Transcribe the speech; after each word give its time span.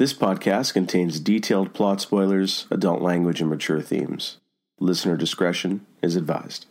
This 0.00 0.14
podcast 0.14 0.72
contains 0.72 1.20
detailed 1.20 1.74
plot 1.74 2.00
spoilers, 2.00 2.66
adult 2.70 3.02
language, 3.02 3.42
and 3.42 3.50
mature 3.50 3.82
themes. 3.82 4.38
Listener 4.78 5.14
discretion 5.14 5.84
is 6.02 6.16
advised. 6.16 6.64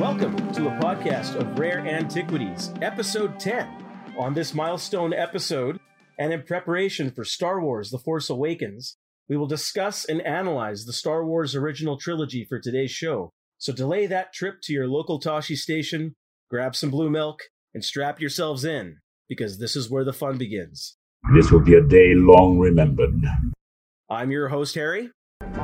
Welcome 0.00 0.50
to 0.54 0.68
a 0.68 0.78
podcast 0.80 1.34
of 1.34 1.58
Rare 1.58 1.80
Antiquities, 1.80 2.72
episode 2.80 3.38
10. 3.38 3.68
On 4.16 4.32
this 4.32 4.54
milestone 4.54 5.12
episode, 5.12 5.78
and 6.18 6.32
in 6.32 6.42
preparation 6.42 7.10
for 7.10 7.24
Star 7.24 7.60
Wars 7.60 7.90
The 7.90 7.98
Force 7.98 8.30
Awakens, 8.30 8.96
we 9.28 9.36
will 9.36 9.46
discuss 9.46 10.04
and 10.04 10.20
analyze 10.22 10.84
the 10.84 10.92
Star 10.92 11.24
Wars 11.24 11.54
original 11.54 11.96
trilogy 11.96 12.44
for 12.48 12.60
today's 12.60 12.90
show. 12.90 13.32
So 13.58 13.72
delay 13.72 14.06
that 14.06 14.32
trip 14.32 14.56
to 14.64 14.72
your 14.72 14.86
local 14.86 15.18
Tosche 15.20 15.56
Station, 15.56 16.14
grab 16.50 16.76
some 16.76 16.90
blue 16.90 17.10
milk, 17.10 17.44
and 17.72 17.84
strap 17.84 18.20
yourselves 18.20 18.64
in, 18.64 18.98
because 19.28 19.58
this 19.58 19.74
is 19.74 19.90
where 19.90 20.04
the 20.04 20.12
fun 20.12 20.38
begins. 20.38 20.96
This 21.34 21.50
will 21.50 21.60
be 21.60 21.74
a 21.74 21.82
day 21.82 22.14
long 22.14 22.58
remembered. 22.58 23.24
I'm 24.10 24.30
your 24.30 24.48
host, 24.48 24.74
Harry. 24.74 25.10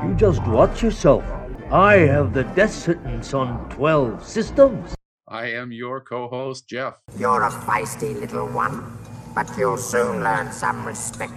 You 0.02 0.14
just 0.16 0.42
watch 0.46 0.82
yourself. 0.82 1.22
I 1.70 1.98
have 1.98 2.32
the 2.32 2.44
death 2.44 2.72
sentence 2.72 3.34
on 3.34 3.68
12 3.68 4.26
systems. 4.26 4.94
I 5.28 5.46
am 5.52 5.70
your 5.70 6.00
co-host, 6.00 6.66
Geoff. 6.68 6.96
You're 7.16 7.44
a 7.44 7.50
feisty 7.50 8.18
little 8.18 8.48
one, 8.48 8.98
but 9.34 9.50
you'll 9.56 9.76
soon 9.76 10.22
learn 10.22 10.52
some 10.52 10.86
respect. 10.86 11.32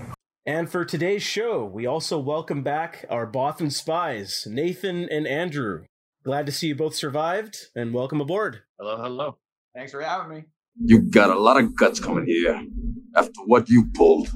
And 0.45 0.69
for 0.69 0.83
today's 0.83 1.23
show, 1.23 1.63
we 1.63 1.85
also 1.85 2.17
welcome 2.19 2.63
back 2.63 3.05
our 3.09 3.25
Bothan 3.25 3.71
spies, 3.71 4.45
Nathan 4.49 5.07
and 5.09 5.27
Andrew. 5.27 5.85
Glad 6.23 6.45
to 6.47 6.51
see 6.51 6.67
you 6.67 6.75
both 6.75 6.95
survived, 6.95 7.57
and 7.75 7.93
welcome 7.93 8.19
aboard. 8.19 8.61
Hello, 8.79 9.01
hello. 9.01 9.37
Thanks 9.75 9.91
for 9.91 10.01
having 10.01 10.35
me. 10.35 10.43
You 10.83 11.01
got 11.01 11.29
a 11.29 11.39
lot 11.39 11.61
of 11.61 11.75
guts 11.75 11.99
coming 11.99 12.25
here 12.25 12.61
after 13.15 13.41
what 13.45 13.69
you 13.69 13.89
pulled. 13.93 14.29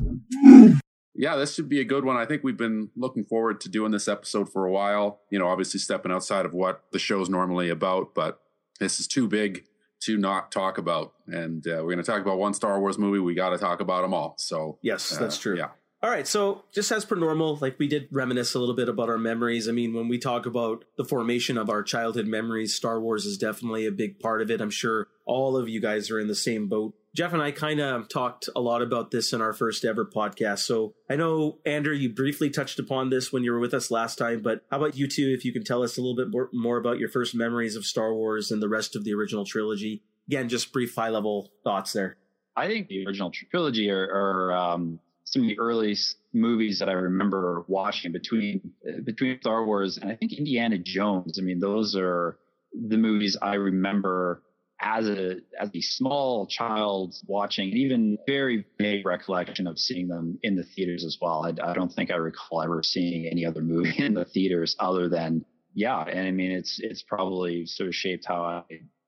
Yeah, 1.16 1.36
this 1.36 1.56
should 1.56 1.68
be 1.68 1.82
a 1.82 1.86
good 1.86 2.06
one. 2.06 2.16
I 2.16 2.26
think 2.26 2.44
we've 2.44 2.58
been 2.58 2.90
looking 2.96 3.24
forward 3.24 3.60
to 3.62 3.70
doing 3.70 3.92
this 3.92 4.08
episode 4.08 4.52
for 4.52 4.66
a 4.66 4.72
while. 4.72 5.22
You 5.32 5.40
know, 5.40 5.48
obviously 5.48 5.80
stepping 5.80 6.12
outside 6.12 6.46
of 6.46 6.54
what 6.54 6.84
the 6.92 7.00
show's 7.00 7.30
normally 7.30 7.70
about, 7.70 8.14
but 8.14 8.40
this 8.80 9.00
is 9.00 9.08
too 9.08 9.28
big 9.28 9.64
to 10.02 10.18
not 10.18 10.52
talk 10.52 10.78
about. 10.78 11.14
And 11.28 11.66
uh, 11.68 11.82
we're 11.84 11.94
going 11.94 11.98
to 11.98 12.04
talk 12.04 12.22
about 12.22 12.38
one 12.38 12.54
Star 12.54 12.80
Wars 12.80 12.98
movie. 12.98 13.20
We 13.20 13.34
got 13.34 13.50
to 13.50 13.58
talk 13.58 13.80
about 13.80 14.02
them 14.02 14.14
all. 14.14 14.36
So, 14.38 14.80
Yes, 14.82 15.16
uh, 15.16 15.20
that's 15.20 15.38
true. 15.38 15.58
Yeah. 15.58 15.70
All 16.04 16.12
right, 16.12 16.28
so 16.28 16.64
just 16.72 16.92
as 16.92 17.06
per 17.06 17.16
normal, 17.16 17.58
like 17.60 17.80
we 17.80 17.88
did 17.88 18.08
reminisce 18.12 18.54
a 18.54 18.60
little 18.60 18.76
bit 18.76 18.88
about 18.88 19.10
our 19.10 19.18
memories. 19.18 19.68
I 19.68 19.72
mean, 19.72 19.96
when 19.96 20.08
we 20.08 20.20
talk 20.20 20.46
about 20.46 20.86
the 20.96 21.04
formation 21.04 21.58
of 21.58 21.72
our 21.72 21.82
childhood 21.82 22.28
memories, 22.28 22.76
Star 22.76 23.00
Wars 23.02 23.26
is 23.26 23.40
definitely 23.40 23.88
a 23.88 23.92
big 23.92 24.20
part 24.20 24.44
of 24.44 24.52
it. 24.52 24.62
I'm 24.62 24.70
sure 24.70 25.08
all 25.26 25.58
of 25.58 25.68
you 25.68 25.82
guys 25.82 26.12
are 26.12 26.20
in 26.20 26.28
the 26.28 26.36
same 26.36 26.68
boat. 26.68 26.94
Geoff 27.18 27.34
and 27.34 27.42
I 27.42 27.50
kind 27.50 27.80
of 27.80 28.08
talked 28.08 28.48
a 28.56 28.62
lot 28.62 28.84
about 28.84 29.10
this 29.10 29.34
in 29.34 29.42
our 29.42 29.52
first 29.52 29.84
ever 29.84 30.06
podcast. 30.06 30.60
So 30.60 30.94
I 31.10 31.16
know, 31.16 31.58
Andrew, 31.66 31.96
you 31.96 32.14
briefly 32.14 32.52
touched 32.52 32.78
upon 32.78 33.10
this 33.10 33.34
when 33.34 33.44
you 33.44 33.54
were 33.54 33.60
with 33.60 33.74
us 33.74 33.90
last 33.90 34.20
time, 34.20 34.44
but 34.44 34.62
how 34.70 34.78
about 34.78 34.96
you 34.96 35.08
two, 35.08 35.34
if 35.36 35.44
you 35.44 35.52
can 35.52 35.64
tell 35.64 35.82
us 35.82 35.98
a 35.98 36.02
little 36.02 36.16
bit 36.16 36.30
more, 36.30 36.48
more 36.54 36.78
about 36.78 37.00
your 37.00 37.10
first 37.10 37.34
memories 37.34 37.76
of 37.76 37.88
Star 37.88 38.14
Wars 38.14 38.52
and 38.52 38.62
the 38.62 38.70
rest 38.70 38.96
of 38.96 39.04
the 39.04 39.16
original 39.16 39.46
trilogy? 39.46 40.04
Again, 40.28 40.48
just 40.48 40.72
brief 40.72 40.94
high 40.94 41.10
level 41.10 41.50
thoughts 41.64 41.92
there. 41.92 42.18
I 42.56 42.68
think 42.68 42.88
the 42.88 43.08
original 43.08 43.32
trilogy 43.50 43.90
are, 43.90 44.06
are 44.06 44.56
um, 44.56 45.00
some 45.24 45.42
of 45.42 45.48
the 45.48 45.58
earliest 45.58 46.18
movies 46.34 46.78
that 46.78 46.88
I 46.88 46.94
remember 46.94 47.66
watching 47.68 48.12
between 48.12 48.74
between 49.04 49.40
Star 49.42 49.66
Wars 49.66 49.98
and 49.98 50.12
I 50.12 50.16
think 50.16 50.34
Indiana 50.34 50.78
Jones. 50.78 51.40
I 51.40 51.42
mean, 51.42 51.60
those 51.60 51.96
are 51.96 52.38
the 52.76 52.98
movies 52.98 53.36
I 53.42 53.56
remember 53.56 54.44
as 54.80 55.08
a 55.08 55.38
as 55.60 55.70
a 55.74 55.82
small 55.82 56.46
child 56.48 57.16
watching, 57.26 57.70
even 57.70 58.18
very 58.28 58.66
vague 58.78 59.06
recollection 59.06 59.68
of 59.68 59.80
seeing 59.80 60.08
them 60.08 60.38
in 60.44 60.56
the 60.56 60.64
theaters 60.64 61.04
as 61.04 61.18
well. 61.20 61.46
I, 61.46 61.70
I 61.70 61.74
don't 61.74 61.92
think 61.92 62.12
I 62.12 62.16
recall 62.16 62.62
ever 62.62 62.84
seeing 62.84 63.26
any 63.26 63.46
other 63.46 63.62
movie 63.62 63.98
in 64.04 64.14
the 64.14 64.26
theaters 64.26 64.76
other 64.80 65.10
than 65.10 65.46
yeah. 65.74 66.02
And 66.04 66.28
I 66.28 66.32
mean, 66.32 66.52
it's 66.52 66.80
it's 66.80 67.04
probably 67.04 67.66
sort 67.66 67.90
of 67.90 67.96
shaped 67.96 68.26
how 68.26 68.44
I 68.44 68.64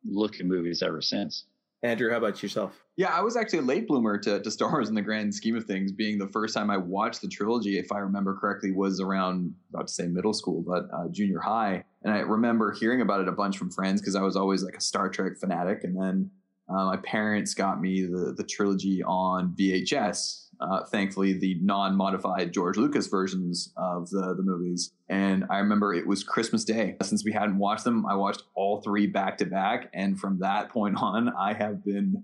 look 0.06 0.40
at 0.40 0.46
movies 0.46 0.82
ever 0.82 1.02
since. 1.02 1.46
Andrew, 1.82 2.12
how 2.12 2.18
about 2.18 2.44
yourself? 2.44 2.84
Yeah, 2.98 3.08
I 3.08 3.22
was 3.22 3.38
actually 3.38 3.60
a 3.60 3.64
late 3.64 3.88
bloomer 3.88 4.18
to, 4.18 4.42
to 4.42 4.52
Star 4.52 4.70
Wars 4.70 4.90
in 4.90 4.96
the 4.96 5.02
grand 5.02 5.34
scheme 5.34 5.56
of 5.56 5.64
things, 5.64 5.94
being 5.94 6.18
the 6.18 6.28
first 6.28 6.54
time 6.54 6.70
I 6.70 6.76
watched 6.76 7.22
the 7.22 7.30
trilogy, 7.30 7.78
if 7.80 7.92
I 7.92 8.00
remember 8.00 8.36
correctly, 8.36 8.72
was 8.72 9.00
around, 9.00 9.54
about 9.74 9.88
to 9.88 9.94
say 9.94 10.08
middle 10.08 10.34
school, 10.34 10.62
but 10.62 10.84
uh, 10.94 11.08
junior 11.10 11.40
high. 11.40 11.86
And 12.04 12.14
I 12.14 12.20
remember 12.20 12.74
hearing 12.74 13.00
about 13.00 13.22
it 13.22 13.30
a 13.30 13.32
bunch 13.32 13.58
from 13.58 13.72
friends 13.72 14.02
because 14.02 14.16
I 14.16 14.22
was 14.22 14.36
always 14.36 14.64
like 14.64 14.76
a 14.76 14.82
Star 14.82 15.10
Trek 15.10 15.34
fanatic. 15.40 15.86
And 15.86 15.96
then 15.96 16.32
uh, 16.70 16.86
my 16.86 16.98
parents 16.98 17.54
got 17.54 17.80
me 17.80 18.02
the, 18.02 18.34
the 18.36 18.44
trilogy 18.44 19.02
on 19.04 19.56
VHS. 19.58 20.49
Uh, 20.60 20.84
thankfully, 20.86 21.34
the 21.34 21.58
non-modified 21.62 22.54
George 22.54 22.78
Lucas 22.78 23.08
versions 23.08 23.72
of 23.78 24.10
the 24.10 24.34
the 24.36 24.44
movies. 24.44 24.92
And 25.08 25.46
I 25.50 25.60
remember 25.60 25.94
it 25.94 26.06
was 26.06 26.24
Christmas 26.24 26.64
Day. 26.66 26.98
Since 27.02 27.24
we 27.24 27.32
hadn't 27.32 27.58
watched 27.58 27.84
them, 27.86 28.06
I 28.06 28.16
watched 28.16 28.44
all 28.56 28.82
three 28.82 29.08
back 29.08 29.38
to 29.38 29.46
back, 29.46 29.90
and 29.94 30.20
from 30.20 30.40
that 30.40 30.70
point 30.70 30.98
on, 31.02 31.30
I 31.30 31.54
have 31.54 31.84
been 31.84 32.24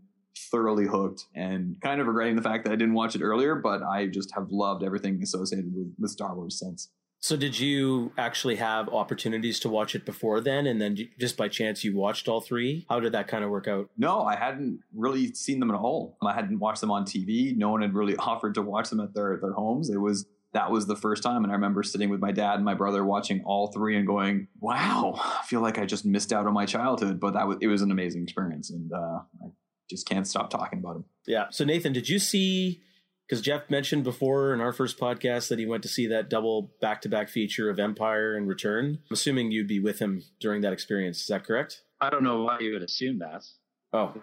thoroughly 0.52 0.86
hooked 0.86 1.26
and 1.34 1.78
kind 1.82 2.02
of 2.02 2.08
regretting 2.08 2.36
the 2.36 2.42
fact 2.42 2.66
that 2.66 2.74
I 2.74 2.76
didn't 2.76 2.94
watch 2.94 3.16
it 3.16 3.22
earlier. 3.22 3.56
But 3.56 3.82
I 3.84 4.08
just 4.08 4.34
have 4.36 4.52
loved 4.52 4.84
everything 4.84 5.22
associated 5.24 5.74
with, 5.74 5.94
with 5.98 6.12
Star 6.12 6.36
Wars 6.36 6.60
since. 6.60 6.90
So, 7.26 7.36
did 7.36 7.60
you 7.60 8.12
actually 8.20 8.58
have 8.58 8.88
opportunities 8.88 9.60
to 9.62 9.70
watch 9.70 9.96
it 9.96 10.06
before 10.06 10.42
then, 10.42 10.68
and 10.68 10.80
then 10.80 10.96
just 11.20 11.36
by 11.36 11.48
chance 11.48 11.84
you 11.84 11.96
watched 11.96 12.28
all 12.28 12.40
three? 12.40 12.86
How 12.88 13.00
did 13.00 13.14
that 13.14 13.28
kind 13.28 13.44
of 13.44 13.50
work 13.50 13.68
out? 13.68 13.90
No, 13.98 14.22
I 14.22 14.36
hadn't 14.36 14.82
really 14.94 15.34
seen 15.34 15.60
them 15.60 15.72
at 15.72 15.76
all. 15.76 16.20
I 16.22 16.34
hadn't 16.34 16.60
watched 16.60 16.82
them 16.82 16.92
on 16.92 17.04
TV. 17.04 17.58
No 17.58 17.70
one 17.70 17.82
had 17.82 17.96
really 17.96 18.16
offered 18.20 18.54
to 18.54 18.62
watch 18.62 18.92
them 18.92 19.00
at 19.00 19.16
their 19.16 19.40
their 19.42 19.54
homes. 19.54 19.90
It 19.90 19.98
was 19.98 20.28
that 20.54 20.70
was 20.70 20.86
the 20.86 20.96
first 20.96 21.24
time, 21.24 21.44
and 21.44 21.52
I 21.52 21.56
remember 21.56 21.82
sitting 21.82 22.12
with 22.12 22.20
my 22.20 22.32
dad 22.32 22.58
and 22.58 22.64
my 22.64 22.76
brother 22.76 23.04
watching 23.04 23.42
all 23.44 23.72
three 23.72 23.98
and 23.98 24.06
going, 24.06 24.48
"Wow, 24.60 25.16
I 25.18 25.44
feel 25.48 25.62
like 25.62 25.80
I 25.80 25.88
just 25.88 26.06
missed 26.06 26.32
out 26.32 26.46
on 26.46 26.54
my 26.54 26.68
childhood." 26.68 27.20
But 27.20 27.34
that 27.34 27.48
was 27.48 27.58
it 27.60 27.66
was 27.66 27.82
an 27.82 27.90
amazing 27.90 28.22
experience, 28.22 28.70
and 28.70 28.94
uh, 28.94 29.22
I 29.44 29.48
just 29.90 30.08
can't 30.08 30.28
stop 30.28 30.52
talking 30.52 30.78
about 30.78 30.94
them. 30.94 31.06
Yeah. 31.26 31.46
So, 31.50 31.66
Nathan, 31.66 31.92
did 31.92 32.08
you 32.08 32.20
see? 32.20 32.84
Because 33.28 33.42
Geoff 33.42 33.70
mentioned 33.70 34.04
before 34.04 34.54
in 34.54 34.62
our 34.62 34.72
first 34.72 35.00
podcast 35.00 35.50
that 35.50 35.58
he 35.58 35.66
went 35.66 35.82
to 35.84 35.90
see 35.90 36.06
that 36.08 36.30
double 36.30 36.74
back 36.80 37.02
to 37.02 37.10
back 37.10 37.30
feature 37.30 37.70
of 37.70 37.80
Empire 37.80 38.36
and 38.36 38.48
Return. 38.48 39.00
I'm 39.10 39.14
assuming 39.14 39.52
you'd 39.52 39.68
be 39.68 39.80
with 39.80 40.00
him 40.00 40.24
during 40.40 40.62
that 40.62 40.74
experience. 40.74 41.22
Is 41.22 41.28
that 41.28 41.44
correct? 41.44 41.82
I 42.00 42.10
don't 42.10 42.24
know 42.24 42.44
why 42.44 42.60
you 42.60 42.74
would 42.74 42.84
assume 42.84 43.20
that. 43.20 43.44
Oh, 43.94 44.14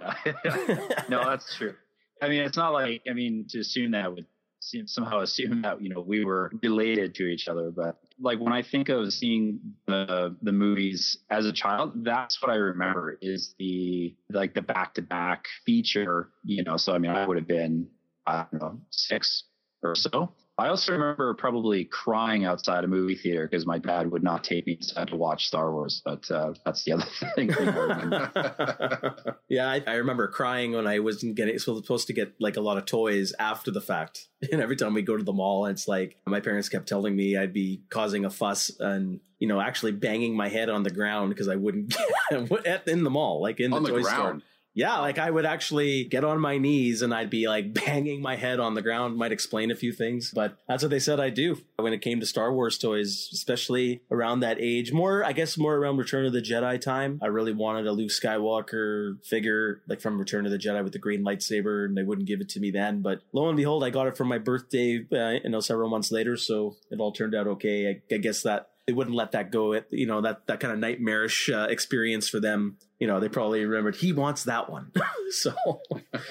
no, 1.09 1.25
that's 1.25 1.57
true. 1.57 1.75
I 2.21 2.29
mean, 2.29 2.43
it's 2.43 2.57
not 2.57 2.73
like 2.73 3.03
I 3.11 3.15
mean 3.15 3.47
to 3.51 3.59
assume 3.59 3.93
that 3.93 4.15
would 4.15 4.27
seem, 4.61 4.87
somehow 4.87 5.21
assume 5.21 5.63
that 5.63 5.83
you 5.83 5.89
know 5.89 6.01
we 6.01 6.25
were 6.25 6.53
related 6.63 7.15
to 7.17 7.25
each 7.25 7.49
other. 7.49 7.71
But 7.71 7.99
like 8.21 8.39
when 8.39 8.53
I 8.53 8.63
think 8.63 8.89
of 8.89 9.13
seeing 9.13 9.61
the 9.87 10.37
the 10.43 10.53
movies 10.53 11.19
as 11.31 11.47
a 11.47 11.53
child, 11.53 12.05
that's 12.05 12.41
what 12.41 12.51
I 12.51 12.57
remember 12.57 13.19
is 13.21 13.55
the 13.59 14.15
like 14.31 14.55
the 14.55 14.63
back 14.63 14.95
to 14.95 15.03
back 15.03 15.47
feature. 15.67 16.31
You 16.45 16.63
know, 16.63 16.77
so 16.77 16.95
I 16.95 16.99
mean, 16.99 17.11
I 17.11 17.27
would 17.27 17.37
have 17.37 17.49
been 17.49 17.89
I 18.27 18.47
don't 18.51 18.61
know 18.61 18.81
six 18.91 19.45
or 19.83 19.95
so. 19.95 20.33
I 20.59 20.69
also 20.69 20.93
remember 20.93 21.33
probably 21.35 21.85
crying 21.87 22.45
outside 22.45 22.85
a 22.85 22.87
movie 22.87 23.15
theater 23.15 23.49
because 23.49 23.67
my 23.67 23.79
dad 23.79 24.11
would 24.13 24.23
not 24.23 24.45
take 24.45 24.67
me 24.67 24.75
inside 24.75 25.09
to 25.09 25.17
watch 25.17 25.47
Star 25.47 25.73
Wars. 25.73 26.03
But 26.05 26.31
uh, 26.31 26.53
that's 26.65 26.85
the 26.85 26.93
other 26.93 27.07
thing. 27.35 27.53
I 27.53 29.33
yeah, 29.49 29.71
I, 29.71 29.83
I 29.87 29.95
remember 29.95 30.29
crying 30.29 30.73
when 30.73 30.87
I 30.87 30.99
wasn't 30.99 31.37
getting 31.37 31.59
supposed 31.59 32.07
to 32.09 32.13
get 32.13 32.35
like 32.39 32.59
a 32.59 32.61
lot 32.61 32.77
of 32.77 32.85
toys 32.85 33.33
after 33.39 33.71
the 33.71 33.81
fact. 33.81 34.29
And 34.51 34.61
every 34.61 34.75
time 34.75 34.93
we 34.93 35.03
go 35.03 35.17
to 35.17 35.23
the 35.23 35.33
mall, 35.33 35.67
it's 35.67 35.87
like 35.87 36.17
my 36.27 36.41
parents 36.41 36.69
kept 36.69 36.89
telling 36.89 37.15
me 37.15 37.37
I'd 37.37 37.53
be 37.53 37.85
causing 37.91 38.25
a 38.25 38.31
fuss 38.31 38.73
and 38.81 39.21
you 39.39 39.47
know 39.47 39.61
actually 39.61 39.93
banging 39.93 40.37
my 40.37 40.49
head 40.49 40.69
on 40.69 40.83
the 40.83 40.91
ground 40.91 41.29
because 41.29 41.47
I 41.47 41.55
wouldn't 41.55 41.95
get 42.31 42.89
in 42.89 43.05
the 43.05 43.11
mall, 43.11 43.41
like 43.41 43.61
in 43.61 43.73
On 43.73 43.85
the 43.85 43.91
toy 43.91 44.03
store. 44.03 44.43
Yeah, 44.75 44.99
like 44.99 45.19
I 45.19 45.31
would 45.31 45.45
actually 45.45 46.05
get 46.05 46.25
on 46.25 46.41
my 46.41 46.59
knees 46.59 47.03
and 47.03 47.13
I'd 47.13 47.31
be 47.31 47.49
like 47.49 47.75
banging 47.85 48.23
my 48.23 48.37
head 48.37 48.61
on 48.61 48.75
the 48.75 48.83
ground. 48.83 49.17
Might 49.17 49.33
explain 49.33 49.71
a 49.71 49.77
few 49.77 49.93
things, 49.93 50.33
but 50.35 50.57
that's 50.67 50.83
what 50.83 50.91
they 50.91 50.99
said 50.99 51.21
I 51.21 51.31
do 51.31 51.59
when 51.77 51.93
it 51.93 52.01
came 52.01 52.21
to 52.21 52.27
Star 52.27 52.53
Wars 52.53 52.79
toys, 52.79 53.29
especially 53.33 54.03
around 54.11 54.41
that 54.41 54.59
age. 54.61 54.93
More, 54.93 55.25
I 55.25 55.33
guess, 55.33 55.59
more 55.59 55.77
around 55.77 55.99
Return 55.99 56.27
of 56.27 56.33
the 56.33 56.41
Jedi 56.41 56.81
time. 56.81 57.19
I 57.23 57.27
really 57.27 57.53
wanted 57.53 57.87
a 57.87 57.93
Luke 57.93 58.11
Skywalker 58.11 59.25
figure, 59.25 59.83
like 59.89 60.01
from 60.01 60.19
Return 60.19 60.47
of 60.47 60.53
the 60.53 60.59
Jedi 60.59 60.83
with 60.83 60.93
the 60.93 60.99
green 60.99 61.25
lightsaber, 61.25 61.85
and 61.85 61.97
they 61.97 62.03
wouldn't 62.03 62.29
give 62.29 62.41
it 62.41 62.49
to 62.51 62.61
me 62.61 62.71
then. 62.71 63.03
But 63.03 63.23
lo 63.33 63.49
and 63.49 63.57
behold, 63.57 63.85
I 63.85 63.91
got 63.91 64.07
it 64.07 64.17
for 64.17 64.25
my 64.25 64.39
birthday, 64.39 65.05
uh, 65.13 65.41
you 65.45 65.51
know, 65.51 65.61
several 65.61 65.91
months 65.91 66.11
later. 66.11 66.37
So 66.37 66.77
it 66.91 67.01
all 67.01 67.13
turned 67.13 67.35
out 67.35 67.47
okay. 67.47 67.89
I, 67.89 68.15
I 68.15 68.19
guess 68.19 68.43
that 68.43 68.69
they 68.87 68.93
wouldn't 68.93 69.17
let 69.17 69.33
that 69.33 69.53
go. 69.53 69.73
It, 69.73 69.87
you 69.91 70.07
know, 70.07 70.21
that 70.23 70.47
that 70.47 70.61
kind 70.61 70.73
of 70.73 70.79
nightmarish 70.79 71.49
uh, 71.49 71.67
experience 71.71 72.29
for 72.29 72.41
them 72.41 72.79
you 73.03 73.09
know, 73.09 73.19
they 73.19 73.29
probably 73.29 73.65
remembered 73.65 73.97
he 73.97 74.13
wants 74.13 74.45
that 74.45 74.71
one. 74.71 74.93
so, 75.31 75.53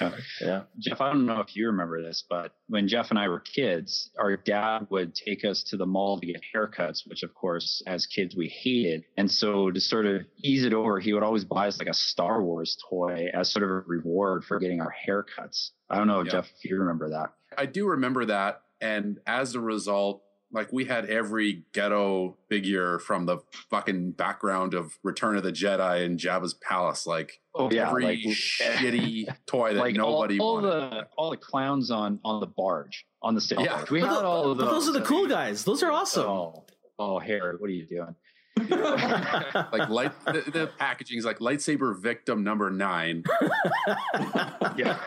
yeah. 0.40 0.62
Geoff, 0.78 1.02
I 1.02 1.08
don't 1.12 1.26
know 1.26 1.40
if 1.40 1.54
you 1.54 1.66
remember 1.66 2.02
this, 2.02 2.24
but 2.26 2.54
when 2.66 2.88
Geoff 2.88 3.10
and 3.10 3.18
I 3.18 3.28
were 3.28 3.40
kids, 3.40 4.08
our 4.18 4.38
dad 4.38 4.86
would 4.88 5.14
take 5.14 5.44
us 5.44 5.62
to 5.64 5.76
the 5.76 5.84
mall 5.84 6.18
to 6.18 6.26
get 6.26 6.40
haircuts, 6.56 7.06
which 7.06 7.24
of 7.24 7.34
course, 7.34 7.82
as 7.86 8.06
kids, 8.06 8.34
we 8.34 8.48
hated. 8.48 9.04
And 9.18 9.30
so 9.30 9.70
to 9.70 9.78
sort 9.82 10.06
of 10.06 10.22
ease 10.42 10.64
it 10.64 10.72
over, 10.72 10.98
he 10.98 11.12
would 11.12 11.22
always 11.22 11.44
buy 11.44 11.68
us 11.68 11.78
like 11.78 11.88
a 11.88 11.94
Star 11.94 12.42
Wars 12.42 12.78
toy 12.88 13.26
as 13.34 13.52
sort 13.52 13.64
of 13.64 13.68
a 13.68 13.80
reward 13.86 14.42
for 14.42 14.58
getting 14.58 14.80
our 14.80 14.94
haircuts. 15.06 15.72
I 15.90 15.98
don't 15.98 16.06
know, 16.06 16.22
Yeah. 16.22 16.30
Geoff, 16.30 16.50
if 16.56 16.70
you 16.70 16.78
remember 16.78 17.10
that. 17.10 17.34
I 17.58 17.66
do 17.66 17.86
remember 17.88 18.24
that. 18.24 18.62
And 18.80 19.18
as 19.26 19.54
a 19.54 19.60
result, 19.60 20.22
like 20.52 20.72
we 20.72 20.84
had 20.84 21.06
every 21.06 21.64
ghetto 21.72 22.36
figure 22.48 22.98
from 22.98 23.24
the 23.26 23.38
fucking 23.70 24.12
background 24.12 24.74
of 24.74 24.92
Return 25.02 25.36
of 25.36 25.42
the 25.42 25.52
Jedi 25.52 26.04
and 26.04 26.18
Jabba's 26.18 26.54
palace. 26.54 27.06
Like 27.06 27.40
Oh, 27.54 27.70
yeah, 27.70 27.88
every 27.88 28.04
like- 28.04 28.18
shitty 28.28 29.26
toy 29.46 29.74
that 29.74 29.80
like 29.80 29.94
nobody 29.96 30.38
all, 30.38 30.56
all 30.56 30.62
wanted. 30.62 30.90
the 30.92 31.06
all 31.16 31.30
the 31.30 31.36
clowns 31.36 31.90
on 31.90 32.18
on 32.24 32.40
the 32.40 32.46
barge 32.46 33.06
on 33.22 33.34
the 33.34 33.40
sail 33.40 33.60
Yeah. 33.62 33.76
barge. 33.76 33.90
We 33.90 34.00
But 34.00 34.08
had 34.08 34.14
tho- 34.20 34.26
all 34.26 34.50
of 34.52 34.58
those. 34.58 34.70
those 34.70 34.88
are 34.88 34.92
the 34.98 35.04
cool 35.06 35.26
guys. 35.26 35.64
Those 35.64 35.82
are 35.82 35.90
awesome. 35.90 36.26
Oh, 36.28 36.66
oh, 36.98 37.18
Harry, 37.18 37.56
what 37.58 37.68
are 37.68 37.72
you 37.72 37.86
doing? 37.86 38.14
like 38.68 39.88
light 39.88 40.12
the, 40.26 40.42
the 40.52 40.70
packaging 40.78 41.16
is 41.18 41.24
like 41.24 41.38
lightsaber 41.38 41.98
victim 41.98 42.44
number 42.44 42.70
nine. 42.70 43.24
Yeah, 44.76 44.98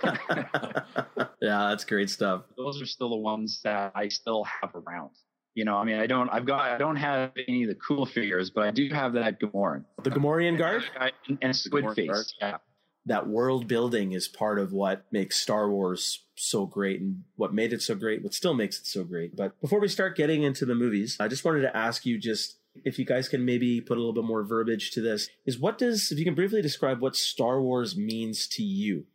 yeah, 1.41 1.69
that's 1.69 1.85
great 1.85 2.09
stuff. 2.09 2.43
those 2.57 2.79
are 2.81 2.85
still 2.85 3.09
the 3.09 3.15
ones 3.17 3.61
that 3.63 3.91
I 3.95 4.09
still 4.09 4.43
have 4.61 4.71
around. 4.75 5.11
You 5.55 5.65
know, 5.65 5.77
I 5.77 5.85
mean, 5.85 5.97
I 5.97 6.05
don't, 6.05 6.29
I've 6.29 6.45
got, 6.45 6.59
I 6.59 6.77
don't 6.77 6.97
have 6.97 7.31
any 7.47 7.63
of 7.63 7.69
the 7.69 7.75
cool 7.75 8.05
figures, 8.05 8.49
but 8.49 8.67
I 8.67 8.71
do 8.71 8.89
have 8.89 9.13
that 9.13 9.39
Gamorrean 9.39 9.85
The 10.03 10.11
Gamorrean 10.11 10.57
Guard, 10.57 10.83
I, 10.99 11.11
and 11.41 11.55
Squid 11.55 11.95
Face. 11.95 12.09
Guard? 12.09 12.25
Yeah, 12.41 12.57
that 13.05 13.27
world 13.27 13.67
building 13.67 14.11
is 14.11 14.27
part 14.27 14.59
of 14.59 14.73
what 14.73 15.05
makes 15.11 15.39
Star 15.39 15.69
Wars 15.69 16.23
so 16.35 16.65
great 16.65 17.01
and 17.01 17.23
what 17.35 17.53
made 17.53 17.71
it 17.71 17.81
so 17.81 17.95
great, 17.95 18.23
what 18.23 18.33
still 18.33 18.53
makes 18.53 18.79
it 18.79 18.85
so 18.85 19.03
great. 19.03 19.35
But 19.35 19.59
before 19.61 19.79
we 19.79 19.87
start 19.87 20.17
getting 20.17 20.43
into 20.43 20.65
the 20.65 20.75
movies, 20.75 21.17
I 21.19 21.27
just 21.27 21.45
wanted 21.45 21.61
to 21.61 21.75
ask 21.75 22.05
you 22.05 22.17
just 22.17 22.57
if 22.83 22.99
you 22.99 23.05
guys 23.05 23.29
can 23.29 23.45
maybe 23.45 23.79
put 23.79 23.97
a 23.97 24.01
little 24.01 24.13
bit 24.13 24.25
more 24.25 24.43
verbiage 24.43 24.91
to 24.91 25.01
this 25.01 25.29
is 25.45 25.57
what 25.57 25.77
does 25.77 26.11
if 26.11 26.19
you 26.19 26.25
can 26.25 26.35
briefly 26.35 26.61
describe 26.61 26.99
what 26.99 27.15
Star 27.15 27.61
Wars 27.61 27.95
means 27.95 28.47
to 28.49 28.63
you? 28.63 29.05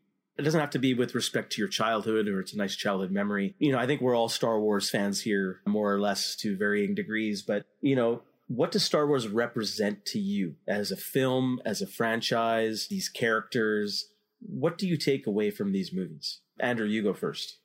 It 0.40 0.44
doesn't 0.44 0.60
have 0.60 0.70
to 0.70 0.78
be 0.78 0.94
with 0.94 1.14
respect 1.14 1.52
to 1.52 1.60
your 1.60 1.68
childhood 1.68 2.26
or 2.26 2.40
it's 2.40 2.54
a 2.54 2.56
nice 2.56 2.74
childhood 2.74 3.10
memory. 3.10 3.54
You 3.58 3.72
know, 3.72 3.78
I 3.78 3.86
think 3.86 4.00
we're 4.00 4.16
all 4.16 4.30
Star 4.30 4.58
Wars 4.58 4.88
fans 4.88 5.20
here, 5.20 5.60
more 5.66 5.92
or 5.92 6.00
less 6.00 6.34
to 6.36 6.56
varying 6.56 6.94
degrees, 6.94 7.42
but 7.42 7.66
you 7.82 7.94
know, 7.94 8.22
what 8.48 8.72
does 8.72 8.82
Star 8.82 9.06
Wars 9.06 9.28
represent 9.28 10.06
to 10.06 10.18
you 10.18 10.56
as 10.66 10.90
a 10.90 10.96
film, 10.96 11.60
as 11.64 11.82
a 11.82 11.86
franchise, 11.86 12.88
these 12.88 13.10
characters? 13.10 14.10
What 14.40 14.78
do 14.78 14.88
you 14.88 14.96
take 14.96 15.26
away 15.26 15.50
from 15.50 15.72
these 15.72 15.92
movies? 15.92 16.40
Andrew, 16.58 16.86
you 16.86 17.02
go 17.02 17.12
first. 17.12 17.58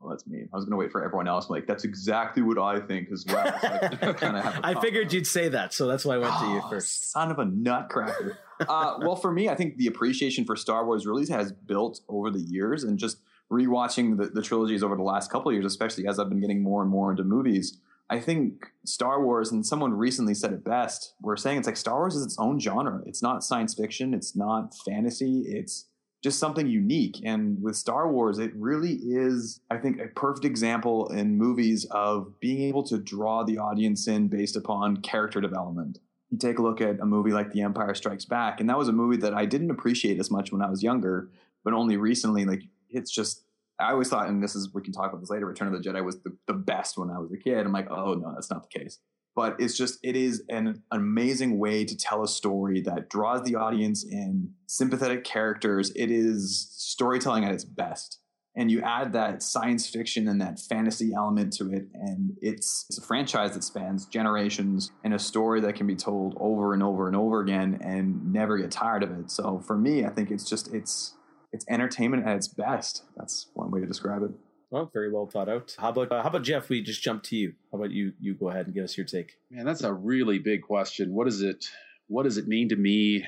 Well, 0.00 0.10
that's 0.10 0.26
me. 0.28 0.42
I 0.52 0.56
was 0.56 0.64
going 0.64 0.70
to 0.72 0.76
wait 0.76 0.92
for 0.92 1.02
everyone 1.04 1.26
else. 1.26 1.46
I'm 1.48 1.54
like, 1.56 1.66
that's 1.66 1.82
exactly 1.84 2.40
what 2.42 2.56
I 2.56 2.78
think 2.78 3.10
as 3.12 3.24
well. 3.26 3.44
So 3.60 3.68
I 4.02 4.12
kinda 4.12 4.40
have 4.42 4.56
a 4.58 4.66
I 4.66 4.80
figured 4.80 5.12
you'd 5.12 5.26
say 5.26 5.48
that, 5.48 5.74
so 5.74 5.86
that's 5.88 6.04
why 6.04 6.14
I 6.14 6.18
went 6.18 6.34
to 6.38 6.46
you 6.50 6.60
Oh, 6.64 6.68
first. 6.70 7.10
Son 7.10 7.30
of 7.32 7.38
a 7.40 7.44
nutcracker. 7.44 8.38
uh, 8.60 8.98
well, 9.00 9.16
for 9.16 9.32
me, 9.32 9.48
I 9.48 9.56
think 9.56 9.76
the 9.76 9.88
appreciation 9.88 10.44
for 10.44 10.54
Star 10.54 10.86
Wars 10.86 11.04
really 11.06 11.26
has 11.32 11.50
built 11.52 12.00
over 12.08 12.30
the 12.30 12.38
years, 12.40 12.84
and 12.84 12.96
just 12.98 13.18
rewatching 13.50 14.16
the, 14.18 14.26
the 14.26 14.42
trilogies 14.42 14.82
over 14.82 14.94
the 14.94 15.02
last 15.02 15.32
couple 15.32 15.48
of 15.50 15.54
years, 15.54 15.64
especially 15.64 16.06
as 16.06 16.18
I've 16.18 16.28
been 16.28 16.40
getting 16.40 16.62
more 16.62 16.82
and 16.82 16.90
more 16.90 17.10
into 17.10 17.24
movies. 17.24 17.78
I 18.10 18.20
think 18.20 18.66
Star 18.84 19.22
Wars, 19.22 19.50
and 19.52 19.66
someone 19.66 19.92
recently 19.94 20.32
said 20.34 20.52
it 20.52 20.64
best. 20.64 21.14
We're 21.20 21.36
saying 21.36 21.58
it's 21.58 21.66
like 21.66 21.76
Star 21.76 21.96
Wars 21.98 22.14
is 22.14 22.24
its 22.24 22.38
own 22.38 22.58
genre. 22.60 23.02
It's 23.04 23.22
not 23.22 23.42
science 23.44 23.74
fiction. 23.74 24.14
It's 24.14 24.34
not 24.36 24.74
fantasy. 24.86 25.42
It's 25.46 25.86
just 26.22 26.38
something 26.38 26.66
unique. 26.66 27.20
And 27.24 27.62
with 27.62 27.76
Star 27.76 28.10
Wars, 28.10 28.38
it 28.38 28.52
really 28.54 28.94
is, 28.94 29.60
I 29.70 29.76
think, 29.76 30.00
a 30.00 30.08
perfect 30.08 30.44
example 30.44 31.08
in 31.12 31.36
movies 31.36 31.86
of 31.90 32.38
being 32.40 32.62
able 32.62 32.82
to 32.84 32.98
draw 32.98 33.44
the 33.44 33.58
audience 33.58 34.08
in 34.08 34.28
based 34.28 34.56
upon 34.56 34.98
character 34.98 35.40
development. 35.40 35.98
You 36.30 36.38
take 36.38 36.58
a 36.58 36.62
look 36.62 36.80
at 36.80 37.00
a 37.00 37.06
movie 37.06 37.30
like 37.30 37.52
The 37.52 37.62
Empire 37.62 37.94
Strikes 37.94 38.24
Back, 38.24 38.60
and 38.60 38.68
that 38.68 38.76
was 38.76 38.88
a 38.88 38.92
movie 38.92 39.16
that 39.18 39.32
I 39.32 39.46
didn't 39.46 39.70
appreciate 39.70 40.18
as 40.18 40.30
much 40.30 40.52
when 40.52 40.60
I 40.60 40.68
was 40.68 40.82
younger, 40.82 41.30
but 41.64 41.72
only 41.72 41.96
recently, 41.96 42.44
like, 42.44 42.62
it's 42.90 43.10
just, 43.10 43.44
I 43.80 43.92
always 43.92 44.08
thought, 44.08 44.28
and 44.28 44.42
this 44.42 44.54
is, 44.54 44.74
we 44.74 44.82
can 44.82 44.92
talk 44.92 45.10
about 45.10 45.20
this 45.20 45.30
later, 45.30 45.46
Return 45.46 45.72
of 45.72 45.82
the 45.82 45.88
Jedi 45.88 46.04
was 46.04 46.20
the, 46.20 46.36
the 46.46 46.52
best 46.52 46.98
when 46.98 47.10
I 47.10 47.18
was 47.18 47.32
a 47.32 47.38
kid. 47.38 47.64
I'm 47.64 47.72
like, 47.72 47.90
oh, 47.90 48.14
no, 48.14 48.32
that's 48.34 48.50
not 48.50 48.68
the 48.70 48.78
case 48.78 48.98
but 49.38 49.54
it's 49.60 49.76
just 49.76 50.00
it 50.02 50.16
is 50.16 50.42
an 50.48 50.82
amazing 50.90 51.60
way 51.60 51.84
to 51.84 51.96
tell 51.96 52.24
a 52.24 52.26
story 52.26 52.80
that 52.80 53.08
draws 53.08 53.44
the 53.44 53.54
audience 53.54 54.04
in 54.04 54.52
sympathetic 54.66 55.22
characters. 55.22 55.92
It 55.94 56.10
is 56.10 56.68
storytelling 56.72 57.44
at 57.44 57.52
its 57.52 57.62
best. 57.62 58.18
And 58.56 58.68
you 58.68 58.82
add 58.82 59.12
that 59.12 59.44
science 59.44 59.88
fiction 59.88 60.26
and 60.26 60.40
that 60.40 60.58
fantasy 60.58 61.12
element 61.14 61.52
to 61.52 61.70
it 61.72 61.86
and 61.94 62.32
it's, 62.42 62.84
it's 62.88 62.98
a 62.98 63.02
franchise 63.02 63.54
that 63.54 63.62
spans 63.62 64.06
generations 64.06 64.90
and 65.04 65.14
a 65.14 65.20
story 65.20 65.60
that 65.60 65.76
can 65.76 65.86
be 65.86 65.94
told 65.94 66.36
over 66.40 66.74
and 66.74 66.82
over 66.82 67.06
and 67.06 67.14
over 67.14 67.40
again 67.40 67.78
and 67.80 68.32
never 68.32 68.58
get 68.58 68.72
tired 68.72 69.04
of 69.04 69.12
it. 69.12 69.30
So 69.30 69.60
for 69.64 69.78
me 69.78 70.04
i 70.04 70.08
think 70.08 70.32
it's 70.32 70.50
just 70.50 70.74
it's 70.74 71.14
it's 71.52 71.64
entertainment 71.70 72.26
at 72.26 72.34
its 72.34 72.48
best. 72.48 73.04
That's 73.16 73.46
one 73.54 73.70
way 73.70 73.78
to 73.78 73.86
describe 73.86 74.24
it 74.24 74.32
Well, 74.70 74.90
very 74.92 75.10
well 75.10 75.26
thought 75.26 75.48
out. 75.48 75.74
How 75.78 75.88
about 75.90 76.12
uh, 76.12 76.22
how 76.22 76.28
about 76.28 76.42
Geoff? 76.42 76.68
We 76.68 76.82
just 76.82 77.02
jump 77.02 77.22
to 77.24 77.36
you. 77.36 77.54
How 77.72 77.78
about 77.78 77.90
you? 77.90 78.12
You 78.20 78.34
go 78.34 78.50
ahead 78.50 78.66
and 78.66 78.74
give 78.74 78.84
us 78.84 78.96
your 78.96 79.06
take. 79.06 79.38
Man, 79.50 79.64
that's 79.64 79.82
a 79.82 79.92
really 79.92 80.38
big 80.38 80.62
question. 80.62 81.14
What 81.14 81.26
is 81.26 81.40
it? 81.40 81.66
What 82.08 82.24
does 82.24 82.36
it 82.36 82.48
mean 82.48 82.68
to 82.68 82.76
me? 82.76 83.26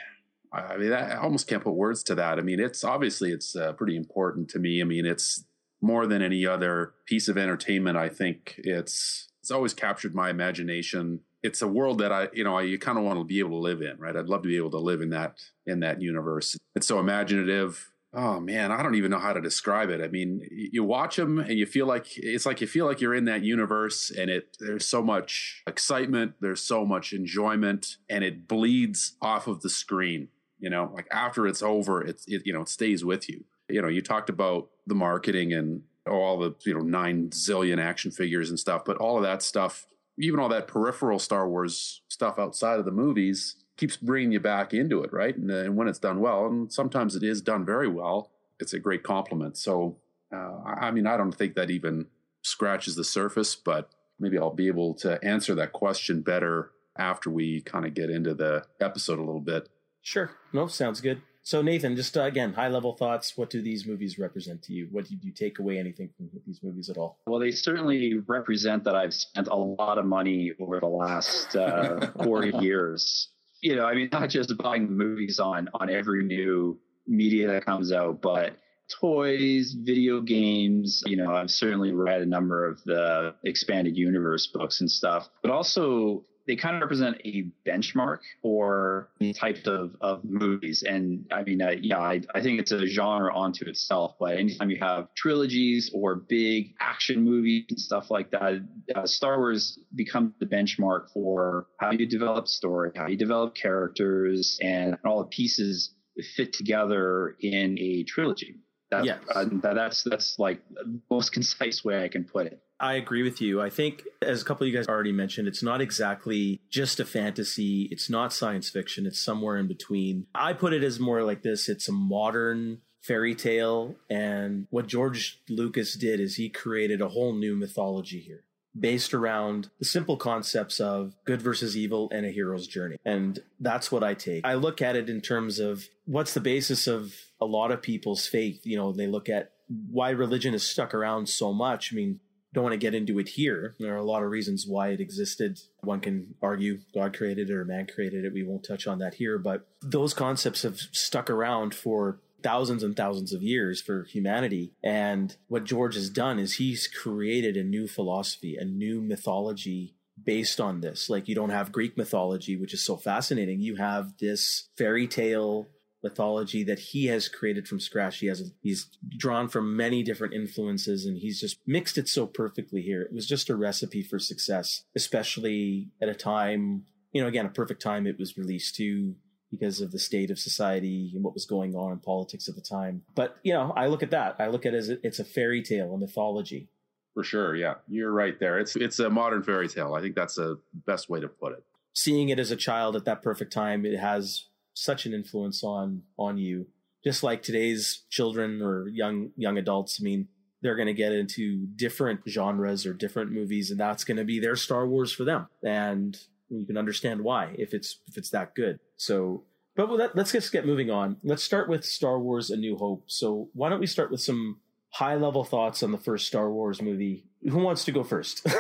I 0.52 0.76
mean, 0.76 0.92
I 0.92 1.16
almost 1.16 1.46
can't 1.46 1.62
put 1.62 1.74
words 1.74 2.02
to 2.04 2.14
that. 2.16 2.38
I 2.38 2.42
mean, 2.42 2.58
it's 2.58 2.82
obviously 2.82 3.30
it's 3.30 3.54
uh, 3.54 3.72
pretty 3.72 3.96
important 3.96 4.50
to 4.50 4.58
me. 4.58 4.80
I 4.80 4.84
mean, 4.84 5.06
it's 5.06 5.44
more 5.80 6.06
than 6.06 6.22
any 6.22 6.44
other 6.44 6.94
piece 7.06 7.28
of 7.28 7.38
entertainment. 7.38 7.96
I 7.96 8.08
think 8.08 8.56
it's 8.58 9.28
it's 9.40 9.50
always 9.50 9.72
captured 9.72 10.14
my 10.14 10.28
imagination. 10.28 11.20
It's 11.42 11.62
a 11.62 11.68
world 11.68 11.98
that 12.00 12.12
I, 12.12 12.28
you 12.34 12.44
know, 12.44 12.58
I, 12.58 12.62
you 12.62 12.78
kind 12.78 12.98
of 12.98 13.04
want 13.04 13.18
to 13.18 13.24
be 13.24 13.38
able 13.38 13.50
to 13.50 13.56
live 13.56 13.80
in, 13.80 13.96
right? 13.98 14.14
I'd 14.14 14.26
love 14.26 14.42
to 14.42 14.48
be 14.48 14.58
able 14.58 14.72
to 14.72 14.78
live 14.78 15.00
in 15.00 15.10
that 15.10 15.38
in 15.66 15.80
that 15.80 16.02
universe. 16.02 16.56
It's 16.74 16.86
so 16.86 16.98
imaginative. 16.98 17.89
Oh 18.12 18.40
man, 18.40 18.72
I 18.72 18.82
don't 18.82 18.96
even 18.96 19.12
know 19.12 19.20
how 19.20 19.32
to 19.32 19.40
describe 19.40 19.88
it. 19.88 20.00
I 20.00 20.08
mean, 20.08 20.40
you 20.50 20.82
watch 20.82 21.14
them 21.14 21.38
and 21.38 21.52
you 21.52 21.64
feel 21.64 21.86
like 21.86 22.06
it's 22.16 22.44
like 22.44 22.60
you 22.60 22.66
feel 22.66 22.84
like 22.84 23.00
you're 23.00 23.14
in 23.14 23.26
that 23.26 23.44
universe, 23.44 24.10
and 24.10 24.28
it 24.28 24.56
there's 24.58 24.84
so 24.84 25.00
much 25.00 25.62
excitement, 25.68 26.34
there's 26.40 26.60
so 26.60 26.84
much 26.84 27.12
enjoyment, 27.12 27.98
and 28.08 28.24
it 28.24 28.48
bleeds 28.48 29.16
off 29.22 29.46
of 29.46 29.60
the 29.60 29.70
screen. 29.70 30.28
You 30.58 30.70
know, 30.70 30.90
like 30.92 31.06
after 31.12 31.46
it's 31.46 31.62
over, 31.62 32.02
it's 32.02 32.26
it, 32.26 32.42
you 32.44 32.52
know 32.52 32.62
it 32.62 32.68
stays 32.68 33.04
with 33.04 33.28
you. 33.28 33.44
You 33.68 33.80
know, 33.80 33.88
you 33.88 34.02
talked 34.02 34.28
about 34.28 34.70
the 34.88 34.96
marketing 34.96 35.52
and 35.52 35.82
all 36.08 36.36
the 36.36 36.56
you 36.66 36.74
know 36.74 36.80
nine 36.80 37.30
zillion 37.30 37.78
action 37.80 38.10
figures 38.10 38.50
and 38.50 38.58
stuff, 38.58 38.84
but 38.84 38.96
all 38.96 39.18
of 39.18 39.22
that 39.22 39.40
stuff, 39.40 39.86
even 40.18 40.40
all 40.40 40.48
that 40.48 40.66
peripheral 40.66 41.20
Star 41.20 41.48
Wars 41.48 42.02
stuff 42.08 42.40
outside 42.40 42.80
of 42.80 42.84
the 42.84 42.90
movies, 42.90 43.54
keeps 43.80 43.96
bringing 43.96 44.30
you 44.30 44.40
back 44.40 44.74
into 44.74 45.02
it, 45.02 45.10
right? 45.10 45.34
And, 45.34 45.50
uh, 45.50 45.54
and 45.54 45.74
when 45.74 45.88
it's 45.88 45.98
done 45.98 46.20
well, 46.20 46.46
and 46.46 46.70
sometimes 46.70 47.16
it 47.16 47.22
is 47.22 47.40
done 47.40 47.64
very 47.64 47.88
well, 47.88 48.30
it's 48.60 48.74
a 48.74 48.78
great 48.78 49.02
compliment. 49.02 49.56
So, 49.56 49.96
uh, 50.30 50.58
I 50.66 50.88
I 50.88 50.90
mean, 50.90 51.06
I 51.06 51.16
don't 51.16 51.32
think 51.32 51.54
that 51.54 51.70
even 51.70 52.06
scratches 52.42 52.94
the 52.94 53.04
surface, 53.04 53.54
but 53.56 53.88
maybe 54.18 54.38
I'll 54.38 54.54
be 54.54 54.66
able 54.66 54.92
to 54.96 55.18
answer 55.24 55.54
that 55.54 55.72
question 55.72 56.20
better 56.20 56.72
after 56.96 57.30
we 57.30 57.62
kind 57.62 57.86
of 57.86 57.94
get 57.94 58.10
into 58.10 58.34
the 58.34 58.64
episode 58.80 59.18
a 59.18 59.24
little 59.24 59.40
bit. 59.40 59.70
Sure. 60.02 60.30
No, 60.52 60.66
sounds 60.66 61.00
good. 61.00 61.22
So 61.42 61.62
Nathan, 61.62 61.96
just 61.96 62.18
uh, 62.18 62.22
again, 62.22 62.52
high 62.52 62.68
level 62.68 62.92
thoughts. 62.92 63.38
What 63.38 63.48
do 63.48 63.62
these 63.62 63.86
movies 63.86 64.18
represent 64.18 64.62
to 64.64 64.74
you? 64.74 64.88
What 64.90 65.08
did 65.08 65.24
you 65.24 65.32
take 65.32 65.58
away 65.58 65.78
anything 65.78 66.10
from 66.16 66.28
these 66.46 66.60
movies 66.62 66.90
at 66.90 66.98
all? 66.98 67.18
Well, 67.26 67.40
they 67.40 67.50
certainly 67.50 68.22
represent 68.26 68.84
that 68.84 68.94
I've 68.94 69.14
spent 69.14 69.48
a 69.48 69.56
lot 69.56 69.96
of 69.96 70.04
money 70.04 70.52
over 70.60 70.80
the 70.80 70.86
last 70.86 71.56
uh, 71.56 72.10
40 72.24 72.58
years. 72.58 73.30
You 73.62 73.76
know, 73.76 73.84
I 73.84 73.94
mean, 73.94 74.08
not 74.12 74.30
just 74.30 74.56
buying 74.58 74.90
movies 74.96 75.38
on 75.38 75.68
on 75.74 75.90
every 75.90 76.24
new 76.24 76.78
media 77.06 77.48
that 77.48 77.64
comes 77.64 77.92
out, 77.92 78.20
but 78.22 78.56
toys, 78.90 79.74
video 79.78 80.20
games. 80.20 81.02
You 81.06 81.16
know, 81.16 81.34
I've 81.34 81.50
certainly 81.50 81.92
read 81.92 82.22
a 82.22 82.26
number 82.26 82.66
of 82.66 82.82
the 82.84 83.34
expanded 83.44 83.96
universe 83.96 84.46
books 84.48 84.80
and 84.80 84.90
stuff, 84.90 85.28
but 85.42 85.50
also 85.50 86.24
they 86.46 86.56
kind 86.56 86.74
of 86.76 86.82
represent 86.82 87.16
a 87.24 87.44
benchmark 87.66 88.18
for 88.42 89.10
the 89.18 89.32
types 89.32 89.66
of, 89.66 89.94
of 90.00 90.24
movies. 90.24 90.82
And 90.86 91.26
I 91.32 91.42
mean, 91.42 91.62
uh, 91.62 91.72
yeah, 91.80 91.98
I, 91.98 92.22
I 92.34 92.40
think 92.42 92.60
it's 92.60 92.72
a 92.72 92.86
genre 92.86 93.34
onto 93.34 93.66
itself. 93.68 94.16
But 94.18 94.36
anytime 94.38 94.70
you 94.70 94.78
have 94.80 95.08
trilogies 95.14 95.90
or 95.94 96.16
big 96.16 96.74
action 96.80 97.22
movies 97.24 97.66
and 97.70 97.78
stuff 97.78 98.10
like 98.10 98.30
that, 98.32 98.66
uh, 98.94 99.06
Star 99.06 99.38
Wars 99.38 99.78
becomes 99.94 100.32
the 100.40 100.46
benchmark 100.46 101.10
for 101.12 101.66
how 101.78 101.92
you 101.92 102.06
develop 102.06 102.48
story, 102.48 102.90
how 102.96 103.06
you 103.06 103.16
develop 103.16 103.54
characters, 103.54 104.58
and 104.62 104.96
all 105.04 105.18
the 105.20 105.28
pieces 105.28 105.94
fit 106.36 106.52
together 106.52 107.36
in 107.40 107.78
a 107.78 108.02
trilogy. 108.04 108.56
That, 108.90 109.04
Yes. 109.04 109.20
uh, 109.32 109.44
that, 109.62 109.74
that's 109.74 110.02
that's 110.02 110.36
like 110.38 110.60
the 110.70 111.00
most 111.10 111.32
concise 111.32 111.84
way 111.84 112.02
I 112.02 112.08
can 112.08 112.24
put 112.24 112.46
it. 112.46 112.60
I 112.80 112.94
agree 112.94 113.22
with 113.22 113.40
you. 113.40 113.60
I 113.60 113.70
think, 113.70 114.04
as 114.22 114.40
a 114.40 114.44
couple 114.44 114.66
of 114.66 114.72
you 114.72 114.76
guys 114.76 114.88
already 114.88 115.12
mentioned, 115.12 115.46
it's 115.46 115.62
not 115.62 115.80
exactly 115.80 116.60
just 116.70 116.98
a 116.98 117.04
fantasy. 117.04 117.88
It's 117.90 118.08
not 118.08 118.32
science 118.32 118.70
fiction. 118.70 119.06
It's 119.06 119.20
somewhere 119.20 119.58
in 119.58 119.68
between. 119.68 120.26
I 120.34 120.54
put 120.54 120.72
it 120.72 120.82
as 120.82 120.98
more 120.98 121.22
like 121.22 121.42
this 121.42 121.68
it's 121.68 121.88
a 121.88 121.92
modern 121.92 122.80
fairy 123.02 123.34
tale. 123.34 123.96
And 124.08 124.66
what 124.70 124.86
George 124.86 125.40
Lucas 125.48 125.94
did 125.94 126.20
is 126.20 126.36
he 126.36 126.48
created 126.48 127.00
a 127.00 127.08
whole 127.08 127.34
new 127.34 127.56
mythology 127.56 128.20
here 128.20 128.44
based 128.78 129.12
around 129.12 129.68
the 129.78 129.84
simple 129.84 130.16
concepts 130.16 130.78
of 130.78 131.14
good 131.24 131.42
versus 131.42 131.76
evil 131.76 132.08
and 132.12 132.24
a 132.24 132.30
hero's 132.30 132.66
journey. 132.66 132.96
And 133.04 133.40
that's 133.58 133.90
what 133.90 134.04
I 134.04 134.14
take. 134.14 134.46
I 134.46 134.54
look 134.54 134.80
at 134.80 134.96
it 134.96 135.10
in 135.10 135.20
terms 135.20 135.58
of 135.58 135.88
what's 136.04 136.34
the 136.34 136.40
basis 136.40 136.86
of 136.86 137.14
a 137.40 137.46
lot 137.46 137.72
of 137.72 137.82
people's 137.82 138.26
faith. 138.26 138.60
You 138.64 138.76
know, 138.76 138.92
they 138.92 139.08
look 139.08 139.28
at 139.28 139.52
why 139.90 140.10
religion 140.10 140.52
has 140.52 140.62
stuck 140.62 140.94
around 140.94 141.28
so 141.28 141.52
much. 141.52 141.92
I 141.92 141.96
mean, 141.96 142.20
don't 142.52 142.64
want 142.64 142.72
to 142.72 142.78
get 142.78 142.94
into 142.94 143.18
it 143.18 143.28
here. 143.28 143.76
There 143.78 143.94
are 143.94 143.98
a 143.98 144.04
lot 144.04 144.22
of 144.22 144.30
reasons 144.30 144.66
why 144.66 144.88
it 144.88 145.00
existed. 145.00 145.60
One 145.80 146.00
can 146.00 146.34
argue 146.42 146.80
God 146.92 147.16
created 147.16 147.50
it 147.50 147.54
or 147.54 147.64
man 147.64 147.86
created 147.86 148.24
it. 148.24 148.32
We 148.32 148.42
won't 148.42 148.64
touch 148.64 148.86
on 148.86 148.98
that 148.98 149.14
here, 149.14 149.38
but 149.38 149.66
those 149.82 150.14
concepts 150.14 150.62
have 150.62 150.78
stuck 150.78 151.30
around 151.30 151.74
for 151.74 152.20
thousands 152.42 152.82
and 152.82 152.96
thousands 152.96 153.32
of 153.32 153.42
years 153.42 153.80
for 153.80 154.04
humanity. 154.04 154.72
And 154.82 155.36
what 155.48 155.64
George 155.64 155.94
has 155.94 156.10
done 156.10 156.38
is 156.38 156.54
he's 156.54 156.88
created 156.88 157.56
a 157.56 157.64
new 157.64 157.86
philosophy, 157.86 158.56
a 158.56 158.64
new 158.64 159.00
mythology 159.00 159.94
based 160.22 160.60
on 160.60 160.80
this. 160.80 161.08
Like 161.08 161.28
you 161.28 161.34
don't 161.34 161.50
have 161.50 161.72
Greek 161.72 161.96
mythology, 161.96 162.56
which 162.56 162.74
is 162.74 162.84
so 162.84 162.96
fascinating. 162.96 163.60
You 163.60 163.76
have 163.76 164.16
this 164.18 164.68
fairy 164.76 165.06
tale 165.06 165.68
mythology 166.02 166.64
that 166.64 166.78
he 166.78 167.06
has 167.06 167.28
created 167.28 167.68
from 167.68 167.80
scratch. 167.80 168.18
He 168.18 168.26
has 168.26 168.52
he's 168.62 168.88
drawn 169.16 169.48
from 169.48 169.76
many 169.76 170.02
different 170.02 170.34
influences 170.34 171.04
and 171.04 171.18
he's 171.18 171.40
just 171.40 171.58
mixed 171.66 171.98
it 171.98 172.08
so 172.08 172.26
perfectly 172.26 172.82
here. 172.82 173.02
It 173.02 173.12
was 173.12 173.26
just 173.26 173.50
a 173.50 173.56
recipe 173.56 174.02
for 174.02 174.18
success, 174.18 174.84
especially 174.96 175.90
at 176.00 176.08
a 176.08 176.14
time, 176.14 176.84
you 177.12 177.20
know, 177.20 177.28
again, 177.28 177.46
a 177.46 177.50
perfect 177.50 177.82
time 177.82 178.06
it 178.06 178.18
was 178.18 178.36
released 178.36 178.76
to 178.76 179.14
because 179.50 179.80
of 179.80 179.90
the 179.90 179.98
state 179.98 180.30
of 180.30 180.38
society 180.38 181.10
and 181.14 181.24
what 181.24 181.34
was 181.34 181.44
going 181.44 181.74
on 181.74 181.92
in 181.92 181.98
politics 181.98 182.48
at 182.48 182.54
the 182.54 182.60
time. 182.60 183.02
But, 183.14 183.36
you 183.42 183.52
know, 183.52 183.72
I 183.76 183.88
look 183.88 184.02
at 184.02 184.12
that. 184.12 184.36
I 184.38 184.46
look 184.46 184.64
at 184.64 184.74
it 184.74 184.78
as 184.78 184.88
it's 184.88 185.18
a 185.18 185.24
fairy 185.24 185.62
tale, 185.62 185.92
a 185.92 185.98
mythology. 185.98 186.68
For 187.14 187.24
sure, 187.24 187.56
yeah. 187.56 187.74
You're 187.88 188.12
right 188.12 188.38
there. 188.38 188.60
It's 188.60 188.76
it's 188.76 189.00
a 189.00 189.10
modern 189.10 189.42
fairy 189.42 189.68
tale. 189.68 189.94
I 189.94 190.00
think 190.00 190.14
that's 190.14 190.36
the 190.36 190.60
best 190.86 191.10
way 191.10 191.20
to 191.20 191.28
put 191.28 191.52
it. 191.52 191.64
Seeing 191.92 192.28
it 192.28 192.38
as 192.38 192.52
a 192.52 192.56
child 192.56 192.94
at 192.94 193.04
that 193.06 193.20
perfect 193.20 193.52
time, 193.52 193.84
it 193.84 193.98
has 193.98 194.46
such 194.74 195.06
an 195.06 195.14
influence 195.14 195.62
on 195.64 196.02
on 196.18 196.38
you. 196.38 196.66
Just 197.02 197.22
like 197.22 197.42
today's 197.42 198.02
children 198.10 198.60
or 198.62 198.88
young 198.88 199.30
young 199.36 199.58
adults, 199.58 199.98
I 200.00 200.04
mean, 200.04 200.28
they're 200.62 200.76
going 200.76 200.86
to 200.86 200.94
get 200.94 201.12
into 201.12 201.66
different 201.76 202.20
genres 202.28 202.84
or 202.84 202.92
different 202.92 203.32
movies 203.32 203.70
and 203.70 203.80
that's 203.80 204.04
going 204.04 204.18
to 204.18 204.24
be 204.24 204.40
their 204.40 204.56
Star 204.56 204.86
Wars 204.86 205.12
for 205.12 205.24
them. 205.24 205.46
And 205.62 206.18
you 206.50 206.66
can 206.66 206.76
understand 206.76 207.22
why 207.22 207.54
if 207.58 207.72
it's 207.72 208.00
if 208.06 208.16
it's 208.16 208.30
that 208.30 208.54
good. 208.54 208.80
So, 208.96 209.44
but 209.76 209.90
let, 209.90 210.16
let's 210.16 210.32
just 210.32 210.52
get 210.52 210.66
moving 210.66 210.90
on. 210.90 211.16
Let's 211.22 211.44
start 211.44 211.68
with 211.68 211.84
Star 211.84 212.18
Wars: 212.18 212.50
A 212.50 212.56
New 212.56 212.76
Hope. 212.76 213.04
So, 213.06 213.48
why 213.54 213.68
don't 213.68 213.80
we 213.80 213.86
start 213.86 214.10
with 214.10 214.20
some 214.20 214.58
high 214.90 215.14
level 215.14 215.44
thoughts 215.44 215.82
on 215.82 215.92
the 215.92 215.98
first 215.98 216.26
Star 216.26 216.50
Wars 216.50 216.82
movie? 216.82 217.24
Who 217.48 217.58
wants 217.58 217.84
to 217.84 217.92
go 217.92 218.02
first? 218.02 218.46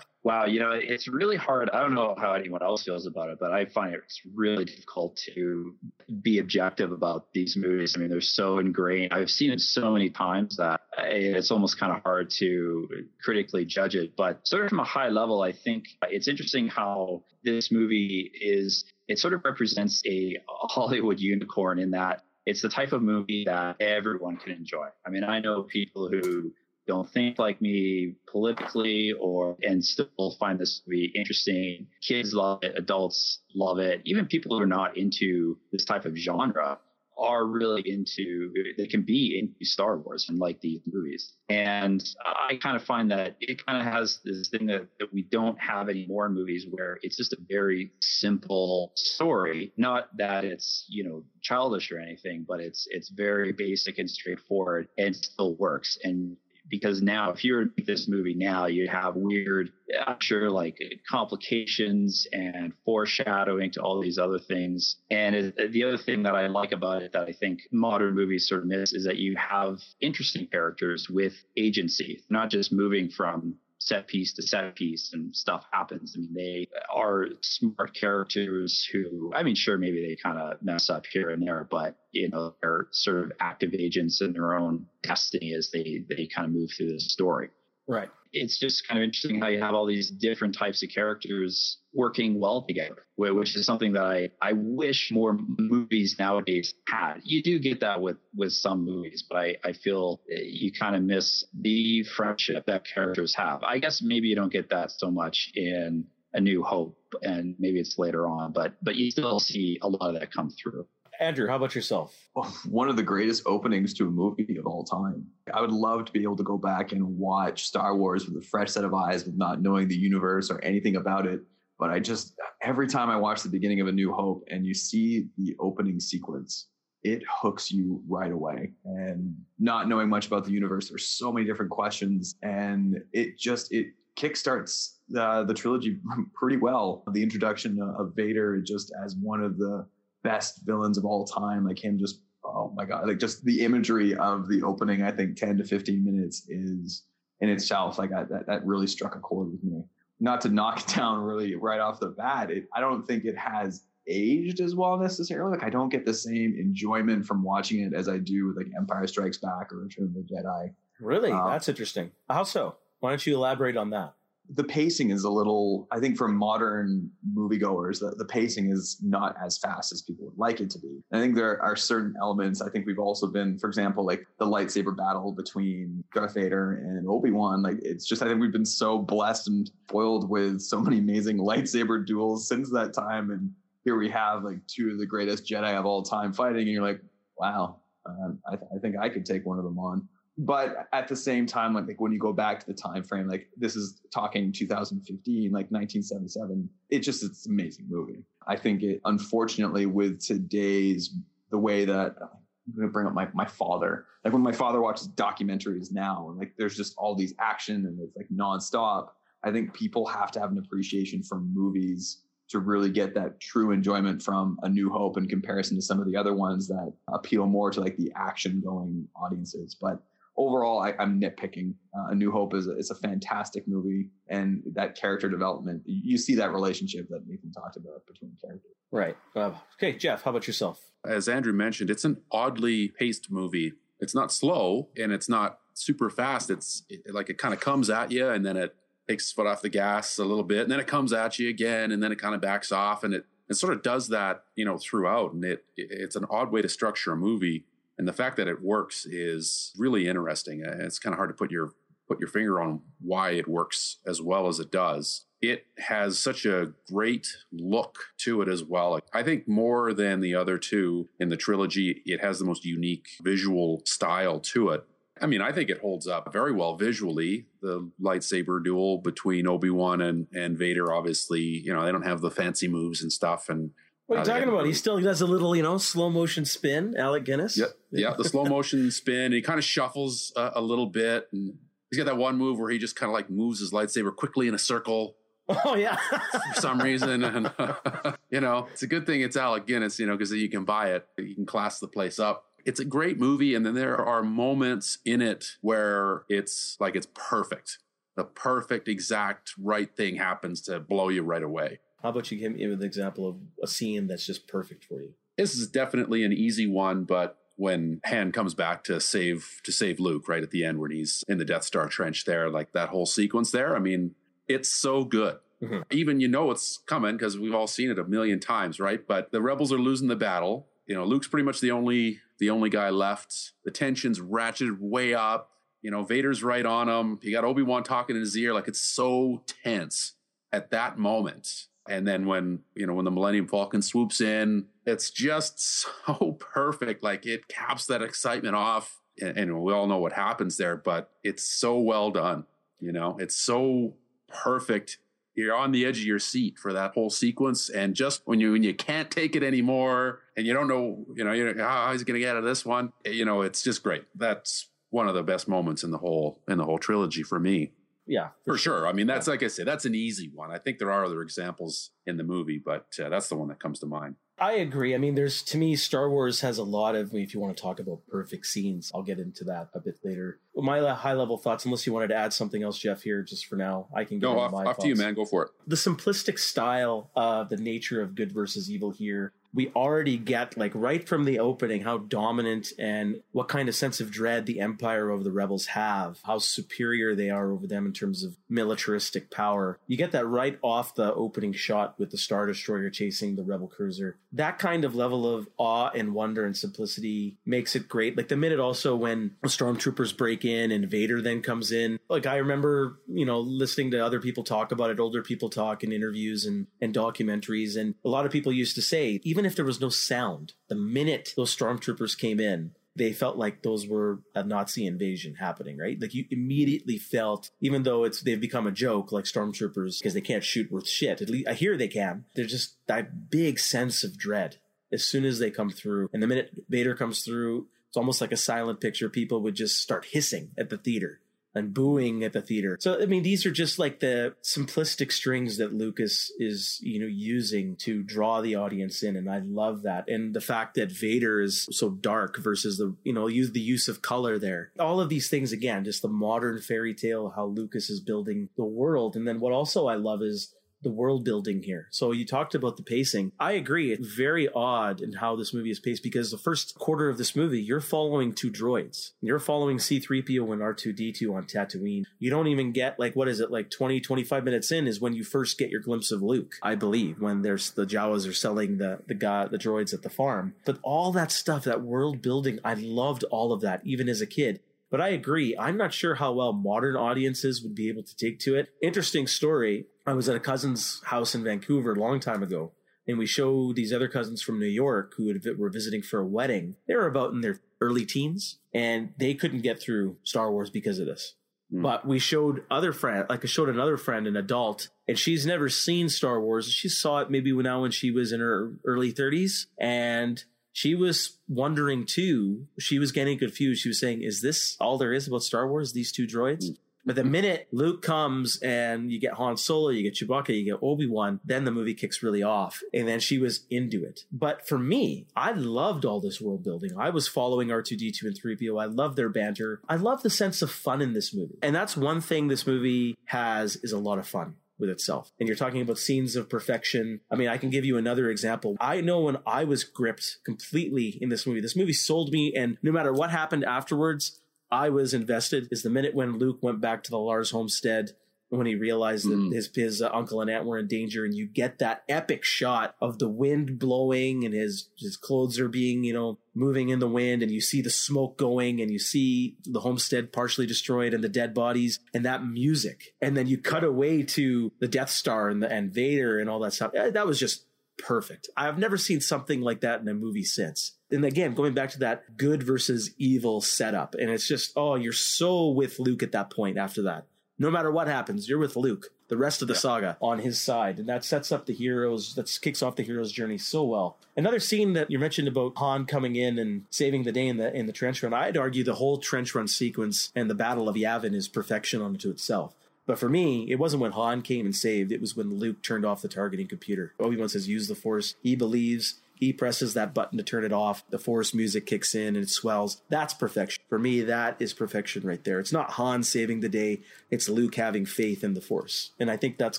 wow, 0.30 0.44
you 0.44 0.60
know, 0.60 0.70
it's 0.70 1.08
really 1.08 1.36
hard. 1.36 1.68
I 1.70 1.80
don't 1.80 1.92
know 1.92 2.14
how 2.16 2.34
anyone 2.34 2.62
else 2.62 2.84
feels 2.84 3.04
about 3.04 3.30
it, 3.30 3.38
but 3.40 3.50
I 3.50 3.64
find 3.64 3.94
it's 3.94 4.20
really 4.32 4.64
difficult 4.64 5.20
to 5.34 5.74
be 6.22 6.38
objective 6.38 6.92
about 6.92 7.32
these 7.34 7.56
movies. 7.56 7.94
I 7.96 7.98
mean, 7.98 8.10
they're 8.10 8.20
so 8.20 8.60
ingrained. 8.60 9.12
I've 9.12 9.28
seen 9.28 9.50
it 9.50 9.58
so 9.58 9.90
many 9.90 10.08
times 10.08 10.56
that 10.56 10.82
it's 10.98 11.50
almost 11.50 11.80
kind 11.80 11.92
of 11.92 12.04
hard 12.04 12.30
to 12.38 12.88
critically 13.24 13.64
judge 13.64 13.96
it. 13.96 14.14
But 14.16 14.46
sort 14.46 14.62
of 14.62 14.68
from 14.68 14.78
a 14.78 14.84
high 14.84 15.08
level, 15.08 15.42
I 15.42 15.50
think 15.50 15.86
it's 16.02 16.28
interesting 16.28 16.68
how 16.68 17.24
this 17.42 17.72
movie 17.72 18.30
is, 18.40 18.84
it 19.08 19.18
sort 19.18 19.34
of 19.34 19.44
represents 19.44 20.00
a 20.06 20.36
Hollywood 20.46 21.18
unicorn 21.18 21.80
in 21.80 21.90
that 21.90 22.22
it's 22.46 22.62
the 22.62 22.68
type 22.68 22.92
of 22.92 23.02
movie 23.02 23.42
that 23.46 23.80
everyone 23.80 24.36
can 24.36 24.52
enjoy. 24.52 24.86
I 25.04 25.10
mean, 25.10 25.24
I 25.24 25.40
know 25.40 25.64
people 25.64 26.08
who 26.08 26.52
don't 26.90 27.08
think 27.12 27.38
like 27.38 27.62
me 27.62 28.14
politically 28.28 29.12
or 29.20 29.56
and 29.62 29.84
still 29.84 30.36
find 30.40 30.58
this 30.58 30.80
to 30.80 30.90
be 30.90 31.12
interesting. 31.14 31.86
Kids 32.06 32.34
love 32.34 32.58
it, 32.62 32.72
adults 32.76 33.42
love 33.54 33.78
it. 33.78 34.02
Even 34.04 34.26
people 34.26 34.56
who 34.56 34.62
are 34.62 34.66
not 34.66 34.96
into 34.96 35.56
this 35.70 35.84
type 35.84 36.04
of 36.04 36.16
genre 36.16 36.78
are 37.16 37.46
really 37.46 37.82
into 37.84 38.52
they 38.76 38.86
can 38.86 39.02
be 39.02 39.38
into 39.38 39.64
Star 39.64 39.98
Wars 39.98 40.26
and 40.28 40.38
like 40.38 40.60
these 40.60 40.80
movies. 40.90 41.34
And 41.48 42.02
I 42.26 42.56
kind 42.60 42.76
of 42.76 42.82
find 42.82 43.08
that 43.12 43.36
it 43.40 43.64
kind 43.64 43.78
of 43.78 43.92
has 43.92 44.18
this 44.24 44.48
thing 44.48 44.66
that, 44.66 44.88
that 44.98 45.12
we 45.12 45.22
don't 45.22 45.60
have 45.60 45.88
anymore 45.88 46.26
in 46.26 46.34
movies 46.34 46.66
where 46.68 46.98
it's 47.02 47.16
just 47.16 47.32
a 47.34 47.38
very 47.48 47.92
simple 48.00 48.92
story. 48.96 49.72
Not 49.76 50.08
that 50.16 50.44
it's, 50.44 50.86
you 50.88 51.04
know, 51.04 51.22
childish 51.40 51.92
or 51.92 52.00
anything, 52.00 52.46
but 52.48 52.58
it's 52.58 52.88
it's 52.90 53.10
very 53.10 53.52
basic 53.52 53.98
and 53.98 54.10
straightforward 54.10 54.88
and 54.98 55.14
still 55.14 55.54
works. 55.54 55.98
And 56.02 56.36
because 56.70 57.02
now 57.02 57.30
if 57.30 57.44
you 57.44 57.54
were 57.54 57.64
to 57.64 57.70
make 57.76 57.86
this 57.86 58.08
movie 58.08 58.34
now 58.34 58.66
you 58.66 58.88
have 58.88 59.16
weird 59.16 59.70
i'm 60.06 60.20
sure 60.20 60.48
like 60.48 60.78
complications 61.08 62.26
and 62.32 62.72
foreshadowing 62.84 63.70
to 63.72 63.82
all 63.82 64.00
these 64.00 64.18
other 64.18 64.38
things. 64.38 64.96
And 65.10 65.34
it, 65.34 65.72
the 65.72 65.84
other 65.84 65.98
thing 65.98 66.22
that 66.22 66.34
i 66.34 66.46
like 66.46 66.72
about 66.72 67.02
it 67.02 67.12
that 67.12 67.28
i 67.28 67.32
think 67.32 67.60
modern 67.72 68.14
movies 68.14 68.48
sort 68.48 68.62
of 68.62 68.66
miss 68.66 68.92
is 68.92 69.04
that 69.04 69.16
you 69.16 69.36
have 69.36 69.78
interesting 70.00 70.46
characters 70.46 71.08
with 71.10 71.34
agency 71.56 72.22
not 72.30 72.50
just 72.50 72.72
moving 72.72 73.10
from 73.10 73.56
set 73.80 74.06
piece 74.06 74.34
to 74.34 74.42
set 74.42 74.76
piece 74.76 75.12
and 75.12 75.34
stuff 75.34 75.64
happens. 75.72 76.14
I 76.16 76.20
mean, 76.20 76.34
they 76.34 76.68
are 76.94 77.26
smart 77.40 77.94
characters 77.94 78.86
who, 78.92 79.32
I 79.34 79.42
mean, 79.42 79.54
sure, 79.54 79.78
maybe 79.78 80.06
they 80.06 80.16
kind 80.22 80.38
of 80.38 80.62
mess 80.62 80.90
up 80.90 81.06
here 81.06 81.30
and 81.30 81.42
there, 81.42 81.66
but 81.68 81.96
you 82.12 82.28
know, 82.28 82.54
they're 82.60 82.88
sort 82.92 83.24
of 83.24 83.32
active 83.40 83.74
agents 83.74 84.20
in 84.20 84.32
their 84.32 84.54
own 84.56 84.86
destiny 85.02 85.54
as 85.54 85.70
they 85.72 86.04
they 86.08 86.26
kind 86.26 86.46
of 86.46 86.52
move 86.52 86.70
through 86.76 86.92
the 86.92 87.00
story. 87.00 87.50
Right. 87.90 88.08
It's 88.32 88.60
just 88.60 88.86
kind 88.86 89.00
of 89.00 89.04
interesting 89.04 89.40
how 89.40 89.48
you 89.48 89.60
have 89.60 89.74
all 89.74 89.86
these 89.86 90.08
different 90.08 90.56
types 90.56 90.84
of 90.84 90.90
characters 90.94 91.78
working 91.92 92.38
well 92.38 92.62
together, 92.62 93.04
which 93.16 93.56
is 93.56 93.66
something 93.66 93.94
that 93.94 94.04
I, 94.04 94.30
I 94.40 94.52
wish 94.52 95.10
more 95.12 95.36
movies 95.58 96.14
nowadays 96.16 96.72
had. 96.86 97.14
You 97.24 97.42
do 97.42 97.58
get 97.58 97.80
that 97.80 98.00
with, 98.00 98.18
with 98.36 98.52
some 98.52 98.84
movies, 98.84 99.24
but 99.28 99.38
I, 99.38 99.56
I 99.64 99.72
feel 99.72 100.20
eh, 100.30 100.42
you 100.44 100.70
kind 100.70 100.94
of 100.94 101.02
miss 101.02 101.44
the 101.60 102.04
friendship 102.16 102.66
that 102.66 102.84
characters 102.86 103.34
have. 103.34 103.64
I 103.64 103.80
guess 103.80 104.00
maybe 104.00 104.28
you 104.28 104.36
don't 104.36 104.52
get 104.52 104.70
that 104.70 104.92
so 104.92 105.10
much 105.10 105.50
in 105.56 106.04
A 106.32 106.40
New 106.40 106.62
Hope, 106.62 106.96
and 107.22 107.56
maybe 107.58 107.80
it's 107.80 107.98
later 107.98 108.28
on, 108.28 108.52
but 108.52 108.76
but 108.80 108.94
you 108.94 109.10
still 109.10 109.40
see 109.40 109.80
a 109.82 109.88
lot 109.88 110.14
of 110.14 110.20
that 110.20 110.32
come 110.32 110.50
through. 110.50 110.86
Andrew, 111.20 111.46
how 111.46 111.56
about 111.56 111.74
yourself? 111.74 112.30
One 112.64 112.88
of 112.88 112.96
the 112.96 113.02
greatest 113.02 113.42
openings 113.44 113.92
to 113.94 114.08
a 114.08 114.10
movie 114.10 114.56
of 114.58 114.66
all 114.66 114.84
time. 114.84 115.26
I 115.52 115.60
would 115.60 115.70
love 115.70 116.06
to 116.06 116.12
be 116.12 116.22
able 116.22 116.36
to 116.36 116.42
go 116.42 116.56
back 116.56 116.92
and 116.92 117.18
watch 117.18 117.66
Star 117.66 117.94
Wars 117.94 118.26
with 118.26 118.42
a 118.42 118.46
fresh 118.46 118.70
set 118.70 118.84
of 118.84 118.94
eyes, 118.94 119.26
with 119.26 119.36
not 119.36 119.60
knowing 119.60 119.86
the 119.86 119.96
universe 119.96 120.50
or 120.50 120.64
anything 120.64 120.96
about 120.96 121.26
it. 121.26 121.40
But 121.78 121.90
I 121.90 122.00
just, 122.00 122.34
every 122.62 122.86
time 122.86 123.10
I 123.10 123.16
watch 123.16 123.42
the 123.42 123.50
beginning 123.50 123.80
of 123.80 123.88
A 123.88 123.92
New 123.92 124.12
Hope 124.12 124.44
and 124.50 124.66
you 124.66 124.72
see 124.72 125.28
the 125.36 125.54
opening 125.60 126.00
sequence, 126.00 126.68
it 127.02 127.22
hooks 127.30 127.70
you 127.70 128.02
right 128.08 128.32
away. 128.32 128.72
And 128.84 129.34
not 129.58 129.88
knowing 129.88 130.08
much 130.08 130.26
about 130.26 130.44
the 130.44 130.52
universe, 130.52 130.88
there's 130.88 131.06
so 131.06 131.30
many 131.30 131.46
different 131.46 131.70
questions. 131.70 132.34
And 132.42 132.98
it 133.12 133.38
just, 133.38 133.72
it 133.72 133.88
kickstarts 134.16 134.96
the, 135.08 135.44
the 135.44 135.54
trilogy 135.54 135.98
pretty 136.34 136.56
well. 136.56 137.02
The 137.12 137.22
introduction 137.22 137.78
of 137.98 138.14
Vader 138.14 138.60
just 138.62 138.92
as 139.04 139.16
one 139.16 139.42
of 139.42 139.58
the 139.58 139.86
best 140.22 140.62
villains 140.64 140.98
of 140.98 141.04
all 141.04 141.24
time. 141.24 141.66
Like 141.66 141.82
him 141.82 141.98
just, 141.98 142.20
oh 142.44 142.72
my 142.74 142.84
God, 142.84 143.06
like 143.06 143.18
just 143.18 143.44
the 143.44 143.64
imagery 143.64 144.14
of 144.14 144.48
the 144.48 144.62
opening, 144.62 145.02
I 145.02 145.10
think 145.10 145.36
10 145.36 145.58
to 145.58 145.64
15 145.64 146.04
minutes 146.04 146.46
is 146.48 147.04
in 147.40 147.48
itself, 147.48 147.98
like 147.98 148.12
I, 148.12 148.24
that, 148.24 148.46
that 148.46 148.66
really 148.66 148.86
struck 148.86 149.16
a 149.16 149.20
chord 149.20 149.50
with 149.50 149.64
me. 149.64 149.82
Not 150.20 150.42
to 150.42 150.48
knock 150.50 150.80
it 150.80 150.94
down 150.94 151.22
really 151.22 151.54
right 151.54 151.80
off 151.80 152.00
the 152.00 152.08
bat, 152.08 152.50
it, 152.50 152.68
I 152.74 152.80
don't 152.80 153.06
think 153.06 153.24
it 153.24 153.36
has 153.36 153.84
aged 154.06 154.60
as 154.60 154.74
well 154.74 154.98
necessarily. 154.98 155.52
Like 155.52 155.64
I 155.64 155.70
don't 155.70 155.88
get 155.88 156.04
the 156.04 156.14
same 156.14 156.56
enjoyment 156.58 157.24
from 157.26 157.42
watching 157.42 157.80
it 157.80 157.94
as 157.94 158.08
I 158.08 158.18
do 158.18 158.48
with 158.48 158.56
like 158.56 158.66
Empire 158.76 159.06
Strikes 159.06 159.38
Back 159.38 159.72
or 159.72 159.78
Return 159.78 160.06
of 160.06 160.14
the 160.14 160.20
Jedi. 160.20 160.74
Really? 161.00 161.30
Um, 161.30 161.48
That's 161.48 161.68
interesting. 161.68 162.10
How 162.28 162.42
so? 162.42 162.76
Why 163.00 163.10
don't 163.10 163.26
you 163.26 163.34
elaborate 163.34 163.76
on 163.76 163.90
that? 163.90 164.14
The 164.54 164.64
pacing 164.64 165.10
is 165.10 165.24
a 165.24 165.30
little 165.30 165.86
i 165.92 166.00
think 166.00 166.16
for 166.16 166.28
modern 166.28 167.10
moviegoers 167.34 168.00
the, 168.00 168.14
the 168.16 168.24
pacing 168.24 168.70
is 168.70 168.98
not 169.02 169.36
as 169.44 169.58
fast 169.58 169.92
as 169.92 170.02
people 170.02 170.24
would 170.24 170.38
like 170.38 170.60
it 170.60 170.70
to 170.70 170.78
be. 170.78 171.00
I 171.12 171.20
think 171.20 171.34
there 171.34 171.60
are 171.62 171.76
certain 171.76 172.14
elements 172.20 172.60
i 172.60 172.68
think 172.68 172.86
we've 172.86 172.98
also 172.98 173.26
been 173.26 173.58
for 173.58 173.68
example 173.68 174.04
like 174.04 174.26
the 174.38 174.46
lightsaber 174.46 174.96
battle 174.96 175.32
between 175.32 176.02
darth 176.14 176.34
vader 176.34 176.82
and 176.84 177.08
obi-wan 177.08 177.62
like 177.62 177.78
it's 177.82 178.06
just 178.06 178.22
i 178.22 178.26
think 178.26 178.40
we've 178.40 178.52
been 178.52 178.64
so 178.64 178.98
blessed 178.98 179.48
and 179.48 179.70
foiled 179.88 180.28
with 180.28 180.60
so 180.60 180.80
many 180.80 180.98
amazing 180.98 181.38
lightsaber 181.50 182.04
duels 182.04 182.48
since 182.48 182.70
that 182.70 182.92
time. 182.92 183.30
And 183.30 183.52
here 183.84 183.96
we 183.96 184.10
have 184.10 184.44
like 184.44 184.64
two 184.66 184.90
of 184.90 184.98
the 184.98 185.06
greatest 185.06 185.46
jedi 185.46 185.74
of 185.74 185.86
all 185.86 186.02
time 186.02 186.32
fighting 186.32 186.62
and 186.62 186.68
you're 186.68 186.82
like 186.82 187.00
wow 187.38 187.76
uh, 188.06 188.30
I, 188.46 188.56
th- 188.56 188.68
I 188.74 188.78
think 188.78 188.96
i 188.98 189.08
could 189.08 189.24
take 189.24 189.46
one 189.46 189.58
of 189.58 189.64
them 189.64 189.78
on 189.78 190.08
but 190.38 190.88
at 190.92 191.08
the 191.08 191.16
same 191.16 191.46
time, 191.46 191.74
like, 191.74 191.86
like 191.86 192.00
when 192.00 192.12
you 192.12 192.18
go 192.18 192.32
back 192.32 192.60
to 192.60 192.66
the 192.66 192.74
time 192.74 193.02
frame, 193.02 193.28
like 193.28 193.48
this 193.56 193.76
is 193.76 194.00
talking 194.12 194.52
2015, 194.52 195.52
like 195.52 195.70
1977. 195.70 196.68
It 196.88 197.00
just 197.00 197.22
it's 197.22 197.46
amazing 197.46 197.86
movie. 197.88 198.24
I 198.46 198.56
think 198.56 198.82
it 198.82 199.00
unfortunately 199.04 199.86
with 199.86 200.20
today's 200.20 201.14
the 201.50 201.58
way 201.58 201.84
that 201.84 202.16
I'm 202.20 202.74
gonna 202.74 202.88
bring 202.88 203.06
up 203.06 203.12
my 203.12 203.28
my 203.34 203.46
father. 203.46 204.06
Like 204.24 204.32
when 204.32 204.42
my 204.42 204.52
father 204.52 204.80
watches 204.80 205.08
documentaries 205.08 205.92
now, 205.92 206.28
and 206.30 206.38
like 206.38 206.54
there's 206.56 206.76
just 206.76 206.94
all 206.96 207.14
these 207.14 207.34
action 207.38 207.86
and 207.86 207.98
it's 208.00 208.16
like 208.16 208.28
nonstop. 208.34 209.08
I 209.42 209.50
think 209.50 209.72
people 209.72 210.06
have 210.06 210.30
to 210.32 210.40
have 210.40 210.50
an 210.50 210.58
appreciation 210.58 211.22
for 211.22 211.40
movies 211.40 212.22
to 212.50 212.58
really 212.58 212.90
get 212.90 213.14
that 213.14 213.40
true 213.40 213.70
enjoyment 213.70 214.22
from 214.22 214.58
A 214.62 214.68
New 214.68 214.90
Hope 214.90 215.16
in 215.16 215.28
comparison 215.28 215.76
to 215.76 215.82
some 215.82 216.00
of 216.00 216.06
the 216.06 216.16
other 216.16 216.34
ones 216.34 216.66
that 216.68 216.92
appeal 217.08 217.46
more 217.46 217.70
to 217.70 217.80
like 217.80 217.96
the 217.96 218.12
action 218.16 218.60
going 218.60 219.06
audiences. 219.14 219.76
But 219.80 220.02
overall, 220.40 220.80
I, 220.80 220.94
am 220.98 221.20
nitpicking. 221.20 221.74
Uh, 221.94 222.10
a 222.10 222.14
New 222.14 222.32
Hope 222.32 222.54
is 222.54 222.66
a, 222.66 222.72
it's 222.72 222.90
a 222.90 222.94
fantastic 222.94 223.68
movie, 223.68 224.08
and 224.28 224.62
that 224.74 224.96
character 224.96 225.28
development, 225.28 225.82
you 225.84 226.16
see 226.16 226.34
that 226.36 226.52
relationship 226.52 227.08
that 227.10 227.26
Nathan 227.26 227.52
talked 227.52 227.76
about 227.76 228.06
between 228.06 228.32
characters. 228.40 228.72
Right. 228.90 229.16
Uh, 229.36 229.52
okay, 229.76 229.96
Geoff, 229.96 230.22
how 230.22 230.30
about 230.30 230.46
yourself? 230.46 230.80
As 231.06 231.28
Andrew 231.28 231.52
mentioned, 231.52 231.90
it's 231.90 232.04
an 232.04 232.22
oddly 232.32 232.88
paced 232.88 233.30
movie. 233.30 233.74
It's 234.00 234.14
not 234.14 234.32
slow 234.32 234.88
and 234.96 235.12
it's 235.12 235.28
not 235.28 235.58
super 235.74 236.10
fast. 236.10 236.50
It's 236.50 236.84
it, 236.88 237.12
like 237.12 237.30
it 237.30 237.38
kind 237.38 237.54
of 237.54 237.60
comes 237.60 237.90
at 237.90 238.10
you 238.10 238.28
and 238.28 238.44
then 238.44 238.56
it 238.56 238.74
takes 239.10 239.24
its 239.24 239.32
foot 239.32 239.46
off 239.46 239.62
the 239.62 239.68
gas 239.68 240.18
a 240.18 240.24
little 240.24 240.44
bit, 240.44 240.62
and 240.62 240.70
then 240.70 240.80
it 240.80 240.86
comes 240.86 241.12
at 241.12 241.38
you 241.38 241.48
again, 241.48 241.90
and 241.90 242.02
then 242.02 242.12
it 242.12 242.18
kind 242.18 242.34
of 242.34 242.40
backs 242.40 242.70
off, 242.72 243.04
and 243.04 243.12
it 243.12 243.24
it 243.48 243.54
sort 243.54 243.72
of 243.72 243.82
does 243.82 244.08
that, 244.08 244.44
you 244.54 244.64
know, 244.64 244.78
throughout. 244.78 245.32
And 245.32 245.44
it 245.44 245.64
it's 245.76 246.16
an 246.16 246.26
odd 246.30 246.52
way 246.52 246.62
to 246.62 246.68
structure 246.68 247.12
a 247.12 247.16
movie, 247.16 247.64
and 248.00 248.08
the 248.08 248.14
fact 248.14 248.38
that 248.38 248.48
it 248.48 248.62
works 248.62 249.04
is 249.04 249.74
really 249.76 250.08
interesting. 250.08 250.62
It's 250.64 250.98
kind 250.98 251.12
of 251.12 251.18
hard 251.18 251.28
to 251.28 251.34
put 251.34 251.50
your 251.50 251.72
put 252.08 252.18
your 252.18 252.30
finger 252.30 252.58
on 252.58 252.80
why 252.98 253.32
it 253.32 253.46
works 253.46 253.98
as 254.06 254.22
well 254.22 254.48
as 254.48 254.58
it 254.58 254.72
does. 254.72 255.26
It 255.42 255.66
has 255.76 256.18
such 256.18 256.46
a 256.46 256.72
great 256.90 257.28
look 257.52 257.98
to 258.20 258.40
it 258.40 258.48
as 258.48 258.64
well. 258.64 258.98
I 259.12 259.22
think 259.22 259.46
more 259.46 259.92
than 259.92 260.20
the 260.20 260.34
other 260.34 260.56
two 260.56 261.10
in 261.20 261.28
the 261.28 261.36
trilogy, 261.36 262.00
it 262.06 262.22
has 262.22 262.38
the 262.38 262.46
most 262.46 262.64
unique 262.64 263.06
visual 263.22 263.82
style 263.84 264.40
to 264.40 264.70
it. 264.70 264.86
I 265.20 265.26
mean, 265.26 265.42
I 265.42 265.52
think 265.52 265.68
it 265.68 265.82
holds 265.82 266.08
up 266.08 266.32
very 266.32 266.52
well 266.52 266.76
visually. 266.76 267.48
The 267.60 267.90
lightsaber 268.00 268.64
duel 268.64 268.96
between 268.96 269.46
Obi 269.46 269.68
Wan 269.68 270.00
and 270.00 270.26
and 270.32 270.56
Vader, 270.56 270.90
obviously, 270.90 271.42
you 271.42 271.74
know, 271.74 271.84
they 271.84 271.92
don't 271.92 272.06
have 272.06 272.22
the 272.22 272.30
fancy 272.30 272.66
moves 272.66 273.02
and 273.02 273.12
stuff. 273.12 273.50
And 273.50 273.72
what 274.10 274.18
are 274.18 274.24
you 274.24 274.30
uh, 274.32 274.34
talking 274.34 274.48
about? 274.48 274.66
He 274.66 274.72
still 274.72 274.98
does 274.98 275.20
a 275.20 275.26
little, 275.26 275.54
you 275.54 275.62
know, 275.62 275.78
slow 275.78 276.10
motion 276.10 276.44
spin. 276.44 276.96
Alec 276.96 277.24
Guinness. 277.24 277.56
Yeah, 277.56 277.66
yeah, 277.92 278.14
the 278.18 278.24
slow 278.24 278.44
motion 278.44 278.90
spin. 278.90 279.30
He 279.30 279.40
kind 279.40 279.56
of 279.56 279.64
shuffles 279.64 280.32
a, 280.34 280.50
a 280.56 280.60
little 280.60 280.86
bit, 280.86 281.28
and 281.32 281.56
he's 281.88 281.96
got 281.96 282.06
that 282.06 282.16
one 282.16 282.36
move 282.36 282.58
where 282.58 282.70
he 282.70 282.78
just 282.78 282.96
kind 282.96 283.08
of 283.08 283.14
like 283.14 283.30
moves 283.30 283.60
his 283.60 283.70
lightsaber 283.70 284.12
quickly 284.14 284.48
in 284.48 284.54
a 284.54 284.58
circle. 284.58 285.14
Oh 285.48 285.76
yeah, 285.76 285.94
for 286.54 286.60
some 286.60 286.80
reason, 286.80 287.22
and 287.22 287.52
you 288.30 288.40
know, 288.40 288.66
it's 288.72 288.82
a 288.82 288.88
good 288.88 289.06
thing 289.06 289.20
it's 289.20 289.36
Alec 289.36 289.68
Guinness, 289.68 290.00
you 290.00 290.06
know, 290.06 290.16
because 290.16 290.32
you 290.32 290.48
can 290.48 290.64
buy 290.64 290.90
it, 290.90 291.06
you 291.16 291.36
can 291.36 291.46
class 291.46 291.78
the 291.78 291.86
place 291.86 292.18
up 292.18 292.46
it's 292.66 292.78
a 292.78 292.84
great 292.84 293.18
movie 293.18 293.54
and 293.54 293.64
then 293.64 293.72
there 293.72 293.96
are 293.96 294.22
moments 294.22 294.98
in 295.06 295.22
it 295.22 295.56
where 295.62 296.24
it's 296.28 296.76
like 296.78 296.94
it's 296.94 297.08
perfect 297.14 297.78
the 298.16 298.24
perfect 298.24 298.86
exact 298.86 299.54
right 299.58 299.96
thing 299.96 300.16
happens 300.16 300.60
to 300.60 300.78
blow 300.78 301.08
you 301.08 301.22
right 301.22 301.42
away 301.42 301.80
how 302.02 302.10
about 302.10 302.30
you 302.30 302.38
give 302.38 302.52
me 302.52 302.64
an 302.64 302.82
example 302.82 303.28
of 303.28 303.36
a 303.62 303.66
scene 303.66 304.06
that's 304.06 304.26
just 304.26 304.46
perfect 304.46 304.84
for 304.84 305.00
you 305.00 305.12
this 305.36 305.54
is 305.54 305.68
definitely 305.68 306.24
an 306.24 306.32
easy 306.32 306.66
one 306.66 307.04
but 307.04 307.38
when 307.56 308.00
Han 308.06 308.32
comes 308.32 308.54
back 308.54 308.84
to 308.84 309.00
save 309.00 309.60
to 309.64 309.72
save 309.72 310.00
Luke 310.00 310.28
right 310.28 310.42
at 310.42 310.50
the 310.50 310.64
end 310.64 310.78
when 310.78 310.90
he's 310.90 311.22
in 311.28 311.38
the 311.38 311.44
Death 311.44 311.64
Star 311.64 311.88
trench 311.88 312.24
there 312.24 312.48
like 312.48 312.72
that 312.72 312.88
whole 312.88 313.06
sequence 313.06 313.50
there 313.50 313.76
I 313.76 313.78
mean 313.78 314.14
it's 314.48 314.68
so 314.68 315.04
good 315.04 315.38
mm-hmm. 315.62 315.82
even 315.90 316.20
you 316.20 316.28
know 316.28 316.50
it's 316.50 316.78
coming 316.86 317.16
because 317.16 317.38
we've 317.38 317.54
all 317.54 317.66
seen 317.66 317.90
it 317.90 317.98
a 317.98 318.04
million 318.04 318.40
times 318.40 318.80
right 318.80 319.06
but 319.06 319.30
the 319.30 319.42
rebels 319.42 319.72
are 319.72 319.78
losing 319.78 320.08
the 320.08 320.16
battle 320.16 320.68
you 320.86 320.94
know 320.94 321.04
Luke's 321.04 321.28
pretty 321.28 321.44
much 321.44 321.60
the 321.60 321.70
only 321.70 322.20
the 322.40 322.50
only 322.50 322.70
guy 322.70 322.90
left. 322.90 323.52
The 323.64 323.70
tension's 323.70 324.18
ratcheted 324.18 324.80
way 324.80 325.14
up. 325.14 325.50
You 325.82 325.90
know, 325.90 326.02
Vader's 326.02 326.42
right 326.42 326.66
on 326.66 326.88
him. 326.88 327.20
You 327.22 327.30
got 327.30 327.44
Obi 327.44 327.62
Wan 327.62 327.84
talking 327.84 328.16
in 328.16 328.20
his 328.20 328.36
ear, 328.36 328.52
like 328.52 328.66
it's 328.66 328.80
so 328.80 329.44
tense 329.62 330.14
at 330.52 330.70
that 330.70 330.98
moment. 330.98 331.66
And 331.90 332.06
then 332.06 332.24
when 332.26 332.60
you 332.74 332.86
know 332.86 332.94
when 332.94 333.04
the 333.04 333.10
Millennium 333.10 333.48
Falcon 333.48 333.82
swoops 333.82 334.20
in, 334.20 334.66
it's 334.86 335.10
just 335.10 335.60
so 335.60 336.32
perfect. 336.40 337.02
Like 337.02 337.26
it 337.26 337.48
caps 337.48 337.86
that 337.86 338.00
excitement 338.02 338.54
off, 338.54 339.00
and, 339.20 339.36
and 339.36 339.62
we 339.62 339.72
all 339.72 339.86
know 339.86 339.98
what 339.98 340.12
happens 340.12 340.56
there. 340.56 340.76
But 340.76 341.10
it's 341.22 341.42
so 341.42 341.78
well 341.78 342.10
done. 342.10 342.46
You 342.80 342.92
know, 342.92 343.18
it's 343.18 343.36
so 343.36 343.94
perfect 344.28 344.98
you're 345.34 345.54
on 345.54 345.72
the 345.72 345.86
edge 345.86 345.98
of 345.98 346.04
your 346.04 346.18
seat 346.18 346.58
for 346.58 346.72
that 346.72 346.92
whole 346.92 347.10
sequence. 347.10 347.68
And 347.68 347.94
just 347.94 348.22
when 348.24 348.40
you 348.40 348.52
when 348.52 348.62
you 348.62 348.74
can't 348.74 349.10
take 349.10 349.36
it 349.36 349.42
anymore, 349.42 350.20
and 350.36 350.46
you 350.46 350.52
don't 350.52 350.68
know, 350.68 351.04
you 351.14 351.24
know, 351.24 351.32
you 351.32 351.52
know 351.52 351.64
how 351.64 351.92
he's 351.92 352.04
to 352.04 352.12
get 352.12 352.30
out 352.30 352.36
of 352.36 352.44
this 352.44 352.64
one, 352.64 352.92
you 353.04 353.24
know, 353.24 353.42
it's 353.42 353.62
just 353.62 353.82
great. 353.82 354.04
That's 354.14 354.68
one 354.90 355.08
of 355.08 355.14
the 355.14 355.22
best 355.22 355.48
moments 355.48 355.84
in 355.84 355.90
the 355.90 355.98
whole 355.98 356.40
in 356.48 356.58
the 356.58 356.64
whole 356.64 356.78
trilogy 356.78 357.22
for 357.22 357.38
me. 357.38 357.72
Yeah, 358.10 358.30
for, 358.44 358.54
for 358.54 358.58
sure. 358.58 358.78
sure. 358.80 358.86
I 358.88 358.92
mean, 358.92 359.06
that's 359.06 359.28
yeah. 359.28 359.30
like 359.30 359.44
I 359.44 359.46
said, 359.46 359.68
that's 359.68 359.84
an 359.84 359.94
easy 359.94 360.32
one. 360.34 360.50
I 360.50 360.58
think 360.58 360.78
there 360.78 360.90
are 360.90 361.04
other 361.04 361.22
examples 361.22 361.90
in 362.06 362.16
the 362.16 362.24
movie, 362.24 362.60
but 362.62 362.86
uh, 363.00 363.08
that's 363.08 363.28
the 363.28 363.36
one 363.36 363.46
that 363.48 363.60
comes 363.60 363.78
to 363.80 363.86
mind. 363.86 364.16
I 364.36 364.54
agree. 364.54 364.96
I 364.96 364.98
mean, 364.98 365.14
there's 365.14 365.42
to 365.44 365.58
me, 365.58 365.76
Star 365.76 366.10
Wars 366.10 366.40
has 366.40 366.58
a 366.58 366.64
lot 366.64 366.96
of. 366.96 367.14
If 367.14 367.34
you 367.34 367.40
want 367.40 367.56
to 367.56 367.62
talk 367.62 367.78
about 367.78 368.00
perfect 368.08 368.46
scenes, 368.46 368.90
I'll 368.92 369.04
get 369.04 369.20
into 369.20 369.44
that 369.44 369.68
a 369.74 369.80
bit 369.80 369.98
later. 370.02 370.40
My 370.56 370.80
high 370.92 371.12
level 371.12 371.38
thoughts, 371.38 371.64
unless 371.66 371.86
you 371.86 371.92
wanted 371.92 372.08
to 372.08 372.16
add 372.16 372.32
something 372.32 372.62
else, 372.64 372.78
Geoff, 372.78 373.02
here 373.02 373.22
just 373.22 373.46
for 373.46 373.54
now, 373.54 373.86
I 373.94 374.04
can 374.04 374.18
go 374.18 374.40
off, 374.40 374.52
off 374.54 374.78
to 374.78 374.88
you, 374.88 374.96
man. 374.96 375.14
Go 375.14 375.24
for 375.24 375.44
it. 375.44 375.50
The 375.68 375.76
simplistic 375.76 376.38
style, 376.38 377.10
uh, 377.14 377.44
the 377.44 377.58
nature 377.58 378.02
of 378.02 378.16
good 378.16 378.32
versus 378.32 378.68
evil 378.68 378.90
here, 378.90 379.34
we 379.52 379.68
already 379.74 380.16
get 380.16 380.56
like 380.56 380.72
right 380.74 381.08
from 381.08 381.24
the 381.24 381.38
opening 381.38 381.82
how 381.82 381.98
dominant 381.98 382.72
and 382.78 383.20
what 383.32 383.48
kind 383.48 383.68
of 383.68 383.74
sense 383.74 384.00
of 384.00 384.10
dread 384.10 384.46
the 384.46 384.60
empire 384.60 385.10
of 385.10 385.24
the 385.24 385.32
rebels 385.32 385.66
have 385.66 386.18
how 386.24 386.38
superior 386.38 387.14
they 387.14 387.30
are 387.30 387.50
over 387.50 387.66
them 387.66 387.86
in 387.86 387.92
terms 387.92 388.22
of 388.22 388.36
militaristic 388.48 389.30
power. 389.30 389.78
You 389.86 389.96
get 389.96 390.12
that 390.12 390.26
right 390.26 390.58
off 390.62 390.94
the 390.94 391.12
opening 391.14 391.52
shot 391.52 391.98
with 391.98 392.10
the 392.10 392.18
star 392.18 392.46
destroyer 392.46 392.90
chasing 392.90 393.36
the 393.36 393.44
rebel 393.44 393.68
cruiser. 393.68 394.18
That 394.32 394.58
kind 394.58 394.84
of 394.84 394.94
level 394.94 395.32
of 395.32 395.48
awe 395.58 395.90
and 395.94 396.14
wonder 396.14 396.44
and 396.44 396.56
simplicity 396.56 397.38
makes 397.44 397.74
it 397.74 397.88
great. 397.88 398.16
Like 398.16 398.28
the 398.28 398.36
minute 398.36 398.60
also 398.60 398.94
when 398.94 399.36
the 399.42 399.48
stormtroopers 399.48 400.16
break 400.16 400.44
in 400.44 400.70
and 400.70 400.90
vader 400.90 401.20
then 401.20 401.42
comes 401.42 401.72
in. 401.72 401.98
Like 402.08 402.26
i 402.26 402.36
remember 402.36 403.00
you 403.08 403.24
know 403.24 403.40
listening 403.40 403.90
to 403.90 404.04
other 404.04 404.20
people 404.20 404.44
talk 404.44 404.72
about 404.72 404.90
it 404.90 405.00
older 405.00 405.22
people 405.22 405.48
talk 405.48 405.82
in 405.82 405.92
interviews 405.92 406.44
and, 406.44 406.66
and 406.80 406.94
documentaries 406.94 407.76
and 407.76 407.94
a 408.04 408.08
lot 408.08 408.26
of 408.26 408.32
people 408.32 408.52
used 408.52 408.74
to 408.74 408.82
say 408.82 409.20
even 409.24 409.39
even 409.40 409.50
if 409.50 409.56
there 409.56 409.64
was 409.64 409.80
no 409.80 409.88
sound, 409.88 410.52
the 410.68 410.74
minute 410.74 411.32
those 411.34 411.56
stormtroopers 411.56 412.18
came 412.18 412.38
in, 412.38 412.72
they 412.94 413.10
felt 413.10 413.38
like 413.38 413.62
those 413.62 413.86
were 413.86 414.20
a 414.34 414.44
Nazi 414.44 414.86
invasion 414.86 415.36
happening, 415.36 415.78
right? 415.78 415.98
Like 415.98 416.12
you 416.12 416.26
immediately 416.30 416.98
felt, 416.98 417.48
even 417.62 417.84
though 417.84 418.04
it's 418.04 418.20
they've 418.20 418.38
become 418.38 418.66
a 418.66 418.70
joke, 418.70 419.12
like 419.12 419.24
stormtroopers 419.24 419.98
because 419.98 420.12
they 420.12 420.20
can't 420.20 420.44
shoot 420.44 420.70
worth 420.70 420.86
shit. 420.86 421.22
At 421.22 421.30
least 421.30 421.48
I 421.48 421.54
hear 421.54 421.78
they 421.78 421.88
can. 421.88 422.26
There's 422.34 422.50
just 422.50 422.76
that 422.86 423.30
big 423.30 423.58
sense 423.58 424.04
of 424.04 424.18
dread 424.18 424.56
as 424.92 425.04
soon 425.04 425.24
as 425.24 425.38
they 425.38 425.50
come 425.50 425.70
through, 425.70 426.10
and 426.12 426.22
the 426.22 426.26
minute 426.26 426.50
Vader 426.68 426.94
comes 426.94 427.22
through, 427.22 427.68
it's 427.88 427.96
almost 427.96 428.20
like 428.20 428.32
a 428.32 428.36
silent 428.36 428.80
picture. 428.82 429.08
People 429.08 429.40
would 429.40 429.54
just 429.54 429.80
start 429.80 430.08
hissing 430.10 430.50
at 430.58 430.68
the 430.68 430.76
theater 430.76 431.20
and 431.54 431.74
booing 431.74 432.22
at 432.22 432.32
the 432.32 432.42
theater. 432.42 432.76
So 432.80 433.00
I 433.00 433.06
mean, 433.06 433.22
these 433.22 433.44
are 433.44 433.50
just 433.50 433.78
like 433.78 434.00
the 434.00 434.34
simplistic 434.42 435.12
strings 435.12 435.58
that 435.58 435.74
Lucas 435.74 436.32
is, 436.38 436.78
you 436.82 437.00
know, 437.00 437.06
using 437.06 437.76
to 437.76 438.02
draw 438.02 438.40
the 438.40 438.54
audience 438.54 439.02
in, 439.02 439.16
and 439.16 439.30
I 439.30 439.40
love 439.44 439.82
that. 439.82 440.08
And 440.08 440.34
the 440.34 440.40
fact 440.40 440.74
that 440.74 440.92
Vader 440.92 441.40
is 441.40 441.66
so 441.70 441.90
dark 441.90 442.38
versus 442.38 442.78
the, 442.78 442.94
you 443.02 443.12
know, 443.12 443.26
use 443.26 443.52
the 443.52 443.60
use 443.60 443.88
of 443.88 444.02
color 444.02 444.38
there. 444.38 444.72
All 444.78 445.00
of 445.00 445.08
these 445.08 445.28
things 445.28 445.52
again, 445.52 445.84
just 445.84 446.02
the 446.02 446.08
modern 446.08 446.60
fairy 446.60 446.94
tale, 446.94 447.32
how 447.34 447.46
Lucas 447.46 447.90
is 447.90 448.00
building 448.00 448.48
the 448.56 448.64
world, 448.64 449.16
and 449.16 449.26
then 449.26 449.40
what 449.40 449.52
also 449.52 449.86
I 449.86 449.96
love 449.96 450.22
is 450.22 450.54
the 450.82 450.90
world 450.90 451.24
building 451.24 451.62
here. 451.62 451.88
So 451.90 452.12
you 452.12 452.26
talked 452.26 452.54
about 452.54 452.76
the 452.76 452.82
pacing. 452.82 453.32
I 453.38 453.52
agree. 453.52 453.92
It's 453.92 454.06
very 454.06 454.48
odd 454.54 455.00
in 455.00 455.14
how 455.14 455.36
this 455.36 455.52
movie 455.52 455.70
is 455.70 455.80
paced 455.80 456.02
because 456.02 456.30
the 456.30 456.38
first 456.38 456.78
quarter 456.78 457.08
of 457.08 457.18
this 457.18 457.36
movie, 457.36 457.60
you're 457.60 457.80
following 457.80 458.32
two 458.32 458.50
droids. 458.50 459.10
You're 459.20 459.38
following 459.38 459.78
C3PO 459.78 460.52
and 460.52 460.62
R2D2 460.62 461.34
on 461.34 461.44
Tatooine. 461.44 462.04
You 462.18 462.30
don't 462.30 462.48
even 462.48 462.72
get 462.72 462.98
like, 462.98 463.14
what 463.14 463.28
is 463.28 463.40
it, 463.40 463.50
like 463.50 463.70
20, 463.70 464.00
25 464.00 464.44
minutes 464.44 464.72
in 464.72 464.86
is 464.86 465.00
when 465.00 465.14
you 465.14 465.24
first 465.24 465.58
get 465.58 465.70
your 465.70 465.80
glimpse 465.80 466.10
of 466.10 466.22
Luke, 466.22 466.54
I 466.62 466.74
believe, 466.74 467.20
when 467.20 467.42
there's 467.42 467.70
the 467.72 467.86
Jawas 467.86 468.28
are 468.28 468.32
selling 468.32 468.78
the, 468.78 469.00
the 469.06 469.14
guy, 469.14 469.46
the 469.46 469.58
droids 469.58 469.92
at 469.92 470.02
the 470.02 470.10
farm. 470.10 470.54
But 470.64 470.78
all 470.82 471.12
that 471.12 471.30
stuff, 471.30 471.64
that 471.64 471.82
world 471.82 472.22
building, 472.22 472.58
I 472.64 472.74
loved 472.74 473.24
all 473.24 473.52
of 473.52 473.60
that, 473.60 473.82
even 473.84 474.08
as 474.08 474.20
a 474.20 474.26
kid. 474.26 474.60
But 474.90 475.00
I 475.00 475.10
agree. 475.10 475.56
I'm 475.56 475.76
not 475.76 475.94
sure 475.94 476.16
how 476.16 476.32
well 476.32 476.52
modern 476.52 476.96
audiences 476.96 477.62
would 477.62 477.76
be 477.76 477.88
able 477.88 478.02
to 478.02 478.16
take 478.16 478.40
to 478.40 478.56
it. 478.56 478.70
Interesting 478.82 479.28
story. 479.28 479.86
I 480.06 480.14
was 480.14 480.28
at 480.28 480.36
a 480.36 480.40
cousin's 480.40 481.02
house 481.04 481.34
in 481.34 481.44
Vancouver 481.44 481.92
a 481.92 481.98
long 481.98 482.20
time 482.20 482.42
ago 482.42 482.72
and 483.10 483.18
we 483.18 483.26
show 483.26 483.72
these 483.72 483.92
other 483.92 484.08
cousins 484.08 484.42
from 484.42 484.58
New 484.58 484.66
York 484.66 485.14
who 485.16 485.28
had, 485.28 485.42
were 485.58 485.70
visiting 485.70 486.02
for 486.02 486.20
a 486.20 486.26
wedding. 486.26 486.76
They 486.86 486.94
were 486.94 487.06
about 487.06 487.32
in 487.32 487.40
their 487.40 487.60
early 487.80 488.06
teens, 488.06 488.58
and 488.72 489.12
they 489.18 489.34
couldn't 489.34 489.62
get 489.62 489.80
through 489.80 490.16
Star 490.22 490.50
Wars 490.50 490.70
because 490.70 490.98
of 490.98 491.06
this. 491.06 491.34
Hmm. 491.70 491.82
But 491.82 492.06
we 492.06 492.18
showed 492.18 492.62
other 492.70 492.92
friend, 492.92 493.26
like 493.28 493.44
I 493.44 493.48
showed 493.48 493.68
another 493.68 493.96
friend, 493.96 494.26
an 494.26 494.36
adult, 494.36 494.88
and 495.08 495.18
she's 495.18 495.46
never 495.46 495.68
seen 495.68 496.08
Star 496.08 496.40
Wars. 496.40 496.70
She 496.70 496.88
saw 496.88 497.18
it 497.18 497.30
maybe 497.30 497.52
now 497.52 497.82
when 497.82 497.90
she 497.90 498.10
was 498.10 498.32
in 498.32 498.40
her 498.40 498.74
early 498.84 499.12
30s, 499.12 499.66
and 499.78 500.42
she 500.72 500.94
was 500.94 501.38
wondering 501.48 502.06
too. 502.06 502.66
She 502.78 502.98
was 502.98 503.12
getting 503.12 503.38
confused. 503.38 503.82
She 503.82 503.88
was 503.88 503.98
saying, 503.98 504.22
"Is 504.22 504.40
this 504.40 504.76
all 504.80 504.98
there 504.98 505.12
is 505.12 505.26
about 505.26 505.42
Star 505.42 505.68
Wars? 505.68 505.92
These 505.92 506.12
two 506.12 506.26
droids?" 506.26 506.76
But 507.04 507.16
the 507.16 507.24
minute 507.24 507.68
Luke 507.72 508.02
comes 508.02 508.58
and 508.62 509.10
you 509.10 509.20
get 509.20 509.34
Han 509.34 509.56
Solo, 509.56 509.90
you 509.90 510.02
get 510.02 510.14
Chewbacca, 510.14 510.56
you 510.56 510.64
get 510.64 510.82
Obi 510.82 511.06
Wan, 511.06 511.40
then 511.44 511.64
the 511.64 511.70
movie 511.70 511.94
kicks 511.94 512.22
really 512.22 512.42
off. 512.42 512.80
And 512.92 513.08
then 513.08 513.20
she 513.20 513.38
was 513.38 513.66
into 513.70 514.04
it. 514.04 514.20
But 514.30 514.66
for 514.68 514.78
me, 514.78 515.26
I 515.34 515.52
loved 515.52 516.04
all 516.04 516.20
this 516.20 516.40
world 516.40 516.62
building. 516.62 516.90
I 516.98 517.10
was 517.10 517.28
following 517.28 517.68
R2D2 517.68 518.22
and 518.22 518.40
3PO. 518.40 518.80
I 518.80 518.86
love 518.86 519.16
their 519.16 519.28
banter. 519.28 519.80
I 519.88 519.96
love 519.96 520.22
the 520.22 520.30
sense 520.30 520.62
of 520.62 520.70
fun 520.70 521.00
in 521.00 521.12
this 521.12 521.34
movie. 521.34 521.58
And 521.62 521.74
that's 521.74 521.96
one 521.96 522.20
thing 522.20 522.48
this 522.48 522.66
movie 522.66 523.16
has 523.26 523.76
is 523.76 523.92
a 523.92 523.98
lot 523.98 524.18
of 524.18 524.26
fun 524.26 524.56
with 524.80 524.90
itself. 524.90 525.30
And 525.38 525.46
you're 525.46 525.56
talking 525.56 525.82
about 525.82 525.98
scenes 525.98 526.34
of 526.34 526.48
perfection. 526.48 527.20
I 527.30 527.36
mean, 527.36 527.48
I 527.48 527.58
can 527.58 527.70
give 527.70 527.84
you 527.84 527.98
another 527.98 528.30
example. 528.30 528.76
I 528.80 529.02
know 529.02 529.20
when 529.20 529.36
I 529.46 529.64
was 529.64 529.84
gripped 529.84 530.38
completely 530.44 531.18
in 531.20 531.28
this 531.28 531.46
movie, 531.46 531.60
this 531.60 531.76
movie 531.76 531.92
sold 531.92 532.32
me, 532.32 532.54
and 532.56 532.78
no 532.82 532.90
matter 532.90 533.12
what 533.12 533.30
happened 533.30 533.64
afterwards, 533.64 534.39
I 534.70 534.88
was 534.90 535.14
invested. 535.14 535.68
Is 535.70 535.82
the 535.82 535.90
minute 535.90 536.14
when 536.14 536.38
Luke 536.38 536.58
went 536.62 536.80
back 536.80 537.02
to 537.04 537.10
the 537.10 537.18
Lars 537.18 537.50
homestead 537.50 538.12
when 538.50 538.66
he 538.66 538.74
realized 538.74 539.28
that 539.30 539.54
his 539.54 539.70
his 539.74 540.02
uh, 540.02 540.10
uncle 540.12 540.40
and 540.40 540.50
aunt 540.50 540.66
were 540.66 540.76
in 540.78 540.88
danger, 540.88 541.24
and 541.24 541.32
you 541.34 541.46
get 541.46 541.78
that 541.78 542.02
epic 542.08 542.44
shot 542.44 542.96
of 543.00 543.18
the 543.20 543.28
wind 543.28 543.78
blowing 543.78 544.44
and 544.44 544.52
his 544.52 544.88
his 544.98 545.16
clothes 545.16 545.58
are 545.60 545.68
being 545.68 546.02
you 546.02 546.12
know 546.12 546.38
moving 546.54 546.88
in 546.88 546.98
the 546.98 547.08
wind, 547.08 547.42
and 547.42 547.52
you 547.52 547.60
see 547.60 547.80
the 547.80 547.90
smoke 547.90 548.36
going, 548.36 548.80
and 548.80 548.90
you 548.90 548.98
see 548.98 549.56
the 549.64 549.80
homestead 549.80 550.32
partially 550.32 550.66
destroyed 550.66 551.14
and 551.14 551.22
the 551.22 551.28
dead 551.28 551.54
bodies, 551.54 552.00
and 552.12 552.24
that 552.24 552.44
music, 552.44 553.14
and 553.20 553.36
then 553.36 553.46
you 553.46 553.56
cut 553.56 553.84
away 553.84 554.22
to 554.22 554.72
the 554.80 554.88
Death 554.88 555.10
Star 555.10 555.48
and 555.48 555.62
the 555.62 555.70
and 555.70 555.92
Vader 555.94 556.38
and 556.38 556.50
all 556.50 556.58
that 556.60 556.72
stuff. 556.72 556.90
Eh, 556.94 557.10
That 557.10 557.26
was 557.26 557.38
just 557.38 557.66
perfect. 557.98 558.48
I've 558.56 558.78
never 558.78 558.96
seen 558.96 559.20
something 559.20 559.60
like 559.60 559.80
that 559.82 560.00
in 560.00 560.08
a 560.08 560.14
movie 560.14 560.42
since. 560.44 560.96
And 561.10 561.24
again, 561.24 561.54
going 561.54 561.74
back 561.74 561.90
to 561.90 561.98
that 562.00 562.36
good 562.36 562.62
versus 562.62 563.10
evil 563.18 563.60
setup, 563.60 564.14
and 564.14 564.30
it's 564.30 564.46
just, 564.46 564.72
oh, 564.76 564.94
you're 564.94 565.12
so 565.12 565.68
with 565.68 565.98
Luke 565.98 566.22
at 566.22 566.32
that 566.32 566.50
point 566.50 566.78
after 566.78 567.02
that. 567.02 567.26
No 567.58 567.70
matter 567.70 567.90
what 567.90 568.08
happens, 568.08 568.48
you're 568.48 568.58
with 568.58 568.74
Luke. 568.74 569.10
The 569.28 569.36
rest 569.36 569.60
of 569.62 569.68
the 569.68 569.74
saga 569.74 570.16
on 570.20 570.38
his 570.40 570.60
side, 570.60 570.98
and 570.98 571.08
that 571.08 571.24
sets 571.24 571.52
up 571.52 571.66
the 571.66 571.74
heroes. 571.74 572.34
That 572.34 572.50
kicks 572.62 572.82
off 572.82 572.96
the 572.96 573.02
hero's 573.02 573.30
journey 573.30 573.58
so 573.58 573.84
well. 573.84 574.16
Another 574.36 574.58
scene 574.58 574.94
that 574.94 575.10
you 575.10 575.18
mentioned 575.18 575.46
about 575.46 575.76
Han 575.76 576.06
coming 576.06 576.34
in 576.34 576.58
and 576.58 576.86
saving 576.90 577.22
the 577.22 577.30
day 577.30 577.46
in 577.46 577.58
the 577.58 577.72
in 577.72 577.86
the 577.86 577.92
trench 577.92 578.22
run. 578.22 578.34
I'd 578.34 578.56
argue 578.56 578.82
the 578.82 578.94
whole 578.94 579.18
trench 579.18 579.54
run 579.54 579.68
sequence 579.68 580.32
and 580.34 580.50
the 580.50 580.54
Battle 580.54 580.88
of 580.88 580.96
Yavin 580.96 581.34
is 581.34 581.46
perfection 581.46 582.02
unto 582.02 582.30
itself. 582.30 582.74
But 583.06 583.18
for 583.18 583.28
me, 583.28 583.70
it 583.70 583.78
wasn't 583.78 584.02
when 584.02 584.12
Han 584.12 584.42
came 584.42 584.64
and 584.64 584.74
saved. 584.74 585.12
It 585.12 585.20
was 585.20 585.36
when 585.36 585.58
Luke 585.58 585.82
turned 585.82 586.04
off 586.04 586.22
the 586.22 586.28
targeting 586.28 586.66
computer. 586.66 587.12
Obi 587.20 587.36
Wan 587.36 587.48
says, 587.48 587.68
"Use 587.68 587.88
the 587.88 587.94
Force." 587.94 588.34
He 588.42 588.56
believes. 588.56 589.20
He 589.40 589.54
presses 589.54 589.94
that 589.94 590.12
button 590.12 590.36
to 590.36 590.44
turn 590.44 590.64
it 590.64 590.72
off. 590.72 591.02
The 591.08 591.18
Force 591.18 591.54
music 591.54 591.86
kicks 591.86 592.14
in 592.14 592.36
and 592.36 592.44
it 592.44 592.50
swells. 592.50 593.00
That's 593.08 593.32
perfection. 593.32 593.82
For 593.88 593.98
me, 593.98 594.20
that 594.20 594.56
is 594.60 594.74
perfection 594.74 595.26
right 595.26 595.42
there. 595.42 595.58
It's 595.58 595.72
not 595.72 595.92
Han 595.92 596.22
saving 596.22 596.60
the 596.60 596.68
day. 596.68 597.00
It's 597.30 597.48
Luke 597.48 597.76
having 597.76 598.04
faith 598.04 598.44
in 598.44 598.52
the 598.52 598.60
Force. 598.60 599.12
And 599.18 599.30
I 599.30 599.38
think 599.38 599.56
that's 599.56 599.78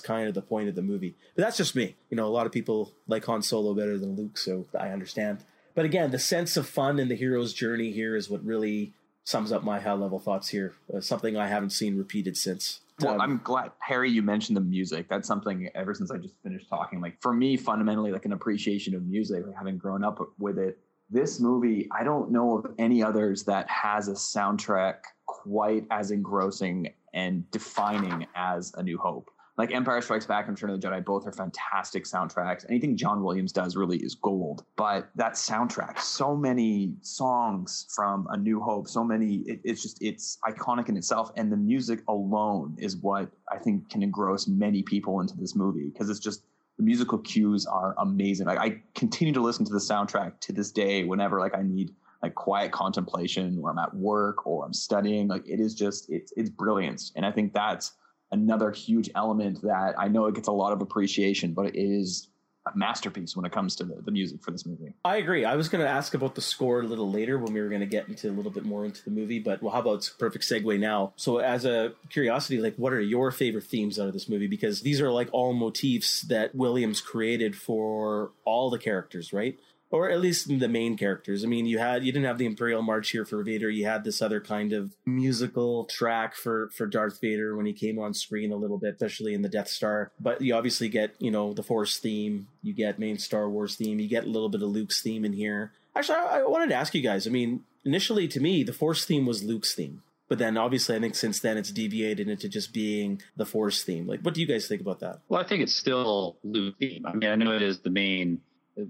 kind 0.00 0.26
of 0.26 0.34
the 0.34 0.42
point 0.42 0.68
of 0.68 0.74
the 0.74 0.82
movie. 0.82 1.14
But 1.36 1.44
that's 1.44 1.56
just 1.56 1.76
me. 1.76 1.94
You 2.10 2.16
know, 2.16 2.26
a 2.26 2.28
lot 2.28 2.44
of 2.44 2.52
people 2.52 2.92
like 3.06 3.24
Han 3.26 3.40
Solo 3.40 3.72
better 3.72 3.96
than 3.96 4.16
Luke, 4.16 4.36
so 4.36 4.66
I 4.78 4.88
understand. 4.88 5.44
But 5.74 5.84
again, 5.84 6.10
the 6.10 6.18
sense 6.18 6.56
of 6.56 6.68
fun 6.68 6.98
in 6.98 7.08
the 7.08 7.14
hero's 7.14 7.54
journey 7.54 7.92
here 7.92 8.16
is 8.16 8.28
what 8.28 8.44
really 8.44 8.92
sums 9.24 9.52
up 9.52 9.62
my 9.62 9.80
high 9.80 9.92
level 9.92 10.18
thoughts 10.18 10.48
here. 10.48 10.74
Uh, 10.92 11.00
something 11.00 11.36
I 11.36 11.46
haven't 11.46 11.70
seen 11.70 11.96
repeated 11.96 12.36
since. 12.36 12.80
Well, 13.00 13.20
I'm 13.20 13.40
glad 13.42 13.72
Harry. 13.78 14.10
You 14.10 14.22
mentioned 14.22 14.56
the 14.56 14.62
music. 14.62 15.08
That's 15.08 15.26
something 15.26 15.68
ever 15.74 15.94
since 15.94 16.10
I 16.10 16.18
just 16.18 16.34
finished 16.42 16.68
talking. 16.68 17.00
Like 17.00 17.20
for 17.20 17.32
me, 17.32 17.56
fundamentally, 17.56 18.12
like 18.12 18.24
an 18.24 18.32
appreciation 18.32 18.94
of 18.94 19.02
music, 19.04 19.46
like 19.46 19.56
having 19.56 19.78
grown 19.78 20.04
up 20.04 20.20
with 20.38 20.58
it. 20.58 20.78
This 21.10 21.40
movie, 21.40 21.88
I 21.92 22.04
don't 22.04 22.30
know 22.30 22.58
of 22.58 22.66
any 22.78 23.02
others 23.02 23.44
that 23.44 23.68
has 23.68 24.08
a 24.08 24.12
soundtrack 24.12 24.96
quite 25.26 25.86
as 25.90 26.10
engrossing 26.10 26.92
and 27.12 27.50
defining 27.50 28.26
as 28.34 28.72
A 28.76 28.82
New 28.82 28.98
Hope. 28.98 29.30
Like 29.62 29.72
Empire 29.72 30.00
Strikes 30.00 30.26
Back 30.26 30.48
and 30.48 30.60
Return 30.60 30.70
of 30.74 30.80
the 30.80 30.88
Jedi, 30.88 31.04
both 31.04 31.24
are 31.24 31.30
fantastic 31.30 32.02
soundtracks. 32.02 32.66
Anything 32.68 32.96
John 32.96 33.22
Williams 33.22 33.52
does 33.52 33.76
really 33.76 33.98
is 33.98 34.16
gold. 34.16 34.64
But 34.74 35.08
that 35.14 35.34
soundtrack, 35.34 36.00
so 36.00 36.34
many 36.34 36.94
songs 37.02 37.86
from 37.94 38.26
A 38.30 38.36
New 38.36 38.60
Hope, 38.60 38.88
so 38.88 39.04
many, 39.04 39.44
it, 39.46 39.60
it's 39.62 39.80
just, 39.80 40.02
it's 40.02 40.38
iconic 40.48 40.88
in 40.88 40.96
itself. 40.96 41.30
And 41.36 41.52
the 41.52 41.56
music 41.56 42.00
alone 42.08 42.74
is 42.76 42.96
what 42.96 43.30
I 43.52 43.58
think 43.58 43.88
can 43.88 44.02
engross 44.02 44.48
many 44.48 44.82
people 44.82 45.20
into 45.20 45.36
this 45.36 45.54
movie 45.54 45.90
because 45.92 46.10
it's 46.10 46.18
just, 46.18 46.42
the 46.76 46.82
musical 46.82 47.18
cues 47.18 47.64
are 47.64 47.94
amazing. 47.98 48.48
Like 48.48 48.58
I 48.58 48.82
continue 48.96 49.32
to 49.32 49.40
listen 49.40 49.64
to 49.66 49.72
the 49.72 49.78
soundtrack 49.78 50.40
to 50.40 50.52
this 50.52 50.72
day 50.72 51.04
whenever 51.04 51.38
like 51.38 51.54
I 51.54 51.62
need 51.62 51.94
like 52.20 52.34
quiet 52.34 52.72
contemplation 52.72 53.60
or 53.62 53.70
I'm 53.70 53.78
at 53.78 53.94
work 53.94 54.44
or 54.44 54.66
I'm 54.66 54.74
studying. 54.74 55.28
Like 55.28 55.48
it 55.48 55.60
is 55.60 55.72
just, 55.76 56.10
it's, 56.10 56.32
it's 56.36 56.50
brilliance. 56.50 57.12
And 57.14 57.24
I 57.24 57.30
think 57.30 57.54
that's, 57.54 57.92
another 58.32 58.70
huge 58.70 59.10
element 59.14 59.62
that 59.62 59.94
I 59.98 60.08
know 60.08 60.26
it 60.26 60.34
gets 60.34 60.48
a 60.48 60.52
lot 60.52 60.72
of 60.72 60.80
appreciation, 60.80 61.52
but 61.52 61.66
it 61.66 61.76
is 61.76 62.28
a 62.66 62.76
masterpiece 62.76 63.36
when 63.36 63.44
it 63.44 63.50
comes 63.50 63.74
to 63.76 63.84
the, 63.84 64.00
the 64.02 64.12
music 64.12 64.42
for 64.42 64.52
this 64.52 64.64
movie. 64.64 64.94
I 65.04 65.16
agree. 65.16 65.44
I 65.44 65.56
was 65.56 65.68
going 65.68 65.84
to 65.84 65.90
ask 65.90 66.14
about 66.14 66.34
the 66.36 66.40
score 66.40 66.80
a 66.80 66.84
little 66.84 67.10
later 67.10 67.36
when 67.38 67.52
we 67.52 67.60
were 67.60 67.68
going 67.68 67.80
to 67.80 67.86
get 67.86 68.08
into 68.08 68.30
a 68.30 68.32
little 68.32 68.52
bit 68.52 68.64
more 68.64 68.84
into 68.84 69.04
the 69.04 69.10
movie, 69.10 69.40
but 69.40 69.62
well, 69.62 69.72
how 69.72 69.80
about 69.80 69.94
it's 69.94 70.08
a 70.08 70.14
perfect 70.14 70.44
segue 70.44 70.78
now? 70.78 71.12
So, 71.16 71.38
as 71.38 71.64
a 71.64 71.92
curiosity, 72.08 72.60
like, 72.60 72.76
what 72.76 72.92
are 72.92 73.00
your 73.00 73.32
favorite 73.32 73.64
themes 73.64 73.98
out 73.98 74.06
of 74.06 74.12
this 74.12 74.28
movie? 74.28 74.46
Because 74.46 74.82
these 74.82 75.00
are 75.00 75.10
like 75.10 75.28
all 75.32 75.52
motifs 75.52 76.22
that 76.22 76.54
Williams 76.54 77.00
created 77.00 77.56
for 77.56 78.30
all 78.44 78.70
the 78.70 78.78
characters, 78.78 79.32
right? 79.32 79.58
Or 79.92 80.08
at 80.10 80.20
least 80.20 80.48
the 80.48 80.68
main 80.68 80.96
characters. 80.96 81.44
I 81.44 81.46
mean, 81.46 81.66
you 81.66 81.78
had 81.78 82.02
you 82.02 82.10
didn't 82.12 82.24
have 82.24 82.38
the 82.38 82.46
Imperial 82.46 82.80
March 82.80 83.10
here 83.10 83.26
for 83.26 83.42
Vader. 83.42 83.68
You 83.68 83.84
had 83.84 84.04
this 84.04 84.22
other 84.22 84.40
kind 84.40 84.72
of 84.72 84.96
musical 85.04 85.84
track 85.84 86.34
for 86.34 86.70
for 86.70 86.86
Darth 86.86 87.20
Vader 87.20 87.54
when 87.54 87.66
he 87.66 87.74
came 87.74 87.98
on 87.98 88.14
screen 88.14 88.52
a 88.52 88.56
little 88.56 88.78
bit, 88.78 88.94
especially 88.94 89.34
in 89.34 89.42
the 89.42 89.50
Death 89.50 89.68
Star. 89.68 90.10
But 90.18 90.40
you 90.40 90.54
obviously 90.54 90.88
get 90.88 91.14
you 91.18 91.30
know 91.30 91.52
the 91.52 91.62
Force 91.62 91.98
theme. 91.98 92.48
You 92.62 92.72
get 92.72 92.98
main 92.98 93.18
Star 93.18 93.50
Wars 93.50 93.76
theme. 93.76 94.00
You 94.00 94.08
get 94.08 94.24
a 94.24 94.30
little 94.30 94.48
bit 94.48 94.62
of 94.62 94.70
Luke's 94.70 95.02
theme 95.02 95.26
in 95.26 95.34
here. 95.34 95.72
Actually, 95.94 96.18
I, 96.18 96.38
I 96.40 96.46
wanted 96.46 96.70
to 96.70 96.74
ask 96.74 96.94
you 96.94 97.02
guys. 97.02 97.26
I 97.26 97.30
mean, 97.30 97.64
initially 97.84 98.26
to 98.28 98.40
me, 98.40 98.62
the 98.62 98.72
Force 98.72 99.04
theme 99.04 99.26
was 99.26 99.44
Luke's 99.44 99.74
theme. 99.74 100.02
But 100.32 100.38
then 100.38 100.56
obviously, 100.56 100.96
I 100.96 101.00
think 101.00 101.14
since 101.14 101.40
then 101.40 101.58
it's 101.58 101.70
deviated 101.70 102.30
into 102.30 102.48
just 102.48 102.72
being 102.72 103.20
the 103.36 103.44
Force 103.44 103.82
theme. 103.82 104.06
Like, 104.06 104.22
what 104.22 104.32
do 104.32 104.40
you 104.40 104.46
guys 104.46 104.66
think 104.66 104.80
about 104.80 105.00
that? 105.00 105.20
Well, 105.28 105.38
I 105.38 105.44
think 105.44 105.62
it's 105.62 105.76
still 105.76 106.38
Luke 106.42 106.76
theme. 106.78 107.04
I 107.04 107.12
mean, 107.12 107.28
I 107.28 107.34
know 107.34 107.54
it 107.54 107.60
is 107.60 107.80
the 107.80 107.90
main 107.90 108.40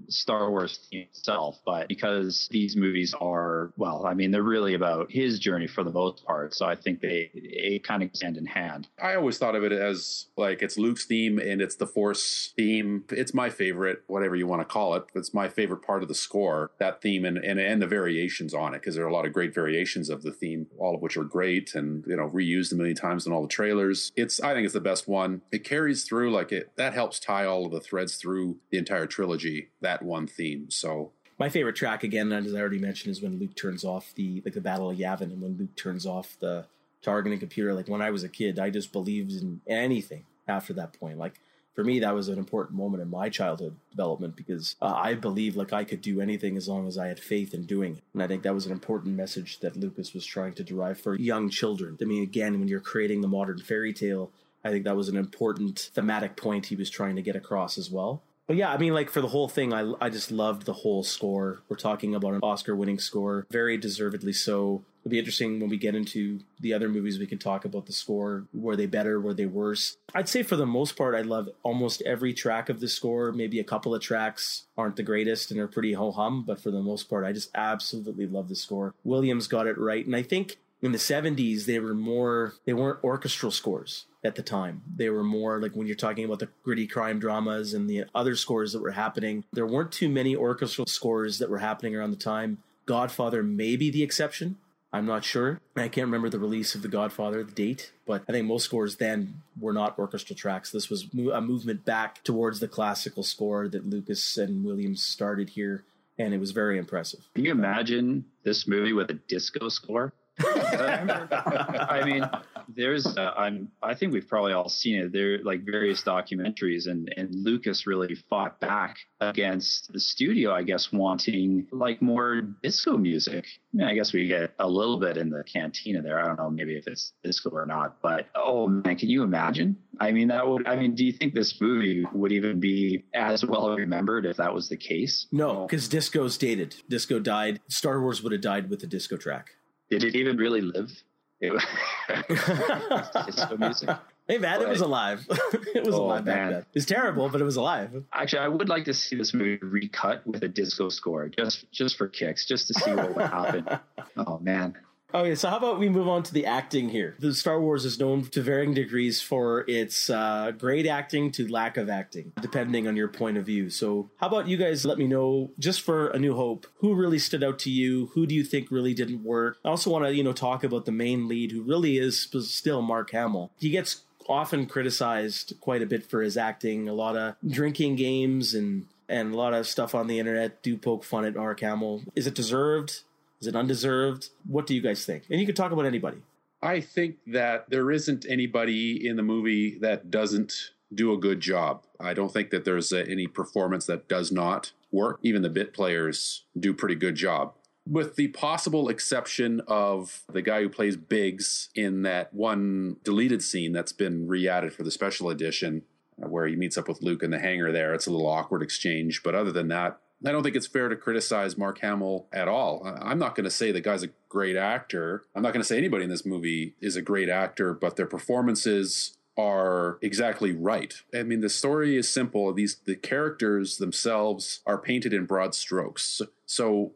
Star 0.07 0.49
Wars 0.49 0.87
itself, 0.91 1.59
but 1.65 1.87
because 1.87 2.47
these 2.51 2.75
movies 2.75 3.13
are, 3.19 3.71
well, 3.77 4.05
I 4.05 4.13
mean, 4.13 4.31
they're 4.31 4.43
really 4.43 4.73
about 4.73 5.11
his 5.11 5.39
journey 5.39 5.67
for 5.67 5.83
the 5.83 5.91
most 5.91 6.25
part. 6.25 6.53
So 6.53 6.65
I 6.65 6.75
think 6.75 7.01
they, 7.01 7.29
it 7.33 7.83
kind 7.83 8.03
of 8.03 8.09
hand 8.21 8.37
in 8.37 8.45
hand. 8.45 8.87
I 9.01 9.15
always 9.15 9.37
thought 9.37 9.55
of 9.55 9.63
it 9.63 9.71
as 9.71 10.27
like 10.37 10.61
it's 10.61 10.77
Luke's 10.77 11.05
theme 11.05 11.39
and 11.39 11.61
it's 11.61 11.75
the 11.75 11.87
Force 11.87 12.53
theme. 12.55 13.03
It's 13.09 13.33
my 13.33 13.49
favorite, 13.49 14.03
whatever 14.07 14.35
you 14.35 14.47
want 14.47 14.61
to 14.61 14.65
call 14.65 14.95
it. 14.95 15.05
It's 15.15 15.33
my 15.33 15.47
favorite 15.49 15.83
part 15.83 16.01
of 16.01 16.09
the 16.09 16.15
score, 16.15 16.71
that 16.79 17.01
theme 17.01 17.25
and 17.25 17.37
and, 17.37 17.59
and 17.59 17.81
the 17.81 17.87
variations 17.87 18.53
on 18.53 18.73
it, 18.73 18.79
because 18.79 18.95
there 18.95 19.03
are 19.03 19.09
a 19.09 19.13
lot 19.13 19.25
of 19.25 19.33
great 19.33 19.53
variations 19.53 20.09
of 20.09 20.23
the 20.23 20.31
theme, 20.31 20.67
all 20.77 20.95
of 20.95 21.01
which 21.01 21.17
are 21.17 21.23
great 21.23 21.75
and 21.75 22.03
you 22.07 22.15
know 22.15 22.29
reused 22.29 22.71
a 22.71 22.75
million 22.75 22.95
times 22.95 23.25
in 23.25 23.33
all 23.33 23.41
the 23.41 23.47
trailers. 23.47 24.11
It's 24.15 24.39
I 24.41 24.53
think 24.53 24.65
it's 24.65 24.73
the 24.73 24.81
best 24.81 25.07
one. 25.07 25.41
It 25.51 25.63
carries 25.63 26.03
through 26.03 26.31
like 26.31 26.51
it 26.51 26.71
that 26.77 26.93
helps 26.93 27.19
tie 27.19 27.45
all 27.45 27.65
of 27.65 27.71
the 27.71 27.79
threads 27.79 28.15
through 28.15 28.57
the 28.71 28.77
entire 28.77 29.05
trilogy. 29.05 29.69
That 29.83 30.01
one 30.01 30.27
theme. 30.27 30.69
So 30.69 31.11
My 31.39 31.49
favorite 31.49 31.75
track, 31.75 32.03
again, 32.03 32.31
as 32.31 32.53
I 32.53 32.59
already 32.59 32.79
mentioned, 32.79 33.11
is 33.11 33.21
when 33.21 33.39
Luke 33.39 33.55
turns 33.55 33.83
off 33.83 34.13
the 34.15 34.41
like 34.45 34.55
the 34.55 34.61
Battle 34.61 34.89
of 34.89 34.97
Yavin, 34.97 35.31
and 35.33 35.41
when 35.41 35.57
Luke 35.57 35.75
turns 35.75 36.05
off 36.05 36.35
the 36.39 36.65
targeting 37.03 37.39
computer. 37.39 37.73
Like 37.73 37.87
when 37.87 38.01
I 38.01 38.09
was 38.09 38.23
a 38.23 38.29
kid, 38.29 38.57
I 38.57 38.69
just 38.69 38.91
believed 38.91 39.31
in 39.33 39.61
anything 39.67 40.25
after 40.47 40.73
that 40.73 40.99
point. 40.99 41.19
Like 41.19 41.39
for 41.75 41.83
me, 41.83 41.99
that 41.99 42.15
was 42.15 42.29
an 42.29 42.39
important 42.39 42.77
moment 42.77 43.03
in 43.03 43.09
my 43.09 43.29
childhood 43.29 43.75
development 43.91 44.35
because 44.35 44.75
uh, 44.81 44.93
I 44.95 45.15
believed 45.15 45.55
like 45.55 45.73
I 45.73 45.83
could 45.83 46.01
do 46.01 46.21
anything 46.21 46.55
as 46.55 46.67
long 46.67 46.87
as 46.87 46.97
I 46.97 47.07
had 47.07 47.19
faith 47.19 47.53
in 47.53 47.65
doing 47.65 47.97
it. 47.97 48.03
And 48.13 48.23
I 48.23 48.27
think 48.27 48.43
that 48.43 48.53
was 48.53 48.65
an 48.65 48.71
important 48.71 49.15
message 49.15 49.59
that 49.59 49.75
Lucas 49.75 50.13
was 50.13 50.25
trying 50.25 50.53
to 50.53 50.63
derive 50.63 50.99
for 50.99 51.15
young 51.15 51.49
children. 51.49 51.97
I 52.01 52.05
mean, 52.05 52.23
again, 52.23 52.59
when 52.59 52.67
you're 52.67 52.79
creating 52.79 53.21
the 53.21 53.27
modern 53.27 53.59
fairy 53.59 53.93
tale, 53.93 54.31
I 54.63 54.69
think 54.69 54.85
that 54.85 54.95
was 54.95 55.09
an 55.09 55.17
important 55.17 55.91
thematic 55.93 56.37
point 56.37 56.67
he 56.67 56.75
was 56.75 56.89
trying 56.89 57.17
to 57.17 57.21
get 57.21 57.35
across 57.35 57.77
as 57.77 57.91
well. 57.91 58.23
But 58.47 58.57
yeah, 58.57 58.71
I 58.71 58.77
mean, 58.77 58.93
like 58.93 59.09
for 59.09 59.21
the 59.21 59.27
whole 59.27 59.47
thing, 59.47 59.73
I, 59.73 59.93
I 60.01 60.09
just 60.09 60.31
loved 60.31 60.65
the 60.65 60.73
whole 60.73 61.03
score. 61.03 61.61
We're 61.69 61.77
talking 61.77 62.13
about 62.13 62.33
an 62.33 62.41
Oscar 62.43 62.75
winning 62.75 62.99
score, 62.99 63.47
very 63.49 63.77
deservedly 63.77 64.33
so. 64.33 64.83
It'll 65.01 65.11
be 65.11 65.19
interesting 65.19 65.59
when 65.59 65.69
we 65.69 65.77
get 65.77 65.95
into 65.95 66.39
the 66.61 66.73
other 66.73 66.87
movies. 66.87 67.19
We 67.19 67.27
can 67.27 67.37
talk 67.37 67.65
about 67.65 67.87
the 67.87 67.93
score. 67.93 68.45
Were 68.53 68.77
they 68.77 68.85
better? 68.85 69.19
Were 69.19 69.33
they 69.33 69.45
worse? 69.45 69.97
I'd 70.13 70.29
say 70.29 70.43
for 70.43 70.55
the 70.55 70.65
most 70.65 70.95
part, 70.95 71.13
I 71.13 71.21
love 71.21 71.49
almost 71.61 72.01
every 72.03 72.33
track 72.33 72.69
of 72.69 72.79
the 72.79 72.87
score. 72.87 73.33
Maybe 73.33 73.59
a 73.59 73.65
couple 73.65 73.93
of 73.93 74.01
tracks 74.01 74.63
aren't 74.77 74.95
the 74.95 75.03
greatest 75.03 75.51
and 75.51 75.59
are 75.59 75.67
pretty 75.67 75.91
ho 75.91 76.11
hum, 76.11 76.45
but 76.47 76.61
for 76.61 76.71
the 76.71 76.81
most 76.81 77.09
part, 77.09 77.25
I 77.25 77.33
just 77.33 77.49
absolutely 77.53 78.27
love 78.27 78.47
the 78.47 78.55
score. 78.55 78.95
Williams 79.03 79.47
got 79.47 79.67
it 79.67 79.77
right, 79.77 80.05
and 80.05 80.15
I 80.15 80.23
think 80.23 80.57
in 80.83 80.91
the 80.91 80.97
70s 80.97 81.65
they 81.65 81.79
were 81.79 81.95
more 81.95 82.53
they 82.65 82.73
weren't 82.73 83.03
orchestral 83.03 83.51
scores 83.51 84.05
at 84.23 84.35
the 84.35 84.43
time. 84.43 84.83
They 84.95 85.09
were 85.09 85.23
more 85.23 85.59
like 85.59 85.73
when 85.73 85.87
you're 85.87 85.95
talking 85.95 86.25
about 86.25 86.39
the 86.39 86.49
gritty 86.61 86.85
crime 86.85 87.19
dramas 87.19 87.73
and 87.73 87.89
the 87.89 88.05
other 88.13 88.35
scores 88.35 88.73
that 88.73 88.81
were 88.81 88.91
happening 88.91 89.45
there 89.51 89.65
weren't 89.65 89.91
too 89.91 90.09
many 90.09 90.35
orchestral 90.35 90.85
scores 90.85 91.39
that 91.39 91.49
were 91.49 91.57
happening 91.57 91.95
around 91.95 92.11
the 92.11 92.17
time. 92.17 92.59
Godfather 92.85 93.41
may 93.41 93.75
be 93.77 93.89
the 93.89 94.03
exception. 94.03 94.57
I'm 94.91 95.05
not 95.07 95.23
sure. 95.23 95.59
I 95.75 95.87
can't 95.87 96.05
remember 96.05 96.29
the 96.29 96.37
release 96.37 96.75
of 96.75 96.83
the 96.83 96.87
godfather 96.87 97.43
the 97.43 97.51
date 97.51 97.91
but 98.05 98.21
i 98.27 98.33
think 98.33 98.45
most 98.45 98.65
scores 98.65 98.97
then 98.97 99.41
were 99.59 99.73
not 99.73 99.97
orchestral 99.97 100.37
tracks. 100.37 100.69
This 100.69 100.89
was 100.89 101.07
a 101.33 101.41
movement 101.41 101.85
back 101.85 102.23
towards 102.23 102.59
the 102.59 102.67
classical 102.67 103.23
score 103.23 103.69
that 103.69 103.89
lucas 103.89 104.37
and 104.37 104.65
williams 104.65 105.01
started 105.01 105.51
here 105.51 105.85
and 106.19 106.33
it 106.33 106.39
was 106.39 106.51
very 106.51 106.77
impressive. 106.77 107.21
Can 107.33 107.45
you 107.45 107.51
imagine 107.51 108.25
this 108.43 108.67
movie 108.67 108.93
with 108.93 109.09
a 109.09 109.13
disco 109.13 109.69
score 109.69 110.13
I 110.39 112.01
mean, 112.05 112.29
there's, 112.67 113.05
uh, 113.05 113.33
I'm, 113.37 113.69
I 113.81 113.93
think 113.93 114.13
we've 114.13 114.27
probably 114.27 114.53
all 114.53 114.69
seen 114.69 114.99
it. 114.99 115.13
There, 115.13 115.39
like 115.43 115.63
various 115.63 116.01
documentaries, 116.01 116.87
and 116.87 117.13
and 117.15 117.33
Lucas 117.35 117.85
really 117.85 118.15
fought 118.29 118.59
back 118.59 118.97
against 119.19 119.91
the 119.93 119.99
studio, 119.99 120.53
I 120.53 120.63
guess, 120.63 120.91
wanting 120.91 121.67
like 121.71 122.01
more 122.01 122.41
disco 122.41 122.97
music. 122.97 123.45
I, 123.73 123.77
mean, 123.77 123.87
I 123.87 123.93
guess 123.93 124.13
we 124.13 124.27
get 124.27 124.53
a 124.59 124.67
little 124.67 124.99
bit 124.99 125.17
in 125.17 125.29
the 125.29 125.43
cantina 125.43 126.01
there. 126.01 126.19
I 126.19 126.27
don't 126.27 126.37
know, 126.37 126.49
maybe 126.49 126.77
if 126.77 126.87
it's 126.87 127.13
disco 127.23 127.49
or 127.49 127.65
not, 127.65 128.01
but 128.01 128.27
oh 128.35 128.67
man, 128.67 128.95
can 128.95 129.09
you 129.09 129.23
imagine? 129.23 129.77
I 129.99 130.11
mean, 130.11 130.29
that 130.29 130.47
would. 130.47 130.67
I 130.67 130.75
mean, 130.75 130.95
do 130.95 131.05
you 131.05 131.11
think 131.11 131.33
this 131.33 131.59
movie 131.61 132.05
would 132.13 132.31
even 132.31 132.59
be 132.59 133.03
as 133.13 133.45
well 133.45 133.75
remembered 133.75 134.25
if 134.25 134.37
that 134.37 134.53
was 134.53 134.69
the 134.69 134.77
case? 134.77 135.27
No, 135.31 135.67
because 135.67 135.87
disco's 135.87 136.37
dated. 136.37 136.75
Disco 136.89 137.19
died. 137.19 137.59
Star 137.67 138.01
Wars 138.01 138.23
would 138.23 138.31
have 138.31 138.41
died 138.41 138.69
with 138.69 138.79
the 138.79 138.87
disco 138.87 139.17
track. 139.17 139.51
Did 139.99 140.05
it 140.05 140.15
even 140.15 140.37
really 140.37 140.61
live? 140.61 140.91
It 141.39 141.53
was 141.53 141.63
disco 143.27 143.57
music. 143.57 143.89
Hey 144.27 144.39
man, 144.39 144.57
but, 144.57 144.65
it 144.65 144.69
was 144.69 144.81
alive. 144.81 145.23
it 145.29 145.85
was 145.85 145.93
oh, 145.93 146.05
alive 146.05 146.25
back 146.25 146.35
man. 146.35 146.51
then. 146.51 146.65
It's 146.73 146.87
terrible, 146.87 147.29
but 147.29 147.41
it 147.41 147.43
was 147.43 147.57
alive. 147.57 148.03
Actually, 148.11 148.39
I 148.39 148.47
would 148.47 148.69
like 148.69 148.85
to 148.85 148.93
see 148.95 149.15
this 149.15 149.35
movie 149.35 149.63
recut 149.63 150.25
with 150.25 150.41
a 150.41 150.47
disco 150.47 150.89
score, 150.89 151.29
just 151.29 151.71
just 151.71 151.95
for 151.95 152.07
kicks, 152.07 152.47
just 152.47 152.69
to 152.69 152.73
see 152.73 152.95
what 152.95 153.15
would 153.15 153.27
happen. 153.27 153.67
oh 154.17 154.39
man. 154.39 154.75
Okay, 155.15 155.35
so 155.35 155.47
how 155.47 155.57
about 155.57 155.77
we 155.77 155.89
move 155.89 156.07
on 156.07 156.23
to 156.23 156.33
the 156.33 156.47
acting 156.47 156.89
here? 156.89 157.15
The 157.19 157.35
Star 157.35 157.61
Wars 157.61 157.85
is 157.85 157.99
known 157.99 158.23
to 158.23 158.41
varying 158.41 158.73
degrees 158.73 159.21
for 159.21 159.63
its 159.67 160.09
uh, 160.09 160.51
great 160.57 160.87
acting 160.87 161.31
to 161.33 161.47
lack 161.47 161.77
of 161.77 161.87
acting, 161.87 162.33
depending 162.41 162.87
on 162.87 162.95
your 162.95 163.07
point 163.09 163.37
of 163.37 163.45
view. 163.45 163.69
So, 163.69 164.09
how 164.17 164.25
about 164.25 164.47
you 164.47 164.57
guys 164.57 164.87
let 164.87 164.97
me 164.97 165.05
know, 165.05 165.51
just 165.59 165.81
for 165.81 166.07
A 166.07 166.17
New 166.17 166.35
Hope, 166.35 166.65
who 166.77 166.95
really 166.95 167.19
stood 167.19 167.43
out 167.43 167.59
to 167.59 167.69
you? 167.69 168.07
Who 168.15 168.25
do 168.25 168.33
you 168.33 168.43
think 168.43 168.71
really 168.71 168.95
didn't 168.95 169.23
work? 169.23 169.59
I 169.63 169.69
also 169.69 169.91
want 169.91 170.03
to, 170.05 170.15
you 170.15 170.23
know, 170.23 170.33
talk 170.33 170.63
about 170.63 170.85
the 170.85 170.91
main 170.91 171.27
lead, 171.27 171.51
who 171.51 171.61
really 171.61 171.99
is 171.99 172.27
still 172.41 172.81
Mark 172.81 173.11
Hamill. 173.11 173.51
He 173.59 173.69
gets 173.69 174.01
often 174.27 174.65
criticized 174.65 175.53
quite 175.61 175.83
a 175.83 175.85
bit 175.85 176.09
for 176.09 176.23
his 176.23 176.37
acting. 176.37 176.89
A 176.89 176.93
lot 176.93 177.15
of 177.15 177.35
drinking 177.47 177.97
games 177.97 178.55
and 178.55 178.87
and 179.07 179.33
a 179.33 179.37
lot 179.37 179.53
of 179.53 179.67
stuff 179.67 179.93
on 179.93 180.07
the 180.07 180.17
internet 180.17 180.63
do 180.63 180.75
poke 180.75 181.03
fun 181.03 181.25
at 181.25 181.35
Mark 181.35 181.59
Hamill. 181.59 182.01
Is 182.15 182.25
it 182.25 182.33
deserved? 182.33 183.01
Is 183.43 183.47
it 183.47 183.57
undeserved? 183.57 184.29
What 184.47 184.65
do 184.65 184.73
you 184.73 184.79
guys 184.79 185.05
think? 185.05 185.23
And 185.29 185.37
you 185.37 185.45
can 185.45 185.53
talk 185.53 185.73
about 185.73 185.85
anybody. 185.85 186.19
I 186.61 186.79
think 186.79 187.17
that 187.27 187.69
there 187.69 187.91
isn't 187.91 188.25
anybody 188.29 189.05
in 189.05 189.17
the 189.17 189.21
movie 189.21 189.77
that 189.79 190.09
doesn't 190.09 190.71
do 190.93 191.11
a 191.11 191.17
good 191.17 191.41
job. 191.41 191.83
I 191.99 192.13
don't 192.13 192.31
think 192.31 192.51
that 192.51 192.63
there's 192.63 192.93
uh, 192.93 193.03
any 193.05 193.27
performance 193.27 193.85
that 193.87 194.07
does 194.07 194.31
not 194.31 194.71
work. 194.93 195.19
Even 195.23 195.41
the 195.41 195.49
bit 195.49 195.73
players 195.73 196.45
do 196.57 196.73
pretty 196.73 196.95
good 196.95 197.15
job. 197.15 197.53
With 197.85 198.15
the 198.15 198.29
possible 198.29 198.87
exception 198.87 199.61
of 199.67 200.23
the 200.31 200.41
guy 200.41 200.61
who 200.61 200.69
plays 200.69 200.95
Biggs 200.95 201.67
in 201.75 202.03
that 202.03 202.33
one 202.33 202.95
deleted 203.03 203.43
scene 203.43 203.73
that's 203.73 203.91
been 203.91 204.25
re 204.25 204.47
added 204.47 204.71
for 204.71 204.83
the 204.83 204.91
special 204.91 205.29
edition, 205.29 205.81
uh, 206.23 206.29
where 206.29 206.47
he 206.47 206.55
meets 206.55 206.77
up 206.77 206.87
with 206.87 207.01
Luke 207.01 207.23
in 207.23 207.31
the 207.31 207.39
hangar 207.39 207.73
there. 207.73 207.93
It's 207.93 208.07
a 208.07 208.11
little 208.11 208.25
awkward 208.25 208.61
exchange. 208.61 209.21
But 209.21 209.35
other 209.35 209.51
than 209.51 209.67
that, 209.67 209.99
I 210.25 210.31
don't 210.31 210.43
think 210.43 210.55
it's 210.55 210.67
fair 210.67 210.89
to 210.89 210.95
criticize 210.95 211.57
Mark 211.57 211.79
Hamill 211.79 212.27
at 212.31 212.47
all. 212.47 212.81
I'm 213.01 213.19
not 213.19 213.35
going 213.35 213.43
to 213.45 213.51
say 213.51 213.71
the 213.71 213.81
guy's 213.81 214.03
a 214.03 214.09
great 214.29 214.55
actor. 214.55 215.23
I'm 215.35 215.43
not 215.43 215.53
going 215.53 215.61
to 215.61 215.67
say 215.67 215.77
anybody 215.77 216.05
in 216.05 216.09
this 216.09 216.25
movie 216.25 216.75
is 216.81 216.95
a 216.95 217.01
great 217.01 217.29
actor, 217.29 217.73
but 217.73 217.95
their 217.95 218.05
performances 218.07 219.17
are 219.37 219.97
exactly 220.01 220.53
right. 220.53 220.93
I 221.13 221.23
mean, 221.23 221.41
the 221.41 221.49
story 221.49 221.97
is 221.97 222.07
simple. 222.07 222.53
These 222.53 222.75
the 222.85 222.95
characters 222.95 223.77
themselves 223.77 224.61
are 224.65 224.77
painted 224.77 225.13
in 225.13 225.25
broad 225.25 225.55
strokes. 225.55 226.21
So, 226.45 226.93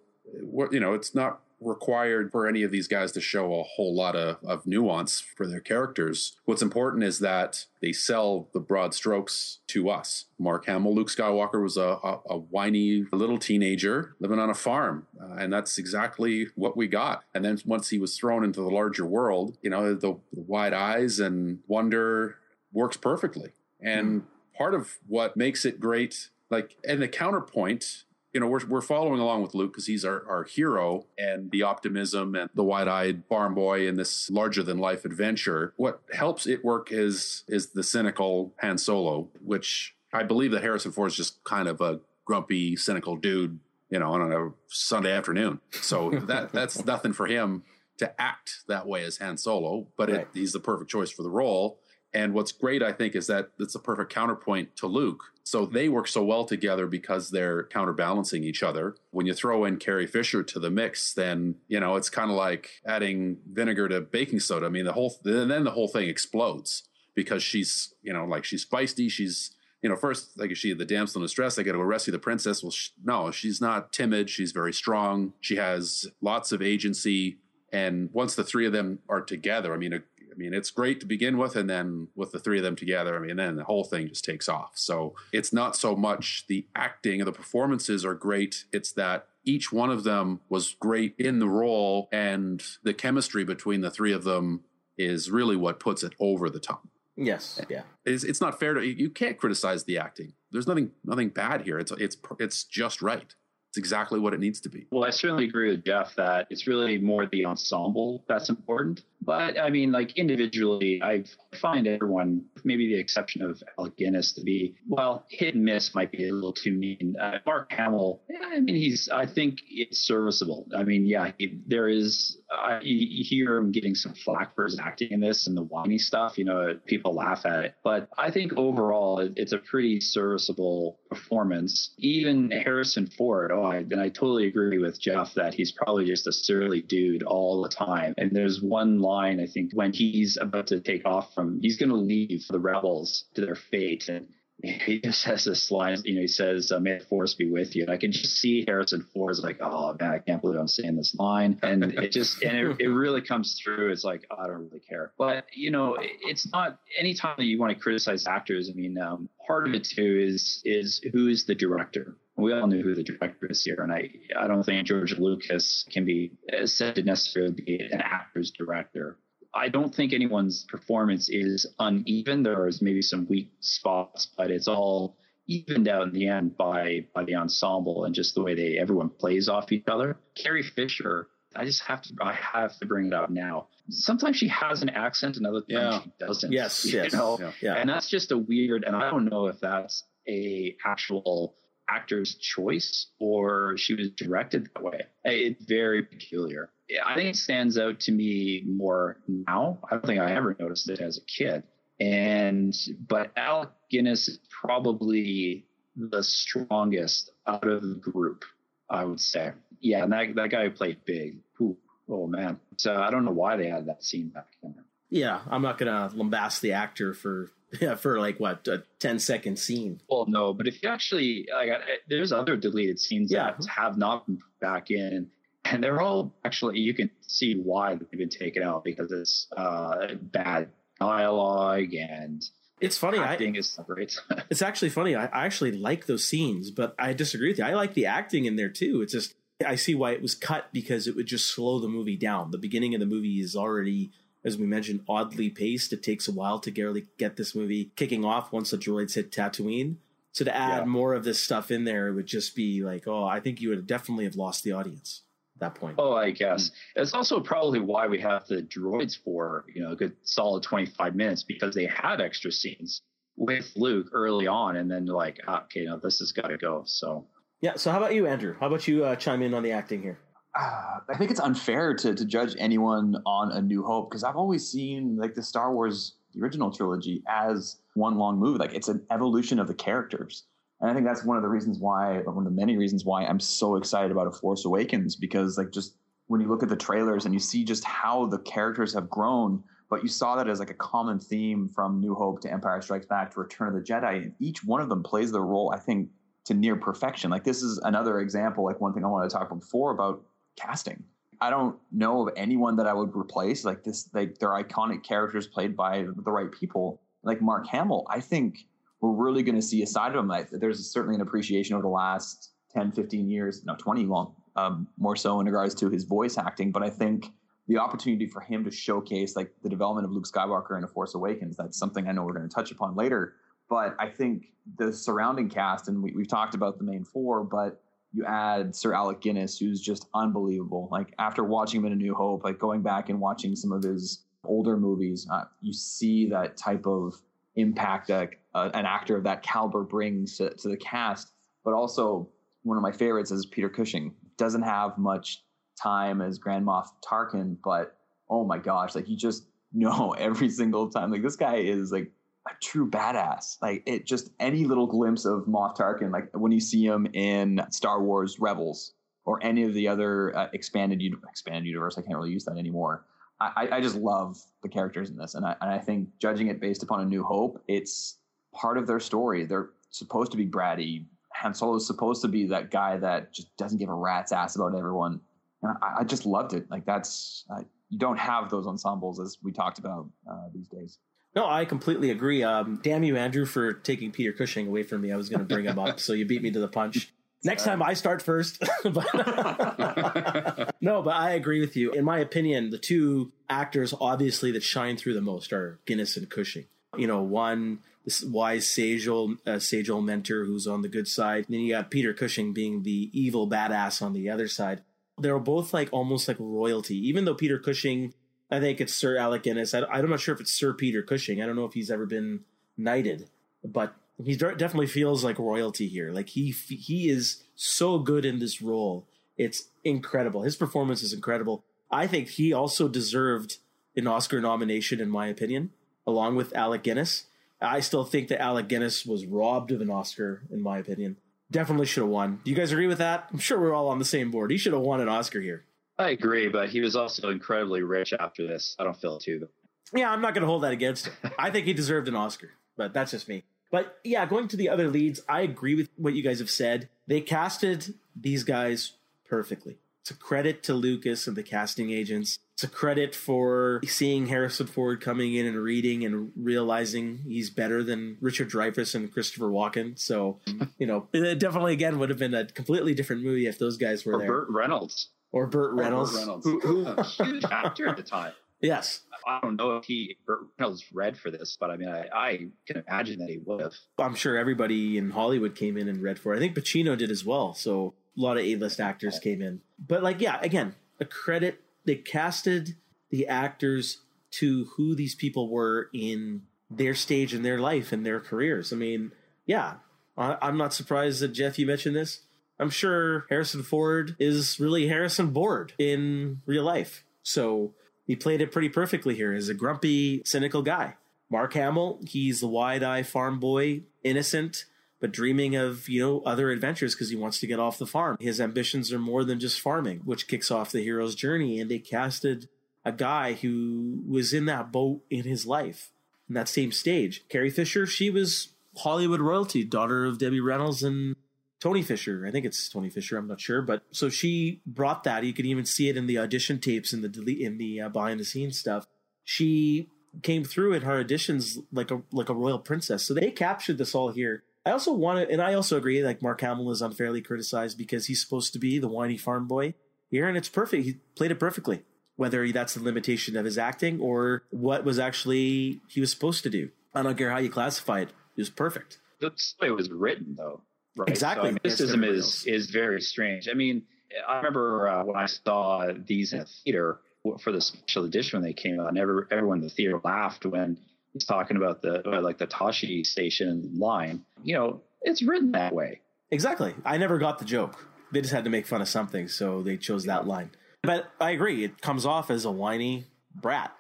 you 0.72 0.80
know, 0.80 0.94
it's 0.94 1.16
not 1.16 1.42
required 1.60 2.32
for 2.32 2.48
any 2.48 2.64
of 2.64 2.72
these 2.72 2.88
guys 2.88 3.12
to 3.14 3.22
show 3.22 3.60
a 3.60 3.64
whole 3.64 3.96
lot 3.96 4.16
of, 4.16 4.38
of 4.46 4.66
nuance 4.68 5.20
for 5.20 5.48
their 5.48 5.60
characters. 5.60 6.38
What's 6.46 6.62
important 6.62 7.04
is 7.04 7.20
that 7.20 7.66
they 7.82 7.92
sell 7.92 8.50
the 8.54 8.60
broad 8.60 8.94
strokes 8.94 9.60
to 9.68 9.90
us. 9.90 10.26
Mark 10.40 10.66
Hamill, 10.66 10.94
Luke 10.94 11.10
Skywalker 11.10 11.62
was 11.62 11.78
a, 11.78 11.98
a, 12.04 12.20
a 12.30 12.38
whiny 12.38 13.06
little 13.12 13.40
teenager 13.40 14.16
living 14.20 14.40
on 14.40 14.50
a 14.50 14.56
farm. 14.56 15.08
Uh, 15.20 15.36
and 15.36 15.52
that's 15.52 15.78
exactly 15.78 16.48
what 16.56 16.78
we 16.78 16.88
got. 16.88 17.24
And 17.34 17.44
then 17.44 17.60
once 17.66 17.90
he 17.90 18.00
was 18.00 18.18
thrown 18.18 18.44
into 18.44 18.62
the 18.62 18.70
larger 18.70 19.06
world, 19.06 19.58
you 19.62 19.70
know, 19.70 19.94
the, 19.94 20.20
the 20.34 20.42
wide 20.42 20.74
eyes 20.74 21.20
and 21.20 21.60
wonder 21.68 22.38
works 22.72 22.98
perfectly. 22.98 23.52
And 23.80 24.22
mm. 24.22 24.26
part 24.56 24.74
of 24.74 24.98
what 25.08 25.38
makes 25.38 25.66
it 25.66 25.80
great, 25.80 26.30
like, 26.50 26.78
and 26.88 27.02
the 27.02 27.08
counterpoint 27.08 28.04
you 28.34 28.40
know, 28.40 28.48
we're, 28.48 28.66
we're 28.68 28.82
following 28.82 29.20
along 29.20 29.42
with 29.42 29.56
Luke 29.56 29.72
because 29.72 29.88
he's 29.88 30.06
our, 30.06 30.24
our 30.30 30.44
hero 30.44 31.06
and 31.18 31.50
the 31.52 31.64
optimism 31.64 32.36
and 32.36 32.50
the 32.54 32.64
wide 32.64 32.88
eyed 32.88 33.24
farm 33.30 33.56
boy 33.56 33.88
in 33.88 33.96
this 33.96 34.30
larger 34.30 34.64
than 34.64 34.78
life 34.78 35.06
adventure. 35.06 35.74
What 35.78 36.02
helps 36.14 36.46
it 36.46 36.64
work 36.64 36.92
is, 36.92 37.44
is 37.48 37.68
the 37.68 37.84
cynical 37.84 38.54
Han 38.62 38.78
Solo, 38.78 39.30
which 39.44 39.96
I 40.14 40.24
believe 40.24 40.52
that 40.52 40.62
Harrison 40.62 40.92
Ford 40.92 41.12
is 41.12 41.18
just 41.18 41.44
kind 41.44 41.68
of 41.68 41.82
a 41.82 42.00
grumpy, 42.26 42.76
cynical 42.76 43.16
dude, 43.16 43.60
you 43.90 44.00
know, 44.00 44.12
on 44.12 44.32
a 44.32 44.50
Sunday 44.68 45.12
afternoon. 45.12 45.60
So 45.72 46.10
that, 46.28 46.52
that's 46.52 46.86
nothing 46.86 47.14
for 47.14 47.28
him 47.28 47.64
to 47.98 48.22
act 48.22 48.64
that 48.68 48.88
way 48.88 49.04
as 49.04 49.18
Han 49.18 49.38
Solo, 49.38 49.88
but 49.98 50.10
right. 50.10 50.22
it, 50.22 50.28
he's 50.34 50.54
the 50.54 50.60
perfect 50.60 50.92
choice 50.92 51.10
for 51.10 51.24
the 51.24 51.30
role. 51.30 51.80
And 52.18 52.34
what's 52.34 52.52
great, 52.52 52.82
I 52.82 52.94
think, 52.94 53.16
is 53.16 53.28
that 53.28 53.52
it's 53.60 53.76
a 53.76 53.80
perfect 53.80 54.12
counterpoint 54.12 54.76
to 54.78 54.88
Luke. 54.88 55.24
So 55.44 55.68
they 55.68 55.88
work 55.88 56.08
so 56.08 56.24
well 56.24 56.46
together 56.46 56.88
because 56.88 57.30
they're 57.30 57.66
counterbalancing 57.66 58.44
each 58.44 58.64
other. 58.64 58.96
When 59.12 59.28
you 59.28 59.36
throw 59.36 59.66
in 59.66 59.78
Carrie 59.78 60.08
Fisher 60.08 60.42
to 60.42 60.60
the 60.60 60.72
mix, 60.72 61.14
then 61.14 61.58
you 61.68 61.80
know 61.80 61.96
it's 61.96 62.10
kind 62.10 62.32
of 62.32 62.36
like 62.36 62.82
adding 62.88 63.38
vinegar 63.48 63.88
to 63.90 64.02
baking 64.02 64.40
soda. 64.40 64.66
I 64.66 64.70
mean, 64.70 64.86
the 64.86 64.94
whole 64.94 65.14
and 65.26 65.52
then 65.52 65.64
the 65.64 65.70
whole 65.70 65.88
thing 65.88 66.10
explodes 66.10 66.90
because 67.14 67.44
she's 67.44 67.94
you 68.02 68.14
know 68.14 68.26
like 68.26 68.46
she's 68.46 68.66
feisty. 68.66 69.12
She's 69.12 69.52
you 69.84 69.90
know 69.90 69.96
first 69.96 70.40
like 70.40 70.56
she 70.56 70.74
the 70.74 70.86
damsel 70.86 71.22
in 71.22 71.26
distress? 71.26 71.54
They 71.54 71.64
got 71.64 71.74
to 71.74 71.84
rescue 71.84 72.12
the 72.12 72.18
princess. 72.18 72.64
Well, 72.64 72.72
she, 72.72 72.90
no, 73.04 73.30
she's 73.30 73.62
not 73.62 73.94
timid. 73.94 74.28
She's 74.32 74.54
very 74.54 74.74
strong. 74.74 75.34
She 75.40 75.58
has 75.58 76.08
lots 76.20 76.52
of 76.52 76.64
agency. 76.64 77.38
And 77.72 78.10
once 78.14 78.34
the 78.34 78.46
three 78.46 78.66
of 78.66 78.72
them 78.72 79.00
are 79.10 79.22
together, 79.22 79.74
I 79.74 79.78
mean, 79.78 79.94
a, 79.94 80.00
I 80.38 80.40
mean, 80.40 80.54
it's 80.54 80.70
great 80.70 81.00
to 81.00 81.06
begin 81.08 81.38
with, 81.38 81.56
and 81.56 81.70
then 81.70 82.10
with 82.16 82.32
the 82.32 82.40
three 82.40 82.58
of 82.58 82.64
them 82.64 82.76
together, 82.76 83.16
I 83.16 83.20
mean, 83.20 83.38
then 83.38 83.56
the 83.56 83.64
whole 83.64 83.84
thing 83.84 84.08
just 84.08 84.24
takes 84.24 84.48
off. 84.48 84.74
So 84.76 85.16
it's 85.34 85.52
not 85.52 85.76
so 85.76 85.96
much 85.96 86.46
the 86.48 86.68
acting 86.76 87.22
and 87.22 87.28
the 87.28 87.32
performances 87.32 88.06
are 88.06 88.14
great; 88.14 88.66
it's 88.72 88.92
that 88.94 89.28
each 89.44 89.72
one 89.72 89.90
of 89.90 90.04
them 90.04 90.42
was 90.48 90.76
great 90.80 91.16
in 91.18 91.40
the 91.40 91.50
role, 91.50 92.08
and 92.12 92.64
the 92.84 92.94
chemistry 92.94 93.44
between 93.44 93.82
the 93.82 93.90
three 93.90 94.14
of 94.14 94.24
them 94.24 94.62
is 94.98 95.32
really 95.32 95.56
what 95.56 95.80
puts 95.80 96.04
it 96.04 96.14
over 96.20 96.50
the 96.50 96.60
top. 96.60 96.88
Yes, 97.16 97.60
yeah. 97.68 97.82
It's, 98.06 98.24
it's 98.24 98.42
not 98.42 98.60
fair 98.60 98.76
to 98.76 98.86
you 98.86 99.10
can't 99.10 99.38
criticize 99.38 99.86
the 99.86 99.98
acting. 99.98 100.34
There's 100.52 100.68
nothing 100.68 100.92
nothing 101.04 101.30
bad 101.30 101.62
here. 101.62 101.80
It's 101.80 101.92
it's 101.94 102.16
it's 102.40 102.64
just 102.64 103.02
right. 103.02 103.34
It's 103.70 103.78
exactly 103.78 104.20
what 104.20 104.34
it 104.34 104.40
needs 104.40 104.62
to 104.62 104.70
be. 104.70 104.88
Well, 104.92 105.04
I 105.04 105.10
certainly 105.10 105.46
agree 105.46 105.70
with 105.70 105.84
Geoff 105.84 106.16
that 106.16 106.48
it's 106.50 106.68
really 106.68 106.98
more 106.98 107.26
the 107.26 107.46
ensemble 107.46 108.24
that's 108.28 108.50
important 108.50 109.04
But 109.22 109.60
I 109.60 109.70
mean, 109.70 109.92
like 109.92 110.18
individually, 110.18 111.02
I 111.04 111.26
find 111.60 111.88
everyone, 111.88 112.46
maybe 112.64 112.88
the 112.88 113.00
exception 113.00 113.42
of 113.42 113.62
Alec 113.78 113.98
Guinness, 113.98 114.34
to 114.34 114.42
be 114.42 114.76
well 114.88 115.26
hit 115.30 115.56
and 115.56 115.66
miss. 115.66 115.94
Might 115.94 116.12
be 116.12 116.30
a 116.30 116.34
little 116.34 116.54
too 116.54 116.72
mean. 116.72 117.16
Uh, 117.20 117.40
Mark 117.46 117.72
Hamill, 117.72 118.22
I 118.46 118.60
mean, 118.60 118.76
he's. 118.76 119.10
I 119.10 119.26
think 119.26 119.60
it's 119.70 120.00
serviceable. 120.00 120.68
I 120.76 120.84
mean, 120.84 121.06
yeah, 121.06 121.32
he, 121.38 121.60
there 121.68 121.90
is. 121.90 122.38
I 122.52 122.80
you 122.82 123.24
hear 123.26 123.58
him 123.58 123.72
getting 123.72 123.96
some 123.96 124.14
flack 124.14 124.56
for 124.56 124.66
his 124.66 124.80
acting 124.80 125.12
in 125.12 125.20
this 125.20 125.48
and 125.48 125.58
the 125.58 125.64
whiny 125.64 125.98
stuff. 125.98 126.38
You 126.38 126.46
know, 126.46 126.80
people 126.86 127.14
laugh 127.14 127.46
at 127.46 127.66
it, 127.66 127.76
but 127.84 128.08
I 128.18 128.32
think 128.32 128.54
overall 128.56 129.20
it, 129.20 129.34
it's 129.36 129.52
a 129.52 129.58
pretty 129.58 130.00
serviceable 130.00 131.00
performance. 131.10 131.94
Even 131.98 132.52
Harrison 132.52 133.08
Ford. 133.08 133.52
Oh, 133.52 133.64
I, 133.64 133.78
and 133.78 134.00
I 134.00 134.10
totally 134.10 134.48
agree 134.48 134.78
with 134.78 135.00
Geoff 135.00 135.34
that 135.36 135.54
he's 135.54 135.72
probably 135.72 136.06
just 136.06 136.28
a 136.28 136.32
surly 136.32 136.82
dude 136.82 137.24
all 137.24 137.62
the 137.62 137.70
time. 137.70 138.14
And 138.18 138.32
there's 138.32 138.62
one 138.62 139.00
line, 139.08 139.40
I 139.40 139.48
think, 139.48 139.72
when 139.74 139.94
he's 139.94 140.38
about 140.40 140.68
to 140.68 140.80
take 140.80 141.06
off 141.06 141.34
from, 141.34 141.60
he's 141.62 141.78
going 141.78 141.90
to 141.90 141.96
leave 141.96 142.46
the 142.50 142.60
rebels 142.60 143.26
to 143.36 143.42
their 143.42 143.56
fate. 143.56 144.10
And 144.10 144.28
he 144.64 145.00
just 145.04 145.24
has 145.26 145.46
this 145.46 145.70
line, 145.72 145.98
you 146.04 146.16
know, 146.16 146.22
he 146.22 146.28
says, 146.28 146.72
uh, 146.72 146.80
may 146.80 146.98
the 147.00 147.06
force 147.06 147.34
be 147.34 147.50
with 147.50 147.76
you. 147.76 147.84
And 147.84 147.92
I 147.92 147.98
can 147.98 148.12
just 148.12 148.38
see 148.38 148.66
Harrison 148.68 149.06
Ford's 149.14 149.42
like, 149.42 149.60
oh 149.62 149.96
man, 150.00 150.12
I 150.12 150.20
can't 150.20 150.42
believe 150.42 150.60
I'm 150.60 150.68
saying 150.68 150.96
this 150.96 151.16
line. 151.18 151.60
And 151.64 151.84
it 151.84 152.12
just, 152.12 152.42
and 152.42 152.58
it, 152.58 152.78
it 152.80 152.90
really 152.90 153.22
comes 153.22 153.60
through. 153.64 153.92
It's 153.92 154.04
like, 154.04 154.26
oh, 154.32 154.36
I 154.42 154.48
don't 154.48 154.68
really 154.68 154.82
care. 154.88 155.12
But, 155.18 155.46
you 155.54 155.72
know, 155.72 155.98
it's 156.00 156.52
not 156.52 156.80
anytime 157.00 157.36
that 157.38 157.46
you 157.46 157.60
want 157.60 157.74
to 157.74 157.80
criticize 157.80 158.26
actors. 158.28 158.70
I 158.70 158.74
mean, 158.76 158.98
um, 158.98 159.30
part 159.46 159.68
of 159.68 159.74
it 159.74 159.84
too 159.84 160.26
is, 160.28 160.62
is 160.66 161.02
who 161.14 161.28
is 161.28 161.46
the 161.46 161.56
director? 161.56 162.18
We 162.38 162.54
all 162.54 162.68
knew 162.68 162.84
who 162.84 162.96
the 162.96 163.04
director 163.04 163.48
is 163.50 163.64
here, 163.64 163.80
and 163.82 163.92
I 163.92 164.10
I 164.40 164.48
don't 164.48 164.64
think 164.64 164.86
George 164.88 165.18
Lucas 165.18 165.86
can 165.92 166.06
be 166.06 166.34
said 166.66 166.96
to 166.96 167.04
necessarily 167.04 167.54
be 167.54 167.80
an 167.92 168.02
actor's 168.02 168.52
director. 168.52 169.18
I 169.54 169.70
don't 169.70 169.94
think 169.94 170.14
anyone's 170.14 170.66
performance 170.70 171.30
is 171.30 171.66
uneven. 171.80 172.44
There 172.44 172.68
is 172.68 172.82
maybe 172.82 173.02
some 173.02 173.26
weak 173.28 173.52
spots, 173.60 174.28
but 174.38 174.52
it's 174.52 174.68
all 174.68 175.18
evened 175.48 175.88
out 175.88 176.04
in 176.04 176.14
the 176.14 176.28
end 176.28 176.58
by 176.58 177.08
by 177.16 177.24
the 177.24 177.36
ensemble 177.36 178.04
and 178.06 178.14
just 178.14 178.36
the 178.36 178.44
way 178.44 178.54
they 178.54 178.78
everyone 178.78 179.10
plays 179.10 179.50
off 179.50 179.72
each 179.72 179.86
other. 179.88 180.18
Carrie 180.36 180.62
Fisher, 180.64 181.28
I 181.56 181.66
just 181.66 181.82
have 181.84 182.02
to 182.04 182.14
I 182.22 182.34
have 182.34 182.78
to 182.80 182.86
bring 182.86 183.08
it 183.08 183.14
up 183.14 183.30
now. 183.32 183.68
Sometimes 183.90 184.36
she 184.36 184.50
has 184.50 184.82
an 184.84 184.90
accent, 184.90 185.38
and 185.38 185.48
other 185.48 185.62
times 185.62 185.70
Yeah. 185.70 186.02
she 186.04 186.12
doesn't. 186.20 186.52
Yes, 186.52 186.86
you 186.86 187.00
yes, 187.00 187.14
know? 187.14 187.38
yeah, 187.40 187.52
yeah. 187.62 187.74
and 187.76 187.90
that's 187.90 188.10
just 188.10 188.32
a 188.32 188.38
weird. 188.38 188.84
And 188.84 188.96
I 188.96 189.10
don't 189.10 189.26
know 189.26 189.48
if 189.48 189.60
that's 189.62 190.04
a 190.28 190.76
actual 190.86 191.56
actor's 191.90 192.36
choice 192.36 193.08
or 193.20 193.78
she 193.78 193.96
was 193.96 194.10
directed 194.12 194.70
that 194.74 194.84
way. 194.84 195.02
It's 195.24 195.64
very 195.66 196.04
peculiar. 196.04 196.70
I 197.06 197.16
think 197.16 197.30
it 197.30 197.38
stands 197.38 197.78
out 197.78 198.00
to 198.02 198.12
me 198.12 198.64
more 198.66 199.18
now. 199.28 199.80
I 199.90 199.96
don't 199.96 200.06
think 200.06 200.20
I 200.20 200.34
ever 200.34 200.56
noticed 200.60 200.90
it 200.90 201.02
as 201.02 201.18
a 201.18 201.22
kid. 201.22 201.64
And 202.00 202.76
but 203.08 203.32
Alec 203.36 203.70
Guinness 203.90 204.28
is 204.28 204.40
probably 204.62 205.66
the 205.96 206.24
strongest 206.24 207.32
out 207.48 207.68
of 207.68 207.82
the 207.82 207.96
group, 207.96 208.46
I 208.90 209.04
would 209.04 209.20
say. 209.20 209.52
Yeah, 209.82 210.04
and 210.04 210.14
that 210.14 210.36
that 210.36 210.50
guy 210.50 210.66
who 210.66 210.72
played 210.72 211.04
Biggs. 211.06 211.42
Ooh, 211.60 211.78
oh 212.08 212.28
man. 212.28 212.60
So 212.78 212.96
I 212.96 213.10
don't 213.10 213.26
know 213.26 213.32
why 213.32 213.58
they 213.58 213.68
had 213.68 213.88
that 213.88 214.04
scene 214.04 214.30
back 214.30 214.48
there. 214.62 214.72
Yeah, 215.10 215.42
I'm 215.50 215.62
not 215.62 215.78
gonna 215.78 216.12
lambast 216.16 216.62
the 216.62 216.74
actor 216.74 217.14
for 217.14 217.52
yeah, 217.82 217.96
for 217.96 218.20
like 218.20 218.40
what 218.40 218.68
a 218.68 218.84
10 219.00 219.20
second 219.20 219.58
scene. 219.60 220.00
Well, 220.10 220.26
no, 220.28 220.54
but 220.54 220.68
if 220.68 220.82
you 220.82 220.90
actually 220.90 221.48
like, 221.54 221.70
there's 222.08 222.32
other 222.32 222.56
deleted 222.58 223.00
scenes 223.00 223.32
Yeah. 223.32 223.54
that 223.58 223.66
have 223.68 223.98
not 223.98 224.26
been 224.26 224.38
put 224.38 224.60
back 224.62 224.90
in, 224.92 225.30
and 225.66 225.84
they're 225.84 226.00
all 226.02 226.34
actually 226.46 226.80
you 226.80 226.94
can 226.94 227.10
see 227.22 227.56
why 227.56 227.96
they've 227.96 228.12
been 228.12 228.30
taken 228.30 228.64
out 228.64 228.84
because 228.84 229.12
it's 229.12 229.48
uh, 229.58 230.08
bad 230.22 230.70
dialogue 231.00 231.94
and 231.94 232.44
It's 232.80 232.98
funny. 232.98 233.18
I, 233.18 233.34
acting 233.34 233.56
is 233.56 233.78
not 233.78 233.88
great. 233.88 234.18
it's 234.50 234.62
actually 234.62 234.90
funny. 234.90 235.16
I, 235.16 235.26
I 235.26 235.46
actually 235.46 235.72
like 235.74 236.06
those 236.06 236.26
scenes, 236.26 236.72
but 236.72 236.96
I 237.00 237.14
disagree 237.14 237.50
with 237.50 237.58
you. 237.60 237.66
I 237.66 237.74
like 237.74 237.94
the 237.96 238.06
acting 238.06 238.46
in 238.46 238.56
there 238.56 238.70
too. 238.70 239.02
It's 239.02 239.14
just 239.14 239.34
I 239.66 239.76
see 239.76 239.96
why 239.96 240.12
it 240.12 240.22
was 240.22 240.36
cut 240.36 240.68
because 240.72 241.08
it 241.08 241.16
would 241.16 241.26
just 241.26 241.48
slow 241.54 241.80
the 241.80 241.88
movie 241.88 242.16
down. 242.18 242.52
The 242.52 242.58
beginning 242.60 242.94
of 242.94 243.00
the 243.00 243.08
movie 243.08 243.40
is 243.42 243.56
already, 243.56 244.12
as 244.48 244.58
we 244.58 244.66
mentioned, 244.66 245.02
oddly 245.08 245.50
paced. 245.50 245.94
It 245.94 246.02
takes 246.02 246.28
a 246.28 246.32
while 246.32 246.58
to 246.60 246.72
get, 246.72 247.18
get 247.18 247.36
this 247.36 247.54
movie 247.54 247.92
kicking 247.96 248.26
off 248.26 248.52
once 248.52 248.72
the 248.72 248.78
droids 248.78 249.14
hit 249.16 249.32
Tatooine. 249.32 249.98
So 250.32 250.46
to 250.46 250.56
add 250.56 250.80
Yeah. 250.80 250.86
more 250.86 251.14
of 251.14 251.24
this 251.24 251.42
stuff 251.44 251.70
in 251.70 251.84
there, 251.84 252.08
it 252.08 252.14
would 252.14 252.26
just 252.26 252.56
be 252.56 252.84
like, 252.84 253.08
oh, 253.08 253.24
I 253.26 253.40
think 253.40 253.60
you 253.62 253.70
would 253.70 253.86
definitely 253.86 254.24
have 254.26 254.36
lost 254.36 254.64
the 254.64 254.72
audience 254.72 255.24
at 255.56 255.60
that 255.62 255.76
point. 255.76 255.96
oh, 256.00 256.14
I 256.14 256.32
guess 256.32 256.72
it's 256.96 257.14
also 257.14 257.40
probably 257.40 257.80
why 257.80 258.08
we 258.08 258.20
have 258.22 258.46
the 258.48 258.62
droids 258.62 259.18
for 259.24 259.66
you 259.74 259.82
know 259.84 259.92
a 259.92 259.96
good 259.96 260.14
solid 260.24 260.62
25 260.64 261.16
minutes 261.16 261.44
because 261.44 261.74
they 261.76 261.86
had 261.88 262.22
extra 262.22 262.52
scenes 262.52 263.02
with 263.36 263.72
Luke 263.76 264.08
early 264.14 264.48
on, 264.48 264.78
and 264.78 264.90
then 264.90 265.06
like 265.08 265.40
ah, 265.48 265.64
okay, 265.64 265.86
now 265.86 265.98
this 265.98 266.20
has 266.20 266.32
got 266.32 266.48
to 266.48 266.58
go. 266.58 266.84
So 266.86 267.26
Yeah. 267.62 267.76
So 267.76 267.90
how 267.92 267.98
about 267.98 268.14
you, 268.14 268.28
Andrew? 268.28 268.56
How 268.60 268.68
about 268.68 268.88
you 268.88 269.04
uh, 269.06 269.16
chime 269.16 269.42
in 269.42 269.54
on 269.56 269.64
the 269.64 269.72
acting 269.72 270.02
here? 270.04 270.20
Uh, 270.58 271.00
I 271.10 271.18
think 271.18 271.32
it's 271.32 271.40
unfair 271.40 271.94
to 271.96 272.14
to 272.16 272.26
judge 272.26 272.56
anyone 272.58 273.16
on 273.26 273.52
A 273.52 273.62
New 273.62 273.84
Hope 273.84 274.10
because 274.10 274.24
I've 274.24 274.36
always 274.36 274.68
seen 274.68 275.18
like 275.18 275.36
the 275.36 275.44
Star 275.44 275.74
Wars 275.74 276.16
the 276.34 276.42
original 276.42 276.72
trilogy 276.72 277.24
as 277.28 277.80
one 277.94 278.18
long 278.18 278.38
movie. 278.38 278.60
Like 278.60 278.74
it's 278.74 278.88
an 278.88 279.06
evolution 279.12 279.60
of 279.60 279.68
the 279.68 279.74
characters, 279.74 280.44
and 280.82 280.90
I 280.90 280.94
think 280.94 281.06
that's 281.06 281.24
one 281.24 281.38
of 281.38 281.44
the 281.44 281.50
reasons 281.50 281.80
why, 281.80 282.20
one 282.20 282.40
of 282.40 282.44
the 282.46 282.60
many 282.60 282.78
reasons 282.78 283.06
why 283.06 283.26
I'm 283.26 283.40
so 283.40 283.76
excited 283.76 284.12
about 284.12 284.28
A 284.28 284.32
Force 284.32 284.66
Awakens 284.66 285.16
because 285.16 285.58
like 285.58 285.72
just 285.72 285.96
when 286.28 286.42
you 286.42 286.48
look 286.48 286.64
at 286.64 286.70
the 286.70 286.76
trailers 286.76 287.26
and 287.26 287.34
you 287.34 287.40
see 287.40 287.64
just 287.64 287.84
how 287.84 288.26
the 288.26 288.40
characters 288.40 288.94
have 288.94 289.10
grown. 289.10 289.64
But 289.90 290.04
you 290.04 290.10
saw 290.10 290.36
that 290.36 290.50
as 290.50 290.60
like 290.60 290.70
a 290.70 290.74
common 290.74 291.18
theme 291.18 291.70
from 291.70 292.02
New 292.02 292.14
Hope 292.14 292.42
to 292.42 292.52
Empire 292.52 292.82
Strikes 292.82 293.06
Back 293.06 293.32
to 293.34 293.40
Return 293.40 293.70
of 293.70 293.74
the 293.74 293.80
Jedi, 293.80 294.18
and 294.18 294.34
each 294.38 294.62
one 294.62 294.82
of 294.82 294.90
them 294.90 295.02
plays 295.02 295.32
their 295.32 295.44
role. 295.44 295.72
I 295.74 295.80
think 295.80 296.10
to 296.48 296.54
near 296.54 296.76
perfection. 296.76 297.30
Like 297.30 297.44
this 297.44 297.62
is 297.62 297.78
another 297.84 298.20
example. 298.20 298.66
Like 298.66 298.82
one 298.82 298.94
thing 298.94 299.06
I 299.06 299.08
wanted 299.08 299.30
to 299.30 299.36
talk 299.36 299.50
before 299.50 299.92
about 299.92 300.26
casting. 300.58 301.04
I 301.40 301.50
don't 301.50 301.78
know 301.92 302.28
of 302.28 302.34
anyone 302.36 302.76
that 302.78 302.88
I 302.88 302.94
would 302.94 303.16
replace 303.16 303.64
like 303.64 303.84
this. 303.84 304.10
Like 304.14 304.40
they're 304.40 304.50
iconic 304.50 305.04
characters 305.04 305.48
played 305.48 305.78
by 305.78 306.06
the 306.16 306.32
right 306.32 306.52
people. 306.52 307.02
Like 307.24 307.42
Mark 307.42 307.68
Hamill, 307.68 308.06
I 308.10 308.20
think 308.20 308.66
we're 309.02 309.12
really 309.12 309.44
going 309.44 309.56
to 309.56 309.62
see 309.62 309.84
a 309.84 309.88
side 309.88 310.12
of 310.12 310.18
him. 310.18 310.28
Like, 310.28 310.50
there's 310.50 310.92
certainly 310.92 311.16
an 311.16 311.22
appreciation 311.22 311.76
over 311.76 311.84
the 311.84 311.90
last 311.90 312.52
10, 312.74 312.92
15 312.92 313.30
years, 313.30 313.64
no, 313.66 313.76
20 313.76 314.06
long, 314.06 314.34
um, 314.56 314.88
more 314.98 315.16
so 315.16 315.40
in 315.40 315.46
regards 315.46 315.76
to 315.76 315.90
his 315.90 316.04
voice 316.04 316.38
acting. 316.38 316.72
But 316.72 316.84
I 316.84 316.90
think 316.90 317.32
the 317.68 317.78
opportunity 317.78 318.28
for 318.28 318.40
him 318.40 318.64
to 318.64 318.72
showcase 318.72 319.36
like 319.36 319.52
the 319.62 319.70
development 319.70 320.06
of 320.06 320.12
Luke 320.12 320.26
Skywalker 320.26 320.78
in 320.78 320.84
A 320.84 320.88
Force 320.88 321.16
Awakens, 321.16 321.58
that's 321.58 321.78
something 321.78 322.08
I 322.08 322.12
know 322.12 322.24
we're 322.24 322.34
going 322.34 322.48
to 322.48 322.54
touch 322.54 322.72
upon 322.72 322.96
later. 322.96 323.36
But 323.70 323.96
I 324.00 324.10
think 324.10 324.54
the 324.78 324.94
surrounding 324.94 325.50
cast, 325.50 325.90
and 325.90 326.02
we, 326.02 326.14
we've 326.14 326.28
talked 326.28 326.56
about 326.56 326.78
the 326.78 326.86
main 326.86 327.04
four, 327.04 327.44
but 327.44 327.82
you 328.18 328.26
add 328.26 328.76
Sir 328.76 328.94
Alec 328.94 329.22
Guinness, 329.22 329.60
who's 329.60 329.80
just 329.80 330.08
unbelievable. 330.16 330.90
Like 330.92 331.14
after 331.20 331.44
watching 331.44 331.82
him 331.82 331.86
in 331.86 331.94
A 331.94 331.96
New 331.96 332.16
Hope, 332.16 332.44
like 332.44 332.58
going 332.58 332.82
back 332.82 333.10
and 333.10 333.20
watching 333.20 333.56
some 333.56 333.72
of 333.72 333.84
his 333.84 334.24
older 334.44 334.76
movies, 334.76 335.28
uh, 335.32 335.44
you 335.62 335.72
see 335.72 336.28
that 336.30 336.58
type 336.58 336.88
of 336.88 337.14
impact 337.56 338.08
that 338.08 338.32
uh, 338.56 338.72
an 338.74 338.88
actor 338.88 339.16
of 339.16 339.24
that 339.26 339.44
caliber 339.44 339.84
brings 339.84 340.38
to, 340.38 340.50
to 340.56 340.68
the 340.68 340.78
cast. 340.78 341.32
But 341.64 341.76
also, 341.76 342.28
one 342.64 342.76
of 342.76 342.82
my 342.82 342.92
favorites 342.92 343.30
is 343.30 343.46
Peter 343.46 343.70
Cushing. 343.70 344.16
Doesn't 344.38 344.64
have 344.64 344.98
much 344.98 345.44
time 345.80 346.20
as 346.20 346.40
Grand 346.40 346.66
Moff 346.66 346.88
Tarkin, 347.08 347.56
but 347.64 347.98
oh 348.32 348.46
my 348.46 348.58
gosh, 348.58 348.96
like 348.96 349.08
you 349.08 349.16
just 349.16 349.46
know 349.74 350.16
every 350.18 350.50
single 350.50 350.90
time. 350.90 351.12
Like 351.12 351.22
this 351.22 351.36
guy 351.36 351.58
is 351.58 351.92
like 351.92 352.12
a 352.50 352.56
true 352.62 352.90
badass. 352.90 353.58
Like 353.62 353.84
it 353.86 354.06
just 354.06 354.32
any 354.40 354.64
little 354.66 354.88
glimpse 354.88 355.26
of 355.26 355.46
Moff 355.46 355.78
Tarkin, 355.78 356.12
like 356.12 356.30
when 356.34 356.52
you 356.52 356.60
see 356.60 356.86
him 356.86 357.08
in 357.14 357.62
Star 357.72 358.02
Wars 358.02 358.40
Rebels 358.40 358.94
or 359.26 359.44
any 359.44 359.64
of 359.64 359.74
the 359.74 359.88
other 359.88 360.36
uh, 360.38 360.48
expanded 360.54 361.02
expanded 361.30 361.66
universe. 361.66 361.98
I 361.98 362.02
can't 362.02 362.16
really 362.16 362.32
use 362.32 362.46
that 362.46 362.58
anymore. 362.58 363.06
I, 363.40 363.68
I- 363.74 363.82
just 363.82 363.96
love 363.96 364.42
the 364.64 364.70
characters 364.70 365.10
in 365.12 365.18
this, 365.18 365.36
and 365.36 365.46
I, 365.46 365.56
and 365.62 365.70
I 365.70 365.78
think 365.78 366.10
judging 366.20 366.48
it 366.48 366.60
based 366.60 366.82
upon 366.82 367.02
A 367.02 367.06
New 367.06 367.24
Hope, 367.24 367.62
it's 367.68 368.18
part 368.54 368.78
of 368.80 368.88
their 368.88 369.00
story. 369.00 369.46
They're 369.46 369.70
supposed 369.92 370.32
to 370.32 370.38
be 370.38 370.46
bratty. 370.48 371.06
Han 371.36 371.54
Solo 371.54 371.76
is 371.76 371.86
supposed 371.86 372.24
to 372.24 372.28
be 372.28 372.48
that 372.48 372.72
guy 372.72 372.98
that 372.98 373.32
just 373.32 373.56
doesn't 373.58 373.78
give 373.78 373.90
a 373.90 373.94
rat's 373.94 374.32
ass 374.32 374.56
about 374.56 374.76
everyone. 374.76 375.22
And 375.62 375.78
I, 375.84 375.98
I 376.00 376.04
just 376.04 376.26
loved 376.26 376.54
it. 376.54 376.66
Like 376.72 376.86
that's 376.86 377.46
uh, 377.52 377.62
you 377.90 378.00
don't 378.00 378.18
have 378.18 378.50
those 378.50 378.66
ensembles 378.66 379.20
as 379.20 379.38
we 379.44 379.52
talked 379.52 379.78
about 379.78 380.10
uh, 380.30 380.48
these 380.54 380.68
days. 380.68 380.98
No, 381.38 381.48
I 381.48 381.66
completely 381.66 382.10
agree. 382.10 382.42
Um, 382.42 382.80
damn 382.82 383.04
you, 383.04 383.16
Andrew, 383.16 383.46
for 383.46 383.72
taking 383.72 384.10
Peter 384.10 384.34
Cushing 384.34 384.66
away 384.66 384.82
from 384.82 385.02
me. 385.02 385.12
I 385.12 385.16
was 385.16 385.30
going 385.30 385.42
to 385.42 385.46
bring 385.46 385.66
him 385.66 385.78
up, 385.78 386.00
so 386.00 386.14
you 386.14 386.26
beat 386.26 386.42
me 386.42 386.50
to 386.50 386.60
the 386.60 386.68
punch. 386.68 387.14
Next 387.44 387.64
time 387.64 387.84
I 387.84 387.94
start 387.94 388.24
first. 388.24 388.60
But- 388.84 390.74
no, 390.82 391.04
but 391.04 391.14
I 391.14 391.34
agree 391.34 391.60
with 391.60 391.76
you. 391.76 391.92
In 391.92 392.04
my 392.06 392.18
opinion, 392.18 392.72
the 392.72 392.80
two 392.80 393.32
actors 393.52 393.94
obviously 394.02 394.50
that 394.54 394.64
shine 394.64 394.98
through 394.98 395.14
the 395.14 395.22
most 395.22 395.54
are 395.54 395.78
Guinness 395.86 396.18
and 396.18 396.28
Cushing. 396.28 396.66
You 396.98 397.06
know, 397.06 397.22
one 397.22 397.82
this 398.04 398.24
wise 398.24 398.68
sage 398.68 399.08
old 399.08 399.38
uh, 399.46 399.60
mentor 400.02 400.46
who's 400.46 400.66
on 400.66 400.82
the 400.82 400.90
good 400.90 401.08
side. 401.08 401.46
And 401.46 401.54
then 401.54 401.60
you 401.62 401.76
got 401.76 401.92
Peter 401.92 402.16
Cushing 402.16 402.52
being 402.52 402.82
the 402.82 403.12
evil 403.14 403.48
badass 403.48 404.02
on 404.02 404.14
the 404.14 404.28
other 404.32 404.48
side. 404.48 404.82
They're 405.20 405.38
both 405.38 405.72
like 405.72 405.90
almost 405.92 406.28
like 406.28 406.38
royalty. 406.40 406.98
Even 407.08 407.26
though 407.26 407.36
Peter 407.36 407.60
Cushing 407.60 408.16
I 408.50 408.60
think 408.60 408.80
it's 408.80 408.94
Sir 408.94 409.18
Alec 409.18 409.44
Guinness. 409.44 409.74
I, 409.74 409.82
I'm 409.84 410.10
not 410.10 410.20
sure 410.20 410.34
if 410.34 410.42
it's 410.42 410.54
Sir 410.54 410.74
Peter 410.74 411.02
Cushing. 411.02 411.42
I 411.42 411.46
don't 411.46 411.56
know 411.56 411.66
if 411.66 411.74
he's 411.74 411.92
ever 411.92 412.06
been 412.06 412.42
knighted, 412.78 413.30
but 413.64 413.96
he 414.24 414.36
definitely 414.36 414.88
feels 414.88 415.24
like 415.24 415.38
royalty 415.38 415.88
here. 415.88 416.12
Like 416.12 416.30
he 416.30 416.52
he 416.52 417.10
is 417.10 417.44
so 417.56 418.00
good 418.00 418.26
in 418.26 418.40
this 418.40 418.62
role. 418.62 419.08
It's 419.38 419.70
incredible. 419.84 420.42
His 420.42 420.56
performance 420.56 421.04
is 421.04 421.14
incredible. 421.14 421.64
I 421.92 422.08
think 422.08 422.30
he 422.30 422.52
also 422.54 422.88
deserved 422.88 423.58
an 423.96 424.08
Oscar 424.08 424.42
nomination, 424.42 425.00
in 425.00 425.10
my 425.10 425.28
opinion, 425.28 425.72
along 426.06 426.36
with 426.36 426.56
Alec 426.56 426.84
Guinness. 426.84 427.26
I 427.62 427.80
still 427.80 428.04
think 428.04 428.28
that 428.28 428.42
Alec 428.42 428.68
Guinness 428.68 429.06
was 429.06 429.26
robbed 429.26 429.72
of 429.72 429.82
an 429.82 429.90
Oscar, 429.90 430.44
in 430.52 430.62
my 430.62 430.78
opinion. 430.78 431.18
Definitely 431.50 431.86
should 431.86 432.02
have 432.02 432.10
won. 432.10 432.42
Do 432.44 432.52
you 432.52 432.58
guys 432.58 432.72
agree 432.72 432.88
with 432.88 432.98
that? 432.98 433.30
I'm 433.32 433.40
sure 433.40 433.60
we're 433.60 433.74
all 433.74 433.88
on 433.88 434.00
the 434.00 434.06
same 434.06 434.32
board. 434.32 434.52
He 434.52 434.58
should 434.58 434.74
have 434.74 434.82
won 434.82 435.00
an 435.00 435.10
Oscar 435.10 435.42
here. 435.42 435.64
I 436.00 436.10
agree, 436.10 436.48
but 436.48 436.70
he 436.70 436.82
was 436.82 436.96
also 436.96 437.30
incredibly 437.30 437.82
rich 437.82 438.14
after 438.14 438.46
this. 438.46 438.76
I 438.80 438.84
don't 438.84 439.00
feel 439.00 439.20
too. 439.20 439.48
Yeah, 439.94 440.12
I'm 440.12 440.22
not 440.22 440.34
going 440.34 440.42
to 440.42 440.48
hold 440.48 440.64
that 440.64 440.74
against 440.74 441.08
him. 441.08 441.32
I 441.40 441.50
think 441.50 441.66
he 441.66 441.74
deserved 441.74 442.08
an 442.08 442.16
Oscar, 442.16 442.52
but 442.76 442.94
that's 442.94 443.12
just 443.12 443.28
me. 443.28 443.44
But 443.72 443.98
yeah, 444.04 444.26
going 444.26 444.48
to 444.50 444.58
the 444.58 444.70
other 444.70 444.90
leads, 444.90 445.22
I 445.28 445.42
agree 445.42 445.76
with 445.76 445.90
what 445.98 446.14
you 446.14 446.24
guys 446.24 446.40
have 446.40 446.50
said. 446.50 446.90
They 447.08 447.22
casted 447.22 447.96
these 448.16 448.44
guys 448.44 448.94
perfectly. 449.28 449.78
It's 450.02 450.12
a 450.12 450.16
credit 450.16 450.64
to 450.64 450.74
Lucas 450.74 451.28
and 451.28 451.36
the 451.36 451.44
casting 451.44 451.92
agents. 451.92 452.40
It's 452.54 452.64
a 452.64 452.70
credit 452.70 453.14
for 453.14 453.82
seeing 453.86 454.28
Harrison 454.28 454.66
Ford 454.66 455.02
coming 455.02 455.36
in 455.36 455.46
and 455.46 455.58
reading 455.58 456.06
and 456.06 456.32
realizing 456.38 457.20
he's 457.28 457.50
better 457.50 457.84
than 457.84 458.18
Richard 458.22 458.50
Dreyfuss 458.50 458.96
and 458.96 459.12
Christopher 459.12 459.48
Walken. 459.48 460.00
So, 460.00 460.40
you 460.80 460.88
know, 460.88 461.10
it 461.12 461.40
definitely 461.40 461.74
again 461.74 462.00
would 462.00 462.10
have 462.10 462.20
been 462.20 462.34
a 462.34 462.46
completely 462.46 462.94
different 462.94 463.22
movie 463.22 463.48
if 463.48 463.60
those 463.60 463.76
guys 463.76 464.06
were 464.06 464.14
or 464.14 464.20
there. 464.20 464.28
Burt 464.28 464.48
Reynolds. 464.50 465.10
Or 465.32 465.48
Burt 465.48 465.74
Reynolds. 465.74 466.12
Or 466.12 466.14
Burt 466.14 466.20
Reynolds. 466.22 466.46
who, 466.46 466.60
who 466.60 466.86
oh, 466.88 467.04
huge 467.04 467.46
actor 467.46 467.88
at 467.88 467.98
the 467.98 468.04
time. 468.04 468.34
Yes. 468.60 469.02
I 469.28 469.40
don't 469.42 469.56
know 469.56 469.78
if 469.78 469.86
he 469.86 470.18
Reynolds 470.58 470.84
read 470.92 471.16
for 471.16 471.30
this, 471.30 471.58
but 471.60 471.70
I 471.70 471.78
mean, 471.78 471.90
I, 471.90 472.08
I 472.12 472.38
can 472.66 472.84
imagine 472.88 473.20
that 473.20 473.30
he 473.30 473.38
would 473.38 473.62
have. 473.62 473.74
I'm 474.00 474.16
sure 474.16 474.36
everybody 474.36 474.98
in 474.98 475.12
Hollywood 475.12 475.54
came 475.54 475.78
in 475.78 475.88
and 475.88 476.02
read 476.02 476.18
for 476.18 476.34
it. 476.34 476.38
I 476.38 476.40
think 476.40 476.56
Pacino 476.56 476.98
did 476.98 477.12
as 477.12 477.24
well. 477.24 477.54
So 477.54 477.94
a 478.18 478.20
lot 478.22 478.38
of 478.38 478.44
A-list 478.44 478.80
actors 478.80 479.20
came 479.20 479.44
in. 479.44 479.62
But 479.78 480.02
like, 480.02 480.22
yeah, 480.22 480.40
again, 480.42 480.74
a 481.00 481.06
credit. 481.06 481.62
They 481.86 481.96
casted 481.96 482.78
the 483.12 483.28
actors 483.28 484.00
to 484.32 484.66
who 484.76 484.96
these 484.96 485.14
people 485.14 485.50
were 485.50 485.90
in 485.94 486.44
their 486.70 486.96
stage 486.96 487.34
in 487.34 487.44
their 487.44 487.60
life 487.60 487.92
and 487.92 488.06
their 488.06 488.20
careers. 488.20 488.74
I 488.74 488.76
mean, 488.76 489.12
yeah, 489.46 489.76
I, 490.18 490.38
I'm 490.42 490.58
not 490.58 490.74
surprised 490.74 491.22
that 491.22 491.30
Geoff, 491.30 491.60
you 491.60 491.66
mentioned 491.66 491.96
this. 491.96 492.22
I'm 492.60 492.70
sure 492.70 493.26
Harrison 493.30 493.64
Ford 493.64 494.16
is 494.20 494.60
really 494.60 494.88
Harrison 494.88 495.32
Bored 495.32 495.74
in 495.78 496.42
real 496.46 496.64
life. 496.64 497.04
So 497.24 497.74
he 498.06 498.16
played 498.16 498.42
it 498.42 498.52
pretty 498.52 498.70
perfectly 498.70 499.16
here 499.16 499.34
as 499.34 499.50
a 499.50 499.54
grumpy, 499.54 500.22
cynical 500.26 500.62
guy. 500.62 500.96
Mark 501.30 501.54
Hamill, 501.54 502.00
he's 502.06 502.40
the 502.40 502.48
wide 502.48 502.84
eyed 502.84 503.06
farm 503.06 503.40
boy, 503.40 503.82
innocent, 504.04 504.66
but 505.00 505.12
dreaming 505.12 505.56
of, 505.56 505.90
you 505.90 506.02
know, 506.02 506.22
other 506.26 506.50
adventures 506.50 506.96
because 506.96 507.10
he 507.10 507.16
wants 507.16 507.40
to 507.42 507.48
get 507.48 507.60
off 507.60 507.78
the 507.78 507.86
farm. 507.86 508.18
His 508.20 508.40
ambitions 508.40 508.92
are 508.94 509.00
more 509.00 509.24
than 509.24 509.40
just 509.40 509.60
farming, 509.60 510.02
which 510.06 510.28
kicks 510.28 510.50
off 510.50 510.72
the 510.72 510.82
hero's 510.82 511.16
journey. 511.16 511.60
And 511.60 511.70
they 511.70 511.80
casted 511.80 512.48
a 512.86 512.94
guy 512.94 513.34
who 513.34 514.02
was 514.08 514.34
in 514.34 514.46
that 514.46 514.72
boat 514.72 515.02
in 515.10 515.26
his 515.26 515.46
life, 515.46 515.92
in 516.30 516.36
that 516.36 516.48
same 516.48 516.72
stage. 516.72 517.26
Carrie 517.28 517.50
Fisher, 517.50 517.86
she 517.86 518.10
was 518.10 518.54
Hollywood 518.78 519.20
royalty, 519.20 519.66
daughter 519.66 520.06
of 520.06 520.18
Debbie 520.18 520.40
Reynolds 520.40 520.82
and 520.82 521.17
Tony 521.60 521.82
Fisher. 521.82 522.26
I 522.28 522.32
think 522.32 522.46
it's 522.46 522.70
Tony 522.70 522.90
Fisher. 522.90 523.18
I'm 523.18 523.28
not 523.28 523.42
sure, 523.42 523.62
but 523.62 523.84
so 523.92 524.10
she 524.10 524.62
brought 524.66 525.04
that. 525.04 525.24
You 525.24 525.34
can 525.34 525.46
even 525.46 525.66
see 525.66 525.90
it 525.90 525.98
in 525.98 526.08
the 526.08 526.18
audition 526.20 526.60
tapes 526.60 526.94
and 526.94 527.04
the 527.04 527.10
delete 527.10 527.42
in 527.42 527.58
the 527.58 527.82
uh, 527.82 527.90
behind 527.90 528.20
the 528.20 528.26
scenes 528.26 528.60
stuff. 528.60 528.88
She 529.24 529.90
came 530.24 530.44
through 530.44 530.74
in 530.74 530.84
her 530.84 531.04
auditions 531.04 531.58
like 531.72 531.92
a 531.92 532.02
like 532.12 532.30
a 532.30 532.34
royal 532.34 532.60
princess. 532.60 533.04
So 533.04 533.14
they 533.14 533.32
captured 533.32 533.78
this 533.78 533.96
all 533.96 534.10
here. 534.10 534.44
I 534.66 534.72
also 534.72 534.94
want 534.94 535.20
to, 535.20 535.32
and 535.32 535.42
I 535.42 535.54
also 535.54 535.78
agree. 535.78 536.04
Like 536.04 536.22
Mark 536.22 536.42
Hamill 536.42 536.72
is 536.72 536.82
unfairly 536.82 537.22
criticized 537.22 537.78
because 537.78 538.06
he's 538.06 538.22
supposed 538.22 538.54
to 538.54 538.60
be 538.60 538.80
the 538.80 538.88
whiny 538.88 539.18
farm 539.18 539.48
boy 539.48 539.74
here, 540.10 540.28
and 540.28 540.38
it's 540.38 540.50
perfect. 540.50 540.86
He 540.86 540.94
played 541.16 541.32
it 541.32 541.40
perfectly. 541.40 541.84
Whether 542.18 542.52
that's 542.52 542.74
the 542.74 542.84
limitation 542.84 543.38
of 543.38 543.46
his 543.46 543.60
acting 543.60 544.02
or 544.02 544.44
what 544.50 544.84
was 544.84 544.98
actually 544.98 545.82
he 545.88 546.00
was 546.00 546.12
supposed 546.12 546.42
to 546.44 546.50
do. 546.50 546.72
I 546.94 547.04
don't 547.04 547.18
care 547.18 547.30
how 547.30 547.38
you 547.38 547.50
classify 547.50 548.00
it. 548.00 548.10
It 548.36 548.42
was 548.42 548.50
perfect. 548.50 548.98
That's 549.22 549.54
the 549.60 549.66
way 549.66 549.70
it 549.70 549.76
was 549.76 549.92
written, 549.92 550.36
though. 550.36 550.62
Right? 550.98 551.10
Exactly. 551.10 551.52
So, 551.52 551.58
mysticism 551.64 552.04
is 552.04 552.46
is 552.46 552.70
very 552.70 553.02
strange. 553.02 553.48
I 553.50 553.54
mean, 553.54 553.84
I 554.28 554.38
remember 554.38 554.90
uh, 554.90 555.04
when 555.06 555.16
I 555.16 555.28
saw 555.28 555.92
these 555.94 556.34
in 556.34 556.42
a 556.42 556.46
theater 556.46 557.00
for 557.40 557.52
the 557.52 557.62
special 557.62 558.06
edition 558.06 558.40
when 558.40 558.44
they 558.44 558.54
came 558.54 558.80
out, 558.80 558.88
and 558.88 558.98
every, 558.98 559.26
everyone 559.32 559.58
in 559.58 559.64
the 559.64 559.70
theater 559.70 560.00
laughed 560.04 560.46
when 560.46 560.78
he's 561.14 561.26
talking 561.26 561.58
about 561.58 561.82
the 561.82 562.08
uh, 562.08 562.22
like 562.22 562.38
the 562.38 562.48
Tosche 562.48 563.06
station 563.06 563.74
line. 563.78 564.26
You 564.44 564.56
know, 564.56 564.82
it's 565.02 565.22
written 565.22 565.52
that 565.52 565.74
way. 565.74 566.02
Exactly. 566.32 566.74
I 566.84 566.98
never 566.98 567.18
got 567.18 567.40
the 567.40 567.46
joke. 567.46 567.86
They 568.12 568.22
just 568.22 568.34
had 568.34 568.46
to 568.46 568.50
make 568.50 568.66
fun 568.66 568.82
of 568.82 568.88
something, 568.88 569.28
so 569.28 569.62
they 569.62 569.78
chose 569.78 570.06
that 570.06 570.26
line. 570.26 570.52
But 570.84 571.12
I 571.20 571.32
agree. 571.32 571.64
It 571.64 571.82
comes 571.82 572.06
off 572.06 572.30
as 572.32 572.46
a 572.46 572.52
whiny 572.52 573.06
brat. 573.36 573.76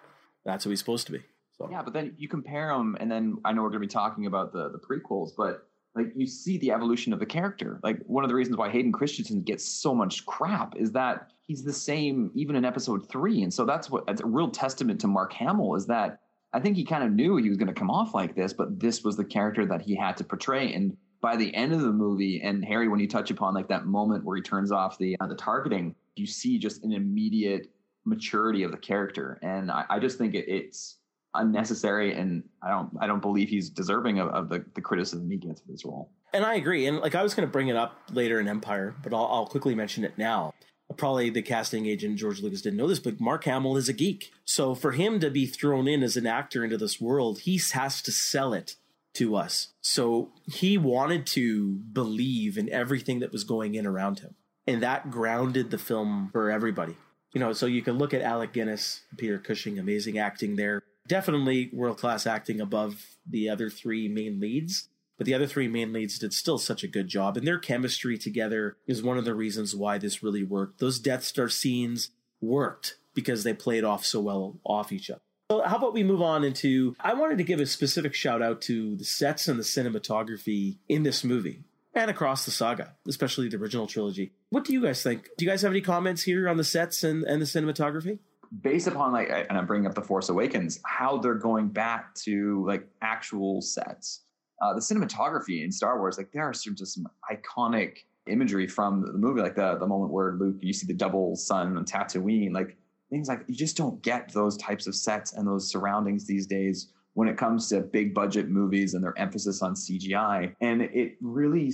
That's 0.46 0.64
who 0.64 0.70
he's 0.70 0.80
supposed 0.80 1.06
to 1.08 1.14
be. 1.14 1.22
So. 1.58 1.70
Yeah, 1.72 1.82
but 1.82 1.94
then 1.94 2.16
you 2.18 2.28
compare 2.28 2.70
him, 2.70 2.98
and 3.00 3.10
then 3.10 3.38
I 3.44 3.54
know 3.54 3.64
we're 3.64 3.70
going 3.70 3.82
to 3.82 3.88
be 3.88 3.94
talking 3.94 4.26
about 4.26 4.54
the 4.54 4.70
the 4.70 4.80
prequels, 4.80 5.32
but 5.36 5.67
like 5.98 6.14
you 6.16 6.28
see 6.28 6.58
the 6.58 6.72
evolution 6.72 7.14
of 7.14 7.20
the 7.20 7.26
character. 7.26 7.80
Like 7.84 8.00
one 8.06 8.24
of 8.24 8.30
the 8.30 8.36
reasons 8.36 8.58
why 8.58 8.70
Hayden 8.70 8.92
Christensen 8.92 9.42
gets 9.42 9.66
so 9.66 9.94
much 9.94 10.26
crap 10.26 10.76
is 10.76 10.92
that 10.94 11.32
he's 11.42 11.64
the 11.64 11.74
same 11.74 12.32
even 12.36 12.56
in 12.56 12.66
episode 12.66 13.10
three, 13.10 13.44
and 13.44 13.54
so 13.54 13.66
that's 13.66 13.90
what 13.90 14.06
that's 14.06 14.22
a 14.22 14.26
real 14.26 14.50
testament 14.50 15.02
to 15.02 15.08
Mark 15.08 15.34
Hamill 15.34 15.76
is 15.76 15.86
that 15.88 16.20
I 16.54 16.60
think 16.60 16.78
he 16.78 16.86
kind 16.86 17.04
of 17.04 17.12
knew 17.12 17.36
he 17.38 17.50
was 17.50 17.58
going 17.58 17.68
to 17.68 17.74
come 17.74 17.92
off 17.92 18.14
like 18.14 18.36
this, 18.36 18.54
but 18.54 18.80
this 18.80 19.04
was 19.04 19.18
the 19.18 19.26
character 19.26 19.66
that 19.66 19.82
he 19.82 19.96
had 19.96 20.16
to 20.18 20.24
portray, 20.24 20.74
and 20.74 20.96
by 21.20 21.36
the 21.36 21.54
end 21.56 21.74
of 21.74 21.82
the 21.82 21.92
movie, 21.92 22.42
and 22.42 22.64
Harry, 22.64 22.88
when 22.88 23.00
you 23.00 23.08
touch 23.08 23.32
upon 23.32 23.54
like 23.54 23.68
that 23.68 23.86
moment 23.86 24.24
where 24.24 24.38
he 24.38 24.42
turns 24.42 24.72
off 24.72 24.98
the 24.98 25.18
uh, 25.20 25.28
the 25.28 25.36
targeting, 25.36 25.96
you 26.16 26.26
see 26.26 26.58
just 26.58 26.84
an 26.84 26.94
immediate 26.94 27.72
maturity 28.06 28.64
of 28.64 28.72
the 28.72 28.78
character, 28.78 29.40
and 29.42 29.72
I, 29.72 29.86
I 29.90 30.00
just 30.00 30.18
think 30.18 30.36
it, 30.36 30.48
it's 30.48 30.98
unnecessary 31.34 32.14
and 32.14 32.44
I 32.62 32.70
don't 32.70 32.90
I 33.00 33.08
don't 33.08 33.22
believe 33.22 33.50
he's 33.50 33.70
deserving 33.70 34.20
of, 34.20 34.30
of 34.30 34.50
the, 34.50 34.66
the 34.76 34.82
criticism 34.82 35.30
he 35.30 35.38
gets 35.38 35.62
for 35.62 35.72
this 35.72 35.86
role. 35.86 36.12
And 36.34 36.46
I 36.46 36.56
agree. 36.56 36.86
And 36.88 37.00
like 37.00 37.16
I 37.16 37.24
was 37.24 37.34
going 37.34 37.48
to 37.48 37.52
bring 37.52 37.68
it 37.70 37.76
up 37.76 38.00
later 38.12 38.40
in 38.40 38.48
Empire, 38.48 38.96
but 39.02 39.14
I'll, 39.14 39.28
I'll 39.28 39.48
quickly 39.48 39.76
mention 39.76 40.04
it 40.04 40.18
now. 40.18 40.54
Probably 40.96 41.30
the 41.30 41.42
casting 41.42 41.86
agent 41.86 42.18
George 42.18 42.42
Lucas 42.42 42.62
didn't 42.62 42.78
know 42.78 42.88
this, 42.88 43.00
but 43.00 43.20
Mark 43.20 43.44
Hamill 43.44 43.76
is 43.76 43.90
a 43.90 43.94
geek. 43.94 44.32
So 44.46 44.74
for 44.74 44.94
him 44.94 45.20
to 45.20 45.30
be 45.30 45.46
thrown 45.46 45.88
in 45.88 46.02
as 46.02 46.16
an 46.16 46.26
actor 46.26 46.64
into 46.64 46.78
this 46.78 47.00
world, 47.02 47.40
he 47.40 47.60
has 47.74 48.02
to 48.02 48.12
sell 48.12 48.54
it 48.54 48.76
to 49.16 49.36
us. 49.36 49.74
So 49.82 50.32
he 50.46 50.78
wanted 50.78 51.26
to 51.28 51.74
believe 51.92 52.58
in 52.58 52.72
everything 52.72 53.20
that 53.20 53.32
was 53.32 53.44
going 53.44 53.76
in 53.76 53.86
around 53.86 54.20
him. 54.20 54.36
And 54.66 54.82
that 54.82 55.12
grounded 55.12 55.72
the 55.72 55.78
film 55.78 56.30
for 56.32 56.50
everybody. 56.50 56.96
You 57.34 57.42
know, 57.42 57.52
so 57.52 57.66
you 57.66 57.82
can 57.82 57.98
look 57.98 58.14
at 58.14 58.22
Alec 58.22 58.54
Guinness, 58.54 59.02
Peter 59.18 59.38
Cushing, 59.38 59.80
amazing 59.80 60.18
acting 60.18 60.56
there 60.56 60.84
definitely 61.08 61.70
world 61.74 61.98
class 61.98 62.28
acting 62.28 62.62
above 62.62 63.18
the 63.28 63.50
other 63.50 63.70
three 63.70 64.08
main 64.08 64.40
leads. 64.40 64.90
But 65.18 65.26
the 65.26 65.34
other 65.34 65.48
three 65.48 65.68
main 65.68 65.94
leads 65.94 66.20
did 66.20 66.32
still 66.32 66.60
such 66.60 66.84
a 66.84 66.88
good 66.88 67.08
job, 67.08 67.38
and 67.38 67.48
their 67.48 67.58
chemistry 67.58 68.20
together 68.20 68.78
is 68.86 69.02
one 69.02 69.18
of 69.18 69.26
the 69.26 69.34
reasons 69.34 69.76
why 69.76 69.98
this 69.98 70.22
really 70.22 70.44
worked. 70.44 70.80
Those 70.80 71.00
Death 71.00 71.24
Star 71.24 71.50
scenes 71.50 72.12
worked 72.40 72.98
because 73.16 73.44
they 73.44 73.54
played 73.54 73.84
off 73.84 74.06
so 74.06 74.20
well 74.22 74.60
off 74.64 74.92
each 74.92 75.10
other. 75.10 75.22
So, 75.50 75.64
how 75.64 75.78
about 75.78 75.94
we 75.94 76.04
move 76.04 76.22
on 76.22 76.44
into? 76.44 76.96
I 77.00 77.16
wanted 77.16 77.40
to 77.40 77.44
give 77.44 77.60
a 77.60 77.66
specific 77.66 78.14
shout 78.14 78.44
out 78.44 78.62
to 78.64 78.96
the 78.96 79.06
sets 79.06 79.48
and 79.48 79.58
the 79.58 79.64
cinematography 79.64 80.78
in 80.88 81.02
this 81.02 81.24
movie 81.24 81.64
and 81.96 82.12
across 82.12 82.46
the 82.46 82.52
saga, 82.52 82.96
especially 83.08 83.50
the 83.50 83.58
original 83.58 83.88
trilogy. 83.88 84.34
What 84.50 84.66
do 84.66 84.74
you 84.74 84.82
guys 84.82 85.02
think? 85.02 85.30
Do 85.38 85.46
you 85.46 85.52
guys 85.52 85.64
have 85.64 85.72
any 85.72 85.82
comments 85.82 86.24
here 86.24 86.48
on 86.48 86.58
the 86.58 86.64
sets 86.64 87.04
and, 87.04 87.24
and 87.24 87.42
the 87.42 87.46
cinematography? 87.46 88.20
Based 88.62 88.88
upon 88.88 89.12
like 89.12 89.30
and 89.30 89.58
i'm 89.58 89.66
bringing 89.66 89.88
up 89.88 89.96
the 89.96 90.02
force 90.02 90.30
awakens 90.30 90.80
how 90.86 91.18
they're 91.18 91.36
going 91.36 91.68
back 91.68 92.14
to 92.16 92.66
like 92.66 92.88
actual 93.02 93.62
sets. 93.62 94.24
Uh, 94.60 94.74
the 94.74 94.80
cinematography 94.80 95.64
in 95.64 95.72
star 95.72 96.00
wars 96.00 96.18
like 96.18 96.32
there 96.32 96.44
are 96.44 96.52
just 96.52 96.96
some 96.96 97.08
iconic 97.32 97.98
imagery 98.28 98.68
from 98.68 99.02
the 99.02 99.14
movie 99.14 99.40
like 99.40 99.56
the, 99.56 99.78
the 99.78 99.86
moment 99.86 100.12
where 100.12 100.34
luke 100.34 100.56
you 100.62 100.74
see 100.74 100.88
the 100.88 100.94
double 100.94 101.36
sun 101.36 101.78
on 101.78 101.86
tatooine 101.86 102.52
like 102.52 102.76
things 103.12 103.28
like 103.28 103.44
you 103.48 103.56
just 103.56 103.78
don't 103.78 104.02
get 104.02 104.34
those 104.34 104.58
types 104.58 104.88
of 104.88 104.96
sets 104.96 105.34
and 105.34 105.48
those 105.48 105.70
surroundings 105.70 106.26
these 106.26 106.48
days 106.48 106.92
when 107.14 107.28
it 107.28 107.38
comes 107.38 107.70
to 107.70 107.82
big 107.82 108.14
budget 108.16 108.50
movies 108.50 108.96
and 108.96 109.04
their 109.04 109.18
emphasis 109.20 109.62
on 109.62 109.76
cgi 109.76 110.52
and 110.60 110.82
it 110.82 111.18
really 111.22 111.72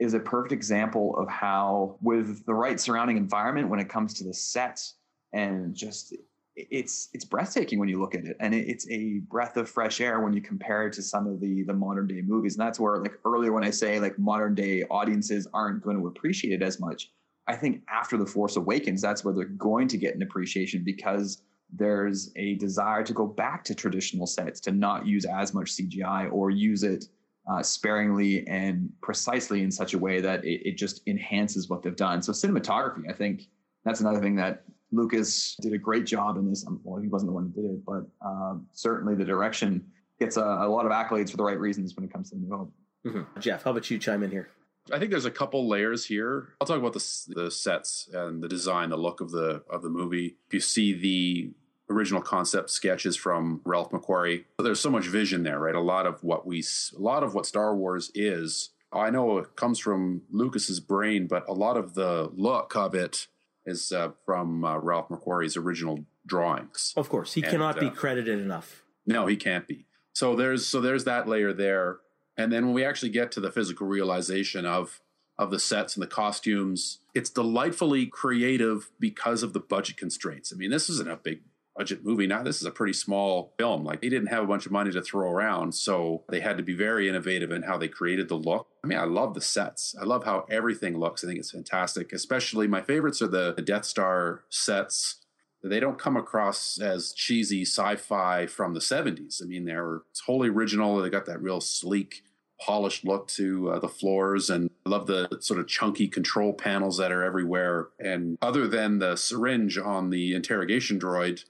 is 0.00 0.14
a 0.14 0.18
perfect 0.18 0.50
example 0.52 1.16
of 1.16 1.28
how 1.28 1.96
with 2.00 2.44
the 2.46 2.54
right 2.54 2.80
surrounding 2.80 3.16
environment 3.16 3.68
when 3.68 3.78
it 3.78 3.88
comes 3.88 4.14
to 4.14 4.24
the 4.24 4.34
sets 4.34 4.96
and 5.32 5.74
just 5.74 6.14
it's 6.56 7.08
it's 7.14 7.24
breathtaking 7.24 7.78
when 7.78 7.88
you 7.88 8.00
look 8.00 8.14
at 8.14 8.24
it 8.24 8.36
and 8.40 8.54
it's 8.54 8.88
a 8.90 9.20
breath 9.30 9.56
of 9.56 9.68
fresh 9.68 10.00
air 10.00 10.20
when 10.20 10.32
you 10.32 10.42
compare 10.42 10.86
it 10.86 10.92
to 10.92 11.02
some 11.02 11.26
of 11.26 11.40
the 11.40 11.62
the 11.62 11.72
modern 11.72 12.06
day 12.06 12.20
movies 12.20 12.56
and 12.56 12.66
that's 12.66 12.78
where 12.78 12.98
like 12.98 13.18
earlier 13.24 13.52
when 13.52 13.64
i 13.64 13.70
say 13.70 13.98
like 13.98 14.18
modern 14.18 14.54
day 14.54 14.82
audiences 14.90 15.46
aren't 15.54 15.82
going 15.82 15.96
to 15.96 16.06
appreciate 16.08 16.60
it 16.60 16.62
as 16.62 16.78
much 16.78 17.12
i 17.46 17.54
think 17.54 17.82
after 17.88 18.18
the 18.18 18.26
force 18.26 18.56
awakens 18.56 19.00
that's 19.00 19.24
where 19.24 19.32
they're 19.32 19.44
going 19.44 19.88
to 19.88 19.96
get 19.96 20.14
an 20.14 20.22
appreciation 20.22 20.82
because 20.84 21.40
there's 21.72 22.32
a 22.36 22.54
desire 22.54 23.02
to 23.02 23.12
go 23.12 23.26
back 23.26 23.64
to 23.64 23.74
traditional 23.74 24.26
sets, 24.26 24.60
to 24.60 24.72
not 24.72 25.06
use 25.06 25.24
as 25.24 25.54
much 25.54 25.72
CGI 25.72 26.32
or 26.32 26.50
use 26.50 26.82
it 26.82 27.06
uh, 27.50 27.62
sparingly 27.62 28.46
and 28.46 28.90
precisely 29.02 29.62
in 29.62 29.70
such 29.70 29.94
a 29.94 29.98
way 29.98 30.20
that 30.20 30.44
it, 30.44 30.68
it 30.68 30.76
just 30.76 31.02
enhances 31.06 31.68
what 31.68 31.82
they've 31.82 31.96
done. 31.96 32.22
So 32.22 32.32
cinematography, 32.32 33.08
I 33.08 33.12
think 33.12 33.48
that's 33.84 34.00
another 34.00 34.20
thing 34.20 34.36
that 34.36 34.64
Lucas 34.92 35.56
did 35.60 35.72
a 35.72 35.78
great 35.78 36.06
job 36.06 36.36
in 36.36 36.48
this. 36.48 36.66
Um, 36.66 36.80
well, 36.82 37.00
he 37.00 37.08
wasn't 37.08 37.30
the 37.30 37.34
one 37.34 37.52
who 37.54 37.62
did 37.62 37.70
it, 37.70 37.84
but 37.84 38.04
um, 38.24 38.66
certainly 38.72 39.14
the 39.14 39.24
direction 39.24 39.84
gets 40.18 40.36
a, 40.36 40.42
a, 40.42 40.68
lot 40.68 40.84
of 40.84 40.92
accolades 40.92 41.30
for 41.30 41.36
the 41.36 41.44
right 41.44 41.58
reasons 41.58 41.94
when 41.96 42.04
it 42.04 42.12
comes 42.12 42.30
to 42.30 42.36
the 42.36 42.42
New 42.42 42.56
Hope. 42.56 42.72
Mm-hmm. 43.06 43.40
Geoff, 43.40 43.62
how 43.62 43.70
about 43.70 43.90
you 43.90 43.98
chime 43.98 44.22
in 44.22 44.30
here? 44.30 44.50
I 44.92 44.98
think 44.98 45.10
there's 45.10 45.24
a 45.24 45.30
couple 45.30 45.68
layers 45.68 46.04
here. 46.04 46.54
I'll 46.60 46.66
talk 46.66 46.78
about 46.78 46.92
the 46.92 47.04
the 47.28 47.50
sets 47.50 48.08
and 48.12 48.42
the 48.42 48.48
design, 48.48 48.90
the 48.90 48.96
look 48.96 49.20
of 49.20 49.30
the 49.30 49.62
of 49.70 49.82
the 49.82 49.88
movie. 49.88 50.36
If 50.48 50.54
you 50.54 50.60
see 50.60 50.92
the 50.92 51.52
original 51.90 52.22
concept 52.22 52.70
sketches 52.70 53.16
from 53.16 53.60
Ralph 53.64 53.90
McQuarrie, 53.90 54.44
there's 54.58 54.80
so 54.80 54.90
much 54.90 55.06
vision 55.06 55.42
there, 55.42 55.58
right? 55.58 55.74
A 55.74 55.80
lot 55.80 56.06
of 56.06 56.22
what 56.22 56.46
we, 56.46 56.60
a 56.96 57.00
lot 57.00 57.22
of 57.22 57.34
what 57.34 57.46
Star 57.46 57.74
Wars 57.74 58.10
is. 58.14 58.70
I 58.92 59.10
know 59.10 59.38
it 59.38 59.54
comes 59.54 59.78
from 59.78 60.22
Lucas's 60.30 60.80
brain, 60.80 61.26
but 61.26 61.48
a 61.48 61.52
lot 61.52 61.76
of 61.76 61.94
the 61.94 62.30
look 62.34 62.74
of 62.74 62.94
it 62.94 63.28
is 63.66 63.92
uh, 63.92 64.10
from 64.24 64.64
uh, 64.64 64.78
Ralph 64.78 65.08
McQuarrie's 65.08 65.56
original 65.56 66.04
drawings. 66.26 66.92
Of 66.96 67.08
course, 67.08 67.34
he 67.34 67.42
and, 67.42 67.50
cannot 67.50 67.76
uh, 67.78 67.80
be 67.80 67.90
credited 67.90 68.38
enough. 68.38 68.82
No, 69.06 69.26
he 69.26 69.36
can't 69.36 69.66
be. 69.66 69.86
So 70.12 70.34
there's 70.34 70.66
so 70.66 70.80
there's 70.80 71.04
that 71.04 71.28
layer 71.28 71.52
there, 71.52 71.98
and 72.36 72.52
then 72.52 72.66
when 72.66 72.74
we 72.74 72.84
actually 72.84 73.10
get 73.10 73.32
to 73.32 73.40
the 73.40 73.50
physical 73.50 73.86
realization 73.86 74.66
of 74.66 75.00
of 75.38 75.50
the 75.50 75.58
sets 75.58 75.96
and 75.96 76.02
the 76.02 76.06
costumes, 76.06 76.98
it's 77.14 77.30
delightfully 77.30 78.06
creative 78.06 78.90
because 79.00 79.42
of 79.42 79.54
the 79.54 79.60
budget 79.60 79.96
constraints. 79.96 80.52
I 80.52 80.56
mean, 80.56 80.70
this 80.70 80.90
isn't 80.90 81.08
a 81.08 81.16
big 81.16 81.40
budget 81.80 82.04
movie. 82.04 82.26
Now, 82.26 82.42
this 82.42 82.60
is 82.60 82.66
a 82.66 82.70
pretty 82.70 82.92
small 82.92 83.54
film. 83.58 83.84
Like, 83.84 84.02
they 84.02 84.10
didn't 84.10 84.28
have 84.28 84.44
a 84.44 84.46
bunch 84.46 84.66
of 84.66 84.72
money 84.72 84.92
to 84.92 85.00
throw 85.00 85.30
around. 85.30 85.74
So 85.74 86.24
they 86.28 86.40
had 86.40 86.58
to 86.58 86.62
be 86.62 86.74
very 86.74 87.08
innovative 87.08 87.50
in 87.52 87.62
how 87.62 87.78
they 87.78 87.88
created 87.88 88.28
the 88.28 88.34
look. 88.34 88.66
I 88.84 88.86
mean, 88.86 88.98
I 88.98 89.04
love 89.04 89.32
the 89.32 89.40
sets. 89.40 89.94
I 89.98 90.04
love 90.04 90.24
how 90.24 90.44
everything 90.50 90.98
looks. 90.98 91.24
I 91.24 91.28
think 91.28 91.38
it's 91.38 91.52
fantastic. 91.52 92.12
Especially 92.12 92.66
my 92.66 92.82
favorites 92.82 93.22
are 93.22 93.28
the, 93.28 93.54
the 93.54 93.62
Death 93.62 93.86
Star 93.86 94.42
sets. 94.50 95.24
They 95.64 95.80
don't 95.80 95.98
come 95.98 96.18
across 96.18 96.78
as 96.78 97.14
cheesy 97.14 97.62
sci 97.62 97.96
fi 97.96 98.46
from 98.46 98.74
the 98.74 98.80
70s. 98.80 99.42
I 99.42 99.46
mean, 99.46 99.64
they're 99.64 100.02
totally 100.26 100.50
original. 100.50 101.00
They 101.00 101.08
got 101.08 101.24
that 101.26 101.40
real 101.40 101.62
sleek, 101.62 102.24
polished 102.60 103.06
look 103.06 103.26
to 103.28 103.70
uh, 103.70 103.78
the 103.78 103.88
floors 103.88 104.50
and 104.50 104.70
I 104.84 104.90
love 104.90 105.06
the 105.06 105.28
sort 105.40 105.60
of 105.60 105.66
chunky 105.66 106.08
control 106.08 106.52
panels 106.52 106.98
that 106.98 107.12
are 107.12 107.22
everywhere 107.22 107.88
and 107.98 108.36
other 108.42 108.66
than 108.68 108.98
the 108.98 109.16
syringe 109.16 109.78
on 109.78 110.10
the 110.10 110.34
interrogation 110.34 110.98
droid 110.98 111.44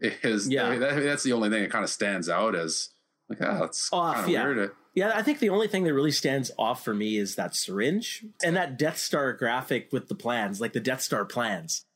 is 0.00 0.48
yeah. 0.48 0.76
That, 0.76 1.02
that's 1.02 1.22
the 1.22 1.32
only 1.32 1.50
thing 1.50 1.62
that 1.62 1.70
kind 1.70 1.84
of 1.84 1.90
stands 1.90 2.28
out 2.28 2.54
as 2.54 2.90
like, 3.28 3.38
oh, 3.42 3.60
that's 3.60 3.88
off. 3.92 4.28
Yeah. 4.28 4.44
Weird. 4.44 4.72
Yeah, 4.94 5.12
I 5.14 5.22
think 5.22 5.38
the 5.38 5.48
only 5.48 5.68
thing 5.68 5.84
that 5.84 5.94
really 5.94 6.10
stands 6.10 6.50
off 6.58 6.84
for 6.84 6.92
me 6.92 7.16
is 7.16 7.36
that 7.36 7.56
syringe 7.56 8.26
and 8.44 8.56
that 8.56 8.76
Death 8.76 8.98
Star 8.98 9.32
graphic 9.32 9.88
with 9.90 10.08
the 10.08 10.14
plans, 10.14 10.60
like 10.60 10.74
the 10.74 10.80
Death 10.80 11.00
Star 11.00 11.24
plans. 11.24 11.86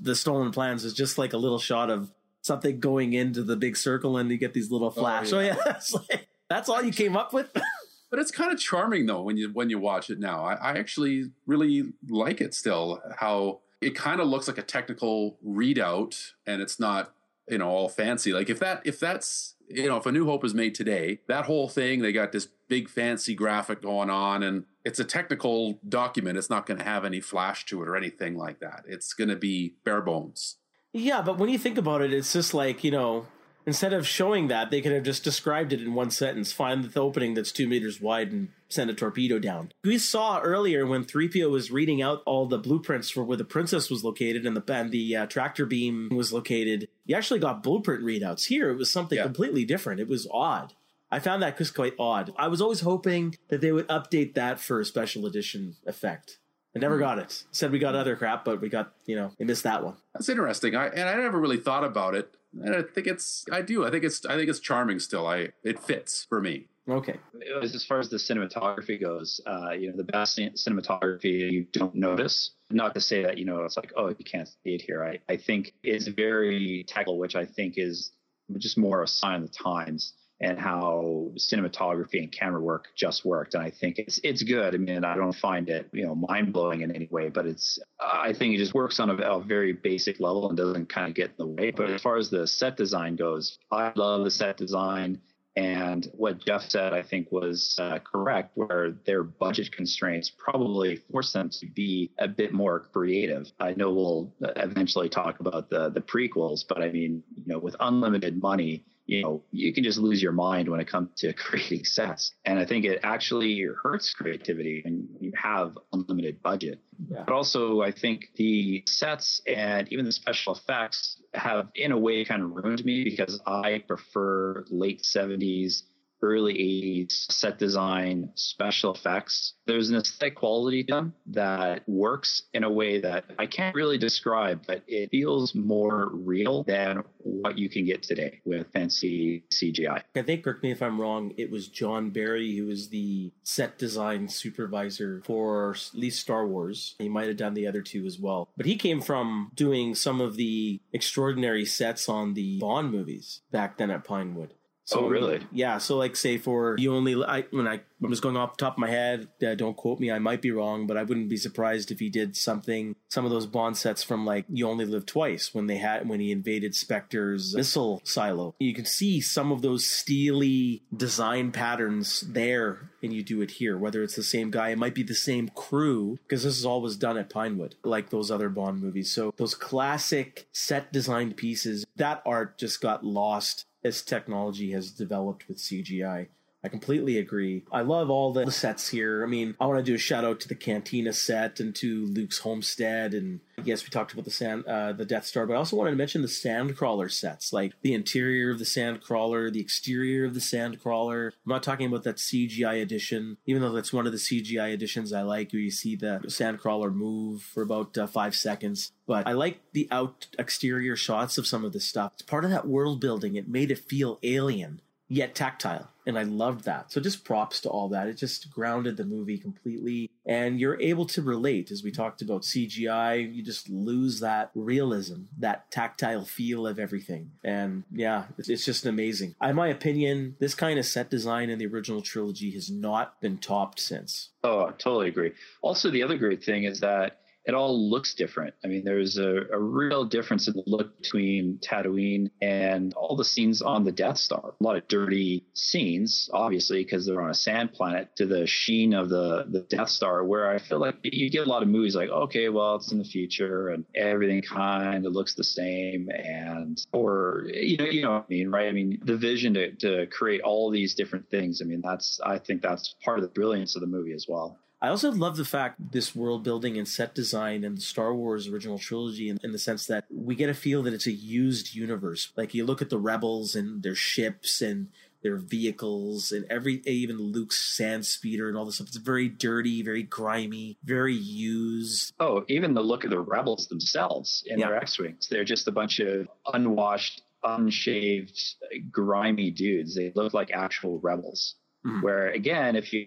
The 0.00 0.16
stolen 0.16 0.50
plans 0.50 0.84
is 0.84 0.94
just 0.94 1.18
like 1.18 1.34
a 1.34 1.36
little 1.36 1.58
shot 1.58 1.90
of 1.90 2.10
something 2.40 2.80
going 2.80 3.12
into 3.12 3.42
the 3.42 3.56
big 3.56 3.76
circle, 3.76 4.16
and 4.16 4.30
you 4.30 4.38
get 4.38 4.54
these 4.54 4.70
little 4.70 4.88
oh, 4.88 4.90
flash. 4.90 5.32
Oh 5.32 5.40
yeah, 5.40 5.56
oh, 5.58 5.62
yeah 5.66 5.72
that's, 5.72 5.94
like, 5.94 6.28
that's 6.48 6.68
all 6.68 6.82
you 6.82 6.92
came 6.92 7.16
up 7.16 7.34
with. 7.34 7.52
but 8.10 8.18
it's 8.18 8.30
kind 8.30 8.50
of 8.50 8.58
charming 8.58 9.04
though 9.04 9.22
when 9.22 9.36
you 9.36 9.50
when 9.52 9.68
you 9.68 9.78
watch 9.78 10.08
it 10.08 10.18
now. 10.18 10.44
I, 10.44 10.54
I 10.54 10.78
actually 10.78 11.30
really 11.46 11.92
like 12.08 12.40
it 12.40 12.54
still. 12.54 13.00
How 13.14 13.60
it 13.80 13.94
kind 13.94 14.20
of 14.20 14.28
looks 14.28 14.48
like 14.48 14.58
a 14.58 14.62
technical 14.62 15.38
readout, 15.46 16.32
and 16.46 16.60
it's 16.60 16.80
not 16.80 17.14
you 17.48 17.58
know 17.58 17.68
all 17.68 17.88
fancy. 17.88 18.32
Like 18.32 18.50
if 18.50 18.58
that 18.60 18.82
if 18.84 19.00
that's 19.00 19.54
you 19.68 19.88
know 19.88 19.96
if 19.96 20.06
a 20.06 20.12
new 20.12 20.26
hope 20.26 20.44
is 20.44 20.54
made 20.54 20.74
today 20.74 21.20
that 21.28 21.44
whole 21.44 21.68
thing 21.68 22.00
they 22.00 22.12
got 22.12 22.32
this 22.32 22.48
big 22.68 22.88
fancy 22.88 23.34
graphic 23.34 23.82
going 23.82 24.10
on 24.10 24.42
and 24.42 24.64
it's 24.84 24.98
a 24.98 25.04
technical 25.04 25.78
document. 25.86 26.38
It's 26.38 26.50
not 26.50 26.66
going 26.66 26.78
to 26.78 26.84
have 26.84 27.04
any 27.04 27.20
flash 27.20 27.66
to 27.66 27.82
it 27.82 27.88
or 27.88 27.96
anything 27.96 28.36
like 28.36 28.60
that. 28.60 28.84
It's 28.86 29.12
going 29.12 29.28
to 29.28 29.36
be 29.36 29.74
bare 29.84 30.00
bones. 30.00 30.56
Yeah 30.92 31.22
but 31.22 31.38
when 31.38 31.48
you 31.48 31.58
think 31.58 31.78
about 31.78 32.02
it 32.02 32.12
it's 32.12 32.32
just 32.32 32.54
like 32.54 32.84
you 32.84 32.90
know 32.90 33.26
Instead 33.68 33.92
of 33.92 34.08
showing 34.08 34.48
that, 34.48 34.70
they 34.70 34.80
could 34.80 34.92
have 34.92 35.02
just 35.02 35.22
described 35.22 35.74
it 35.74 35.82
in 35.82 35.92
one 35.92 36.10
sentence. 36.10 36.52
Find 36.52 36.84
the 36.84 37.00
opening 37.00 37.34
that's 37.34 37.52
two 37.52 37.68
meters 37.68 38.00
wide 38.00 38.32
and 38.32 38.48
send 38.70 38.88
a 38.88 38.94
torpedo 38.94 39.38
down. 39.38 39.72
We 39.84 39.98
saw 39.98 40.40
earlier 40.40 40.86
when 40.86 41.04
3PO 41.04 41.50
was 41.50 41.70
reading 41.70 42.00
out 42.00 42.22
all 42.24 42.46
the 42.46 42.56
blueprints 42.56 43.10
for 43.10 43.22
where 43.22 43.36
the 43.36 43.44
princess 43.44 43.90
was 43.90 44.02
located 44.02 44.46
and 44.46 44.56
the 44.56 44.72
and 44.72 44.90
the 44.90 45.14
uh, 45.14 45.26
tractor 45.26 45.66
beam 45.66 46.08
was 46.10 46.32
located. 46.32 46.88
You 47.04 47.14
actually 47.14 47.40
got 47.40 47.62
blueprint 47.62 48.02
readouts. 48.02 48.46
Here, 48.46 48.70
it 48.70 48.78
was 48.78 48.90
something 48.90 49.18
yeah. 49.18 49.24
completely 49.24 49.66
different. 49.66 50.00
It 50.00 50.08
was 50.08 50.26
odd. 50.32 50.72
I 51.10 51.18
found 51.18 51.42
that 51.42 51.58
just 51.58 51.74
quite 51.74 51.92
odd. 51.98 52.32
I 52.38 52.48
was 52.48 52.62
always 52.62 52.80
hoping 52.80 53.36
that 53.48 53.60
they 53.60 53.72
would 53.72 53.88
update 53.88 54.32
that 54.32 54.60
for 54.60 54.80
a 54.80 54.84
special 54.86 55.26
edition 55.26 55.76
effect. 55.86 56.38
I 56.74 56.78
never 56.78 56.94
hmm. 56.94 57.02
got 57.02 57.18
it. 57.18 57.44
Said 57.50 57.70
we 57.70 57.78
got 57.78 57.94
other 57.94 58.16
crap, 58.16 58.46
but 58.46 58.62
we 58.62 58.70
got 58.70 58.94
you 59.04 59.14
know 59.14 59.32
we 59.38 59.44
missed 59.44 59.64
that 59.64 59.84
one. 59.84 59.96
That's 60.14 60.30
interesting. 60.30 60.74
I 60.74 60.86
and 60.86 61.06
I 61.06 61.16
never 61.16 61.38
really 61.38 61.58
thought 61.58 61.84
about 61.84 62.14
it 62.14 62.34
and 62.52 62.74
I 62.74 62.82
think 62.82 63.06
it's 63.06 63.44
I 63.50 63.62
do. 63.62 63.86
I 63.86 63.90
think 63.90 64.04
it's 64.04 64.24
I 64.24 64.36
think 64.36 64.48
it's 64.48 64.60
charming 64.60 64.98
still. 64.98 65.26
I 65.26 65.48
it 65.62 65.78
fits 65.78 66.26
for 66.28 66.40
me. 66.40 66.66
Okay. 66.88 67.18
As 67.62 67.84
far 67.84 67.98
as 67.98 68.08
the 68.08 68.16
cinematography 68.16 68.98
goes, 68.98 69.42
uh, 69.46 69.72
you 69.72 69.90
know, 69.90 69.96
the 69.96 70.04
best 70.04 70.38
cinematography 70.38 71.50
you 71.52 71.66
don't 71.72 71.94
notice. 71.94 72.52
Not 72.70 72.94
to 72.94 73.00
say 73.00 73.22
that 73.22 73.36
you 73.36 73.44
know 73.44 73.62
it's 73.64 73.76
like 73.76 73.92
oh 73.96 74.08
you 74.08 74.24
can't 74.24 74.48
see 74.48 74.74
it 74.74 74.82
here. 74.82 75.04
I 75.04 75.18
I 75.32 75.36
think 75.36 75.74
it's 75.82 76.06
very 76.06 76.84
technical, 76.88 77.18
which 77.18 77.36
I 77.36 77.44
think 77.44 77.74
is 77.76 78.12
just 78.56 78.78
more 78.78 79.02
a 79.02 79.08
sign 79.08 79.42
of 79.42 79.50
the 79.50 79.54
times 79.54 80.14
and 80.40 80.58
how 80.58 81.32
cinematography 81.36 82.22
and 82.22 82.30
camera 82.30 82.60
work 82.60 82.88
just 82.96 83.24
worked. 83.24 83.54
And 83.54 83.62
I 83.62 83.70
think 83.70 83.98
it's 83.98 84.20
it's 84.22 84.42
good. 84.42 84.74
I 84.74 84.78
mean, 84.78 85.04
I 85.04 85.16
don't 85.16 85.34
find 85.34 85.68
it 85.68 85.88
you 85.92 86.06
know 86.06 86.14
mind 86.14 86.52
blowing 86.52 86.82
in 86.82 86.94
any 86.94 87.08
way, 87.10 87.28
but 87.28 87.46
it's 87.46 87.78
I 88.00 88.32
think 88.32 88.54
it 88.54 88.58
just 88.58 88.74
works 88.74 89.00
on 89.00 89.10
a, 89.10 89.14
a, 89.14 89.42
very 89.42 89.72
basic 89.72 90.20
level 90.20 90.48
and 90.48 90.56
doesn't 90.56 90.88
kind 90.88 91.08
of 91.08 91.14
get 91.14 91.30
in 91.30 91.36
the 91.38 91.46
way. 91.46 91.70
But 91.70 91.90
as 91.90 92.02
far 92.02 92.16
as 92.16 92.30
the 92.30 92.46
set 92.46 92.76
design 92.76 93.16
goes, 93.16 93.58
I 93.70 93.92
love 93.96 94.24
the 94.24 94.30
set 94.30 94.56
design. 94.56 95.20
And 95.56 96.08
what 96.12 96.38
Geoff 96.44 96.70
said, 96.70 96.92
I 96.92 97.02
think, 97.02 97.32
was 97.32 97.74
uh, 97.80 97.98
correct, 97.98 98.52
where 98.54 98.92
their 99.06 99.24
budget 99.24 99.72
constraints 99.72 100.30
probably 100.30 100.96
force 101.10 101.32
them 101.32 101.50
to 101.50 101.66
be 101.66 102.12
a 102.18 102.28
bit 102.28 102.52
more 102.52 102.88
creative. 102.92 103.50
I 103.58 103.74
know 103.74 103.92
we'll 103.92 104.32
eventually 104.40 105.08
talk 105.08 105.40
about 105.40 105.68
the 105.68 105.88
the 105.88 106.00
prequels, 106.00 106.60
but 106.68 106.80
I 106.80 106.92
mean, 106.92 107.24
you 107.34 107.42
know, 107.46 107.58
with 107.58 107.74
unlimited 107.80 108.40
money, 108.40 108.84
you 109.08 109.22
know, 109.22 109.42
you 109.50 109.72
can 109.72 109.82
just 109.82 109.98
lose 109.98 110.22
your 110.22 110.32
mind 110.32 110.68
when 110.68 110.80
it 110.80 110.86
comes 110.86 111.08
to 111.16 111.32
creating 111.46 111.84
sets. 111.84 112.34
And 112.44 112.58
I 112.58 112.66
think 112.66 112.84
it 112.84 113.00
actually 113.02 113.66
hurts 113.82 114.12
creativity 114.12 114.82
when 114.84 115.08
you 115.18 115.32
have 115.34 115.76
unlimited 115.92 116.42
budget. 116.42 116.80
Yeah. 117.08 117.24
But 117.26 117.32
also, 117.32 117.80
I 117.80 117.90
think 117.90 118.26
the 118.36 118.84
sets 118.86 119.40
and 119.46 119.88
even 119.90 120.04
the 120.04 120.12
special 120.12 120.54
effects 120.54 121.20
have, 121.32 121.68
in 121.74 121.90
a 121.90 121.98
way, 121.98 122.24
kind 122.26 122.42
of 122.42 122.50
ruined 122.50 122.84
me 122.84 123.02
because 123.02 123.40
I 123.46 123.82
prefer 123.88 124.64
late 124.68 125.02
70s 125.02 125.82
early 126.22 126.54
80s 126.54 127.30
set 127.30 127.58
design, 127.58 128.30
special 128.34 128.94
effects. 128.94 129.54
There's 129.66 129.90
an 129.90 129.96
aesthetic 129.96 130.36
quality 130.36 130.84
to 130.84 130.94
them 130.94 131.14
that 131.26 131.88
works 131.88 132.42
in 132.52 132.64
a 132.64 132.70
way 132.70 133.00
that 133.00 133.24
I 133.38 133.46
can't 133.46 133.74
really 133.74 133.98
describe, 133.98 134.64
but 134.66 134.82
it 134.86 135.10
feels 135.10 135.54
more 135.54 136.10
real 136.12 136.64
than 136.64 137.02
what 137.18 137.58
you 137.58 137.68
can 137.68 137.84
get 137.84 138.02
today 138.02 138.40
with 138.44 138.72
fancy 138.72 139.44
CGI. 139.52 140.02
I 140.16 140.22
think, 140.22 140.44
correct 140.44 140.62
me 140.62 140.72
if 140.72 140.82
I'm 140.82 141.00
wrong, 141.00 141.32
it 141.36 141.50
was 141.50 141.68
John 141.68 142.10
Barry 142.10 142.56
who 142.56 142.66
was 142.66 142.88
the 142.88 143.32
set 143.42 143.78
design 143.78 144.28
supervisor 144.28 145.22
for 145.24 145.70
at 145.72 145.94
least 145.94 146.20
Star 146.20 146.46
Wars. 146.46 146.94
He 146.98 147.08
might 147.08 147.28
have 147.28 147.36
done 147.36 147.54
the 147.54 147.66
other 147.66 147.82
two 147.82 148.06
as 148.06 148.18
well. 148.18 148.48
But 148.56 148.66
he 148.66 148.76
came 148.76 149.00
from 149.00 149.50
doing 149.54 149.94
some 149.94 150.20
of 150.20 150.36
the 150.36 150.80
extraordinary 150.92 151.64
sets 151.64 152.08
on 152.08 152.34
the 152.34 152.58
Bond 152.58 152.90
movies 152.90 153.42
back 153.50 153.78
then 153.78 153.90
at 153.90 154.04
Pinewood. 154.04 154.54
So, 154.88 155.00
oh, 155.00 155.08
really? 155.08 155.40
Yeah. 155.52 155.76
So, 155.76 155.98
like, 155.98 156.16
say 156.16 156.38
for 156.38 156.74
you 156.78 156.94
only, 156.94 157.22
I, 157.22 157.42
when 157.50 157.68
I, 157.68 157.82
I'm 158.02 158.08
just 158.08 158.22
going 158.22 158.38
off 158.38 158.56
the 158.56 158.64
top 158.64 158.76
of 158.76 158.78
my 158.78 158.88
head, 158.88 159.28
uh, 159.46 159.54
don't 159.54 159.76
quote 159.76 160.00
me, 160.00 160.10
I 160.10 160.18
might 160.18 160.40
be 160.40 160.50
wrong, 160.50 160.86
but 160.86 160.96
I 160.96 161.02
wouldn't 161.02 161.28
be 161.28 161.36
surprised 161.36 161.90
if 161.90 161.98
he 161.98 162.08
did 162.08 162.38
something, 162.38 162.96
some 163.10 163.26
of 163.26 163.30
those 163.30 163.44
Bond 163.44 163.76
sets 163.76 164.02
from 164.02 164.24
like 164.24 164.46
You 164.48 164.66
Only 164.66 164.86
Live 164.86 165.04
Twice 165.04 165.52
when 165.52 165.66
they 165.66 165.76
had, 165.76 166.08
when 166.08 166.20
he 166.20 166.32
invaded 166.32 166.74
Spectre's 166.74 167.54
missile 167.54 168.00
silo. 168.02 168.54
You 168.58 168.72
can 168.72 168.86
see 168.86 169.20
some 169.20 169.52
of 169.52 169.60
those 169.60 169.86
steely 169.86 170.84
design 170.96 171.52
patterns 171.52 172.22
there, 172.22 172.88
and 173.02 173.12
you 173.12 173.22
do 173.22 173.42
it 173.42 173.50
here, 173.50 173.76
whether 173.76 174.02
it's 174.02 174.16
the 174.16 174.22
same 174.22 174.50
guy, 174.50 174.70
it 174.70 174.78
might 174.78 174.94
be 174.94 175.02
the 175.02 175.14
same 175.14 175.50
crew, 175.50 176.18
because 176.22 176.44
this 176.44 176.56
is 176.56 176.64
always 176.64 176.96
done 176.96 177.18
at 177.18 177.28
Pinewood, 177.28 177.74
like 177.84 178.08
those 178.08 178.30
other 178.30 178.48
Bond 178.48 178.80
movies. 178.80 179.10
So, 179.12 179.34
those 179.36 179.54
classic 179.54 180.48
set 180.50 180.94
designed 180.94 181.36
pieces, 181.36 181.84
that 181.96 182.22
art 182.24 182.56
just 182.56 182.80
got 182.80 183.04
lost 183.04 183.66
as 183.84 184.02
technology 184.02 184.72
has 184.72 184.90
developed 184.90 185.48
with 185.48 185.58
CGI. 185.58 186.28
I 186.64 186.68
completely 186.68 187.18
agree. 187.18 187.62
I 187.70 187.82
love 187.82 188.10
all 188.10 188.32
the 188.32 188.50
sets 188.50 188.88
here. 188.88 189.22
I 189.22 189.26
mean, 189.26 189.54
I 189.60 189.66
want 189.66 189.78
to 189.78 189.82
do 189.84 189.94
a 189.94 189.98
shout 189.98 190.24
out 190.24 190.40
to 190.40 190.48
the 190.48 190.56
Cantina 190.56 191.12
set 191.12 191.60
and 191.60 191.74
to 191.76 192.06
Luke's 192.06 192.38
homestead, 192.38 193.14
and 193.14 193.40
yes, 193.62 193.84
we 193.84 193.90
talked 193.90 194.12
about 194.12 194.24
the 194.24 194.32
sand, 194.32 194.64
uh, 194.66 194.92
the 194.92 195.04
Death 195.04 195.24
Star, 195.24 195.46
but 195.46 195.54
I 195.54 195.56
also 195.56 195.76
wanted 195.76 195.90
to 195.92 195.96
mention 195.96 196.22
the 196.22 196.28
Sandcrawler 196.28 197.10
sets, 197.12 197.52
like 197.52 197.74
the 197.82 197.94
interior 197.94 198.50
of 198.50 198.58
the 198.58 198.64
Sandcrawler, 198.64 199.52
the 199.52 199.60
exterior 199.60 200.24
of 200.24 200.34
the 200.34 200.40
Sandcrawler. 200.40 201.28
I'm 201.28 201.50
not 201.50 201.62
talking 201.62 201.86
about 201.86 202.02
that 202.02 202.16
CGI 202.16 202.82
edition, 202.82 203.36
even 203.46 203.62
though 203.62 203.72
that's 203.72 203.92
one 203.92 204.06
of 204.06 204.12
the 204.12 204.18
CGI 204.18 204.72
editions 204.72 205.12
I 205.12 205.22
like, 205.22 205.52
where 205.52 205.62
you 205.62 205.70
see 205.70 205.94
the 205.94 206.20
Sandcrawler 206.24 206.92
move 206.92 207.42
for 207.42 207.62
about 207.62 207.96
uh, 207.96 208.08
five 208.08 208.34
seconds. 208.34 208.90
But 209.06 209.28
I 209.28 209.32
like 209.32 209.60
the 209.72 209.86
out 209.92 210.26
exterior 210.38 210.96
shots 210.96 211.38
of 211.38 211.46
some 211.46 211.64
of 211.64 211.72
this 211.72 211.86
stuff. 211.86 212.12
It's 212.14 212.22
part 212.22 212.44
of 212.44 212.50
that 212.50 212.66
world 212.66 213.00
building. 213.00 213.36
It 213.36 213.48
made 213.48 213.70
it 213.70 213.78
feel 213.78 214.18
alien 214.24 214.80
yet 215.08 215.34
tactile. 215.34 215.90
And 216.06 216.18
I 216.18 216.22
loved 216.22 216.64
that. 216.64 216.90
So 216.90 217.00
just 217.00 217.24
props 217.24 217.60
to 217.60 217.68
all 217.68 217.88
that. 217.90 218.08
It 218.08 218.14
just 218.14 218.50
grounded 218.50 218.96
the 218.96 219.04
movie 219.04 219.36
completely. 219.36 220.10
And 220.24 220.58
you're 220.58 220.80
able 220.80 221.04
to 221.06 221.22
relate, 221.22 221.70
as 221.70 221.82
we 221.82 221.90
talked 221.90 222.22
about 222.22 222.42
CGI, 222.42 223.34
you 223.34 223.42
just 223.42 223.68
lose 223.68 224.20
that 224.20 224.50
realism, 224.54 225.22
that 225.38 225.70
tactile 225.70 226.24
feel 226.24 226.66
of 226.66 226.78
everything. 226.78 227.32
And 227.44 227.84
yeah, 227.90 228.24
it's, 228.38 228.64
just 228.64 228.86
amazing. 228.86 229.34
In 229.42 229.56
my 229.56 229.68
opinion, 229.68 230.36
this 230.40 230.54
kind 230.54 230.78
of 230.78 230.86
set 230.86 231.10
design 231.10 231.50
in 231.50 231.58
the 231.58 231.66
original 231.66 232.02
trilogy 232.02 232.50
has 232.52 232.70
not 232.70 233.20
been 233.20 233.38
topped 233.38 233.80
since. 233.80 234.30
Oh, 234.42 234.66
I 234.66 234.70
totally 234.72 235.08
agree. 235.08 235.32
Also, 235.62 235.90
the 235.90 236.02
other 236.02 236.16
great 236.16 236.42
thing 236.42 236.64
is 236.64 236.80
that 236.80 237.20
it 237.48 237.54
all 237.54 237.90
looks 237.90 238.14
different. 238.14 238.54
I 238.62 238.68
mean, 238.68 238.84
there's 238.84 239.16
a, 239.16 239.46
a, 239.50 239.58
real 239.58 240.04
difference 240.04 240.48
in 240.48 240.54
the 240.54 240.62
look 240.66 240.98
between 240.98 241.58
Tatooine 241.62 242.30
and 242.42 242.92
all 242.92 243.16
the 243.16 243.24
scenes 243.24 243.62
on 243.62 243.84
the 243.84 243.90
Death 243.90 244.18
Star. 244.18 244.52
A 244.60 244.62
lot 244.62 244.76
of 244.76 244.86
dirty 244.86 245.46
scenes, 245.54 246.28
obviously, 246.30 246.84
because 246.84 247.06
they're 247.06 247.22
on 247.22 247.30
a 247.30 247.34
sand 247.34 247.72
planet, 247.72 248.14
to 248.16 248.26
the 248.26 248.46
sheen 248.46 248.92
of 248.92 249.08
the, 249.08 249.46
the 249.48 249.60
Death 249.60 249.88
Star, 249.88 250.22
where 250.24 250.50
I 250.50 250.58
feel 250.58 250.78
like 250.78 250.96
you 251.02 251.30
get 251.30 251.46
a 251.46 251.50
lot 251.50 251.62
of 251.62 251.68
movies 251.68 251.96
like, 251.96 252.10
okay, 252.10 252.50
well, 252.50 252.76
it's 252.76 252.92
in 252.92 252.98
the 252.98 253.04
future 253.04 253.70
and 253.70 253.86
everything 253.94 254.42
kind 254.42 255.06
of 255.06 255.14
looks 255.14 255.34
the 255.34 255.44
same. 255.44 256.10
And, 256.10 256.78
or, 256.92 257.46
you 257.50 257.78
know, 257.78 257.86
you 257.86 258.02
know 258.02 258.12
what 258.12 258.26
I 258.28 258.28
mean, 258.28 258.50
right? 258.50 258.68
I 258.68 258.72
mean, 258.72 259.00
the 259.02 259.16
vision 259.16 259.54
to, 259.54 259.72
to 259.76 260.06
create 260.08 260.42
all 260.42 260.70
these 260.70 260.94
different 260.94 261.30
things. 261.30 261.62
I 261.62 261.64
mean, 261.64 261.80
that's, 261.82 262.20
I 262.22 262.38
think 262.40 262.60
that's 262.60 262.94
part 263.02 263.18
of 263.18 263.22
the 263.22 263.30
brilliance 263.30 263.74
of 263.74 263.80
the 263.80 263.86
movie 263.86 264.12
as 264.12 264.26
well. 264.28 264.58
I 264.80 264.88
also 264.88 265.10
love 265.10 265.36
the 265.36 265.44
fact 265.44 265.92
this 265.92 266.14
world 266.14 266.44
building 266.44 266.78
and 266.78 266.86
set 266.86 267.14
design 267.14 267.64
and 267.64 267.76
the 267.76 267.82
Star 267.82 268.14
Wars 268.14 268.46
original 268.46 268.78
trilogy 268.78 269.28
in, 269.28 269.38
in, 269.42 269.50
the 269.50 269.58
sense 269.58 269.86
that 269.86 270.04
we 270.08 270.36
get 270.36 270.48
a 270.48 270.54
feel 270.54 270.82
that 270.84 270.94
it's 270.94 271.06
a 271.06 271.12
used 271.12 271.74
universe. 271.74 272.32
Like 272.36 272.54
you 272.54 272.64
look 272.64 272.80
at 272.80 272.90
the 272.90 272.98
rebels 272.98 273.56
and 273.56 273.82
their 273.82 273.96
ships 273.96 274.62
and 274.62 274.88
their 275.22 275.36
vehicles 275.36 276.30
and 276.30 276.46
every 276.48 276.80
even 276.86 277.18
Luke's 277.18 277.76
sand 277.76 278.06
speeder 278.06 278.48
and 278.48 278.56
all 278.56 278.64
this 278.64 278.76
stuff. 278.76 278.88
It's 278.88 278.96
very 278.96 279.28
dirty, 279.28 279.82
very 279.82 280.04
grimy, 280.04 280.78
very 280.84 281.14
used. 281.14 282.12
Oh, 282.20 282.44
even 282.48 282.74
the 282.74 282.82
look 282.82 283.04
of 283.04 283.10
the 283.10 283.20
rebels 283.20 283.66
themselves 283.66 284.44
in 284.46 284.60
yeah. 284.60 284.68
their 284.68 284.76
X-wings. 284.76 285.28
They're 285.28 285.44
just 285.44 285.66
a 285.66 285.72
bunch 285.72 285.98
of 285.98 286.28
unwashed, 286.52 287.22
unshaved, 287.42 288.54
grimy 288.92 289.50
dudes. 289.50 289.96
They 289.96 290.12
look 290.14 290.34
like 290.34 290.50
actual 290.52 291.00
rebels. 291.00 291.56
Mm-hmm. 291.84 292.00
Where 292.02 292.30
again, 292.30 292.76
if 292.76 292.92
you 292.92 293.06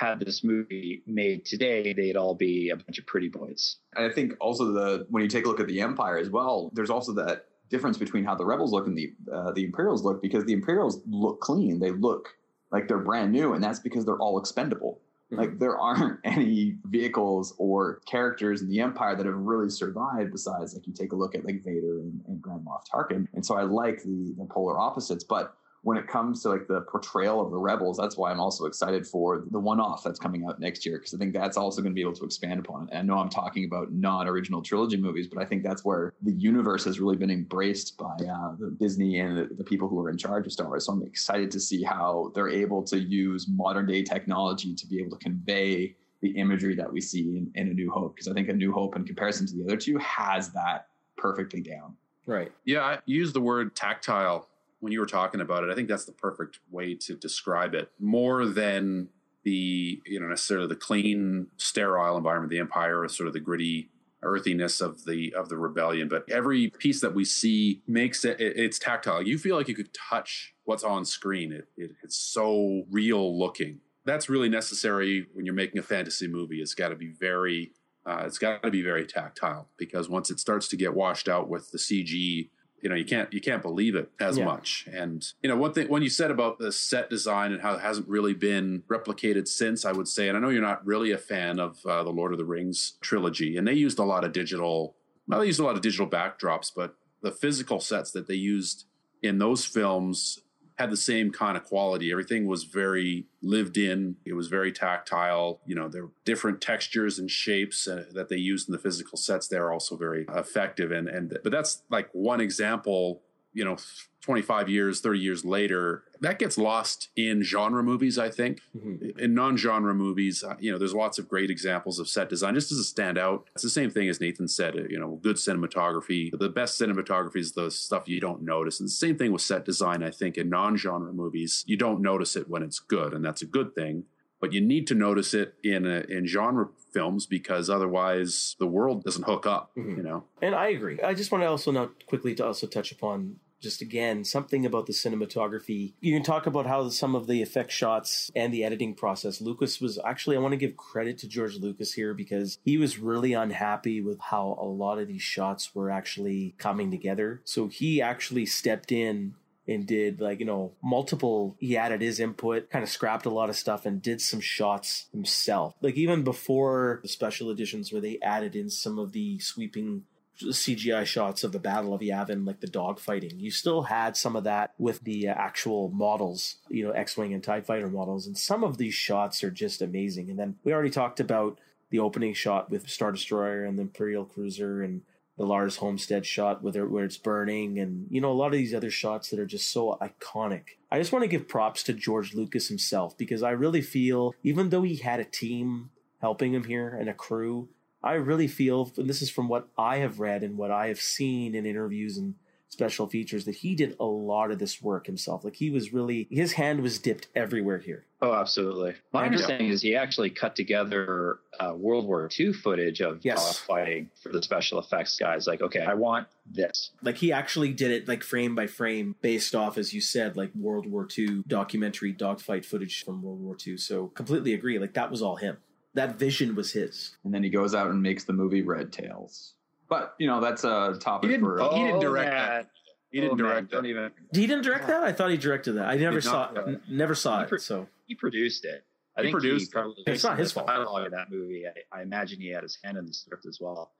had 0.00 0.20
this 0.20 0.42
movie 0.42 1.02
made 1.06 1.44
today, 1.44 1.92
they'd 1.92 2.16
all 2.16 2.34
be 2.34 2.70
a 2.70 2.76
bunch 2.76 2.98
of 2.98 3.06
pretty 3.06 3.28
boys. 3.28 3.76
And 3.94 4.10
I 4.10 4.14
think 4.14 4.32
also 4.40 4.72
the 4.72 5.06
when 5.10 5.22
you 5.22 5.28
take 5.28 5.44
a 5.44 5.48
look 5.48 5.60
at 5.60 5.66
the 5.66 5.80
Empire 5.82 6.16
as 6.16 6.30
well, 6.30 6.70
there's 6.72 6.90
also 6.90 7.12
that 7.14 7.46
difference 7.68 7.98
between 7.98 8.24
how 8.24 8.34
the 8.34 8.44
rebels 8.44 8.72
look 8.72 8.86
and 8.86 8.96
the 8.96 9.12
uh, 9.32 9.52
the 9.52 9.64
Imperials 9.64 10.02
look 10.02 10.22
because 10.22 10.44
the 10.46 10.54
Imperials 10.54 11.00
look 11.06 11.40
clean, 11.40 11.78
they 11.80 11.90
look 11.90 12.30
like 12.72 12.88
they're 12.88 12.98
brand 12.98 13.30
new, 13.32 13.52
and 13.52 13.62
that's 13.62 13.80
because 13.80 14.06
they're 14.06 14.18
all 14.18 14.38
expendable. 14.38 15.00
Mm-hmm. 15.30 15.40
Like 15.40 15.58
there 15.58 15.78
aren't 15.78 16.20
any 16.24 16.78
vehicles 16.86 17.54
or 17.58 18.00
characters 18.06 18.62
in 18.62 18.70
the 18.70 18.80
Empire 18.80 19.14
that 19.16 19.26
have 19.26 19.34
really 19.34 19.68
survived 19.68 20.32
besides 20.32 20.74
like 20.74 20.86
you 20.86 20.94
take 20.94 21.12
a 21.12 21.16
look 21.16 21.34
at 21.34 21.44
like 21.44 21.62
Vader 21.62 22.00
and, 22.00 22.22
and 22.26 22.40
Grand 22.40 22.64
Moff 22.64 22.84
Tarkin. 22.92 23.26
And 23.34 23.44
so 23.44 23.54
I 23.54 23.62
like 23.62 24.02
the, 24.02 24.34
the 24.38 24.46
polar 24.46 24.78
opposites, 24.78 25.24
but 25.24 25.56
when 25.82 25.96
it 25.96 26.06
comes 26.06 26.42
to 26.42 26.48
like 26.48 26.66
the 26.66 26.82
portrayal 26.82 27.40
of 27.40 27.50
the 27.50 27.56
rebels 27.56 27.96
that's 27.96 28.16
why 28.16 28.30
i'm 28.30 28.40
also 28.40 28.66
excited 28.66 29.06
for 29.06 29.44
the 29.50 29.58
one-off 29.58 30.02
that's 30.02 30.18
coming 30.18 30.44
out 30.44 30.60
next 30.60 30.84
year 30.84 30.98
because 30.98 31.14
i 31.14 31.18
think 31.18 31.32
that's 31.32 31.56
also 31.56 31.80
going 31.80 31.92
to 31.92 31.94
be 31.94 32.00
able 32.00 32.12
to 32.12 32.24
expand 32.24 32.60
upon 32.60 32.84
it. 32.84 32.90
And 32.90 32.98
i 32.98 33.02
know 33.02 33.20
i'm 33.20 33.28
talking 33.28 33.64
about 33.64 33.92
non-original 33.92 34.62
trilogy 34.62 34.96
movies 34.96 35.26
but 35.26 35.42
i 35.42 35.44
think 35.44 35.62
that's 35.62 35.84
where 35.84 36.14
the 36.22 36.32
universe 36.32 36.84
has 36.84 37.00
really 37.00 37.16
been 37.16 37.30
embraced 37.30 37.96
by 37.96 38.16
uh, 38.24 38.52
disney 38.78 39.20
and 39.20 39.36
the, 39.36 39.54
the, 39.54 39.64
people 39.64 39.88
who 39.88 40.00
are 40.00 40.10
in 40.10 40.16
charge 40.16 40.46
of 40.46 40.52
star 40.52 40.66
wars. 40.66 40.86
So 40.86 40.92
i'm 40.92 41.02
excited 41.02 41.50
to 41.52 41.60
see 41.60 41.82
how 41.82 42.32
they're 42.34 42.48
able 42.48 42.82
to 42.84 42.98
use 42.98 43.46
modern 43.48 43.86
day 43.86 44.02
technology 44.02 44.74
to 44.74 44.86
be 44.86 44.98
able 44.98 45.16
to 45.16 45.24
convey 45.24 45.96
the 46.22 46.30
imagery 46.30 46.74
that 46.74 46.92
we 46.92 47.00
see 47.00 47.38
in, 47.38 47.50
in 47.54 47.68
a 47.68 47.72
new 47.72 47.90
hope 47.90 48.14
because 48.14 48.28
i 48.28 48.34
think 48.34 48.48
a 48.48 48.52
new 48.52 48.72
hope 48.72 48.96
in 48.96 49.04
comparison 49.04 49.46
to 49.46 49.54
the 49.54 49.64
other 49.64 49.76
two 49.76 49.96
has 49.98 50.50
that 50.50 50.88
perfectly 51.16 51.60
down. 51.60 51.94
Right. 52.26 52.52
Yeah 52.64 52.82
i 52.82 52.98
use 53.06 53.32
the 53.32 53.40
word 53.40 53.74
tactile 53.74 54.49
when 54.80 54.92
you 54.92 55.00
were 55.00 55.06
talking 55.06 55.40
about 55.40 55.64
it, 55.64 55.70
I 55.70 55.74
think 55.74 55.88
that's 55.88 56.04
the 56.04 56.12
perfect 56.12 56.58
way 56.70 56.94
to 56.94 57.14
describe 57.14 57.74
it. 57.74 57.90
More 57.98 58.46
than 58.46 59.08
the 59.44 60.00
you 60.04 60.20
know 60.20 60.28
necessarily 60.28 60.66
the 60.66 60.76
clean, 60.76 61.48
sterile 61.56 62.16
environment 62.16 62.46
of 62.46 62.50
the 62.50 62.58
empire, 62.58 63.00
or 63.00 63.08
sort 63.08 63.26
of 63.26 63.32
the 63.32 63.40
gritty 63.40 63.90
earthiness 64.22 64.80
of 64.80 65.04
the 65.04 65.34
of 65.34 65.48
the 65.48 65.56
rebellion. 65.56 66.08
But 66.08 66.28
every 66.30 66.68
piece 66.68 67.00
that 67.00 67.14
we 67.14 67.24
see 67.24 67.82
makes 67.86 68.24
it, 68.24 68.40
it 68.40 68.56
it's 68.56 68.78
tactile. 68.78 69.22
You 69.22 69.38
feel 69.38 69.56
like 69.56 69.68
you 69.68 69.74
could 69.74 69.94
touch 69.94 70.54
what's 70.64 70.84
on 70.84 71.04
screen. 71.04 71.52
It, 71.52 71.68
it 71.76 71.92
it's 72.02 72.16
so 72.16 72.84
real 72.90 73.38
looking. 73.38 73.80
That's 74.04 74.28
really 74.28 74.48
necessary 74.48 75.26
when 75.34 75.44
you're 75.44 75.54
making 75.54 75.78
a 75.78 75.82
fantasy 75.82 76.26
movie. 76.26 76.60
It's 76.60 76.74
got 76.74 76.88
to 76.88 76.96
be 76.96 77.08
very 77.08 77.72
uh, 78.06 78.22
it's 78.26 78.38
got 78.38 78.62
to 78.62 78.70
be 78.70 78.82
very 78.82 79.06
tactile 79.06 79.68
because 79.76 80.08
once 80.08 80.30
it 80.30 80.40
starts 80.40 80.68
to 80.68 80.76
get 80.76 80.94
washed 80.94 81.28
out 81.28 81.48
with 81.48 81.70
the 81.70 81.78
CG 81.78 82.48
you 82.82 82.88
know 82.88 82.94
you 82.94 83.04
can't 83.04 83.32
you 83.32 83.40
can't 83.40 83.62
believe 83.62 83.94
it 83.94 84.10
as 84.20 84.38
yeah. 84.38 84.44
much 84.44 84.88
and 84.92 85.32
you 85.42 85.48
know 85.48 85.56
one 85.56 85.72
thing 85.72 85.88
when 85.88 86.02
you 86.02 86.10
said 86.10 86.30
about 86.30 86.58
the 86.58 86.72
set 86.72 87.10
design 87.10 87.52
and 87.52 87.60
how 87.60 87.74
it 87.74 87.80
hasn't 87.80 88.08
really 88.08 88.34
been 88.34 88.82
replicated 88.88 89.46
since 89.46 89.84
i 89.84 89.92
would 89.92 90.08
say 90.08 90.28
and 90.28 90.36
i 90.36 90.40
know 90.40 90.48
you're 90.48 90.62
not 90.62 90.84
really 90.86 91.12
a 91.12 91.18
fan 91.18 91.58
of 91.58 91.84
uh, 91.86 92.02
the 92.02 92.10
lord 92.10 92.32
of 92.32 92.38
the 92.38 92.44
rings 92.44 92.94
trilogy 93.00 93.56
and 93.56 93.66
they 93.66 93.74
used 93.74 93.98
a 93.98 94.04
lot 94.04 94.24
of 94.24 94.32
digital 94.32 94.96
well 95.26 95.40
they 95.40 95.46
used 95.46 95.60
a 95.60 95.64
lot 95.64 95.76
of 95.76 95.82
digital 95.82 96.06
backdrops 96.06 96.70
but 96.74 96.96
the 97.22 97.30
physical 97.30 97.80
sets 97.80 98.10
that 98.12 98.26
they 98.26 98.34
used 98.34 98.86
in 99.22 99.38
those 99.38 99.64
films 99.64 100.40
had 100.80 100.90
the 100.90 100.96
same 100.96 101.30
kind 101.30 101.58
of 101.58 101.64
quality. 101.64 102.10
Everything 102.10 102.46
was 102.46 102.64
very 102.64 103.26
lived 103.42 103.76
in. 103.76 104.16
It 104.24 104.32
was 104.32 104.48
very 104.48 104.72
tactile. 104.72 105.60
You 105.66 105.74
know, 105.74 105.88
there 105.88 106.04
were 106.04 106.12
different 106.24 106.62
textures 106.62 107.18
and 107.18 107.30
shapes 107.30 107.86
uh, 107.86 108.06
that 108.14 108.30
they 108.30 108.38
used 108.38 108.66
in 108.66 108.72
the 108.72 108.78
physical 108.78 109.18
sets. 109.18 109.46
They're 109.46 109.72
also 109.72 109.96
very 109.96 110.24
effective. 110.34 110.90
And 110.90 111.06
and 111.06 111.38
but 111.42 111.52
that's 111.52 111.82
like 111.90 112.08
one 112.12 112.40
example. 112.40 113.20
You 113.52 113.64
know, 113.64 113.76
25 114.20 114.68
years, 114.68 115.00
30 115.00 115.18
years 115.18 115.44
later, 115.44 116.04
that 116.20 116.38
gets 116.38 116.58
lost 116.58 117.08
in 117.16 117.42
genre 117.42 117.82
movies, 117.82 118.18
I 118.18 118.30
think. 118.30 118.60
Mm-hmm. 118.76 119.18
In 119.18 119.34
non 119.34 119.56
genre 119.56 119.94
movies, 119.94 120.44
uh, 120.44 120.56
you 120.58 120.70
know, 120.70 120.78
there's 120.78 120.94
lots 120.94 121.18
of 121.18 121.28
great 121.28 121.50
examples 121.50 121.98
of 121.98 122.08
set 122.08 122.28
design. 122.28 122.54
Just 122.54 122.70
as 122.70 122.78
a 122.78 122.82
standout, 122.82 123.44
it's 123.54 123.62
the 123.62 123.70
same 123.70 123.90
thing 123.90 124.08
as 124.08 124.20
Nathan 124.20 124.46
said, 124.46 124.76
uh, 124.76 124.82
you 124.88 124.98
know, 124.98 125.18
good 125.22 125.36
cinematography. 125.36 126.30
The 126.38 126.50
best 126.50 126.78
cinematography 126.78 127.36
is 127.36 127.52
the 127.52 127.70
stuff 127.70 128.08
you 128.08 128.20
don't 128.20 128.42
notice. 128.42 128.80
And 128.80 128.88
the 128.88 128.92
same 128.92 129.16
thing 129.16 129.32
with 129.32 129.42
set 129.42 129.64
design, 129.64 130.02
I 130.02 130.10
think, 130.10 130.36
in 130.36 130.50
non 130.50 130.76
genre 130.76 131.12
movies. 131.12 131.64
You 131.66 131.76
don't 131.76 132.02
notice 132.02 132.36
it 132.36 132.48
when 132.48 132.62
it's 132.62 132.78
good, 132.78 133.14
and 133.14 133.24
that's 133.24 133.42
a 133.42 133.46
good 133.46 133.74
thing. 133.74 134.04
But 134.40 134.52
you 134.54 134.60
need 134.60 134.86
to 134.86 134.94
notice 134.94 135.34
it 135.34 135.54
in 135.62 135.86
a, 135.86 136.00
in 136.08 136.26
genre 136.26 136.68
films 136.92 137.26
because 137.26 137.68
otherwise 137.68 138.56
the 138.58 138.66
world 138.66 139.04
doesn't 139.04 139.24
hook 139.24 139.46
up, 139.46 139.70
mm-hmm. 139.76 139.96
you 139.96 140.02
know. 140.02 140.24
And 140.40 140.54
I 140.54 140.68
agree. 140.68 141.00
I 141.00 141.14
just 141.14 141.30
want 141.30 141.42
to 141.42 141.48
also 141.48 141.70
note 141.70 142.04
quickly 142.06 142.34
to 142.36 142.46
also 142.46 142.66
touch 142.66 142.90
upon 142.90 143.36
just 143.60 143.82
again 143.82 144.24
something 144.24 144.66
about 144.66 144.86
the 144.86 144.92
cinematography. 144.92 145.92
You 146.00 146.14
can 146.14 146.22
talk 146.22 146.46
about 146.46 146.66
how 146.66 146.88
some 146.88 147.14
of 147.14 147.26
the 147.26 147.42
effect 147.42 147.70
shots 147.70 148.30
and 148.34 148.52
the 148.52 148.64
editing 148.64 148.94
process. 148.94 149.40
Lucas 149.40 149.80
was 149.80 149.98
actually 150.04 150.36
i 150.36 150.40
want 150.40 150.52
to 150.52 150.56
give 150.56 150.76
credit 150.76 151.18
to 151.18 151.28
george 151.28 151.56
lucas 151.56 151.92
here 151.92 152.14
because 152.14 152.58
he 152.64 152.78
was 152.78 152.98
really 152.98 153.32
unhappy 153.32 154.00
with 154.00 154.20
how 154.20 154.56
a 154.60 154.64
lot 154.64 154.98
of 154.98 155.08
these 155.08 155.22
shots 155.22 155.74
were 155.74 155.90
actually 155.90 156.54
coming 156.58 156.90
together. 156.90 157.40
So 157.44 157.68
he 157.68 158.00
actually 158.02 158.46
stepped 158.46 158.92
in 158.92 159.34
and 159.70 159.86
did 159.86 160.20
like 160.20 160.40
you 160.40 160.46
know 160.46 160.72
multiple 160.82 161.56
he 161.58 161.76
added 161.76 162.00
his 162.00 162.18
input 162.18 162.70
kind 162.70 162.82
of 162.82 162.88
scrapped 162.88 163.26
a 163.26 163.30
lot 163.30 163.48
of 163.48 163.56
stuff 163.56 163.86
and 163.86 164.02
did 164.02 164.20
some 164.20 164.40
shots 164.40 165.06
himself. 165.12 165.74
Like 165.80 165.96
even 165.96 166.22
before 166.24 167.00
the 167.02 167.08
special 167.08 167.50
editions 167.50 167.92
where 167.92 168.02
they 168.02 168.18
added 168.22 168.56
in 168.56 168.68
some 168.68 168.98
of 168.98 169.12
the 169.12 169.38
sweeping 169.38 170.04
CGI 170.42 171.04
shots 171.06 171.44
of 171.44 171.52
the 171.52 171.58
Battle 171.58 171.94
of 171.94 172.00
Yavin, 172.00 172.46
like 172.46 172.60
the 172.60 172.66
dogfighting. 172.66 173.38
You 173.40 173.50
still 173.50 173.82
had 173.82 174.16
some 174.16 174.36
of 174.36 174.44
that 174.44 174.72
with 174.78 175.00
the 175.00 175.28
uh, 175.28 175.34
actual 175.34 175.90
models, 175.90 176.56
you 176.68 176.84
know, 176.84 176.92
X-wing 176.92 177.32
and 177.32 177.42
Tie 177.42 177.60
Fighter 177.60 177.88
models, 177.88 178.26
and 178.26 178.36
some 178.36 178.64
of 178.64 178.78
these 178.78 178.94
shots 178.94 179.44
are 179.44 179.50
just 179.50 179.82
amazing. 179.82 180.30
And 180.30 180.38
then 180.38 180.56
we 180.64 180.72
already 180.72 180.90
talked 180.90 181.20
about 181.20 181.58
the 181.90 181.98
opening 181.98 182.34
shot 182.34 182.70
with 182.70 182.88
Star 182.88 183.12
Destroyer 183.12 183.64
and 183.64 183.78
the 183.78 183.82
Imperial 183.82 184.24
Cruiser 184.24 184.82
and 184.82 185.02
the 185.36 185.46
Lars 185.46 185.76
Homestead 185.76 186.26
shot 186.26 186.62
where, 186.62 186.86
where 186.86 187.04
it's 187.04 187.16
burning, 187.16 187.78
and 187.78 188.06
you 188.10 188.20
know 188.20 188.30
a 188.30 188.34
lot 188.34 188.48
of 188.48 188.52
these 188.58 188.74
other 188.74 188.90
shots 188.90 189.30
that 189.30 189.40
are 189.40 189.46
just 189.46 189.72
so 189.72 189.98
iconic. 190.00 190.76
I 190.90 190.98
just 190.98 191.12
want 191.12 191.22
to 191.22 191.28
give 191.28 191.48
props 191.48 191.82
to 191.84 191.94
George 191.94 192.34
Lucas 192.34 192.68
himself 192.68 193.16
because 193.16 193.42
I 193.42 193.50
really 193.52 193.80
feel, 193.80 194.34
even 194.42 194.68
though 194.68 194.82
he 194.82 194.96
had 194.96 195.18
a 195.18 195.24
team 195.24 195.90
helping 196.20 196.52
him 196.52 196.64
here 196.64 196.90
and 196.90 197.08
a 197.08 197.14
crew, 197.14 197.70
I 198.02 198.14
really 198.14 198.48
feel, 198.48 198.90
and 198.96 199.08
this 199.08 199.22
is 199.22 199.30
from 199.30 199.48
what 199.48 199.68
I 199.76 199.98
have 199.98 200.20
read 200.20 200.42
and 200.42 200.56
what 200.56 200.70
I 200.70 200.88
have 200.88 201.00
seen 201.00 201.54
in 201.54 201.66
interviews 201.66 202.16
and 202.16 202.34
special 202.68 203.08
features 203.08 203.44
that 203.46 203.56
he 203.56 203.74
did 203.74 203.96
a 203.98 204.04
lot 204.04 204.52
of 204.52 204.60
this 204.60 204.80
work 204.80 205.06
himself. 205.06 205.42
Like 205.44 205.56
he 205.56 205.70
was 205.70 205.92
really 205.92 206.28
his 206.30 206.52
hand 206.52 206.80
was 206.82 207.00
dipped 207.00 207.26
everywhere 207.34 207.78
here. 207.78 208.06
Oh, 208.22 208.32
absolutely. 208.32 208.94
My 209.12 209.24
And- 209.24 209.32
understanding 209.34 209.70
is 209.70 209.82
he 209.82 209.96
actually 209.96 210.30
cut 210.30 210.54
together 210.54 211.40
uh, 211.58 211.74
World 211.74 212.06
War 212.06 212.30
II 212.38 212.52
footage 212.52 213.00
of 213.00 213.24
Yes. 213.24 213.40
uh, 213.50 213.52
fighting 213.66 214.10
for 214.22 214.30
the 214.30 214.40
special 214.40 214.78
effects 214.78 215.18
guys. 215.18 215.48
Like, 215.48 215.60
okay, 215.62 215.80
I 215.80 215.94
want 215.94 216.28
this. 216.48 216.92
Like 217.02 217.16
he 217.16 217.32
actually 217.32 217.72
did 217.72 217.90
it 217.90 218.06
like 218.06 218.22
frame 218.22 218.54
by 218.54 218.68
frame 218.68 219.16
based 219.20 219.54
off, 219.56 219.76
as 219.76 219.92
you 219.92 220.00
said, 220.00 220.36
like 220.36 220.54
World 220.54 220.86
War 220.86 221.08
II 221.18 221.42
documentary 221.48 222.12
dogfight 222.12 222.64
footage 222.64 223.04
from 223.04 223.20
World 223.20 223.40
War 223.40 223.56
II. 223.66 223.78
So 223.78 224.06
completely 224.08 224.54
agree. 224.54 224.78
Like 224.78 224.94
that 224.94 225.10
was 225.10 225.22
all 225.22 225.36
him. 225.36 225.56
That 225.94 226.16
vision 226.18 226.54
was 226.54 226.72
his. 226.72 227.16
And 227.24 227.34
then 227.34 227.42
he 227.42 227.50
goes 227.50 227.74
out 227.74 227.90
and 227.90 228.00
makes 228.02 228.24
the 228.24 228.32
movie 228.32 228.62
Red 228.62 228.92
Tails. 228.92 229.54
But 229.88 230.14
you 230.18 230.26
know 230.28 230.40
that's 230.40 230.62
a 230.64 230.96
topic 231.00 231.28
He 231.30 231.36
didn't- 231.36 231.46
for. 231.46 231.58
he 231.74 231.80
didn't 231.84 231.96
Oh, 231.96 232.00
direct 232.00 232.30
man. 232.30 232.48
that. 232.48 232.70
He 233.10 233.20
didn't 233.20 233.32
Oh, 233.32 233.34
man, 233.36 233.46
direct 233.46 233.70
Don't 233.72 233.82
that. 233.82 233.88
even. 233.88 234.12
He 234.32 234.46
didn't 234.46 234.62
direct 234.62 234.86
that. 234.86 235.02
I 235.02 235.12
thought 235.12 235.30
he 235.32 235.36
directed 235.36 235.72
that. 235.72 235.88
I 235.88 235.96
never 235.96 236.20
saw. 236.20 236.52
not. 236.52 236.68
n- 236.68 236.80
never 236.88 237.16
saw 237.16 237.40
He 237.40 237.46
pro- 237.48 237.56
it. 237.56 237.60
So 237.62 237.88
He 238.06 238.14
produced 238.14 238.64
it. 238.64 238.84
I 239.16 239.22
He 239.22 239.26
think 239.26 239.32
produced 239.34 239.64
he 239.64 239.68
it. 239.68 239.72
probably 239.72 240.02
It's 240.06 240.22
not 240.22 240.38
his 240.38 240.50
the 240.50 240.54
fault. 240.60 240.68
dialogue 240.68 241.06
of 241.06 241.10
that 241.12 241.28
movie. 241.32 241.66
I, 241.66 241.72
I 241.98 242.02
imagine 242.02 242.40
he 242.40 242.50
had 242.50 242.62
his 242.62 242.78
hand 242.84 242.96
in 242.98 243.06
the 243.06 243.12
script 243.12 243.46
as 243.46 243.58
well. 243.60 243.90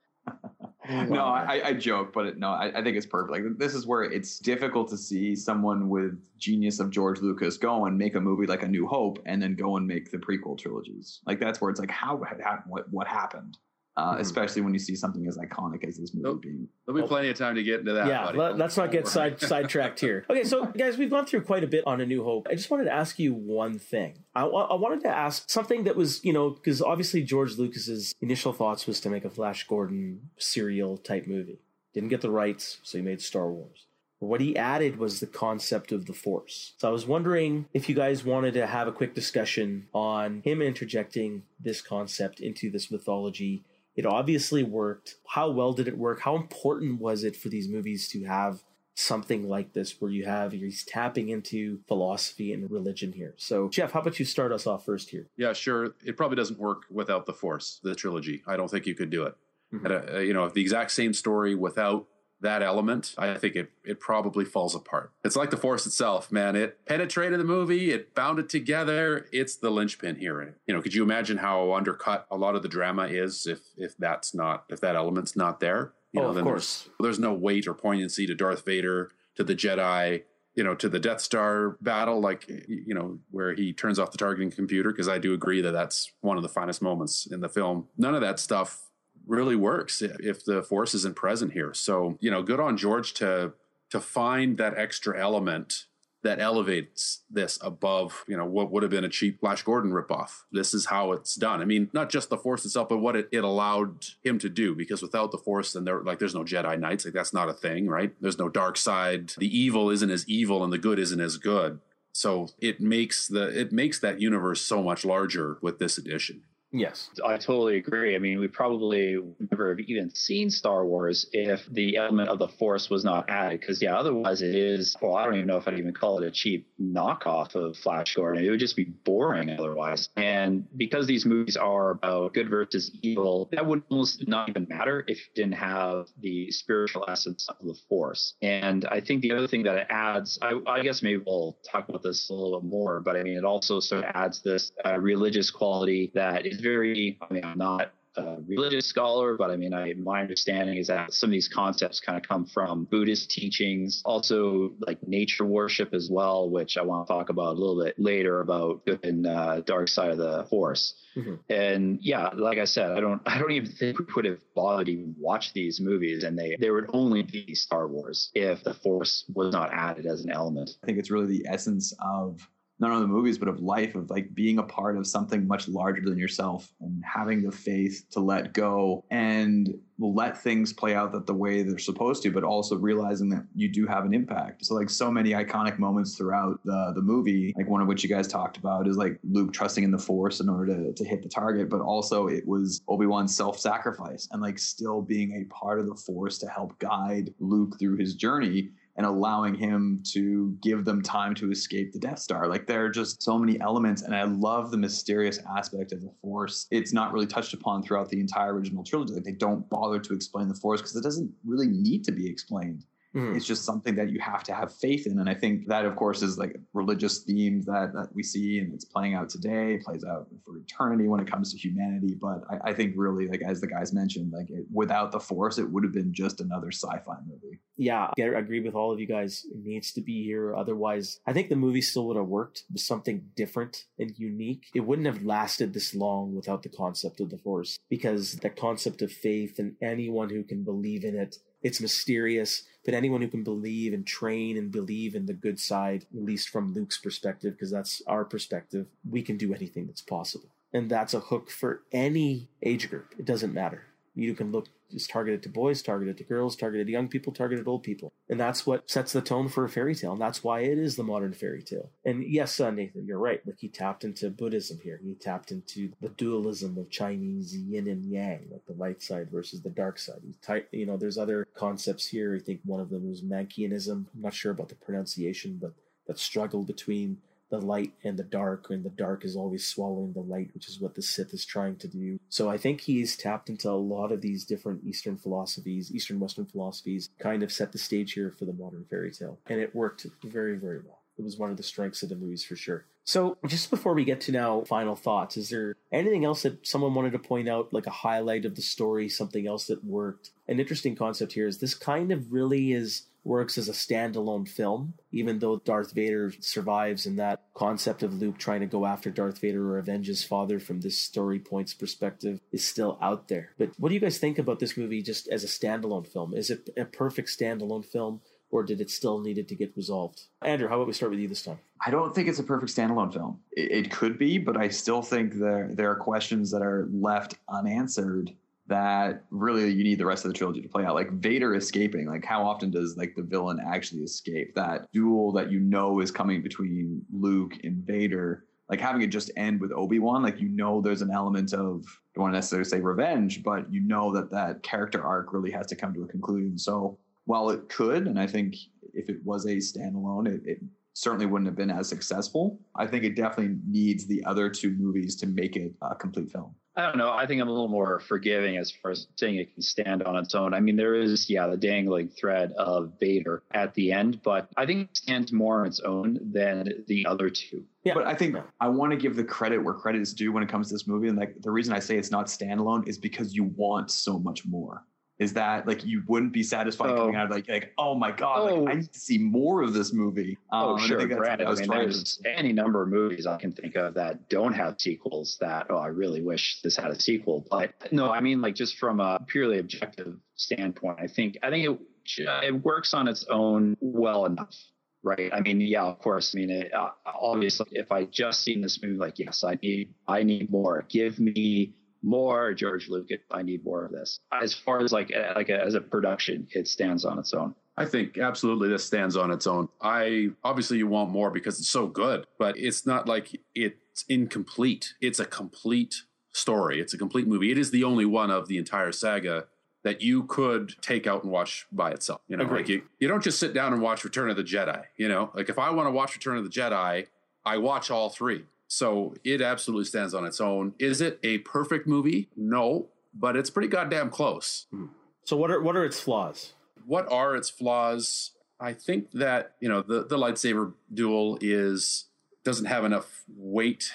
No, 0.89 1.25
I, 1.25 1.61
I 1.67 1.73
joke, 1.73 2.11
but 2.13 2.25
it, 2.25 2.37
no, 2.39 2.49
I, 2.49 2.79
I 2.79 2.83
think 2.83 2.97
it's 2.97 3.05
perfect. 3.05 3.31
Like 3.31 3.57
this 3.57 3.75
is 3.75 3.85
where 3.85 4.03
it's 4.03 4.39
difficult 4.39 4.89
to 4.89 4.97
see 4.97 5.35
someone 5.35 5.89
with 5.89 6.19
genius 6.37 6.79
of 6.79 6.89
George 6.89 7.19
Lucas 7.21 7.57
go 7.57 7.85
and 7.85 7.97
make 7.97 8.15
a 8.15 8.21
movie 8.21 8.47
like 8.47 8.63
A 8.63 8.67
New 8.67 8.87
Hope, 8.87 9.19
and 9.25 9.41
then 9.41 9.55
go 9.55 9.77
and 9.77 9.85
make 9.87 10.11
the 10.11 10.17
prequel 10.17 10.57
trilogies. 10.57 11.21
Like 11.25 11.39
that's 11.39 11.61
where 11.61 11.69
it's 11.69 11.79
like, 11.79 11.91
how 11.91 12.21
had 12.23 12.41
hap- 12.41 12.67
what 12.67 12.91
what 12.91 13.07
happened? 13.07 13.57
Uh, 13.97 14.15
Mhm. 14.15 14.19
Especially 14.21 14.61
when 14.61 14.71
you 14.73 14.79
see 14.79 14.95
something 14.95 15.27
as 15.27 15.37
iconic 15.37 15.85
as 15.85 15.97
this 15.97 16.13
movie 16.13 16.23
Nope. 16.23 16.41
being. 16.43 16.67
There'll 16.85 17.01
be 17.01 17.05
plenty 17.07 17.27
of 17.29 17.35
time 17.37 17.55
to 17.55 17.63
get 17.63 17.81
into 17.81 17.91
that. 17.91 18.07
yeah, 18.07 18.23
buddy. 18.25 18.37
let, 18.37 18.61
us 18.61 18.77
not 18.77 18.89
get 18.89 19.05
side 19.05 19.37
sidetracked 19.41 19.99
here. 19.99 20.25
Okay, 20.29 20.45
so 20.45 20.67
guys, 20.67 20.97
we've 20.97 21.09
gone 21.09 21.25
through 21.25 21.41
quite 21.41 21.65
a 21.65 21.67
bit 21.67 21.83
on 21.85 21.99
A 21.99 22.05
New 22.05 22.23
Hope. 22.23 22.47
I 22.49 22.55
just 22.55 22.71
wanted 22.71 22.85
to 22.85 22.93
ask 22.93 23.19
you 23.19 23.33
one 23.33 23.77
thing. 23.77 24.19
I, 24.33 24.43
I 24.45 24.75
wanted 24.75 25.01
to 25.01 25.09
ask 25.09 25.49
something 25.49 25.83
that 25.83 25.97
was, 25.97 26.23
you 26.23 26.31
know, 26.31 26.51
because 26.51 26.81
obviously 26.81 27.21
George 27.23 27.57
Lucas's 27.57 28.15
initial 28.21 28.53
thoughts 28.53 28.87
was 28.87 29.01
to 29.01 29.09
make 29.09 29.25
a 29.25 29.29
Flash 29.29 29.67
Gordon 29.67 30.29
serial 30.37 30.95
type 30.97 31.27
movie. 31.27 31.59
Didn't 31.93 32.09
get 32.09 32.21
the 32.21 32.31
rights, 32.31 32.77
so 32.83 32.97
he 32.97 33.03
made 33.03 33.21
Star 33.21 33.51
Wars. 33.51 33.87
What 34.19 34.39
he 34.39 34.55
added 34.55 34.97
was 34.99 35.19
the 35.19 35.27
concept 35.27 35.91
of 35.91 36.05
the 36.05 36.13
Force. 36.13 36.75
So 36.77 36.87
I 36.87 36.91
was 36.91 37.05
wondering 37.07 37.65
if 37.73 37.89
you 37.89 37.95
guys 37.95 38.23
wanted 38.23 38.53
to 38.53 38.67
have 38.67 38.87
a 38.87 38.91
quick 38.93 39.15
discussion 39.15 39.87
on 39.93 40.43
him 40.45 40.61
interjecting 40.61 41.43
this 41.59 41.81
concept 41.81 42.39
into 42.39 42.69
this 42.69 42.89
mythology 42.91 43.63
it 44.01 44.07
obviously 44.07 44.63
worked. 44.63 45.15
How 45.27 45.51
well 45.51 45.73
did 45.73 45.87
it 45.87 45.95
work? 45.97 46.21
How 46.21 46.35
important 46.35 46.99
was 46.99 47.23
it 47.23 47.35
for 47.35 47.49
these 47.49 47.69
movies 47.69 48.07
to 48.09 48.23
have 48.23 48.63
something 48.95 49.47
like 49.47 49.73
this 49.73 50.01
where 50.01 50.09
you 50.11 50.25
have 50.25 50.51
he's 50.51 50.83
tapping 50.83 51.29
into 51.29 51.79
philosophy 51.87 52.51
and 52.51 52.69
religion 52.71 53.13
here? 53.13 53.35
So, 53.37 53.69
Geoff, 53.69 53.91
how 53.91 54.01
about 54.01 54.17
you 54.19 54.25
start 54.25 54.51
us 54.51 54.65
off 54.65 54.85
first 54.85 55.11
here? 55.11 55.27
Yeah, 55.37 55.53
sure. 55.53 55.93
It 56.03 56.17
probably 56.17 56.35
doesn't 56.37 56.59
work 56.59 56.83
without 56.89 57.25
the 57.27 57.33
Force, 57.33 57.79
the 57.83 57.93
trilogy. 57.93 58.41
I 58.47 58.57
don't 58.57 58.69
think 58.71 58.87
you 58.87 58.95
could 58.95 59.11
do 59.11 59.23
it. 59.25 59.35
Mhm. 59.71 59.85
A- 59.89 60.17
uh, 60.17 60.19
you 60.19 60.33
know, 60.33 60.49
the 60.49 60.61
exact 60.61 60.91
same 60.91 61.13
story 61.13 61.53
without 61.53 62.07
that 62.41 62.61
element, 62.63 63.13
I 63.17 63.35
think 63.35 63.55
it 63.55 63.71
it 63.83 63.99
probably 63.99 64.45
falls 64.45 64.75
apart. 64.75 65.11
It's 65.23 65.35
like 65.35 65.49
the 65.51 65.57
Force 65.57 65.85
itself, 65.85 66.31
man. 66.31 66.55
It 66.55 66.85
penetrated 66.85 67.39
the 67.39 67.43
movie, 67.43 67.91
it 67.91 68.13
bound 68.15 68.39
it 68.39 68.49
together. 68.49 69.27
It's 69.31 69.55
the 69.55 69.69
linchpin 69.69 70.15
here. 70.17 70.55
You 70.67 70.73
know, 70.73 70.81
could 70.81 70.93
you 70.93 71.03
imagine 71.03 71.37
how 71.37 71.73
undercut 71.73 72.25
a 72.31 72.37
lot 72.37 72.55
of 72.55 72.63
the 72.63 72.69
drama 72.69 73.03
is 73.07 73.47
if 73.47 73.59
if 73.77 73.95
that's 73.97 74.33
not 74.33 74.65
if 74.69 74.79
that 74.81 74.95
element's 74.95 75.35
not 75.35 75.59
there? 75.59 75.93
You 76.13 76.19
Oh, 76.19 76.23
know, 76.23 76.29
of 76.29 76.35
then 76.35 76.43
course. 76.43 76.83
There's, 76.83 76.97
there's 76.99 77.19
no 77.19 77.33
weight 77.33 77.67
or 77.67 77.73
poignancy 77.73 78.27
to 78.27 78.35
Darth 78.35 78.65
Vader, 78.65 79.11
to 79.35 79.43
the 79.45 79.55
Jedi, 79.55 80.23
you 80.55 80.63
know, 80.63 80.75
to 80.75 80.89
the 80.89 80.99
Death 80.99 81.21
Star 81.21 81.77
battle, 81.79 82.19
like, 82.19 82.45
you 82.67 82.93
know, 82.93 83.19
where 83.29 83.53
he 83.53 83.71
turns 83.71 83.97
off 83.97 84.11
the 84.11 84.17
targeting 84.17 84.51
computer. 84.51 84.91
Cause 84.91 85.07
I 85.07 85.19
do 85.19 85.33
agree 85.33 85.61
that 85.61 85.71
that's 85.71 86.11
one 86.19 86.35
of 86.35 86.43
the 86.43 86.49
finest 86.49 86.81
moments 86.81 87.25
in 87.31 87.39
the 87.39 87.47
film. 87.47 87.87
None 87.97 88.13
of 88.13 88.19
that 88.19 88.39
stuff 88.41 88.89
really 89.27 89.55
works 89.55 90.01
if 90.01 90.43
the 90.43 90.63
force 90.63 90.93
isn't 90.93 91.15
present 91.15 91.53
here. 91.53 91.73
So, 91.73 92.17
you 92.19 92.31
know, 92.31 92.43
good 92.43 92.59
on 92.59 92.77
George 92.77 93.13
to, 93.15 93.53
to 93.89 93.99
find 93.99 94.57
that 94.57 94.77
extra 94.77 95.19
element 95.19 95.85
that 96.23 96.39
elevates 96.39 97.23
this 97.29 97.57
above, 97.61 98.23
you 98.27 98.37
know, 98.37 98.45
what 98.45 98.71
would 98.71 98.83
have 98.83 98.91
been 98.91 99.03
a 99.03 99.09
cheap 99.09 99.39
Flash 99.39 99.63
Gordon 99.63 99.91
ripoff. 99.91 100.43
This 100.51 100.73
is 100.73 100.85
how 100.85 101.13
it's 101.13 101.35
done. 101.35 101.61
I 101.61 101.65
mean, 101.65 101.89
not 101.93 102.09
just 102.09 102.29
the 102.29 102.37
Force 102.37 102.63
itself, 102.63 102.89
but 102.89 102.99
what 102.99 103.15
it, 103.15 103.27
it 103.31 103.43
allowed 103.43 104.05
him 104.23 104.37
to 104.39 104.49
do. 104.49 104.75
Because 104.75 105.01
without 105.01 105.31
the 105.31 105.39
Force, 105.39 105.73
then 105.73 105.83
there 105.83 106.01
like 106.01 106.19
there's 106.19 106.35
no 106.35 106.43
Jedi 106.43 106.79
Knights. 106.79 107.05
Like 107.05 107.15
that's 107.15 107.33
not 107.33 107.49
a 107.49 107.53
thing, 107.53 107.87
right? 107.87 108.13
There's 108.21 108.37
no 108.37 108.49
dark 108.49 108.77
side. 108.77 109.33
The 109.37 109.57
evil 109.57 109.89
isn't 109.89 110.11
as 110.11 110.27
evil, 110.29 110.63
and 110.63 110.71
the 110.71 110.77
good 110.77 110.99
isn't 110.99 111.19
as 111.19 111.37
good. 111.37 111.79
So 112.13 112.49
it 112.59 112.79
makes 112.79 113.27
the 113.27 113.47
it 113.59 113.71
makes 113.71 113.99
that 113.99 114.21
universe 114.21 114.61
so 114.61 114.83
much 114.83 115.03
larger 115.03 115.57
with 115.61 115.79
this 115.79 115.97
edition. 115.97 116.43
Yes. 116.73 117.09
I 117.23 117.37
totally 117.37 117.77
agree. 117.77 118.15
I 118.15 118.19
mean, 118.19 118.39
we 118.39 118.47
probably 118.47 119.17
never 119.51 119.69
have 119.69 119.79
even 119.79 120.13
seen 120.15 120.49
Star 120.49 120.85
Wars 120.85 121.27
if 121.33 121.65
the 121.69 121.97
element 121.97 122.29
of 122.29 122.39
the 122.39 122.47
Force 122.47 122.89
was 122.89 123.03
not 123.03 123.29
added. 123.29 123.59
Because 123.59 123.81
yeah, 123.81 123.97
otherwise 123.97 124.41
it 124.41 124.55
is. 124.55 124.95
Well, 125.01 125.15
I 125.15 125.25
don't 125.25 125.35
even 125.35 125.47
know 125.47 125.57
if 125.57 125.67
I'd 125.67 125.77
even 125.77 125.93
call 125.93 126.19
it 126.21 126.27
a 126.27 126.31
cheap 126.31 126.67
knockoff 126.81 127.55
of 127.55 127.75
Flash 127.77 128.15
Gordon. 128.15 128.45
It 128.45 128.49
would 128.49 128.59
just 128.59 128.77
be 128.77 128.85
boring 128.85 129.49
otherwise. 129.49 130.09
And 130.15 130.65
because 130.77 131.07
these 131.07 131.25
movies 131.25 131.57
are 131.57 131.91
about 131.91 132.33
good 132.33 132.49
versus 132.49 132.91
evil, 133.01 133.49
that 133.51 133.65
would 133.65 133.83
almost 133.89 134.27
not 134.27 134.47
even 134.49 134.65
matter 134.69 135.03
if 135.07 135.17
you 135.17 135.43
didn't 135.43 135.55
have 135.55 136.07
the 136.21 136.51
spiritual 136.51 137.05
essence 137.09 137.47
of 137.49 137.57
the 137.65 137.75
Force. 137.89 138.35
And 138.41 138.85
I 138.85 139.01
think 139.01 139.21
the 139.21 139.33
other 139.33 139.47
thing 139.47 139.63
that 139.63 139.75
it 139.75 139.87
adds, 139.89 140.39
I, 140.41 140.53
I 140.67 140.81
guess 140.83 141.03
maybe 141.03 141.21
we'll 141.25 141.57
talk 141.69 141.89
about 141.89 142.03
this 142.03 142.29
a 142.29 142.33
little 142.33 142.61
bit 142.61 142.69
more, 142.69 143.01
but 143.01 143.17
I 143.17 143.23
mean, 143.23 143.37
it 143.37 143.43
also 143.43 143.81
sort 143.81 144.05
of 144.05 144.11
adds 144.13 144.41
this 144.41 144.71
uh, 144.85 144.97
religious 144.97 145.51
quality 145.51 146.11
that 146.13 146.45
is 146.45 146.60
very, 146.61 147.17
I 147.21 147.33
mean, 147.33 147.43
I'm 147.43 147.57
not 147.57 147.91
a 148.17 148.37
religious 148.45 148.85
scholar, 148.85 149.37
but 149.37 149.51
I 149.51 149.55
mean, 149.55 149.73
I, 149.73 149.93
my 149.93 150.21
understanding 150.21 150.77
is 150.77 150.87
that 150.87 151.13
some 151.13 151.29
of 151.29 151.31
these 151.31 151.47
concepts 151.47 151.99
kind 151.99 152.17
of 152.17 152.27
come 152.27 152.45
from 152.45 152.83
Buddhist 152.85 153.31
teachings, 153.31 154.01
also 154.03 154.73
like 154.85 155.05
nature 155.07 155.45
worship 155.45 155.93
as 155.93 156.09
well, 156.11 156.49
which 156.49 156.77
I 156.77 156.81
want 156.81 157.07
to 157.07 157.13
talk 157.13 157.29
about 157.29 157.55
a 157.55 157.59
little 157.59 157.81
bit 157.81 157.95
later 157.97 158.41
about 158.41 158.85
good 158.85 159.03
and 159.05 159.25
uh, 159.25 159.61
dark 159.61 159.87
side 159.87 160.11
of 160.11 160.17
the 160.17 160.45
force. 160.49 160.93
Mhm. 161.15 161.39
And 161.49 161.99
yeah, 162.01 162.29
like 162.35 162.57
I 162.57 162.65
said, 162.65 162.91
I 162.91 162.99
don't, 162.99 163.21
I 163.25 163.37
don't 163.39 163.51
even 163.51 163.71
think 163.71 163.99
we 163.99 164.05
would 164.15 164.25
have 164.25 164.41
bothered 164.55 164.87
to 164.87 164.91
even 164.91 165.15
watch 165.17 165.53
these 165.53 165.79
movies, 165.79 166.25
and 166.25 166.37
they, 166.37 166.57
there 166.59 166.73
would 166.73 166.89
only 166.93 167.23
be 167.23 167.55
Star 167.55 167.87
Wars 167.87 168.29
if 168.33 168.63
the 168.63 168.73
Force 168.73 169.23
was 169.33 169.53
not 169.53 169.71
added 169.73 170.05
as 170.05 170.23
an 170.25 170.31
element. 170.31 170.71
I 170.83 170.85
think 170.85 170.97
it's 170.97 171.11
really 171.11 171.37
the 171.37 171.45
essence 171.47 171.93
of 172.03 172.45
not 172.81 172.91
only 172.91 173.03
the 173.03 173.07
movies 173.07 173.37
but 173.37 173.47
of 173.47 173.61
life 173.61 173.95
of 173.95 174.09
like 174.09 174.33
being 174.33 174.57
a 174.57 174.63
part 174.63 174.97
of 174.97 175.05
something 175.07 175.47
much 175.47 175.67
larger 175.67 176.01
than 176.03 176.17
yourself 176.17 176.73
and 176.81 177.01
having 177.05 177.43
the 177.43 177.51
faith 177.51 178.05
to 178.09 178.19
let 178.19 178.53
go 178.53 179.05
and 179.11 179.79
let 179.99 180.35
things 180.35 180.73
play 180.73 180.95
out 180.95 181.11
that 181.11 181.27
the 181.27 181.33
way 181.33 181.61
they're 181.61 181.77
supposed 181.77 182.23
to 182.23 182.31
but 182.31 182.43
also 182.43 182.75
realizing 182.75 183.29
that 183.29 183.45
you 183.55 183.69
do 183.69 183.85
have 183.85 184.03
an 184.03 184.15
impact. 184.15 184.65
So 184.65 184.73
like 184.73 184.89
so 184.89 185.11
many 185.11 185.31
iconic 185.31 185.77
moments 185.77 186.17
throughout 186.17 186.59
the 186.65 186.91
the 186.95 187.01
movie 187.01 187.53
like 187.55 187.69
one 187.69 187.81
of 187.81 187.87
which 187.87 188.03
you 188.03 188.09
guys 188.09 188.27
talked 188.27 188.57
about 188.57 188.87
is 188.87 188.97
like 188.97 189.19
luke 189.23 189.53
trusting 189.53 189.83
in 189.83 189.91
the 189.91 189.97
force 189.99 190.39
in 190.39 190.49
order 190.49 190.75
to, 190.75 190.93
to 190.93 191.05
hit 191.05 191.21
the 191.21 191.29
target 191.29 191.69
but 191.69 191.81
also 191.81 192.27
it 192.27 192.45
was 192.47 192.81
obi-wan's 192.87 193.35
self-sacrifice 193.35 194.27
and 194.31 194.41
like 194.41 194.57
still 194.57 195.01
being 195.01 195.33
a 195.33 195.53
part 195.53 195.79
of 195.79 195.87
the 195.87 195.95
force 195.95 196.39
to 196.39 196.47
help 196.47 196.77
guide 196.79 197.31
luke 197.39 197.77
through 197.79 197.95
his 197.95 198.15
journey 198.15 198.71
and 198.97 199.05
allowing 199.05 199.55
him 199.55 200.01
to 200.13 200.55
give 200.61 200.85
them 200.85 201.01
time 201.01 201.33
to 201.35 201.51
escape 201.51 201.91
the 201.91 201.99
Death 201.99 202.19
Star. 202.19 202.47
Like 202.47 202.67
there 202.67 202.85
are 202.85 202.89
just 202.89 203.21
so 203.21 203.37
many 203.37 203.59
elements, 203.61 204.01
and 204.01 204.15
I 204.15 204.23
love 204.23 204.71
the 204.71 204.77
mysterious 204.77 205.39
aspect 205.57 205.91
of 205.91 206.01
the 206.01 206.11
Force. 206.21 206.67
It's 206.71 206.93
not 206.93 207.13
really 207.13 207.27
touched 207.27 207.53
upon 207.53 207.83
throughout 207.83 208.09
the 208.09 208.19
entire 208.19 208.53
original 208.53 208.83
trilogy. 208.83 209.13
Like 209.13 209.23
they 209.23 209.31
don't 209.31 209.69
bother 209.69 209.99
to 209.99 210.13
explain 210.13 210.47
the 210.47 210.55
Force 210.55 210.81
because 210.81 210.95
it 210.95 211.03
doesn't 211.03 211.31
really 211.45 211.67
need 211.67 212.03
to 212.05 212.11
be 212.11 212.29
explained. 212.29 212.85
Mhm. 213.13 213.35
It's 213.35 213.45
just 213.45 213.65
something 213.65 213.95
that 213.95 214.09
you 214.09 214.19
have 214.19 214.43
to 214.43 214.53
have 214.53 214.73
faith 214.73 215.05
in. 215.05 215.19
And 215.19 215.29
I 215.29 215.33
think 215.33 215.67
that, 215.67 215.85
of 215.85 215.95
course, 215.95 216.21
is 216.21 216.37
like 216.37 216.55
religious 216.73 217.19
themes 217.19 217.65
that, 217.65 217.91
that 217.93 218.09
we 218.13 218.23
see 218.23 218.59
and 218.59 218.73
it's 218.73 218.85
playing 218.85 219.15
out 219.15 219.29
today, 219.29 219.75
it 219.75 219.83
plays 219.83 220.03
out 220.03 220.27
for 220.45 220.57
eternity 220.57 221.07
when 221.07 221.19
it 221.19 221.29
comes 221.29 221.51
to 221.51 221.57
humanity. 221.57 222.15
But 222.19 222.43
I, 222.49 222.69
I 222.69 222.73
think 222.73 222.93
really, 222.95 223.27
like 223.27 223.41
as 223.41 223.59
the 223.59 223.67
guys 223.67 223.93
mentioned, 223.93 224.31
like 224.31 224.49
it, 224.49 224.65
without 224.71 225.11
the 225.11 225.19
force, 225.19 225.57
it 225.57 225.69
would 225.69 225.83
have 225.83 225.93
been 225.93 226.13
just 226.13 226.39
another 226.39 226.71
sci-fi 226.71 227.17
movie. 227.27 227.59
Yeah, 227.77 228.11
I 228.17 228.21
agree 228.21 228.61
with 228.61 228.75
all 228.75 228.91
of 228.93 228.99
you 228.99 229.07
guys. 229.07 229.45
It 229.51 229.63
needs 229.63 229.91
to 229.93 230.01
be 230.01 230.23
here. 230.23 230.55
Otherwise, 230.55 231.19
I 231.25 231.33
think 231.33 231.49
the 231.49 231.55
movie 231.55 231.81
still 231.81 232.07
would 232.07 232.17
have 232.17 232.27
worked 232.27 232.63
with 232.71 232.81
something 232.81 233.25
different 233.35 233.85
and 233.99 234.13
unique. 234.17 234.67
It 234.73 234.81
wouldn't 234.81 235.07
have 235.07 235.23
lasted 235.23 235.73
this 235.73 235.93
long 235.95 236.35
without 236.35 236.63
the 236.63 236.69
concept 236.69 237.19
of 237.19 237.29
the 237.29 237.37
Force 237.37 237.77
because 237.89 238.35
the 238.35 238.49
concept 238.49 239.01
of 239.01 239.11
faith 239.11 239.57
and 239.57 239.75
anyone 239.81 240.29
who 240.29 240.43
can 240.43 240.63
believe 240.63 241.03
in 241.03 241.15
it, 241.15 241.37
it's 241.63 241.81
mysterious, 241.81 242.63
but 242.83 242.93
anyone 242.93 243.21
who 243.21 243.27
can 243.27 243.43
believe 243.43 243.93
and 243.93 244.05
train 244.05 244.57
and 244.57 244.71
believe 244.71 245.15
in 245.15 245.25
the 245.25 245.33
good 245.33 245.59
side, 245.59 246.05
at 246.15 246.23
least 246.23 246.49
from 246.49 246.73
Luke's 246.73 246.97
perspective, 246.97 247.53
because 247.53 247.71
that's 247.71 248.01
our 248.07 248.25
perspective, 248.25 248.87
we 249.09 249.21
can 249.21 249.37
do 249.37 249.53
anything 249.53 249.87
that's 249.87 250.01
possible. 250.01 250.49
And 250.73 250.89
that's 250.89 251.13
a 251.13 251.19
hook 251.19 251.49
for 251.49 251.83
any 251.91 252.49
age 252.63 252.89
group. 252.89 253.13
It 253.19 253.25
doesn't 253.25 253.53
matter. 253.53 253.83
You 254.15 254.35
can 254.35 254.51
look 254.51 254.67
it's 254.93 255.07
targeted 255.07 255.43
to 255.43 255.49
boys, 255.49 255.81
targeted 255.81 256.17
to 256.17 256.23
girls, 256.23 256.55
targeted 256.55 256.87
to 256.87 256.91
young 256.93 257.07
people, 257.07 257.33
targeted 257.33 257.67
old 257.67 257.83
people. 257.83 258.13
And 258.29 258.39
that's 258.39 258.65
what 258.65 258.89
sets 258.89 259.13
the 259.13 259.21
tone 259.21 259.47
for 259.47 259.65
a 259.65 259.69
fairy 259.69 259.95
tale. 259.95 260.13
And 260.13 260.21
that's 260.21 260.43
why 260.43 260.61
it 260.61 260.77
is 260.77 260.95
the 260.95 261.03
modern 261.03 261.33
fairy 261.33 261.61
tale. 261.61 261.89
And 262.05 262.23
yes, 262.23 262.59
uh, 262.59 262.71
Nathan, 262.71 263.05
you're 263.05 263.17
right. 263.17 263.41
Like 263.45 263.59
he 263.59 263.69
tapped 263.69 264.03
into 264.03 264.29
Buddhism 264.29 264.79
here. 264.83 264.99
He 265.03 265.15
tapped 265.15 265.51
into 265.51 265.91
the 266.01 266.09
dualism 266.09 266.77
of 266.77 266.89
Chinese 266.89 267.55
yin 267.55 267.87
and 267.87 268.05
yang, 268.05 268.47
like 268.51 268.65
the 268.65 268.73
light 268.73 269.01
side 269.01 269.29
versus 269.31 269.61
the 269.61 269.69
dark 269.69 269.97
side. 269.97 270.21
He 270.23 270.79
you 270.79 270.85
know, 270.85 270.97
there's 270.97 271.17
other 271.17 271.47
concepts 271.55 272.07
here. 272.07 272.35
I 272.35 272.39
think 272.39 272.61
one 272.65 272.81
of 272.81 272.89
them 272.89 273.09
was 273.09 273.23
Manichaeism. 273.23 274.07
I'm 274.13 274.21
not 274.21 274.33
sure 274.33 274.51
about 274.51 274.69
the 274.69 274.75
pronunciation, 274.75 275.57
but 275.61 275.73
that 276.07 276.19
struggle 276.19 276.63
between 276.63 277.17
the 277.51 277.59
light 277.59 277.91
and 278.03 278.17
the 278.17 278.23
dark, 278.23 278.69
and 278.69 278.83
the 278.83 278.89
dark 278.89 279.23
is 279.23 279.35
always 279.35 279.67
swallowing 279.67 280.13
the 280.13 280.21
light, 280.21 280.49
which 280.53 280.67
is 280.67 280.79
what 280.79 280.95
the 280.95 281.01
Sith 281.01 281.33
is 281.33 281.45
trying 281.45 281.75
to 281.75 281.87
do. 281.87 282.19
So 282.29 282.49
I 282.49 282.57
think 282.57 282.81
he's 282.81 283.15
tapped 283.15 283.49
into 283.49 283.69
a 283.69 283.73
lot 283.73 284.11
of 284.11 284.21
these 284.21 284.45
different 284.45 284.83
Eastern 284.83 285.17
philosophies, 285.17 285.91
Eastern 285.93 286.19
Western 286.19 286.45
philosophies, 286.45 287.09
kind 287.19 287.43
of 287.43 287.51
set 287.51 287.73
the 287.73 287.77
stage 287.77 288.13
here 288.13 288.31
for 288.31 288.45
the 288.45 288.53
modern 288.53 288.85
fairy 288.89 289.11
tale. 289.11 289.37
And 289.47 289.59
it 289.59 289.75
worked 289.75 290.07
very, 290.23 290.55
very 290.55 290.79
well. 290.79 291.01
It 291.17 291.23
was 291.23 291.37
one 291.37 291.51
of 291.51 291.57
the 291.57 291.63
strengths 291.63 292.01
of 292.01 292.09
the 292.09 292.15
movies 292.15 292.43
for 292.43 292.55
sure. 292.55 292.85
So, 293.03 293.37
just 293.45 293.69
before 293.69 293.93
we 293.93 294.05
get 294.05 294.21
to 294.21 294.31
now 294.31 294.61
final 294.61 294.95
thoughts, 294.95 295.35
is 295.35 295.49
there 295.49 295.75
anything 295.91 296.23
else 296.23 296.43
that 296.43 296.65
someone 296.65 296.93
wanted 296.93 297.11
to 297.11 297.19
point 297.19 297.49
out, 297.49 297.73
like 297.73 297.87
a 297.87 297.91
highlight 297.91 298.45
of 298.45 298.55
the 298.55 298.61
story, 298.61 299.09
something 299.09 299.47
else 299.47 299.65
that 299.67 299.83
worked? 299.83 300.31
An 300.47 300.59
interesting 300.59 300.95
concept 300.95 301.33
here 301.33 301.47
is 301.47 301.57
this 301.57 301.73
kind 301.73 302.11
of 302.11 302.31
really 302.31 302.73
is 302.73 303.07
works 303.23 303.57
as 303.57 303.69
a 303.69 303.73
standalone 303.73 304.47
film, 304.47 304.93
even 305.11 305.39
though 305.39 305.57
Darth 305.57 305.93
Vader 305.93 306.33
survives 306.39 307.05
and 307.05 307.19
that 307.19 307.43
concept 307.53 308.03
of 308.03 308.13
Luke 308.13 308.37
trying 308.37 308.61
to 308.61 308.65
go 308.65 308.85
after 308.85 309.11
Darth 309.11 309.39
Vader 309.39 309.73
or 309.73 309.77
avenge 309.77 310.07
his 310.07 310.23
father 310.23 310.59
from 310.59 310.81
this 310.81 310.97
story 310.97 311.39
point's 311.39 311.73
perspective 311.73 312.39
is 312.51 312.65
still 312.65 312.97
out 313.01 313.27
there. 313.27 313.51
But 313.57 313.71
what 313.77 313.89
do 313.89 313.95
you 313.95 314.01
guys 314.01 314.17
think 314.17 314.39
about 314.39 314.59
this 314.59 314.77
movie 314.77 315.01
just 315.01 315.27
as 315.27 315.43
a 315.43 315.47
standalone 315.47 316.07
film? 316.07 316.33
Is 316.33 316.49
it 316.49 316.69
a 316.77 316.85
perfect 316.85 317.29
standalone 317.29 317.85
film? 317.85 318.21
Or 318.53 318.63
did 318.63 318.81
it 318.81 318.89
still 318.89 319.21
needed 319.21 319.47
to 319.47 319.55
get 319.55 319.77
resolved? 319.77 320.23
Andrew, 320.41 320.67
how 320.67 320.75
about 320.75 320.87
we 320.87 320.91
start 320.91 321.11
with 321.11 321.21
you 321.21 321.29
this 321.29 321.41
time? 321.41 321.59
I 321.85 321.89
don't 321.89 322.13
think 322.13 322.27
it's 322.27 322.39
a 322.39 322.43
perfect 322.43 322.75
standalone 322.75 323.13
film. 323.13 323.39
It, 323.53 323.71
it 323.85 323.91
could 323.91 324.17
be, 324.17 324.39
but 324.39 324.57
I 324.57 324.67
still 324.67 325.01
think 325.01 325.35
there 325.35 325.69
there 325.71 325.89
are 325.89 325.95
questions 325.95 326.51
that 326.51 326.61
are 326.61 326.89
left 326.91 327.35
unanswered 327.47 328.35
that 328.71 329.25
really 329.31 329.69
you 329.69 329.83
need 329.83 329.99
the 329.99 330.05
rest 330.05 330.23
of 330.23 330.31
the 330.31 330.37
trilogy 330.37 330.61
to 330.61 330.69
play 330.69 330.85
out. 330.85 330.95
Like 330.95 331.11
Vader 331.11 331.55
escaping, 331.55 332.07
like 332.07 332.23
how 332.23 332.41
often 332.43 332.71
does 332.71 332.95
like 332.95 333.15
the 333.15 333.21
villain 333.21 333.59
actually 333.59 334.01
escape? 334.01 334.55
That 334.55 334.89
duel 334.93 335.33
that 335.33 335.51
you 335.51 335.59
know 335.59 335.99
is 335.99 336.09
coming 336.09 336.41
between 336.41 337.03
Luke 337.11 337.53
and 337.65 337.85
Vader, 337.85 338.45
like 338.69 338.79
having 338.79 339.01
it 339.01 339.07
just 339.07 339.29
end 339.35 339.59
with 339.59 339.73
Obi-Wan, 339.73 340.23
like 340.23 340.39
you 340.39 340.47
know 340.47 340.79
there's 340.79 341.01
an 341.01 341.11
element 341.11 341.51
of 341.51 341.83
I 341.85 342.15
don't 342.15 342.23
want 342.23 342.33
to 342.33 342.37
necessarily 342.37 342.69
say 342.69 342.79
revenge, 342.79 343.43
but 343.43 343.71
you 343.71 343.81
know 343.81 344.13
that 344.13 344.31
that 344.31 344.63
character 344.63 345.03
arc 345.03 345.33
really 345.33 345.51
has 345.51 345.67
to 345.67 345.75
come 345.75 345.93
to 345.93 346.03
a 346.03 346.07
conclusion. 346.07 346.57
So 346.57 346.97
while 347.25 347.49
it 347.49 347.67
could, 347.67 348.07
and 348.07 348.17
I 348.17 348.25
think 348.25 348.55
if 348.93 349.09
it 349.09 349.17
was 349.25 349.45
a 349.45 349.57
standalone, 349.57 350.27
it, 350.27 350.41
it 350.45 350.61
certainly 350.93 351.25
wouldn't 351.25 351.47
have 351.47 351.55
been 351.55 351.71
as 351.71 351.87
successful. 351.87 352.59
I 352.75 352.87
think 352.87 353.03
it 353.03 353.15
definitely 353.15 353.57
needs 353.67 354.07
the 354.07 354.23
other 354.25 354.49
two 354.49 354.71
movies 354.71 355.15
to 355.17 355.27
make 355.27 355.55
it 355.55 355.73
a 355.81 355.95
complete 355.95 356.31
film. 356.31 356.55
I 356.75 356.83
don't 356.83 356.97
know. 356.97 357.11
I 357.11 357.25
think 357.25 357.41
I'm 357.41 357.49
a 357.49 357.51
little 357.51 357.67
more 357.67 357.99
forgiving 357.99 358.55
as 358.55 358.71
far 358.71 358.91
as 358.91 359.07
saying 359.17 359.35
it 359.35 359.53
can 359.53 359.61
stand 359.61 360.03
on 360.03 360.15
its 360.15 360.33
own. 360.33 360.53
I 360.53 360.61
mean, 360.61 360.77
there 360.77 360.95
is, 360.95 361.29
yeah, 361.29 361.47
the 361.47 361.57
dangling 361.57 362.07
thread 362.07 362.53
of 362.53 362.93
Vader 362.97 363.43
at 363.51 363.73
the 363.73 363.91
end, 363.91 364.21
but 364.23 364.47
I 364.55 364.65
think 364.65 364.89
it 364.89 364.97
stands 364.97 365.33
more 365.33 365.61
on 365.61 365.67
its 365.67 365.81
own 365.81 366.17
than 366.31 366.85
the 366.87 367.05
other 367.05 367.29
two. 367.29 367.65
Yeah. 367.83 367.93
But 367.93 368.07
I 368.07 368.13
think 368.13 368.37
I 368.61 368.69
want 368.69 368.91
to 368.91 368.97
give 368.97 369.17
the 369.17 369.23
credit 369.23 369.57
where 369.57 369.73
credit 369.73 370.01
is 370.01 370.13
due 370.13 370.31
when 370.31 370.43
it 370.43 370.49
comes 370.49 370.69
to 370.69 370.75
this 370.75 370.87
movie. 370.87 371.09
And 371.09 371.17
like 371.17 371.41
the 371.41 371.51
reason 371.51 371.73
I 371.73 371.79
say 371.79 371.97
it's 371.97 372.11
not 372.11 372.27
standalone 372.27 372.87
is 372.87 372.97
because 372.97 373.35
you 373.35 373.51
want 373.55 373.91
so 373.91 374.17
much 374.17 374.45
more. 374.45 374.85
Is 375.21 375.33
that 375.33 375.67
like 375.67 375.85
you 375.85 376.01
wouldn't 376.07 376.33
be 376.33 376.41
satisfied 376.41 376.89
Oh. 376.89 376.95
coming 376.95 377.15
out 377.15 377.25
of 377.25 377.31
like 377.31 377.47
like 377.47 377.73
oh 377.77 377.93
my 377.93 378.11
god 378.11 378.49
Oh. 378.49 378.55
like 378.63 378.73
I 378.73 378.79
need 378.79 378.91
to 378.91 378.99
see 378.99 379.19
more 379.19 379.61
of 379.61 379.71
this 379.73 379.93
movie. 379.93 380.37
Oh, 380.51 380.71
Um, 380.71 380.79
I 380.81 380.87
sure. 380.87 380.97
think 380.97 381.09
that's 381.11 381.19
what 381.19 381.25
Granted, 381.25 381.43
I 381.43 381.47
I 381.47 381.49
was 381.51 381.59
mean, 381.59 381.69
trying 381.69 381.89
to- 381.91 382.37
any 382.39 382.53
number 382.53 382.81
of 382.81 382.89
movies 382.89 383.27
I 383.27 383.37
can 383.37 383.51
think 383.51 383.75
of 383.75 383.93
that 383.93 384.29
don't 384.29 384.53
have 384.53 384.81
sequels 384.81 385.37
that, 385.39 385.67
oh, 385.69 385.77
I 385.77 385.87
really 385.87 386.23
wish 386.23 386.61
this 386.63 386.75
had 386.75 386.89
a 386.89 386.99
sequel. 386.99 387.45
But 387.51 387.73
no, 387.91 388.09
I 388.09 388.19
mean, 388.19 388.41
like 388.41 388.55
just 388.55 388.77
from 388.77 388.99
a 388.99 389.19
purely 389.27 389.59
objective 389.59 390.17
standpoint, 390.35 390.97
I 390.99 391.05
think, 391.07 391.37
I 391.43 391.51
think 391.51 391.79
it, 392.17 392.27
it 392.43 392.63
works 392.63 392.93
on 392.95 393.07
its 393.07 393.23
own 393.29 393.77
well 393.79 394.25
enough. 394.25 394.55
Right. 395.03 395.31
I 395.33 395.39
mean, 395.41 395.61
yeah, 395.61 395.83
of 395.83 395.97
course. 395.99 396.33
I 396.35 396.39
mean, 396.39 396.49
it, 396.51 396.73
uh, 396.73 396.89
obviously, 397.05 397.67
if 397.71 397.91
I 397.91 398.05
just 398.05 398.43
seen 398.43 398.61
this 398.61 398.81
movie, 398.83 398.97
like, 398.97 399.17
yes, 399.19 399.43
I 399.43 399.57
need, 399.61 399.93
I 400.07 400.21
need 400.23 400.51
more. 400.51 400.85
Give 400.89 401.19
me 401.19 401.73
more, 402.03 402.53
George 402.53 402.89
Lucas. 402.89 403.19
I 403.31 403.41
need 403.41 403.63
more 403.63 403.85
of 403.85 403.91
this. 403.91 404.19
As 404.31 404.53
far 404.53 404.81
as 404.81 404.91
like, 404.91 405.11
like 405.35 405.49
as 405.49 405.75
a 405.75 405.81
production, 405.81 406.47
it 406.51 406.67
stands 406.67 407.05
on 407.05 407.19
its 407.19 407.33
own. 407.33 407.55
I 407.77 407.85
think 407.85 408.17
absolutely 408.17 408.69
this 408.69 408.85
stands 408.85 409.15
on 409.15 409.31
its 409.31 409.47
own. 409.47 409.69
I 409.81 410.29
obviously 410.43 410.77
you 410.77 410.87
want 410.87 411.09
more 411.09 411.31
because 411.31 411.59
it's 411.59 411.69
so 411.69 411.87
good, 411.87 412.25
but 412.37 412.57
it's 412.57 412.85
not 412.85 413.07
like 413.07 413.39
it's 413.55 414.03
incomplete. 414.09 414.93
It's 415.01 415.19
a 415.19 415.25
complete 415.25 415.95
story. 416.33 416.81
It's 416.81 416.93
a 416.93 416.97
complete 416.97 417.27
movie. 417.27 417.51
It 417.51 417.57
is 417.57 417.71
the 417.71 417.83
only 417.83 418.05
one 418.05 418.29
of 418.29 418.47
the 418.47 418.57
entire 418.57 418.91
saga 418.91 419.45
that 419.83 420.01
you 420.01 420.23
could 420.23 420.75
take 420.81 421.07
out 421.07 421.23
and 421.23 421.31
watch 421.31 421.65
by 421.71 421.91
itself. 421.91 422.21
You 422.27 422.37
know, 422.37 422.43
Agreed. 422.43 422.57
like 422.59 422.69
you, 422.69 422.83
you 422.99 423.07
don't 423.07 423.23
just 423.23 423.39
sit 423.39 423.53
down 423.53 423.73
and 423.73 423.81
watch 423.81 424.03
Return 424.03 424.29
of 424.29 424.37
the 424.37 424.43
Jedi. 424.43 424.83
You 424.97 425.07
know, 425.07 425.31
like 425.33 425.49
if 425.49 425.57
I 425.57 425.71
want 425.71 425.87
to 425.87 425.91
watch 425.91 426.13
Return 426.15 426.37
of 426.37 426.43
the 426.43 426.49
Jedi, 426.49 427.07
I 427.45 427.57
watch 427.57 427.89
all 427.89 428.09
three. 428.09 428.43
So 428.71 429.15
it 429.25 429.41
absolutely 429.41 429.83
stands 429.83 430.13
on 430.13 430.23
its 430.23 430.39
own. 430.39 430.75
Is 430.79 431.01
it 431.01 431.19
a 431.23 431.39
perfect 431.39 431.87
movie? 431.87 432.29
No, 432.37 432.87
but 433.13 433.35
it's 433.35 433.49
pretty 433.49 433.67
goddamn 433.67 434.09
close 434.09 434.67
hmm. 434.71 434.85
So 435.25 435.35
what 435.35 435.51
are 435.51 435.61
what 435.61 435.75
are 435.75 435.83
its 435.83 435.99
flaws? 435.99 436.53
what 436.85 437.11
are 437.11 437.35
its 437.35 437.49
flaws? 437.49 438.31
I 438.61 438.71
think 438.71 439.11
that 439.11 439.55
you 439.59 439.67
know 439.67 439.81
the 439.81 440.05
the 440.05 440.17
lightsaber 440.17 440.73
duel 440.93 441.37
is 441.41 442.05
doesn't 442.45 442.67
have 442.67 442.85
enough 442.85 443.25
weight 443.27 443.91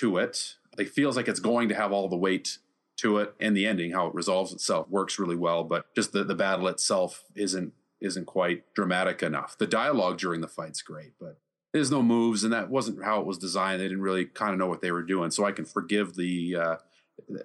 to 0.00 0.18
it. 0.18 0.56
It 0.76 0.90
feels 0.90 1.16
like 1.16 1.26
it's 1.26 1.40
going 1.40 1.70
to 1.70 1.74
have 1.74 1.90
all 1.90 2.10
the 2.10 2.16
weight 2.16 2.58
to 2.98 3.16
it, 3.18 3.34
and 3.40 3.56
the 3.56 3.66
ending, 3.66 3.92
how 3.92 4.08
it 4.08 4.14
resolves 4.14 4.52
itself, 4.52 4.90
works 4.90 5.18
really 5.18 5.36
well. 5.36 5.64
But 5.64 5.86
just 5.94 6.12
the 6.12 6.22
the 6.22 6.34
battle 6.34 6.68
itself 6.68 7.24
isn't 7.34 7.72
isn't 7.98 8.26
quite 8.26 8.74
dramatic 8.74 9.22
enough. 9.22 9.56
The 9.56 9.66
dialogue 9.66 10.18
during 10.18 10.42
the 10.42 10.48
fight's 10.48 10.82
great, 10.82 11.12
but 11.18 11.38
there's 11.72 11.90
no 11.90 12.02
moves, 12.02 12.44
and 12.44 12.52
that 12.52 12.70
wasn't 12.70 13.04
how 13.04 13.20
it 13.20 13.26
was 13.26 13.38
designed. 13.38 13.80
They 13.80 13.88
didn't 13.88 14.02
really 14.02 14.24
kind 14.24 14.52
of 14.52 14.58
know 14.58 14.66
what 14.66 14.80
they 14.80 14.90
were 14.90 15.02
doing, 15.02 15.30
so 15.30 15.44
I 15.44 15.52
can 15.52 15.64
forgive 15.64 16.14
the. 16.14 16.56
Uh, 16.56 16.76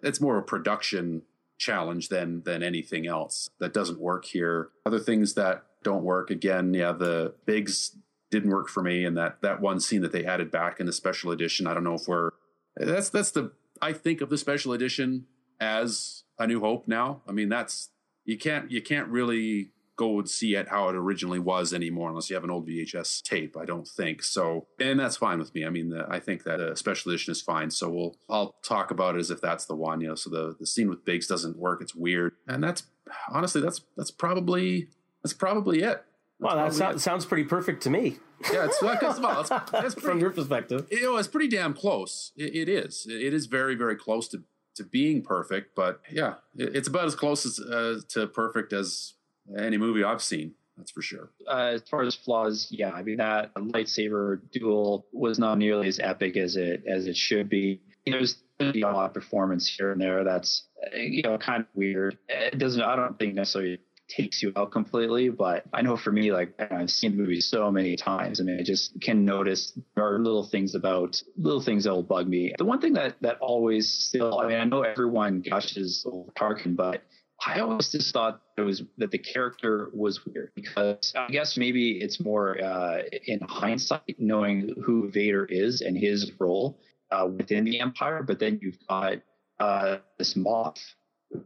it's 0.01 0.21
more 0.21 0.37
of 0.37 0.43
a 0.43 0.45
production 0.45 1.23
challenge 1.57 2.09
than 2.09 2.43
than 2.43 2.63
anything 2.63 3.07
else 3.07 3.49
that 3.59 3.73
doesn't 3.73 3.99
work 3.99 4.25
here. 4.25 4.69
Other 4.85 4.99
things 4.99 5.33
that 5.33 5.65
don't 5.83 6.03
work 6.03 6.31
again, 6.31 6.73
yeah, 6.73 6.93
the 6.93 7.33
Biggs 7.45 7.97
didn't 8.31 8.51
work 8.51 8.69
for 8.69 8.81
me, 8.81 9.05
and 9.05 9.17
that 9.17 9.41
that 9.41 9.61
one 9.61 9.79
scene 9.79 10.01
that 10.01 10.11
they 10.11 10.25
added 10.25 10.51
back 10.51 10.79
in 10.79 10.85
the 10.85 10.93
special 10.93 11.31
edition. 11.31 11.67
I 11.67 11.73
don't 11.73 11.83
know 11.83 11.95
if 11.95 12.07
we're 12.07 12.31
that's 12.77 13.09
that's 13.09 13.31
the 13.31 13.51
I 13.81 13.93
think 13.93 14.21
of 14.21 14.29
the 14.29 14.37
special 14.37 14.73
edition 14.73 15.25
as 15.59 16.23
A 16.39 16.47
New 16.47 16.61
Hope 16.61 16.87
now. 16.87 17.21
I 17.27 17.31
mean, 17.33 17.49
that's 17.49 17.89
you 18.25 18.37
can't 18.37 18.71
you 18.71 18.81
can't 18.81 19.09
really 19.09 19.71
go 19.95 20.19
and 20.19 20.29
see 20.29 20.55
it 20.55 20.67
how 20.69 20.89
it 20.89 20.95
originally 20.95 21.39
was 21.39 21.73
anymore 21.73 22.09
unless 22.09 22.29
you 22.29 22.35
have 22.35 22.43
an 22.43 22.49
old 22.49 22.67
VHS 22.67 23.21
tape. 23.23 23.55
I 23.57 23.65
don't 23.65 23.87
think 23.87 24.23
so, 24.23 24.67
and 24.79 24.99
that's 24.99 25.17
fine 25.17 25.39
with 25.39 25.53
me. 25.53 25.65
I 25.65 25.69
mean, 25.69 25.89
the, 25.89 26.05
I 26.09 26.19
think 26.19 26.43
that 26.43 26.59
a 26.59 26.75
special 26.75 27.11
edition 27.11 27.31
is 27.31 27.41
fine. 27.41 27.69
So 27.71 27.89
we'll 27.89 28.17
I'll 28.29 28.55
talk 28.63 28.91
about 28.91 29.15
it 29.15 29.19
as 29.19 29.31
if 29.31 29.41
that's 29.41 29.65
the 29.65 29.75
one. 29.75 30.01
You 30.01 30.09
know, 30.09 30.15
so 30.15 30.29
the 30.29 30.55
the 30.59 30.65
scene 30.65 30.89
with 30.89 31.05
Biggs 31.05 31.27
doesn't 31.27 31.57
work. 31.57 31.81
It's 31.81 31.95
weird, 31.95 32.33
and 32.47 32.63
that's 32.63 32.83
honestly 33.29 33.61
that's 33.61 33.81
that's 33.97 34.11
probably 34.11 34.87
that's 35.23 35.33
probably 35.33 35.81
it. 35.81 36.03
Wow, 36.39 36.55
that 36.55 36.73
That's 36.73 36.77
so- 36.77 36.97
sounds 36.97 37.25
pretty 37.25 37.45
perfect 37.45 37.83
to 37.83 37.89
me 37.89 38.17
yeah, 38.51 38.65
it's 38.65 38.81
well, 38.81 38.97
it's, 39.01 39.51
it's 39.73 39.95
from 39.95 40.19
your 40.19 40.31
perspective. 40.31 40.87
you 40.91 41.03
know, 41.03 41.17
it's 41.17 41.27
pretty 41.27 41.47
damn 41.47 41.73
close. 41.73 42.31
It, 42.35 42.55
it 42.55 42.69
is. 42.69 43.05
It 43.09 43.33
is 43.33 43.45
very, 43.45 43.75
very 43.75 43.95
close 43.95 44.27
to, 44.29 44.43
to 44.75 44.83
being 44.83 45.21
perfect. 45.21 45.75
But 45.75 46.01
yeah, 46.11 46.35
it, 46.57 46.75
it's 46.75 46.87
about 46.87 47.05
as 47.05 47.15
close 47.15 47.45
as 47.45 47.59
uh, 47.59 47.99
to 48.09 48.27
perfect 48.27 48.73
as 48.73 49.13
any 49.57 49.77
movie 49.77 50.03
I've 50.03 50.21
seen. 50.21 50.55
That's 50.77 50.91
for 50.91 51.01
sure. 51.01 51.31
Uh, 51.47 51.73
as 51.75 51.83
far 51.89 52.01
as 52.01 52.15
flaws, 52.15 52.67
yeah, 52.71 52.91
I 52.91 53.03
mean 53.03 53.17
that 53.17 53.53
lightsaber 53.55 54.39
duel 54.51 55.05
was 55.13 55.37
not 55.37 55.57
nearly 55.57 55.87
as 55.87 55.99
epic 55.99 56.35
as 56.35 56.55
it 56.55 56.83
as 56.87 57.05
it 57.07 57.15
should 57.15 57.49
be. 57.49 57.81
There's 58.05 58.41
a 58.59 58.71
lot 58.79 59.05
of 59.05 59.13
performance 59.13 59.67
here 59.67 59.91
and 59.91 60.01
there 60.01 60.23
that's 60.23 60.67
you 60.95 61.21
know 61.21 61.37
kind 61.37 61.61
of 61.61 61.67
weird. 61.75 62.17
It 62.27 62.57
doesn't. 62.57 62.81
I 62.81 62.95
don't 62.95 63.17
think 63.19 63.35
necessarily 63.35 63.79
takes 64.09 64.41
you 64.43 64.51
out 64.55 64.71
completely, 64.71 65.29
but 65.29 65.63
I 65.73 65.81
know 65.81 65.95
for 65.95 66.11
me, 66.11 66.31
like 66.31 66.53
I've 66.71 66.89
seen 66.89 67.11
the 67.11 67.17
movie 67.17 67.41
so 67.41 67.71
many 67.71 67.95
times. 67.95 68.39
I 68.39 68.43
mean, 68.43 68.59
I 68.59 68.63
just 68.63 68.99
can 69.01 69.25
notice 69.25 69.77
there 69.95 70.05
are 70.05 70.19
little 70.19 70.43
things 70.43 70.75
about 70.75 71.21
little 71.37 71.61
things 71.61 71.85
that 71.85 71.91
will 71.91 72.03
bug 72.03 72.27
me. 72.27 72.53
The 72.57 72.65
one 72.65 72.81
thing 72.81 72.93
that 72.93 73.15
that 73.21 73.37
always 73.39 73.89
still, 73.89 74.39
I 74.39 74.47
mean, 74.47 74.57
I 74.57 74.65
know 74.65 74.81
everyone 74.81 75.41
gushes 75.41 76.05
over 76.09 76.31
Tarkin, 76.31 76.75
but 76.75 77.03
I 77.45 77.59
always 77.59 77.89
just 77.89 78.13
thought 78.13 78.41
it 78.57 78.61
was 78.61 78.83
that 78.97 79.11
the 79.11 79.17
character 79.17 79.89
was 79.93 80.25
weird 80.25 80.51
because 80.55 81.13
I 81.15 81.27
guess 81.27 81.57
maybe 81.57 81.99
it's 81.99 82.19
more 82.19 82.61
uh, 82.61 82.99
in 83.27 83.39
hindsight 83.41 84.15
knowing 84.17 84.73
who 84.83 85.09
Vader 85.09 85.45
is 85.45 85.81
and 85.81 85.97
his 85.97 86.31
role 86.39 86.79
uh, 87.11 87.27
within 87.27 87.65
the 87.65 87.79
Empire, 87.79 88.23
but 88.23 88.39
then 88.39 88.59
you've 88.61 88.77
got 88.87 89.17
uh, 89.59 89.97
this 90.17 90.35
Moff 90.35 90.77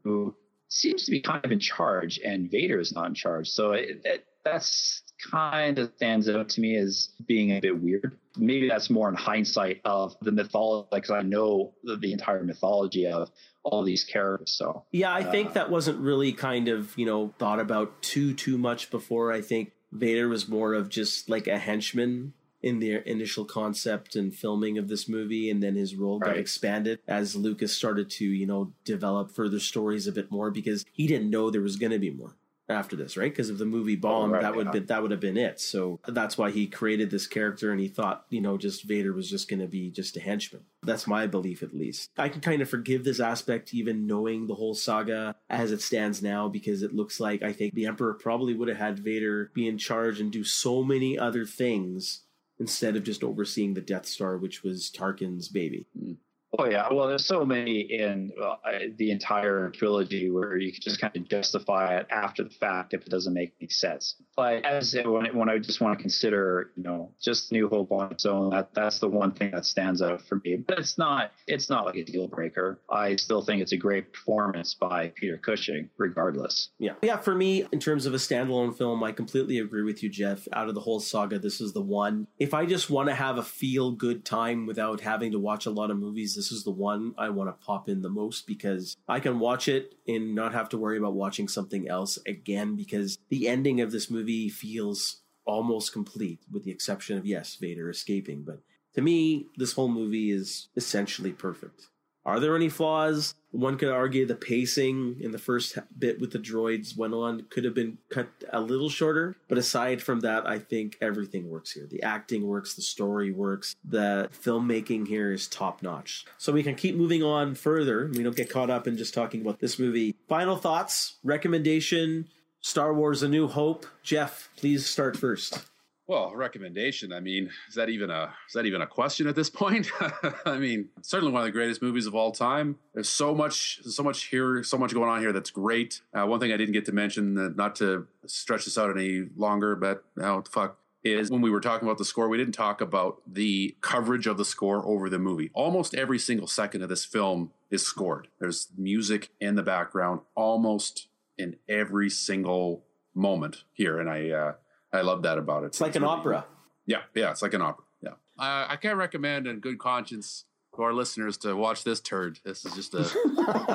who 0.03 0.35
seems 0.69 1.05
to 1.05 1.11
be 1.11 1.21
kind 1.21 1.43
of 1.43 1.51
in 1.51 1.59
charge, 1.59 2.19
and 2.23 2.51
Vader 2.51 2.79
is 2.79 2.93
not 2.93 3.07
in 3.07 3.13
charge. 3.13 3.49
So 3.49 3.71
it, 3.71 4.01
it, 4.03 4.25
that's 4.43 5.01
kind 5.17 5.79
of 5.79 5.91
stands 5.95 6.29
out 6.29 6.49
to 6.49 6.61
me 6.61 6.75
as 6.75 7.09
being 7.25 7.51
a 7.51 7.59
bit 7.59 7.81
weird. 7.81 8.17
Maybe 8.37 8.67
that's 8.67 8.89
more 8.89 9.09
in 9.09 9.15
hindsight 9.15 9.81
of 9.83 10.15
the 10.21 10.31
mythology, 10.31 10.87
because 10.91 11.11
I 11.11 11.21
know 11.21 11.73
the, 11.83 11.97
the, 11.97 12.13
entire 12.13 12.43
mythology 12.43 13.07
of 13.07 13.31
all 13.63 13.83
these 13.83 14.03
characters. 14.03 14.51
So 14.51 14.85
yeah, 14.91 15.11
I 15.11 15.21
uh, 15.21 15.31
think 15.31 15.53
that 15.53 15.69
wasn't 15.69 15.99
really 15.99 16.33
kind 16.33 16.67
of 16.67 16.95
you 16.97 17.05
know 17.05 17.33
thought 17.39 17.59
about 17.59 18.01
too 18.01 18.33
too 18.33 18.57
much 18.57 18.91
before. 18.91 19.31
I 19.31 19.41
think 19.41 19.71
Vader 19.91 20.27
was 20.27 20.47
more 20.47 20.73
of 20.73 20.89
just 20.89 21.29
like 21.29 21.47
a 21.47 21.57
henchman 21.57 22.33
in 22.61 22.79
the 22.79 23.07
initial 23.09 23.45
concept 23.45 24.15
and 24.15 24.35
filming 24.35 24.77
of 24.77 24.87
this 24.87 25.07
movie 25.07 25.49
and 25.49 25.61
then 25.61 25.75
his 25.75 25.95
role 25.95 26.17
got 26.17 26.37
expanded 26.37 26.99
as 27.07 27.35
Lucas 27.35 27.71
started 27.71 28.09
to, 28.09 28.25
you 28.25 28.47
know, 28.47 28.73
develop 28.83 29.31
further 29.31 29.59
stories 29.59 30.07
a 30.07 30.11
bit 30.11 30.31
more 30.31 30.49
because 30.49 30.83
he 30.91 31.05
didn't 31.05 31.29
know 31.29 31.49
there 31.49 31.61
was 31.61 31.75
going 31.75 31.91
to 31.91 31.99
be 31.99 32.09
more 32.09 32.35
after 32.69 32.95
this, 32.95 33.15
right? 33.15 33.31
Because 33.31 33.49
if 33.49 33.57
the 33.57 33.65
movie 33.65 33.95
bombed, 33.95 34.31
oh, 34.31 34.33
right, 34.35 34.41
that 34.41 34.55
would 34.55 34.67
yeah. 34.67 34.71
be, 34.71 34.79
that 34.79 35.01
would 35.01 35.11
have 35.11 35.19
been 35.19 35.37
it. 35.37 35.59
So 35.59 35.99
that's 36.07 36.37
why 36.37 36.51
he 36.51 36.67
created 36.67 37.09
this 37.09 37.27
character, 37.27 37.71
and 37.71 37.79
he 37.79 37.87
thought, 37.87 38.25
you 38.29 38.41
know, 38.41 38.57
just 38.57 38.83
Vader 38.83 39.13
was 39.13 39.29
just 39.29 39.49
going 39.49 39.59
to 39.59 39.67
be 39.67 39.89
just 39.89 40.17
a 40.17 40.19
henchman. 40.19 40.63
That's 40.83 41.07
my 41.07 41.27
belief, 41.27 41.63
at 41.63 41.75
least. 41.75 42.11
I 42.17 42.29
can 42.29 42.41
kind 42.41 42.61
of 42.61 42.69
forgive 42.69 43.03
this 43.03 43.19
aspect, 43.19 43.73
even 43.73 44.07
knowing 44.07 44.47
the 44.47 44.55
whole 44.55 44.75
saga 44.75 45.35
as 45.49 45.71
it 45.71 45.81
stands 45.81 46.21
now, 46.21 46.47
because 46.47 46.83
it 46.83 46.93
looks 46.93 47.19
like 47.19 47.41
I 47.41 47.53
think 47.53 47.73
the 47.73 47.85
Emperor 47.85 48.13
probably 48.13 48.53
would 48.53 48.67
have 48.67 48.77
had 48.77 48.99
Vader 48.99 49.51
be 49.53 49.67
in 49.67 49.77
charge 49.77 50.19
and 50.19 50.31
do 50.31 50.43
so 50.43 50.83
many 50.83 51.17
other 51.17 51.45
things 51.45 52.21
instead 52.59 52.95
of 52.95 53.03
just 53.03 53.23
overseeing 53.23 53.73
the 53.73 53.81
Death 53.81 54.05
Star, 54.05 54.37
which 54.37 54.63
was 54.63 54.89
Tarkin's 54.89 55.47
baby. 55.47 55.85
Mm. 55.97 56.17
Oh 56.57 56.65
yeah, 56.65 56.87
well, 56.91 57.07
there's 57.07 57.25
so 57.25 57.45
many 57.45 57.81
in 57.81 58.31
uh, 58.41 58.55
the 58.97 59.11
entire 59.11 59.69
trilogy 59.71 60.29
where 60.29 60.57
you 60.57 60.71
can 60.71 60.81
just 60.81 61.01
kind 61.01 61.15
of 61.15 61.27
justify 61.27 61.97
it 61.97 62.07
after 62.09 62.43
the 62.43 62.49
fact 62.49 62.93
if 62.93 63.01
it 63.01 63.09
doesn't 63.09 63.33
make 63.33 63.53
any 63.59 63.69
sense. 63.69 64.15
But 64.35 64.65
as 64.65 64.95
when, 65.05 65.25
when 65.35 65.49
I 65.49 65.57
just 65.57 65.81
want 65.81 65.97
to 65.97 66.01
consider, 66.01 66.71
you 66.77 66.83
know, 66.83 67.11
just 67.21 67.51
New 67.51 67.67
Hope 67.67 67.91
on 67.91 68.11
its 68.11 68.25
own, 68.25 68.51
that 68.51 68.73
that's 68.73 68.99
the 68.99 69.09
one 69.09 69.31
thing 69.31 69.51
that 69.51 69.65
stands 69.65 70.01
out 70.01 70.21
for 70.21 70.39
me. 70.43 70.55
But 70.55 70.79
it's 70.79 70.97
not 70.97 71.31
it's 71.47 71.69
not 71.69 71.85
like 71.85 71.95
a 71.95 72.05
deal 72.05 72.27
breaker. 72.27 72.79
I 72.89 73.17
still 73.17 73.41
think 73.41 73.61
it's 73.61 73.73
a 73.73 73.77
great 73.77 74.13
performance 74.13 74.73
by 74.73 75.11
Peter 75.15 75.37
Cushing, 75.37 75.89
regardless. 75.97 76.69
Yeah, 76.79 76.93
yeah. 77.01 77.17
For 77.17 77.35
me, 77.35 77.65
in 77.73 77.79
terms 77.79 78.05
of 78.05 78.13
a 78.13 78.17
standalone 78.17 78.77
film, 78.77 79.03
I 79.03 79.11
completely 79.11 79.59
agree 79.59 79.83
with 79.83 80.01
you, 80.01 80.09
Geoff. 80.09 80.47
Out 80.53 80.69
of 80.69 80.75
the 80.75 80.81
whole 80.81 81.01
saga, 81.01 81.39
this 81.39 81.59
is 81.59 81.73
the 81.73 81.81
one. 81.81 82.27
If 82.39 82.53
I 82.53 82.65
just 82.65 82.89
want 82.89 83.09
to 83.09 83.15
have 83.15 83.37
a 83.37 83.43
feel 83.43 83.91
good 83.91 84.23
time 84.23 84.65
without 84.65 85.01
having 85.01 85.33
to 85.33 85.39
watch 85.39 85.65
a 85.65 85.71
lot 85.71 85.91
of 85.91 85.97
movies 85.97 86.36
this 86.37 86.51
is 86.51 86.63
the 86.63 86.71
one 86.71 87.13
I 87.17 87.29
want 87.29 87.49
to 87.49 87.65
pop 87.65 87.89
in 87.89 88.01
the 88.01 88.09
most 88.09 88.47
because 88.47 88.95
I 89.09 89.19
can 89.19 89.39
watch 89.39 89.67
it 89.67 89.95
and 90.07 90.33
not 90.33 90.53
have 90.53 90.69
to 90.69 90.77
worry 90.77 90.97
about 90.97 91.15
watching 91.15 91.49
something 91.49 91.89
else 91.89 92.17
again 92.25 92.77
because 92.77 93.17
the 93.27 93.49
ending 93.49 93.81
of 93.81 93.91
this 93.91 94.09
movie 94.09 94.47
feels 94.47 95.23
almost 95.45 95.91
complete 95.91 96.39
with 96.51 96.63
the 96.63 96.71
exception 96.71 97.17
of 97.17 97.25
yes, 97.25 97.55
Vader 97.55 97.89
escaping, 97.89 98.43
but 98.43 98.61
to 98.93 99.01
me 99.01 99.47
this 99.57 99.73
whole 99.73 99.89
movie 99.89 100.31
is 100.31 100.69
essentially 100.75 101.31
perfect. 101.31 101.87
Are 102.27 102.41
there 102.41 102.57
any 102.57 102.67
flaws? 102.67 103.35
One 103.51 103.77
could 103.77 103.87
argue 103.87 104.25
the 104.25 104.35
pacing 104.35 105.15
in 105.21 105.31
the 105.31 105.39
first 105.39 105.77
bit 105.97 106.19
with 106.19 106.31
the 106.31 106.39
droids 106.39 106.97
went 106.97 107.13
on 107.13 107.45
could 107.49 107.63
have 107.63 107.73
been 107.73 107.99
cut 108.09 108.27
a 108.51 108.59
little 108.59 108.89
shorter. 108.89 109.37
But 109.47 109.57
aside 109.57 110.03
from 110.03 110.19
that, 110.19 110.45
I 110.45 110.59
think 110.59 110.97
everything 110.99 111.49
works 111.49 111.71
here. 111.71 111.87
The 111.89 112.03
acting 112.03 112.45
works, 112.45 112.73
the 112.73 112.81
story 112.81 113.31
works, 113.31 113.77
the 113.83 114.29
filmmaking 114.43 115.07
here 115.07 115.31
is 115.31 115.47
top 115.47 115.81
notch. 115.81 116.25
So 116.37 116.51
we 116.51 116.63
can 116.63 116.75
keep 116.75 116.95
moving 116.95 117.23
on 117.23 117.55
further. 117.55 118.11
We 118.13 118.23
don't 118.23 118.35
get 118.35 118.49
caught 118.49 118.69
up 118.69 118.87
in 118.87 118.97
just 118.97 119.13
talking 119.13 119.39
about 119.39 119.59
this 119.61 119.79
movie. 119.79 120.17
Final 120.27 120.57
thoughts, 120.57 121.15
recommendation, 121.23 122.27
Star 122.59 122.93
Wars 122.93 123.23
A 123.23 123.29
New 123.29 123.47
Hope. 123.47 123.85
Geoff, 124.03 124.49
please 124.57 124.85
start 124.85 125.15
first. 125.15 125.63
Well, 126.07 126.33
recommendation. 126.33 127.11
I 127.11 127.19
mean, 127.19 127.49
is 127.67 127.75
that 127.75 127.89
even 127.89 128.09
a 128.09 128.33
is 128.47 128.53
that 128.53 128.65
even 128.65 128.81
a 128.81 128.87
question 128.87 129.27
at 129.27 129.35
this 129.35 129.49
point? 129.49 129.89
I 130.45 130.57
mean, 130.57 130.87
certainly 131.01 131.33
one 131.33 131.41
of 131.41 131.45
the 131.45 131.51
greatest 131.51 131.81
movies 131.81 132.05
of 132.05 132.15
all 132.15 132.31
time. 132.31 132.77
There's 132.93 133.09
so 133.09 133.35
much, 133.35 133.81
so 133.83 134.03
much 134.03 134.23
here, 134.25 134.63
so 134.63 134.77
much 134.77 134.93
going 134.93 135.09
on 135.09 135.19
here 135.19 135.33
that's 135.33 135.51
great. 135.51 136.01
Uh, 136.13 136.25
one 136.25 136.39
thing 136.39 136.53
I 136.53 136.57
didn't 136.57 136.71
get 136.71 136.85
to 136.85 136.93
mention, 136.93 137.37
uh, 137.37 137.49
not 137.55 137.75
to 137.77 138.07
stretch 138.25 138.63
this 138.63 138.77
out 138.77 138.89
any 138.89 139.25
longer, 139.35 139.75
but 139.75 140.05
oh 140.21 140.43
fuck, 140.49 140.77
is 141.03 141.29
when 141.29 141.41
we 141.41 141.51
were 141.51 141.59
talking 141.59 141.85
about 141.85 141.97
the 141.97 142.05
score, 142.05 142.29
we 142.29 142.37
didn't 142.37 142.55
talk 142.55 142.79
about 142.79 143.21
the 143.27 143.75
coverage 143.81 144.27
of 144.27 144.37
the 144.37 144.45
score 144.45 144.85
over 144.87 145.09
the 145.09 145.19
movie. 145.19 145.51
Almost 145.53 145.93
every 145.93 146.19
single 146.19 146.47
second 146.47 146.83
of 146.83 146.89
this 146.89 147.03
film 147.03 147.51
is 147.69 147.85
scored. 147.85 148.29
There's 148.39 148.69
music 148.77 149.31
in 149.41 149.55
the 149.55 149.63
background, 149.63 150.21
almost 150.35 151.09
in 151.37 151.57
every 151.67 152.09
single 152.09 152.85
moment 153.13 153.65
here, 153.73 153.99
and 153.99 154.09
I. 154.09 154.29
Uh, 154.29 154.53
I 154.93 155.01
love 155.01 155.23
that 155.23 155.37
about 155.37 155.63
it. 155.63 155.67
It's 155.67 155.81
like 155.81 155.89
it's 155.89 155.97
an 155.97 156.03
really 156.03 156.15
opera. 156.15 156.45
Yeah, 156.85 157.01
yeah, 157.13 157.31
it's 157.31 157.41
like 157.41 157.53
an 157.53 157.61
opera. 157.61 157.83
Yeah, 158.01 158.11
uh, 158.39 158.67
I 158.69 158.77
can't 158.81 158.97
recommend 158.97 159.47
in 159.47 159.59
good 159.59 159.79
conscience 159.79 160.45
to 160.77 160.83
our 160.83 160.93
listeners 160.93 161.37
to 161.37 161.55
watch 161.55 161.83
this 161.83 161.99
turd. 161.99 162.39
This 162.45 162.63
is 162.65 162.73
just 162.73 162.93
a 162.93 162.99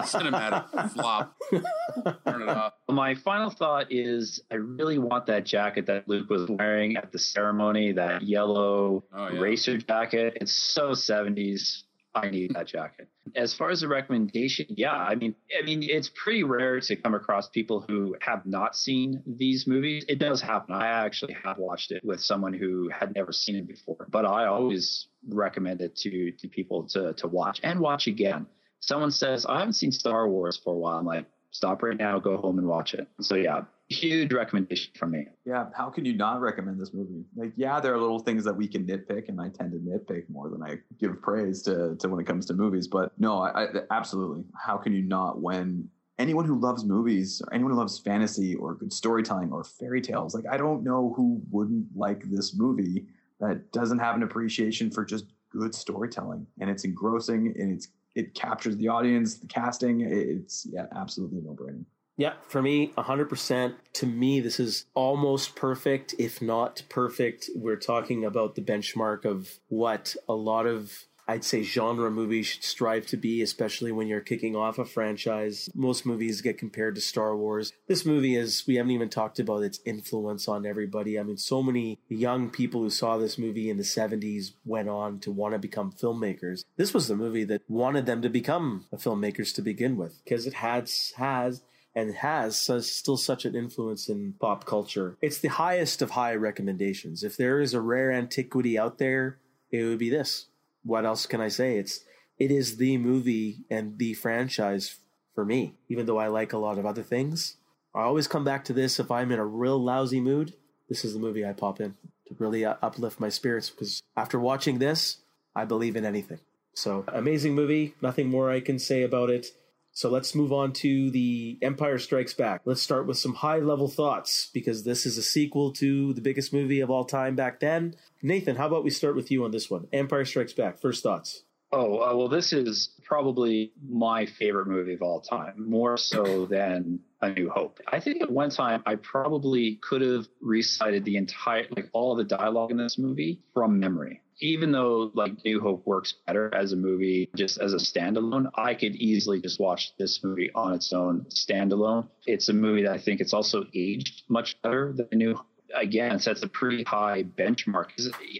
cinematic 0.04 0.90
flop. 0.92 1.36
Turn 1.50 2.42
it 2.42 2.48
off. 2.48 2.74
My 2.88 3.14
final 3.14 3.50
thought 3.50 3.88
is 3.90 4.40
I 4.50 4.54
really 4.54 4.98
want 4.98 5.26
that 5.26 5.44
jacket 5.44 5.86
that 5.86 6.08
Luke 6.08 6.30
was 6.30 6.48
wearing 6.48 6.96
at 6.96 7.12
the 7.12 7.18
ceremony, 7.18 7.92
that 7.92 8.22
yellow 8.22 9.04
oh, 9.12 9.28
yeah. 9.28 9.40
racer 9.40 9.76
jacket. 9.78 10.38
It's 10.40 10.52
so 10.52 10.92
70s. 10.92 11.82
I 12.14 12.28
need 12.28 12.54
that 12.54 12.66
jacket. 12.66 13.08
As 13.34 13.54
far 13.54 13.70
as 13.70 13.80
the 13.80 13.88
recommendation, 13.88 14.66
yeah, 14.68 14.92
I 14.92 15.14
mean, 15.14 15.34
I 15.58 15.64
mean, 15.64 15.82
it's 15.82 16.10
pretty 16.14 16.42
rare 16.42 16.80
to 16.80 16.96
come 16.96 17.14
across 17.14 17.48
people 17.48 17.80
who 17.88 18.16
have 18.20 18.44
not 18.44 18.76
seen 18.76 19.22
these 19.26 19.66
movies. 19.66 20.04
It 20.08 20.18
does 20.18 20.42
happen. 20.42 20.74
I 20.74 20.86
actually 21.06 21.36
have 21.42 21.56
watched 21.56 21.90
it 21.90 22.04
with 22.04 22.20
someone 22.20 22.52
who 22.52 22.90
had 22.90 23.14
never 23.14 23.32
seen 23.32 23.56
it 23.56 23.66
before, 23.66 24.06
but 24.10 24.26
I 24.26 24.46
always 24.46 25.06
recommend 25.28 25.80
it 25.80 25.96
to 25.96 26.32
to 26.32 26.48
people 26.48 26.84
to 26.88 27.14
to 27.14 27.28
watch 27.28 27.60
and 27.62 27.80
watch 27.80 28.06
again. 28.06 28.46
Someone 28.80 29.10
says, 29.10 29.46
"I 29.46 29.60
haven't 29.60 29.74
seen 29.74 29.92
Star 29.92 30.28
Wars 30.28 30.60
for 30.62 30.74
a 30.74 30.78
while." 30.78 30.98
I'm 30.98 31.06
like, 31.06 31.26
"Stop 31.50 31.82
right 31.82 31.96
now, 31.96 32.18
go 32.18 32.36
home 32.36 32.58
and 32.58 32.68
watch 32.68 32.92
it." 32.94 33.08
So 33.20 33.36
yeah, 33.36 33.62
huge 33.92 34.32
recommendation 34.32 34.92
from 34.96 35.12
me. 35.12 35.26
Yeah, 35.44 35.66
how 35.76 35.90
can 35.90 36.04
you 36.04 36.14
not 36.14 36.40
recommend 36.40 36.80
this 36.80 36.92
movie? 36.92 37.24
Like, 37.36 37.52
yeah, 37.56 37.80
there 37.80 37.94
are 37.94 37.98
little 37.98 38.18
things 38.18 38.44
that 38.44 38.54
we 38.54 38.66
can 38.66 38.86
nitpick, 38.86 39.28
and 39.28 39.40
I 39.40 39.48
tend 39.48 39.72
to 39.72 39.78
nitpick 39.78 40.28
more 40.28 40.48
than 40.48 40.62
I 40.62 40.78
give 40.98 41.20
praise 41.22 41.62
to, 41.62 41.96
to 41.96 42.08
when 42.08 42.20
it 42.20 42.26
comes 42.26 42.46
to 42.46 42.54
movies. 42.54 42.88
But 42.88 43.12
no, 43.18 43.38
I, 43.38 43.64
I 43.64 43.66
absolutely. 43.90 44.44
How 44.56 44.76
can 44.76 44.92
you 44.92 45.02
not 45.02 45.40
when 45.40 45.88
anyone 46.18 46.44
who 46.44 46.58
loves 46.58 46.84
movies 46.84 47.42
or 47.44 47.54
anyone 47.54 47.72
who 47.72 47.78
loves 47.78 47.98
fantasy 47.98 48.54
or 48.54 48.74
good 48.74 48.92
storytelling 48.92 49.52
or 49.52 49.64
fairy 49.64 50.00
tales, 50.00 50.34
like 50.34 50.44
I 50.50 50.56
don't 50.56 50.84
know 50.84 51.12
who 51.16 51.42
wouldn't 51.50 51.86
like 51.94 52.30
this 52.30 52.56
movie 52.56 53.06
that 53.40 53.72
doesn't 53.72 53.98
have 53.98 54.14
an 54.14 54.22
appreciation 54.22 54.90
for 54.90 55.04
just 55.04 55.26
good 55.50 55.74
storytelling 55.74 56.46
and 56.60 56.70
it's 56.70 56.84
engrossing 56.84 57.54
and 57.58 57.72
it's 57.72 57.88
it 58.14 58.34
captures 58.34 58.76
the 58.76 58.88
audience, 58.88 59.36
the 59.36 59.46
casting. 59.46 60.02
It's 60.02 60.66
yeah, 60.70 60.86
absolutely 60.94 61.40
no 61.40 61.52
brainer. 61.52 61.84
Yeah, 62.16 62.34
for 62.46 62.62
me, 62.62 62.92
100%. 62.98 63.74
To 63.94 64.06
me, 64.06 64.40
this 64.40 64.60
is 64.60 64.86
almost 64.94 65.56
perfect, 65.56 66.14
if 66.18 66.42
not 66.42 66.82
perfect. 66.88 67.48
We're 67.54 67.76
talking 67.76 68.24
about 68.24 68.54
the 68.54 68.62
benchmark 68.62 69.24
of 69.24 69.58
what 69.68 70.14
a 70.28 70.34
lot 70.34 70.66
of 70.66 71.06
I'd 71.28 71.44
say 71.44 71.62
genre 71.62 72.10
movies 72.10 72.46
should 72.46 72.64
strive 72.64 73.06
to 73.06 73.16
be, 73.16 73.42
especially 73.42 73.92
when 73.92 74.08
you're 74.08 74.20
kicking 74.20 74.56
off 74.56 74.78
a 74.78 74.84
franchise. 74.84 75.70
Most 75.74 76.04
movies 76.04 76.40
get 76.40 76.58
compared 76.58 76.96
to 76.96 77.00
Star 77.00 77.36
Wars. 77.36 77.72
This 77.86 78.04
movie 78.04 78.34
is, 78.34 78.64
we 78.66 78.74
haven't 78.74 78.90
even 78.90 79.08
talked 79.08 79.38
about 79.38 79.62
its 79.62 79.80
influence 79.86 80.48
on 80.48 80.66
everybody. 80.66 81.18
I 81.18 81.22
mean, 81.22 81.36
so 81.36 81.62
many 81.62 82.00
young 82.08 82.50
people 82.50 82.82
who 82.82 82.90
saw 82.90 83.18
this 83.18 83.38
movie 83.38 83.70
in 83.70 83.76
the 83.76 83.82
70s 83.84 84.52
went 84.64 84.88
on 84.88 85.20
to 85.20 85.30
want 85.30 85.54
to 85.54 85.58
become 85.58 85.92
filmmakers. 85.92 86.64
This 86.76 86.92
was 86.92 87.06
the 87.06 87.16
movie 87.16 87.44
that 87.44 87.62
wanted 87.68 88.06
them 88.06 88.20
to 88.22 88.28
become 88.28 88.86
filmmakers 88.92 89.54
to 89.54 89.62
begin 89.62 89.96
with 89.96 90.20
because 90.24 90.46
it 90.46 90.54
has, 90.54 91.12
has 91.16 91.62
and 91.94 92.14
has 92.14 92.56
so- 92.56 92.80
still 92.80 93.16
such 93.16 93.44
an 93.44 93.54
influence 93.54 94.08
in 94.08 94.34
pop 94.40 94.64
culture. 94.64 95.16
It's 95.20 95.38
the 95.38 95.48
highest 95.48 96.02
of 96.02 96.10
high 96.10 96.34
recommendations. 96.34 97.22
If 97.22 97.36
there 97.36 97.60
is 97.60 97.74
a 97.74 97.80
rare 97.80 98.10
antiquity 98.10 98.78
out 98.78 98.98
there, 98.98 99.38
it 99.70 99.84
would 99.84 99.98
be 99.98 100.10
this. 100.10 100.46
What 100.84 101.04
else 101.04 101.26
can 101.26 101.40
I 101.40 101.48
say? 101.48 101.76
It's 101.76 102.00
it 102.38 102.50
is 102.50 102.76
the 102.76 102.98
movie 102.98 103.58
and 103.70 103.98
the 103.98 104.14
franchise 104.14 104.96
for 105.34 105.44
me. 105.44 105.74
Even 105.88 106.06
though 106.06 106.18
I 106.18 106.28
like 106.28 106.52
a 106.52 106.58
lot 106.58 106.78
of 106.78 106.86
other 106.86 107.02
things, 107.02 107.56
I 107.94 108.02
always 108.02 108.26
come 108.26 108.44
back 108.44 108.64
to 108.64 108.72
this 108.72 108.98
if 108.98 109.10
I'm 109.10 109.30
in 109.30 109.38
a 109.38 109.46
real 109.46 109.78
lousy 109.78 110.20
mood. 110.20 110.54
This 110.88 111.04
is 111.04 111.12
the 111.12 111.20
movie 111.20 111.46
I 111.46 111.52
pop 111.52 111.80
in 111.80 111.94
to 112.26 112.34
really 112.38 112.64
uh, 112.64 112.74
uplift 112.82 113.20
my 113.20 113.28
spirits 113.28 113.70
because 113.70 114.02
after 114.16 114.40
watching 114.40 114.78
this, 114.78 115.18
I 115.54 115.64
believe 115.64 115.96
in 115.96 116.04
anything. 116.04 116.40
So 116.74 117.04
amazing 117.08 117.54
movie. 117.54 117.94
Nothing 118.00 118.28
more 118.28 118.50
I 118.50 118.60
can 118.60 118.78
say 118.78 119.02
about 119.02 119.30
it. 119.30 119.48
So 119.94 120.08
let's 120.08 120.34
move 120.34 120.52
on 120.52 120.72
to 120.74 121.10
the 121.10 121.58
Empire 121.60 121.98
Strikes 121.98 122.32
Back. 122.32 122.62
Let's 122.64 122.80
start 122.80 123.06
with 123.06 123.18
some 123.18 123.34
high 123.34 123.58
level 123.58 123.88
thoughts 123.88 124.50
because 124.52 124.84
this 124.84 125.04
is 125.04 125.18
a 125.18 125.22
sequel 125.22 125.70
to 125.74 126.14
the 126.14 126.22
biggest 126.22 126.52
movie 126.52 126.80
of 126.80 126.90
all 126.90 127.04
time 127.04 127.36
back 127.36 127.60
then. 127.60 127.94
Nathan, 128.22 128.56
how 128.56 128.66
about 128.68 128.84
we 128.84 128.90
start 128.90 129.14
with 129.16 129.30
you 129.30 129.44
on 129.44 129.50
this 129.50 129.70
one? 129.70 129.88
Empire 129.92 130.24
Strikes 130.24 130.54
Back. 130.54 130.80
First 130.80 131.02
thoughts. 131.02 131.42
Oh, 131.74 132.00
uh, 132.00 132.14
well, 132.14 132.28
this 132.28 132.52
is 132.52 132.90
probably 133.02 133.72
my 133.88 134.26
favorite 134.26 134.66
movie 134.66 134.92
of 134.92 135.00
all 135.00 135.20
time, 135.20 135.54
more 135.56 135.96
so 135.96 136.44
than 136.44 137.00
A 137.22 137.30
New 137.30 137.48
Hope. 137.48 137.80
I 137.88 137.98
think 137.98 138.20
at 138.20 138.30
one 138.30 138.50
time 138.50 138.82
I 138.84 138.96
probably 138.96 139.76
could 139.76 140.02
have 140.02 140.26
recited 140.42 141.06
the 141.06 141.16
entire, 141.16 141.66
like 141.74 141.88
all 141.94 142.14
the 142.14 142.24
dialogue 142.24 142.70
in 142.70 142.76
this 142.76 142.98
movie 142.98 143.40
from 143.54 143.80
memory. 143.80 144.20
Even 144.42 144.72
though 144.72 145.12
like 145.14 145.44
New 145.44 145.60
Hope 145.60 145.86
works 145.86 146.14
better 146.26 146.52
as 146.52 146.72
a 146.72 146.76
movie, 146.76 147.30
just 147.36 147.58
as 147.58 147.72
a 147.72 147.76
standalone, 147.76 148.50
I 148.56 148.74
could 148.74 148.96
easily 148.96 149.40
just 149.40 149.60
watch 149.60 149.92
this 149.98 150.22
movie 150.24 150.50
on 150.54 150.74
its 150.74 150.92
own 150.92 151.26
standalone. 151.30 152.08
It's 152.26 152.48
a 152.48 152.52
movie 152.52 152.82
that 152.82 152.92
I 152.92 152.98
think 152.98 153.20
it's 153.20 153.32
also 153.32 153.64
aged 153.72 154.24
much 154.28 154.60
better 154.60 154.92
than 154.92 155.06
New 155.12 155.36
Hope 155.36 155.46
again 155.74 156.18
sets 156.18 156.42
a 156.42 156.48
pretty 156.48 156.82
high 156.84 157.22
benchmark. 157.22 157.88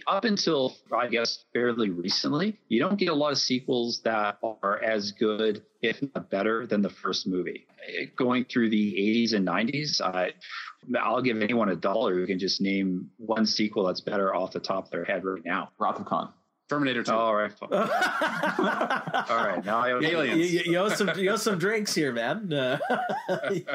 Up 0.07 0.25
until 0.25 0.75
I 0.95 1.07
guess 1.07 1.45
fairly 1.53 1.89
recently, 1.89 2.59
you 2.69 2.79
don't 2.79 2.97
get 2.97 3.09
a 3.09 3.13
lot 3.13 3.31
of 3.31 3.37
sequels 3.37 4.01
that 4.03 4.37
are 4.43 4.81
as 4.83 5.11
good, 5.11 5.63
if 5.81 6.01
not 6.01 6.29
better, 6.29 6.65
than 6.67 6.81
the 6.81 6.89
first 6.89 7.27
movie. 7.27 7.67
Going 8.15 8.45
through 8.45 8.69
the 8.69 8.93
80s 8.93 9.33
and 9.33 9.47
90s, 9.47 10.01
I, 10.01 10.31
I'll 10.99 11.21
give 11.21 11.41
anyone 11.41 11.69
a 11.69 11.75
dollar 11.75 12.15
who 12.15 12.25
can 12.25 12.39
just 12.39 12.61
name 12.61 13.09
one 13.17 13.45
sequel 13.45 13.85
that's 13.85 14.01
better 14.01 14.33
off 14.33 14.51
the 14.51 14.59
top 14.59 14.85
of 14.85 14.91
their 14.91 15.03
head 15.05 15.25
right 15.25 15.43
now. 15.43 15.69
Wrath 15.77 15.99
of 15.99 16.05
Khan. 16.05 16.31
Terminator 16.69 17.03
2. 17.03 17.11
All 17.11 17.35
right. 17.35 17.51
All 17.61 17.69
right. 17.71 19.61
Now 19.65 19.79
I 19.79 19.99
You, 19.99 20.07
Aliens. 20.07 20.53
you, 20.53 20.61
you 20.65 20.77
owe 20.77 20.89
some 20.89 21.11
you 21.17 21.29
owe 21.29 21.35
some 21.35 21.59
drinks 21.59 21.93
here, 21.93 22.11
man. 22.11 22.51
Uh, 22.51 22.79
you 23.51 23.65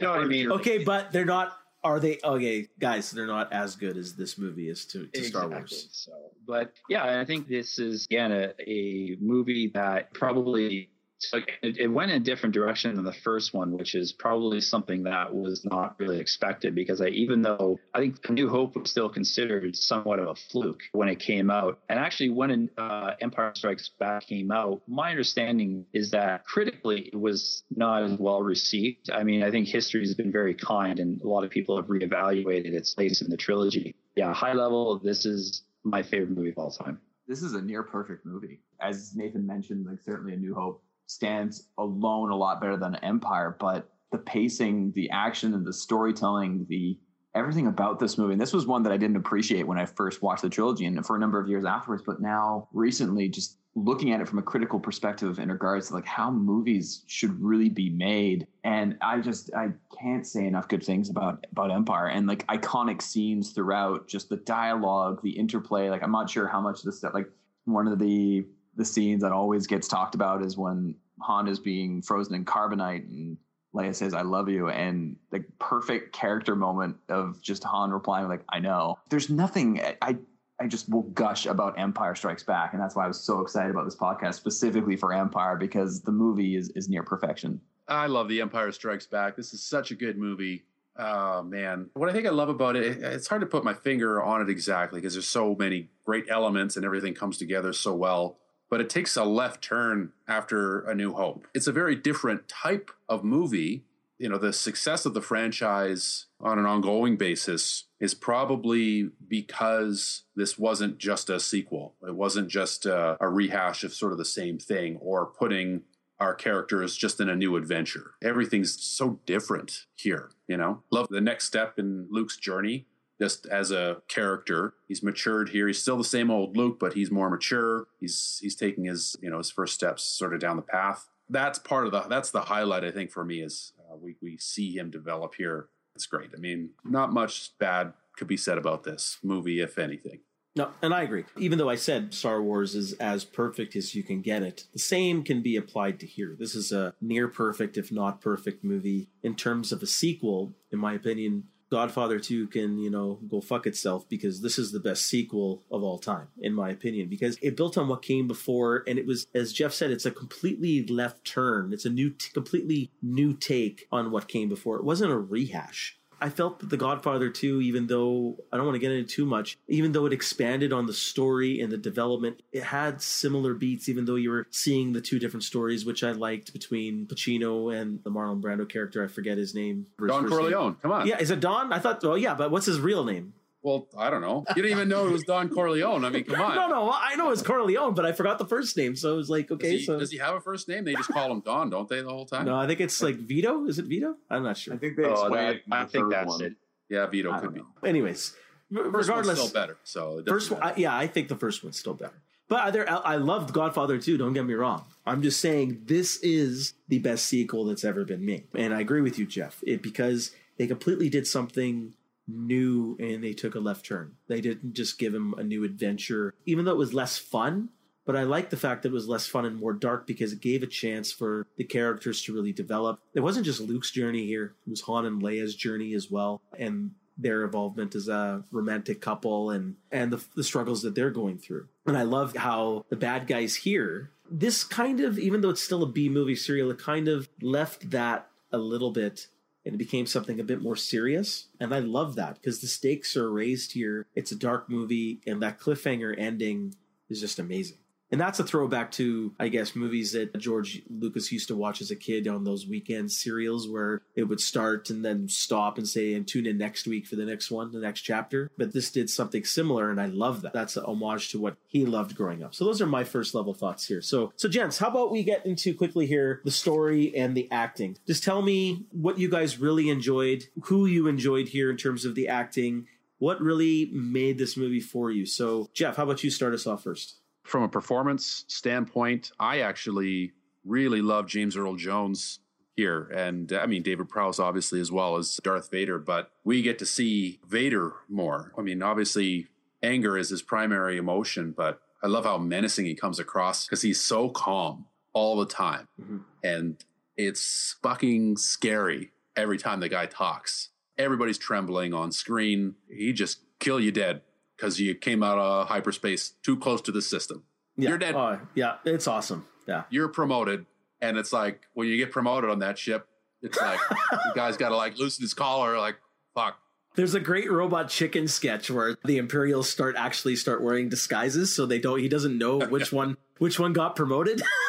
know 0.00 0.10
what 0.10 0.20
I 0.20 0.24
mean? 0.24 0.50
okay, 0.52 0.82
but 0.82 1.12
they're 1.12 1.24
not. 1.24 1.56
Are 1.84 2.00
they 2.00 2.18
okay, 2.24 2.68
guys? 2.80 3.10
They're 3.10 3.26
not 3.26 3.52
as 3.52 3.76
good 3.76 3.96
as 3.96 4.14
this 4.14 4.36
movie 4.36 4.68
is 4.68 4.84
to, 4.86 5.06
to 5.06 5.24
Star 5.24 5.48
Wars. 5.48 5.88
So, 5.92 6.12
but 6.46 6.72
yeah, 6.88 7.20
I 7.20 7.24
think 7.24 7.46
this 7.46 7.78
is 7.78 8.04
again 8.06 8.32
a, 8.32 8.52
a 8.68 9.16
movie 9.20 9.68
that 9.74 10.12
probably 10.12 10.90
so 11.18 11.38
it, 11.62 11.78
it 11.78 11.88
went 11.88 12.12
in 12.12 12.18
a 12.18 12.24
different 12.24 12.54
direction 12.54 12.94
than 12.94 13.04
the 13.04 13.12
first 13.12 13.52
one, 13.52 13.72
which 13.72 13.94
is 13.94 14.12
probably 14.12 14.60
something 14.60 15.02
that 15.02 15.34
was 15.34 15.64
not 15.64 15.96
really 15.98 16.20
expected 16.20 16.74
because 16.74 17.00
I, 17.00 17.08
even 17.08 17.42
though 17.42 17.78
I 17.92 18.00
think 18.00 18.30
New 18.30 18.48
Hope 18.48 18.76
was 18.76 18.90
still 18.90 19.08
considered 19.08 19.74
somewhat 19.76 20.20
of 20.20 20.28
a 20.28 20.34
fluke 20.34 20.82
when 20.92 21.08
it 21.08 21.18
came 21.18 21.50
out, 21.50 21.80
and 21.88 21.98
actually 21.98 22.30
when 22.30 22.70
uh, 22.78 23.12
Empire 23.20 23.52
Strikes 23.54 23.90
Back 23.98 24.26
came 24.26 24.52
out, 24.52 24.82
my 24.86 25.10
understanding 25.10 25.86
is 25.92 26.12
that 26.12 26.44
critically 26.44 27.10
it 27.12 27.18
was 27.18 27.64
not 27.74 28.04
as 28.04 28.18
well 28.18 28.42
received. 28.42 29.10
I 29.10 29.24
mean, 29.24 29.42
I 29.42 29.50
think 29.50 29.66
history 29.66 30.00
has 30.00 30.14
been 30.14 30.30
very 30.30 30.54
kind, 30.54 31.00
and 31.00 31.20
a 31.20 31.28
lot 31.28 31.44
of 31.44 31.50
people 31.50 31.76
have 31.76 31.86
reevaluated 31.86 32.72
its 32.72 32.94
place 32.94 33.22
in 33.22 33.30
the 33.30 33.36
trilogy. 33.36 33.96
Yeah, 34.14 34.32
high 34.32 34.52
level, 34.52 34.98
this 34.98 35.26
is 35.26 35.62
my 35.82 36.02
favorite 36.02 36.30
movie 36.30 36.50
of 36.50 36.58
all 36.58 36.70
time. 36.70 37.00
This 37.26 37.42
is 37.42 37.54
a 37.54 37.60
near 37.60 37.82
perfect 37.82 38.24
movie. 38.24 38.60
As 38.80 39.14
Nathan 39.14 39.46
mentioned, 39.46 39.86
like 39.86 40.00
certainly 40.00 40.32
A 40.32 40.36
New 40.36 40.54
Hope 40.54 40.82
stands 41.08 41.68
alone 41.78 42.30
a 42.30 42.36
lot 42.36 42.60
better 42.60 42.76
than 42.76 42.94
Empire, 42.96 43.56
but 43.58 43.90
the 44.12 44.18
pacing, 44.18 44.92
the 44.94 45.10
action, 45.10 45.54
and 45.54 45.66
the 45.66 45.72
storytelling, 45.72 46.64
the 46.68 46.96
everything 47.34 47.66
about 47.66 47.98
this 47.98 48.16
movie. 48.16 48.32
And 48.32 48.40
this 48.40 48.52
was 48.52 48.66
one 48.66 48.82
that 48.84 48.92
I 48.92 48.96
didn't 48.96 49.16
appreciate 49.16 49.66
when 49.66 49.78
I 49.78 49.84
first 49.84 50.22
watched 50.22 50.42
the 50.42 50.48
trilogy 50.48 50.86
and 50.86 51.04
for 51.04 51.16
a 51.16 51.18
number 51.18 51.40
of 51.40 51.48
years 51.48 51.64
afterwards. 51.64 52.02
But 52.04 52.20
now 52.20 52.68
recently, 52.72 53.28
just 53.28 53.58
looking 53.74 54.12
at 54.12 54.20
it 54.20 54.28
from 54.28 54.38
a 54.38 54.42
critical 54.42 54.80
perspective 54.80 55.38
in 55.38 55.50
regards 55.50 55.88
to 55.88 55.94
like 55.94 56.06
how 56.06 56.30
movies 56.30 57.04
should 57.06 57.38
really 57.40 57.68
be 57.68 57.90
made. 57.90 58.46
And 58.64 58.96
I 59.00 59.20
just 59.20 59.50
I 59.54 59.68
can't 60.00 60.26
say 60.26 60.46
enough 60.46 60.68
good 60.68 60.82
things 60.82 61.10
about 61.10 61.46
about 61.52 61.70
Empire 61.70 62.08
and 62.08 62.26
like 62.26 62.46
iconic 62.46 63.02
scenes 63.02 63.52
throughout, 63.52 64.08
just 64.08 64.28
the 64.28 64.36
dialogue, 64.36 65.20
the 65.22 65.30
interplay. 65.30 65.90
Like 65.90 66.02
I'm 66.02 66.12
not 66.12 66.30
sure 66.30 66.48
how 66.48 66.60
much 66.60 66.82
this 66.82 66.98
stuff 66.98 67.14
like 67.14 67.30
one 67.64 67.86
of 67.86 67.98
the 67.98 68.46
the 68.78 68.84
scenes 68.84 69.22
that 69.22 69.32
always 69.32 69.66
gets 69.66 69.88
talked 69.88 70.14
about 70.14 70.42
is 70.42 70.56
when 70.56 70.94
Han 71.20 71.48
is 71.48 71.58
being 71.58 72.00
frozen 72.00 72.34
in 72.34 72.44
carbonite 72.44 73.06
and 73.06 73.36
Leia 73.74 73.94
says, 73.94 74.14
I 74.14 74.22
love 74.22 74.48
you. 74.48 74.70
And 74.70 75.16
the 75.30 75.44
perfect 75.58 76.14
character 76.14 76.56
moment 76.56 76.96
of 77.10 77.42
just 77.42 77.64
Han 77.64 77.90
replying, 77.90 78.28
like, 78.28 78.44
I 78.48 78.60
know. 78.60 78.98
There's 79.10 79.28
nothing 79.28 79.82
I 80.00 80.16
I 80.60 80.66
just 80.66 80.88
will 80.88 81.02
gush 81.02 81.46
about 81.46 81.78
Empire 81.78 82.14
Strikes 82.14 82.42
Back. 82.42 82.72
And 82.72 82.82
that's 82.82 82.96
why 82.96 83.04
I 83.04 83.08
was 83.08 83.20
so 83.20 83.40
excited 83.40 83.70
about 83.70 83.84
this 83.84 83.94
podcast 83.94 84.34
specifically 84.34 84.96
for 84.96 85.12
Empire, 85.12 85.56
because 85.56 86.00
the 86.00 86.10
movie 86.10 86.56
is, 86.56 86.70
is 86.70 86.88
near 86.88 87.04
perfection. 87.04 87.60
I 87.86 88.06
love 88.06 88.28
The 88.28 88.40
Empire 88.40 88.72
Strikes 88.72 89.06
Back. 89.06 89.36
This 89.36 89.54
is 89.54 89.62
such 89.62 89.92
a 89.92 89.94
good 89.94 90.18
movie. 90.18 90.64
Oh 90.96 91.42
man, 91.44 91.90
what 91.94 92.08
I 92.08 92.12
think 92.12 92.26
I 92.26 92.30
love 92.30 92.48
about 92.48 92.74
it, 92.74 93.00
it's 93.00 93.28
hard 93.28 93.40
to 93.42 93.46
put 93.46 93.62
my 93.62 93.72
finger 93.72 94.20
on 94.20 94.42
it 94.42 94.48
exactly 94.48 95.00
because 95.00 95.12
there's 95.12 95.28
so 95.28 95.54
many 95.56 95.90
great 96.04 96.24
elements 96.28 96.74
and 96.74 96.84
everything 96.84 97.14
comes 97.14 97.38
together 97.38 97.72
so 97.72 97.94
well. 97.94 98.38
But 98.70 98.80
it 98.80 98.90
takes 98.90 99.16
a 99.16 99.24
left 99.24 99.62
turn 99.62 100.12
after 100.26 100.80
A 100.80 100.94
New 100.94 101.14
Hope. 101.14 101.46
It's 101.54 101.66
a 101.66 101.72
very 101.72 101.94
different 101.94 102.48
type 102.48 102.90
of 103.08 103.24
movie. 103.24 103.84
You 104.18 104.28
know, 104.28 104.38
the 104.38 104.52
success 104.52 105.06
of 105.06 105.14
the 105.14 105.22
franchise 105.22 106.26
on 106.40 106.58
an 106.58 106.66
ongoing 106.66 107.16
basis 107.16 107.84
is 108.00 108.14
probably 108.14 109.10
because 109.28 110.24
this 110.34 110.58
wasn't 110.58 110.98
just 110.98 111.30
a 111.30 111.38
sequel. 111.38 111.94
It 112.06 112.14
wasn't 112.14 112.48
just 112.48 112.84
a, 112.84 113.16
a 113.20 113.28
rehash 113.28 113.84
of 113.84 113.94
sort 113.94 114.12
of 114.12 114.18
the 114.18 114.24
same 114.24 114.58
thing 114.58 114.96
or 115.00 115.26
putting 115.26 115.82
our 116.20 116.34
characters 116.34 116.96
just 116.96 117.20
in 117.20 117.28
a 117.28 117.36
new 117.36 117.56
adventure. 117.56 118.14
Everything's 118.22 118.82
so 118.82 119.20
different 119.24 119.86
here, 119.94 120.30
you 120.48 120.56
know? 120.56 120.82
Love 120.90 121.06
the 121.10 121.20
next 121.20 121.44
step 121.44 121.78
in 121.78 122.08
Luke's 122.10 122.36
journey 122.36 122.86
just 123.20 123.46
as 123.46 123.70
a 123.70 124.02
character. 124.08 124.74
He's 124.86 125.02
matured 125.02 125.50
here. 125.50 125.66
He's 125.66 125.80
still 125.80 125.96
the 125.96 126.04
same 126.04 126.30
old 126.30 126.56
Luke, 126.56 126.78
but 126.78 126.94
he's 126.94 127.10
more 127.10 127.30
mature. 127.30 127.86
He's 128.00 128.38
he's 128.42 128.54
taking 128.54 128.84
his, 128.84 129.16
you 129.20 129.30
know, 129.30 129.38
his 129.38 129.50
first 129.50 129.74
steps 129.74 130.04
sort 130.04 130.34
of 130.34 130.40
down 130.40 130.56
the 130.56 130.62
path. 130.62 131.08
That's 131.28 131.58
part 131.58 131.86
of 131.86 131.92
the 131.92 132.02
that's 132.02 132.30
the 132.30 132.42
highlight 132.42 132.84
I 132.84 132.90
think 132.90 133.10
for 133.10 133.24
me 133.24 133.40
is 133.40 133.72
uh, 133.90 133.96
we 133.96 134.16
we 134.22 134.38
see 134.38 134.76
him 134.76 134.90
develop 134.90 135.34
here. 135.34 135.68
It's 135.94 136.06
great. 136.06 136.30
I 136.34 136.38
mean, 136.38 136.70
not 136.84 137.12
much 137.12 137.58
bad 137.58 137.92
could 138.16 138.28
be 138.28 138.36
said 138.36 138.58
about 138.58 138.84
this 138.84 139.18
movie 139.22 139.60
if 139.60 139.78
anything. 139.78 140.20
No, 140.56 140.70
and 140.82 140.92
I 140.92 141.02
agree. 141.02 141.24
Even 141.36 141.56
though 141.58 141.68
I 141.70 141.76
said 141.76 142.12
Star 142.12 142.42
Wars 142.42 142.74
is 142.74 142.92
as 142.94 143.24
perfect 143.24 143.76
as 143.76 143.94
you 143.94 144.02
can 144.02 144.22
get 144.22 144.42
it, 144.42 144.64
the 144.72 144.80
same 144.80 145.22
can 145.22 145.40
be 145.40 145.54
applied 145.54 146.00
to 146.00 146.06
here. 146.06 146.34
This 146.36 146.56
is 146.56 146.72
a 146.72 146.94
near 147.00 147.28
perfect, 147.28 147.76
if 147.76 147.92
not 147.92 148.20
perfect, 148.20 148.64
movie 148.64 149.08
in 149.22 149.36
terms 149.36 149.70
of 149.70 149.84
a 149.84 149.86
sequel. 149.86 150.52
In 150.72 150.80
my 150.80 150.94
opinion, 150.94 151.44
Godfather 151.70 152.18
2 152.18 152.48
can, 152.48 152.78
you 152.78 152.90
know, 152.90 153.18
go 153.28 153.40
fuck 153.40 153.66
itself 153.66 154.08
because 154.08 154.40
this 154.40 154.58
is 154.58 154.72
the 154.72 154.80
best 154.80 155.06
sequel 155.06 155.62
of 155.70 155.82
all 155.82 155.98
time, 155.98 156.28
in 156.38 156.54
my 156.54 156.70
opinion, 156.70 157.08
because 157.08 157.38
it 157.42 157.56
built 157.56 157.76
on 157.76 157.88
what 157.88 158.02
came 158.02 158.26
before. 158.26 158.84
And 158.86 158.98
it 158.98 159.06
was, 159.06 159.26
as 159.34 159.52
Geoff 159.52 159.74
said, 159.74 159.90
it's 159.90 160.06
a 160.06 160.10
completely 160.10 160.86
left 160.86 161.24
turn. 161.24 161.72
It's 161.72 161.84
a 161.84 161.90
new, 161.90 162.10
t- 162.10 162.30
completely 162.32 162.90
new 163.02 163.34
take 163.34 163.86
on 163.92 164.10
what 164.10 164.28
came 164.28 164.48
before. 164.48 164.76
It 164.76 164.84
wasn't 164.84 165.12
a 165.12 165.18
rehash. 165.18 165.97
I 166.20 166.30
felt 166.30 166.60
that 166.60 166.70
The 166.70 166.76
Godfather 166.76 167.30
2, 167.30 167.60
even 167.62 167.86
though 167.86 168.36
I 168.52 168.56
don't 168.56 168.66
want 168.66 168.74
to 168.74 168.80
get 168.80 168.92
into 168.92 169.08
too 169.08 169.26
much, 169.26 169.58
even 169.68 169.92
though 169.92 170.06
it 170.06 170.12
expanded 170.12 170.72
on 170.72 170.86
the 170.86 170.92
story 170.92 171.60
and 171.60 171.70
the 171.70 171.76
development, 171.76 172.42
it 172.52 172.64
had 172.64 173.00
similar 173.00 173.54
beats, 173.54 173.88
even 173.88 174.04
though 174.04 174.16
you 174.16 174.30
were 174.30 174.46
seeing 174.50 174.92
the 174.92 175.00
two 175.00 175.18
different 175.18 175.44
stories, 175.44 175.84
which 175.84 176.02
I 176.02 176.12
liked 176.12 176.52
between 176.52 177.06
Pacino 177.06 177.74
and 177.74 178.02
the 178.04 178.10
Marlon 178.10 178.40
Brando 178.40 178.68
character. 178.68 179.04
I 179.04 179.08
forget 179.08 179.38
his 179.38 179.54
name. 179.54 179.86
Don 179.98 180.08
first 180.08 180.30
name. 180.30 180.38
Corleone, 180.40 180.74
come 180.82 180.92
on. 180.92 181.06
Yeah, 181.06 181.18
is 181.18 181.30
it 181.30 181.40
Don? 181.40 181.72
I 181.72 181.78
thought, 181.78 182.02
oh, 182.04 182.14
yeah, 182.14 182.34
but 182.34 182.50
what's 182.50 182.66
his 182.66 182.80
real 182.80 183.04
name? 183.04 183.34
Well, 183.62 183.88
I 183.98 184.08
don't 184.08 184.20
know. 184.20 184.44
You 184.56 184.62
didn't 184.62 184.70
even 184.78 184.88
know 184.88 185.06
it 185.08 185.10
was 185.12 185.24
Don 185.24 185.48
Corleone. 185.54 186.04
I 186.04 186.10
mean, 186.10 186.24
come 186.24 186.40
on. 186.40 186.54
No, 186.54 186.68
no, 186.68 186.92
I 186.92 187.16
know 187.16 187.30
it's 187.30 187.42
Corleone, 187.42 187.92
but 187.94 188.06
I 188.06 188.12
forgot 188.12 188.38
the 188.38 188.44
first 188.46 188.76
name. 188.76 188.94
So 188.94 189.14
it 189.14 189.16
was 189.16 189.28
like, 189.28 189.50
okay, 189.50 189.72
Does 189.72 189.80
he, 189.80 189.86
so. 189.86 189.98
does 189.98 190.10
he 190.12 190.18
have 190.18 190.36
a 190.36 190.40
first 190.40 190.68
name? 190.68 190.84
They 190.84 190.94
just 190.94 191.08
call 191.10 191.30
him 191.32 191.40
Don, 191.40 191.68
don't 191.68 191.88
they, 191.88 192.00
the 192.00 192.08
whole 192.08 192.24
time? 192.26 192.46
No, 192.46 192.56
I 192.56 192.66
think 192.68 192.80
it's 192.80 193.02
like 193.02 193.16
Vito. 193.16 193.66
Is 193.66 193.78
it 193.78 193.86
Vito? 193.86 194.14
I'm 194.30 194.44
not 194.44 194.56
sure. 194.56 194.74
I 194.74 194.76
think 194.78 194.96
they 194.96 195.04
Oh, 195.04 195.28
that- 195.34 195.60
I 195.70 195.84
think 195.84 196.04
third 196.04 196.12
that's 196.12 196.28
one. 196.28 196.44
it. 196.44 196.52
Yeah, 196.88 197.06
Vito 197.06 197.32
could 197.34 197.54
don't 197.54 197.54
be. 197.82 197.88
Anyways, 197.88 198.34
First 198.72 199.08
regardless, 199.08 199.38
one's 199.38 199.50
still 199.50 199.60
better. 199.60 199.76
So 199.84 200.22
First 200.26 200.50
one. 200.50 200.62
I, 200.62 200.74
yeah, 200.76 200.96
I 200.96 201.06
think 201.06 201.28
the 201.28 201.36
first 201.36 201.64
one's 201.64 201.78
still 201.78 201.94
better. 201.94 202.20
But 202.48 202.70
there, 202.72 202.88
I 202.90 203.16
loved 203.16 203.52
Godfather 203.52 203.98
2, 203.98 204.16
don't 204.16 204.32
get 204.32 204.46
me 204.46 204.54
wrong. 204.54 204.84
I'm 205.04 205.20
just 205.20 205.38
saying 205.40 205.82
this 205.84 206.16
is 206.22 206.72
the 206.88 206.98
best 206.98 207.26
sequel 207.26 207.66
that's 207.66 207.84
ever 207.84 208.04
been 208.06 208.24
made. 208.24 208.44
And 208.54 208.72
I 208.72 208.80
agree 208.80 209.02
with 209.02 209.18
you, 209.18 209.26
Geoff, 209.26 209.62
it, 209.66 209.82
because 209.82 210.30
they 210.56 210.66
completely 210.66 211.10
did 211.10 211.26
something 211.26 211.92
new 212.28 212.96
and 213.00 213.24
they 213.24 213.32
took 213.32 213.54
a 213.54 213.60
left 213.60 213.86
turn. 213.86 214.12
They 214.28 214.40
didn't 214.40 214.74
just 214.74 214.98
give 214.98 215.14
him 215.14 215.34
a 215.34 215.42
new 215.42 215.64
adventure, 215.64 216.34
even 216.46 216.64
though 216.64 216.72
it 216.72 216.78
was 216.78 216.94
less 216.94 217.18
fun. 217.18 217.70
But 218.04 218.16
I 218.16 218.22
like 218.22 218.48
the 218.48 218.56
fact 218.56 218.82
that 218.82 218.88
it 218.88 218.94
was 218.94 219.06
less 219.06 219.26
fun 219.26 219.44
and 219.44 219.56
more 219.56 219.74
dark 219.74 220.06
because 220.06 220.32
it 220.32 220.40
gave 220.40 220.62
a 220.62 220.66
chance 220.66 221.12
for 221.12 221.46
the 221.56 221.64
characters 221.64 222.22
to 222.22 222.32
really 222.32 222.52
develop. 222.52 223.00
It 223.12 223.20
wasn't 223.20 223.44
just 223.44 223.60
Luke's 223.60 223.90
journey 223.90 224.24
here, 224.26 224.54
it 224.66 224.70
was 224.70 224.80
Han 224.82 225.04
and 225.04 225.22
Leia's 225.22 225.54
journey 225.54 225.92
as 225.94 226.10
well. 226.10 226.40
And 226.58 226.92
their 227.18 227.44
involvement 227.44 227.94
as 227.94 228.08
a 228.08 228.44
romantic 228.52 229.00
couple 229.00 229.50
and 229.50 229.74
and 229.90 230.12
the, 230.12 230.24
the 230.36 230.44
struggles 230.44 230.82
that 230.82 230.94
they're 230.94 231.10
going 231.10 231.36
through. 231.36 231.66
And 231.86 231.98
I 231.98 232.02
love 232.02 232.36
how 232.36 232.86
the 232.88 232.96
bad 232.96 233.26
guys 233.26 233.56
here. 233.56 234.10
This 234.30 234.62
kind 234.62 235.00
of, 235.00 235.18
even 235.18 235.40
though 235.40 235.50
it's 235.50 235.62
still 235.62 235.82
a 235.82 235.86
B 235.86 236.08
movie 236.08 236.36
serial, 236.36 236.70
it 236.70 236.78
kind 236.78 237.08
of 237.08 237.28
left 237.42 237.90
that 237.90 238.28
a 238.52 238.58
little 238.58 238.90
bit 238.90 239.26
and 239.68 239.74
it 239.74 239.78
became 239.78 240.06
something 240.06 240.40
a 240.40 240.44
bit 240.44 240.62
more 240.62 240.76
serious. 240.76 241.48
And 241.60 241.74
I 241.74 241.80
love 241.80 242.14
that 242.14 242.36
because 242.36 242.60
the 242.60 242.66
stakes 242.66 243.18
are 243.18 243.30
raised 243.30 243.72
here. 243.72 244.06
It's 244.14 244.32
a 244.32 244.36
dark 244.36 244.70
movie, 244.70 245.20
and 245.26 245.42
that 245.42 245.60
cliffhanger 245.60 246.14
ending 246.16 246.74
is 247.10 247.20
just 247.20 247.38
amazing. 247.38 247.76
And 248.10 248.20
that's 248.20 248.38
a 248.38 248.44
throwback 248.44 248.90
to, 248.92 249.34
I 249.38 249.48
guess, 249.48 249.76
movies 249.76 250.12
that 250.12 250.36
George 250.38 250.82
Lucas 250.88 251.30
used 251.30 251.48
to 251.48 251.56
watch 251.56 251.80
as 251.80 251.90
a 251.90 251.96
kid 251.96 252.26
on 252.26 252.44
those 252.44 252.66
weekend 252.66 253.12
serials 253.12 253.68
where 253.68 254.02
it 254.14 254.24
would 254.24 254.40
start 254.40 254.88
and 254.90 255.04
then 255.04 255.28
stop 255.28 255.76
and 255.76 255.86
say, 255.86 256.14
and 256.14 256.26
tune 256.26 256.46
in 256.46 256.56
next 256.56 256.86
week 256.86 257.06
for 257.06 257.16
the 257.16 257.26
next 257.26 257.50
one, 257.50 257.70
the 257.70 257.80
next 257.80 258.00
chapter. 258.00 258.50
But 258.56 258.72
this 258.72 258.90
did 258.90 259.10
something 259.10 259.44
similar, 259.44 259.90
and 259.90 260.00
I 260.00 260.06
love 260.06 260.42
that. 260.42 260.52
That's 260.52 260.76
a 260.76 260.84
homage 260.84 261.30
to 261.30 261.38
what 261.38 261.56
he 261.66 261.84
loved 261.84 262.16
growing 262.16 262.42
up. 262.42 262.54
So 262.54 262.64
those 262.64 262.80
are 262.80 262.86
my 262.86 263.04
first 263.04 263.34
level 263.34 263.52
thoughts 263.52 263.86
here. 263.86 264.00
So, 264.00 264.32
so 264.36 264.48
gents, 264.48 264.78
how 264.78 264.88
about 264.88 265.12
we 265.12 265.22
get 265.22 265.44
into 265.44 265.74
quickly 265.74 266.06
here 266.06 266.40
the 266.44 266.50
story 266.50 267.14
and 267.14 267.36
the 267.36 267.48
acting? 267.50 267.98
Just 268.06 268.24
tell 268.24 268.40
me 268.40 268.86
what 268.90 269.18
you 269.18 269.28
guys 269.28 269.58
really 269.58 269.90
enjoyed, 269.90 270.46
who 270.64 270.86
you 270.86 271.08
enjoyed 271.08 271.48
here 271.48 271.70
in 271.70 271.76
terms 271.76 272.04
of 272.06 272.14
the 272.14 272.28
acting, 272.28 272.86
what 273.18 273.40
really 273.40 273.90
made 273.92 274.38
this 274.38 274.56
movie 274.56 274.80
for 274.80 275.10
you. 275.10 275.26
So, 275.26 275.68
Geoff, 275.74 275.96
how 275.96 276.04
about 276.04 276.24
you 276.24 276.30
start 276.30 276.54
us 276.54 276.66
off 276.66 276.84
first? 276.84 277.17
From 277.48 277.62
a 277.62 277.68
performance 277.68 278.44
standpoint, 278.48 279.32
I 279.40 279.60
actually 279.60 280.32
really 280.64 281.00
love 281.00 281.26
James 281.26 281.56
Earl 281.56 281.76
Jones 281.76 282.40
here. 282.76 283.10
And 283.14 283.52
I 283.52 283.66
mean, 283.66 283.82
David 283.82 284.08
Prowse, 284.08 284.38
obviously, 284.38 284.80
as 284.80 284.92
well 284.92 285.16
as 285.16 285.40
Darth 285.42 285.70
Vader, 285.70 285.98
but 285.98 286.30
we 286.44 286.62
get 286.62 286.78
to 286.78 286.86
see 286.86 287.40
Vader 287.48 287.94
more. 288.08 288.52
I 288.56 288.62
mean, 288.62 288.82
obviously, 288.82 289.48
anger 289.82 290.16
is 290.16 290.28
his 290.28 290.42
primary 290.42 290.96
emotion, 290.98 291.52
but 291.56 291.80
I 292.02 292.06
love 292.06 292.24
how 292.24 292.38
menacing 292.38 292.84
he 292.84 292.94
comes 292.94 293.18
across 293.18 293.66
because 293.66 293.82
he's 293.82 294.00
so 294.00 294.28
calm 294.28 294.86
all 295.12 295.36
the 295.36 295.46
time. 295.46 295.88
Mm-hmm. 296.00 296.18
And 296.44 296.84
it's 297.16 297.76
fucking 297.82 298.36
scary 298.36 299.10
every 299.36 299.58
time 299.58 299.80
the 299.80 299.88
guy 299.88 300.06
talks. 300.06 300.68
Everybody's 300.98 301.38
trembling 301.38 301.94
on 301.94 302.12
screen. 302.12 302.74
He 302.88 303.12
just 303.12 303.40
kill 303.58 303.80
you 303.80 303.90
dead 303.90 304.22
because 304.58 304.80
you 304.80 304.94
came 304.94 305.22
out 305.22 305.38
of 305.38 305.68
hyperspace 305.68 306.34
too 306.42 306.56
close 306.56 306.80
to 306.82 306.92
the 306.92 307.00
system. 307.00 307.44
Yeah. 307.76 307.90
You're 307.90 307.98
dead. 307.98 308.14
Uh, 308.14 308.38
yeah, 308.54 308.76
it's 308.84 309.06
awesome. 309.06 309.46
Yeah. 309.66 309.84
You're 309.88 310.08
promoted. 310.08 310.66
And 311.00 311.16
it's 311.16 311.32
like 311.32 311.62
when 311.74 311.86
you 311.86 311.96
get 311.96 312.10
promoted 312.10 312.50
on 312.50 312.58
that 312.58 312.76
ship, 312.76 313.06
it's 313.40 313.60
like 313.60 313.78
the 314.10 314.32
guy's 314.34 314.56
got 314.56 314.70
to 314.70 314.76
like 314.76 314.98
loosen 314.98 315.22
his 315.22 315.32
collar, 315.32 315.78
like, 315.78 315.96
fuck. 316.34 316.58
There's 316.96 317.14
a 317.14 317.20
great 317.20 317.50
robot 317.50 317.90
chicken 317.90 318.26
sketch 318.26 318.68
where 318.68 318.96
the 319.04 319.18
Imperials 319.18 319.68
start 319.68 319.94
actually 319.96 320.34
start 320.34 320.60
wearing 320.62 320.88
disguises 320.88 321.54
so 321.54 321.64
they 321.64 321.78
don't 321.78 322.00
he 322.00 322.08
doesn't 322.08 322.36
know 322.36 322.58
which 322.68 322.92
one 322.92 323.16
which 323.38 323.60
one 323.60 323.72
got 323.72 323.94
promoted. 323.94 324.42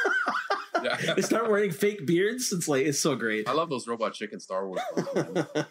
Yeah. 0.84 1.14
they 1.14 1.22
start 1.22 1.50
wearing 1.50 1.72
fake 1.72 2.06
beards. 2.06 2.52
It's 2.52 2.68
like 2.68 2.86
it's 2.86 3.00
so 3.00 3.16
great. 3.16 3.48
I 3.48 3.54
love 3.54 3.70
those 3.70 3.88
robot 3.88 4.14
chicken 4.14 4.40
Star 4.40 4.68
Wars. 4.68 4.82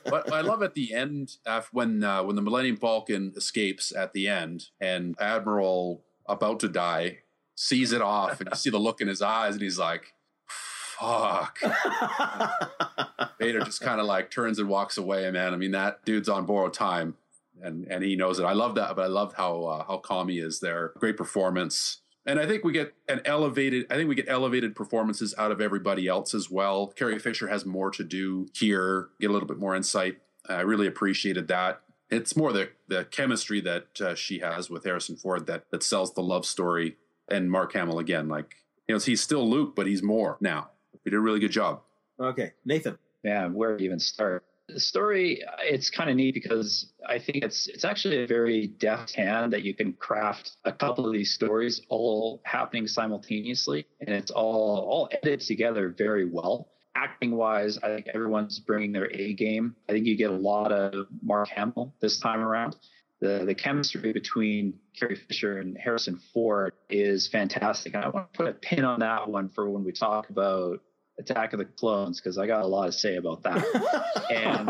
but 0.04 0.32
I 0.32 0.40
love 0.40 0.62
at 0.62 0.74
the 0.74 0.94
end 0.94 1.36
when 1.72 2.04
uh, 2.04 2.22
when 2.22 2.36
the 2.36 2.42
Millennium 2.42 2.76
Falcon 2.76 3.32
escapes 3.36 3.94
at 3.94 4.12
the 4.12 4.28
end 4.28 4.66
and 4.80 5.14
Admiral 5.20 6.04
about 6.26 6.60
to 6.60 6.68
die 6.68 7.18
sees 7.54 7.92
it 7.92 8.02
off 8.02 8.40
and 8.40 8.48
you 8.50 8.56
see 8.56 8.70
the 8.70 8.78
look 8.78 9.00
in 9.00 9.08
his 9.08 9.22
eyes 9.22 9.54
and 9.54 9.62
he's 9.62 9.78
like, 9.78 10.12
"Fuck." 10.46 11.58
Vader 13.38 13.60
just 13.60 13.80
kind 13.80 14.00
of 14.00 14.06
like 14.06 14.30
turns 14.30 14.58
and 14.58 14.68
walks 14.68 14.98
away. 14.98 15.30
Man, 15.30 15.54
I 15.54 15.56
mean 15.56 15.72
that 15.72 16.04
dude's 16.04 16.28
on 16.28 16.46
borrowed 16.46 16.74
time. 16.74 17.16
And, 17.60 17.88
and 17.90 18.04
he 18.04 18.14
knows 18.14 18.38
it. 18.38 18.44
I 18.44 18.52
love 18.52 18.76
that, 18.76 18.94
but 18.94 19.02
I 19.02 19.08
love 19.08 19.34
how 19.34 19.64
uh, 19.64 19.84
how 19.84 19.96
calm 19.96 20.28
he 20.28 20.38
is 20.38 20.60
there. 20.60 20.92
Great 20.96 21.16
performance 21.16 22.02
and 22.28 22.38
I 22.38 22.46
think 22.46 22.62
we 22.62 22.72
get 22.72 22.94
an 23.08 23.22
elevated. 23.24 23.86
I 23.90 23.94
think 23.94 24.08
we 24.08 24.14
get 24.14 24.28
elevated 24.28 24.76
performances 24.76 25.34
out 25.38 25.50
of 25.50 25.62
everybody 25.62 26.06
else 26.06 26.34
as 26.34 26.50
well. 26.50 26.88
Carrie 26.88 27.18
Fisher 27.18 27.48
has 27.48 27.64
more 27.64 27.90
to 27.92 28.04
do 28.04 28.46
here. 28.54 29.08
Get 29.18 29.30
a 29.30 29.32
little 29.32 29.48
bit 29.48 29.58
more 29.58 29.74
insight. 29.74 30.18
I 30.46 30.60
really 30.60 30.86
appreciated 30.86 31.48
that. 31.48 31.80
It's 32.10 32.36
more 32.36 32.52
the 32.52 32.70
the 32.86 33.06
chemistry 33.06 33.62
that 33.62 34.00
uh, 34.00 34.14
she 34.14 34.40
has 34.40 34.68
with 34.68 34.84
Harrison 34.84 35.16
Ford 35.16 35.46
that 35.46 35.64
that 35.70 35.82
sells 35.82 36.12
the 36.12 36.22
love 36.22 36.44
story. 36.44 36.96
And 37.30 37.50
Mark 37.50 37.72
Hamill 37.72 37.98
again, 37.98 38.28
like 38.28 38.56
you 38.86 38.94
know, 38.94 39.00
he's 39.00 39.22
still 39.22 39.48
Luke, 39.48 39.74
but 39.74 39.86
he's 39.86 40.02
more 40.02 40.36
now. 40.40 40.68
He 41.04 41.10
did 41.10 41.16
a 41.16 41.20
really 41.20 41.40
good 41.40 41.50
job. 41.50 41.80
Okay, 42.20 42.52
Nathan. 42.64 42.98
Yeah, 43.22 43.48
where 43.48 43.76
to 43.76 43.82
even 43.82 43.98
start? 43.98 44.44
The 44.68 44.80
story 44.80 45.42
uh, 45.44 45.56
it's 45.62 45.90
kind 45.90 46.10
of 46.10 46.16
neat 46.16 46.34
because 46.34 46.92
I 47.06 47.18
think 47.18 47.44
it's 47.44 47.66
it's 47.68 47.84
actually 47.84 48.22
a 48.22 48.26
very 48.26 48.66
deft 48.66 49.14
hand 49.14 49.52
that 49.52 49.62
you 49.62 49.74
can 49.74 49.94
craft 49.94 50.52
a 50.64 50.72
couple 50.72 51.06
of 51.06 51.12
these 51.12 51.32
stories 51.32 51.80
all 51.88 52.40
happening 52.44 52.86
simultaneously 52.86 53.86
and 54.00 54.10
it's 54.10 54.30
all 54.30 54.86
all 54.88 55.08
edited 55.10 55.40
together 55.40 55.94
very 55.96 56.26
well. 56.26 56.68
Acting 56.94 57.36
wise, 57.36 57.78
I 57.78 57.88
think 57.88 58.08
everyone's 58.12 58.58
bringing 58.58 58.92
their 58.92 59.10
A 59.12 59.32
game. 59.34 59.76
I 59.88 59.92
think 59.92 60.06
you 60.06 60.16
get 60.16 60.30
a 60.30 60.36
lot 60.36 60.72
of 60.72 61.06
Mark 61.22 61.48
Hamill 61.48 61.94
this 62.00 62.18
time 62.18 62.40
around. 62.40 62.76
The 63.20 63.44
the 63.46 63.54
chemistry 63.54 64.12
between 64.12 64.74
Carrie 64.98 65.16
Fisher 65.16 65.58
and 65.58 65.78
Harrison 65.78 66.20
Ford 66.34 66.72
is 66.90 67.28
fantastic. 67.28 67.94
And 67.94 68.04
I 68.04 68.08
want 68.08 68.32
to 68.32 68.36
put 68.36 68.48
a 68.48 68.52
pin 68.52 68.84
on 68.84 69.00
that 69.00 69.28
one 69.28 69.48
for 69.48 69.70
when 69.70 69.84
we 69.84 69.92
talk 69.92 70.28
about 70.28 70.80
Attack 71.18 71.52
of 71.52 71.58
the 71.58 71.64
Clones 71.64 72.20
because 72.20 72.38
I 72.38 72.46
got 72.46 72.62
a 72.62 72.66
lot 72.66 72.86
to 72.86 72.92
say 72.92 73.16
about 73.16 73.42
that. 73.42 73.64
and 74.30 74.66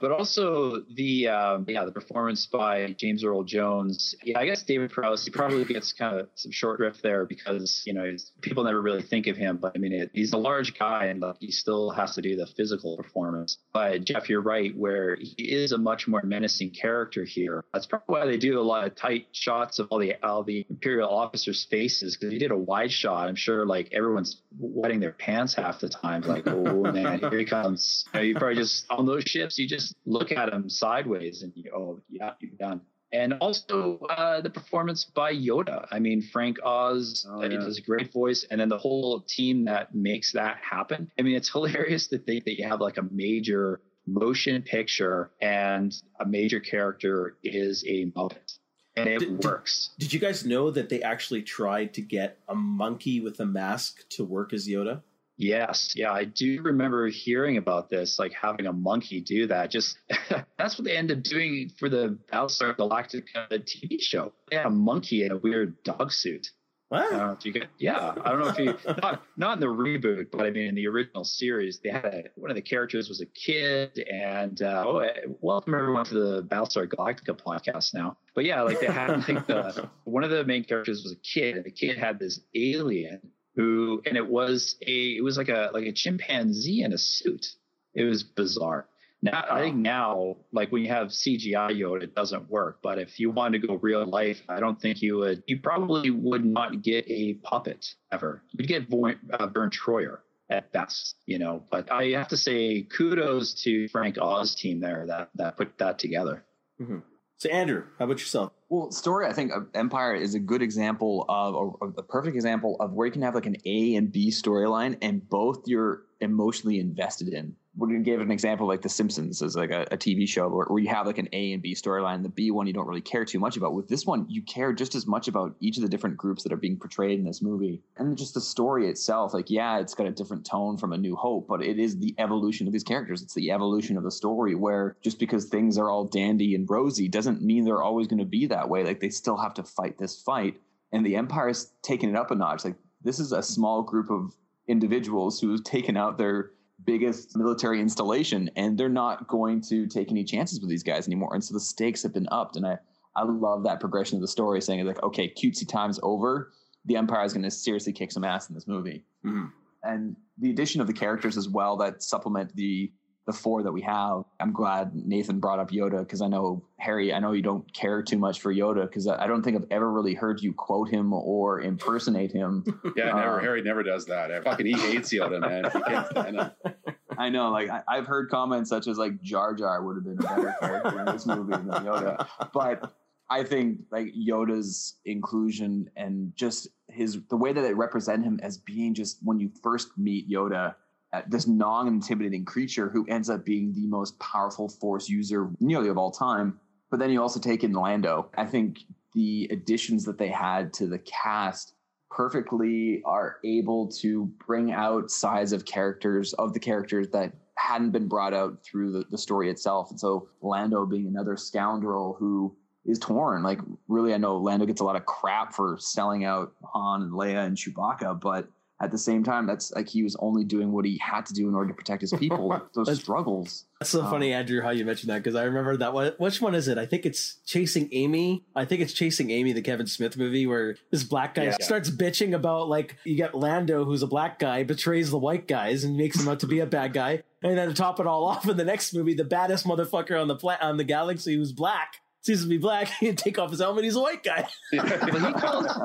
but 0.00 0.10
also 0.10 0.82
the 0.94 1.28
um, 1.28 1.64
yeah 1.68 1.84
the 1.84 1.92
performance 1.92 2.46
by 2.46 2.94
James 2.98 3.24
Earl 3.24 3.42
Jones. 3.42 4.14
Yeah, 4.22 4.38
I 4.38 4.46
guess 4.46 4.62
David 4.62 4.90
Prowse 4.90 5.24
he 5.24 5.30
probably 5.30 5.64
gets 5.64 5.92
kind 5.92 6.20
of 6.20 6.28
some 6.34 6.52
short 6.52 6.78
riff 6.78 7.02
there 7.02 7.24
because 7.24 7.82
you 7.86 7.92
know 7.92 8.14
people 8.40 8.64
never 8.64 8.80
really 8.80 9.02
think 9.02 9.26
of 9.26 9.36
him, 9.36 9.56
but 9.56 9.72
I 9.74 9.78
mean 9.78 9.92
it, 9.92 10.10
he's 10.12 10.32
a 10.32 10.38
large 10.38 10.78
guy 10.78 11.06
and 11.06 11.20
like, 11.20 11.36
he 11.40 11.50
still 11.50 11.90
has 11.90 12.14
to 12.14 12.22
do 12.22 12.36
the 12.36 12.46
physical 12.46 12.96
performance. 12.96 13.58
But 13.72 14.04
Geoff, 14.04 14.28
you're 14.28 14.40
right 14.40 14.76
where 14.76 15.16
he 15.16 15.34
is 15.42 15.72
a 15.72 15.78
much 15.78 16.06
more 16.06 16.22
menacing 16.22 16.70
character 16.70 17.24
here. 17.24 17.64
That's 17.72 17.86
probably 17.86 18.06
why 18.06 18.26
they 18.26 18.36
do 18.36 18.60
a 18.60 18.62
lot 18.62 18.86
of 18.86 18.94
tight 18.94 19.26
shots 19.32 19.78
of 19.78 19.88
all 19.90 19.98
the 19.98 20.14
all 20.22 20.44
the 20.44 20.66
Imperial 20.70 21.08
officers' 21.08 21.66
faces 21.68 22.16
because 22.16 22.32
he 22.32 22.38
did 22.38 22.50
a 22.50 22.56
wide 22.56 22.92
shot. 22.92 23.28
I'm 23.28 23.36
sure 23.36 23.66
like 23.66 23.88
everyone's 23.92 24.40
wetting 24.58 25.00
their 25.00 25.15
pants 25.18 25.54
half 25.54 25.80
the 25.80 25.88
time. 25.88 26.22
Like, 26.22 26.46
oh 26.46 26.82
man, 26.92 27.18
here 27.18 27.38
he 27.38 27.44
comes. 27.44 28.04
You, 28.12 28.20
know, 28.20 28.24
you 28.24 28.34
probably 28.34 28.56
just 28.56 28.86
on 28.90 29.06
those 29.06 29.24
ships, 29.24 29.58
you 29.58 29.68
just 29.68 29.94
look 30.04 30.32
at 30.32 30.52
him 30.52 30.68
sideways 30.68 31.42
and 31.42 31.52
you, 31.54 31.70
oh 31.74 32.00
yeah, 32.08 32.32
you're 32.40 32.52
done. 32.58 32.80
And 33.12 33.34
also 33.34 33.98
uh, 34.10 34.40
the 34.40 34.50
performance 34.50 35.04
by 35.04 35.32
Yoda. 35.32 35.86
I 35.90 36.00
mean, 36.00 36.22
Frank 36.22 36.58
Oz 36.64 37.26
oh, 37.30 37.42
yeah. 37.42 37.48
does 37.58 37.78
a 37.78 37.82
great 37.82 38.12
voice, 38.12 38.44
and 38.50 38.60
then 38.60 38.68
the 38.68 38.78
whole 38.78 39.20
team 39.20 39.64
that 39.66 39.94
makes 39.94 40.32
that 40.32 40.58
happen. 40.58 41.10
I 41.18 41.22
mean, 41.22 41.36
it's 41.36 41.48
hilarious 41.52 42.08
to 42.08 42.18
think 42.18 42.44
that 42.44 42.58
you 42.58 42.68
have 42.68 42.80
like 42.80 42.96
a 42.96 43.04
major 43.10 43.80
motion 44.06 44.62
picture 44.62 45.30
and 45.40 45.94
a 46.20 46.26
major 46.26 46.60
character 46.60 47.36
is 47.42 47.84
a 47.86 48.06
Muppet 48.06 48.55
and 48.96 49.08
it 49.08 49.18
did, 49.18 49.44
works. 49.44 49.90
Did, 49.98 50.06
did, 50.06 50.12
you 50.14 50.20
guys 50.20 50.44
know 50.44 50.70
that 50.70 50.88
they 50.88 51.02
actually 51.02 51.42
tried 51.42 51.94
to 51.94 52.00
get 52.00 52.38
a 52.48 52.54
monkey 52.54 53.20
with 53.20 53.38
a 53.40 53.46
mask 53.46 54.08
to 54.10 54.24
work 54.24 54.52
as 54.52 54.66
Yoda? 54.66 55.02
Yes, 55.38 55.92
yeah, 55.94 56.12
I 56.12 56.24
do 56.24 56.62
remember 56.62 57.08
hearing 57.08 57.58
about 57.58 57.90
this, 57.90 58.18
like 58.18 58.32
having 58.32 58.66
a 58.66 58.72
monkey 58.72 59.20
do 59.20 59.46
that. 59.48 59.70
Just 59.70 59.98
that's 60.58 60.78
what 60.78 60.84
they 60.84 60.96
ended 60.96 61.18
up 61.18 61.24
doing 61.24 61.70
for 61.78 61.90
the 61.90 62.18
Battlestar 62.32 62.74
Galactica 62.74 63.50
TV 63.50 64.00
show. 64.00 64.32
They 64.50 64.56
had 64.56 64.66
a 64.66 64.70
monkey 64.70 65.24
in 65.24 65.32
a 65.32 65.36
weird 65.36 65.82
dog 65.82 66.10
suit. 66.10 66.52
What? 66.88 67.12
I 67.12 67.18
don't 67.18 67.26
know 67.26 67.32
if 67.32 67.44
you 67.44 67.52
get, 67.52 67.66
yeah, 67.78 68.14
I 68.24 68.30
don't 68.30 68.40
know 68.40 68.48
if 68.48 68.58
you 68.58 68.76
not, 69.02 69.22
not 69.36 69.54
in 69.54 69.60
the 69.60 69.66
reboot, 69.66 70.30
but 70.30 70.42
I 70.42 70.50
mean 70.50 70.68
in 70.68 70.74
the 70.76 70.86
original 70.86 71.24
series, 71.24 71.80
they 71.82 71.90
had 71.90 72.04
a, 72.04 72.24
one 72.36 72.48
of 72.48 72.54
the 72.54 72.62
characters 72.62 73.08
was 73.08 73.20
a 73.20 73.26
kid, 73.26 73.98
and 73.98 74.62
uh, 74.62 74.84
oh, 74.86 74.98
eh, 74.98 75.12
welcome 75.40 75.74
everyone 75.74 76.04
to 76.06 76.14
the 76.14 76.42
Battlestar 76.44 76.86
Galactica 76.86 77.36
podcast 77.36 77.92
now. 77.92 78.16
But 78.36 78.44
yeah, 78.44 78.62
like 78.62 78.78
they 78.78 78.86
had 78.86 79.28
like 79.28 79.48
the 79.48 79.90
one 80.04 80.22
of 80.22 80.30
the 80.30 80.44
main 80.44 80.62
characters 80.62 81.02
was 81.02 81.12
a 81.12 81.16
kid, 81.16 81.56
and 81.56 81.64
the 81.64 81.72
kid 81.72 81.98
had 81.98 82.20
this 82.20 82.38
alien 82.54 83.32
who, 83.56 84.00
and 84.06 84.16
it 84.16 84.28
was 84.28 84.76
a 84.86 85.16
it 85.16 85.24
was 85.24 85.36
like 85.36 85.48
a 85.48 85.70
like 85.72 85.86
a 85.86 85.92
chimpanzee 85.92 86.82
in 86.82 86.92
a 86.92 86.98
suit. 86.98 87.48
It 87.94 88.04
was 88.04 88.22
bizarre. 88.22 88.86
Now, 89.26 89.44
I 89.50 89.62
think 89.62 89.76
now, 89.76 90.36
like 90.52 90.70
when 90.70 90.82
you 90.82 90.88
have 90.88 91.08
CGI 91.08 91.72
Yoda, 91.72 92.04
it 92.04 92.14
doesn't 92.14 92.48
work. 92.48 92.78
But 92.80 92.98
if 92.98 93.18
you 93.18 93.30
wanted 93.30 93.60
to 93.60 93.66
go 93.66 93.74
real 93.74 94.06
life, 94.06 94.40
I 94.48 94.60
don't 94.60 94.80
think 94.80 95.02
you 95.02 95.18
would. 95.18 95.42
You 95.46 95.58
probably 95.58 96.10
would 96.10 96.44
not 96.44 96.82
get 96.82 97.04
a 97.08 97.34
puppet 97.34 97.94
ever. 98.12 98.42
You'd 98.52 98.68
get 98.68 98.88
Vern, 98.88 99.18
uh, 99.32 99.48
Vern 99.48 99.70
Troyer 99.70 100.18
at 100.48 100.70
best, 100.72 101.16
you 101.26 101.40
know. 101.40 101.64
But 101.70 101.90
I 101.90 102.10
have 102.10 102.28
to 102.28 102.36
say, 102.36 102.82
kudos 102.82 103.54
to 103.64 103.88
Frank 103.88 104.16
Oz 104.20 104.54
team 104.54 104.78
there 104.78 105.06
that 105.08 105.30
that 105.34 105.56
put 105.56 105.76
that 105.78 105.98
together. 105.98 106.44
Mm-hmm. 106.80 106.98
So, 107.38 107.50
Andrew, 107.50 107.84
how 107.98 108.06
about 108.06 108.20
yourself? 108.20 108.52
Well, 108.68 108.90
story, 108.92 109.26
I 109.26 109.32
think 109.32 109.52
Empire 109.74 110.14
is 110.14 110.34
a 110.34 110.38
good 110.38 110.62
example 110.62 111.26
of, 111.28 111.54
or 111.54 111.92
a 111.98 112.02
perfect 112.02 112.34
example 112.34 112.76
of 112.80 112.92
where 112.92 113.06
you 113.06 113.12
can 113.12 113.22
have 113.22 113.34
like 113.34 113.46
an 113.46 113.56
A 113.66 113.96
and 113.96 114.10
B 114.10 114.30
storyline, 114.30 114.96
and 115.02 115.28
both 115.28 115.64
you're 115.66 116.02
emotionally 116.20 116.78
invested 116.80 117.28
in 117.28 117.54
when 117.76 117.90
you 117.90 117.98
gave 118.00 118.20
an 118.20 118.30
example 118.30 118.66
like 118.66 118.80
The 118.80 118.88
Simpsons 118.88 119.42
as 119.42 119.54
like 119.54 119.70
a, 119.70 119.82
a 119.90 119.98
TV 119.98 120.26
show 120.26 120.48
where, 120.48 120.66
where, 120.66 120.82
you 120.82 120.88
have 120.88 121.06
like 121.06 121.18
an 121.18 121.28
A 121.32 121.52
and 121.52 121.62
B 121.62 121.74
storyline, 121.74 122.22
the 122.22 122.30
B 122.30 122.50
one 122.50 122.66
you 122.66 122.72
don't 122.72 122.86
really 122.86 123.02
care 123.02 123.24
too 123.24 123.38
much 123.38 123.58
about. 123.58 123.74
With 123.74 123.88
this 123.88 124.06
one, 124.06 124.24
you 124.28 124.42
care 124.42 124.72
just 124.72 124.94
as 124.94 125.06
much 125.06 125.28
about 125.28 125.54
each 125.60 125.76
of 125.76 125.82
the 125.82 125.88
different 125.88 126.16
groups 126.16 126.42
that 126.42 126.52
are 126.52 126.56
being 126.56 126.78
portrayed 126.78 127.18
in 127.18 127.24
this 127.26 127.42
movie, 127.42 127.82
and 127.98 128.16
just 128.16 128.32
the 128.32 128.40
story 128.40 128.88
itself. 128.88 129.34
Like, 129.34 129.50
yeah, 129.50 129.78
it's 129.78 129.94
got 129.94 130.06
a 130.06 130.10
different 130.10 130.46
tone 130.46 130.78
from 130.78 130.92
A 130.94 130.98
New 130.98 131.16
Hope, 131.16 131.46
but 131.46 131.62
it 131.62 131.78
is 131.78 131.98
the 131.98 132.14
evolution 132.18 132.66
of 132.66 132.72
these 132.72 132.84
characters. 132.84 133.22
It's 133.22 133.34
the 133.34 133.50
evolution 133.50 133.98
of 133.98 134.04
the 134.04 134.10
story. 134.10 134.54
Where 134.54 134.96
just 135.02 135.18
because 135.18 135.44
things 135.44 135.76
are 135.76 135.90
all 135.90 136.06
dandy 136.06 136.54
and 136.54 136.68
rosy 136.68 137.08
doesn't 137.08 137.42
mean 137.42 137.64
they're 137.64 137.82
always 137.82 138.06
going 138.06 138.20
to 138.20 138.24
be 138.24 138.46
that 138.46 138.70
way. 138.70 138.84
Like, 138.84 139.00
they 139.00 139.10
still 139.10 139.36
have 139.36 139.54
to 139.54 139.62
fight 139.62 139.98
this 139.98 140.20
fight, 140.20 140.58
and 140.92 141.04
the 141.04 141.16
Empire's 141.16 141.72
taking 141.82 142.08
it 142.08 142.16
up 142.16 142.30
a 142.30 142.34
notch. 142.34 142.64
Like, 142.64 142.76
this 143.02 143.20
is 143.20 143.32
a 143.32 143.42
small 143.42 143.82
group 143.82 144.10
of 144.10 144.34
individuals 144.66 145.40
who've 145.40 145.62
taken 145.62 145.96
out 145.96 146.18
their 146.18 146.50
biggest 146.84 147.36
military 147.36 147.80
installation 147.80 148.50
and 148.56 148.76
they're 148.76 148.88
not 148.88 149.26
going 149.28 149.60
to 149.62 149.86
take 149.86 150.10
any 150.10 150.24
chances 150.24 150.60
with 150.60 150.68
these 150.68 150.82
guys 150.82 151.06
anymore. 151.06 151.34
And 151.34 151.42
so 151.42 151.54
the 151.54 151.60
stakes 151.60 152.02
have 152.02 152.12
been 152.12 152.28
upped. 152.30 152.56
And 152.56 152.66
i 152.66 152.78
i 153.14 153.22
love 153.22 153.62
that 153.64 153.80
progression 153.80 154.16
of 154.16 154.20
the 154.20 154.28
story 154.28 154.60
saying 154.60 154.84
like 154.84 155.02
okay 155.02 155.32
cutesy 155.32 155.66
time's 155.66 155.98
over. 156.02 156.52
The 156.84 156.96
empire 156.96 157.24
is 157.24 157.32
going 157.32 157.42
to 157.44 157.50
seriously 157.50 157.92
kick 157.92 158.12
some 158.12 158.24
ass 158.24 158.48
in 158.48 158.54
this 158.54 158.66
movie. 158.66 159.04
Mm-hmm. 159.24 159.46
and 159.82 160.16
the 160.38 160.50
addition 160.50 160.80
of 160.80 160.86
the 160.86 160.92
characters 160.92 161.36
as 161.36 161.48
well 161.48 161.76
that 161.78 162.02
supplement 162.02 162.54
the 162.54 162.92
the 163.26 163.32
four 163.32 163.64
that 163.64 163.72
we 163.72 163.82
have. 163.82 164.24
I'm 164.38 164.52
glad 164.52 164.94
Nathan 164.94 165.40
brought 165.40 165.58
up 165.58 165.72
Yoda 165.72 165.98
because 165.98 166.22
I 166.22 166.28
know 166.28 166.64
Harry. 166.78 167.12
I 167.12 167.18
know 167.18 167.32
you 167.32 167.42
don't 167.42 167.70
care 167.74 168.00
too 168.00 168.18
much 168.18 168.40
for 168.40 168.54
Yoda 168.54 168.82
because 168.82 169.08
I 169.08 169.26
don't 169.26 169.42
think 169.42 169.56
I've 169.56 169.66
ever 169.70 169.90
really 169.92 170.14
heard 170.14 170.40
you 170.40 170.52
quote 170.52 170.88
him 170.88 171.12
or 171.12 171.60
impersonate 171.60 172.30
him. 172.30 172.64
yeah, 172.96 173.06
never. 173.06 173.38
Uh, 173.38 173.40
Harry 173.40 173.62
never 173.62 173.82
does 173.82 174.06
that. 174.06 174.30
I 174.30 174.40
fucking 174.40 174.66
he 174.66 174.74
hates 174.74 175.12
Yoda, 175.12 175.40
man. 175.40 176.52
I 177.18 177.28
know. 177.28 177.50
Like 177.50 177.68
I, 177.68 177.96
have 177.96 178.06
heard 178.06 178.30
comments 178.30 178.70
such 178.70 178.86
as 178.86 178.96
like 178.96 179.20
Jar 179.22 179.54
Jar 179.54 179.82
would 179.82 179.96
have 179.96 180.04
been 180.04 180.24
a 180.24 180.28
better 180.28 180.54
character 180.60 181.00
in 181.00 181.06
this 181.06 181.26
movie 181.26 181.52
than 181.52 181.66
Yoda, 181.66 182.26
but. 182.54 182.94
I 183.28 183.42
think 183.42 183.80
like 183.90 184.14
Yoda's 184.16 184.94
inclusion 185.04 185.90
and 185.96 186.30
just 186.36 186.68
his 186.88 187.18
the 187.28 187.36
way 187.36 187.52
that 187.52 187.60
they 187.60 187.74
represent 187.74 188.22
him 188.22 188.38
as 188.40 188.56
being 188.56 188.94
just 188.94 189.18
when 189.20 189.40
you 189.40 189.50
first 189.64 189.98
meet 189.98 190.30
Yoda, 190.30 190.76
Uh, 191.12 191.22
this 191.28 191.46
non-intimidating 191.46 192.44
creature 192.44 192.88
who 192.90 193.06
ends 193.08 193.30
up 193.30 193.44
being 193.44 193.72
the 193.72 193.86
most 193.86 194.18
powerful 194.18 194.68
force 194.68 195.08
user 195.08 195.50
nearly 195.60 195.88
of 195.88 195.96
all 195.96 196.10
time. 196.10 196.58
But 196.90 196.98
then 196.98 197.10
you 197.10 197.22
also 197.22 197.40
take 197.40 197.64
in 197.64 197.72
Lando. 197.72 198.30
I 198.36 198.44
think 198.44 198.80
the 199.14 199.48
additions 199.50 200.04
that 200.04 200.18
they 200.18 200.28
had 200.28 200.72
to 200.74 200.86
the 200.86 200.98
cast 200.98 201.74
perfectly 202.10 203.02
are 203.04 203.36
able 203.44 203.88
to 203.88 204.26
bring 204.46 204.72
out 204.72 205.10
sides 205.10 205.52
of 205.52 205.64
characters 205.64 206.32
of 206.34 206.52
the 206.52 206.60
characters 206.60 207.08
that 207.10 207.32
hadn't 207.56 207.90
been 207.90 208.08
brought 208.08 208.34
out 208.34 208.62
through 208.64 208.92
the, 208.92 209.04
the 209.10 209.18
story 209.18 209.50
itself. 209.50 209.90
And 209.90 209.98
so 209.98 210.28
Lando 210.42 210.86
being 210.86 211.06
another 211.06 211.36
scoundrel 211.36 212.16
who 212.18 212.54
is 212.84 212.98
torn. 212.98 213.42
Like 213.42 213.60
really, 213.88 214.14
I 214.14 214.18
know 214.18 214.36
Lando 214.36 214.66
gets 214.66 214.80
a 214.80 214.84
lot 214.84 214.96
of 214.96 215.06
crap 215.06 215.54
for 215.54 215.76
selling 215.80 216.24
out 216.24 216.52
Han 216.62 217.02
and 217.02 217.12
Leia 217.12 217.46
and 217.46 217.56
Chewbacca, 217.56 218.20
but 218.20 218.48
at 218.78 218.90
the 218.90 218.98
same 218.98 219.24
time, 219.24 219.46
that's 219.46 219.72
like 219.72 219.88
he 219.88 220.02
was 220.02 220.16
only 220.16 220.44
doing 220.44 220.70
what 220.70 220.84
he 220.84 220.98
had 220.98 221.24
to 221.26 221.32
do 221.32 221.48
in 221.48 221.54
order 221.54 221.68
to 221.68 221.74
protect 221.74 222.02
his 222.02 222.12
people. 222.12 222.60
Those 222.74 223.00
struggles. 223.00 223.64
That's 223.80 223.90
so 223.90 224.02
um, 224.02 224.10
funny, 224.10 224.34
Andrew, 224.34 224.60
how 224.60 224.70
you 224.70 224.84
mentioned 224.84 225.10
that 225.10 225.22
because 225.22 225.34
I 225.34 225.44
remember 225.44 225.78
that 225.78 225.94
one. 225.94 226.12
Which 226.18 226.42
one 226.42 226.54
is 226.54 226.68
it? 226.68 226.76
I 226.76 226.84
think 226.84 227.06
it's 227.06 227.36
Chasing 227.46 227.88
Amy. 227.92 228.44
I 228.54 228.66
think 228.66 228.82
it's 228.82 228.92
Chasing 228.92 229.30
Amy, 229.30 229.52
the 229.52 229.62
Kevin 229.62 229.86
Smith 229.86 230.18
movie, 230.18 230.46
where 230.46 230.76
this 230.90 231.04
black 231.04 231.34
guy 231.34 231.44
yeah. 231.44 231.56
starts 231.60 231.90
bitching 231.90 232.34
about 232.34 232.68
like 232.68 232.96
you 233.04 233.16
get 233.16 233.34
Lando, 233.34 233.84
who's 233.84 234.02
a 234.02 234.06
black 234.06 234.38
guy, 234.38 234.62
betrays 234.62 235.10
the 235.10 235.18
white 235.18 235.48
guys 235.48 235.82
and 235.82 235.96
makes 235.96 236.20
him 236.20 236.28
out 236.28 236.40
to 236.40 236.46
be 236.46 236.60
a 236.60 236.66
bad 236.66 236.92
guy, 236.92 237.22
and 237.42 237.56
then 237.56 237.68
to 237.68 237.74
top 237.74 237.98
it 237.98 238.06
all 238.06 238.26
off, 238.26 238.46
in 238.46 238.58
the 238.58 238.64
next 238.64 238.92
movie, 238.92 239.14
the 239.14 239.24
baddest 239.24 239.64
motherfucker 239.66 240.20
on 240.20 240.28
the 240.28 240.36
pla- 240.36 240.58
on 240.60 240.76
the 240.76 240.84
galaxy 240.84 241.34
who's 241.36 241.52
black 241.52 242.00
seems 242.26 242.42
to 242.42 242.48
be 242.48 242.58
black. 242.58 242.88
He'd 243.00 243.16
take 243.16 243.38
off 243.38 243.50
his 243.50 243.60
helmet. 243.60 243.84
He's 243.84 243.96
a 243.96 244.00
white 244.00 244.22
guy. 244.22 244.46
but 244.72 245.22
he 245.22 245.32
calls 245.32 245.78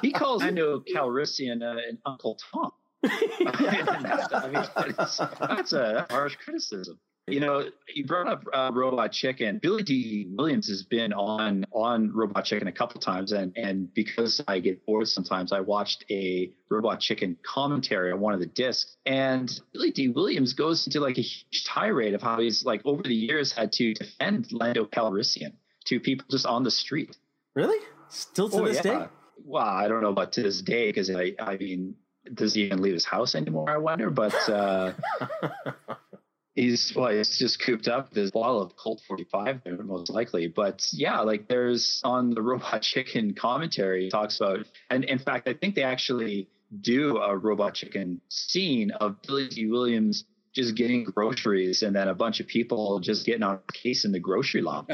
he 0.00 0.12
calls 0.12 0.42
Lando 0.42 0.80
Calrissian 0.80 1.62
uh, 1.62 1.78
an 1.88 1.98
Uncle 2.06 2.38
Tom. 2.52 2.72
I 3.04 4.48
mean, 4.52 4.86
that's, 4.96 5.18
that's 5.18 5.72
a 5.72 6.06
harsh 6.08 6.36
criticism. 6.36 7.00
You 7.28 7.38
know, 7.38 7.68
you 7.94 8.04
brought 8.04 8.26
up 8.26 8.44
uh, 8.52 8.70
Robot 8.74 9.12
Chicken. 9.12 9.58
Billy 9.62 9.84
Dee 9.84 10.28
Williams 10.36 10.68
has 10.68 10.82
been 10.82 11.12
on 11.12 11.64
on 11.72 12.12
Robot 12.12 12.44
Chicken 12.44 12.66
a 12.66 12.72
couple 12.72 13.00
times, 13.00 13.32
and 13.32 13.52
and 13.56 13.92
because 13.94 14.40
I 14.48 14.58
get 14.58 14.84
bored 14.86 15.08
sometimes, 15.08 15.52
I 15.52 15.60
watched 15.60 16.04
a 16.10 16.52
Robot 16.68 17.00
Chicken 17.00 17.36
commentary 17.44 18.10
on 18.12 18.20
one 18.20 18.34
of 18.34 18.40
the 18.40 18.46
discs, 18.46 18.96
and 19.06 19.60
Billy 19.72 19.92
Dee 19.92 20.08
Williams 20.08 20.52
goes 20.52 20.86
into 20.86 21.00
like 21.00 21.18
a 21.18 21.22
huge 21.22 21.64
tirade 21.64 22.14
of 22.14 22.22
how 22.22 22.40
he's 22.40 22.64
like 22.64 22.82
over 22.84 23.02
the 23.02 23.14
years 23.14 23.52
had 23.52 23.72
to 23.72 23.94
defend 23.94 24.52
Lando 24.52 24.84
Calrissian 24.84 25.52
to 25.86 26.00
people 26.00 26.26
just 26.30 26.46
on 26.46 26.62
the 26.62 26.70
street. 26.70 27.16
Really? 27.54 27.78
Still 28.08 28.48
to 28.50 28.60
oh, 28.60 28.66
this 28.66 28.76
yeah. 28.84 29.00
day? 29.00 29.06
Well, 29.44 29.64
I 29.64 29.88
don't 29.88 30.02
know 30.02 30.10
about 30.10 30.32
to 30.32 30.42
this 30.42 30.62
day 30.62 30.88
because 30.88 31.10
I 31.10 31.34
I 31.38 31.56
mean 31.56 31.96
does 32.34 32.54
he 32.54 32.62
even 32.62 32.82
leave 32.82 32.94
his 32.94 33.04
house 33.04 33.34
anymore? 33.34 33.68
I 33.68 33.78
wonder. 33.78 34.10
But 34.10 34.34
uh, 34.48 34.92
he's 36.54 36.92
well, 36.94 37.10
he's 37.10 37.38
just 37.38 37.60
cooped 37.60 37.88
up 37.88 38.10
with 38.10 38.16
his 38.16 38.30
bottle 38.30 38.62
of 38.62 38.76
Colt 38.76 39.02
45 39.06 39.62
there, 39.64 39.82
most 39.82 40.10
likely. 40.10 40.48
But 40.48 40.86
yeah, 40.92 41.20
like 41.20 41.48
there's 41.48 42.00
on 42.04 42.30
the 42.30 42.42
Robot 42.42 42.82
Chicken 42.82 43.34
commentary 43.34 44.10
talks 44.10 44.40
about, 44.40 44.66
and 44.90 45.04
in 45.04 45.18
fact, 45.18 45.48
I 45.48 45.54
think 45.54 45.74
they 45.74 45.82
actually 45.82 46.48
do 46.80 47.18
a 47.18 47.36
Robot 47.36 47.74
Chicken 47.74 48.20
scene 48.28 48.90
of 48.92 49.20
Billy 49.22 49.48
Dee 49.48 49.66
Williams 49.66 50.24
just 50.54 50.74
getting 50.74 51.04
groceries 51.04 51.82
and 51.82 51.96
then 51.96 52.08
a 52.08 52.14
bunch 52.14 52.40
of 52.40 52.46
people 52.46 53.00
just 53.00 53.24
getting 53.24 53.42
on 53.42 53.60
a 53.68 53.72
case 53.72 54.04
in 54.04 54.12
the 54.12 54.20
grocery 54.20 54.62
line. 54.62 54.86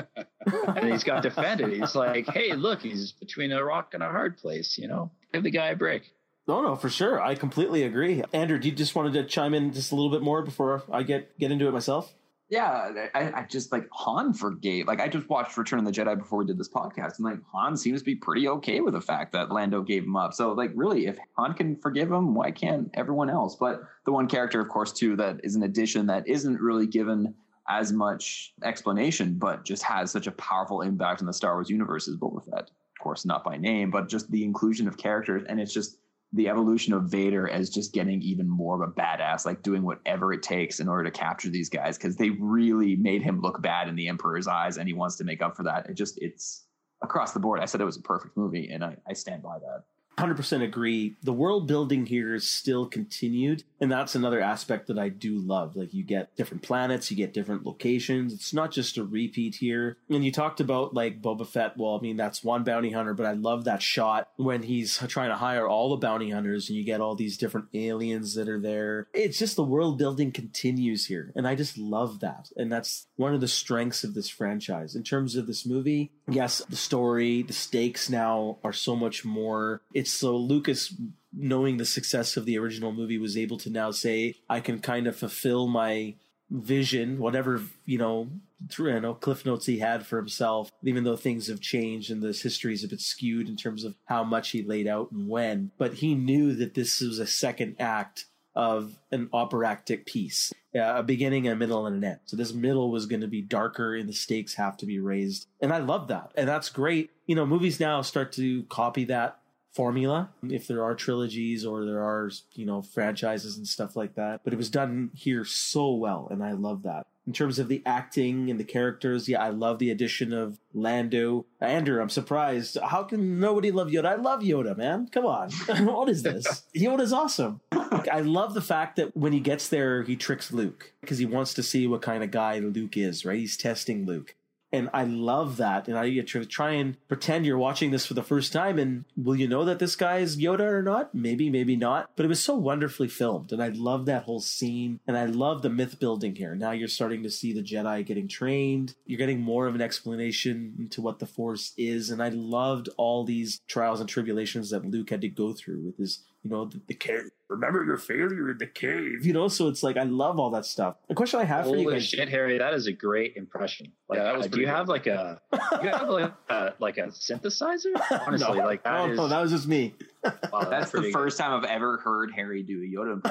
and 0.47 0.91
he's 0.91 1.05
got 1.05 1.23
defended. 1.23 1.73
He's 1.73 1.95
like, 1.95 2.29
hey, 2.29 2.55
look, 2.55 2.83
he's 2.83 3.13
between 3.13 3.53
a 3.53 3.63
rock 3.65 3.95
and 3.95 4.03
a 4.03 4.09
hard 4.09 4.39
place, 4.39 4.79
you 4.79 4.89
know, 4.89 5.11
give 5.33 5.43
the 5.43 5.51
guy 5.51 5.69
a 5.69 5.77
break. 5.77 6.13
No, 6.47 6.63
no, 6.63 6.77
for 6.77 6.89
sure. 6.89 7.21
I 7.21 7.35
completely 7.35 7.83
agree. 7.83 8.23
Andrew, 8.33 8.59
do 8.59 8.69
you 8.69 8.75
just 8.75 8.95
wanted 8.95 9.13
to 9.15 9.25
chime 9.25 9.53
in 9.53 9.73
just 9.73 9.93
a 9.93 9.95
little 9.95 10.11
bit 10.11 10.23
more 10.23 10.43
before 10.43 10.83
I 10.91 11.03
get 11.03 11.39
get 11.39 11.51
into 11.51 11.69
it 11.69 11.73
myself? 11.73 12.15
Yeah, 12.51 13.09
I, 13.15 13.33
I, 13.41 13.43
just 13.43 13.73
like 13.73 13.87
Han 13.93 14.33
forgave. 14.33 14.87
Like 14.87 15.01
I 15.01 15.09
just 15.09 15.29
watched 15.29 15.59
Return 15.59 15.81
of 15.81 15.85
the 15.85 15.93
Jedi 15.93 16.17
before 16.17 16.39
we 16.39 16.47
did 16.47 16.57
this 16.57 16.69
podcast, 16.69 17.19
and 17.19 17.27
like 17.27 17.41
Han 17.53 17.77
seems 17.77 18.01
to 18.01 18.05
be 18.07 18.15
pretty 18.15 18.49
okay 18.49 18.81
with 18.81 18.95
the 18.95 19.03
fact 19.03 19.33
that 19.33 19.53
Lando 19.53 19.83
gave 19.83 20.05
him 20.05 20.17
up. 20.17 20.33
So 20.33 20.53
like, 20.53 20.71
really, 20.75 21.07
if 21.07 21.19
Han 21.37 21.53
can 21.53 21.77
forgive 21.77 22.11
him, 22.11 22.35
why 22.35 22.51
can't 22.51 22.91
everyone 22.95 23.29
else? 23.29 23.57
But 23.57 23.83
the 24.07 24.13
one 24.13 24.29
character, 24.29 24.61
of 24.61 24.69
course, 24.69 24.93
too, 24.93 25.15
that 25.17 25.41
is 25.45 25.57
an 25.57 25.65
addition 25.65 26.07
that 26.07 26.27
isn't 26.27 26.59
really 26.59 26.87
given 26.87 27.35
as 27.69 27.93
much 27.93 28.55
explanation, 28.65 29.35
but 29.35 29.67
just 29.67 29.83
has 29.83 30.11
such 30.11 30.27
a 30.27 30.33
powerful 30.33 30.81
impact 30.81 31.21
in 31.21 31.27
the 31.27 31.35
Star 31.35 31.55
Wars 31.55 31.69
universe 31.69 32.09
is 32.09 32.17
Boba 32.17 32.43
Fett. 32.43 32.63
Of 32.63 33.03
course, 33.03 33.27
not 33.27 33.45
by 33.45 33.59
name, 33.59 33.91
but 33.91 34.09
just 34.09 34.31
the 34.31 34.43
inclusion 34.43 34.89
of 34.89 34.97
characters, 34.97 35.45
and 35.49 35.61
it's 35.61 35.75
just 35.75 35.99
the 36.33 36.49
evolution 36.49 36.93
of 36.93 37.05
Vader 37.05 37.49
as 37.49 37.71
just 37.71 37.95
getting 37.95 38.21
even 38.21 38.49
more 38.49 38.83
of 38.83 38.89
a 38.89 38.93
badass, 38.93 39.47
like 39.47 39.63
doing 39.63 39.83
whatever 39.83 40.33
it 40.33 40.43
takes 40.43 40.79
in 40.79 40.89
order 40.89 41.05
to 41.05 41.11
capture 41.11 41.49
these 41.49 41.71
guys 41.71 41.97
because 41.97 42.17
they 42.17 42.31
really 42.31 42.97
made 42.97 43.23
him 43.23 43.41
look 43.41 43.63
bad 43.63 43.89
in 43.89 43.97
the 43.97 44.09
Emperor's 44.09 44.47
eyes, 44.47 44.77
and 44.77 44.87
he 44.87 44.95
wants 44.95 45.17
to 45.17 45.25
make 45.25 45.41
up 45.41 45.57
for 45.57 45.63
that. 45.63 45.89
It 45.89 45.95
just 45.95 46.19
it's 46.21 46.67
across 47.03 47.33
the 47.33 47.41
board. 47.41 47.61
I 47.61 47.65
said 47.65 47.81
it 47.81 47.85
was 47.87 47.97
a 47.97 48.03
perfect 48.03 48.37
movie, 48.37 48.69
and 48.71 48.85
I, 48.85 48.97
I 49.09 49.15
stand 49.15 49.43
by 49.43 49.59
that. 49.59 49.85
100% 50.19 50.63
agree. 50.63 51.17
The 51.23 51.33
world 51.33 51.67
building 51.67 52.07
here 52.07 52.35
is 52.35 52.47
still 52.47 52.87
continued. 52.87 53.65
And 53.81 53.91
that's 53.91 54.15
another 54.15 54.41
aspect 54.41 54.89
that 54.89 54.99
I 54.99 55.09
do 55.09 55.39
love. 55.39 55.77
Like 55.77 55.95
you 55.95 56.03
get 56.03 56.35
different 56.37 56.63
planets, 56.63 57.11
you 57.11 57.17
get 57.17 57.33
different 57.33 57.65
locations. 57.65 58.33
It's 58.33 58.53
not 58.53 58.73
just 58.73 58.97
a 58.97 59.05
repeat 59.05 59.57
here. 59.57 59.97
And 60.11 60.25
you 60.25 60.33
talked 60.33 60.61
about 60.61 60.95
like 60.95 61.23
Boba 61.23 61.47
Fett. 61.47 61.77
Well, 61.77 61.97
I 61.97 62.01
mean, 62.01 62.17
that's 62.17 62.43
one 62.43 62.65
bounty 62.65 62.91
hunter, 62.91 63.15
but 63.15 63.27
I 63.27 63.33
love 63.33 63.65
that 63.65 63.83
shot 63.83 64.29
when 64.37 64.63
he's 64.63 64.99
trying 65.09 65.31
to 65.31 65.37
hire 65.37 65.69
all 65.69 65.91
the 65.91 65.97
bounty 65.97 66.31
hunters 66.31 66.69
and 66.69 66.77
you 66.77 66.85
get 66.85 67.01
all 67.01 67.15
these 67.15 67.37
different 67.37 67.69
aliens 67.73 68.35
that 68.35 68.49
are 68.49 68.61
there. 68.61 69.09
It's 69.15 69.39
just 69.39 69.57
the 69.57 69.63
world 69.63 69.99
building 69.99 70.33
continues 70.33 71.07
here. 71.07 71.33
And 71.37 71.47
I 71.47 71.55
just 71.55 71.79
love 71.79 72.21
that. 72.21 72.51
And 72.57 72.73
that's 72.73 73.07
one 73.17 73.35
of 73.35 73.41
the 73.41 73.49
strengths 73.49 74.03
of 74.03 74.15
this 74.15 74.29
franchise. 74.29 74.97
In 74.97 75.05
terms 75.05 75.37
of 75.37 75.47
this 75.47 75.65
movie, 75.65 76.11
yes, 76.29 76.63
the 76.69 76.77
story, 76.77 77.43
the 77.43 77.53
stakes 77.53 78.11
now 78.11 78.59
are 78.65 78.73
so 78.73 78.97
much 78.97 79.25
more. 79.25 79.83
It's 79.95 80.08
so 80.09 80.37
Lucas 80.37 80.95
knowing 81.33 81.77
the 81.77 81.85
success 81.85 82.37
of 82.37 82.47
the 82.47 82.59
original 82.59 82.93
movie 82.93 83.19
was 83.19 83.37
able 83.37 83.59
to 83.59 83.71
now 83.71 83.91
say 83.91 84.35
I 84.49 84.61
can 84.61 84.81
kind 84.81 85.07
of 85.07 85.17
fulfill 85.17 85.69
my 85.69 86.15
vision, 86.51 87.19
whatever, 87.19 87.63
you 87.85 87.99
know, 87.99 88.29
through, 88.71 88.95
you 88.95 89.01
know, 89.01 89.15
cliff 89.15 89.45
notes 89.45 89.67
he 89.67 89.79
had 89.79 90.07
for 90.07 90.17
himself, 90.17 90.71
even 90.83 91.05
though 91.05 91.17
things 91.17 91.47
have 91.49 91.61
changed 91.61 92.11
and 92.11 92.23
this 92.23 92.43
history 92.43 92.73
is 92.73 92.85
a 92.85 92.89
bit 92.89 93.01
skewed 93.01 93.49
in 93.49 93.57
terms 93.57 93.85
of 93.85 93.95
how 94.07 94.25
much 94.25 94.51
he 94.51 94.63
laid 94.63 94.87
out 94.87 95.13
and 95.13 95.29
when. 95.29 95.71
But 95.79 95.95
he 95.95 96.15
knew 96.15 96.55
that 96.55 96.75
this 96.75 97.01
was 97.01 97.19
a 97.19 97.27
second 97.27 97.77
act 97.79 98.27
of 98.55 98.99
an 99.13 99.29
operatic 99.33 100.05
piece, 100.07 100.53
uh, 100.75 100.97
a 100.97 101.03
beginning, 101.03 101.47
a 101.47 101.55
middle, 101.55 101.87
and 101.87 101.97
an 101.97 102.11
end. 102.11 102.21
So 102.25 102.37
this 102.37 102.53
middle 102.53 102.91
was 102.91 103.07
going 103.07 103.21
to 103.21 103.29
be 103.29 103.43
darker 103.43 103.95
and 103.95 104.09
the 104.09 104.13
stakes 104.13 104.55
have 104.55 104.77
to 104.79 104.87
be 104.87 104.99
raised. 104.99 105.47
And 105.61 105.73
I 105.73 105.79
love 105.79 106.09
that. 106.09 106.33
And 106.35 106.49
that's 106.49 106.71
great. 106.71 107.11
You 107.27 107.37
know, 107.37 107.47
movies 107.47 107.79
now 107.79 108.03
start 108.03 108.33
to 108.33 108.65
copy 108.65 109.05
that 109.05 109.39
formula 109.73 110.31
if 110.49 110.67
there 110.67 110.83
are 110.83 110.95
trilogies 110.95 111.65
or 111.65 111.85
there 111.85 112.03
are 112.03 112.31
you 112.55 112.65
know 112.65 112.83
franchises 112.83 113.57
and 113.57 113.67
stuff 113.67 113.95
like 113.97 114.15
that 114.15 114.41
but 114.43 114.53
it 114.53 114.57
was 114.57 114.71
done 114.71 115.11
here 115.15 115.45
so 115.45 115.93
well 115.93 116.27
and 116.31 116.43
i 116.43 116.53
love 116.53 116.83
that. 116.83 117.07
In 117.27 117.35
terms 117.35 117.59
of 117.59 117.69
the 117.69 117.83
acting 117.85 118.51
and 118.51 118.59
the 118.59 118.65
characters 118.65 119.29
yeah 119.29 119.43
i 119.43 119.51
love 119.51 119.79
the 119.79 119.91
addition 119.91 120.33
of 120.33 120.59
lando. 120.73 121.45
Andrew 121.61 122.01
i'm 122.01 122.09
surprised. 122.09 122.79
How 122.83 123.03
can 123.03 123.39
nobody 123.39 123.71
love 123.71 123.89
yoda? 123.89 124.07
I 124.07 124.15
love 124.15 124.41
yoda 124.41 124.77
man. 124.77 125.09
Come 125.13 125.27
on. 125.27 125.51
What 125.85 126.09
is 126.09 126.23
this? 126.23 126.63
Yoda's 126.75 127.13
awesome. 127.13 127.61
I 127.73 128.21
love 128.21 128.55
the 128.55 128.63
fact 128.63 128.97
that 128.97 129.17
when 129.17 129.33
he 129.33 129.41
gets 129.41 129.69
there 129.69 130.03
he 130.03 130.17
tricks 130.17 130.53
luke 130.53 130.93
because 131.03 131.19
he 131.19 131.27
wants 131.27 131.53
to 131.55 131.63
see 131.63 131.87
what 131.87 132.03
kind 132.03 132.25
of 132.25 132.31
guy 132.31 132.59
luke 132.59 132.97
is 132.97 133.25
right? 133.25 133.39
He's 133.39 133.57
testing 133.57 134.07
luke 134.07 134.35
and 134.73 134.91
I 134.93 135.05
love 135.05 135.57
that. 135.57 135.89
And 135.89 135.99
I 135.99 136.21
try 136.21 136.73
and 136.73 136.97
pretend 137.09 137.47
you're 137.47 137.59
watching 137.59 137.91
this 137.91 138.05
for 138.05 138.15
the 138.15 138.23
first 138.23 138.53
time. 138.53 138.79
And 138.79 139.05
will 139.17 139.37
you 139.37 139.49
know 139.49 139.65
that 139.65 139.79
this 139.79 139.97
guy 139.97 140.19
is 140.19 140.37
Yoda 140.37 140.61
or 140.61 140.83
not? 140.83 141.15
Maybe, 141.15 141.49
maybe 141.49 141.77
not. 141.77 142.11
But 142.17 142.27
it 142.27 142.29
was 142.29 142.43
so 142.43 142.55
wonderfully 142.55 143.09
filmed. 143.09 143.53
And 143.53 143.63
I 143.63 143.69
love 143.69 144.07
that 144.07 144.25
whole 144.25 144.41
scene. 144.41 145.01
And 145.07 145.17
I 145.17 145.25
love 145.25 145.63
the 145.63 145.71
myth 145.71 145.99
building 145.99 146.35
here. 146.35 146.55
Now 146.55 146.73
you're 146.73 146.89
starting 146.89 147.23
to 147.23 147.31
see 147.31 147.53
the 147.53 147.63
Jedi 147.63 148.05
getting 148.05 148.29
trained. 148.29 148.95
You're 149.07 149.19
getting 149.19 149.41
more 149.41 149.67
of 149.67 149.75
an 149.75 149.81
explanation 149.81 150.75
into 150.79 151.01
what 151.01 151.19
the 151.19 151.27
Force 151.27 151.73
is. 151.77 152.11
And 152.11 152.23
I 152.23 152.29
loved 152.29 152.89
all 152.97 153.25
these 153.25 153.61
trials 153.69 154.01
and 154.01 154.09
tribulations 154.09 154.71
that 154.71 154.85
Luke 154.85 155.11
had 155.11 155.23
to 155.23 155.29
go 155.29 155.53
through 155.53 155.81
with 155.81 155.97
his 155.97 156.25
you 156.49 156.57
know, 156.57 156.65
the, 156.65 156.81
the 156.87 156.95
cave. 156.95 157.31
Remember 157.49 157.85
your 157.85 157.97
failure 157.97 158.51
in 158.51 158.59
the 158.59 158.67
cave. 158.67 159.25
You 159.25 159.33
know, 159.33 159.49
so 159.49 159.69
it's 159.69 159.83
like 159.83 159.97
I 159.97 160.03
love 160.03 160.39
all 160.39 160.51
that 160.51 160.65
stuff. 160.67 160.97
The 161.09 161.15
question 161.15 161.41
I 161.41 161.45
have 161.45 161.65
Holy 161.65 161.85
for 161.85 161.91
you 161.91 161.97
guys, 161.97 162.07
shit, 162.07 162.29
Harry, 162.29 162.59
that 162.59 162.75
is 162.75 162.87
a 162.87 162.93
great 162.93 163.37
impression. 163.37 163.93
Like, 164.09 164.19
Yeah, 164.19 164.25
that 164.25 164.37
was 164.37 164.47
uh, 164.47 164.49
do 164.49 164.61
you 164.61 164.67
pretty 164.67 164.77
have 164.77 164.89
like 164.89 165.07
a 165.07 165.41
you 165.83 165.89
have 165.89 166.09
like 166.09 166.33
a, 166.51 166.75
like 166.79 166.99
a 166.99 167.09
synthesizer? 167.09 167.93
Honestly, 168.27 168.59
like 168.59 168.83
that 168.85 169.01
oh, 169.01 169.11
is- 169.11 169.17
no, 169.17 169.29
that 169.29 169.41
was 169.41 169.51
just 169.51 169.67
me. 169.67 169.95
wow, 170.53 170.69
That's 170.69 170.91
the 170.91 170.99
pretty 170.99 171.13
first 171.13 171.39
time 171.39 171.53
I've 171.53 171.69
ever 171.71 171.99
heard 171.99 172.33
Harry 172.33 172.63
do 172.63 172.83
a 172.83 172.87
Yoda. 172.87 173.23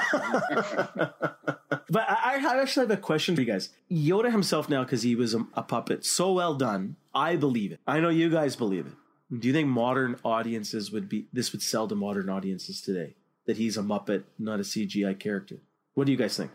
But 1.89 2.03
I, 2.09 2.45
I 2.45 2.61
actually 2.61 2.87
have 2.87 2.97
a 2.97 3.01
question 3.01 3.33
for 3.35 3.41
you 3.41 3.47
guys. 3.47 3.69
Yoda 3.89 4.29
himself 4.29 4.67
now, 4.67 4.83
because 4.83 5.03
he 5.03 5.15
was 5.15 5.33
a, 5.33 5.47
a 5.53 5.63
puppet, 5.63 6.05
so 6.05 6.33
well 6.33 6.53
done. 6.53 6.97
I 7.15 7.37
believe 7.37 7.71
it. 7.71 7.79
I 7.87 8.01
know 8.01 8.09
you 8.09 8.29
guys 8.29 8.57
believe 8.57 8.87
it. 8.87 8.93
Do 9.35 9.47
you 9.47 9.53
think 9.53 9.67
modern 9.67 10.17
audiences 10.23 10.91
would 10.91 11.09
be 11.09 11.27
this 11.33 11.51
would 11.51 11.61
sell 11.61 11.87
to 11.87 11.95
modern 11.95 12.29
audiences 12.29 12.81
today? 12.81 13.15
That 13.45 13.57
he's 13.57 13.77
a 13.77 13.81
Muppet, 13.81 14.23
not 14.39 14.59
a 14.59 14.63
CGI 14.63 15.17
character. 15.19 15.57
What 15.95 16.05
do 16.05 16.11
you 16.11 16.17
guys 16.17 16.37
think? 16.37 16.51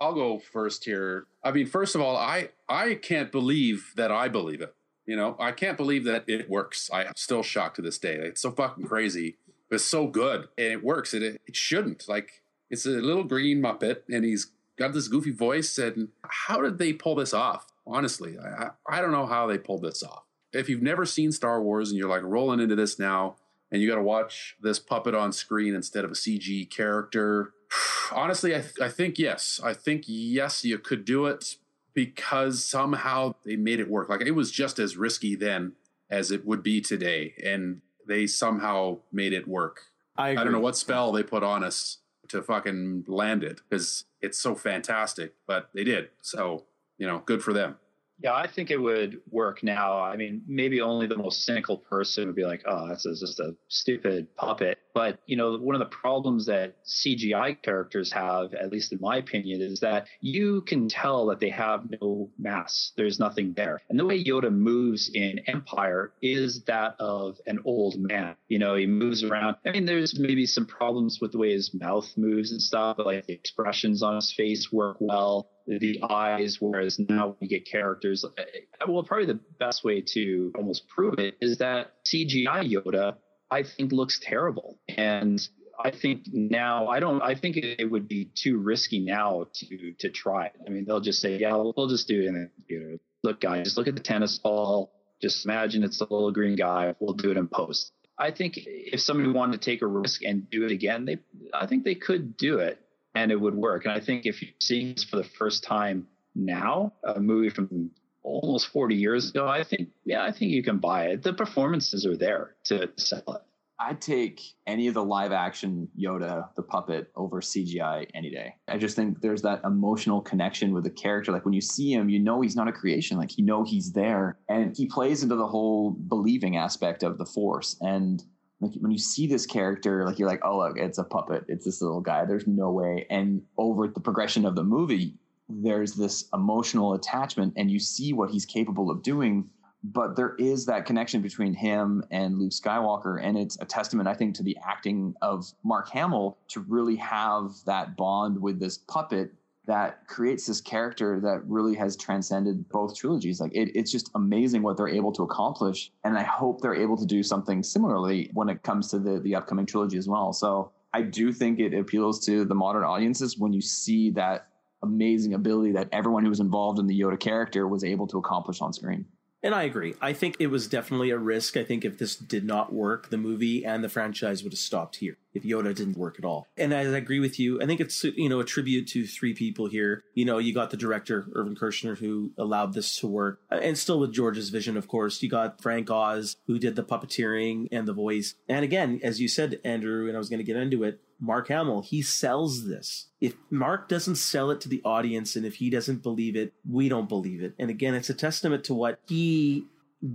I'll 0.00 0.14
go 0.14 0.38
first 0.38 0.84
here. 0.84 1.26
I 1.42 1.52
mean, 1.52 1.66
first 1.66 1.94
of 1.94 2.00
all, 2.00 2.16
I 2.16 2.50
I 2.68 2.94
can't 2.94 3.32
believe 3.32 3.92
that 3.96 4.12
I 4.12 4.28
believe 4.28 4.60
it. 4.60 4.74
You 5.06 5.16
know, 5.16 5.36
I 5.40 5.52
can't 5.52 5.76
believe 5.76 6.04
that 6.04 6.24
it 6.28 6.50
works. 6.50 6.90
I'm 6.92 7.12
still 7.16 7.42
shocked 7.42 7.76
to 7.76 7.82
this 7.82 7.98
day. 7.98 8.14
It's 8.14 8.42
so 8.42 8.50
fucking 8.50 8.84
crazy. 8.84 9.38
But 9.70 9.76
it's 9.76 9.84
so 9.84 10.06
good 10.06 10.48
and 10.56 10.66
it 10.72 10.84
works. 10.84 11.14
And 11.14 11.22
it, 11.22 11.40
it 11.46 11.56
shouldn't. 11.56 12.08
Like 12.08 12.42
it's 12.70 12.86
a 12.86 12.90
little 12.90 13.24
green 13.24 13.60
Muppet 13.62 14.02
and 14.10 14.24
he's 14.24 14.50
got 14.76 14.92
this 14.92 15.08
goofy 15.08 15.32
voice. 15.32 15.78
And 15.78 16.08
how 16.22 16.60
did 16.60 16.78
they 16.78 16.92
pull 16.92 17.14
this 17.14 17.34
off? 17.34 17.66
Honestly, 17.86 18.36
I 18.38 18.68
I 18.86 19.00
don't 19.00 19.12
know 19.12 19.26
how 19.26 19.46
they 19.46 19.58
pulled 19.58 19.82
this 19.82 20.02
off. 20.02 20.24
If 20.58 20.68
you've 20.68 20.82
never 20.82 21.06
seen 21.06 21.32
Star 21.32 21.62
Wars 21.62 21.90
and 21.90 21.98
you're 21.98 22.08
like 22.08 22.22
rolling 22.22 22.60
into 22.60 22.76
this 22.76 22.98
now, 22.98 23.36
and 23.70 23.82
you 23.82 23.88
got 23.88 23.96
to 23.96 24.02
watch 24.02 24.56
this 24.60 24.78
puppet 24.78 25.14
on 25.14 25.32
screen 25.32 25.74
instead 25.74 26.04
of 26.04 26.10
a 26.10 26.14
CG 26.14 26.68
character. 26.70 27.52
Honestly, 28.12 28.54
I, 28.54 28.60
th- 28.60 28.80
I 28.80 28.88
think 28.88 29.18
yes. 29.18 29.60
I 29.62 29.74
think 29.74 30.04
yes, 30.06 30.64
you 30.64 30.78
could 30.78 31.04
do 31.04 31.26
it 31.26 31.56
because 31.94 32.64
somehow 32.64 33.34
they 33.44 33.56
made 33.56 33.80
it 33.80 33.90
work. 33.90 34.08
Like 34.08 34.22
it 34.22 34.32
was 34.32 34.50
just 34.50 34.78
as 34.78 34.96
risky 34.96 35.34
then 35.34 35.72
as 36.10 36.30
it 36.30 36.46
would 36.46 36.62
be 36.62 36.80
today, 36.80 37.34
and 37.44 37.82
they 38.06 38.26
somehow 38.26 38.98
made 39.12 39.32
it 39.32 39.46
work. 39.46 39.82
I, 40.16 40.30
I 40.30 40.34
don't 40.36 40.52
know 40.52 40.60
what 40.60 40.76
spell 40.76 41.12
they 41.12 41.22
put 41.22 41.42
on 41.42 41.62
us 41.62 41.98
to 42.28 42.42
fucking 42.42 43.04
land 43.06 43.44
it 43.44 43.60
because 43.68 44.04
it's 44.20 44.38
so 44.38 44.54
fantastic, 44.54 45.34
but 45.46 45.68
they 45.74 45.84
did. 45.84 46.08
So 46.22 46.64
you 46.96 47.06
know, 47.06 47.22
good 47.24 47.42
for 47.42 47.52
them. 47.52 47.76
Yeah, 48.20 48.34
I 48.34 48.48
think 48.48 48.70
it 48.70 48.78
would 48.78 49.20
work 49.30 49.62
now. 49.62 50.00
I 50.00 50.16
mean, 50.16 50.42
maybe 50.48 50.80
only 50.80 51.06
the 51.06 51.16
most 51.16 51.44
cynical 51.44 51.78
person 51.78 52.26
would 52.26 52.34
be 52.34 52.44
like, 52.44 52.62
"Oh, 52.66 52.88
this 52.88 53.06
is 53.06 53.20
just 53.20 53.38
a 53.38 53.54
stupid 53.68 54.34
puppet." 54.36 54.78
But 54.92 55.20
you 55.26 55.36
know, 55.36 55.56
one 55.56 55.76
of 55.76 55.78
the 55.78 55.96
problems 55.96 56.46
that 56.46 56.74
CGI 56.84 57.62
characters 57.62 58.10
have, 58.10 58.54
at 58.54 58.72
least 58.72 58.92
in 58.92 58.98
my 59.00 59.18
opinion, 59.18 59.62
is 59.62 59.78
that 59.80 60.08
you 60.20 60.62
can 60.62 60.88
tell 60.88 61.26
that 61.26 61.38
they 61.38 61.50
have 61.50 61.88
no 62.00 62.30
mass. 62.38 62.92
There's 62.96 63.20
nothing 63.20 63.52
there. 63.52 63.80
And 63.88 63.98
the 63.98 64.04
way 64.04 64.22
Yoda 64.22 64.52
moves 64.52 65.10
in 65.14 65.38
Empire 65.46 66.12
is 66.20 66.64
that 66.64 66.96
of 66.98 67.38
an 67.46 67.60
old 67.64 67.96
man. 67.98 68.34
You 68.48 68.58
know, 68.58 68.74
he 68.74 68.86
moves 68.86 69.22
around. 69.22 69.56
I 69.64 69.70
mean, 69.70 69.84
there's 69.84 70.18
maybe 70.18 70.46
some 70.46 70.66
problems 70.66 71.20
with 71.20 71.30
the 71.30 71.38
way 71.38 71.52
his 71.52 71.72
mouth 71.72 72.10
moves 72.16 72.50
and 72.50 72.60
stuff, 72.60 72.96
but 72.96 73.06
like 73.06 73.26
the 73.26 73.34
expressions 73.34 74.02
on 74.02 74.16
his 74.16 74.32
face 74.32 74.72
work 74.72 74.96
well 74.98 75.48
the 75.68 76.00
eyes, 76.08 76.56
whereas 76.60 76.98
now 76.98 77.36
we 77.40 77.46
get 77.46 77.66
characters. 77.66 78.24
uh, 78.24 78.42
Well, 78.88 79.02
probably 79.02 79.26
the 79.26 79.40
best 79.58 79.84
way 79.84 80.02
to 80.14 80.52
almost 80.56 80.88
prove 80.88 81.18
it 81.18 81.36
is 81.40 81.58
that 81.58 81.92
CGI 82.04 82.72
Yoda, 82.72 83.16
I 83.50 83.62
think, 83.62 83.92
looks 83.92 84.18
terrible. 84.22 84.78
And 84.88 85.46
I 85.78 85.90
think 85.90 86.22
now 86.32 86.88
I 86.88 86.98
don't. 87.00 87.22
I 87.22 87.34
think 87.34 87.56
it, 87.56 87.90
would 87.90 88.08
be 88.08 88.30
too 88.34 88.58
risky 88.58 88.98
now 88.98 89.46
to 89.54 89.92
to 90.00 90.10
try 90.10 90.46
it. 90.46 90.52
I 90.66 90.70
mean, 90.70 90.84
they'll 90.86 91.00
just 91.00 91.20
say, 91.20 91.38
"Yeah, 91.38 91.54
we'll, 91.54 91.72
we'll 91.76 91.88
just 91.88 92.08
do 92.08 92.20
it 92.20 92.26
in 92.26 92.34
the 92.34 92.50
computer." 92.56 92.98
Look, 93.22 93.40
guys, 93.40 93.64
just 93.64 93.76
look 93.76 93.88
at 93.88 93.94
the 93.94 94.02
tennis 94.02 94.38
ball. 94.38 94.92
Just 95.20 95.44
imagine 95.44 95.84
it's 95.84 96.00
a 96.00 96.04
little 96.04 96.32
green 96.32 96.56
guy. 96.56 96.94
We'll 96.98 97.14
do 97.14 97.30
it 97.30 97.36
in 97.36 97.48
post. 97.48 97.92
I 98.18 98.32
think 98.32 98.54
if 98.56 99.00
somebody 99.00 99.30
wanted 99.30 99.60
to 99.60 99.70
take 99.70 99.82
a 99.82 99.86
risk 99.86 100.22
and 100.24 100.48
do 100.50 100.64
it 100.64 100.72
again, 100.72 101.04
they, 101.04 101.18
I 101.54 101.66
think 101.66 101.84
they 101.84 101.94
could 101.94 102.36
do 102.36 102.58
it 102.58 102.80
and 103.14 103.30
it 103.30 103.40
would 103.40 103.54
work. 103.54 103.84
And 103.84 103.92
I 103.92 104.00
think 104.00 104.26
if 104.26 104.42
you're 104.42 104.50
seeing 104.60 104.94
this 104.94 105.04
for 105.04 105.16
the 105.16 105.24
first 105.24 105.64
time 105.64 106.06
now, 106.34 106.92
a 107.04 107.20
movie 107.20 107.50
from 107.50 107.90
almost 108.22 108.68
40 108.68 108.94
years 108.94 109.30
ago, 109.30 109.46
I 109.46 109.64
think, 109.64 109.88
yeah, 110.04 110.24
I 110.24 110.32
think 110.32 110.52
you 110.52 110.62
can 110.62 110.78
buy 110.78 111.06
it. 111.06 111.22
The 111.22 111.32
performances 111.32 112.06
are 112.06 112.16
there 112.16 112.56
to 112.64 112.90
sell 112.96 113.22
it. 113.28 113.42
I'd 113.80 114.00
take 114.00 114.42
any 114.66 114.88
of 114.88 114.94
the 114.94 115.04
live 115.04 115.30
action 115.30 115.88
Yoda, 115.96 116.48
the 116.56 116.62
puppet, 116.62 117.12
over 117.14 117.40
CGI 117.40 118.08
any 118.12 118.28
day. 118.28 118.56
I 118.66 118.76
just 118.76 118.96
think 118.96 119.20
there's 119.20 119.42
that 119.42 119.60
emotional 119.64 120.20
connection 120.20 120.72
with 120.72 120.82
the 120.82 120.90
character. 120.90 121.30
Like 121.30 121.44
when 121.44 121.54
you 121.54 121.60
see 121.60 121.92
him, 121.92 122.08
you 122.08 122.18
know 122.18 122.40
he's 122.40 122.56
not 122.56 122.66
a 122.66 122.72
creation. 122.72 123.18
Like 123.18 123.38
you 123.38 123.44
know 123.44 123.62
he's 123.62 123.92
there. 123.92 124.36
And 124.48 124.76
he 124.76 124.86
plays 124.86 125.22
into 125.22 125.36
the 125.36 125.46
whole 125.46 125.90
believing 125.90 126.56
aspect 126.56 127.04
of 127.04 127.18
the 127.18 127.26
force. 127.26 127.76
And 127.80 128.22
like 128.60 128.72
when 128.80 128.90
you 128.90 128.98
see 128.98 129.26
this 129.26 129.46
character, 129.46 130.04
like 130.04 130.18
you're 130.18 130.28
like, 130.28 130.44
oh 130.44 130.58
look, 130.58 130.76
it's 130.76 130.98
a 130.98 131.04
puppet. 131.04 131.44
It's 131.48 131.64
this 131.64 131.80
little 131.80 132.00
guy. 132.00 132.24
There's 132.24 132.46
no 132.46 132.70
way. 132.70 133.06
And 133.10 133.42
over 133.56 133.88
the 133.88 134.00
progression 134.00 134.44
of 134.44 134.56
the 134.56 134.64
movie, 134.64 135.14
there's 135.48 135.94
this 135.94 136.28
emotional 136.34 136.94
attachment 136.94 137.54
and 137.56 137.70
you 137.70 137.78
see 137.78 138.12
what 138.12 138.30
he's 138.30 138.44
capable 138.44 138.90
of 138.90 139.02
doing 139.02 139.48
but 139.84 140.16
there 140.16 140.34
is 140.38 140.66
that 140.66 140.86
connection 140.86 141.22
between 141.22 141.54
him 141.54 142.02
and 142.10 142.38
Luke 142.38 142.50
Skywalker, 142.50 143.22
and 143.22 143.38
it's 143.38 143.56
a 143.60 143.64
testament, 143.64 144.08
I 144.08 144.14
think, 144.14 144.34
to 144.36 144.42
the 144.42 144.56
acting 144.66 145.14
of 145.22 145.46
Mark 145.64 145.88
Hamill 145.90 146.38
to 146.48 146.60
really 146.60 146.96
have 146.96 147.52
that 147.66 147.96
bond 147.96 148.40
with 148.40 148.58
this 148.58 148.78
puppet 148.78 149.32
that 149.68 150.06
creates 150.06 150.46
this 150.46 150.62
character 150.62 151.20
that 151.20 151.46
really 151.46 151.74
has 151.76 151.94
transcended 151.94 152.66
both 152.70 152.96
trilogies. 152.96 153.38
Like 153.38 153.52
it, 153.54 153.70
it's 153.76 153.92
just 153.92 154.10
amazing 154.14 154.62
what 154.62 154.78
they're 154.78 154.88
able 154.88 155.12
to 155.12 155.22
accomplish, 155.22 155.92
and 156.04 156.16
I 156.16 156.22
hope 156.22 156.62
they're 156.62 156.74
able 156.74 156.96
to 156.96 157.04
do 157.06 157.22
something 157.22 157.62
similarly 157.62 158.30
when 158.32 158.48
it 158.48 158.62
comes 158.62 158.88
to 158.88 158.98
the 158.98 159.20
the 159.20 159.34
upcoming 159.34 159.66
trilogy 159.66 159.98
as 159.98 160.08
well. 160.08 160.32
So 160.32 160.72
I 160.94 161.02
do 161.02 161.32
think 161.32 161.60
it 161.60 161.74
appeals 161.74 162.24
to 162.24 162.46
the 162.46 162.54
modern 162.54 162.82
audiences 162.82 163.38
when 163.38 163.52
you 163.52 163.60
see 163.60 164.10
that 164.12 164.48
amazing 164.82 165.34
ability 165.34 165.72
that 165.72 165.88
everyone 165.92 166.22
who 166.22 166.30
was 166.30 166.40
involved 166.40 166.78
in 166.78 166.86
the 166.86 166.98
Yoda 166.98 167.20
character 167.20 167.68
was 167.68 167.84
able 167.84 168.06
to 168.06 168.18
accomplish 168.18 168.62
on 168.62 168.72
screen. 168.72 169.04
And 169.42 169.54
I 169.54 169.62
agree. 169.62 169.94
I 170.00 170.12
think 170.12 170.36
it 170.40 170.48
was 170.48 170.66
definitely 170.66 171.10
a 171.10 171.18
risk. 171.18 171.56
I 171.56 171.62
think 171.64 171.84
if 171.84 171.98
this 171.98 172.16
did 172.16 172.44
not 172.44 172.72
work, 172.72 173.10
the 173.10 173.16
movie 173.18 173.64
and 173.64 173.84
the 173.84 173.88
franchise 173.88 174.42
would 174.42 174.52
have 174.52 174.58
stopped 174.58 174.96
here. 174.96 175.16
if 175.34 175.44
Yoda 175.44 175.72
didn't 175.74 175.96
work 175.96 176.16
at 176.18 176.24
all. 176.24 176.48
And 176.56 176.74
I 176.74 176.80
agree 176.80 177.20
with 177.20 177.38
you. 177.38 177.62
I 177.62 177.66
think 177.66 177.80
it's 177.80 178.02
you 178.02 178.28
know 178.28 178.40
a 178.40 178.44
tribute 178.44 178.88
to 178.88 179.06
three 179.06 179.34
people 179.34 179.68
here. 179.68 180.02
You 180.14 180.24
know, 180.24 180.38
you 180.38 180.52
got 180.52 180.70
the 180.70 180.76
director 180.76 181.28
Irvin 181.34 181.54
Kershner 181.54 181.96
who 181.96 182.32
allowed 182.36 182.74
this 182.74 182.96
to 182.98 183.06
work, 183.06 183.40
and 183.50 183.78
still 183.78 184.00
with 184.00 184.12
George's 184.12 184.50
vision, 184.50 184.76
of 184.76 184.88
course. 184.88 185.22
You 185.22 185.28
got 185.28 185.62
Frank 185.62 185.90
Oz 185.90 186.36
who 186.46 186.58
did 186.58 186.74
the 186.74 186.82
puppeteering 186.82 187.68
and 187.70 187.86
the 187.86 187.92
voice. 187.92 188.34
And 188.48 188.64
again, 188.64 188.98
as 189.04 189.20
you 189.20 189.28
said, 189.28 189.60
Andrew, 189.64 190.08
and 190.08 190.16
I 190.16 190.18
was 190.18 190.28
going 190.28 190.38
to 190.38 190.44
get 190.44 190.56
into 190.56 190.82
it. 190.82 191.00
Mark 191.20 191.48
Hamill, 191.48 191.82
he 191.82 192.02
sells 192.02 192.66
this. 192.66 193.08
If 193.20 193.34
Mark 193.50 193.88
doesn't 193.88 194.16
sell 194.16 194.50
it 194.50 194.60
to 194.62 194.68
the 194.68 194.82
audience 194.84 195.36
and 195.36 195.44
if 195.44 195.56
he 195.56 195.70
doesn't 195.70 196.02
believe 196.02 196.36
it, 196.36 196.52
we 196.68 196.88
don't 196.88 197.08
believe 197.08 197.42
it. 197.42 197.54
And 197.58 197.70
again, 197.70 197.94
it's 197.94 198.10
a 198.10 198.14
testament 198.14 198.64
to 198.64 198.74
what 198.74 199.00
he 199.08 199.66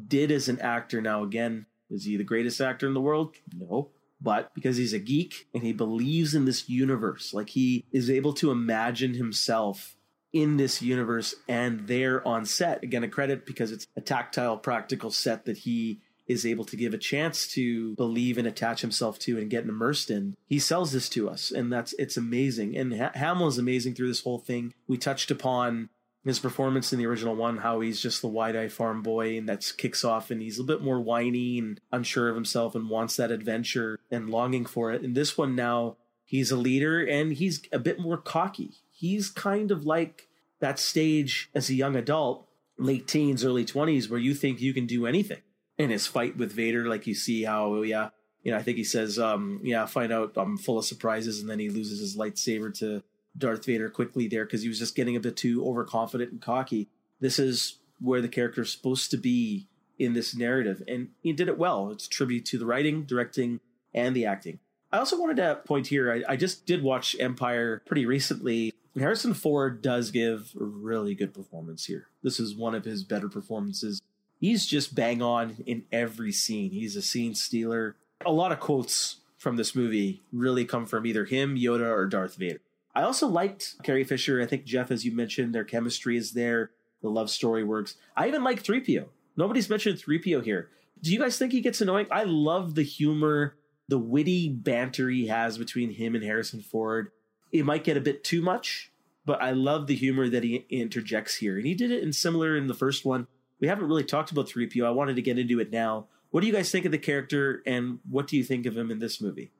did 0.07 0.31
as 0.31 0.47
an 0.47 0.59
actor. 0.59 1.01
Now, 1.01 1.23
again, 1.23 1.65
is 1.89 2.05
he 2.05 2.17
the 2.17 2.23
greatest 2.23 2.61
actor 2.61 2.87
in 2.87 2.93
the 2.93 3.01
world? 3.01 3.35
No. 3.55 3.89
But 4.21 4.53
because 4.53 4.77
he's 4.77 4.93
a 4.93 4.99
geek 4.99 5.47
and 5.53 5.63
he 5.63 5.73
believes 5.73 6.33
in 6.33 6.45
this 6.45 6.69
universe, 6.69 7.33
like 7.33 7.49
he 7.49 7.83
is 7.91 8.09
able 8.09 8.33
to 8.35 8.51
imagine 8.51 9.15
himself 9.15 9.97
in 10.31 10.57
this 10.57 10.81
universe 10.81 11.35
and 11.47 11.87
there 11.87 12.25
on 12.27 12.45
set. 12.45 12.83
Again, 12.83 13.03
a 13.03 13.07
credit 13.09 13.45
because 13.45 13.71
it's 13.71 13.85
a 13.95 14.01
tactile, 14.01 14.57
practical 14.57 15.11
set 15.11 15.45
that 15.45 15.59
he 15.59 16.01
is 16.27 16.45
able 16.45 16.63
to 16.65 16.77
give 16.77 16.93
a 16.93 16.97
chance 16.97 17.47
to 17.47 17.95
believe 17.95 18.37
and 18.37 18.47
attach 18.47 18.81
himself 18.81 19.19
to 19.19 19.37
and 19.37 19.49
get 19.49 19.65
immersed 19.65 20.09
in. 20.09 20.35
He 20.45 20.59
sells 20.59 20.91
this 20.91 21.09
to 21.09 21.29
us, 21.29 21.51
and 21.51 21.71
that's 21.71 21.93
it's 21.99 22.17
amazing. 22.17 22.77
And 22.77 22.97
ha- 22.97 23.11
Hamill 23.13 23.47
is 23.47 23.57
amazing 23.57 23.95
through 23.95 24.07
this 24.07 24.23
whole 24.23 24.39
thing. 24.39 24.73
We 24.87 24.97
touched 24.97 25.31
upon 25.31 25.89
his 26.23 26.39
performance 26.39 26.93
in 26.93 26.99
the 26.99 27.05
original 27.05 27.35
one, 27.35 27.57
how 27.57 27.81
he's 27.81 28.01
just 28.01 28.21
the 28.21 28.29
wide-eyed 28.29 28.71
farm 28.71 29.01
boy, 29.01 29.37
and 29.37 29.49
that 29.49 29.73
kicks 29.77 30.05
off, 30.05 30.31
and 30.31 30.41
he's 30.41 30.59
a 30.59 30.63
bit 30.63 30.81
more 30.81 31.01
whiny 31.01 31.59
and 31.59 31.81
unsure 31.91 32.29
of 32.29 32.35
himself, 32.35 32.75
and 32.75 32.89
wants 32.89 33.17
that 33.17 33.31
adventure 33.31 33.99
and 34.09 34.29
longing 34.29 34.65
for 34.65 34.93
it. 34.93 35.03
In 35.03 35.13
this 35.13 35.37
one 35.37 35.53
now, 35.53 35.97
he's 36.23 36.49
a 36.49 36.55
leader, 36.55 37.05
and 37.05 37.33
he's 37.33 37.61
a 37.73 37.79
bit 37.79 37.99
more 37.99 38.17
cocky. 38.17 38.75
He's 38.89 39.29
kind 39.29 39.69
of 39.69 39.85
like 39.85 40.29
that 40.61 40.79
stage 40.79 41.49
as 41.53 41.69
a 41.69 41.73
young 41.73 41.97
adult, 41.97 42.47
late 42.77 43.05
teens, 43.05 43.43
early 43.43 43.65
twenties, 43.65 44.09
where 44.09 44.19
you 44.19 44.33
think 44.33 44.61
you 44.61 44.73
can 44.73 44.85
do 44.85 45.05
anything 45.05 45.41
in 45.83 45.89
his 45.89 46.07
fight 46.07 46.37
with 46.37 46.51
Vader, 46.51 46.87
like 46.87 47.05
you 47.05 47.13
see 47.13 47.43
how, 47.43 47.81
yeah, 47.81 48.09
you 48.41 48.51
know, 48.51 48.57
I 48.57 48.61
think 48.61 48.77
he 48.77 48.83
says, 48.83 49.19
um, 49.19 49.61
yeah, 49.63 49.85
find 49.85 50.11
out 50.11 50.33
I'm 50.35 50.57
full 50.57 50.77
of 50.77 50.85
surprises, 50.85 51.39
and 51.39 51.49
then 51.49 51.59
he 51.59 51.69
loses 51.69 51.99
his 51.99 52.17
lightsaber 52.17 52.73
to 52.79 53.03
Darth 53.37 53.65
Vader 53.65 53.89
quickly 53.89 54.27
there 54.27 54.45
because 54.45 54.61
he 54.61 54.67
was 54.67 54.79
just 54.79 54.95
getting 54.95 55.15
a 55.15 55.19
bit 55.19 55.37
too 55.37 55.65
overconfident 55.65 56.31
and 56.31 56.41
cocky. 56.41 56.89
This 57.19 57.39
is 57.39 57.79
where 57.99 58.21
the 58.21 58.27
character 58.27 58.61
is 58.61 58.71
supposed 58.71 59.11
to 59.11 59.17
be 59.17 59.67
in 59.97 60.13
this 60.13 60.35
narrative, 60.35 60.83
and 60.87 61.09
he 61.21 61.31
did 61.33 61.47
it 61.47 61.57
well. 61.57 61.91
It's 61.91 62.07
tribute 62.07 62.45
to 62.47 62.57
the 62.57 62.65
writing, 62.65 63.03
directing, 63.03 63.59
and 63.93 64.15
the 64.15 64.25
acting. 64.25 64.59
I 64.91 64.97
also 64.97 65.19
wanted 65.19 65.37
to 65.37 65.61
point 65.65 65.87
here, 65.87 66.11
I, 66.11 66.33
I 66.33 66.35
just 66.35 66.65
did 66.65 66.83
watch 66.83 67.15
Empire 67.19 67.81
pretty 67.85 68.05
recently. 68.05 68.73
Harrison 68.97 69.33
Ford 69.33 69.81
does 69.81 70.11
give 70.11 70.53
a 70.59 70.63
really 70.63 71.15
good 71.15 71.33
performance 71.33 71.85
here. 71.85 72.07
This 72.21 72.39
is 72.39 72.55
one 72.55 72.75
of 72.75 72.85
his 72.85 73.03
better 73.03 73.27
performances 73.27 74.01
he's 74.43 74.65
just 74.65 74.93
bang 74.93 75.21
on 75.21 75.55
in 75.65 75.85
every 75.89 76.33
scene. 76.33 76.69
He's 76.69 76.97
a 76.97 77.01
scene 77.01 77.33
stealer. 77.33 77.95
A 78.25 78.31
lot 78.31 78.51
of 78.51 78.59
quotes 78.59 79.21
from 79.37 79.55
this 79.55 79.73
movie 79.73 80.21
really 80.33 80.65
come 80.65 80.85
from 80.85 81.05
either 81.05 81.23
him, 81.23 81.55
Yoda, 81.55 81.89
or 81.89 82.05
Darth 82.07 82.35
Vader. 82.35 82.59
I 82.93 83.03
also 83.03 83.25
liked 83.25 83.75
Carrie 83.83 84.03
Fisher. 84.03 84.41
I 84.41 84.45
think 84.45 84.65
Geoff, 84.65 84.91
as 84.91 85.05
you 85.05 85.13
mentioned, 85.13 85.55
their 85.55 85.63
chemistry 85.63 86.17
is 86.17 86.33
there. 86.33 86.71
The 87.01 87.09
love 87.09 87.29
story 87.29 87.63
works. 87.63 87.95
I 88.17 88.27
even 88.27 88.43
like 88.43 88.61
3PO. 88.61 89.05
Nobody's 89.37 89.69
mentioned 89.69 89.99
3PO 89.99 90.43
here. 90.43 90.67
Do 91.01 91.13
you 91.13 91.19
guys 91.19 91.37
think 91.37 91.53
he 91.53 91.61
gets 91.61 91.79
annoying? 91.79 92.07
I 92.11 92.25
love 92.25 92.75
the 92.75 92.83
humor, 92.83 93.55
the 93.87 93.97
witty 93.97 94.49
banter 94.49 95.09
he 95.09 95.27
has 95.27 95.57
between 95.57 95.91
him 95.91 96.15
and 96.15 96.23
Harrison 96.23 96.61
Ford. 96.61 97.11
It 97.53 97.63
might 97.63 97.85
get 97.85 97.95
a 97.95 98.01
bit 98.01 98.25
too 98.25 98.41
much, 98.41 98.91
but 99.25 99.41
I 99.41 99.51
love 99.51 99.87
the 99.87 99.95
humor 99.95 100.27
that 100.27 100.43
he 100.43 100.65
interjects 100.69 101.37
here. 101.37 101.55
And 101.55 101.65
he 101.65 101.75
did 101.75 101.91
it 101.91 102.03
in 102.03 102.11
similar 102.11 102.57
in 102.57 102.67
the 102.67 102.73
first 102.73 103.05
one 103.05 103.27
we 103.59 103.67
haven't 103.67 103.87
really 103.87 104.03
talked 104.03 104.31
about 104.31 104.47
3PO. 104.47 104.85
I 104.85 104.91
wanted 104.91 105.15
to 105.15 105.21
get 105.21 105.39
into 105.39 105.59
it 105.59 105.71
now. 105.71 106.07
What 106.31 106.41
do 106.41 106.47
you 106.47 106.53
guys 106.53 106.71
think 106.71 106.85
of 106.85 106.91
the 106.91 106.97
character 106.97 107.61
and 107.65 107.99
what 108.09 108.27
do 108.27 108.37
you 108.37 108.43
think 108.43 108.65
of 108.65 108.75
him 108.75 108.89
in 108.89 108.99
this 108.99 109.21
movie? 109.21 109.51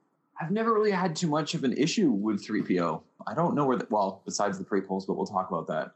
I've 0.42 0.52
never 0.52 0.74
really 0.74 0.92
had 0.92 1.16
too 1.16 1.28
much 1.28 1.54
of 1.54 1.64
an 1.64 1.74
issue 1.74 2.10
with 2.10 2.46
3PO. 2.46 3.02
I 3.28 3.34
don't 3.34 3.56
know 3.56 3.66
where 3.66 3.78
the, 3.78 3.88
well, 3.90 4.22
besides 4.26 4.58
the 4.58 4.66
prequels, 4.66 5.06
but 5.06 5.16
we'll 5.16 5.28
talk 5.28 5.50
about 5.50 5.68
that. 5.68 5.92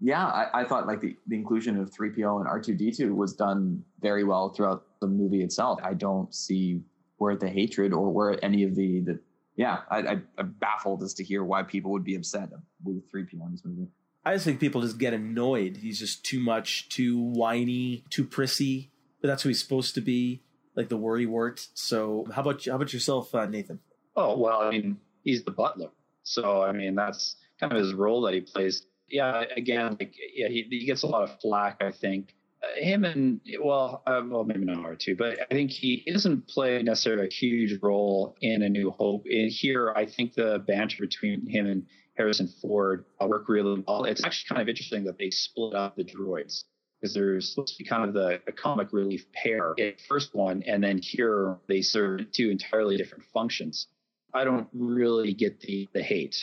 Yeah, 0.00 0.24
I, 0.24 0.60
I 0.60 0.64
thought 0.64 0.86
like 0.86 1.00
the, 1.00 1.16
the 1.26 1.36
inclusion 1.36 1.78
of 1.78 1.90
3PO 1.90 2.40
and 2.40 2.48
R2D2 2.48 3.14
was 3.14 3.34
done 3.34 3.84
very 4.00 4.24
well 4.24 4.48
throughout 4.48 4.84
the 5.00 5.06
movie 5.06 5.42
itself. 5.42 5.80
I 5.82 5.94
don't 5.94 6.34
see 6.34 6.80
where 7.18 7.36
the 7.36 7.48
hatred 7.48 7.92
or 7.92 8.10
where 8.10 8.42
any 8.42 8.62
of 8.64 8.74
the, 8.74 9.00
the 9.00 9.20
yeah, 9.56 9.80
I, 9.90 9.98
I, 9.98 10.20
I'm 10.38 10.54
baffled 10.58 11.02
as 11.02 11.12
to 11.14 11.24
hear 11.24 11.44
why 11.44 11.62
people 11.64 11.90
would 11.90 12.04
be 12.04 12.14
upset 12.14 12.48
with 12.82 13.02
3PO 13.12 13.32
in 13.32 13.50
this 13.50 13.64
movie. 13.64 13.88
I 14.24 14.34
just 14.34 14.44
think 14.44 14.60
people 14.60 14.82
just 14.82 14.98
get 14.98 15.14
annoyed. 15.14 15.78
He's 15.78 15.98
just 15.98 16.24
too 16.24 16.40
much, 16.40 16.88
too 16.88 17.18
whiny, 17.18 18.04
too 18.10 18.24
prissy. 18.24 18.90
But 19.20 19.28
that's 19.28 19.42
who 19.42 19.50
he's 19.50 19.62
supposed 19.62 19.94
to 19.94 20.00
be, 20.00 20.42
like 20.74 20.88
the 20.88 20.96
worry 20.96 21.26
wart. 21.26 21.66
So, 21.74 22.26
how 22.34 22.42
about 22.42 22.64
how 22.64 22.76
about 22.76 22.92
yourself, 22.92 23.34
uh, 23.34 23.46
Nathan? 23.46 23.80
Oh 24.16 24.38
well, 24.38 24.60
I 24.60 24.70
mean, 24.70 24.98
he's 25.22 25.44
the 25.44 25.50
butler, 25.50 25.90
so 26.22 26.62
I 26.62 26.72
mean 26.72 26.94
that's 26.94 27.36
kind 27.58 27.72
of 27.72 27.78
his 27.78 27.92
role 27.92 28.22
that 28.22 28.34
he 28.34 28.40
plays. 28.40 28.86
Yeah, 29.08 29.44
again, 29.56 29.96
like 30.00 30.14
yeah, 30.34 30.48
he, 30.48 30.66
he 30.70 30.86
gets 30.86 31.02
a 31.02 31.06
lot 31.06 31.24
of 31.24 31.40
flack. 31.40 31.82
I 31.82 31.90
think 31.90 32.34
uh, 32.62 32.80
him 32.80 33.04
and 33.04 33.40
well, 33.62 34.02
uh, 34.06 34.22
well, 34.24 34.44
maybe 34.44 34.64
not 34.64 34.84
R 34.84 34.94
two, 34.94 35.16
but 35.16 35.38
I 35.40 35.54
think 35.54 35.70
he, 35.70 36.02
he 36.04 36.12
doesn't 36.12 36.48
play 36.48 36.82
necessarily 36.82 37.26
a 37.26 37.30
huge 37.30 37.78
role 37.82 38.36
in 38.40 38.62
A 38.62 38.68
New 38.68 38.90
Hope. 38.90 39.26
In 39.26 39.48
here, 39.48 39.92
I 39.94 40.06
think 40.06 40.34
the 40.34 40.64
banter 40.66 40.96
between 41.00 41.46
him 41.46 41.66
and 41.66 41.86
Harrison 42.20 42.48
Ford 42.60 43.06
uh, 43.18 43.26
work 43.26 43.48
really 43.48 43.82
well. 43.88 44.04
It's 44.04 44.22
actually 44.22 44.48
kind 44.48 44.60
of 44.60 44.68
interesting 44.68 45.04
that 45.04 45.16
they 45.16 45.30
split 45.30 45.74
up 45.74 45.96
the 45.96 46.04
droids 46.04 46.64
because 47.00 47.14
they're 47.14 47.40
supposed 47.40 47.74
to 47.78 47.82
be 47.82 47.88
kind 47.88 48.06
of 48.06 48.12
the, 48.12 48.42
the 48.44 48.52
comic 48.52 48.92
relief 48.92 49.24
pair 49.32 49.72
in 49.78 49.94
first 50.06 50.34
one, 50.34 50.62
and 50.66 50.84
then 50.84 50.98
here 50.98 51.56
they 51.66 51.80
serve 51.80 52.30
two 52.30 52.50
entirely 52.50 52.98
different 52.98 53.24
functions. 53.32 53.86
I 54.34 54.44
don't 54.44 54.68
really 54.74 55.32
get 55.32 55.60
the 55.60 55.88
the 55.94 56.02
hate, 56.02 56.36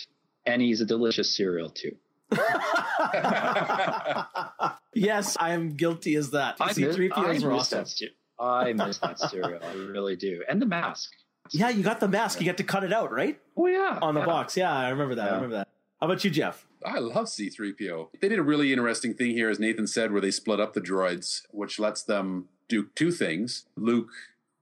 and 0.47 0.63
he's 0.63 0.81
a 0.81 0.85
delicious 0.85 1.37
cereal 1.37 1.69
too. 1.69 1.95
yes, 4.95 5.37
I 5.39 5.51
am 5.51 5.75
guilty 5.75 6.15
as 6.15 6.31
that. 6.31 6.57
I 6.59 6.73
miss, 6.75 6.97
I 6.97 7.27
miss 7.27 7.43
awesome. 7.43 7.79
that, 7.83 8.43
I 8.43 8.73
miss 8.73 8.97
that 8.97 9.19
cereal. 9.19 9.59
I 9.63 9.73
really 9.73 10.15
do, 10.15 10.43
and 10.49 10.59
the 10.59 10.65
mask. 10.65 11.11
Yeah, 11.51 11.69
you 11.69 11.83
got 11.83 11.99
the 11.99 12.07
mask. 12.07 12.39
You 12.39 12.45
got 12.45 12.57
to 12.57 12.63
cut 12.63 12.83
it 12.83 12.93
out, 12.93 13.11
right? 13.11 13.39
Oh 13.55 13.67
yeah, 13.67 13.99
on 14.01 14.13
the 14.13 14.21
yeah. 14.21 14.25
box. 14.25 14.57
Yeah, 14.57 14.75
I 14.75 14.89
remember 14.89 15.15
that. 15.15 15.25
Yeah. 15.25 15.31
I 15.31 15.35
remember 15.35 15.55
that. 15.57 15.67
How 15.99 16.05
about 16.07 16.23
you, 16.23 16.29
Geoff? 16.29 16.67
I 16.85 16.99
love 16.99 17.25
C3PO. 17.25 18.09
They 18.21 18.29
did 18.29 18.37
a 18.37 18.43
really 18.43 18.71
interesting 18.71 19.15
thing 19.15 19.31
here, 19.31 19.49
as 19.49 19.59
Nathan 19.59 19.87
said, 19.87 20.11
where 20.11 20.21
they 20.21 20.29
split 20.29 20.59
up 20.59 20.73
the 20.73 20.81
droids, 20.81 21.41
which 21.51 21.79
lets 21.79 22.03
them 22.03 22.49
do 22.69 22.89
two 22.93 23.11
things. 23.11 23.65
Luke, 23.75 24.09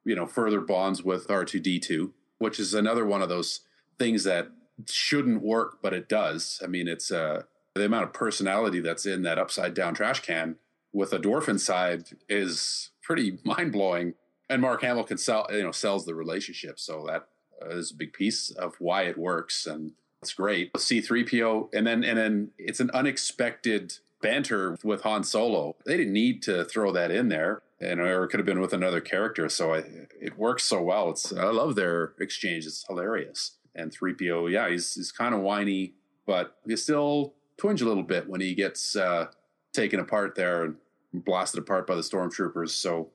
you 0.06 0.16
know, 0.16 0.26
further 0.26 0.62
bonds 0.62 1.04
with 1.04 1.28
R2D2, 1.28 2.12
which 2.38 2.60
is 2.60 2.74
another 2.74 3.06
one 3.06 3.22
of 3.22 3.28
those 3.28 3.62
things 4.00 4.24
that 4.24 4.50
shouldn't 4.90 5.42
work, 5.42 5.80
but 5.82 5.94
it 5.94 6.08
does. 6.08 6.62
I 6.64 6.68
mean, 6.68 6.88
it's 6.88 7.12
uh, 7.12 7.44
the 7.74 7.86
amount 7.86 8.06
of 8.06 8.14
personality 8.14 8.80
that's 8.80 9.06
in 9.06 9.24
that 9.24 9.38
upside 9.38 9.74
down 9.74 9.94
trash 9.94 10.22
can 10.22 10.56
with 10.94 11.12
a 11.12 11.20
dwarf 11.20 11.50
inside 11.50 12.06
is 12.30 12.92
pretty 13.02 13.40
mind 13.44 13.72
blowing 13.72 14.14
and 14.50 14.62
Mark 14.62 14.82
Hamill 14.82 15.04
can 15.04 15.18
sell, 15.18 15.48
you 15.52 15.64
know, 15.64 15.72
sells 15.72 16.06
the 16.06 16.16
relationship. 16.16 16.80
So 16.80 17.06
that 17.08 17.28
is 17.70 17.92
a 17.92 17.96
big 17.96 18.14
piece 18.14 18.52
of 18.52 18.76
why 18.80 19.04
it 19.04 19.18
works. 19.18 19.66
And 19.66 19.94
it's 20.22 20.34
great. 20.34 20.74
C3PO. 20.74 21.74
And 21.74 21.86
then, 21.88 22.04
and 22.04 22.18
then 22.18 22.52
it's 22.58 22.80
an 22.80 22.92
unexpected 22.94 23.98
banter 24.22 24.78
with 24.84 25.02
Han 25.02 25.24
Solo. 25.24 25.76
They 25.86 25.98
didn't 25.98 26.14
need 26.14 26.42
to 26.44 26.66
throw 26.66 26.92
that 26.92 27.12
in 27.12 27.30
there. 27.30 27.62
And 27.82 28.00
or 28.00 28.24
it 28.24 28.30
could 28.30 28.40
have 28.40 28.46
been 28.46 28.62
with 28.62 28.74
another 28.74 29.02
character. 29.02 29.50
So 29.50 29.74
I, 29.74 29.84
it 30.20 30.38
works 30.38 30.64
so 30.64 30.82
well. 30.82 31.10
It's, 31.10 31.34
I 31.34 31.46
love 31.46 31.76
their 31.76 32.14
exchange. 32.20 32.66
It's 32.66 32.86
hilarious. 32.88 33.58
And 33.76 33.92
3PO, 33.92 34.52
yeah, 34.52 34.70
he's, 34.70 34.96
he's 34.96 35.12
kind 35.12 35.36
of 35.36 35.42
whiny, 35.42 35.94
but 36.26 36.56
he 36.66 36.76
still 36.78 37.34
twinge 37.58 37.82
a 37.82 37.86
little 37.86 38.04
bit 38.04 38.30
when 38.30 38.40
he 38.40 38.56
gets, 38.56 38.96
uh, 38.96 39.28
taken 39.74 40.00
apart 40.00 40.36
there 40.36 40.64
and 40.64 40.76
blasted 41.14 41.60
apart 41.60 41.86
by 41.86 41.96
the 41.96 42.02
stormtroopers. 42.02 42.70
So 42.70 43.10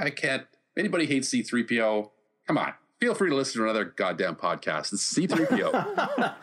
I 0.00 0.08
can't, 0.08 0.46
anybody 0.78 1.06
hates 1.06 1.28
C3PO, 1.28 2.10
come 2.46 2.58
on. 2.58 2.74
Feel 3.00 3.14
free 3.14 3.30
to 3.30 3.36
listen 3.36 3.60
to 3.60 3.64
another 3.64 3.84
goddamn 3.84 4.34
podcast. 4.34 4.92
It's 4.92 5.14
C3PO. 5.14 6.34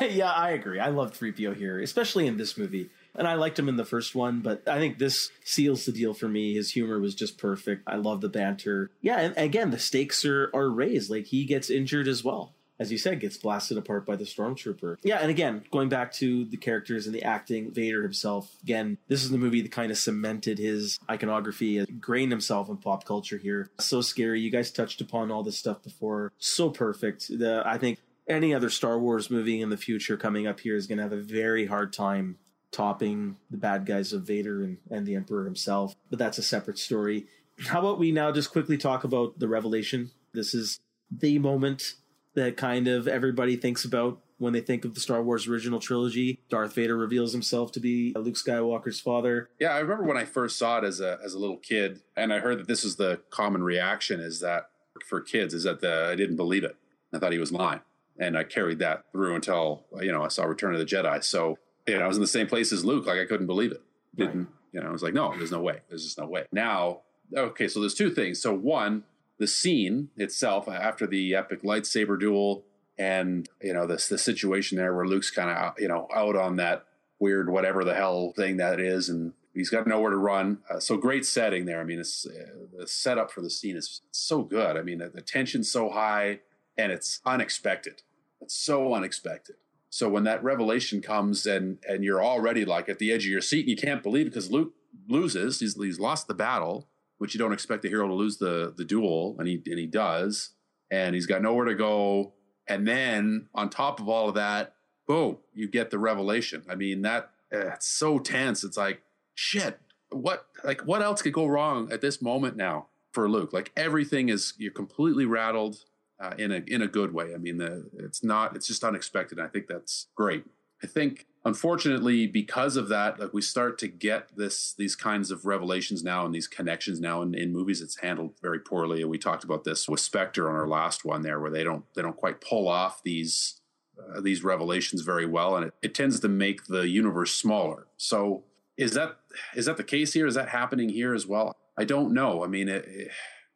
yeah, 0.10 0.32
I 0.32 0.50
agree. 0.50 0.80
I 0.80 0.88
love 0.88 1.12
3PO 1.12 1.56
here, 1.56 1.80
especially 1.80 2.26
in 2.26 2.36
this 2.36 2.58
movie. 2.58 2.90
And 3.14 3.28
I 3.28 3.34
liked 3.34 3.58
him 3.58 3.68
in 3.68 3.76
the 3.76 3.84
first 3.84 4.14
one, 4.14 4.40
but 4.40 4.66
I 4.68 4.78
think 4.78 4.98
this 4.98 5.30
seals 5.44 5.84
the 5.86 5.92
deal 5.92 6.14
for 6.14 6.28
me. 6.28 6.54
His 6.54 6.72
humor 6.72 6.98
was 6.98 7.14
just 7.14 7.38
perfect. 7.38 7.82
I 7.86 7.96
love 7.96 8.20
the 8.20 8.28
banter. 8.28 8.90
Yeah, 9.00 9.20
and 9.20 9.36
again, 9.36 9.70
the 9.70 9.78
stakes 9.78 10.24
are, 10.24 10.50
are 10.54 10.68
raised. 10.68 11.10
Like 11.10 11.26
he 11.26 11.44
gets 11.44 11.70
injured 11.70 12.08
as 12.08 12.24
well. 12.24 12.54
As 12.80 12.90
you 12.90 12.96
said, 12.96 13.20
gets 13.20 13.36
blasted 13.36 13.76
apart 13.76 14.06
by 14.06 14.16
the 14.16 14.24
stormtrooper. 14.24 14.96
Yeah, 15.02 15.18
and 15.18 15.30
again, 15.30 15.62
going 15.70 15.90
back 15.90 16.12
to 16.14 16.46
the 16.46 16.56
characters 16.56 17.06
and 17.06 17.14
the 17.14 17.22
acting, 17.22 17.70
Vader 17.70 18.02
himself, 18.02 18.56
again, 18.62 18.96
this 19.06 19.22
is 19.22 19.30
the 19.30 19.38
movie 19.38 19.60
that 19.60 19.70
kind 19.70 19.92
of 19.92 19.98
cemented 19.98 20.58
his 20.58 20.98
iconography, 21.08 21.76
ingrained 21.76 22.32
himself 22.32 22.70
in 22.70 22.78
pop 22.78 23.04
culture 23.04 23.36
here. 23.36 23.68
So 23.78 24.00
scary. 24.00 24.40
You 24.40 24.50
guys 24.50 24.70
touched 24.70 25.02
upon 25.02 25.30
all 25.30 25.42
this 25.42 25.58
stuff 25.58 25.82
before. 25.82 26.32
So 26.38 26.70
perfect. 26.70 27.28
The 27.28 27.62
I 27.66 27.76
think 27.76 27.98
any 28.26 28.54
other 28.54 28.70
Star 28.70 28.98
Wars 28.98 29.30
movie 29.30 29.60
in 29.60 29.68
the 29.68 29.76
future 29.76 30.16
coming 30.16 30.46
up 30.46 30.60
here 30.60 30.74
is 30.74 30.86
going 30.86 30.98
to 30.98 31.04
have 31.04 31.12
a 31.12 31.20
very 31.20 31.66
hard 31.66 31.92
time 31.92 32.38
topping 32.72 33.36
the 33.50 33.58
bad 33.58 33.84
guys 33.84 34.14
of 34.14 34.22
Vader 34.22 34.62
and, 34.62 34.78
and 34.90 35.06
the 35.06 35.16
Emperor 35.16 35.44
himself. 35.44 35.94
But 36.08 36.18
that's 36.18 36.38
a 36.38 36.42
separate 36.42 36.78
story. 36.78 37.26
How 37.66 37.80
about 37.80 37.98
we 37.98 38.10
now 38.10 38.32
just 38.32 38.52
quickly 38.52 38.78
talk 38.78 39.04
about 39.04 39.38
the 39.38 39.48
revelation? 39.48 40.12
This 40.32 40.54
is 40.54 40.80
the 41.10 41.38
moment 41.38 41.94
that 42.34 42.56
kind 42.56 42.88
of 42.88 43.08
everybody 43.08 43.56
thinks 43.56 43.84
about 43.84 44.20
when 44.38 44.52
they 44.52 44.60
think 44.60 44.84
of 44.84 44.94
the 44.94 45.00
Star 45.00 45.22
Wars 45.22 45.46
original 45.46 45.80
trilogy. 45.80 46.40
Darth 46.48 46.74
Vader 46.74 46.96
reveals 46.96 47.32
himself 47.32 47.72
to 47.72 47.80
be 47.80 48.12
Luke 48.16 48.36
Skywalker's 48.36 49.00
father. 49.00 49.50
Yeah, 49.58 49.74
I 49.74 49.78
remember 49.80 50.04
when 50.04 50.16
I 50.16 50.24
first 50.24 50.58
saw 50.58 50.78
it 50.78 50.84
as 50.84 51.00
a 51.00 51.18
as 51.24 51.34
a 51.34 51.38
little 51.38 51.58
kid, 51.58 52.00
and 52.16 52.32
I 52.32 52.38
heard 52.38 52.58
that 52.58 52.68
this 52.68 52.84
is 52.84 52.96
the 52.96 53.20
common 53.30 53.62
reaction 53.62 54.20
is 54.20 54.40
that 54.40 54.70
for 55.06 55.20
kids 55.20 55.54
is 55.54 55.64
that 55.64 55.80
the 55.80 56.08
I 56.10 56.14
didn't 56.14 56.36
believe 56.36 56.64
it. 56.64 56.76
I 57.12 57.18
thought 57.18 57.32
he 57.32 57.38
was 57.38 57.52
lying, 57.52 57.80
and 58.18 58.38
I 58.38 58.44
carried 58.44 58.78
that 58.78 59.04
through 59.12 59.34
until 59.34 59.84
you 60.00 60.12
know 60.12 60.22
I 60.22 60.28
saw 60.28 60.44
Return 60.44 60.72
of 60.74 60.78
the 60.78 60.86
Jedi. 60.86 61.22
So 61.24 61.58
you 61.86 61.98
know 61.98 62.04
I 62.04 62.08
was 62.08 62.16
in 62.16 62.22
the 62.22 62.26
same 62.28 62.46
place 62.46 62.72
as 62.72 62.84
Luke, 62.84 63.06
like 63.06 63.18
I 63.18 63.26
couldn't 63.26 63.46
believe 63.46 63.72
it. 63.72 63.82
Didn't 64.16 64.38
Right. 64.38 64.46
you 64.72 64.80
know? 64.80 64.88
I 64.88 64.92
was 64.92 65.02
like, 65.02 65.14
no, 65.14 65.34
there's 65.36 65.52
no 65.52 65.60
way. 65.60 65.80
There's 65.88 66.04
just 66.04 66.18
no 66.18 66.26
way. 66.26 66.44
Now, 66.52 67.02
okay, 67.36 67.68
so 67.68 67.78
there's 67.80 67.94
two 67.94 68.10
things. 68.10 68.40
So 68.42 68.52
one, 68.54 69.04
the 69.40 69.48
scene 69.48 70.10
itself 70.16 70.68
after 70.68 71.06
the 71.06 71.34
epic 71.34 71.62
lightsaber 71.62 72.20
duel 72.20 72.62
and 72.98 73.48
you 73.62 73.72
know 73.72 73.86
this 73.86 74.06
the 74.06 74.18
situation 74.18 74.76
there 74.76 74.94
where 74.94 75.06
Luke's 75.06 75.30
kind 75.30 75.50
of 75.50 75.72
you 75.78 75.88
know 75.88 76.06
out 76.14 76.36
on 76.36 76.56
that 76.56 76.84
weird 77.18 77.48
whatever 77.48 77.82
the 77.82 77.94
hell 77.94 78.32
thing 78.36 78.58
that 78.58 78.78
is 78.78 79.08
and 79.08 79.32
he's 79.54 79.70
got 79.70 79.86
nowhere 79.86 80.10
to 80.10 80.16
run. 80.16 80.58
Uh, 80.70 80.78
so 80.78 80.96
great 80.96 81.24
setting 81.24 81.64
there. 81.64 81.80
I 81.80 81.84
mean 81.84 81.98
it's 81.98 82.26
uh, 82.26 82.66
the 82.78 82.86
setup 82.86 83.30
for 83.32 83.40
the 83.40 83.50
scene 83.50 83.76
is 83.76 84.02
so 84.10 84.42
good. 84.42 84.76
I 84.76 84.82
mean 84.82 84.98
the, 84.98 85.08
the 85.08 85.22
tension's 85.22 85.72
so 85.72 85.88
high 85.88 86.40
and 86.76 86.92
it's 86.92 87.22
unexpected. 87.24 88.02
It's 88.42 88.54
so 88.54 88.92
unexpected. 88.92 89.56
So 89.88 90.08
when 90.10 90.24
that 90.24 90.44
revelation 90.44 91.00
comes 91.00 91.46
and 91.46 91.78
and 91.88 92.04
you're 92.04 92.22
already 92.22 92.66
like 92.66 92.90
at 92.90 92.98
the 92.98 93.10
edge 93.10 93.24
of 93.24 93.30
your 93.30 93.40
seat 93.40 93.60
and 93.60 93.70
you 93.70 93.76
can't 93.76 94.02
believe 94.02 94.26
it 94.26 94.30
because 94.30 94.50
luke 94.50 94.74
loses 95.08 95.60
he's, 95.60 95.76
he's 95.76 95.98
lost 95.98 96.28
the 96.28 96.34
battle 96.34 96.89
which 97.20 97.34
you 97.34 97.38
don't 97.38 97.52
expect 97.52 97.82
the 97.82 97.88
hero 97.88 98.08
to 98.08 98.14
lose 98.14 98.38
the 98.38 98.74
the 98.76 98.84
duel 98.84 99.36
and 99.38 99.46
he 99.46 99.62
and 99.66 99.78
he 99.78 99.86
does 99.86 100.50
and 100.90 101.14
he's 101.14 101.26
got 101.26 101.42
nowhere 101.42 101.66
to 101.66 101.74
go 101.74 102.32
and 102.70 102.86
then 102.86 103.48
on 103.52 103.68
top 103.68 103.98
of 103.98 104.08
all 104.08 104.28
of 104.28 104.36
that, 104.36 104.74
boom, 105.06 105.38
you 105.52 105.68
get 105.68 105.90
the 105.90 105.98
revelation. 105.98 106.62
I 106.68 106.76
mean, 106.76 107.02
that 107.02 107.30
uh, 107.52 107.72
it's 107.74 107.88
so 107.88 108.20
tense. 108.20 108.62
It's 108.62 108.76
like, 108.76 109.02
shit, 109.34 109.80
what 110.10 110.46
like 110.64 110.82
what 110.82 111.02
else 111.02 111.20
could 111.20 111.32
go 111.32 111.46
wrong 111.46 111.92
at 111.92 112.00
this 112.00 112.22
moment 112.22 112.56
now 112.56 112.86
for 113.12 113.28
Luke? 113.28 113.52
Like 113.52 113.72
everything 113.76 114.28
is 114.28 114.54
you're 114.56 114.70
completely 114.70 115.24
rattled 115.24 115.84
uh, 116.20 116.34
in 116.38 116.52
a 116.52 116.62
in 116.68 116.80
a 116.80 116.86
good 116.86 117.12
way. 117.12 117.34
I 117.34 117.38
mean, 117.38 117.58
the 117.58 117.90
it's 117.98 118.22
not 118.22 118.54
it's 118.54 118.68
just 118.68 118.84
unexpected. 118.84 119.40
I 119.40 119.48
think 119.48 119.66
that's 119.66 120.06
great. 120.14 120.44
I 120.82 120.86
think 120.86 121.26
unfortunately 121.44 122.26
because 122.26 122.76
of 122.76 122.88
that 122.88 123.18
like 123.18 123.32
we 123.32 123.40
start 123.40 123.78
to 123.78 123.88
get 123.88 124.28
this 124.36 124.74
these 124.74 124.94
kinds 124.94 125.30
of 125.30 125.46
revelations 125.46 126.02
now 126.04 126.26
and 126.26 126.34
these 126.34 126.46
connections 126.48 127.00
now 127.00 127.22
in, 127.22 127.34
in 127.34 127.52
movies 127.52 127.80
it's 127.80 127.98
handled 128.00 128.34
very 128.42 128.58
poorly. 128.60 129.00
And 129.00 129.10
we 129.10 129.18
talked 129.18 129.44
about 129.44 129.64
this 129.64 129.88
with 129.88 130.00
spectre 130.00 130.48
on 130.48 130.54
our 130.54 130.68
last 130.68 131.04
one 131.04 131.22
there 131.22 131.40
where 131.40 131.50
they 131.50 131.64
don't 131.64 131.84
they 131.94 132.02
don't 132.02 132.16
quite 132.16 132.40
pull 132.40 132.68
off 132.68 133.02
these 133.02 133.60
uh, 133.98 134.20
these 134.20 134.44
revelations 134.44 135.02
very 135.02 135.26
well 135.26 135.56
and 135.56 135.66
it, 135.66 135.74
it 135.82 135.94
tends 135.94 136.20
to 136.20 136.28
make 136.28 136.66
the 136.66 136.88
universe 136.88 137.32
smaller. 137.32 137.86
So 137.96 138.44
is 138.76 138.92
that 138.92 139.16
is 139.54 139.66
that 139.66 139.76
the 139.78 139.84
case 139.84 140.12
here? 140.12 140.26
Is 140.26 140.34
that 140.34 140.48
happening 140.50 140.90
here 140.90 141.14
as 141.14 141.26
well? 141.26 141.56
I 141.78 141.84
don't 141.84 142.12
know. 142.12 142.44
I 142.44 142.48
mean 142.48 142.68
it, 142.68 142.84
it- 142.86 143.10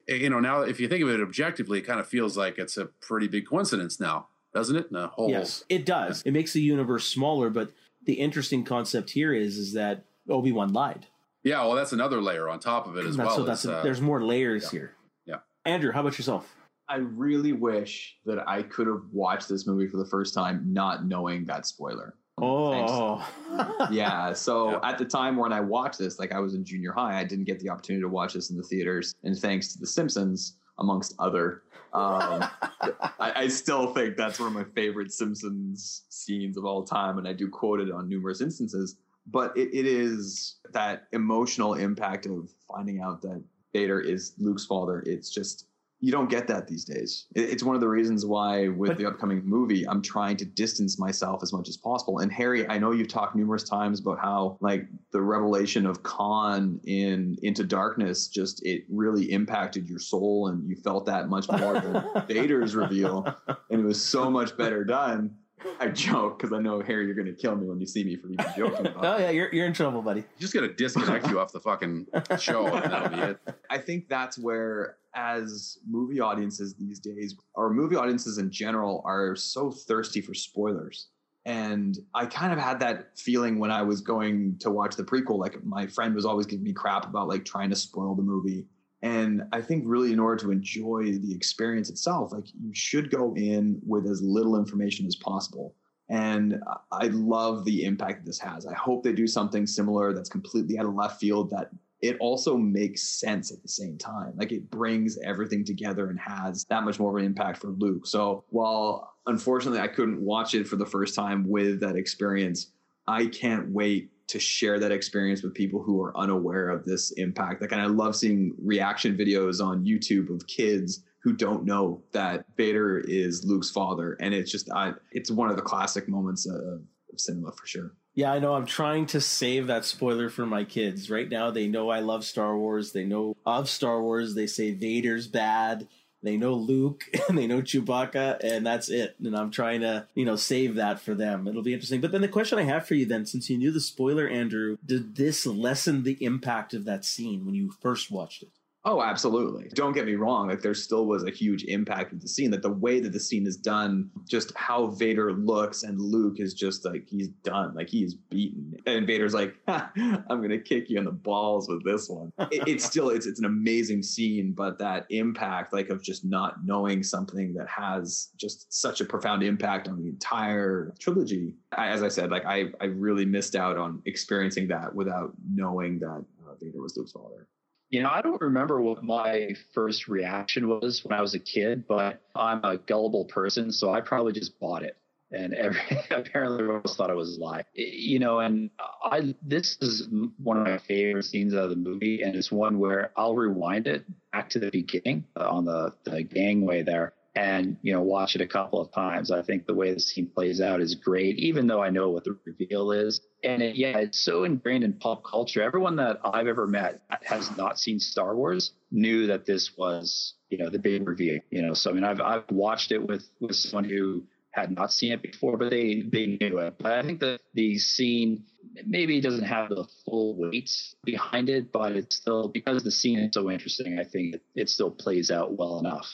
you 0.07 0.29
know 0.29 0.39
now 0.39 0.61
if 0.61 0.79
you 0.81 0.87
think 0.87 1.03
of 1.03 1.09
it 1.09 1.19
objectively 1.23 1.79
it 1.79 1.87
kind 1.87 1.99
of 1.99 2.07
feels 2.07 2.37
like 2.37 2.59
it's 2.59 2.77
a 2.77 2.85
pretty 2.85 3.27
big 3.27 3.47
coincidence 3.47 3.99
now 3.99 4.29
doesn't 4.55 4.77
it 4.77 4.87
in 4.87 4.93
the 4.95 5.09
whole 5.09 5.29
Yes, 5.29 5.65
it 5.69 5.85
does. 5.85 6.23
It 6.25 6.31
makes 6.33 6.53
the 6.53 6.63
universe 6.63 7.07
smaller, 7.07 7.51
but 7.51 7.73
the 8.07 8.15
interesting 8.15 8.65
concept 8.65 9.11
here 9.11 9.35
is 9.35 9.59
is 9.59 9.73
that 9.75 10.05
Obi 10.31 10.53
Wan 10.53 10.73
lied. 10.73 11.07
Yeah, 11.43 11.61
well, 11.67 11.75
that's 11.75 11.93
another 11.93 12.23
layer 12.23 12.49
on 12.49 12.59
top 12.61 12.87
of 12.87 12.97
it 12.97 13.05
as 13.05 13.17
That's 13.19 13.27
well. 13.27 13.37
so 13.37 13.43
that's 13.45 13.65
a, 13.67 13.77
uh, 13.79 13.83
there's 13.83 14.01
more 14.01 14.23
layers 14.25 14.71
here. 14.71 14.93
yeah. 15.27 15.37
Andrew, 15.67 15.93
how 15.93 16.01
about 16.01 16.17
yourself? 16.17 16.55
I 16.89 16.97
really 16.97 17.53
wish 17.53 18.17
that 18.25 18.49
I 18.49 18.63
could 18.63 18.87
have 18.87 19.03
watched 19.13 19.49
this 19.49 19.67
movie 19.67 19.87
for 19.87 19.97
the 19.99 20.07
first 20.07 20.33
time 20.35 20.63
not 20.67 21.07
knowing 21.07 21.45
that 21.47 21.67
spoiler. 21.67 22.15
Oh, 22.41 23.27
yeah. 23.91 24.33
So 24.33 24.71
Yeah. 24.83 24.89
at 24.91 24.99
the 24.99 25.05
time 25.05 25.37
when 25.37 25.53
I 25.53 25.61
watched 25.61 25.99
this, 25.99 26.19
like 26.19 26.33
I 26.33 26.39
was 26.41 26.55
in 26.55 26.65
junior 26.65 26.93
high, 26.93 27.19
I 27.19 27.25
didn't 27.25 27.45
get 27.45 27.59
the 27.61 27.69
opportunity 27.71 28.03
to 28.03 28.09
watch 28.09 28.35
this 28.35 28.51
in 28.51 28.57
the 28.57 28.63
theaters. 28.63 29.15
And 29.25 29.37
thanks 29.39 29.73
to 29.75 29.79
The 29.79 29.87
Simpsons, 29.87 30.57
amongst 30.79 31.15
other, 31.19 31.63
um, 31.93 32.45
I, 33.21 33.33
I 33.37 33.49
still 33.49 33.95
think 33.95 34.17
that's 34.17 34.39
one 34.41 34.49
of 34.49 34.55
my 34.55 34.65
favorite 34.75 35.13
Simpsons 35.13 36.03
scenes 36.09 36.57
of 36.57 36.65
all 36.65 36.83
time. 36.83 37.19
And 37.19 37.29
I 37.29 37.33
do 37.33 37.49
quote 37.49 37.81
it 37.81 37.91
on 37.91 38.09
numerous 38.09 38.41
instances. 38.41 38.97
But 39.27 39.57
it, 39.57 39.71
it 39.73 39.87
is 39.87 40.57
that 40.73 41.05
emotional 41.13 41.75
impact 41.75 42.27
of 42.27 42.51
finding 42.69 43.01
out 43.01 43.23
that 43.23 43.43
Vader 43.73 44.01
is 44.01 44.35
Luke's 44.39 44.67
father. 44.67 45.03
It's 45.07 45.31
just, 45.31 45.67
you 46.05 46.13
don't 46.13 46.29
get 46.29 46.47
that 46.47 46.67
these 46.69 46.85
days. 46.85 47.25
It's 47.35 47.63
one 47.63 47.75
of 47.75 47.81
the 47.81 47.89
reasons 47.89 48.27
why, 48.27 48.69
with 48.69 48.91
But- 48.91 48.99
the 48.99 49.07
upcoming 49.07 49.41
movie, 49.43 49.89
I'm 49.89 50.03
trying 50.03 50.37
to 50.37 50.45
distance 50.45 50.99
myself 50.99 51.43
as 51.43 51.51
much 51.51 51.67
as 51.67 51.79
possible. 51.79 52.19
And 52.19 52.31
Harry, 52.31 52.69
I 52.69 52.77
know 52.77 52.91
you've 52.91 53.09
talked 53.09 53.35
numerous 53.35 53.63
times 53.63 54.01
about 54.01 54.19
how, 54.19 54.59
like, 54.61 54.87
the 55.13 55.23
revelation 55.23 55.87
of 55.87 56.03
Khan 56.03 56.79
in 56.85 57.39
Into 57.43 57.65
Darkness 57.65 58.29
just 58.29 58.63
it 58.67 58.85
really 58.91 59.33
impacted 59.33 59.89
your 59.89 59.99
soul, 59.99 60.49
and 60.49 60.69
you 60.69 60.77
felt 60.77 61.07
that 61.07 61.31
much 61.31 61.49
more 61.51 61.81
than 61.81 62.05
Vader's 62.29 62.77
reveal, 62.77 63.25
and 63.71 63.81
it 63.81 63.85
was 63.85 64.05
so 64.05 64.29
much 64.31 64.55
better 64.59 64.85
done. 64.85 65.35
I 65.81 65.89
joke 65.89 66.39
because 66.39 66.53
I 66.53 66.61
know 66.61 66.81
Harry, 66.81 67.07
you're 67.07 67.15
going 67.15 67.27
to 67.27 67.33
kill 67.33 67.57
me 67.57 67.67
when 67.67 67.81
you 67.81 67.87
see 67.87 68.05
me 68.05 68.17
for 68.17 68.29
even 68.29 68.47
joking 68.57 68.87
about. 68.87 69.05
oh 69.05 69.19
yeah, 69.19 69.31
you're 69.31 69.53
you're 69.53 69.67
in 69.67 69.73
trouble, 69.73 70.03
buddy. 70.03 70.21
You 70.21 70.27
just 70.39 70.55
got 70.55 70.61
to 70.61 70.73
disconnect 70.73 71.29
you 71.29 71.41
off 71.41 71.53
the 71.53 71.61
fucking 71.61 72.07
show, 72.39 72.67
and 72.67 72.93
that'll 72.93 73.09
be 73.09 73.23
it. 73.23 73.41
I 73.71 73.79
think 73.79 74.09
that's 74.09 74.39
where, 74.39 74.97
as 75.15 75.79
movie 75.89 76.21
audiences 76.21 76.75
these 76.75 77.01
days, 77.01 77.37
or 77.55 77.71
movie 77.71 77.97
audiences 77.97 78.39
in 78.39 78.51
general, 78.51 79.03
are 79.05 79.37
so 79.37 79.71
thirsty 79.71 80.21
for 80.21 80.35
spoilers. 80.35 81.09
And 81.47 81.99
I 82.15 82.25
kind 82.25 82.53
of 82.53 82.59
had 82.59 82.81
that 82.81 83.19
feeling 83.19 83.59
when 83.59 83.71
I 83.71 83.83
was 83.83 84.01
going 84.01 84.57
to 84.61 84.71
watch 84.71 84.97
the 84.97 85.05
prequel. 85.05 85.39
Like 85.39 85.63
my 85.63 85.87
friend 85.87 86.15
was 86.15 86.25
always 86.25 86.47
giving 86.47 86.65
me 86.65 86.73
crap 86.73 87.05
about 87.05 87.29
like 87.29 87.45
trying 87.45 87.69
to 87.71 87.77
spoil 87.77 88.15
the 88.15 88.23
movie. 88.23 88.67
And 89.05 89.43
I 89.53 89.61
think 89.61 89.85
really 89.87 90.15
in 90.15 90.19
order 90.19 90.43
to 90.45 90.51
enjoy 90.51 91.19
the 91.19 91.35
experience 91.35 91.91
itself, 91.91 92.33
like 92.33 92.47
you 92.59 92.73
should 92.73 93.11
go 93.11 93.35
in 93.37 93.79
with 93.87 94.07
as 94.07 94.23
little 94.23 94.57
information 94.57 95.05
as 95.07 95.15
possible. 95.15 95.75
And 96.09 96.63
I 96.91 97.09
love 97.09 97.67
the 97.67 97.85
impact 97.85 98.25
this 98.25 98.39
has. 98.39 98.65
I 98.65 98.73
hope 98.73 99.03
they 99.03 99.13
do 99.13 99.27
something 99.27 99.67
similar 99.67 100.15
that's 100.15 100.31
completely 100.31 100.79
out 100.79 100.87
of 100.87 100.95
left 100.95 101.21
field 101.21 101.51
that 101.51 101.69
it 102.01 102.17
also 102.19 102.57
makes 102.57 103.03
sense 103.03 103.53
at 103.53 103.61
the 103.61 103.69
same 103.69 103.99
time. 103.99 104.33
Like 104.37 104.53
it 104.53 104.71
brings 104.71 105.19
everything 105.19 105.67
together 105.67 106.09
and 106.09 106.19
has 106.19 106.65
that 106.71 106.85
much 106.85 106.99
more 106.99 107.11
of 107.11 107.17
an 107.17 107.27
impact 107.27 107.59
for 107.59 107.69
Luke. 107.69 108.07
So 108.07 108.45
while 108.49 109.17
unfortunately 109.27 109.81
I 109.81 109.89
couldn't 109.89 110.19
watch 110.19 110.55
it 110.55 110.67
for 110.67 110.77
the 110.77 110.87
first 110.87 111.15
time 111.15 111.47
with 111.47 111.79
that 111.81 111.97
experience, 111.97 112.69
I 113.07 113.27
can't 113.27 113.69
wait 113.69 114.13
to 114.29 114.39
share 114.39 114.79
that 114.79 114.93
experience 114.93 115.43
with 115.43 115.55
people 115.55 115.83
who 115.83 116.01
are 116.03 116.17
unaware 116.17 116.71
of 116.71 116.85
this 116.85 117.11
impact. 117.13 117.61
Like, 117.61 117.73
and 117.73 117.81
I 117.81 117.87
love 117.87 118.17
seeing 118.17 118.55
reaction 118.63 119.17
videos 119.17 119.65
on 119.65 119.85
YouTube 119.85 120.35
of 120.35 120.47
kids 120.47 121.03
who 121.23 121.35
don't 121.35 121.65
know 121.65 122.03
that 122.13 122.45
Vader 122.57 122.99
is 122.99 123.45
Luke's 123.45 123.71
father, 123.71 124.17
and 124.21 124.35
it's 124.35 124.51
just, 124.51 124.71
I, 124.71 124.93
it's 125.13 125.31
one 125.31 125.51
of 125.51 125.57
the 125.57 125.63
classic 125.63 126.09
moments 126.09 126.47
of, 126.47 126.57
of 126.57 126.81
cinema 127.17 127.53
for 127.53 127.67
sure. 127.67 127.93
Yeah, 128.15 128.33
I 128.33 128.39
know. 128.39 128.55
I'm 128.55 128.67
trying 128.67 129.07
to 129.07 129.21
save 129.21 129.67
that 129.67 129.85
spoiler 129.85 130.29
for 130.29 130.47
my 130.47 130.63
kids. 130.65 131.11
Right 131.11 131.29
now, 131.29 131.51
they 131.51 131.67
know 131.67 131.91
I 131.91 131.99
love 131.99 132.25
Star 132.25 132.57
Wars. 132.57 132.93
They 132.93 133.05
know 133.05 133.37
of 133.45 133.69
Star 133.69 134.01
Wars. 134.03 134.35
They 134.35 134.47
say 134.47 134.71
Vader's 134.71 135.27
bad. 135.27 135.89
They 136.25 136.39
know 136.39 136.55
Luke 136.55 137.05
and 137.29 137.37
they 137.37 137.47
know 137.47 137.61
Chewbacca, 137.61 138.43
and 138.43 138.67
that's 138.67 138.89
it. 138.89 139.15
And 139.23 139.37
I'm 139.37 139.51
trying 139.51 139.83
to, 139.83 140.07
you 140.15 140.25
know, 140.25 140.37
save 140.37 140.75
that 140.77 140.99
for 140.99 141.15
them. 141.15 141.47
It'll 141.47 141.63
be 141.63 141.75
interesting. 141.75 142.01
But 142.01 142.13
then 142.13 142.23
the 142.23 142.29
question 142.29 142.59
I 142.59 142.63
have 142.63 142.87
for 142.87 142.95
you, 142.95 143.05
then, 143.05 143.27
since 143.27 143.51
you 143.51 143.59
knew 143.59 143.71
the 143.71 143.81
spoiler, 143.81 144.27
Andrew, 144.27 144.79
did 144.85 145.17
this 145.17 145.45
lessen 145.47 146.03
the 146.03 146.17
impact 146.25 146.73
of 146.73 146.87
that 146.87 147.05
scene 147.05 147.45
when 147.45 147.55
you 147.55 147.71
first 147.71 148.11
watched 148.11 148.43
it? 148.43 148.49
Oh, 148.87 149.01
absolutely. 149.01 149.71
Don't 149.73 149.95
get 149.95 150.05
me 150.05 150.15
wrong. 150.15 150.49
Like 150.49 150.61
there 150.61 150.75
still 150.75 151.07
was 151.07 151.25
a 151.25 151.31
huge 151.31 151.65
impact 151.65 152.13
with 152.13 152.21
the 152.21 152.29
scene. 152.29 152.51
That 152.51 152.61
the 152.61 152.71
way 152.71 153.01
that 153.01 153.13
the 153.13 153.21
scene 153.21 153.47
is 153.47 153.57
done, 153.57 154.11
just 154.29 154.53
how 154.57 154.89
Vader 154.89 155.33
looks, 155.33 155.85
and 155.85 155.99
Luke 155.99 156.39
is 156.39 156.53
just 156.53 156.85
like 156.85 157.09
he's 157.09 157.29
done, 157.29 157.75
like 157.75 157.89
he's 157.89 158.13
beaten. 158.15 158.75
And 158.85 159.07
Vader's 159.07 159.33
like, 159.33 159.55
"I'm 159.69 160.43
gonna 160.43 160.59
kick 160.59 160.91
you 160.91 160.99
in 160.99 161.05
the 161.05 161.13
balls 161.13 161.69
with 161.69 161.83
this 161.85 162.09
one. 162.09 162.33
It, 162.55 162.69
it's 162.69 162.85
still 162.85 163.09
it's 163.09 163.27
it's 163.27 163.39
an 163.39 163.47
amazing 163.47 164.03
scene, 164.03 164.53
but 164.53 164.79
that 164.79 165.07
impact, 165.09 165.73
like 165.73 165.89
of 165.89 166.03
just 166.03 166.25
not 166.25 166.65
knowing 166.65 167.03
something 167.03 167.55
that 167.55 167.67
has 167.69 168.31
just 168.37 168.71
such 168.73 169.01
a 169.01 169.05
profound 169.05 169.43
impact 169.43 169.89
on 169.89 169.97
the 169.97 170.09
entire 170.09 170.93
trilogy. 171.01 171.55
I, 171.73 171.89
as 171.89 172.03
I 172.03 172.09
said, 172.09 172.31
like 172.31 172.45
I 172.45 172.67
I 172.83 172.85
really 172.85 173.25
missed 173.25 173.57
out 173.57 173.79
on 173.79 174.03
experiencing 174.05 174.69
that 174.69 174.95
without 174.95 175.33
knowing 175.51 175.99
that 176.01 176.25
uh, 176.47 176.55
Vader 176.61 176.83
was 176.83 176.97
Luke's 176.99 177.13
father. 177.13 177.49
You 177.95 178.03
know, 178.03 178.11
I 178.11 178.23
don't 178.23 178.41
remember 178.41 178.81
what 178.81 179.05
my 179.05 179.55
first 179.73 180.09
reaction 180.09 180.67
was 180.67 181.05
when 181.05 181.17
I 181.17 181.23
was 181.23 181.35
a 181.35 181.39
kid, 181.39 181.87
but 181.87 182.21
I'm 182.35 182.65
a 182.65 182.77
gullible 182.77 183.25
person, 183.27 183.71
so 183.71 183.95
I 183.95 184.01
probably 184.01 184.33
just 184.33 184.59
bought 184.59 184.83
it. 184.83 184.97
And 185.31 185.55
every, 185.55 185.79
apparently, 186.11 186.59
everyone 186.59 186.83
thought 186.83 187.11
it 187.11 187.15
was 187.15 187.37
a 187.37 187.41
lie. 187.41 187.63
You 187.73 188.19
know, 188.19 188.41
and 188.41 188.71
I 189.05 189.37
this 189.43 189.79
is 189.81 190.09
one 190.43 190.57
of 190.57 190.67
my 190.67 190.79
favorite 190.79 191.23
scenes 191.23 191.55
out 191.55 191.63
of 191.63 191.71
the 191.71 191.77
movie, 191.77 192.23
and 192.23 192.35
it's 192.35 192.51
one 192.51 192.81
where 192.81 193.13
I'll 193.17 193.37
rewind 193.37 193.87
it 193.87 194.05
back 194.33 194.51
to 194.51 194.59
the 194.59 194.73
beginning 194.73 195.27
uh, 195.37 195.49
on 195.49 195.65
the, 195.65 195.95
the 196.03 196.25
gangway 196.25 196.83
there, 196.83 197.13
and 197.37 197.77
you 197.83 197.93
know 197.93 198.03
watch 198.03 198.35
it 198.35 198.41
a 198.41 198.47
couple 198.47 198.81
of 198.81 198.93
times. 198.93 199.31
I 199.31 199.43
think 199.43 199.67
the 199.67 199.75
way 199.75 199.93
the 199.93 200.01
scene 200.01 200.27
plays 200.27 200.61
out 200.61 200.81
is 200.81 200.95
great, 200.95 201.39
even 201.39 201.67
though 201.67 201.83
I 201.83 201.91
know 201.91 202.11
what 202.11 202.25
the 202.25 202.37
reveal 202.45 202.93
is. 202.93 203.21
And 203.43 203.63
it, 203.63 203.77
yeah, 203.77 203.99
it's 203.99 204.21
so 204.21 204.45
ingrained 204.45 204.85
in 204.85 204.95
pop 204.95 205.25
culture. 205.25 205.63
Everyone 205.63 205.97
that 205.97 206.21
I've 206.25 206.47
ever 206.47 206.67
met 206.67 207.03
has 207.23 207.55
not 207.57 207.79
seen 207.79 207.99
Star 207.99 208.35
Wars 208.37 208.73
knew 208.91 209.27
that 209.27 209.47
this 209.47 209.77
was 209.77 210.35
you 210.51 210.59
know 210.59 210.71
the 210.71 210.79
big 210.79 211.07
reveal. 211.07 211.41
You 211.51 211.63
know, 211.63 211.75
so 211.75 211.91
I 211.91 211.95
mean, 211.95 212.05
I've 212.05 212.21
I've 212.21 212.51
watched 212.51 212.93
it 212.93 213.07
with 213.07 213.27
with 213.41 213.57
someone 213.57 213.89
who 213.89 214.25
had 214.53 214.71
not 214.71 214.93
seen 214.93 215.13
it 215.13 215.23
before, 215.23 215.57
but 215.57 215.71
they 215.71 216.03
they 216.03 216.39
knew 216.41 216.59
it. 216.59 216.75
But 216.79 216.93
I 216.93 217.03
think 217.03 217.21
that 217.21 217.41
the 217.55 217.79
scene 217.79 218.45
maybe 218.87 219.21
doesn't 219.21 219.45
have 219.45 219.69
the 219.69 219.87
full 220.05 220.37
weight 220.37 220.71
behind 221.05 221.49
it, 221.49 221.73
but 221.73 221.93
it's 221.93 222.17
still 222.17 222.49
because 222.49 222.85
the 222.85 222.93
scene 222.93 223.19
is 223.19 223.35
so 223.35 223.51
interesting. 223.51 223.99
I 223.99 224.05
think 224.05 224.37
it, 224.37 224.43
it 224.55 224.69
still 224.69 224.91
plays 224.91 225.31
out 225.31 225.57
well 225.59 225.81
enough. 225.81 226.07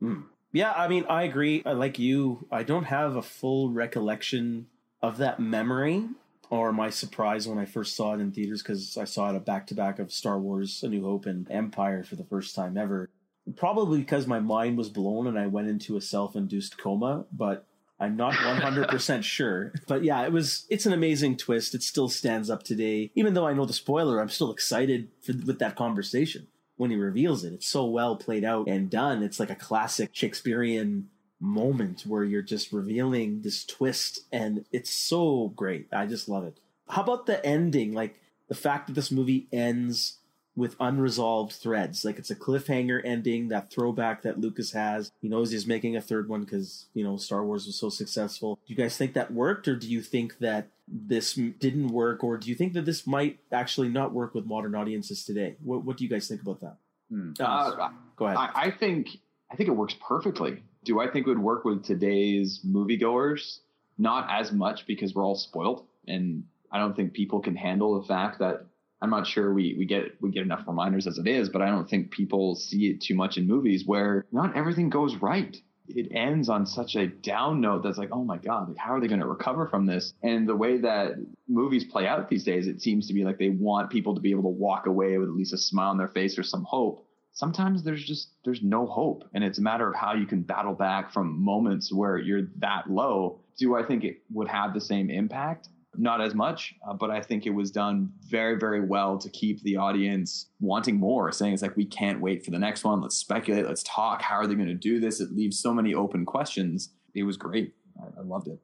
Hmm. 0.00 0.22
Yeah, 0.52 0.72
I 0.72 0.88
mean, 0.88 1.04
I 1.08 1.24
agree. 1.24 1.62
Like 1.64 1.98
you, 1.98 2.46
I 2.50 2.62
don't 2.62 2.84
have 2.84 3.16
a 3.16 3.22
full 3.22 3.70
recollection 3.70 4.66
of 5.02 5.18
that 5.18 5.38
memory 5.38 6.04
or 6.50 6.72
my 6.72 6.90
surprise 6.90 7.46
when 7.46 7.58
I 7.58 7.66
first 7.66 7.94
saw 7.94 8.14
it 8.14 8.20
in 8.20 8.32
theaters 8.32 8.62
because 8.62 8.96
I 8.96 9.04
saw 9.04 9.30
it 9.30 9.36
a 9.36 9.40
back 9.40 9.66
to 9.68 9.74
back 9.74 9.98
of 9.98 10.12
Star 10.12 10.38
Wars 10.38 10.82
A 10.82 10.88
New 10.88 11.04
Hope 11.04 11.26
and 11.26 11.50
Empire 11.50 12.02
for 12.02 12.16
the 12.16 12.24
first 12.24 12.54
time 12.54 12.76
ever. 12.76 13.10
Probably 13.56 13.98
because 13.98 14.26
my 14.26 14.40
mind 14.40 14.78
was 14.78 14.88
blown 14.88 15.26
and 15.26 15.38
I 15.38 15.46
went 15.46 15.68
into 15.68 15.96
a 15.96 16.00
self 16.00 16.34
induced 16.34 16.78
coma, 16.78 17.26
but 17.32 17.66
I'm 18.00 18.16
not 18.16 18.34
100% 18.34 19.22
sure. 19.24 19.72
But 19.86 20.04
yeah, 20.04 20.24
it 20.24 20.32
was, 20.32 20.66
it's 20.70 20.86
an 20.86 20.92
amazing 20.92 21.36
twist. 21.36 21.74
It 21.74 21.82
still 21.82 22.08
stands 22.08 22.48
up 22.48 22.62
today. 22.62 23.10
Even 23.14 23.34
though 23.34 23.46
I 23.46 23.52
know 23.52 23.66
the 23.66 23.72
spoiler, 23.72 24.20
I'm 24.20 24.28
still 24.28 24.50
excited 24.50 25.08
for, 25.20 25.32
with 25.46 25.58
that 25.58 25.76
conversation 25.76 26.46
when 26.78 26.90
he 26.90 26.96
reveals 26.96 27.44
it. 27.44 27.52
It's 27.52 27.68
so 27.68 27.84
well 27.84 28.16
played 28.16 28.44
out 28.44 28.68
and 28.68 28.88
done. 28.88 29.22
It's 29.22 29.38
like 29.38 29.50
a 29.50 29.54
classic 29.54 30.10
Shakespearean 30.12 31.10
moment 31.40 32.04
where 32.06 32.24
you're 32.24 32.42
just 32.42 32.72
revealing 32.72 33.42
this 33.42 33.64
twist 33.64 34.20
and 34.32 34.64
it's 34.72 34.90
so 34.90 35.52
great. 35.54 35.88
I 35.92 36.06
just 36.06 36.28
love 36.28 36.44
it. 36.44 36.58
How 36.88 37.02
about 37.02 37.26
the 37.26 37.44
ending? 37.44 37.92
Like 37.92 38.20
the 38.48 38.54
fact 38.54 38.86
that 38.86 38.94
this 38.94 39.10
movie 39.10 39.46
ends 39.52 40.17
with 40.58 40.74
unresolved 40.80 41.52
threads. 41.52 42.04
Like 42.04 42.18
it's 42.18 42.30
a 42.30 42.36
cliffhanger 42.36 43.00
ending, 43.04 43.48
that 43.48 43.70
throwback 43.70 44.22
that 44.22 44.40
Lucas 44.40 44.72
has. 44.72 45.12
He 45.22 45.28
knows 45.28 45.52
he's 45.52 45.68
making 45.68 45.96
a 45.96 46.00
third 46.00 46.28
one 46.28 46.42
because, 46.42 46.86
you 46.94 47.04
know, 47.04 47.16
Star 47.16 47.44
Wars 47.44 47.64
was 47.64 47.76
so 47.76 47.88
successful. 47.88 48.58
Do 48.66 48.74
you 48.74 48.76
guys 48.76 48.96
think 48.96 49.14
that 49.14 49.32
worked 49.32 49.68
or 49.68 49.76
do 49.76 49.88
you 49.88 50.02
think 50.02 50.38
that 50.40 50.66
this 50.88 51.34
didn't 51.34 51.88
work 51.88 52.24
or 52.24 52.36
do 52.36 52.48
you 52.48 52.56
think 52.56 52.72
that 52.72 52.84
this 52.84 53.06
might 53.06 53.38
actually 53.52 53.88
not 53.88 54.12
work 54.12 54.34
with 54.34 54.46
modern 54.46 54.74
audiences 54.74 55.24
today? 55.24 55.54
What, 55.62 55.84
what 55.84 55.96
do 55.96 56.02
you 56.02 56.10
guys 56.10 56.26
think 56.26 56.42
about 56.42 56.60
that? 56.60 56.76
Hmm. 57.08 57.32
Uh, 57.38 57.90
Go 58.16 58.26
ahead. 58.26 58.36
I, 58.36 58.50
I 58.54 58.70
think 58.72 59.20
I 59.52 59.56
think 59.56 59.68
it 59.68 59.72
works 59.72 59.94
perfectly. 60.06 60.62
Do 60.84 61.00
I 61.00 61.06
think 61.08 61.26
it 61.26 61.30
would 61.30 61.38
work 61.38 61.64
with 61.64 61.84
today's 61.84 62.60
moviegoers? 62.66 63.60
Not 63.96 64.28
as 64.28 64.52
much 64.52 64.86
because 64.86 65.14
we're 65.14 65.24
all 65.24 65.34
spoiled, 65.34 65.84
and 66.06 66.44
I 66.70 66.78
don't 66.78 66.94
think 66.94 67.12
people 67.14 67.40
can 67.40 67.56
handle 67.56 68.00
the 68.00 68.06
fact 68.06 68.38
that 68.38 68.66
I'm 69.00 69.10
not 69.10 69.26
sure 69.26 69.52
we 69.52 69.74
we 69.78 69.86
get 69.86 70.20
we 70.20 70.30
get 70.30 70.42
enough 70.42 70.64
reminders 70.66 71.06
as 71.06 71.18
it 71.18 71.26
is, 71.26 71.48
but 71.48 71.62
I 71.62 71.66
don't 71.66 71.88
think 71.88 72.10
people 72.10 72.56
see 72.56 72.90
it 72.90 73.00
too 73.00 73.14
much 73.14 73.36
in 73.36 73.46
movies 73.46 73.84
where 73.86 74.26
not 74.32 74.56
everything 74.56 74.90
goes 74.90 75.16
right. 75.16 75.56
It 75.88 76.12
ends 76.14 76.50
on 76.50 76.66
such 76.66 76.96
a 76.96 77.06
down 77.06 77.62
note 77.62 77.82
that's 77.82 77.96
like, 77.96 78.10
oh 78.12 78.24
my 78.24 78.36
god, 78.36 78.68
like 78.68 78.76
how 78.76 78.94
are 78.94 79.00
they 79.00 79.08
going 79.08 79.20
to 79.20 79.26
recover 79.26 79.66
from 79.68 79.86
this? 79.86 80.12
And 80.22 80.46
the 80.46 80.56
way 80.56 80.78
that 80.78 81.12
movies 81.48 81.84
play 81.84 82.06
out 82.06 82.28
these 82.28 82.44
days, 82.44 82.66
it 82.66 82.82
seems 82.82 83.06
to 83.08 83.14
be 83.14 83.24
like 83.24 83.38
they 83.38 83.48
want 83.48 83.90
people 83.90 84.14
to 84.14 84.20
be 84.20 84.30
able 84.32 84.42
to 84.42 84.48
walk 84.48 84.86
away 84.86 85.16
with 85.16 85.28
at 85.28 85.34
least 85.34 85.54
a 85.54 85.58
smile 85.58 85.90
on 85.90 85.96
their 85.96 86.08
face 86.08 86.38
or 86.38 86.42
some 86.42 86.64
hope. 86.64 87.06
Sometimes 87.32 87.84
there's 87.84 88.04
just 88.04 88.32
there's 88.44 88.62
no 88.62 88.84
hope, 88.84 89.22
and 89.32 89.44
it's 89.44 89.58
a 89.58 89.62
matter 89.62 89.88
of 89.88 89.94
how 89.94 90.14
you 90.14 90.26
can 90.26 90.42
battle 90.42 90.74
back 90.74 91.12
from 91.12 91.42
moments 91.42 91.92
where 91.92 92.18
you're 92.18 92.48
that 92.56 92.90
low. 92.90 93.40
Do 93.58 93.76
I 93.76 93.84
think 93.84 94.02
it 94.02 94.22
would 94.32 94.48
have 94.48 94.74
the 94.74 94.80
same 94.80 95.08
impact? 95.08 95.68
Not 95.98 96.20
as 96.20 96.34
much, 96.34 96.74
uh, 96.88 96.94
but 96.94 97.10
I 97.10 97.20
think 97.20 97.44
it 97.44 97.50
was 97.50 97.70
done 97.70 98.12
very, 98.26 98.56
very 98.56 98.80
well 98.80 99.18
to 99.18 99.28
keep 99.28 99.62
the 99.62 99.76
audience 99.76 100.46
wanting 100.60 100.96
more, 100.96 101.32
saying 101.32 101.52
it's 101.52 101.62
like, 101.62 101.76
we 101.76 101.84
can't 101.84 102.20
wait 102.20 102.44
for 102.44 102.50
the 102.50 102.58
next 102.58 102.84
one. 102.84 103.00
Let's 103.00 103.16
speculate. 103.16 103.66
Let's 103.66 103.82
talk. 103.82 104.22
How 104.22 104.36
are 104.36 104.46
they 104.46 104.54
going 104.54 104.68
to 104.68 104.74
do 104.74 105.00
this? 105.00 105.20
It 105.20 105.32
leaves 105.32 105.58
so 105.58 105.74
many 105.74 105.94
open 105.94 106.24
questions. 106.24 106.90
It 107.14 107.24
was 107.24 107.36
great. 107.36 107.74
I, 108.00 108.20
I 108.20 108.22
loved 108.22 108.48
it. 108.48 108.60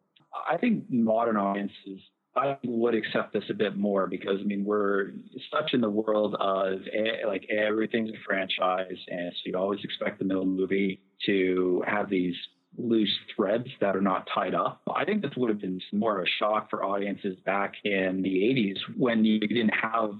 I 0.51 0.56
think 0.56 0.85
modern 0.89 1.36
audiences 1.36 2.01
I 2.36 2.59
would 2.65 2.94
accept 2.94 3.32
this 3.32 3.44
a 3.48 3.55
bit 3.55 3.77
more 3.77 4.06
because 4.09 4.40
I 4.40 4.44
mean 4.44 4.65
we're 4.65 5.12
such 5.52 5.73
in 5.73 5.81
the 5.81 5.90
world 5.90 6.35
of 6.40 6.81
like 7.27 7.47
everything's 7.48 8.11
a 8.11 8.19
franchise, 8.27 8.98
and 9.09 9.32
so 9.32 9.40
you 9.44 9.56
always 9.56 9.85
expect 9.85 10.19
the 10.19 10.24
middle 10.24 10.44
movie 10.44 11.01
to 11.27 11.85
have 11.86 12.11
these 12.11 12.35
loose 12.77 13.13
threads 13.35 13.69
that 13.81 13.97
are 13.97 14.01
not 14.01 14.29
tied 14.35 14.55
up. 14.55 14.83
I 14.95 15.05
think 15.05 15.23
this 15.23 15.33
would 15.37 15.51
have 15.51 15.61
been 15.61 15.81
more 15.93 16.19
of 16.19 16.25
a 16.25 16.31
shock 16.39 16.71
for 16.71 16.85
audiences 16.85 17.37
back 17.45 17.75
in 17.85 18.23
the 18.23 18.31
80s 18.31 18.97
when 18.97 19.25
you 19.25 19.41
didn't 19.41 19.71
have, 19.71 20.13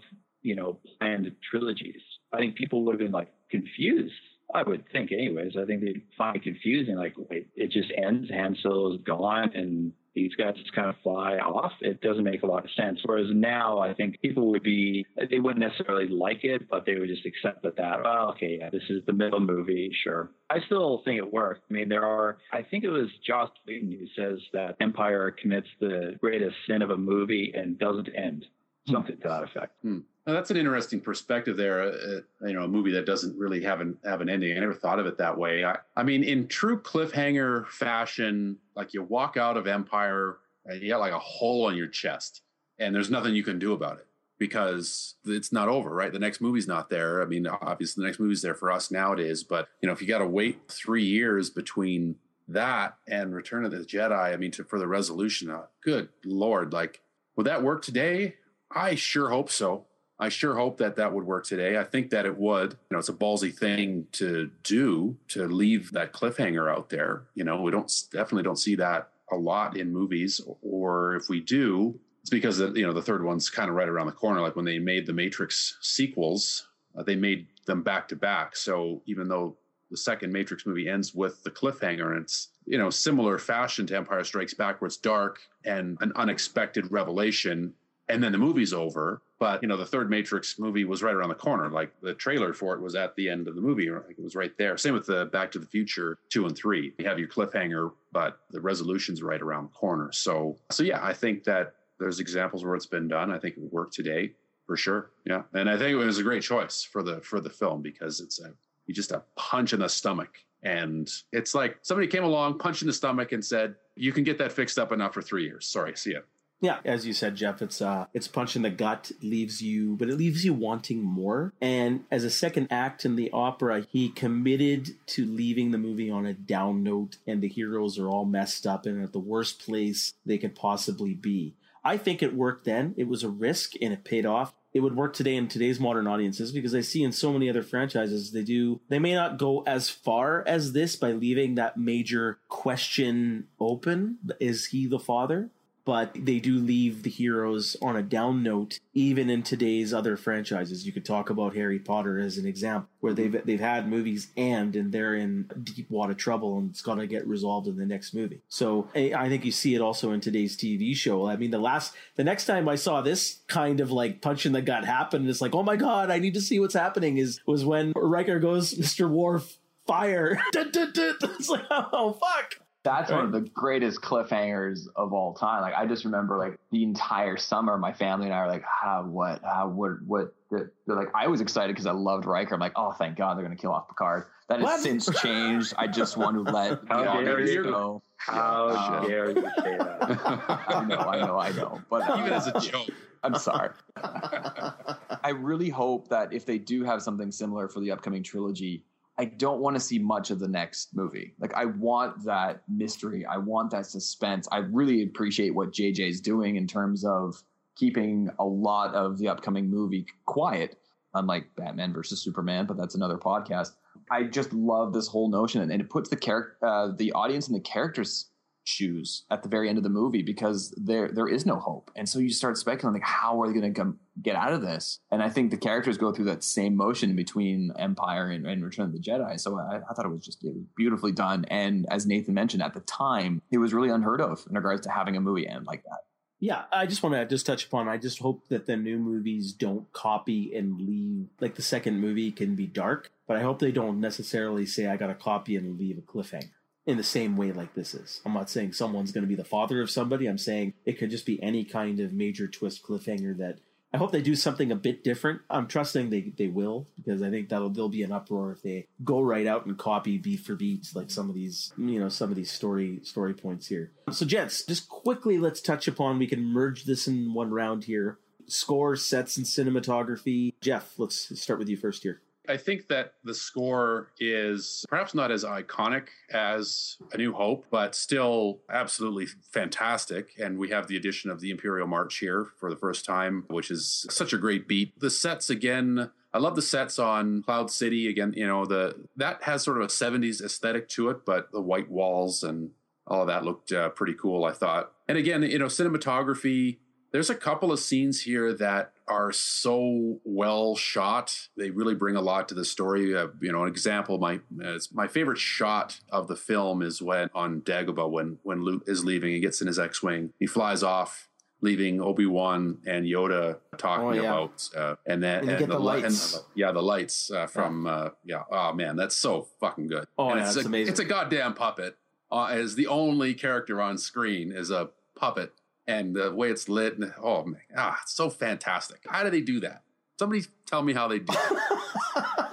you 0.43 0.55
know, 0.55 0.79
planned 0.99 1.31
trilogies. 1.51 2.01
I 2.33 2.39
think 2.39 2.57
people 2.57 2.85
would 2.85 2.93
have 2.93 3.01
been 3.01 3.13
like 3.13 3.33
confused. 3.51 4.15
I 4.55 4.63
would 4.63 4.85
think, 4.93 5.11
anyways. 5.11 5.57
I 5.61 5.65
think 5.65 5.81
they'd 5.81 6.03
find 6.17 6.37
it 6.37 6.43
confusing. 6.43 6.97
Like, 6.97 7.15
wait, 7.17 7.49
it 7.57 7.71
just 7.71 7.91
ends. 7.97 8.31
Han 8.31 8.57
Solo 8.63 8.95
is 8.95 9.01
gone, 9.05 9.51
and 9.55 9.93
these 10.15 10.35
guys 10.37 10.55
just 10.57 10.73
kind 10.75 10.89
of 10.89 10.97
fly 11.03 11.37
off. 11.39 11.73
It 11.81 12.01
doesn't 12.01 12.25
make 12.25 12.43
a 12.43 12.47
lot 12.47 12.65
of 12.65 12.71
sense. 12.77 13.01
Whereas 13.05 13.29
now, 13.33 13.79
I 13.79 13.95
think 13.95 14.21
people 14.21 14.51
would 14.51 14.63
be, 14.63 15.07
they 15.31 15.39
wouldn't 15.39 15.65
necessarily 15.65 16.09
like 16.09 16.45
it, 16.45 16.69
but 16.69 16.87
they 16.87 16.95
would 16.95 17.09
just 17.09 17.27
accept 17.27 17.63
that, 17.63 17.77
that, 17.77 18.03
well, 18.03 18.31
okay, 18.31 18.59
yeah, 18.61 18.71
this 18.71 18.83
is 18.89 19.03
the 19.07 19.13
middle 19.13 19.41
movie, 19.41 19.91
sure. 20.05 20.31
I 20.51 20.59
still 20.67 21.03
think 21.05 21.19
it 21.19 21.33
worked. 21.33 21.65
I 21.69 21.73
mean, 21.73 21.89
there 21.89 22.05
are, 22.05 22.39
I 22.53 22.63
think 22.63 22.85
it 22.85 22.91
was 22.91 23.09
Joss 23.27 23.51
Whedon 23.67 23.91
who 23.91 24.07
says 24.17 24.39
that 24.53 24.77
Empire 24.81 25.31
commits 25.31 25.69
the 25.81 26.17
greatest 26.21 26.57
sin 26.69 26.83
of 26.83 26.91
a 26.91 26.97
movie 26.97 27.53
and 27.55 27.79
doesn't 27.79 28.09
end. 28.17 28.45
Something 28.89 29.17
to 29.19 29.29
that 29.29 29.43
effect. 29.43 29.73
Hmm. 29.83 30.01
Now, 30.27 30.33
that's 30.33 30.51
an 30.51 30.57
interesting 30.57 31.01
perspective 31.01 31.57
there. 31.57 31.83
Uh, 31.83 32.21
uh, 32.43 32.47
you 32.47 32.55
know, 32.55 32.65
a 32.65 32.69
movie 32.69 32.93
that 32.93 33.07
doesn't 33.07 33.37
really 33.37 33.63
have 33.63 33.81
an 33.81 33.97
have 34.05 34.21
an 34.21 34.29
ending. 34.29 34.57
I 34.57 34.61
never 34.61 34.75
thought 34.75 34.99
of 34.99 35.07
it 35.07 35.19
that 35.19 35.37
way. 35.37 35.65
I, 35.65 35.79
I 35.97 36.03
mean, 36.03 36.23
in 36.23 36.49
true 36.49 36.81
cliffhanger 36.81 37.67
fashion, 37.69 38.59
like 38.75 38.95
you 38.95 39.03
walk 39.03 39.37
out 39.37 39.57
of 39.57 39.67
Empire 39.67 40.39
and 40.67 40.81
you 40.83 40.89
got 40.89 41.01
like 41.01 41.13
a 41.13 41.19
hole 41.19 41.67
on 41.67 41.77
your 41.77 41.89
chest, 41.89 42.43
and 42.79 42.95
there's 42.95 43.11
nothing 43.11 43.35
you 43.35 43.43
can 43.43 43.59
do 43.59 43.73
about 43.73 43.99
it 43.99 44.07
because 44.39 45.15
it's 45.27 45.53
not 45.53 45.69
over, 45.69 45.91
right? 45.95 46.13
The 46.13 46.19
next 46.19 46.41
movie's 46.41 46.67
not 46.67 46.91
there. 46.91 47.23
I 47.23 47.27
mean, 47.27 47.47
obviously, 47.47 48.03
the 48.03 48.07
next 48.07 48.19
movie's 48.19 48.43
there 48.43 48.55
for 48.55 48.73
us 48.73 48.91
nowadays, 48.91 49.43
but 49.45 49.69
you 49.83 49.87
know, 49.87 49.93
if 49.93 50.01
you 50.01 50.09
got 50.09 50.19
to 50.19 50.27
wait 50.27 50.69
three 50.69 51.05
years 51.05 51.51
between 51.51 52.17
that 52.49 52.97
and 53.09 53.35
Return 53.35 53.65
of 53.65 53.71
the 53.71 53.79
Jedi, 53.79 54.33
I 54.33 54.37
mean, 54.37 54.51
to, 54.53 54.65
for 54.65 54.79
the 54.79 54.89
resolution, 54.89 55.51
uh, 55.51 55.63
good 55.83 56.09
lord, 56.25 56.73
like 56.73 57.01
would 57.37 57.47
that 57.47 57.63
work 57.63 57.83
today? 57.83 58.37
I 58.71 58.95
sure 58.95 59.31
hope 59.31 59.51
so. 59.51 59.87
I 60.19 60.29
sure 60.29 60.55
hope 60.55 60.79
that 60.79 60.97
that 60.97 61.13
would 61.13 61.25
work 61.25 61.45
today. 61.45 61.77
I 61.77 61.85
think 61.85 62.11
that 62.11 62.25
it 62.25 62.37
would. 62.37 62.73
You 62.73 62.79
know, 62.93 62.99
it's 62.99 63.09
a 63.09 63.15
ballsy 63.15 63.57
thing 63.57 64.07
to 64.13 64.51
do 64.63 65.17
to 65.29 65.49
leave 65.49 65.91
that 65.93 66.13
cliffhanger 66.13 66.73
out 66.73 66.89
there. 66.89 67.25
You 67.35 67.45
know, 67.45 67.61
we 67.61 67.73
don't 67.73 67.93
definitely 68.13 68.45
don't 68.45 68.59
see 68.59 68.77
that 68.77 69.11
a 69.33 69.37
lot 69.37 69.77
in 69.77 69.93
movies, 69.93 70.41
or 70.63 71.17
if 71.17 71.29
we 71.29 71.41
do, 71.41 71.99
it's 72.21 72.31
because 72.31 72.59
the, 72.59 72.73
you 72.73 72.87
know 72.87 72.93
the 72.93 73.03
third 73.03 73.25
one's 73.25 73.51
kind 73.51 73.69
of 73.69 73.77
right 73.77 73.89
around 73.89 74.07
the 74.07 74.13
corner. 74.13 74.41
Like 74.41 74.57
when 74.57 74.65
they 74.65 74.79
made 74.79 75.07
the 75.07 75.13
Matrix 75.13 75.77
sequels, 75.81 76.69
uh, 76.97 77.03
they 77.03 77.17
made 77.17 77.49
them 77.67 77.83
back 77.83 78.09
to 78.09 78.17
back. 78.17 78.57
So 78.57 79.03
even 79.07 79.29
though 79.29 79.57
the 79.91 79.97
second 79.97 80.33
Matrix 80.33 80.65
movie 80.65 80.89
ends 80.89 81.15
with 81.15 81.43
the 81.43 81.51
cliffhanger, 81.51 82.13
and 82.13 82.23
it's 82.23 82.49
you 82.67 82.79
know 82.79 82.89
similar 82.89 83.39
fashion 83.39 83.87
to 83.89 83.97
Empire 83.97 84.25
Strikes 84.25 84.55
Back, 84.55 84.81
where 84.81 84.87
it's 84.87 84.97
dark 84.97 85.41
and 85.65 85.99
an 86.01 86.13
unexpected 86.17 86.91
revelation 86.91 87.75
and 88.09 88.23
then 88.23 88.33
the 88.33 88.39
movie's 88.39 88.73
over. 88.73 89.23
But 89.39 89.63
you 89.63 89.69
know, 89.69 89.77
the 89.77 89.87
third 89.87 90.11
Matrix 90.11 90.59
movie 90.59 90.85
was 90.85 91.03
right 91.03 91.15
around 91.15 91.29
the 91.29 91.35
corner. 91.35 91.71
Like 91.71 91.93
the 92.01 92.15
trailer 92.15 92.53
for 92.53 92.75
it 92.75 92.81
was 92.81 92.95
at 92.95 93.15
the 93.17 93.29
end 93.29 93.49
of 93.49 93.55
the 93.55 93.61
movie, 93.61 93.91
like 93.91 94.11
it 94.11 94.23
was 94.23 94.37
right 94.37 94.57
there. 94.57 94.77
Same 94.77 94.95
with 94.95 95.07
the 95.07 95.27
Back 95.27 95.51
to 95.53 95.59
the 95.59 95.67
Future 95.67 96.19
two 96.31 96.47
and 96.47 96.57
three. 96.57 96.95
You 96.99 97.07
have 97.07 97.19
your 97.19 97.29
cliffhanger, 97.29 97.93
but 98.13 98.39
the 98.51 98.61
resolution's 98.61 99.23
right 99.23 99.41
around 99.41 99.65
the 99.65 99.71
corner. 99.71 100.13
So, 100.13 100.57
so 100.71 100.83
yeah, 100.83 101.05
I 101.05 101.13
think 101.13 101.45
that 101.45 101.75
there's 101.99 102.21
examples 102.21 102.65
where 102.65 102.75
it's 102.75 102.87
been 102.87 103.09
done. 103.09 103.31
I 103.31 103.39
think 103.39 103.57
it 103.57 103.61
would 103.61 103.73
work 103.73 103.93
today 103.93 104.33
for 104.67 104.77
sure. 104.77 105.11
Yeah, 105.25 105.43
and 105.53 105.69
I 105.69 105.77
think 105.77 105.93
it 105.93 105.97
was 105.97 106.19
a 106.19 106.23
great 106.23 106.43
choice 106.43 106.83
for 106.83 107.03
the 107.03 107.21
for 107.21 107.41
the 107.41 107.51
film 107.51 107.83
because 107.83 108.21
it's 108.21 108.41
a 108.41 108.53
you 108.87 108.95
just 108.95 109.13
a 109.13 109.23
punch 109.37 109.73
in 109.73 109.81
the 109.81 109.89
stomach, 109.89 110.39
and 110.63 111.11
it's 111.33 111.55
like 111.55 111.79
somebody 111.83 112.07
came 112.07 112.25
along, 112.25 112.59
punched 112.59 112.83
in 112.83 112.87
the 112.87 112.95
stomach, 112.95 113.33
and 113.33 113.45
said, 113.45 113.75
"You 113.97 114.13
can 114.13 114.25
get 114.25 114.39
that 114.39 114.53
fixed 114.53 114.79
up 114.79 114.93
enough 114.93 115.15
for 115.15 115.23
three 115.23 115.45
years." 115.45 115.67
Sorry, 115.67 115.97
see 115.97 116.13
ya. 116.13 116.21
Yeah, 116.65 116.79
as 116.83 117.07
you 117.07 117.13
said, 117.13 117.37
Geoff, 117.37 117.61
it's 117.61 117.83
uh, 117.83 118.07
it's 118.15 118.27
punch 118.27 118.57
in 118.57 118.63
the 118.63 118.71
gut, 118.71 119.13
leaves 119.21 119.61
you, 119.61 119.97
but 119.97 120.09
it 120.09 120.17
leaves 120.17 120.47
you 120.47 120.55
wanting 120.55 121.03
more. 121.03 121.53
And 121.61 122.05
as 122.11 122.25
a 122.25 122.31
second 122.31 122.69
act 122.71 123.05
in 123.05 123.17
the 123.17 123.31
opera, 123.35 123.85
he 123.91 124.09
committed 124.09 124.97
to 125.09 125.27
leaving 125.27 125.73
the 125.73 125.79
movie 125.79 126.11
on 126.11 126.25
a 126.25 126.33
down 126.33 126.83
note, 126.83 127.19
and 127.27 127.43
the 127.43 127.49
heroes 127.49 127.99
are 127.99 128.09
all 128.09 128.25
messed 128.25 128.67
up 128.67 128.87
and 128.87 129.05
at 129.05 129.13
the 129.13 129.19
worst 129.19 129.59
place 129.59 130.15
they 130.25 130.39
could 130.39 130.55
possibly 130.55 131.13
be. 131.13 131.55
I 131.85 131.99
think 131.99 132.23
it 132.23 132.35
worked 132.35 132.65
then. 132.65 132.95
It 132.97 133.09
was 133.09 133.23
a 133.23 133.29
risk, 133.29 133.73
and 133.83 133.93
it 133.93 134.03
paid 134.03 134.25
off. 134.25 134.55
It 134.73 134.81
would 134.81 134.97
work 134.97 135.13
today 135.13 135.37
in 135.37 135.49
today's 135.49 135.79
modern 135.79 136.07
audiences 136.07 136.51
because 136.51 136.75
I 136.75 136.81
see 136.81 137.03
in 137.03 137.13
so 137.13 137.31
many 137.31 137.51
other 137.51 137.63
franchises 137.63 138.33
they 138.33 138.43
do. 138.43 138.81
They 138.89 138.99
may 138.99 139.13
not 139.13 139.37
go 139.37 139.65
as 139.67 139.91
far 139.91 140.43
as 140.47 140.73
this 140.73 140.97
by 140.97 141.13
leaving 141.13 141.57
that 141.57 141.77
major 141.77 142.39
question 142.49 143.49
open: 143.61 144.17
Is 144.41 144.65
he 144.69 144.87
the 144.87 144.99
father? 144.99 145.51
But 145.85 146.13
they 146.15 146.39
do 146.39 146.59
leave 146.59 147.03
the 147.03 147.11
heroes 147.11 147.77
on 147.83 147.97
a 147.97 148.03
down 148.03 148.43
note 148.43 148.81
even 148.95 149.29
in 149.29 149.43
today's 149.43 149.93
other 149.93 150.17
franchises. 150.17 150.87
You 150.87 150.93
could 150.93 151.05
talk 151.05 151.31
about 151.31 151.55
harry 151.55 151.79
potter 151.79 152.19
as 152.19 152.39
an 152.39 152.47
example 152.47 152.89
where 153.01 153.13
they've 153.13 153.45
they've 153.45 153.61
had 153.61 153.89
movies 153.89 154.29
and 154.37 154.75
and 154.77 154.93
they're 154.93 155.15
in 155.15 155.51
deep 155.63 155.91
water 155.91 156.15
trouble 156.15 156.59
and 156.59 156.71
it's 156.71 156.83
got 156.83 156.97
to 156.97 157.07
get 157.07 157.27
resolved 157.27 157.69
in 157.69 157.77
the 157.77 157.87
next 157.87 158.15
movie. 158.15 158.43
So 158.49 158.89
i 158.95 159.29
think 159.29 159.45
you 159.45 159.53
see 159.53 159.75
it 159.75 159.81
also 159.81 160.13
in 160.13 160.21
today's 160.21 160.57
tv 160.57 160.95
show. 160.97 161.27
I 161.27 161.37
mean 161.37 161.51
the 161.51 161.59
last 161.59 161.95
the 162.17 162.25
next 162.25 162.47
time 162.47 162.69
i 162.69 162.75
saw 162.75 163.01
this 163.01 163.41
kind 163.47 163.81
of 163.81 163.91
like 163.91 164.21
punch 164.21 164.47
in 164.47 164.53
the 164.53 164.63
gut 164.63 164.85
happen 164.85 165.29
it's 165.29 165.41
like 165.41 165.55
oh 165.55 165.63
my 165.63 165.77
god 165.77 166.11
i 166.11 166.19
need 166.19 166.35
to 166.35 166.41
see 166.41 166.59
what's 166.59 166.75
happening 166.75 167.19
is 167.19 167.41
was 167.47 167.65
when 167.65 167.93
Riker 167.97 168.39
goes 168.39 168.75
mr 168.75 169.09
Worf 169.09 169.59
fire. 169.87 170.41
It's 170.55 171.49
like 171.49 171.65
oh 171.71 172.13
fuck 172.13 172.64
that's 172.85 173.11
right. 173.11 173.17
one 173.17 173.27
of 173.27 173.33
the 173.33 173.41
greatest 173.41 174.03
cliffhangers 174.03 174.87
of 174.95 175.15
all 175.15 175.33
time. 175.33 175.63
Like 175.63 175.75
I 175.75 175.87
just 175.87 176.05
remember 176.05 176.37
like 176.37 176.59
the 176.71 176.83
entire 176.83 177.39
summer, 177.39 177.79
my 177.79 177.95
family 177.95 178.27
and 178.27 178.35
I 178.35 178.43
were 178.43 178.53
like, 178.53 178.65
how, 178.65 179.05
what, 179.05 179.43
how, 179.43 179.69
what, 179.69 180.03
what, 180.07 180.35
they're 180.51 180.71
like, 180.87 181.09
I 181.15 181.27
was 181.27 181.41
excited 181.41 181.75
because 181.75 181.87
I 181.87 181.93
loved 181.93 182.27
Riker. 182.27 182.55
I'm 182.55 182.61
like, 182.61 182.75
oh, 182.77 182.93
thank 182.93 183.17
God 183.17 183.37
they're 183.37 183.45
going 183.45 183.57
to 183.57 183.61
kill 183.61 183.73
off 183.73 183.89
Picard. 183.89 184.27
That 184.49 184.61
has 184.61 184.83
since 184.83 185.09
changed. 185.23 185.73
I 185.79 185.87
just 185.87 186.17
want 186.19 186.37
to 186.37 186.53
let 186.53 186.81
how 186.87 187.23
dare 187.23 187.41
you 187.41 187.65
go. 187.65 188.03
How 188.17 188.71
yeah, 188.71 188.99
um, 188.99 189.07
dare 189.09 189.31
you 189.31 189.51
say 189.59 189.79
that? 189.79 190.21
I 190.69 190.85
know, 190.85 190.99
I 190.99 191.21
know, 191.21 191.39
I 191.39 191.53
know. 191.53 191.81
But 191.89 192.03
even 192.19 192.33
uh, 192.33 192.37
as 192.37 192.47
a 192.49 192.61
joke. 192.61 192.89
I'm 193.23 193.37
sorry. 193.37 193.71
I 193.97 195.31
really 195.31 195.71
hope 195.71 196.09
that 196.09 196.35
if 196.35 196.45
they 196.45 196.59
do 196.59 196.85
have 196.85 197.01
something 197.01 197.33
similar 197.33 197.69
for 197.69 197.81
the 197.81 197.91
upcoming 197.91 198.23
trilogy, 198.23 198.85
I 199.17 199.27
don't 199.27 199.61
want 199.61 199.77
to 199.77 199.81
see 199.81 199.99
much 199.99 200.31
of 200.31 200.41
the 200.41 200.49
next 200.49 200.95
movie. 200.95 201.35
Like 201.39 201.55
I 201.55 201.67
want 201.67 202.25
that 202.25 202.63
mystery. 202.69 203.25
I 203.25 203.39
want 203.39 203.71
that 203.71 203.87
suspense. 203.87 204.49
I 204.51 204.59
really 204.59 205.03
appreciate 205.03 205.55
what 205.55 205.73
JJ 205.73 206.09
is 206.09 206.21
doing 206.21 206.57
in 206.57 206.67
terms 206.67 207.05
of 207.05 207.43
keeping 207.77 208.31
a 208.39 208.45
lot 208.45 208.95
of 208.95 209.19
the 209.19 209.29
upcoming 209.29 209.69
movie 209.69 210.07
quiet, 210.27 210.79
unlike 211.15 211.47
Batman 211.57 211.93
versus 211.93 212.21
Superman, 212.21 212.67
but 212.67 212.77
that's 212.77 212.95
another 212.95 213.19
podcast. 213.19 213.73
I 214.11 214.25
just 214.25 214.53
love 214.53 214.93
this 214.93 215.07
whole 215.07 215.31
notion, 215.31 215.63
and 215.63 215.81
it 215.81 215.89
puts 215.89 216.11
the 216.11 216.17
character, 216.17 216.57
uh, 216.67 216.93
the 216.97 217.13
audience, 217.13 217.47
and 217.47 217.57
the 217.57 217.61
characters 217.61 218.27
shoes 218.65 219.25
at 219.31 219.43
the 219.43 219.49
very 219.49 219.69
end 219.69 219.79
of 219.79 219.85
the 219.85 219.91
movie 219.91 220.23
because 220.23 220.71
there 220.77 221.11
there 221.11 221.29
is 221.29 221.45
no 221.45 221.57
hope 221.57 221.91
and 221.97 222.09
so 222.09 222.19
you 222.19 222.31
start 222.31 222.57
speculating 222.57 222.95
like 222.99 223.07
how 223.07 223.39
are 223.41 223.47
they 223.47 223.53
going 223.53 223.75
to 223.75 223.79
get 224.23 224.37
out 224.37 224.53
of 224.53 224.63
this 224.63 225.01
and 225.11 225.23
i 225.23 225.29
think 225.29 225.51
the 225.51 225.57
characters 225.57 225.99
go 225.99 226.13
through 226.13 226.25
that 226.25 226.45
same 226.45 226.77
motion 226.77 227.17
between 227.17 227.73
empire 227.79 228.31
and, 228.31 228.47
and 228.47 228.65
return 228.65 228.87
of 228.87 228.93
the 228.93 228.99
jedi 228.99 229.39
so 229.41 229.59
I, 229.59 229.81
I, 229.91 229.95
thought 229.95 230.07
it 230.07 230.11
was 230.11 230.25
just 230.25 230.45
it 230.45 230.55
was 230.55 230.65
beautifully 230.77 231.13
done 231.13 231.45
and 231.49 231.87
as 231.91 232.07
nathan 232.07 232.35
mentioned 232.35 232.63
at 232.63 232.75
the 232.75 232.81
time 232.81 233.43
it 233.51 233.59
was 233.59 233.75
really 233.75 233.91
unheard 233.91 234.21
of 234.21 234.45
in 234.49 234.55
regards 234.55 234.83
to 234.87 234.91
having 234.91 235.17
a 235.17 235.21
movie 235.21 235.49
end 235.49 235.67
like 235.67 235.83
that 235.85 236.01
yeah, 236.41 236.65
I 236.71 236.85
just 236.85 237.03
want 237.03 237.15
to 237.15 237.25
just 237.25 237.47
touch 237.47 237.65
upon. 237.65 237.89
I 237.89 237.97
just 237.97 238.19
hope 238.19 238.49
that 238.49 238.67
the 238.67 238.77
new 238.77 238.99
movies 238.99 239.53
don't 239.55 239.91
copy 239.95 240.55
and 240.55 240.79
leave. 240.79 241.29
Like 241.41 241.55
the 241.55 241.63
second 241.63 242.01
movie 242.01 242.31
can 242.31 242.55
be 242.55 242.67
dark, 242.67 243.11
but 243.27 243.39
I 243.39 243.43
hope 243.43 243.61
they 243.61 243.73
don't 243.73 243.99
necessarily 243.99 244.67
say 244.67 244.87
I 244.87 244.99
got 244.99 245.07
to 245.07 245.15
copy 245.15 245.57
and 245.57 245.79
leave 245.79 245.97
a 245.97 246.03
cliffhanger 246.03 246.51
in 246.87 246.99
the 246.99 247.03
same 247.03 247.37
way 247.39 247.51
like 247.53 247.75
this 247.75 247.95
is. 247.95 248.21
I'm 248.27 248.35
not 248.35 248.51
saying 248.51 248.75
someone's 248.75 249.11
going 249.11 249.25
to 249.25 249.29
be 249.29 249.35
the 249.35 249.43
father 249.43 249.81
of 249.81 249.91
somebody. 249.91 250.27
I'm 250.27 250.37
saying 250.37 250.75
it 250.85 250.99
could 250.99 251.11
just 251.11 251.25
be 251.25 251.43
any 251.43 251.65
kind 251.65 251.99
of 252.01 252.13
major 252.13 252.47
twist 252.47 252.83
cliffhanger 252.83 253.37
that 253.39 253.61
I 253.95 253.97
hope 253.97 254.11
they 254.11 254.23
do 254.23 254.35
something 254.35 254.73
a 254.73 254.77
bit 254.77 255.05
different. 255.05 255.43
I'm 255.49 255.69
trusting 255.69 256.11
they 256.11 256.33
they 256.37 256.49
will 256.49 256.89
because 256.97 257.23
I 257.23 257.31
think 257.31 257.49
that'll 257.49 257.71
there'll 257.71 257.89
be 257.89 258.03
an 258.03 258.11
uproar 258.11 258.51
if 258.51 258.61
they 258.61 258.89
go 259.05 259.21
right 259.21 259.47
out 259.47 259.67
and 259.67 259.79
copy 259.79 260.19
beat 260.19 260.41
for 260.41 260.57
beat 260.57 260.89
like 260.97 261.13
some 261.13 261.29
of 261.29 261.37
these 261.37 261.73
you 261.79 262.01
know 262.01 262.09
some 262.09 262.29
of 262.29 262.35
these 262.35 262.51
story 262.51 262.99
story 263.05 263.35
points 263.35 263.69
here. 263.69 263.93
So 264.11 264.27
gents, 264.27 264.65
just 264.65 264.89
quickly 264.89 265.39
let's 265.39 265.61
touch 265.61 265.87
upon 265.87 266.19
we 266.19 266.27
can 266.27 266.45
merge 266.45 266.85
this 266.85 267.07
in 267.07 267.35
one 267.35 267.53
round 267.53 267.85
here. 267.85 268.19
Score, 268.47 268.97
sets, 268.97 269.37
and 269.37 269.47
cinematography. 269.47 270.55
Geoff, 270.61 270.99
let's 270.99 271.41
start 271.41 271.61
with 271.61 271.69
you 271.69 271.77
first 271.77 272.03
here. 272.03 272.21
I 272.49 272.57
think 272.57 272.89
that 272.89 273.15
the 273.25 273.35
score 273.35 274.11
is 274.19 274.85
perhaps 274.89 275.15
not 275.15 275.31
as 275.31 275.45
iconic 275.45 276.09
as 276.31 276.97
A 277.13 277.17
New 277.17 277.33
Hope, 277.33 277.67
but 277.71 277.95
still 277.95 278.61
absolutely 278.69 279.27
fantastic. 279.51 280.33
And 280.39 280.59
we 280.59 280.71
have 280.71 280.87
the 280.87 280.97
addition 280.97 281.31
of 281.31 281.41
the 281.41 281.51
Imperial 281.51 281.87
March 281.87 282.19
here 282.19 282.49
for 282.59 282.71
the 282.71 282.77
first 282.77 283.05
time, 283.05 283.45
which 283.49 283.71
is 283.71 284.07
such 284.11 284.33
a 284.33 284.39
great 284.39 284.69
beat. 284.69 284.99
The 285.01 285.11
sets 285.11 285.51
again. 285.51 286.11
I 286.33 286.39
love 286.39 286.57
the 286.57 286.63
sets 286.63 286.99
on 286.99 287.43
Cloud 287.45 287.71
City 287.71 288.09
again. 288.09 288.35
You 288.37 288.47
know 288.47 288.67
the 288.67 289.07
that 289.17 289.45
has 289.45 289.63
sort 289.63 289.77
of 289.79 289.85
a 289.85 289.87
'70s 289.87 290.43
aesthetic 290.43 290.89
to 290.91 291.11
it, 291.11 291.25
but 291.25 291.53
the 291.53 291.61
white 291.61 291.89
walls 291.89 292.43
and 292.43 292.71
all 293.07 293.23
of 293.23 293.29
that 293.29 293.45
looked 293.45 293.71
uh, 293.71 293.91
pretty 293.91 294.15
cool. 294.15 294.45
I 294.45 294.53
thought, 294.53 294.93
and 295.09 295.17
again, 295.17 295.43
you 295.43 295.59
know, 295.59 295.67
cinematography 295.67 296.79
there's 297.15 297.31
a 297.31 297.37
couple 297.37 297.71
of 297.71 297.79
scenes 297.79 298.23
here 298.23 298.53
that 298.55 298.93
are 299.09 299.33
so 299.33 300.21
well 300.25 300.77
shot. 300.77 301.49
They 301.57 301.71
really 301.71 301.95
bring 301.95 302.17
a 302.17 302.21
lot 302.21 302.49
to 302.49 302.55
the 302.55 302.65
story. 302.65 303.15
Uh, 303.15 303.29
you 303.41 303.53
know, 303.53 303.63
an 303.63 303.69
example, 303.69 304.19
my 304.19 304.41
uh, 304.65 304.79
my 304.93 305.07
favorite 305.07 305.39
shot 305.39 306.01
of 306.11 306.29
the 306.29 306.37
film 306.37 306.83
is 306.83 307.03
when 307.03 307.31
on 307.35 307.61
Dagobah 307.61 308.11
when 308.11 308.39
when 308.43 308.63
Luke 308.63 308.85
is 308.87 309.05
leaving, 309.05 309.33
he 309.33 309.41
gets 309.41 309.61
in 309.61 309.67
his 309.67 309.79
X-wing, 309.79 310.33
he 310.39 310.47
flies 310.47 310.83
off, 310.83 311.29
leaving 311.61 312.01
Obi 312.01 312.27
Wan 312.27 312.79
and 312.87 313.05
Yoda 313.05 313.59
talking 313.79 314.07
oh, 314.07 314.13
yeah. 314.13 314.21
about, 314.21 314.69
uh, 314.77 314.95
and 315.07 315.23
then 315.23 315.41
and, 315.41 315.51
and 315.51 315.61
the, 315.61 315.67
the, 315.67 315.79
lights, 315.79 316.35
and, 316.35 316.45
yeah, 316.55 316.73
the 316.73 316.83
lights 316.83 317.31
uh, 317.31 317.47
from 317.47 317.87
yeah. 317.87 317.93
Uh, 317.93 318.11
yeah. 318.25 318.43
Oh 318.51 318.73
man, 318.73 318.97
that's 318.97 319.17
so 319.17 319.49
fucking 319.61 319.89
good. 319.89 320.07
Oh, 320.19 320.35
yeah, 320.35 320.47
it's 320.47 320.57
a, 320.57 320.61
amazing. 320.61 320.93
It's 320.93 321.01
a 321.01 321.05
goddamn 321.05 321.55
puppet. 321.55 321.97
Uh, 322.33 322.47
as 322.47 322.75
the 322.75 322.87
only 322.87 323.35
character 323.35 323.81
on 323.81 323.97
screen 323.97 324.51
is 324.51 324.71
a 324.71 324.91
puppet 325.15 325.53
and 325.87 326.15
the 326.15 326.33
way 326.33 326.51
it's 326.51 326.69
lit 326.69 326.99
and 326.99 327.13
oh 327.23 327.45
man, 327.45 327.61
ah, 327.77 327.99
it's 328.03 328.15
so 328.15 328.31
fantastic. 328.31 329.01
How 329.07 329.23
do 329.23 329.31
they 329.31 329.41
do 329.41 329.61
that? 329.61 329.83
Somebody 330.19 330.45
tell 330.67 330.83
me 330.83 330.93
how 330.93 331.09
they 331.09 331.19
do 331.19 331.33
it. 331.33 331.59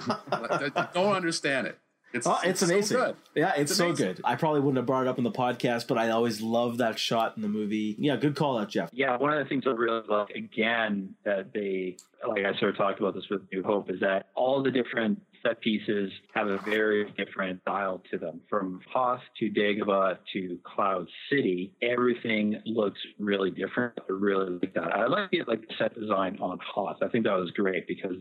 I 0.32 0.88
don't 0.92 1.14
understand 1.14 1.68
it. 1.68 1.78
It's, 2.12 2.26
oh, 2.26 2.38
it's, 2.44 2.62
it's 2.62 2.70
amazing. 2.70 2.96
So 2.98 3.16
yeah, 3.34 3.52
it's, 3.56 3.70
it's 3.70 3.78
so 3.78 3.92
good. 3.92 4.20
I 4.24 4.34
probably 4.34 4.60
wouldn't 4.60 4.76
have 4.76 4.86
brought 4.86 5.02
it 5.02 5.08
up 5.08 5.18
in 5.18 5.24
the 5.24 5.30
podcast, 5.30 5.86
but 5.88 5.96
I 5.96 6.10
always 6.10 6.42
love 6.42 6.78
that 6.78 6.98
shot 6.98 7.36
in 7.36 7.42
the 7.42 7.48
movie. 7.48 7.96
Yeah, 7.98 8.16
good 8.16 8.36
call 8.36 8.58
out, 8.58 8.68
Geoff. 8.68 8.90
Yeah, 8.92 9.16
one 9.16 9.32
of 9.32 9.42
the 9.42 9.48
things 9.48 9.64
I 9.66 9.70
really 9.70 10.02
like 10.08 10.30
again 10.30 11.14
that 11.24 11.52
they 11.54 11.96
like 12.26 12.44
I 12.44 12.58
sort 12.58 12.72
of 12.72 12.76
talked 12.76 13.00
about 13.00 13.14
this 13.14 13.24
with 13.30 13.42
New 13.50 13.62
Hope 13.62 13.90
is 13.90 14.00
that 14.00 14.26
all 14.34 14.62
the 14.62 14.70
different 14.70 15.22
set 15.42 15.60
pieces 15.60 16.10
have 16.34 16.48
a 16.48 16.58
very 16.58 17.12
different 17.16 17.60
style 17.62 18.02
to 18.10 18.18
them. 18.18 18.40
From 18.48 18.80
Hoth 18.92 19.20
to 19.38 19.50
Dagobah 19.50 20.18
to 20.32 20.58
Cloud 20.64 21.08
City, 21.30 21.72
everything 21.82 22.60
looks 22.66 23.00
really 23.18 23.50
different. 23.50 23.94
I 23.98 24.12
really 24.12 24.58
like 24.62 24.74
that. 24.74 24.94
I 24.94 25.06
like 25.06 25.30
like 25.46 25.60
the 25.62 25.74
set 25.78 25.94
design 25.98 26.38
on 26.40 26.58
Hoth. 26.64 26.98
I 27.02 27.08
think 27.08 27.24
that 27.24 27.36
was 27.36 27.50
great 27.52 27.86
because 27.86 28.16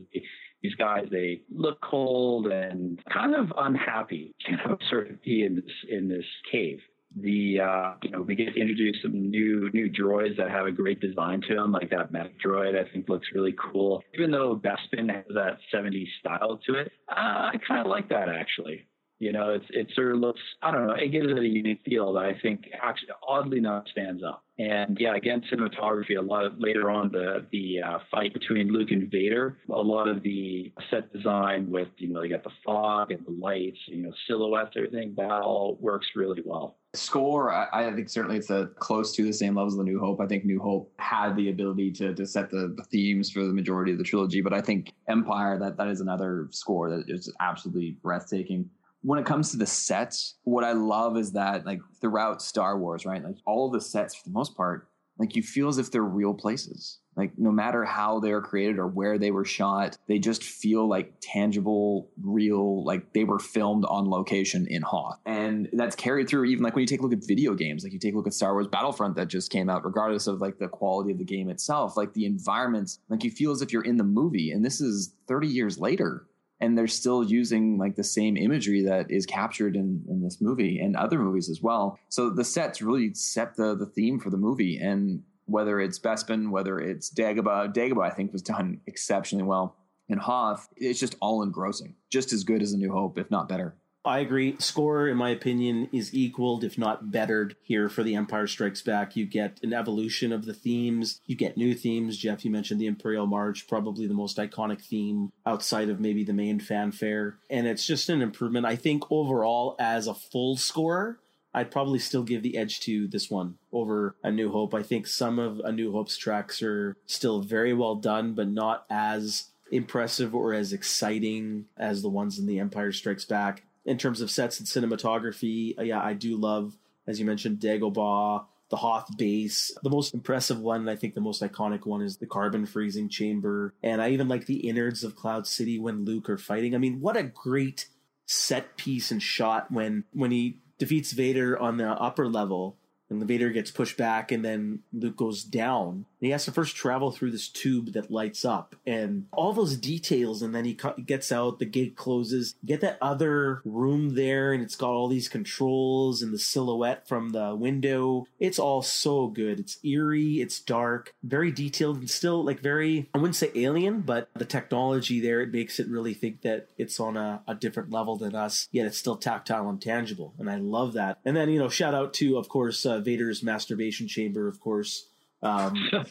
these 0.62 0.76
guys 0.76 1.06
they 1.12 1.42
look 1.50 1.80
cold 1.82 2.48
and 2.48 3.00
kind 3.12 3.36
of 3.36 3.52
unhappy, 3.58 4.34
you 4.48 4.58
know, 4.58 4.78
sort 4.90 5.10
of 5.10 5.22
be 5.24 5.44
in 5.44 5.56
this 5.56 5.74
in 5.90 6.08
this 6.08 6.26
cave 6.52 6.80
the 7.20 7.60
uh, 7.60 7.94
you 8.02 8.12
know 8.12 8.22
we 8.22 8.36
get 8.36 8.54
to 8.54 8.60
introduce 8.60 9.02
some 9.02 9.30
new 9.30 9.70
new 9.74 9.90
droids 9.90 10.38
that 10.38 10.50
have 10.50 10.66
a 10.66 10.72
great 10.72 11.00
design 11.00 11.42
to 11.48 11.56
them, 11.56 11.72
like 11.72 11.90
that 11.90 12.12
mech 12.12 12.32
droid. 12.46 12.80
I 12.80 12.90
think 12.92 13.10
looks 13.10 13.28
really 13.34 13.56
cool. 13.72 14.04
Even 14.14 14.32
though 14.32 14.56
Bespin 14.56 15.14
has 15.14 15.26
that 15.34 15.58
'70s 15.74 16.08
style 16.20 16.60
to 16.68 16.76
it, 16.76 16.92
uh, 17.10 17.52
I 17.54 17.54
kind 17.68 17.82
of 17.82 17.88
like 17.88 18.10
that 18.10 18.30
actually. 18.30 18.86
You 19.22 19.32
know, 19.32 19.52
it's 19.52 19.66
it 19.70 19.88
sort 19.94 20.14
of 20.14 20.20
looks 20.20 20.42
I 20.64 20.72
don't 20.72 20.88
know, 20.88 20.96
it 20.96 21.10
gives 21.10 21.28
it 21.30 21.38
a 21.38 21.48
unique 21.48 21.82
feel 21.86 22.12
that 22.14 22.26
I 22.26 22.34
think 22.42 22.70
actually 22.82 23.10
oddly 23.22 23.60
enough 23.60 23.84
stands 23.92 24.24
up. 24.24 24.44
And 24.58 24.98
yeah, 25.00 25.16
again, 25.16 25.44
cinematography. 25.52 26.18
A 26.18 26.22
lot 26.22 26.44
of 26.44 26.54
later 26.58 26.90
on 26.90 27.12
the 27.12 27.46
the 27.52 27.84
uh, 27.84 28.00
fight 28.10 28.34
between 28.34 28.74
Luke 28.74 28.90
and 28.90 29.12
Vader. 29.12 29.60
A 29.70 29.80
lot 29.80 30.08
of 30.08 30.24
the 30.24 30.74
set 30.90 31.14
design 31.14 31.70
with 31.70 31.90
you 31.98 32.12
know 32.12 32.24
you 32.24 32.30
got 32.32 32.44
the 32.44 32.50
fog 32.66 33.12
and 33.12 33.24
the 33.24 33.32
lights, 33.32 33.78
you 33.86 34.02
know 34.02 34.12
silhouettes, 34.28 34.72
everything 34.76 35.14
that 35.18 35.30
all 35.30 35.78
works 35.80 36.08
really 36.16 36.42
well. 36.44 36.78
Score, 36.96 37.54
I, 37.54 37.90
I 37.90 37.94
think 37.94 38.10
certainly 38.10 38.38
it's 38.38 38.50
a 38.50 38.72
close 38.80 39.16
to 39.16 39.24
the 39.24 39.34
same 39.34 39.56
levels 39.56 39.76
of 39.76 39.86
the 39.86 39.92
New 39.92 40.00
Hope. 40.00 40.20
I 40.20 40.26
think 40.26 40.46
New 40.46 40.60
Hope 40.60 40.92
had 40.98 41.36
the 41.36 41.52
ability 41.52 41.92
to 41.92 42.16
to 42.16 42.26
set 42.26 42.50
the, 42.50 42.74
the 42.76 42.84
themes 42.86 43.30
for 43.30 43.44
the 43.44 43.54
majority 43.54 43.92
of 43.92 44.00
the 44.00 44.04
trilogy, 44.04 44.42
but 44.42 44.52
I 44.52 44.62
think 44.62 44.94
Empire 45.08 45.60
that 45.60 45.78
that 45.78 45.90
is 45.90 46.02
another 46.02 46.48
score 46.50 46.90
that 46.90 47.06
is 47.08 47.32
absolutely 47.40 47.98
breathtaking 48.02 48.68
when 49.02 49.20
it 49.20 49.26
comes 49.26 49.52
to 49.52 49.58
the 49.58 49.66
sets, 49.66 50.36
what 50.44 50.64
I 50.64 50.74
love 50.74 51.18
is 51.18 51.32
that 51.34 51.66
like 51.66 51.82
throughout 52.00 52.42
Star 52.42 52.78
Wars, 52.78 53.06
right? 53.06 53.24
Like 53.24 53.38
all 53.46 53.70
the 53.70 53.82
sets 53.82 54.16
for 54.16 54.24
the 54.26 54.34
most 54.34 54.56
part, 54.56 54.88
like 55.18 55.36
you 55.36 55.44
feel 55.44 55.68
as 55.68 55.78
if 55.78 55.92
they're 55.92 56.04
real 56.04 56.34
places. 56.34 57.00
Like 57.18 57.34
no 57.38 57.52
matter 57.52 57.84
how 57.84 58.20
they're 58.20 58.42
created 58.42 58.80
or 58.80 58.88
where 58.88 59.18
they 59.18 59.32
were 59.32 59.44
shot, 59.44 59.98
they 60.08 60.18
just 60.18 60.44
feel 60.44 60.88
like 60.88 61.14
tangible, 61.22 62.10
real, 62.22 62.86
like 62.86 63.14
they 63.14 63.26
were 63.26 63.38
filmed 63.38 63.84
on 63.86 64.10
location 64.10 64.66
in 64.70 64.82
Hoth. 64.82 65.20
And 65.26 65.68
that's 65.74 65.96
carried 65.96 66.30
through 66.30 66.46
even 66.46 66.64
like 66.64 66.74
when 66.74 66.82
you 66.82 66.88
take 66.88 67.02
a 67.02 67.04
look 67.04 67.12
at 67.12 67.28
video 67.28 67.54
games, 67.54 67.84
like 67.84 67.92
you 67.92 68.00
take 68.00 68.14
a 68.14 68.18
look 68.18 68.28
at 68.28 68.34
Star 68.34 68.54
Wars 68.54 68.68
Battlefront 68.68 69.16
that 69.18 69.28
just 69.28 69.52
came 69.52 69.70
out, 69.70 69.84
regardless 69.84 70.28
of 70.28 70.40
like 70.40 70.58
the 70.58 70.70
quality 70.70 71.12
of 71.12 71.18
the 71.18 71.26
game 71.26 71.50
itself, 71.50 71.98
like 71.98 72.14
the 72.14 72.26
environments, 72.26 73.00
like 73.10 73.26
you 73.26 73.32
feel 73.32 73.52
as 73.52 73.62
if 73.62 73.74
you're 73.74 73.84
in 73.84 73.98
the 73.98 74.04
movie. 74.06 74.52
And 74.52 74.64
this 74.64 74.80
is 74.80 75.14
30 75.28 75.48
years 75.48 75.78
later 75.78 76.28
and 76.62 76.78
they're 76.78 76.88
still 76.88 77.24
using 77.24 77.78
like 77.78 77.96
the 77.96 78.04
same 78.04 78.38
imagery 78.38 78.84
that 78.84 79.10
is 79.10 79.26
captured 79.26 79.76
in, 79.76 80.06
in 80.08 80.22
this 80.22 80.40
movie 80.40 80.80
and 80.80 80.96
other 80.96 81.20
movies 81.20 81.50
as 81.50 81.62
well. 81.62 82.00
So 82.08 82.30
the 82.30 82.44
sets 82.44 82.82
really 82.82 83.14
set 83.14 83.56
the 83.56 83.76
the 83.76 83.88
theme 83.88 84.20
for 84.20 84.30
the 84.30 84.38
movie, 84.38 84.78
and 84.78 85.24
whether 85.46 85.82
it's 85.82 86.00
Bespin, 86.00 86.52
whether 86.52 86.80
it's 86.80 87.10
Dagobah, 87.10 87.74
Dagobah 87.74 88.06
I 88.06 88.12
think 88.12 88.32
was 88.32 88.44
done 88.44 88.80
exceptionally 88.86 89.44
well. 89.44 89.76
In 90.08 90.18
Hoth, 90.18 90.68
it's 90.76 91.00
just 91.00 91.16
all 91.22 91.42
engrossing, 91.42 91.96
just 92.10 92.34
as 92.34 92.44
good 92.44 92.62
as 92.62 92.74
A 92.74 92.78
New 92.78 92.92
Hope, 92.92 93.18
if 93.18 93.32
not 93.32 93.48
better. 93.48 93.76
I 94.04 94.20
agree. 94.20 94.56
Score, 94.58 95.08
in 95.08 95.18
my 95.18 95.30
opinion, 95.30 95.88
is 95.92 96.14
equaled, 96.14 96.64
if 96.64 96.76
not 96.76 97.12
bettered, 97.12 97.56
here 97.62 97.88
for 97.88 98.02
The 98.02 98.16
Empire 98.16 98.48
Strikes 98.48 98.82
Back. 98.82 99.16
You 99.16 99.28
get 99.28 99.60
an 99.62 99.74
evolution 99.74 100.32
of 100.34 100.46
the 100.46 100.56
themes. 100.56 101.22
You 101.28 101.36
get 101.36 101.56
new 101.56 101.76
themes. 101.76 102.18
Geoff, 102.18 102.44
you 102.44 102.50
mentioned 102.50 102.82
the 102.82 102.88
Imperial 102.88 103.28
March, 103.28 103.68
probably 103.68 104.08
the 104.08 104.16
most 104.16 104.38
iconic 104.38 104.82
theme 104.82 105.32
outside 105.46 105.90
of 105.90 106.00
maybe 106.00 106.24
the 106.24 106.34
main 106.34 106.60
fanfare. 106.60 107.38
And 107.50 107.68
it's 107.68 107.86
just 107.86 108.10
an 108.10 108.24
improvement. 108.24 108.66
I 108.66 108.76
think 108.76 109.04
overall, 109.12 109.76
as 109.78 110.08
a 110.08 110.16
full 110.16 110.58
score, 110.58 111.20
I'd 111.54 111.70
probably 111.70 112.00
still 112.00 112.24
give 112.24 112.42
the 112.42 112.58
edge 112.58 112.80
to 112.82 113.08
this 113.08 113.30
one 113.30 113.58
over 113.72 114.16
A 114.24 114.32
New 114.32 114.52
Hope. 114.52 114.74
I 114.74 114.82
think 114.82 115.06
some 115.06 115.38
of 115.38 115.60
A 115.60 115.72
New 115.72 115.92
Hope's 115.92 116.18
tracks 116.18 116.64
are 116.64 116.98
still 117.06 117.42
very 117.42 117.74
well 117.74 117.96
done, 117.96 118.34
but 118.34 118.48
not 118.48 118.86
as 118.90 119.50
impressive 119.72 120.34
or 120.34 120.54
as 120.54 120.74
exciting 120.74 121.66
as 121.78 122.02
the 122.02 122.10
ones 122.10 122.40
in 122.40 122.48
The 122.48 122.60
Empire 122.60 122.92
Strikes 122.92 123.26
Back 123.26 123.64
in 123.86 123.98
terms 123.98 124.22
of 124.22 124.32
sets 124.32 124.60
and 124.60 124.68
cinematography, 124.68 125.78
uh, 125.78 125.84
yeah, 125.84 126.02
I 126.02 126.14
do 126.14 126.38
love, 126.38 126.78
as 127.08 127.20
you 127.20 127.26
mentioned, 127.26 127.60
Dagobah, 127.60 128.46
the 128.70 128.78
Hoth 128.78 129.18
base. 129.18 129.76
The 129.84 129.90
most 129.90 130.14
impressive 130.14 130.60
one, 130.60 130.82
and 130.82 130.90
I 130.90 130.96
think 130.96 131.14
the 131.14 131.22
most 131.22 131.42
iconic 131.42 131.86
one, 131.86 132.02
is 132.02 132.18
the 132.18 132.26
carbon 132.26 132.66
freezing 132.66 133.10
chamber. 133.10 133.74
And 133.84 134.02
I 134.02 134.12
even 134.12 134.28
like 134.28 134.46
the 134.46 134.68
innards 134.68 135.04
of 135.04 135.16
Cloud 135.16 135.46
City 135.48 135.78
when 135.78 136.06
Luke 136.06 136.30
are 136.30 136.38
fighting. 136.38 136.74
I 136.74 136.78
mean, 136.78 137.02
what 137.02 137.18
a 137.18 137.24
great 137.24 137.88
set 138.26 138.78
piece 138.78 139.12
and 139.12 139.22
shot 139.22 139.72
when 139.72 140.06
when 140.14 140.32
he 140.32 140.58
defeats 140.78 141.12
Vader 141.12 141.60
on 141.60 141.78
the 141.78 141.90
upper 141.90 142.28
level 142.28 142.78
and 143.10 143.22
the 143.22 143.26
Vader 143.26 143.50
gets 143.50 143.72
pushed 143.72 143.98
back 143.98 144.32
and 144.32 144.44
then 144.44 144.80
Luke 144.94 145.18
goes 145.18 145.44
down 145.44 146.06
he 146.22 146.30
has 146.30 146.46
to 146.46 146.52
first 146.52 146.76
travel 146.76 147.12
through 147.12 147.32
this 147.32 147.50
tube 147.50 147.94
that 147.94 148.12
lights 148.12 148.46
up 148.46 148.76
and 148.86 149.26
all 149.32 149.54
those 149.54 149.78
details 149.78 150.42
and 150.42 150.56
then 150.56 150.66
he 150.66 150.78
gets 151.06 151.32
out 151.32 151.60
the 151.60 151.66
gate 151.66 151.96
closes. 151.96 152.56
Get 152.66 152.82
that 152.82 152.98
other 153.02 153.62
room 153.66 154.16
there 154.16 154.54
and 154.54 154.64
it's 154.64 154.76
got 154.76 154.92
all 154.92 155.08
these 155.08 155.28
controls 155.28 156.22
and 156.22 156.34
the 156.34 156.40
silhouette 156.40 157.08
from 157.08 157.30
the 157.30 157.56
window. 157.56 158.28
It's 158.40 158.60
all 158.60 158.82
so 158.82 159.28
good. 159.28 159.60
It's 159.60 159.78
eerie 159.84 160.42
it's 160.42 160.60
dark 160.60 161.14
very 161.24 161.52
detailed 161.52 161.98
and 161.98 162.10
still 162.10 162.44
like 162.44 162.60
very 162.60 163.10
i 163.14 163.18
wouldn't 163.18 163.36
say 163.36 163.52
alien 163.56 164.02
but 164.02 164.30
the 164.36 164.46
technology 164.46 165.20
there 165.20 165.42
it 165.42 165.52
makes 165.52 165.80
it 165.80 165.88
really 165.88 166.14
think 166.14 166.42
that 166.42 166.68
it's 166.78 167.00
on 167.00 167.18
a, 167.18 167.42
a 167.48 167.56
different 167.56 167.92
level 167.92 168.18
than 168.18 168.36
us 168.36 168.68
yet 168.72 168.86
it's 168.86 168.98
still 168.98 169.16
tactile 169.16 169.70
and 169.70 169.82
tangible 169.82 170.34
and 170.40 170.50
i 170.50 170.56
love 170.56 170.94
that. 170.94 171.18
And 171.26 171.36
then 171.36 171.50
you 171.50 171.60
know 171.60 171.70
shout 171.70 171.94
out 171.94 172.14
to 172.16 172.38
of 172.38 172.50
course 172.50 172.86
uh, 172.86 173.00
vader's 173.00 173.44
masturbation 173.44 174.08
chamber 174.08 174.48
of 174.48 174.60
course 174.60 175.08
um, 175.44 175.76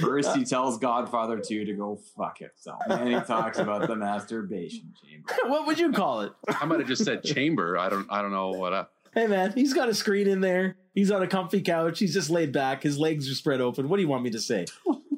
First, 0.00 0.36
he 0.36 0.44
tells 0.44 0.78
Godfather 0.78 1.38
2 1.38 1.66
to 1.66 1.72
go 1.74 2.00
fuck 2.16 2.38
himself. 2.38 2.80
And 2.88 3.08
he 3.08 3.20
talks 3.20 3.58
about 3.58 3.86
the 3.86 3.96
masturbation 3.96 4.94
chamber. 5.02 5.34
what 5.50 5.66
would 5.66 5.78
you 5.78 5.92
call 5.92 6.22
it? 6.22 6.32
I 6.48 6.64
might 6.64 6.78
have 6.78 6.88
just 6.88 7.04
said 7.04 7.22
chamber. 7.22 7.76
I 7.76 7.90
don't. 7.90 8.06
I 8.10 8.22
don't 8.22 8.32
know 8.32 8.50
what. 8.50 8.72
I, 8.72 8.86
hey 9.14 9.26
man, 9.26 9.52
he's 9.52 9.74
got 9.74 9.88
a 9.88 9.94
screen 9.94 10.28
in 10.28 10.40
there. 10.40 10.76
He's 10.94 11.10
on 11.10 11.22
a 11.22 11.26
comfy 11.26 11.60
couch. 11.60 11.98
He's 11.98 12.14
just 12.14 12.30
laid 12.30 12.52
back. 12.52 12.82
His 12.82 12.98
legs 12.98 13.30
are 13.30 13.34
spread 13.34 13.60
open. 13.60 13.88
What 13.88 13.96
do 13.96 14.02
you 14.02 14.08
want 14.08 14.22
me 14.22 14.30
to 14.30 14.40
say? 14.40 14.66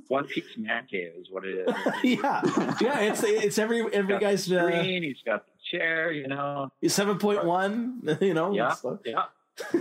One 0.09 0.25
piece 0.25 0.45
man 0.57 0.87
cave 0.91 1.13
is 1.21 1.29
what 1.31 1.45
it 1.45 1.69
is. 1.69 1.75
yeah, 2.03 2.41
yeah. 2.81 3.01
It's 3.01 3.23
it's 3.23 3.59
every 3.59 3.83
every 3.93 4.15
he's 4.15 4.21
guy's 4.21 4.49
got 4.49 4.67
the 4.67 4.71
screen. 4.71 5.05
Uh, 5.05 5.07
he's 5.07 5.23
got 5.25 5.47
the 5.47 5.53
chair. 5.71 6.11
You 6.11 6.27
know, 6.27 6.73
seven 6.89 7.19
point 7.19 7.45
one. 7.45 8.01
You 8.21 8.35
know, 8.35 8.53
yeah, 8.53 8.75
yeah 9.05 9.25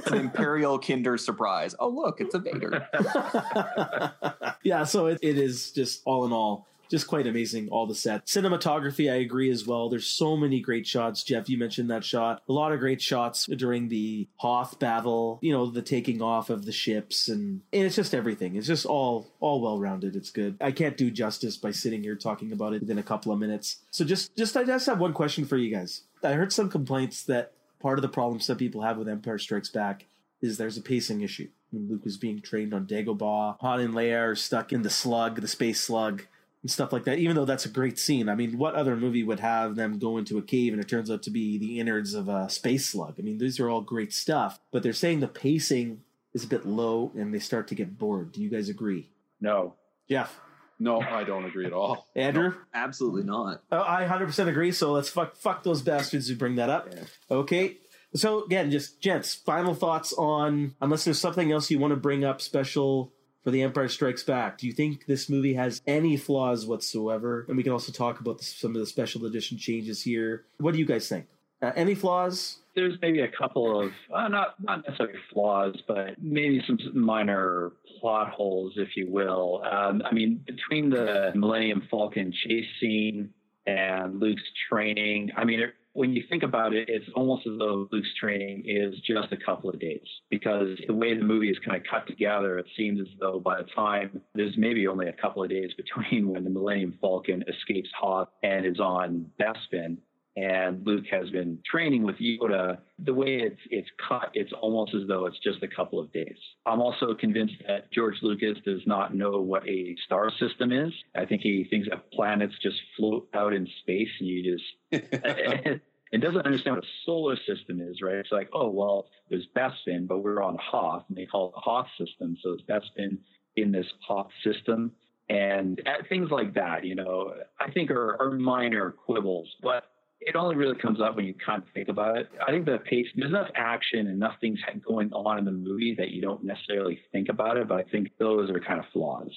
an 0.05 0.15
imperial 0.15 0.79
kinder 0.79 1.17
surprise. 1.17 1.75
Oh, 1.79 1.89
look, 1.89 2.21
it's 2.21 2.35
a 2.35 2.39
Vader. 2.39 2.87
yeah, 4.63 4.83
so 4.83 5.07
it, 5.07 5.19
it 5.21 5.37
is 5.37 5.71
just 5.71 6.01
all 6.05 6.25
in 6.25 6.31
all 6.31 6.67
just 6.89 7.07
quite 7.07 7.27
amazing 7.27 7.69
all 7.69 7.85
the 7.85 7.95
sets 7.95 8.33
cinematography 8.33 9.11
i 9.11 9.15
agree 9.15 9.49
as 9.49 9.65
well. 9.65 9.89
There's 9.89 10.07
so 10.07 10.37
many 10.37 10.59
great 10.59 10.87
shots. 10.87 11.23
Geoff 11.23 11.49
you 11.49 11.57
mentioned 11.57 11.89
that 11.89 12.03
shot. 12.03 12.41
A 12.47 12.53
lot 12.53 12.71
of 12.71 12.79
great 12.79 13.01
shots 13.01 13.45
during 13.45 13.89
the 13.89 14.27
hoth 14.37 14.79
battle 14.79 15.39
you 15.41 15.51
know 15.51 15.69
the 15.69 15.81
taking 15.81 16.21
off 16.21 16.49
of 16.49 16.65
the 16.65 16.71
ships 16.71 17.27
and, 17.27 17.61
and 17.73 17.83
it's 17.83 17.95
just 17.95 18.13
everything. 18.13 18.55
It's 18.55 18.67
just 18.67 18.85
all 18.85 19.27
all 19.39 19.61
well 19.61 19.79
rounded 19.79 20.15
it's 20.15 20.29
good. 20.29 20.57
I 20.61 20.71
can't 20.71 20.97
do 20.97 21.11
justice 21.11 21.57
by 21.57 21.71
sitting 21.71 22.03
here 22.03 22.15
talking 22.15 22.51
about 22.51 22.73
it 22.73 22.81
within 22.81 22.97
a 22.97 23.03
couple 23.03 23.31
of 23.31 23.39
minutes. 23.39 23.77
So 23.91 24.05
just 24.05 24.35
just 24.37 24.55
i 24.57 24.63
just 24.63 24.85
have 24.85 24.99
one 24.99 25.13
question 25.13 25.45
for 25.45 25.57
you 25.57 25.73
guys. 25.73 26.03
I 26.23 26.33
heard 26.33 26.51
some 26.51 26.69
complaints 26.69 27.23
that 27.23 27.53
part 27.79 27.97
of 27.97 28.01
the 28.01 28.09
problem 28.09 28.39
some 28.39 28.57
people 28.57 28.81
have 28.81 28.97
with 28.97 29.09
Empire 29.09 29.37
Strikes 29.37 29.69
Back 29.69 30.05
is 30.41 30.57
there's 30.57 30.77
a 30.77 30.81
pacing 30.81 31.21
issue. 31.21 31.49
When 31.71 31.89
Luke 31.89 32.05
was 32.05 32.17
being 32.17 32.41
trained 32.41 32.73
on 32.73 32.85
Dagobah, 32.85 33.57
Han 33.59 33.79
and 33.81 33.93
Leia 33.93 34.29
are 34.29 34.35
stuck 34.35 34.71
in 34.71 34.83
the 34.83 34.89
slug, 34.89 35.41
the 35.41 35.47
space 35.47 35.81
slug, 35.81 36.23
and 36.61 36.71
stuff 36.71 36.93
like 36.93 37.03
that. 37.03 37.19
Even 37.19 37.35
though 37.35 37.45
that's 37.45 37.65
a 37.65 37.69
great 37.69 37.99
scene, 37.99 38.29
I 38.29 38.35
mean, 38.35 38.57
what 38.57 38.75
other 38.75 38.95
movie 38.95 39.23
would 39.23 39.39
have 39.41 39.75
them 39.75 39.99
go 39.99 40.17
into 40.17 40.37
a 40.37 40.41
cave 40.41 40.73
and 40.73 40.81
it 40.81 40.87
turns 40.87 41.11
out 41.11 41.23
to 41.23 41.29
be 41.29 41.57
the 41.57 41.79
innards 41.79 42.13
of 42.13 42.29
a 42.29 42.49
space 42.49 42.87
slug? 42.87 43.15
I 43.19 43.21
mean, 43.21 43.37
these 43.37 43.59
are 43.59 43.69
all 43.69 43.81
great 43.81 44.13
stuff, 44.13 44.59
but 44.71 44.83
they're 44.83 44.93
saying 44.93 45.19
the 45.19 45.27
pacing 45.27 46.01
is 46.33 46.43
a 46.43 46.47
bit 46.47 46.65
low 46.65 47.11
and 47.15 47.33
they 47.33 47.39
start 47.39 47.67
to 47.69 47.75
get 47.75 47.97
bored. 47.97 48.31
Do 48.31 48.41
you 48.41 48.49
guys 48.49 48.69
agree? 48.69 49.09
No. 49.41 49.73
Geoff. 50.09 50.39
No, 50.79 51.01
I 51.01 51.23
don't 51.23 51.45
agree 51.45 51.65
at 51.65 51.73
all. 51.73 52.07
Andrew? 52.15 52.49
No, 52.49 52.55
absolutely 52.73 53.23
not. 53.23 53.63
Uh, 53.71 53.83
I 53.85 54.03
100% 54.03 54.47
agree. 54.47 54.71
So 54.71 54.91
let's 54.91 55.09
fuck 55.09 55.35
fuck 55.35 55.63
those 55.63 55.81
bastards 55.81 56.27
who 56.27 56.35
bring 56.35 56.55
that 56.55 56.69
up. 56.69 56.89
Yeah. 56.91 57.03
Okay. 57.31 57.77
So 58.15 58.43
again, 58.45 58.71
just 58.71 59.01
gents, 59.01 59.33
final 59.33 59.73
thoughts 59.73 60.13
on 60.13 60.75
unless 60.81 61.03
there's 61.05 61.19
something 61.19 61.51
else 61.51 61.69
you 61.69 61.79
want 61.79 61.91
to 61.91 61.97
bring 61.97 62.23
up 62.23 62.41
special 62.41 63.11
for 63.43 63.51
The 63.51 63.63
Empire 63.63 63.87
Strikes 63.87 64.23
Back. 64.23 64.57
Do 64.57 64.67
you 64.67 64.73
think 64.73 65.05
this 65.05 65.29
movie 65.29 65.53
has 65.53 65.81
any 65.87 66.17
flaws 66.17 66.65
whatsoever? 66.65 67.45
And 67.47 67.57
we 67.57 67.63
can 67.63 67.71
also 67.71 67.91
talk 67.91 68.19
about 68.19 68.41
some 68.41 68.75
of 68.75 68.79
the 68.79 68.85
special 68.85 69.25
edition 69.25 69.57
changes 69.57 70.01
here. 70.03 70.45
What 70.57 70.73
do 70.73 70.79
you 70.79 70.85
guys 70.85 71.07
think? 71.07 71.27
Uh, 71.61 71.71
any 71.75 71.95
flaws? 71.95 72.57
There's 72.77 72.93
maybe 73.01 73.21
a 73.21 73.27
couple 73.27 73.81
of 73.81 73.91
uh, 74.13 74.27
not 74.27 74.53
not 74.59 74.85
necessarily 74.85 75.17
flaws, 75.33 75.75
but 75.87 76.21
maybe 76.21 76.63
some 76.67 76.77
minor 76.93 77.71
plot 77.99 78.29
holes, 78.29 78.73
if 78.75 78.95
you 78.95 79.09
will. 79.09 79.63
Um, 79.69 80.03
I 80.05 80.13
mean, 80.13 80.45
between 80.45 80.91
the 80.91 81.31
Millennium 81.33 81.87
Falcon 81.89 82.31
chase 82.31 82.67
scene 82.79 83.31
and 83.65 84.19
Luke's 84.19 84.43
training, 84.69 85.31
I 85.35 85.43
mean, 85.43 85.59
it, 85.59 85.73
when 85.97 86.13
you 86.13 86.23
think 86.29 86.43
about 86.43 86.73
it, 86.73 86.89
it's 86.89 87.09
almost 87.15 87.47
as 87.47 87.57
though 87.57 87.87
Luke's 87.91 88.13
training 88.19 88.65
is 88.67 88.93
just 88.99 89.31
a 89.31 89.37
couple 89.43 89.71
of 89.71 89.79
days 89.79 90.05
because 90.29 90.77
the 90.85 90.93
way 90.93 91.17
the 91.17 91.23
movie 91.23 91.49
is 91.49 91.57
kind 91.65 91.75
of 91.75 91.81
cut 91.89 92.05
together, 92.05 92.59
it 92.59 92.67
seems 92.77 93.01
as 93.01 93.07
though 93.19 93.39
by 93.39 93.57
the 93.57 93.67
time 93.75 94.21
there's 94.35 94.53
maybe 94.57 94.85
only 94.85 95.07
a 95.07 95.13
couple 95.13 95.43
of 95.43 95.49
days 95.49 95.71
between 95.75 96.29
when 96.31 96.43
the 96.43 96.51
Millennium 96.51 96.95
Falcon 97.01 97.43
escapes 97.47 97.89
Hoth 97.99 98.29
and 98.43 98.63
is 98.63 98.79
on 98.79 99.25
Bespin 99.41 99.97
and 100.37 100.85
Luke 100.85 101.05
has 101.09 101.31
been 101.31 101.57
training 101.69 102.03
with 102.03 102.17
Yoda, 102.17 102.77
the 102.99 103.13
way 103.13 103.39
it's 103.41 103.59
it's 103.71 103.89
cut, 104.07 104.29
it's 104.35 104.53
almost 104.61 104.93
as 104.93 105.07
though 105.07 105.25
it's 105.25 105.39
just 105.39 105.63
a 105.63 105.67
couple 105.67 105.99
of 105.99 106.13
days. 106.13 106.37
I'm 106.67 106.79
also 106.79 107.15
convinced 107.15 107.55
that 107.67 107.91
George 107.91 108.17
Lucas 108.21 108.59
does 108.63 108.81
not 108.85 109.15
know 109.15 109.41
what 109.41 109.67
a 109.67 109.95
star 110.05 110.31
system 110.39 110.71
is. 110.71 110.93
I 111.15 111.25
think 111.25 111.41
he 111.41 111.65
thinks 111.67 111.89
that 111.89 112.11
planets 112.11 112.53
just 112.61 112.77
float 112.95 113.27
out 113.33 113.51
in 113.51 113.67
space 113.81 114.09
and 114.19 114.29
you 114.29 114.55
just 114.55 115.03
and 116.13 116.21
doesn't 116.21 116.45
understand 116.45 116.75
what 116.75 116.85
a 116.85 116.87
solar 117.03 117.35
system 117.37 117.81
is, 117.81 118.01
right? 118.03 118.15
It's 118.15 118.31
like, 118.31 118.49
oh, 118.53 118.69
well, 118.69 119.07
there's 119.31 119.47
Bespin, 119.55 120.07
but 120.07 120.19
we're 120.19 120.43
on 120.43 120.55
Hoth, 120.61 121.05
and 121.09 121.17
they 121.17 121.25
call 121.25 121.49
it 121.49 121.55
the 121.55 121.61
Hoth 121.61 121.87
system. 121.97 122.37
So 122.43 122.51
it's 122.51 122.63
Bespin 122.63 123.17
in 123.55 123.71
this 123.71 123.87
Hoth 124.07 124.29
system. 124.43 124.91
And 125.29 125.81
uh, 125.85 126.03
things 126.07 126.29
like 126.29 126.53
that, 126.53 126.85
you 126.85 126.95
know, 126.95 127.33
I 127.59 127.71
think 127.71 127.91
are, 127.91 128.15
are 128.21 128.31
minor 128.31 128.91
quibbles, 128.91 129.47
but 129.61 129.83
it 130.19 130.35
only 130.35 130.55
really 130.55 130.77
comes 130.77 130.99
up 130.99 131.15
when 131.15 131.25
you 131.25 131.33
kind 131.33 131.61
of 131.61 131.69
think 131.73 131.89
about 131.89 132.17
it. 132.17 132.29
I 132.45 132.51
think 132.51 132.65
the 132.65 132.79
pace, 132.79 133.07
there's 133.15 133.29
enough 133.29 133.49
action 133.55 133.99
and 133.99 134.09
enough 134.09 134.35
things 134.41 134.59
going 134.87 135.13
on 135.13 135.37
in 135.37 135.45
the 135.45 135.51
movie 135.51 135.95
that 135.97 136.09
you 136.09 136.21
don't 136.21 136.43
necessarily 136.43 136.99
think 137.11 137.29
about 137.29 137.57
it, 137.57 137.67
but 137.67 137.79
I 137.79 137.83
think 137.83 138.09
those 138.19 138.49
are 138.49 138.59
kind 138.59 138.79
of 138.79 138.85
flaws. 138.91 139.31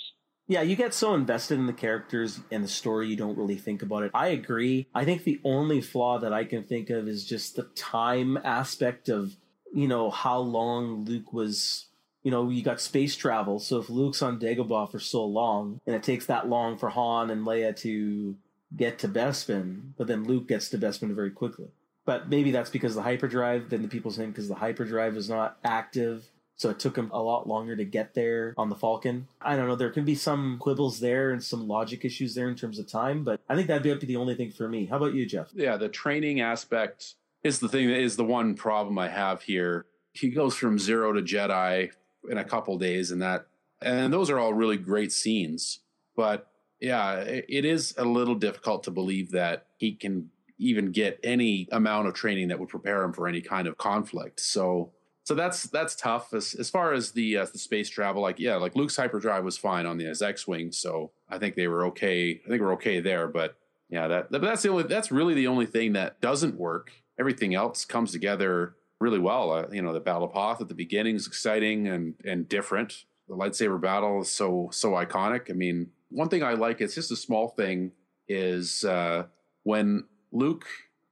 Yeah, 0.49 0.63
you 0.63 0.75
get 0.75 0.95
so 0.95 1.15
invested 1.15 1.61
in 1.61 1.67
the 1.67 1.73
characters 1.73 2.41
and 2.51 2.65
the 2.65 2.69
story, 2.69 3.09
you 3.09 3.17
don't 3.17 3.39
really 3.39 3.57
think 3.57 3.83
about 3.83 4.03
it. 4.03 4.11
I 4.15 4.29
agree. 4.29 4.89
I 4.95 5.05
think 5.05 5.23
the 5.23 5.41
only 5.45 5.81
flaw 5.81 6.19
that 6.19 6.33
I 6.33 6.45
can 6.45 6.65
think 6.65 6.91
of 6.91 7.07
is 7.07 7.25
just 7.25 7.55
the 7.55 7.65
time 7.77 8.37
aspect 8.39 9.09
of, 9.09 9.37
you 9.73 9.87
know, 9.87 10.11
how 10.11 10.39
long 10.39 11.05
Luke 11.05 11.33
was. 11.33 11.87
You 12.23 12.31
know, 12.31 12.51
you 12.51 12.63
got 12.63 12.83
space 12.83 13.17
travel, 13.17 13.61
so 13.61 13.79
if 13.79 13.89
Luke's 13.89 14.21
on 14.21 14.39
Dagobah 14.39 14.91
for 14.91 14.99
so 14.99 15.25
long, 15.25 15.81
and 15.87 15.97
it 15.97 16.03
takes 16.03 16.27
that 16.27 16.51
long 16.51 16.77
for 16.77 16.91
Han 16.91 17.31
and 17.31 17.47
Leia 17.47 17.75
to 17.77 18.37
get 18.77 18.99
to 19.01 19.09
Bespin, 19.09 19.93
but 19.97 20.07
then 20.07 20.25
Luke 20.25 20.49
gets 20.49 20.69
to 20.71 20.79
Bespin 20.79 21.15
very 21.15 21.31
quickly. 21.31 21.69
But 22.07 22.29
maybe 22.29 22.51
that's 22.51 22.71
because 22.71 22.95
the 22.95 23.03
hyperdrive, 23.03 23.71
then 23.71 23.83
the 23.83 23.89
people 23.89 24.11
saying 24.11 24.31
because 24.31 24.49
the 24.49 24.55
hyperdrive 24.55 25.15
was 25.15 25.29
not 25.29 25.59
active 25.65 26.31
so 26.61 26.69
it 26.69 26.79
took 26.79 26.95
him 26.95 27.11
a 27.15 27.23
lot 27.23 27.49
longer 27.49 27.75
to 27.75 27.87
get 27.87 28.13
there 28.13 28.53
on 28.59 28.69
the 28.69 28.77
Falcon. 28.77 29.27
I 29.41 29.57
don't 29.57 29.67
know. 29.67 29.77
There 29.77 29.89
can 29.89 30.05
be 30.05 30.15
some 30.15 30.59
quibbles 30.61 31.01
there 31.01 31.31
and 31.31 31.43
some 31.43 31.67
logic 31.67 32.05
issues 32.05 32.35
there 32.35 32.51
in 32.51 32.55
terms 32.55 32.79
of 32.79 32.87
time, 32.87 33.25
but 33.25 33.41
I 33.49 33.55
think 33.55 33.67
that'd 33.67 33.83
be 33.83 34.07
the 34.07 34.17
only 34.17 34.35
thing 34.35 34.51
for 34.51 34.69
me. 34.69 34.85
How 34.85 34.99
about 34.99 35.15
you, 35.15 35.25
Geoff? 35.25 35.49
Yeah, 35.55 35.79
the 35.79 35.89
training 35.89 36.43
aspect 36.43 37.15
is 37.43 37.61
the 37.61 37.69
thing 37.71 37.89
that 37.89 37.99
is 37.99 38.17
the 38.17 38.27
one 38.27 38.57
problem 38.57 38.99
I 38.99 39.09
have 39.09 39.41
here. 39.41 39.87
He 40.13 40.29
goes 40.29 40.55
from 40.55 40.79
zero 40.79 41.15
to 41.15 41.23
Jedi 41.23 41.93
in 42.29 42.37
a 42.37 42.45
couple 42.45 42.77
days, 42.77 43.11
and 43.11 43.23
that, 43.23 43.47
and 43.81 44.13
those 44.13 44.29
are 44.29 44.39
all 44.39 44.53
really 44.53 44.77
great 44.77 45.13
scenes. 45.13 45.81
But 46.15 46.50
yeah, 46.81 47.17
it 47.17 47.65
is 47.65 47.95
a 47.99 48.05
little 48.05 48.35
difficult 48.35 48.85
to 48.85 48.91
believe 48.91 49.31
that 49.33 49.67
he 49.77 49.93
can 49.93 50.31
even 50.59 50.93
get 50.93 51.19
any 51.25 51.69
amount 51.73 52.07
of 52.07 52.15
training 52.15 52.49
that 52.49 52.59
would 52.59 52.69
prepare 52.69 53.03
him 53.03 53.13
for 53.13 53.27
any 53.27 53.41
kind 53.41 53.67
of 53.67 53.77
conflict. 53.79 54.41
So 54.41 54.93
so 55.25 55.35
that's 55.35 55.65
that's 55.65 55.95
tough 55.95 56.33
as 56.35 56.55
as 56.55 56.71
far 56.71 56.93
as 56.93 57.13
the 57.13 57.37
uh, 57.37 57.47
the 57.53 57.59
space 57.59 57.89
travel. 57.89 58.23
Like 58.23 58.39
yeah, 58.39 58.57
like 58.57 58.75
Luke's 58.75 58.97
hyperdrive 58.97 59.45
was 59.45 59.59
fine 59.59 59.87
on 59.87 59.99
the 59.99 60.07
X 60.07 60.47
wing, 60.47 60.73
so 60.73 61.13
I 61.29 61.39
think 61.39 61.55
they 61.55 61.69
were 61.69 61.87
okay. 61.87 62.41
I 62.45 62.49
think 62.49 62.61
we're 62.61 62.73
okay 62.75 63.01
there. 63.01 63.29
But 63.29 63.57
yeah, 63.91 64.09
that 64.09 64.33
that's 64.33 64.63
the 64.63 64.71
only 64.71 64.85
that's 64.85 65.13
really 65.13 65.35
the 65.35 65.47
only 65.47 65.67
thing 65.67 65.93
that 65.93 66.21
doesn't 66.21 66.57
work. 66.57 66.93
Everything 67.19 67.55
else 67.55 67.85
comes 67.85 68.13
together 68.13 68.75
really 68.99 69.19
well. 69.19 69.53
Uh, 69.53 69.67
you 69.71 69.83
know, 69.83 69.93
the 69.93 70.01
Battle 70.01 70.31
of 70.35 70.61
at 70.61 70.69
the 70.69 70.75
beginning 70.75 71.17
is 71.17 71.27
exciting 71.27 71.89
and 71.89 72.15
and 72.25 72.49
different. 72.49 73.05
The 73.29 73.37
lightsaber 73.37 73.81
battle 73.81 74.23
is 74.23 74.33
so 74.33 74.71
so 74.73 74.93
iconic. 74.93 75.51
I 75.51 75.53
mean, 75.53 75.91
one 76.11 76.29
thing 76.29 76.43
I 76.43 76.55
like, 76.55 76.81
it's 76.81 76.95
just 76.95 77.11
a 77.11 77.17
small 77.17 77.49
thing, 77.49 77.93
is 78.29 78.85
uh, 78.85 79.25
when 79.63 80.05
Luke 80.33 80.67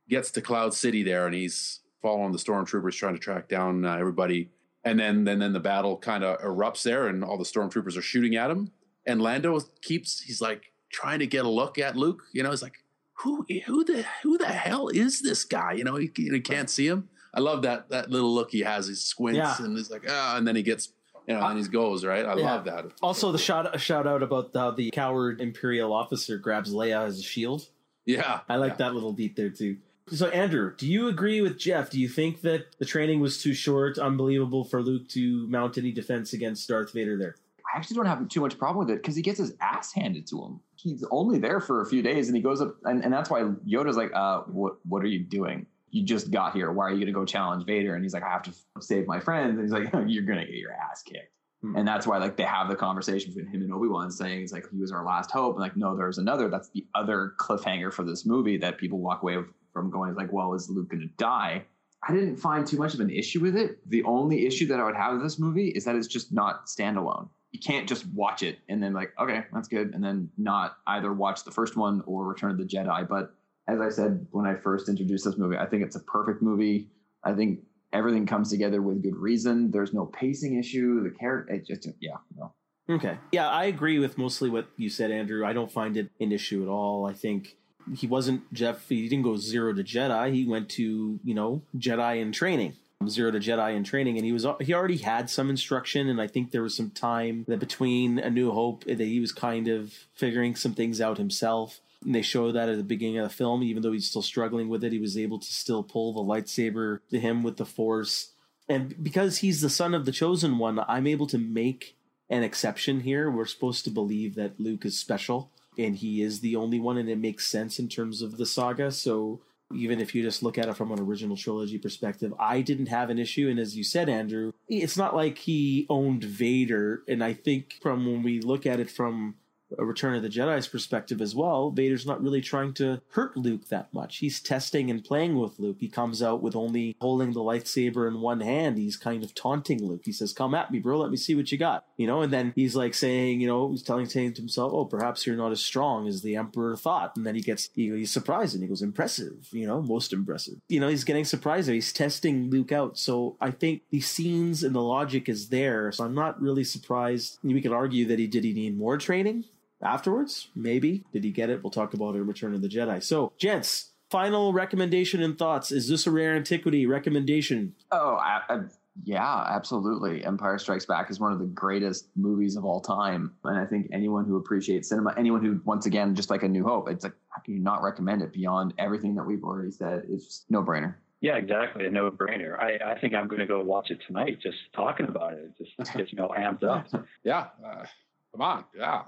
gets 0.09 0.31
to 0.33 0.41
Cloud 0.41 0.75
City 0.75 1.03
there 1.03 1.27
and 1.27 1.35
he's 1.35 1.81
following 2.03 2.33
the 2.33 2.39
stormtroopers 2.39 2.95
trying 2.95 3.15
to 3.15 3.21
track 3.21 3.49
down 3.49 3.85
uh, 3.85 3.97
everybody. 3.97 4.51
And 4.85 4.99
then, 4.99 5.25
then, 5.25 5.41
then 5.41 5.53
the 5.53 5.61
battle 5.61 5.97
kind 5.97 6.23
of 6.25 6.39
erupts 6.41 6.83
there, 6.83 7.09
and 7.09 7.25
all 7.25 7.37
the 7.37 7.45
stormtroopers 7.45 7.97
are 7.97 8.03
shooting 8.03 8.37
at 8.37 8.51
him. 8.51 8.71
And 9.07 9.21
Lando 9.21 9.59
keeps 9.83 10.21
he's 10.21 10.41
like 10.41 10.73
trying 10.91 11.19
to 11.19 11.27
get 11.27 11.45
a 11.45 11.49
look 11.49 11.79
at 11.79 11.97
Luke. 11.97 12.23
You 12.33 12.43
know, 12.43 12.51
he's 12.51 12.63
like, 12.63 12.85
who, 13.15 13.45
who 13.67 13.85
the, 13.85 14.07
who 14.23 14.39
the 14.39 14.47
hell 14.47 14.89
is 14.89 15.21
this 15.21 15.45
guy? 15.45 15.73
You 15.73 15.85
know, 15.85 15.97
he, 15.97 16.11
he 16.15 16.41
can't 16.41 16.71
see 16.71 16.87
him. 16.87 17.09
I 17.35 17.41
love 17.41 17.63
that 17.63 17.91
that 17.91 18.11
little 18.11 18.35
look 18.35 18.51
he 18.51 18.61
has. 18.61 18.89
He 18.89 18.95
squints 18.95 19.37
yeah. 19.37 19.57
and 19.59 19.77
he's 19.77 19.91
like, 19.91 20.05
ah, 20.09 20.37
and 20.37 20.47
then 20.47 20.57
he 20.57 20.63
gets 20.63 20.93
you 21.29 21.35
know, 21.35 21.47
and 21.47 21.59
he 21.59 21.69
goes 21.69 22.05
right. 22.05 22.25
I 22.25 22.37
yeah. 22.37 22.55
love 22.55 22.65
that. 22.65 22.87
Also, 23.03 23.33
the 23.33 23.39
shout 23.39 23.75
a 23.75 23.79
shout 23.79 24.07
out 24.07 24.23
about 24.23 24.51
how 24.55 24.71
the 24.71 24.91
coward 24.91 25.41
Imperial 25.41 25.93
officer 25.93 26.39
grabs 26.39 26.73
Leia 26.73 27.07
as 27.07 27.19
a 27.19 27.23
shield. 27.23 27.69
Yeah, 28.07 28.41
I 28.49 28.57
like 28.57 28.73
yeah. 28.73 28.77
that 28.77 28.95
little 28.95 29.13
beat 29.13 29.37
there 29.37 29.51
too. 29.51 29.77
So, 30.11 30.29
Andrew, 30.29 30.75
do 30.75 30.87
you 30.87 31.09
agree 31.09 31.43
with 31.43 31.59
Geoff? 31.59 31.91
Do 31.91 32.01
you 32.01 32.09
think 32.09 32.41
that 32.41 32.79
the 32.79 32.87
training 32.87 33.21
was 33.21 33.43
too 33.43 33.53
short, 33.53 33.99
unbelievable 33.99 34.65
for 34.65 34.83
Luke 34.83 35.07
to 35.11 35.47
mount 35.49 35.77
any 35.77 35.93
defense 35.93 36.33
against 36.33 36.67
Darth 36.67 36.95
Vader 36.95 37.19
there? 37.19 37.35
I 37.75 37.77
actually 37.77 37.97
don't 37.97 38.07
have 38.07 38.27
too 38.31 38.41
much 38.41 38.59
problem 38.59 38.87
with 38.87 38.95
it 38.95 39.03
because 39.03 39.15
he 39.15 39.21
gets 39.21 39.39
his 39.39 39.53
ass 39.61 39.93
handed 39.93 40.27
to 40.29 40.43
him. 40.43 40.61
He's 40.77 41.05
only 41.11 41.39
there 41.39 41.61
for 41.61 41.83
a 41.83 41.87
few 41.87 42.01
days 42.01 42.29
and 42.29 42.37
he 42.37 42.43
goes 42.43 42.63
up, 42.63 42.77
and, 42.85 43.05
and 43.05 43.13
that's 43.13 43.29
why 43.29 43.43
Yoda's 43.67 43.99
like, 43.99 44.11
uh, 44.15 44.41
what, 44.47 44.77
what 44.87 45.03
are 45.03 45.09
you 45.09 45.19
doing? 45.19 45.67
You 45.91 46.05
just 46.05 46.31
got 46.31 46.55
here. 46.55 46.71
Why 46.71 46.85
are 46.85 46.91
you 46.91 46.97
going 46.97 47.07
to 47.07 47.13
go 47.13 47.25
challenge 47.25 47.65
Vader? 47.65 47.95
And 47.95 48.05
he's 48.05 48.13
like, 48.13 48.23
I 48.23 48.29
have 48.29 48.43
to 48.43 48.53
save 48.81 49.07
my 49.07 49.21
friends. 49.21 49.59
And 49.59 49.63
he's 49.63 49.73
like, 49.73 49.93
you're 50.07 50.25
going 50.25 50.39
to 50.39 50.47
get 50.47 50.55
your 50.55 50.73
ass 50.73 51.03
kicked. 51.03 51.33
Hmm. 51.63 51.77
And 51.77 51.89
that's 51.89 52.07
why, 52.07 52.19
like, 52.19 52.37
they 52.37 52.45
have 52.45 52.69
the 52.69 52.77
conversation 52.77 53.33
between 53.33 53.53
him 53.53 53.63
and 53.63 53.73
Obi 53.73 53.89
Wan, 53.89 54.11
saying 54.11 54.41
he's 54.41 54.53
like 54.53 54.67
he 54.71 54.79
was 54.79 54.93
our 54.93 55.05
last 55.05 55.31
hope, 55.31 55.55
and 55.55 55.61
like, 55.61 55.77
no, 55.77 55.97
there's 55.97 56.19
another. 56.19 56.49
That's 56.49 56.71
the 56.71 56.87
other 56.95 57.35
cliffhanger 57.39 57.93
for 57.93 58.05
this 58.05 58.25
movie 58.25 58.59
that 58.59 58.79
people 58.79 58.99
walk 58.99 59.23
away 59.23 59.39
from 59.73 59.91
going 59.91 60.15
like, 60.15 60.33
well, 60.33 60.55
is 60.55 60.71
Luke 60.71 60.89
going 60.89 61.01
to 61.01 61.09
die? 61.17 61.65
I 62.07 62.13
didn't 62.13 62.37
find 62.37 62.67
too 62.67 62.79
much 62.79 62.95
of 62.95 63.01
an 63.01 63.11
issue 63.11 63.41
with 63.41 63.57
it. 63.57 63.79
The 63.91 64.05
only 64.05 64.47
issue 64.47 64.67
that 64.69 64.79
I 64.79 64.85
would 64.85 64.95
have 64.95 65.15
with 65.15 65.23
this 65.23 65.39
movie 65.39 65.69
is 65.69 65.85
that 65.85 65.97
it's 65.97 66.07
just 66.07 66.33
not 66.33 66.67
standalone. 66.67 67.29
You 67.51 67.59
can't 67.59 67.89
just 67.89 68.07
watch 68.09 68.43
it 68.43 68.59
and 68.69 68.83
then 68.83 68.93
like, 68.93 69.13
okay, 69.19 69.45
that's 69.53 69.69
good, 69.69 69.95
and 69.95 70.05
then 70.05 70.31
not 70.37 70.77
either 70.87 71.13
watch 71.13 71.45
the 71.45 71.51
first 71.51 71.77
one 71.77 72.03
or 72.07 72.25
Return 72.25 72.53
of 72.53 72.59
the 72.59 72.65
Jedi. 72.65 73.09
But 73.09 73.35
as 73.69 73.81
I 73.81 73.91
said 73.91 74.27
when 74.31 74.47
I 74.47 74.55
first 74.55 74.89
introduced 74.89 75.27
this 75.27 75.37
movie, 75.37 75.57
I 75.57 75.67
think 75.67 75.85
it's 75.85 75.97
a 75.97 76.01
perfect 76.01 76.43
movie. 76.43 76.89
I 77.23 77.35
think 77.35 77.61
everything 77.93 78.27
comes 78.27 78.51
together 78.51 78.81
with 78.81 79.03
good 79.03 79.17
reason. 79.17 79.71
There's 79.71 79.93
no 79.93 80.07
pacing 80.07 80.59
issue. 80.59 81.03
The 81.03 81.11
character, 81.11 81.55
it 81.55 81.67
just 81.67 81.87
yeah, 82.01 82.17
no. 82.37 82.53
Okay, 82.91 83.19
yeah, 83.33 83.49
I 83.49 83.65
agree 83.65 83.99
with 83.99 84.17
mostly 84.17 84.49
what 84.49 84.67
you 84.79 84.89
said, 84.89 85.11
Andrew. 85.11 85.45
I 85.45 85.53
don't 85.53 85.71
find 85.71 85.99
it 85.99 86.11
an 86.21 86.33
issue 86.33 86.63
at 86.63 86.69
all. 86.69 87.05
I 87.07 87.13
think 87.13 87.57
he 87.95 88.07
wasn't 88.07 88.51
Geoff. 88.55 88.89
He 88.89 89.07
didn't 89.07 89.25
go 89.25 89.37
zero 89.37 89.75
to 89.75 89.85
Jedi. 89.85 90.33
He 90.33 90.47
went 90.47 90.71
to 90.71 91.21
you 91.23 91.35
know 91.35 91.63
Jedi 91.77 92.23
in 92.23 92.33
training, 92.33 92.73
zero 93.07 93.31
to 93.31 93.39
Jedi 93.39 93.77
in 93.77 93.85
training, 93.85 94.17
and 94.17 94.25
he 94.25 94.33
was 94.33 94.47
he 94.61 94.73
already 94.73 94.97
had 94.97 95.29
some 95.29 95.51
instruction. 95.51 96.09
And 96.09 96.23
I 96.23 96.27
think 96.27 96.51
there 96.51 96.63
was 96.63 96.75
some 96.75 96.91
time 96.91 97.45
that 97.49 97.61
between 97.61 98.19
A 98.19 98.31
New 98.31 98.53
Hope 98.53 98.85
that 98.85 98.99
he 98.99 99.21
was 99.21 99.33
kind 99.33 99.69
of 99.69 99.93
figuring 100.15 100.57
some 100.57 100.73
things 100.73 100.99
out 100.99 101.19
himself. 101.19 101.81
And 102.05 102.15
they 102.15 102.23
show 102.23 102.53
that 102.53 102.69
at 102.69 102.77
the 102.77 102.85
beginning 102.85 103.19
of 103.19 103.29
the 103.29 103.35
film, 103.35 103.63
even 103.63 103.83
though 103.83 103.93
he's 103.93 104.09
still 104.09 104.23
struggling 104.23 104.69
with 104.69 104.85
it, 104.85 104.93
he 104.93 104.99
was 104.99 105.19
able 105.19 105.39
to 105.39 105.53
still 105.53 105.83
pull 105.83 106.13
the 106.13 106.21
lightsaber 106.21 107.01
to 107.11 107.19
him 107.19 107.43
with 107.43 107.57
the 107.57 107.67
Force. 107.67 108.33
And 108.69 109.03
because 109.03 109.39
he's 109.39 109.61
the 109.61 109.71
son 109.71 109.95
of 109.95 110.05
the 110.05 110.13
chosen 110.13 110.59
one, 110.59 110.79
I'm 110.87 111.07
able 111.07 111.27
to 111.29 111.39
make 111.39 111.97
an 112.31 112.43
exception 112.43 113.01
here. 113.01 113.31
We're 113.31 113.47
supposed 113.47 113.85
to 113.85 113.91
believe 113.91 114.35
that 114.35 114.61
Luke 114.61 114.85
is 114.85 114.99
special 114.99 115.51
and 115.79 115.97
he 115.97 116.23
is 116.23 116.41
the 116.41 116.57
only 116.57 116.79
one, 116.81 116.99
and 116.99 117.09
it 117.09 117.19
makes 117.19 117.47
sense 117.47 117.79
in 117.79 117.89
terms 117.89 118.21
of 118.21 118.37
the 118.37 118.47
saga. 118.47 118.91
So 118.91 119.41
even 119.73 120.01
if 120.01 120.15
you 120.15 120.23
just 120.23 120.43
look 120.43 120.59
at 120.59 120.69
it 120.69 120.77
from 120.77 120.93
an 120.93 120.99
original 120.99 121.37
trilogy 121.37 121.79
perspective, 121.79 122.35
I 122.39 122.63
didn't 122.63 122.87
have 122.87 123.11
an 123.11 123.19
issue. 123.19 123.49
And 123.49 123.59
as 123.59 123.77
you 123.77 123.85
said, 123.85 124.09
Andrew, 124.09 124.53
it's 124.69 124.97
not 124.97 125.15
like 125.15 125.39
he 125.39 125.87
owned 125.89 126.25
Vader. 126.25 127.03
And 127.07 127.23
I 127.23 127.33
think 127.33 127.75
from 127.81 128.07
when 128.07 128.23
we 128.23 128.41
look 128.41 128.67
at 128.67 128.81
it 128.81 128.91
from 128.91 129.37
a 129.77 129.85
Return 129.85 130.15
of 130.15 130.23
the 130.23 130.29
Jedi's 130.29 130.69
perspective 130.69 131.21
as 131.21 131.35
well, 131.35 131.71
Vader's 131.71 132.07
not 132.07 132.23
really 132.23 132.41
trying 132.41 132.73
to 132.75 133.01
hurt 133.11 133.37
Luke 133.37 133.69
that 133.69 133.93
much. 133.93 134.19
He's 134.19 134.41
testing 134.41 134.91
and 134.91 135.05
playing 135.05 135.39
with 135.39 135.59
Luke. 135.59 135.77
He 135.81 135.89
comes 135.89 136.23
out 136.23 136.43
with 136.43 136.57
only 136.57 136.97
holding 137.01 137.33
the 137.33 137.41
lightsaber 137.41 138.09
in 138.09 138.21
one 138.21 138.41
hand. 138.41 138.79
He's 138.79 138.97
kind 138.97 139.23
of 139.23 139.35
taunting 139.35 139.85
Luke. 139.85 140.03
He 140.05 140.13
says, 140.13 140.33
"Come 140.33 140.55
at 140.55 140.71
me, 140.71 140.79
bro. 140.79 140.99
Let 140.99 141.11
me 141.11 141.17
see 141.17 141.35
what 141.35 141.53
you 141.53 141.59
got." 141.59 141.85
You 141.97 142.07
know, 142.07 142.23
and 142.23 142.33
then 142.33 142.53
he's 142.55 142.77
like 142.77 142.95
saying, 142.95 143.41
you 143.41 143.47
know, 143.47 143.71
he's 143.71 143.83
telling 143.83 144.07
saying 144.07 144.35
to 144.35 144.41
himself, 144.41 144.73
"Oh, 144.73 144.85
perhaps 144.85 145.27
you're 145.27 145.37
not 145.37 145.53
as 145.53 145.61
strong 145.61 146.09
as 146.09 146.23
the 146.23 146.37
Emperor 146.37 146.77
thought." 146.77 147.17
And 147.17 147.27
then 147.27 147.35
he 147.35 147.41
gets 147.41 147.69
he, 147.75 147.91
he's 147.91 148.11
surprised 148.11 148.55
and 148.55 148.63
he 148.63 148.69
goes, 148.69 148.83
"Impressive." 148.83 149.49
You 149.53 149.67
know, 149.67 149.83
most 149.83 150.13
impressive. 150.13 150.61
You 150.69 150.81
know, 150.81 150.89
he's 150.89 151.05
getting 151.05 151.25
surprised. 151.25 151.69
He's 151.69 151.93
testing 151.93 152.51
Luke 152.51 152.73
out. 152.73 152.99
So 152.99 153.37
I 153.41 153.51
think 153.51 153.83
the 153.91 154.01
scenes 154.01 154.63
and 154.63 154.75
the 154.75 154.83
logic 154.83 155.29
is 155.29 155.49
there. 155.49 155.93
So 155.93 156.05
I'm 156.05 156.15
not 156.15 156.41
really 156.41 156.65
surprised. 156.65 157.39
We 157.43 157.61
could 157.61 157.73
argue 157.73 158.07
that 158.07 158.19
he 158.19 158.27
did 158.27 158.45
he 158.45 158.53
need 158.53 158.77
more 158.77 158.97
training 158.97 159.45
afterwards. 159.83 160.49
Maybe. 160.55 161.05
Did 161.13 161.25
he 161.25 161.31
get 161.31 161.51
it? 161.51 161.63
We'll 161.63 161.71
talk 161.71 161.95
about 161.95 162.15
it 162.15 162.19
in 162.19 162.27
Return 162.27 162.55
of 162.55 162.63
the 162.63 162.69
Jedi. 162.69 163.03
So, 163.03 163.33
gents, 163.39 163.93
final 164.11 164.53
recommendation 164.53 165.23
and 165.23 165.39
thoughts. 165.39 165.71
Is 165.73 165.89
this 165.89 166.07
a 166.07 166.11
rare 166.11 166.35
antiquity 166.35 166.87
recommendation? 166.87 167.75
Oh, 167.91 168.15
I, 168.15 168.41
I, 168.49 168.59
yeah, 169.05 169.45
absolutely. 169.49 170.25
Empire 170.25 170.59
Strikes 170.59 170.87
Back 170.87 171.11
is 171.11 171.21
one 171.21 171.33
of 171.33 171.39
the 171.39 171.47
greatest 171.47 172.09
movies 172.17 172.57
of 172.57 172.65
all 172.65 172.81
time. 172.81 173.35
And 173.45 173.59
I 173.59 173.65
think 173.65 173.89
anyone 173.93 174.25
who 174.25 174.37
appreciates 174.37 174.89
cinema, 174.89 175.15
anyone 175.17 175.45
who, 175.45 175.61
once 175.65 175.87
again, 175.87 176.15
just 176.15 176.31
like 176.31 176.43
A 176.43 176.49
New 176.49 176.65
Hope, 176.65 176.89
it's 176.89 177.05
like, 177.05 177.15
how 177.29 177.41
can 177.43 177.55
you 177.55 177.61
not 177.61 177.83
recommend 177.83 178.23
it 178.23 178.33
beyond 178.33 178.75
everything 178.79 179.15
that 179.17 179.25
we've 179.25 179.45
already 179.45 179.71
said? 179.71 180.05
It's 180.09 180.25
just 180.25 180.51
no 180.51 180.63
brainer. 180.63 180.95
Yeah, 181.21 181.37
exactly. 181.37 181.87
A 181.87 181.91
no 181.91 182.11
brainer. 182.11 182.59
I, 182.59 182.93
I 182.93 182.99
think 182.99 183.15
I'm 183.15 183.27
going 183.27 183.41
to 183.41 183.47
go 183.47 183.61
watch 183.63 183.91
it 183.91 183.99
tonight 184.07 184.39
just 184.41 184.57
talking 184.73 185.07
about 185.07 185.33
it. 185.33 185.51
It 185.59 185.69
just 185.77 185.97
gets 185.97 186.13
me 186.13 186.21
all 186.21 186.31
amped 186.31 186.63
up. 186.63 186.87
yeah. 187.25 187.49
Uh, 187.65 187.85
come 188.33 188.43
on. 188.43 188.65
Yeah. 188.77 189.03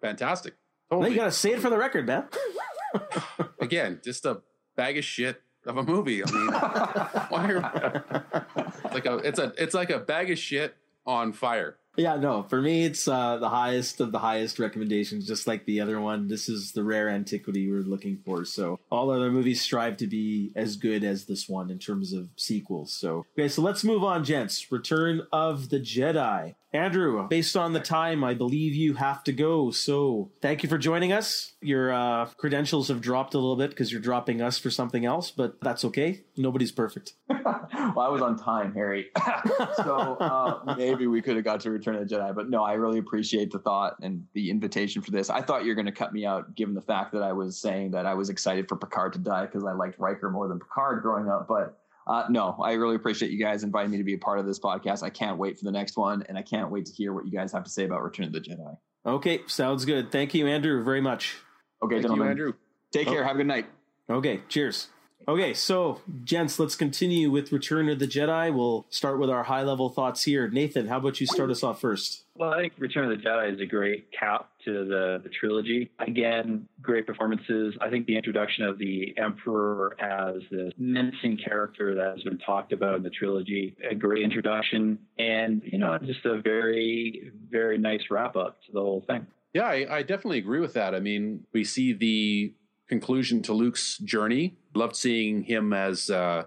Fantastic. 0.00 0.54
Totally. 0.90 1.10
You 1.10 1.16
got 1.16 1.24
to 1.24 1.32
say 1.32 1.52
it 1.52 1.60
for 1.60 1.70
the 1.70 1.78
record, 1.78 2.06
man. 2.06 2.24
Again, 3.60 4.00
just 4.04 4.24
a 4.24 4.42
bag 4.76 4.98
of 4.98 5.04
shit 5.04 5.42
of 5.66 5.76
a 5.76 5.82
movie. 5.82 6.22
I 6.24 6.30
mean, 6.30 6.46
why 7.28 7.50
are, 7.50 8.14
it's 8.84 8.94
like 8.94 9.06
a 9.06 9.16
it's 9.18 9.38
a 9.38 9.52
it's 9.58 9.74
like 9.74 9.90
a 9.90 9.98
bag 9.98 10.30
of 10.30 10.38
shit 10.38 10.76
on 11.04 11.32
fire. 11.32 11.76
Yeah, 11.96 12.16
no, 12.16 12.42
for 12.42 12.60
me, 12.60 12.84
it's 12.84 13.08
uh, 13.08 13.38
the 13.38 13.48
highest 13.48 14.02
of 14.02 14.12
the 14.12 14.18
highest 14.18 14.58
recommendations, 14.58 15.26
just 15.26 15.46
like 15.46 15.64
the 15.64 15.80
other 15.80 15.98
one. 15.98 16.28
This 16.28 16.46
is 16.46 16.72
the 16.72 16.84
rare 16.84 17.08
antiquity 17.08 17.70
we're 17.70 17.80
looking 17.80 18.18
for. 18.18 18.44
So, 18.44 18.80
all 18.90 19.10
other 19.10 19.30
movies 19.30 19.62
strive 19.62 19.96
to 19.98 20.06
be 20.06 20.52
as 20.54 20.76
good 20.76 21.04
as 21.04 21.24
this 21.24 21.48
one 21.48 21.70
in 21.70 21.78
terms 21.78 22.12
of 22.12 22.28
sequels. 22.36 22.92
So, 22.92 23.24
okay, 23.32 23.48
so 23.48 23.62
let's 23.62 23.82
move 23.82 24.04
on, 24.04 24.24
gents. 24.24 24.70
Return 24.70 25.22
of 25.32 25.70
the 25.70 25.80
Jedi. 25.80 26.54
Andrew, 26.76 27.26
based 27.28 27.56
on 27.56 27.72
the 27.72 27.80
time, 27.80 28.22
I 28.22 28.34
believe 28.34 28.74
you 28.74 28.94
have 28.94 29.24
to 29.24 29.32
go. 29.32 29.70
So, 29.70 30.30
thank 30.40 30.62
you 30.62 30.68
for 30.68 30.78
joining 30.78 31.12
us. 31.12 31.52
Your 31.60 31.92
uh, 31.92 32.26
credentials 32.36 32.88
have 32.88 33.00
dropped 33.00 33.34
a 33.34 33.38
little 33.38 33.56
bit 33.56 33.70
because 33.70 33.90
you're 33.90 34.00
dropping 34.00 34.42
us 34.42 34.58
for 34.58 34.70
something 34.70 35.04
else, 35.04 35.30
but 35.30 35.60
that's 35.60 35.84
okay. 35.86 36.24
Nobody's 36.36 36.72
perfect. 36.72 37.14
well, 37.28 38.00
I 38.00 38.08
was 38.08 38.22
on 38.22 38.38
time, 38.38 38.74
Harry. 38.74 39.06
so 39.76 40.16
uh, 40.20 40.74
maybe 40.76 41.06
we 41.06 41.22
could 41.22 41.36
have 41.36 41.44
got 41.44 41.60
to 41.60 41.70
Return 41.70 41.96
of 41.96 42.08
the 42.08 42.14
Jedi, 42.14 42.34
but 42.34 42.48
no, 42.50 42.62
I 42.62 42.74
really 42.74 42.98
appreciate 42.98 43.50
the 43.50 43.58
thought 43.58 43.96
and 44.02 44.26
the 44.34 44.50
invitation 44.50 45.02
for 45.02 45.10
this. 45.10 45.30
I 45.30 45.42
thought 45.42 45.62
you 45.62 45.68
were 45.68 45.74
going 45.74 45.86
to 45.86 45.92
cut 45.92 46.12
me 46.12 46.26
out, 46.26 46.54
given 46.54 46.74
the 46.74 46.82
fact 46.82 47.12
that 47.12 47.22
I 47.22 47.32
was 47.32 47.58
saying 47.58 47.92
that 47.92 48.06
I 48.06 48.14
was 48.14 48.28
excited 48.28 48.68
for 48.68 48.76
Picard 48.76 49.14
to 49.14 49.18
die 49.18 49.46
because 49.46 49.64
I 49.64 49.72
liked 49.72 49.98
Riker 49.98 50.30
more 50.30 50.48
than 50.48 50.58
Picard 50.58 51.02
growing 51.02 51.28
up. 51.28 51.48
But 51.48 51.78
uh, 52.06 52.24
no, 52.30 52.56
I 52.62 52.72
really 52.74 52.94
appreciate 52.94 53.32
you 53.32 53.38
guys 53.38 53.64
inviting 53.64 53.90
me 53.90 53.98
to 53.98 54.04
be 54.04 54.14
a 54.14 54.18
part 54.18 54.38
of 54.38 54.46
this 54.46 54.60
podcast. 54.60 55.02
I 55.02 55.10
can't 55.10 55.38
wait 55.38 55.58
for 55.58 55.64
the 55.64 55.72
next 55.72 55.96
one, 55.96 56.22
and 56.28 56.38
I 56.38 56.42
can't 56.42 56.70
wait 56.70 56.86
to 56.86 56.92
hear 56.92 57.12
what 57.12 57.26
you 57.26 57.32
guys 57.32 57.52
have 57.52 57.64
to 57.64 57.70
say 57.70 57.84
about 57.84 58.02
Return 58.02 58.26
of 58.26 58.32
the 58.32 58.40
Jedi. 58.40 58.76
Okay, 59.04 59.40
sounds 59.46 59.84
good. 59.84 60.12
Thank 60.12 60.34
you, 60.34 60.46
Andrew, 60.46 60.84
very 60.84 61.00
much. 61.00 61.36
Okay, 61.82 61.96
Thank 61.96 62.02
gentlemen. 62.02 62.26
you, 62.26 62.30
Andrew. 62.30 62.52
Take 62.92 63.08
care. 63.08 63.22
Oh. 63.22 63.26
Have 63.26 63.36
a 63.36 63.38
good 63.38 63.46
night. 63.46 63.66
Okay, 64.08 64.40
cheers. 64.48 64.88
Okay, 65.28 65.54
so 65.54 66.00
gents, 66.22 66.60
let's 66.60 66.76
continue 66.76 67.32
with 67.32 67.50
Return 67.50 67.88
of 67.88 67.98
the 67.98 68.06
Jedi. 68.06 68.54
We'll 68.54 68.86
start 68.90 69.18
with 69.18 69.28
our 69.28 69.42
high 69.42 69.62
level 69.62 69.88
thoughts 69.88 70.22
here. 70.22 70.48
Nathan, 70.48 70.86
how 70.86 70.98
about 70.98 71.20
you 71.20 71.26
start 71.26 71.50
us 71.50 71.64
off 71.64 71.80
first? 71.80 72.22
Well, 72.36 72.52
I 72.52 72.60
think 72.60 72.74
Return 72.78 73.10
of 73.10 73.18
the 73.18 73.24
Jedi 73.24 73.54
is 73.54 73.60
a 73.60 73.66
great 73.66 74.08
cap 74.12 74.50
to 74.66 74.84
the, 74.84 75.20
the 75.24 75.28
trilogy. 75.28 75.90
Again, 75.98 76.68
great 76.80 77.08
performances. 77.08 77.74
I 77.80 77.90
think 77.90 78.06
the 78.06 78.16
introduction 78.16 78.64
of 78.66 78.78
the 78.78 79.14
Emperor 79.18 79.96
as 80.00 80.42
this 80.52 80.72
menacing 80.78 81.38
character 81.38 81.96
that 81.96 82.12
has 82.14 82.22
been 82.22 82.38
talked 82.38 82.72
about 82.72 82.94
in 82.94 83.02
the 83.02 83.10
trilogy, 83.10 83.76
a 83.90 83.96
great 83.96 84.22
introduction, 84.22 84.96
and 85.18 85.60
you 85.64 85.78
know, 85.78 85.98
just 85.98 86.24
a 86.24 86.40
very, 86.40 87.32
very 87.50 87.78
nice 87.78 88.02
wrap 88.10 88.36
up 88.36 88.58
to 88.66 88.72
the 88.72 88.80
whole 88.80 89.02
thing. 89.08 89.26
Yeah, 89.54 89.66
I, 89.66 89.96
I 89.96 90.02
definitely 90.02 90.38
agree 90.38 90.60
with 90.60 90.74
that. 90.74 90.94
I 90.94 91.00
mean, 91.00 91.46
we 91.52 91.64
see 91.64 91.94
the 91.94 92.52
conclusion 92.88 93.42
to 93.42 93.52
Luke's 93.52 93.98
journey. 93.98 94.56
Loved 94.74 94.96
seeing 94.96 95.42
him 95.42 95.72
as 95.72 96.10
uh, 96.10 96.44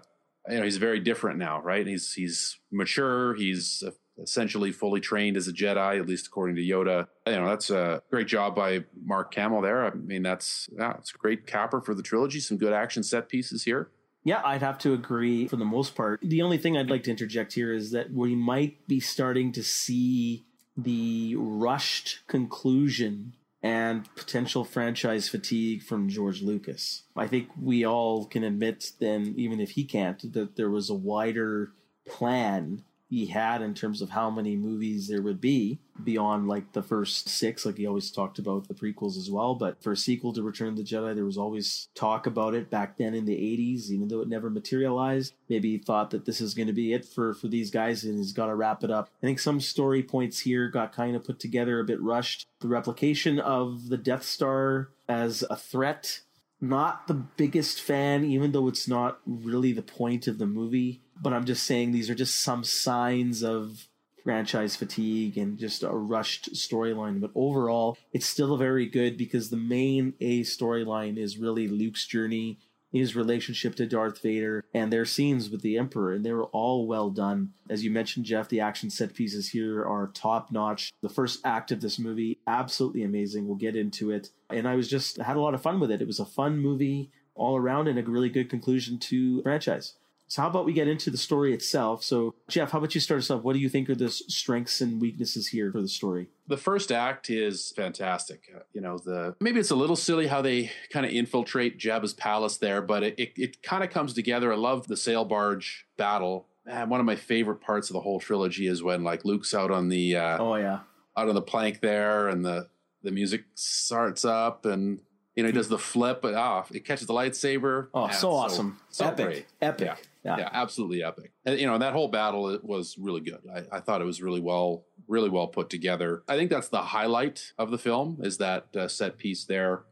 you 0.48 0.58
know 0.58 0.64
he's 0.64 0.78
very 0.78 1.00
different 1.00 1.38
now, 1.38 1.60
right? 1.60 1.86
He's 1.86 2.12
he's 2.12 2.58
mature. 2.70 3.34
He's 3.34 3.82
essentially 4.22 4.72
fully 4.72 5.00
trained 5.00 5.36
as 5.36 5.48
a 5.48 5.52
Jedi, 5.52 5.98
at 5.98 6.06
least 6.06 6.26
according 6.26 6.56
to 6.56 6.62
Yoda. 6.62 7.06
You 7.26 7.36
know, 7.36 7.48
that's 7.48 7.70
a 7.70 8.02
great 8.10 8.26
job 8.26 8.54
by 8.54 8.84
Mark 9.02 9.34
Hamill 9.34 9.62
there. 9.62 9.86
I 9.86 9.94
mean, 9.94 10.22
that's 10.22 10.68
a 10.78 11.18
great 11.18 11.46
capper 11.46 11.80
for 11.80 11.94
the 11.94 12.02
trilogy. 12.02 12.40
Some 12.40 12.58
good 12.58 12.72
action 12.72 13.02
set 13.02 13.28
pieces 13.28 13.64
here. 13.64 13.90
Yeah, 14.22 14.42
I'd 14.44 14.60
have 14.60 14.78
to 14.80 14.92
agree 14.92 15.48
for 15.48 15.56
the 15.56 15.64
most 15.64 15.94
part. 15.94 16.20
The 16.22 16.42
only 16.42 16.58
thing 16.58 16.76
I'd 16.76 16.90
like 16.90 17.04
to 17.04 17.10
interject 17.10 17.54
here 17.54 17.72
is 17.72 17.90
that 17.92 18.12
we 18.12 18.34
might 18.34 18.86
be 18.86 19.00
starting 19.00 19.52
to 19.52 19.62
see 19.62 20.44
the 20.76 21.36
rushed 21.38 22.20
conclusion 22.26 23.34
and 23.62 24.12
potential 24.14 24.64
franchise 24.64 25.28
fatigue 25.28 25.82
from 25.82 26.08
George 26.08 26.42
Lucas. 26.42 27.02
I 27.16 27.26
think 27.26 27.48
we 27.60 27.84
all 27.84 28.24
can 28.24 28.42
admit, 28.42 28.92
then, 29.00 29.34
even 29.36 29.60
if 29.60 29.72
he 29.72 29.84
can't, 29.84 30.32
that 30.32 30.56
there 30.56 30.70
was 30.70 30.88
a 30.88 30.94
wider 30.94 31.72
plan 32.08 32.84
he 33.10 33.26
had 33.26 33.60
in 33.60 33.74
terms 33.74 34.00
of 34.00 34.10
how 34.10 34.30
many 34.30 34.54
movies 34.54 35.08
there 35.08 35.20
would 35.20 35.40
be 35.40 35.80
beyond 36.04 36.46
like 36.46 36.72
the 36.72 36.82
first 36.82 37.28
six 37.28 37.66
like 37.66 37.76
he 37.76 37.86
always 37.86 38.10
talked 38.10 38.38
about 38.38 38.68
the 38.68 38.74
prequels 38.74 39.18
as 39.18 39.28
well. 39.28 39.56
But 39.56 39.82
for 39.82 39.92
a 39.92 39.96
sequel 39.96 40.32
to 40.32 40.42
return 40.42 40.68
of 40.68 40.76
the 40.76 40.84
jedi 40.84 41.14
there 41.14 41.24
was 41.24 41.36
always 41.36 41.88
talk 41.94 42.26
about 42.26 42.54
it 42.54 42.70
back 42.70 42.96
then 42.96 43.14
in 43.14 43.24
the 43.24 43.34
80s 43.34 43.90
even 43.90 44.06
though 44.06 44.20
it 44.20 44.28
never 44.28 44.48
materialized. 44.48 45.34
Maybe 45.48 45.72
he 45.72 45.78
thought 45.78 46.10
that 46.10 46.24
this 46.24 46.40
is 46.40 46.54
going 46.54 46.68
to 46.68 46.72
be 46.72 46.92
it 46.92 47.04
for 47.04 47.34
for 47.34 47.48
these 47.48 47.70
guys 47.70 48.04
and 48.04 48.16
he's 48.16 48.32
got 48.32 48.46
to 48.46 48.54
wrap 48.54 48.84
it 48.84 48.92
up. 48.92 49.10
I 49.20 49.26
think 49.26 49.40
some 49.40 49.60
story 49.60 50.04
points 50.04 50.38
here 50.38 50.68
got 50.68 50.92
kind 50.92 51.16
of 51.16 51.24
put 51.24 51.40
together 51.40 51.80
a 51.80 51.84
bit 51.84 52.00
rushed. 52.00 52.46
The 52.60 52.68
replication 52.68 53.40
of 53.40 53.88
the 53.88 53.98
death 53.98 54.22
star 54.22 54.90
as 55.08 55.44
a 55.50 55.56
threat 55.56 56.20
not 56.60 57.06
the 57.06 57.14
biggest 57.14 57.80
fan, 57.80 58.24
even 58.24 58.52
though 58.52 58.68
it's 58.68 58.86
not 58.86 59.20
really 59.26 59.72
the 59.72 59.82
point 59.82 60.26
of 60.26 60.38
the 60.38 60.46
movie. 60.46 61.00
But 61.20 61.32
I'm 61.32 61.44
just 61.44 61.64
saying 61.64 61.92
these 61.92 62.10
are 62.10 62.14
just 62.14 62.40
some 62.40 62.64
signs 62.64 63.42
of 63.42 63.86
franchise 64.22 64.76
fatigue 64.76 65.38
and 65.38 65.58
just 65.58 65.82
a 65.82 65.90
rushed 65.90 66.52
storyline. 66.54 67.20
But 67.20 67.30
overall, 67.34 67.96
it's 68.12 68.26
still 68.26 68.56
very 68.56 68.86
good 68.86 69.16
because 69.16 69.50
the 69.50 69.56
main 69.56 70.14
A 70.20 70.40
storyline 70.42 71.16
is 71.16 71.38
really 71.38 71.68
Luke's 71.68 72.06
journey, 72.06 72.58
his 72.92 73.16
relationship 73.16 73.74
to 73.76 73.86
Darth 73.86 74.20
Vader, 74.22 74.64
and 74.74 74.92
their 74.92 75.04
scenes 75.04 75.50
with 75.50 75.62
the 75.62 75.78
Emperor. 75.78 76.12
And 76.12 76.24
they 76.24 76.32
were 76.32 76.46
all 76.46 76.86
well 76.86 77.10
done. 77.10 77.52
As 77.68 77.84
you 77.84 77.90
mentioned, 77.90 78.26
Geoff, 78.26 78.48
the 78.48 78.60
action 78.60 78.90
set 78.90 79.14
pieces 79.14 79.50
here 79.50 79.84
are 79.84 80.10
top 80.14 80.50
notch. 80.50 80.92
The 81.02 81.08
first 81.08 81.40
act 81.44 81.70
of 81.70 81.80
this 81.80 81.98
movie, 81.98 82.40
absolutely 82.46 83.02
amazing. 83.02 83.46
We'll 83.46 83.56
get 83.56 83.76
into 83.76 84.10
it. 84.10 84.30
And 84.48 84.66
I 84.66 84.74
was 84.74 84.88
just 84.88 85.18
had 85.18 85.36
a 85.36 85.40
lot 85.40 85.54
of 85.54 85.62
fun 85.62 85.80
with 85.80 85.90
it. 85.90 86.02
It 86.02 86.06
was 86.06 86.20
a 86.20 86.24
fun 86.24 86.58
movie 86.58 87.10
all 87.34 87.56
around 87.56 87.88
and 87.88 87.98
a 87.98 88.02
really 88.02 88.28
good 88.28 88.50
conclusion 88.50 88.98
to 88.98 89.42
franchise. 89.42 89.94
So 90.30 90.42
how 90.42 90.48
about 90.48 90.64
we 90.64 90.72
get 90.72 90.86
into 90.86 91.10
the 91.10 91.18
story 91.18 91.52
itself? 91.52 92.04
So 92.04 92.36
Geoff, 92.48 92.70
how 92.70 92.78
about 92.78 92.94
you 92.94 93.00
start 93.00 93.18
us 93.18 93.30
off? 93.32 93.42
What 93.42 93.54
do 93.54 93.58
you 93.58 93.68
think 93.68 93.90
are 93.90 93.96
the 93.96 94.08
strengths 94.08 94.80
and 94.80 95.00
weaknesses 95.00 95.48
here 95.48 95.72
for 95.72 95.80
the 95.82 95.88
story? 95.88 96.28
The 96.46 96.56
first 96.56 96.92
act 96.92 97.30
is 97.30 97.72
fantastic. 97.74 98.44
Uh, 98.54 98.60
you 98.72 98.80
know, 98.80 98.96
the 98.96 99.34
maybe 99.40 99.58
it's 99.58 99.72
a 99.72 99.74
little 99.76 99.96
silly 99.96 100.28
how 100.28 100.40
they 100.40 100.70
kind 100.92 101.04
of 101.04 101.10
infiltrate 101.10 101.80
Jabba's 101.80 102.12
palace 102.14 102.58
there, 102.58 102.80
but 102.80 103.02
it, 103.02 103.18
it, 103.18 103.32
it 103.36 103.62
kind 103.64 103.82
of 103.82 103.90
comes 103.90 104.14
together. 104.14 104.52
I 104.52 104.56
love 104.56 104.86
the 104.86 104.96
sail 104.96 105.24
barge 105.24 105.86
battle. 105.96 106.46
Man, 106.64 106.88
one 106.90 107.00
of 107.00 107.06
my 107.06 107.16
favorite 107.16 107.60
parts 107.60 107.90
of 107.90 107.94
the 107.94 108.00
whole 108.00 108.20
trilogy 108.20 108.68
is 108.68 108.84
when 108.84 109.02
like 109.02 109.24
Luke's 109.24 109.52
out 109.52 109.72
on 109.72 109.88
the 109.88 110.14
uh, 110.14 110.38
Oh 110.38 110.54
yeah. 110.54 110.80
out 111.16 111.28
on 111.28 111.34
the 111.34 111.42
plank 111.42 111.80
there, 111.80 112.28
and 112.28 112.44
the 112.44 112.68
the 113.02 113.10
music 113.10 113.46
starts 113.56 114.24
up, 114.24 114.64
and 114.64 115.00
you 115.34 115.42
know 115.42 115.48
he 115.48 115.52
does 115.52 115.68
the 115.68 115.78
flip, 115.78 116.22
but 116.22 116.34
off 116.34 116.70
it 116.72 116.84
catches 116.84 117.08
the 117.08 117.14
lightsaber. 117.14 117.88
Oh, 117.92 118.06
Man, 118.06 118.16
so 118.16 118.30
awesome. 118.30 118.78
so 118.90 119.06
Epic. 119.06 119.26
great. 119.26 119.46
Epic. 119.60 119.86
Yeah. 119.86 119.96
Yeah. 120.24 120.36
yeah, 120.38 120.48
absolutely 120.52 121.02
epic. 121.02 121.32
And 121.44 121.58
you 121.58 121.66
know 121.66 121.78
that 121.78 121.94
whole 121.94 122.08
battle 122.08 122.50
it 122.50 122.62
was 122.62 122.96
really 122.98 123.20
good. 123.20 123.40
I, 123.52 123.76
I 123.76 123.80
thought 123.80 124.02
it 124.02 124.04
was 124.04 124.22
really 124.22 124.40
well, 124.40 124.84
really 125.08 125.30
well 125.30 125.46
put 125.46 125.70
together. 125.70 126.22
I 126.28 126.36
think 126.36 126.50
that's 126.50 126.68
the 126.68 126.82
highlight 126.82 127.52
of 127.58 127.70
the 127.70 127.78
film 127.78 128.18
is 128.22 128.38
that 128.38 128.74
uh, 128.76 128.88
set 128.88 129.18
piece 129.18 129.44
there. 129.44 129.84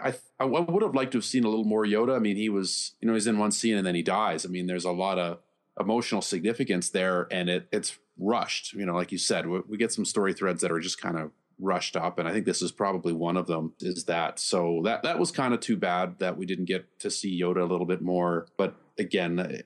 I 0.00 0.14
I 0.40 0.44
would 0.44 0.82
have 0.82 0.94
liked 0.94 1.12
to 1.12 1.18
have 1.18 1.24
seen 1.24 1.44
a 1.44 1.48
little 1.48 1.64
more 1.64 1.84
Yoda. 1.84 2.16
I 2.16 2.18
mean, 2.18 2.36
he 2.36 2.48
was 2.48 2.94
you 3.00 3.08
know 3.08 3.14
he's 3.14 3.26
in 3.26 3.38
one 3.38 3.52
scene 3.52 3.76
and 3.76 3.86
then 3.86 3.94
he 3.94 4.02
dies. 4.02 4.46
I 4.46 4.48
mean, 4.48 4.66
there's 4.66 4.86
a 4.86 4.92
lot 4.92 5.18
of 5.18 5.38
emotional 5.78 6.22
significance 6.22 6.90
there, 6.90 7.28
and 7.30 7.50
it 7.50 7.68
it's 7.70 7.98
rushed. 8.18 8.72
You 8.72 8.86
know, 8.86 8.94
like 8.94 9.12
you 9.12 9.18
said, 9.18 9.46
we, 9.46 9.60
we 9.68 9.76
get 9.76 9.92
some 9.92 10.04
story 10.04 10.32
threads 10.32 10.62
that 10.62 10.72
are 10.72 10.80
just 10.80 11.00
kind 11.00 11.18
of 11.18 11.30
rushed 11.60 11.96
up 11.96 12.18
and 12.18 12.26
i 12.26 12.32
think 12.32 12.44
this 12.44 12.62
is 12.62 12.72
probably 12.72 13.12
one 13.12 13.36
of 13.36 13.46
them 13.46 13.72
is 13.80 14.06
that 14.06 14.40
so 14.40 14.80
that 14.84 15.04
that 15.04 15.20
was 15.20 15.30
kind 15.30 15.54
of 15.54 15.60
too 15.60 15.76
bad 15.76 16.18
that 16.18 16.36
we 16.36 16.44
didn't 16.46 16.64
get 16.64 16.98
to 16.98 17.08
see 17.08 17.40
yoda 17.40 17.60
a 17.60 17.64
little 17.64 17.86
bit 17.86 18.02
more 18.02 18.46
but 18.56 18.74
again 18.98 19.62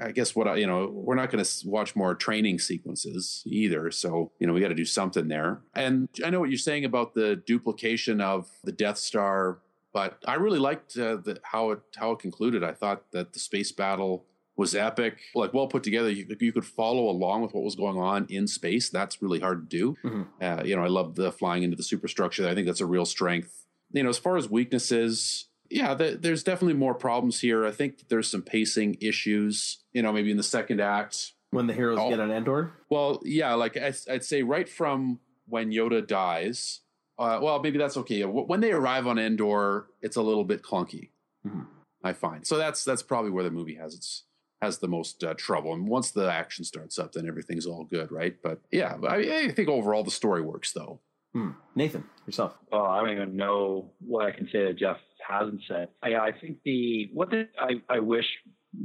I 0.00 0.12
guess 0.12 0.34
what 0.36 0.46
I, 0.48 0.56
you 0.56 0.66
know, 0.66 0.88
we're 0.92 1.14
not 1.14 1.30
going 1.30 1.44
to 1.44 1.68
watch 1.68 1.96
more 1.96 2.14
training 2.14 2.58
sequences 2.58 3.42
either. 3.46 3.90
So, 3.90 4.32
you 4.38 4.46
know, 4.46 4.52
we 4.52 4.60
got 4.60 4.68
to 4.68 4.74
do 4.74 4.84
something 4.84 5.28
there. 5.28 5.60
And 5.74 6.08
I 6.24 6.30
know 6.30 6.40
what 6.40 6.50
you're 6.50 6.58
saying 6.58 6.84
about 6.84 7.14
the 7.14 7.36
duplication 7.36 8.20
of 8.20 8.48
the 8.64 8.72
Death 8.72 8.98
Star, 8.98 9.58
but 9.92 10.18
I 10.26 10.34
really 10.34 10.58
liked 10.58 10.96
uh, 10.98 11.16
the, 11.16 11.40
how 11.42 11.70
it 11.70 11.80
how 11.96 12.12
it 12.12 12.18
concluded. 12.18 12.62
I 12.62 12.72
thought 12.72 13.10
that 13.12 13.32
the 13.32 13.38
space 13.38 13.72
battle 13.72 14.26
was 14.56 14.74
epic, 14.74 15.18
like 15.34 15.54
well 15.54 15.68
put 15.68 15.82
together. 15.82 16.10
You, 16.10 16.26
you 16.40 16.52
could 16.52 16.64
follow 16.66 17.08
along 17.08 17.42
with 17.42 17.54
what 17.54 17.64
was 17.64 17.76
going 17.76 17.96
on 17.96 18.26
in 18.28 18.46
space. 18.46 18.90
That's 18.90 19.22
really 19.22 19.40
hard 19.40 19.70
to 19.70 19.76
do. 19.76 19.96
Mhm. 20.04 20.26
Uh, 20.42 20.62
you 20.64 20.76
know, 20.76 20.82
I 20.84 20.88
love 20.88 21.14
the 21.14 21.32
flying 21.32 21.62
into 21.62 21.76
the 21.76 21.82
superstructure. 21.82 22.46
I 22.48 22.54
think 22.54 22.66
that's 22.66 22.80
a 22.80 22.86
real 22.86 23.04
strength. 23.06 23.64
You 23.92 24.02
know, 24.02 24.10
as 24.10 24.18
far 24.18 24.36
as 24.36 24.50
weaknesses, 24.50 25.46
yeah, 25.70 25.94
the, 25.94 26.18
there's 26.20 26.42
definitely 26.42 26.74
more 26.78 26.94
problems 26.94 27.40
here. 27.40 27.64
I 27.66 27.70
think 27.70 28.08
there's 28.08 28.30
some 28.30 28.42
pacing 28.42 28.98
issues. 29.00 29.78
You 29.92 30.02
know, 30.02 30.12
maybe 30.12 30.30
in 30.30 30.36
the 30.36 30.42
second 30.42 30.80
act. 30.80 31.32
When 31.50 31.66
the 31.66 31.72
heroes 31.72 31.98
Oh. 32.00 32.10
get 32.10 32.20
on 32.20 32.30
Endor. 32.30 32.72
Well, 32.90 33.20
yeah, 33.24 33.54
like 33.54 33.76
I, 33.78 33.92
I'd 34.10 34.24
say 34.24 34.42
right 34.42 34.68
from 34.68 35.20
when 35.46 35.70
Yoda 35.70 36.06
dies. 36.06 36.80
Uh, 37.18 37.40
well, 37.42 37.60
maybe 37.62 37.78
that's 37.78 37.96
okay. 37.96 38.22
When 38.24 38.60
they 38.60 38.70
arrive 38.70 39.06
on 39.06 39.18
Endor, 39.18 39.86
it's 40.02 40.16
a 40.16 40.22
little 40.22 40.44
bit 40.44 40.62
clunky. 40.62 41.10
Mhm. 41.46 41.66
I 42.04 42.12
find 42.12 42.46
so 42.46 42.56
that's 42.58 42.84
that's 42.84 43.02
probably 43.02 43.30
where 43.32 43.42
the 43.42 43.50
movie 43.50 43.74
has 43.74 43.94
its 43.94 44.24
has 44.62 44.78
the 44.78 44.88
most 44.88 45.24
uh, 45.24 45.34
trouble. 45.34 45.72
And 45.72 45.88
once 45.88 46.10
the 46.12 46.30
action 46.30 46.64
starts 46.64 46.98
up, 46.98 47.12
then 47.12 47.26
everything's 47.26 47.66
all 47.66 47.84
good, 47.84 48.12
right? 48.12 48.36
But 48.42 48.60
yeah, 48.70 48.96
I, 49.08 49.16
I 49.16 49.50
think 49.50 49.68
overall 49.68 50.04
the 50.04 50.10
story 50.10 50.42
works 50.42 50.72
though. 50.72 51.00
Hmm. 51.32 51.50
Nathan, 51.74 52.04
yourself. 52.26 52.56
Oh, 52.70 52.82
I 52.84 53.00
don't 53.00 53.10
even 53.10 53.36
know 53.36 53.90
what 54.00 54.26
I 54.26 54.30
can 54.32 54.48
say 54.52 54.64
that 54.64 54.76
Geoff 54.76 54.98
hasn't 55.28 55.60
said. 55.68 55.88
I, 56.02 56.14
I 56.14 56.30
think 56.40 56.58
the 56.64 57.10
what 57.12 57.30
the, 57.30 57.48
I, 57.60 57.96
I 57.96 57.98
wish 58.00 58.24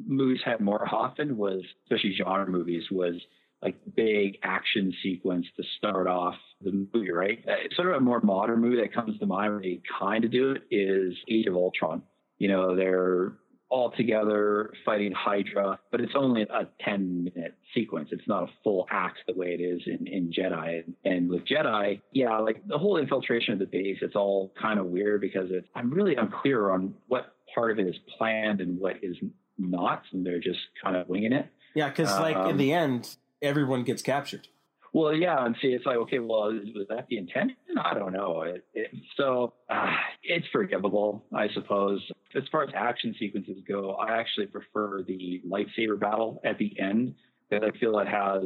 movies 0.06 0.42
had 0.44 0.60
more 0.60 0.88
often 0.94 1.38
was, 1.38 1.62
especially 1.86 2.16
genre 2.16 2.50
movies, 2.50 2.84
was 2.92 3.16
like 3.62 3.76
big 3.96 4.38
action 4.44 4.94
sequence 5.02 5.46
to 5.56 5.64
start 5.78 6.08
off 6.08 6.36
the 6.62 6.88
movie, 6.94 7.12
right? 7.12 7.44
Uh, 7.48 7.74
sort 7.76 7.90
of 7.90 7.96
a 7.96 8.00
more 8.00 8.20
modern 8.22 8.60
movie 8.60 8.82
that 8.82 8.94
comes 8.94 9.18
to 9.20 9.26
mind 9.26 9.54
where 9.54 9.62
they 9.62 9.82
kind 10.00 10.26
of 10.26 10.32
do 10.32 10.52
it 10.52 10.64
is 10.70 11.14
Age 11.30 11.48
of 11.48 11.56
Ultron. 11.56 12.04
You 12.38 12.50
know, 12.50 12.76
they're 12.76 13.34
all 13.74 13.90
together 13.90 14.72
fighting 14.86 15.12
Hydra, 15.12 15.80
but 15.90 16.00
it's 16.00 16.12
only 16.16 16.44
a 16.44 16.68
10 16.86 17.24
minute 17.24 17.56
sequence. 17.74 18.10
It's 18.12 18.28
not 18.28 18.44
a 18.44 18.48
full 18.64 18.86
act 18.92 19.18
the 19.28 19.34
way 19.34 19.48
it 19.48 19.62
is 19.62 19.82
in, 19.88 20.06
in 20.06 20.32
Jedi. 20.32 20.84
And 21.04 21.28
with 21.28 21.42
Jedi, 21.48 22.00
yeah, 22.12 22.38
like 22.38 22.62
the 22.68 22.78
whole 22.78 22.98
infiltration 22.98 23.52
of 23.54 23.58
the 23.60 23.66
base, 23.66 23.98
it's 24.04 24.16
all 24.16 24.54
kind 24.62 24.80
of 24.80 24.86
weird 24.86 25.22
because 25.22 25.48
it's, 25.50 25.68
I'm 25.74 25.92
really 25.92 26.16
unclear 26.16 26.70
on 26.70 26.94
what 27.08 27.34
part 27.56 27.72
of 27.72 27.80
it 27.80 27.88
is 27.88 27.96
planned 28.16 28.62
and 28.62 28.80
what 28.80 28.98
is 29.02 29.18
not. 29.58 30.04
And 30.12 30.24
they're 30.24 30.40
just 30.40 30.60
kind 30.84 30.96
of 30.96 31.10
winging 31.10 31.34
it. 31.34 31.48
Yeah, 31.74 31.90
because 31.90 32.12
like 32.20 32.36
in 32.36 32.52
Um, 32.52 32.58
the 32.58 32.74
end, 32.74 33.18
everyone 33.42 33.84
gets 33.84 34.04
captured. 34.04 34.48
Well, 34.94 35.16
yeah, 35.16 35.44
and 35.44 35.56
see, 35.60 35.70
it's 35.70 35.88
like, 35.88 35.98
okay, 35.98 36.20
well, 36.20 36.54
was 36.54 36.86
that 36.90 37.08
the 37.10 37.18
intention? 37.18 37.58
I 37.84 37.96
don't 37.96 38.14
know. 38.14 38.44
It, 38.44 38.64
it, 38.76 38.92
so 39.18 39.54
uh, 39.68 39.92
it's 40.22 40.46
forgivable, 40.52 41.24
I 41.34 41.48
suppose. 41.56 42.00
As 42.36 42.44
far 42.52 42.64
as 42.64 42.70
action 42.76 43.16
sequences 43.20 43.58
go, 43.68 43.92
I 43.92 44.18
actually 44.18 44.48
prefer 44.48 45.04
the 45.04 45.42
lightsaber 45.48 46.00
battle 46.00 46.42
at 46.44 46.58
the 46.58 46.78
end 46.80 47.16
because 47.50 47.70
I 47.74 47.78
feel 47.78 48.00
it 48.00 48.08
has, 48.08 48.44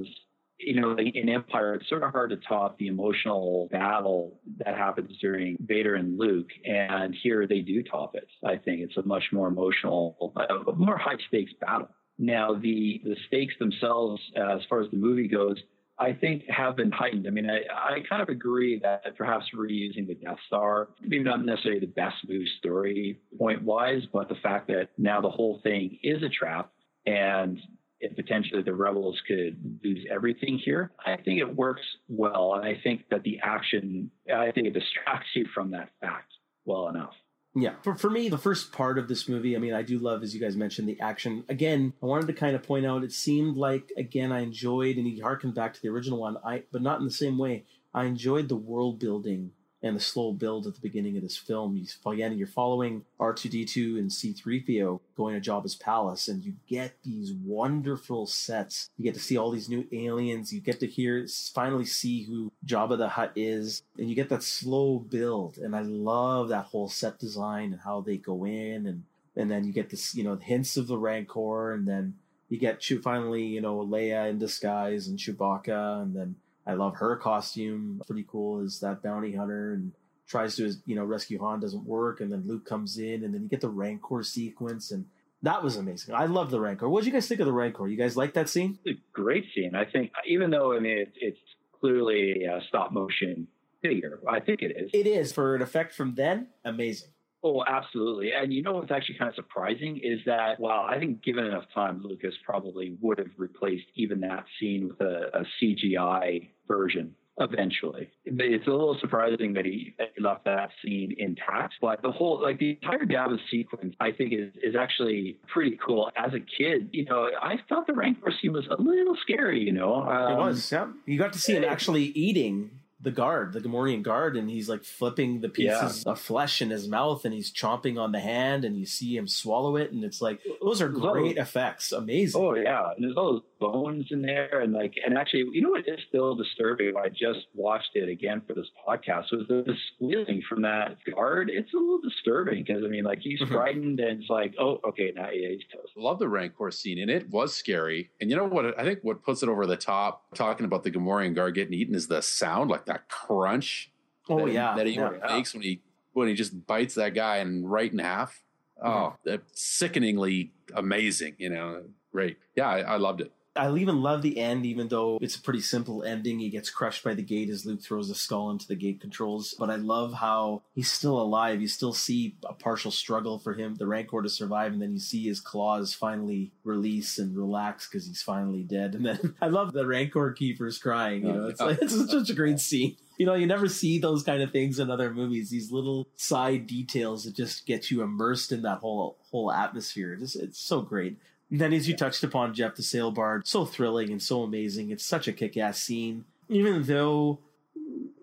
you 0.59 0.81
know, 0.81 0.97
in 0.97 1.29
Empire, 1.29 1.75
it's 1.75 1.87
sort 1.87 2.03
of 2.03 2.11
hard 2.11 2.31
to 2.31 2.37
top 2.37 2.77
the 2.79 2.87
emotional 2.87 3.69
battle 3.71 4.39
that 4.57 4.75
happens 4.75 5.11
during 5.21 5.57
Vader 5.61 5.95
and 5.95 6.17
Luke, 6.17 6.49
and 6.65 7.15
here 7.23 7.47
they 7.47 7.61
do 7.61 7.83
top 7.83 8.15
it. 8.15 8.27
I 8.43 8.57
think 8.57 8.81
it's 8.81 8.97
a 8.97 9.03
much 9.03 9.23
more 9.31 9.47
emotional, 9.47 10.33
a 10.35 10.73
more 10.73 10.97
high 10.97 11.17
stakes 11.27 11.53
battle. 11.61 11.89
Now, 12.19 12.55
the 12.55 12.99
the 13.03 13.15
stakes 13.27 13.53
themselves, 13.59 14.21
uh, 14.35 14.55
as 14.55 14.61
far 14.67 14.81
as 14.81 14.89
the 14.89 14.97
movie 14.97 15.27
goes, 15.27 15.57
I 15.99 16.13
think 16.13 16.43
have 16.47 16.75
been 16.75 16.91
heightened. 16.91 17.25
I 17.27 17.31
mean, 17.31 17.49
I, 17.49 17.61
I 17.73 17.99
kind 18.07 18.21
of 18.21 18.29
agree 18.29 18.79
that 18.83 19.17
perhaps 19.17 19.45
reusing 19.55 20.07
the 20.07 20.15
Death 20.15 20.37
Star, 20.45 20.89
maybe 21.01 21.23
not 21.23 21.43
necessarily 21.43 21.79
the 21.79 21.87
best 21.87 22.15
move 22.27 22.47
story 22.59 23.19
point 23.37 23.63
wise, 23.63 24.03
but 24.13 24.29
the 24.29 24.35
fact 24.35 24.67
that 24.67 24.89
now 24.97 25.21
the 25.21 25.29
whole 25.29 25.59
thing 25.63 25.97
is 26.03 26.21
a 26.21 26.29
trap 26.29 26.71
and 27.05 27.59
if 27.99 28.15
potentially 28.15 28.61
the 28.61 28.73
rebels 28.73 29.19
could 29.27 29.79
lose 29.83 30.05
everything 30.11 30.59
here, 30.63 30.91
I 31.03 31.15
think 31.17 31.39
it 31.39 31.55
works 31.55 31.81
well. 32.07 32.53
And 32.53 32.63
I 32.63 32.79
think 32.83 33.05
that 33.09 33.23
the 33.23 33.39
action, 33.43 34.11
I 34.33 34.51
think 34.51 34.67
it 34.67 34.73
distracts 34.73 35.29
you 35.33 35.47
from 35.53 35.71
that 35.71 35.89
fact 35.99 36.31
well 36.65 36.89
enough. 36.89 37.13
Yeah, 37.59 37.73
for, 37.81 37.95
for 37.95 38.11
me, 38.11 38.29
the 38.29 38.37
first 38.37 38.71
part 38.71 38.99
of 38.99 39.07
this 39.07 39.27
movie, 39.27 39.55
I 39.55 39.59
mean, 39.59 39.73
I 39.73 39.81
do 39.81 39.97
love, 39.97 40.21
as 40.21 40.31
you 40.31 40.39
guys 40.39 40.55
mentioned, 40.55 40.87
the 40.87 40.99
action. 40.99 41.43
Again, 41.49 41.91
I 42.03 42.05
wanted 42.05 42.27
to 42.27 42.33
kind 42.33 42.55
of 42.55 42.61
point 42.61 42.85
out, 42.85 43.03
it 43.03 43.11
seemed 43.11 43.57
like, 43.57 43.91
again, 43.97 44.31
I 44.31 44.41
enjoyed, 44.41 44.97
and 44.97 45.07
he 45.07 45.19
harkened 45.19 45.55
back 45.55 45.73
to 45.73 45.81
the 45.81 45.89
original 45.89 46.19
one, 46.19 46.37
I 46.45 46.63
but 46.71 46.83
not 46.83 46.99
in 46.99 47.05
the 47.05 47.11
same 47.11 47.39
way. 47.39 47.65
I 47.95 48.05
enjoyed 48.05 48.47
the 48.47 48.55
world 48.55 48.99
building 48.99 49.53
and 49.83 49.95
the 49.95 50.01
slow 50.01 50.33
build 50.33 50.65
at 50.65 50.73
the 50.73 50.81
beginning 50.81 51.15
of 51.17 51.23
this 51.23 51.37
film. 51.37 51.75
You, 51.75 51.85
again, 52.11 52.37
you're 52.37 52.47
following 52.47 53.05
R2D2 53.19 53.99
and 53.99 54.09
C3PO 54.09 54.99
going 55.15 55.39
to 55.39 55.49
Jabba's 55.49 55.75
palace, 55.75 56.27
and 56.27 56.43
you 56.43 56.53
get 56.67 56.95
these 57.03 57.33
wonderful 57.33 58.25
sets. 58.25 58.89
You 58.97 59.03
get 59.03 59.13
to 59.13 59.19
see 59.19 59.37
all 59.37 59.51
these 59.51 59.69
new 59.69 59.87
aliens. 59.91 60.51
You 60.51 60.61
get 60.61 60.79
to 60.79 60.87
hear, 60.87 61.27
finally 61.53 61.85
see 61.85 62.23
who 62.23 62.51
Jabba 62.65 62.97
the 62.97 63.09
Hutt 63.09 63.33
is, 63.35 63.83
and 63.97 64.09
you 64.09 64.15
get 64.15 64.29
that 64.29 64.43
slow 64.43 64.99
build. 64.99 65.57
And 65.57 65.75
I 65.75 65.81
love 65.81 66.49
that 66.49 66.65
whole 66.65 66.89
set 66.89 67.19
design 67.19 67.73
and 67.73 67.81
how 67.81 68.01
they 68.01 68.17
go 68.17 68.45
in, 68.45 68.87
and 68.87 69.03
and 69.35 69.51
then 69.51 69.63
you 69.63 69.71
get 69.71 69.91
this, 69.91 70.15
you 70.15 70.23
know, 70.23 70.35
hints 70.35 70.77
of 70.77 70.87
the 70.87 70.97
Rancor, 70.97 71.71
and 71.71 71.87
then 71.87 72.15
you 72.49 72.57
get 72.57 72.83
finally, 73.03 73.43
you 73.43 73.61
know, 73.61 73.77
Leia 73.77 74.29
in 74.29 74.39
disguise 74.39 75.07
and 75.07 75.19
Chewbacca, 75.19 76.01
and 76.01 76.15
then 76.15 76.35
I 76.67 76.73
love 76.73 76.95
her 76.97 77.15
costume. 77.15 78.01
Pretty 78.05 78.25
cool 78.27 78.61
is 78.61 78.79
that 78.81 79.01
bounty 79.01 79.33
hunter 79.33 79.73
and 79.73 79.93
tries 80.27 80.57
to, 80.57 80.73
you 80.85 80.95
know, 80.95 81.05
rescue 81.05 81.39
Han 81.39 81.61
doesn't 81.61 81.85
work, 81.85 82.19
and 82.19 82.31
then 82.31 82.43
Luke 82.45 82.65
comes 82.65 82.97
in, 82.97 83.23
and 83.23 83.33
then 83.33 83.41
you 83.41 83.47
get 83.47 83.61
the 83.61 83.69
Rancor 83.69 84.23
sequence, 84.23 84.91
and 84.91 85.05
that 85.41 85.63
was 85.63 85.77
amazing. 85.77 86.13
I 86.13 86.25
love 86.25 86.51
the 86.51 86.59
Rancor. 86.59 86.89
What 86.89 87.01
did 87.01 87.07
you 87.07 87.13
guys 87.13 87.27
think 87.27 87.39
of 87.39 87.45
the 87.45 87.53
Rancor? 87.53 87.87
You 87.87 87.97
guys 87.97 88.17
like 88.17 88.33
that 88.33 88.49
scene? 88.49 88.77
It's 88.83 88.99
a 88.99 89.01
great 89.13 89.45
scene. 89.55 89.73
I 89.75 89.85
think, 89.85 90.11
even 90.27 90.49
though 90.49 90.73
I 90.73 90.79
mean 90.79 90.97
it's, 90.97 91.17
it's 91.21 91.39
clearly 91.79 92.43
a 92.43 92.59
stop 92.67 92.91
motion 92.91 93.47
figure, 93.81 94.19
I 94.27 94.41
think 94.41 94.61
it 94.61 94.75
is. 94.75 94.89
It 94.93 95.07
is 95.07 95.31
for 95.31 95.55
an 95.55 95.61
effect 95.61 95.93
from 95.93 96.15
then. 96.15 96.47
Amazing. 96.65 97.09
Oh, 97.43 97.63
absolutely. 97.65 98.31
And 98.33 98.51
you 98.51 98.63
know 98.63 98.73
what's 98.73 98.91
actually 98.91 99.17
kind 99.17 99.29
of 99.29 99.35
surprising 99.35 99.99
is 100.03 100.19
that, 100.25 100.59
well, 100.59 100.85
I 100.89 100.97
think 100.97 101.23
given 101.23 101.45
enough 101.45 101.65
time, 101.73 102.01
Lucas 102.03 102.33
probably 102.43 102.97
would 103.01 103.19
have 103.19 103.29
replaced 103.37 103.85
even 103.95 104.21
that 104.21 104.45
scene 104.59 104.87
with 104.87 105.01
a, 105.01 105.29
a 105.33 105.45
CGI 105.61 106.49
version 106.67 107.15
eventually. 107.39 108.09
It's 108.25 108.65
a 108.65 108.71
little 108.71 108.97
surprising 108.99 109.53
that 109.53 109.65
he, 109.65 109.93
that 109.99 110.13
he 110.15 110.23
left 110.23 110.45
that 110.45 110.71
scene 110.83 111.13
intact. 111.17 111.75
But 111.79 112.01
the 112.01 112.11
whole, 112.11 112.41
like 112.41 112.57
the 112.57 112.71
entire 112.71 113.05
Jabba 113.05 113.37
sequence, 113.51 113.95
I 113.99 114.11
think 114.11 114.33
is, 114.33 114.51
is 114.63 114.75
actually 114.75 115.37
pretty 115.47 115.77
cool. 115.85 116.09
As 116.17 116.33
a 116.33 116.39
kid, 116.39 116.89
you 116.91 117.05
know, 117.05 117.29
I 117.39 117.57
thought 117.69 117.85
the 117.85 117.93
Rancor 117.93 118.33
scene 118.41 118.53
was 118.53 118.65
a 118.67 118.81
little 118.81 119.15
scary, 119.21 119.61
you 119.61 119.71
know. 119.71 120.01
Um, 120.01 120.31
it 120.33 120.37
was. 120.37 120.71
Yeah. 120.71 120.87
You 121.05 121.19
got 121.19 121.33
to 121.33 121.39
see 121.39 121.53
him 121.55 121.63
actually 121.63 122.05
eating 122.05 122.71
the 122.99 123.11
guard, 123.11 123.53
the 123.53 123.59
Gamorrean 123.61 124.01
guard, 124.01 124.35
and 124.35 124.49
he's 124.49 124.67
like 124.67 124.83
flipping 124.83 125.41
the 125.41 125.49
pieces 125.49 126.03
of 126.05 126.19
flesh 126.19 126.61
in 126.63 126.71
his 126.71 126.87
mouth, 126.87 127.25
and 127.25 127.33
he's 127.33 127.51
chomping 127.53 127.99
on 127.99 128.11
the 128.11 128.19
hand, 128.19 128.65
and 128.65 128.75
you 128.75 128.87
see 128.87 129.15
him 129.15 129.27
swallow 129.27 129.75
it, 129.75 129.91
and 129.91 130.03
it's 130.03 130.19
like 130.19 130.39
those 130.63 130.81
are 130.81 130.89
great 130.89 131.37
effects, 131.37 131.91
amazing. 131.91 132.41
Oh 132.41 132.55
yeah, 132.55 132.91
and 132.95 133.03
there's 133.03 133.15
all 133.15 133.33
those 133.33 133.41
bones 133.59 134.07
in 134.09 134.23
there, 134.23 134.61
and 134.61 134.73
like, 134.73 134.95
and 135.05 135.15
actually, 135.15 135.45
you 135.51 135.61
know 135.61 135.69
what 135.69 135.87
is 135.87 135.99
still 136.09 136.33
disturbing? 136.35 136.93
I 136.97 137.09
just 137.09 137.45
watched 137.53 137.91
it 137.95 138.09
again 138.09 138.41
for 138.47 138.53
this 138.55 138.67
podcast. 138.87 139.31
Was 139.31 139.45
the, 139.47 139.63
the 139.65 139.75
squealing 139.95 140.41
from 140.49 140.63
that 140.63 140.97
guard? 141.13 141.51
It's 141.53 141.71
a 141.73 141.77
little 141.77 142.01
disturbing 142.01 142.63
because 142.65 142.83
I 142.83 142.87
mean, 142.87 143.03
like 143.03 143.19
he's 143.19 143.39
Mhm. 143.41 143.49
frightened, 143.49 143.99
and 143.99 144.21
it's 144.21 144.29
like, 144.29 144.55
oh, 144.59 144.79
okay, 144.87 145.11
now 145.15 145.29
yeah, 145.29 145.49
he's 145.49 145.61
toast. 145.71 145.93
love 145.95 146.17
the 146.17 146.27
Rancor 146.29 146.71
scene, 146.71 146.97
and 146.97 147.11
it 147.11 147.29
was 147.29 147.53
scary. 147.53 148.09
And 148.19 148.31
you 148.31 148.35
know 148.35 148.45
what? 148.45 148.77
I 148.79 148.83
think 148.83 148.99
what 149.03 149.21
puts 149.23 149.43
it 149.43 149.49
over 149.49 149.67
the 149.67 149.77
top, 149.77 150.23
talking 150.33 150.65
about 150.65 150.83
the 150.83 150.89
Gamorrean 150.89 151.35
guard 151.35 151.53
getting 151.53 151.73
eaten, 151.75 151.93
is 151.93 152.07
the 152.07 152.21
sound, 152.23 152.71
like 152.71 152.86
that 152.87 153.07
crunch. 153.09 153.91
Oh, 154.29 154.45
that, 154.45 154.51
yeah, 154.51 154.75
that 154.75 154.87
he 154.87 154.93
yeah. 154.93 155.11
makes 155.29 155.53
when 155.53 155.63
he 155.63 155.81
when 156.13 156.27
he 156.27 156.33
just 156.33 156.65
bites 156.67 156.95
that 156.95 157.13
guy 157.13 157.37
and 157.37 157.69
right 157.71 157.91
in 157.91 157.99
half. 157.99 158.41
Oh, 158.81 159.15
Mm-hmm. 159.25 159.43
sickeningly 159.53 160.51
amazing. 160.75 161.35
You 161.37 161.49
know, 161.49 161.83
great. 162.11 162.37
Yeah, 162.55 162.67
I, 162.67 162.79
I 162.79 162.95
loved 162.97 163.21
it. 163.21 163.31
I 163.57 163.75
even 163.75 164.01
love 164.01 164.21
the 164.21 164.39
end, 164.39 164.65
even 164.65 164.87
though 164.87 165.17
it's 165.21 165.35
a 165.35 165.41
pretty 165.41 165.61
simple 165.61 166.03
ending. 166.03 166.39
He 166.39 166.49
gets 166.49 166.69
crushed 166.69 167.03
by 167.03 167.13
the 167.13 167.21
gate 167.21 167.49
as 167.49 167.65
Luke 167.65 167.81
throws 167.81 168.09
the 168.09 168.15
skull 168.15 168.51
into 168.51 168.67
the 168.67 168.75
gate 168.75 169.01
controls. 169.01 169.55
But 169.57 169.69
I 169.69 169.75
love 169.75 170.13
how 170.13 170.63
he's 170.73 170.91
still 170.91 171.19
alive. 171.19 171.61
You 171.61 171.67
still 171.67 171.93
see 171.93 172.35
a 172.47 172.53
partial 172.53 172.91
struggle 172.91 173.39
for 173.39 173.53
him, 173.53 173.75
the 173.75 173.87
Rancor, 173.87 174.21
to 174.21 174.29
survive, 174.29 174.73
and 174.73 174.81
then 174.81 174.93
you 174.93 174.99
see 174.99 175.25
his 175.25 175.39
claws 175.39 175.93
finally 175.93 176.51
release 176.63 177.17
and 177.17 177.35
relax 177.35 177.87
because 177.87 178.07
he's 178.07 178.21
finally 178.21 178.63
dead. 178.63 178.95
And 178.95 179.05
then 179.05 179.35
I 179.41 179.47
love 179.47 179.73
the 179.73 179.85
Rancor 179.85 180.31
keepers 180.31 180.77
crying. 180.77 181.25
You 181.25 181.31
oh, 181.31 181.35
know, 181.35 181.47
it's 181.47 181.61
oh, 181.61 181.67
like 181.67 181.79
it's 181.81 181.93
oh, 181.93 182.07
such 182.07 182.29
a 182.29 182.35
great 182.35 182.59
scene. 182.59 182.97
You 183.17 183.25
know, 183.25 183.33
you 183.33 183.47
never 183.47 183.67
see 183.67 183.97
those 183.97 184.21
kind 184.21 184.43
of 184.43 184.51
things 184.51 184.77
in 184.77 184.91
other 184.91 185.11
movies. 185.11 185.49
These 185.49 185.71
little 185.71 186.07
side 186.17 186.67
details 186.67 187.23
that 187.23 187.35
just 187.35 187.65
get 187.65 187.89
you 187.89 188.03
immersed 188.03 188.51
in 188.51 188.61
that 188.61 188.79
whole 188.79 189.17
whole 189.31 189.51
atmosphere. 189.51 190.17
It's, 190.19 190.35
it's 190.35 190.59
so 190.59 190.81
great. 190.81 191.17
And 191.49 191.61
then, 191.61 191.71
as 191.73 191.87
you 191.87 191.95
touched 191.95 192.23
upon, 192.23 192.53
Geoff, 192.53 192.75
the 192.75 192.83
sail 192.83 193.11
barge, 193.11 193.47
so 193.47 193.63
thrilling 193.65 194.11
and 194.11 194.21
so 194.21 194.43
amazing. 194.43 194.91
It's 194.91 195.05
such 195.05 195.27
a 195.27 195.33
kick-ass 195.33 195.81
scene. 195.81 196.25
Even 196.49 196.83
though, 196.83 197.39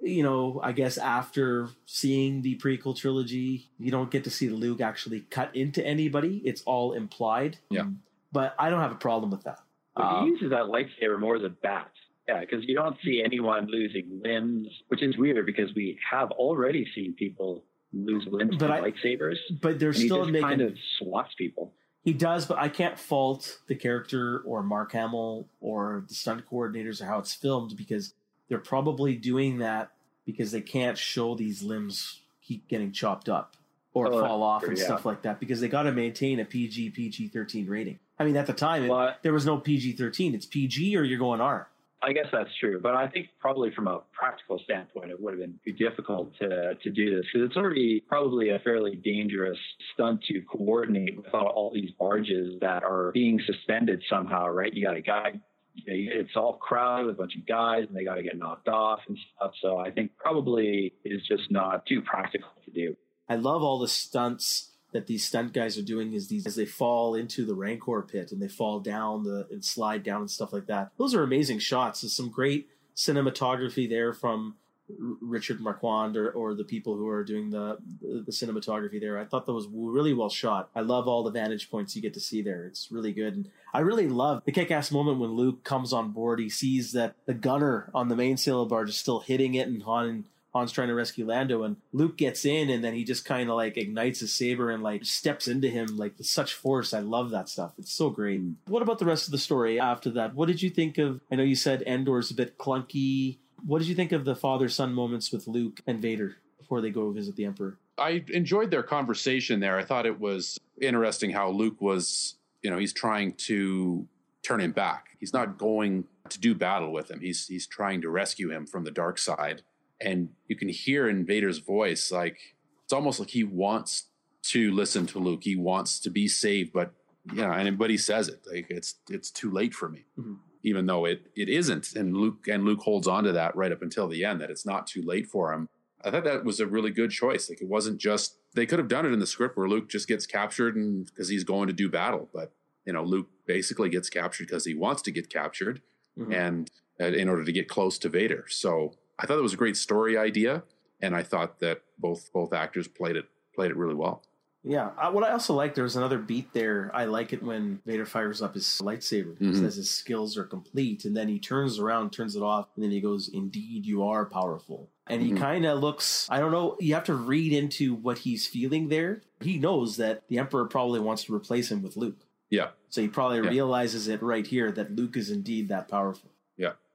you 0.03 0.23
know, 0.23 0.61
I 0.63 0.73
guess 0.73 0.99
after 0.99 1.69
seeing 1.87 2.43
the 2.43 2.57
prequel 2.59 2.95
trilogy, 2.97 3.69
you 3.79 3.91
don't 3.91 4.11
get 4.11 4.25
to 4.25 4.31
see 4.31 4.51
Luke 4.51 4.81
actually 4.83 5.21
cut 5.31 5.55
into 5.57 5.85
anybody. 5.85 6.43
It's 6.45 6.63
all 6.63 6.93
implied. 6.93 7.59
Yeah. 7.71 7.87
But 8.33 8.55
I 8.59 8.69
don't 8.69 8.81
have 8.81 8.93
a 8.93 8.97
problem 8.97 9.31
with 9.31 9.45
that. 9.45 9.61
But 9.97 10.03
Um, 10.05 10.25
he 10.27 10.33
uses 10.33 10.51
that 10.51 10.65
lightsaber 10.65 11.19
more 11.19 11.37
as 11.37 11.45
a 11.45 11.49
bat. 11.49 11.91
Yeah, 12.29 12.41
because 12.41 12.65
you 12.67 12.75
don't 12.75 12.97
see 13.05 13.23
anyone 13.25 13.67
losing 13.69 14.21
limbs, 14.25 14.69
which 14.89 15.03
is 15.03 15.17
weird 15.17 15.45
because 15.47 15.75
we 15.75 15.99
have 16.11 16.31
already 16.33 16.87
seen 16.95 17.13
people 17.15 17.65
lose 17.93 18.27
limbs 18.31 18.57
But 18.59 18.67
to 18.69 18.73
I- 18.75 18.81
lightsabers. 18.91 19.37
but 19.61 19.79
they're 19.79 19.91
and 19.91 19.99
he 19.99 20.07
still 20.07 20.21
just 20.23 20.31
making 20.33 20.49
kind 20.49 20.61
of 20.63 20.75
swats 20.99 21.35
people. 21.37 21.73
He 22.05 22.13
does, 22.13 22.45
but 22.47 22.59
I 22.59 22.69
can't 22.69 22.99
fault 22.99 23.61
the 23.67 23.75
character 23.75 24.41
or 24.41 24.63
Mark 24.63 24.93
Hamill 24.93 25.49
or 25.61 26.05
the 26.07 26.15
stunt 26.15 26.45
coordinators 26.49 27.01
or 27.01 27.07
how 27.07 27.19
it's 27.19 27.33
filmed 27.33 27.77
because 27.77 28.13
they're 28.49 28.59
probably 28.59 29.17
doing 29.17 29.59
that 29.59 29.91
because 30.27 30.53
they 30.53 30.61
can't 30.61 30.99
show 30.99 31.35
these 31.35 31.63
limbs 31.63 32.21
keep 32.43 32.69
getting 32.69 32.93
chopped 32.93 33.31
up 33.31 33.57
or 33.95 34.09
Oh, 34.13 34.21
fall 34.21 34.43
off 34.43 34.65
and 34.65 34.77
yeah. 34.77 34.85
stuff 34.85 35.07
like 35.07 35.23
that 35.23 35.41
because 35.41 35.61
they 35.63 35.69
got 35.69 35.85
to 35.85 35.93
maintain 35.93 36.41
a 36.41 36.45
PG 36.45 36.91
PG 36.91 37.29
thirteen 37.29 37.67
rating. 37.67 37.99
I 38.19 38.25
mean, 38.25 38.37
at 38.37 38.47
the 38.47 38.53
time, 38.53 38.85
it- 38.91 39.17
there 39.23 39.33
was 39.33 39.47
no 39.47 39.57
PG 39.57 39.93
thirteen. 39.93 40.35
It's 40.35 40.45
PG 40.47 40.97
or 40.99 41.05
you're 41.05 41.19
going 41.19 41.41
R. 41.41 41.69
I 42.05 42.13
guess 42.13 42.27
that's 42.31 42.51
true, 42.61 42.81
but 42.83 42.95
I 42.95 43.09
think 43.09 43.29
probably 43.41 43.71
from 43.75 43.89
a 43.89 44.01
practical 44.13 44.61
standpoint, 44.65 45.11
it 45.11 45.21
would 45.21 45.33
have 45.33 45.41
been 45.41 45.59
too 45.65 45.73
difficult 45.73 46.37
to 46.39 46.75
to 46.75 46.91
do 46.91 47.17
this 47.17 47.25
because 47.33 47.49
it's 47.49 47.57
already 47.57 48.05
probably 48.07 48.51
a 48.51 48.59
fairly 48.59 48.97
dangerous 48.97 49.59
stunt 49.95 50.23
to 50.25 50.43
coordinate 50.43 51.17
with 51.17 51.33
all, 51.33 51.47
all 51.47 51.71
these 51.73 51.91
barges 51.99 52.61
that 52.61 52.83
are 52.85 53.11
being 53.13 53.41
suspended 53.47 54.03
somehow, 54.11 54.49
right? 54.49 54.73
You 54.75 54.85
got 54.85 54.97
a 54.97 55.01
guy 55.01 55.41
it's 55.87 56.37
all 56.37 56.55
crowded 56.55 57.07
with 57.07 57.17
a 57.17 57.19
bunch 57.19 57.35
of 57.37 57.47
guys 57.47 57.85
and 57.89 57.97
they 57.97 58.05
got 58.05 58.15
to 58.15 58.23
get 58.23 58.39
knocked 58.39 58.69
off 58.69 59.01
and 59.09 59.19
stuff. 59.37 59.53
So 59.61 59.79
I 59.79 59.91
think 59.91 60.13
probably 60.17 60.93
is 61.05 61.23
just 61.27 61.51
not 61.51 61.85
too 61.87 62.01
practical 62.03 62.51
to 62.65 62.71
do. 62.71 62.97
I 63.29 63.37
love 63.37 63.63
all 63.63 63.79
the 63.79 63.89
stunts 63.89 64.71
that 64.95 65.09
these 65.09 65.27
stunt 65.27 65.53
guys 65.53 65.77
are 65.77 65.83
doing 65.83 66.15
is 66.15 66.29
these 66.29 66.47
as 66.47 66.55
they 66.55 66.65
fall 66.65 67.17
into 67.17 67.45
the 67.45 67.55
Rancor 67.55 68.01
pit 68.01 68.31
and 68.31 68.41
they 68.41 68.49
fall 68.49 68.79
down 68.79 69.25
the 69.25 69.47
and 69.51 69.63
slide 69.63 70.05
down 70.05 70.21
and 70.23 70.31
stuff 70.31 70.53
like 70.53 70.67
that. 70.67 70.93
Those 70.97 71.15
are 71.15 71.25
amazing 71.25 71.59
shots. 71.59 72.01
There's 72.01 72.17
some 72.17 72.31
great 72.31 72.69
cinematography 72.97 73.91
there 73.91 74.13
from 74.13 74.55
Richard 74.89 75.61
Marquand 75.61 76.17
or, 76.17 76.31
or 76.31 76.55
the 76.55 76.63
people 76.63 76.97
who 76.97 77.09
are 77.09 77.25
doing 77.25 77.51
the 77.51 77.79
the 78.01 78.31
cinematography 78.31 79.01
there. 79.01 79.19
I 79.19 79.25
thought 79.25 79.47
that 79.47 79.53
was 79.53 79.67
really 79.73 80.15
well 80.15 80.29
shot. 80.29 80.71
I 80.77 80.81
love 80.83 81.09
all 81.09 81.25
the 81.25 81.31
vantage 81.33 81.71
points 81.71 81.97
you 81.97 82.03
get 82.03 82.15
to 82.15 82.21
see 82.21 82.41
there. 82.41 82.65
It's 82.65 82.93
really 82.93 83.13
good. 83.13 83.35
And 83.35 83.51
I 83.73 83.81
really 83.81 84.07
love 84.07 84.43
the 84.45 84.53
kick-ass 84.53 84.93
moment 84.93 85.19
when 85.19 85.33
Luke 85.33 85.65
comes 85.65 85.93
on 85.93 86.13
board. 86.13 86.39
He 86.39 86.49
sees 86.49 86.93
that 86.93 87.17
the 87.27 87.35
gunner 87.35 87.91
on 87.93 88.09
the 88.09 88.17
mainsail 88.17 88.65
barge 88.67 88.91
is 88.91 88.97
still 88.97 89.21
hitting 89.21 89.55
it 89.55 89.67
and 89.67 89.83
Han 89.83 90.27
Han's 90.55 90.73
trying 90.73 90.89
to 90.89 90.95
rescue 90.95 91.27
Lando 91.27 91.65
and 91.65 91.77
Luke 91.93 92.17
gets 92.17 92.45
in 92.45 92.71
and 92.71 92.85
then 92.85 92.95
he 92.95 93.05
just 93.05 93.25
kind 93.25 93.51
of 93.51 93.57
like 93.57 93.77
ignites 93.77 94.21
his 94.21 94.33
saber 94.33 94.71
and 94.71 94.83
like 94.83 95.05
steps 95.05 95.49
into 95.49 95.69
him 95.69 95.97
like 95.97 96.17
with 96.17 96.27
such 96.27 96.55
force. 96.55 96.95
I 96.95 97.01
love 97.01 97.31
that 97.31 97.49
stuff. 97.49 97.73
It's 97.79 97.93
so 97.93 98.11
great. 98.11 98.43
Mm. 98.43 98.55
What 98.67 98.83
about 98.83 98.99
the 98.99 99.05
rest 99.05 99.27
of 99.27 99.33
the 99.33 99.39
story 99.39 99.81
after 99.81 100.11
that? 100.11 100.35
What 100.35 100.47
did 100.47 100.63
you 100.63 100.71
think 100.71 100.99
of? 100.99 101.21
I 101.31 101.37
know 101.37 101.43
you 101.43 101.57
said 101.57 101.83
Endor's 101.87 102.31
a 102.31 102.35
bit 102.35 102.59
clunky. 102.59 103.39
What 103.67 103.81
did 103.81 103.89
you 103.89 103.95
think 103.95 104.13
of 104.13 104.25
the 104.25 104.37
father 104.37 104.69
son 104.69 104.93
moments 104.93 105.33
with 105.33 105.47
Luke 105.47 105.81
and 105.87 106.01
Vader 106.01 106.37
before 106.59 106.81
they 106.81 106.91
go 106.91 107.11
visit 107.11 107.37
the 107.37 107.47
Emperor? 107.47 107.79
I 107.99 108.25
enjoyed 108.29 108.71
their 108.71 108.83
conversation 108.83 109.61
there. 109.61 109.79
I 109.79 109.85
thought 109.85 110.07
it 110.07 110.19
was 110.19 110.59
interesting 110.81 111.31
how 111.31 111.51
Luke 111.51 111.81
was, 111.81 112.37
you 112.63 112.71
know, 112.71 112.79
he's 112.79 112.93
trying 112.93 113.35
to 113.35 114.07
turn 114.43 114.61
him 114.61 114.73
back. 114.73 115.17
He's 115.21 115.33
not 115.33 115.59
going 115.59 116.05
to 116.29 116.39
do 116.39 116.55
battle 116.55 116.93
with 116.93 117.11
him. 117.11 117.21
He's 117.21 117.47
he's 117.47 117.67
trying 117.67 118.03
to 118.03 118.11
rescue 118.11 118.51
him 118.51 118.67
from 118.67 118.85
the 118.85 118.91
dark 118.91 119.19
side 119.19 119.63
and 120.01 120.31
you 120.49 120.57
can 120.57 120.69
hear 120.69 121.09
in 121.09 121.25
Vader's 121.25 121.59
voice 121.59 122.11
like 122.11 122.39
it's 122.85 122.93
almost 122.93 123.19
like 123.19 123.31
he 123.31 123.45
wants 123.45 124.09
to 124.45 124.71
listen 124.73 125.07
to 125.07 125.19
Luke. 125.19 125.43
He 125.43 125.57
wants 125.57 125.99
to 126.01 126.11
be 126.11 126.29
saved, 126.29 126.73
but 126.73 126.93
you 127.33 127.41
know, 127.41 127.51
and 127.51 127.79
but 127.79 127.91
he 127.91 127.97
says 127.97 128.29
it 128.29 128.41
like 128.51 128.67
it's 128.69 128.97
it's 129.09 129.31
too 129.31 129.51
late 129.51 129.75
for 129.75 129.89
me, 129.89 130.05
mm-hmm. 130.19 130.35
even 130.63 130.87
though 130.87 131.07
it 131.07 131.27
it 131.35 131.49
isn't. 131.49 131.95
And 131.95 132.17
Luke 132.17 132.47
and 132.47 132.65
Luke 132.65 132.81
holds 132.81 133.09
on 133.09 133.25
to 133.25 133.33
that 133.33 133.57
right 133.57 133.73
up 133.73 133.83
until 133.83 134.07
the 134.07 134.25
end 134.25 134.41
that 134.41 134.51
it's 134.51 134.67
not 134.67 134.87
too 134.87 135.03
late 135.03 135.27
for 135.27 135.53
him. 135.53 135.69
I 136.05 136.11
thought 136.11 136.25
that 136.25 136.45
was 136.45 136.61
a 136.61 136.67
really 136.67 136.91
good 136.91 137.11
choice. 137.11 137.49
Like 137.49 137.63
it 137.63 137.69
wasn't 137.69 137.99
just 137.99 138.37
they 138.55 138.67
could 138.67 138.79
have 138.79 138.89
done 138.89 139.07
it 139.07 139.13
in 139.13 139.21
the 139.21 139.27
script 139.27 139.57
where 139.57 139.69
Luke 139.69 139.89
just 139.89 140.07
gets 140.07 140.27
captured 140.27 140.77
and 140.77 141.07
because 141.07 141.29
he's 141.29 141.45
going 141.45 141.67
to 141.69 141.73
do 141.73 141.89
battle, 141.89 142.29
but 142.35 142.53
you 142.85 142.93
know 142.93 143.03
Luke 143.03 143.29
basically 143.47 143.89
gets 143.89 144.11
captured 144.11 144.47
because 144.47 144.67
he 144.67 144.75
wants 144.75 145.01
to 145.03 145.11
get 145.11 145.31
captured, 145.31 145.81
mm-hmm. 146.19 146.33
and 146.33 146.71
uh, 147.01 147.07
in 147.07 147.31
order 147.31 147.45
to 147.45 147.53
get 147.53 147.69
close 147.69 147.99
to 147.99 148.11
Vader. 148.11 148.45
So 148.49 148.97
I 149.19 149.27
thought 149.27 149.39
it 149.39 149.43
was 149.43 149.55
a 149.55 149.59
great 149.59 149.77
story 149.77 150.17
idea, 150.17 150.65
and 151.01 151.15
I 151.15 151.23
thought 151.23 151.61
that 151.61 151.83
both 151.99 152.33
both 152.33 152.53
actors 152.53 152.89
played 152.89 153.17
it 153.17 153.27
played 153.55 153.71
it 153.71 153.77
really 153.77 153.95
well. 153.95 154.23
Yeah, 154.67 154.91
uh, 154.99 155.11
what 155.11 155.25
I 155.25 155.33
also 155.33 155.53
like 155.53 155.75
there 155.75 155.85
was 155.85 155.97
another 155.97 156.19
beat 156.19 156.55
there. 156.55 156.91
I 156.95 157.05
like 157.05 157.35
it 157.35 157.43
when 157.43 157.81
Vader 157.85 158.07
fires 158.07 158.41
up 158.41 158.55
his 158.55 158.65
lightsaber, 158.83 159.35
mm-hmm. 159.35 159.55
says 159.55 159.77
his 159.77 159.91
skills 159.91 160.39
are 160.39 160.45
complete, 160.45 161.05
and 161.05 161.15
then 161.15 161.29
he 161.29 161.39
turns 161.39 161.79
around, 161.79 162.11
turns 162.11 162.35
it 162.35 162.43
off, 162.43 162.69
and 162.75 162.83
then 162.83 162.91
he 162.91 163.01
goes, 163.01 163.29
"Indeed, 163.29 163.85
you 163.85 164.03
are 164.05 164.25
powerful." 164.25 164.89
And 165.07 165.21
he 165.21 165.33
mm-hmm. 165.33 165.43
kind 165.43 165.67
of 165.67 165.81
looks, 165.81 166.27
I 166.31 166.41
don't 166.41 166.51
know, 166.51 166.79
you 166.81 166.95
have 166.95 167.05
to 167.05 167.15
read 167.15 167.53
into 167.53 167.95
what 167.95 168.19
he's 168.19 168.47
feeling 168.47 168.89
there. 168.89 169.21
He 169.43 169.59
knows 169.59 169.99
that 169.99 170.27
the 170.29 170.39
Emperor 170.39 170.65
probably 170.65 170.99
wants 170.99 171.25
to 171.25 171.35
replace 171.35 171.71
him 171.71 171.83
with 171.83 171.99
Luke. 171.99 172.25
Yeah. 172.49 172.69
So 172.89 173.03
he 173.03 173.09
probably 173.09 173.43
yeah. 173.43 173.51
realizes 173.51 174.09
it 174.09 174.23
right 174.23 174.47
here 174.47 174.73
that 174.73 174.97
Luke 174.97 175.19
is 175.19 175.31
indeed 175.31 175.69
that 175.69 175.89
powerful. 175.89 176.31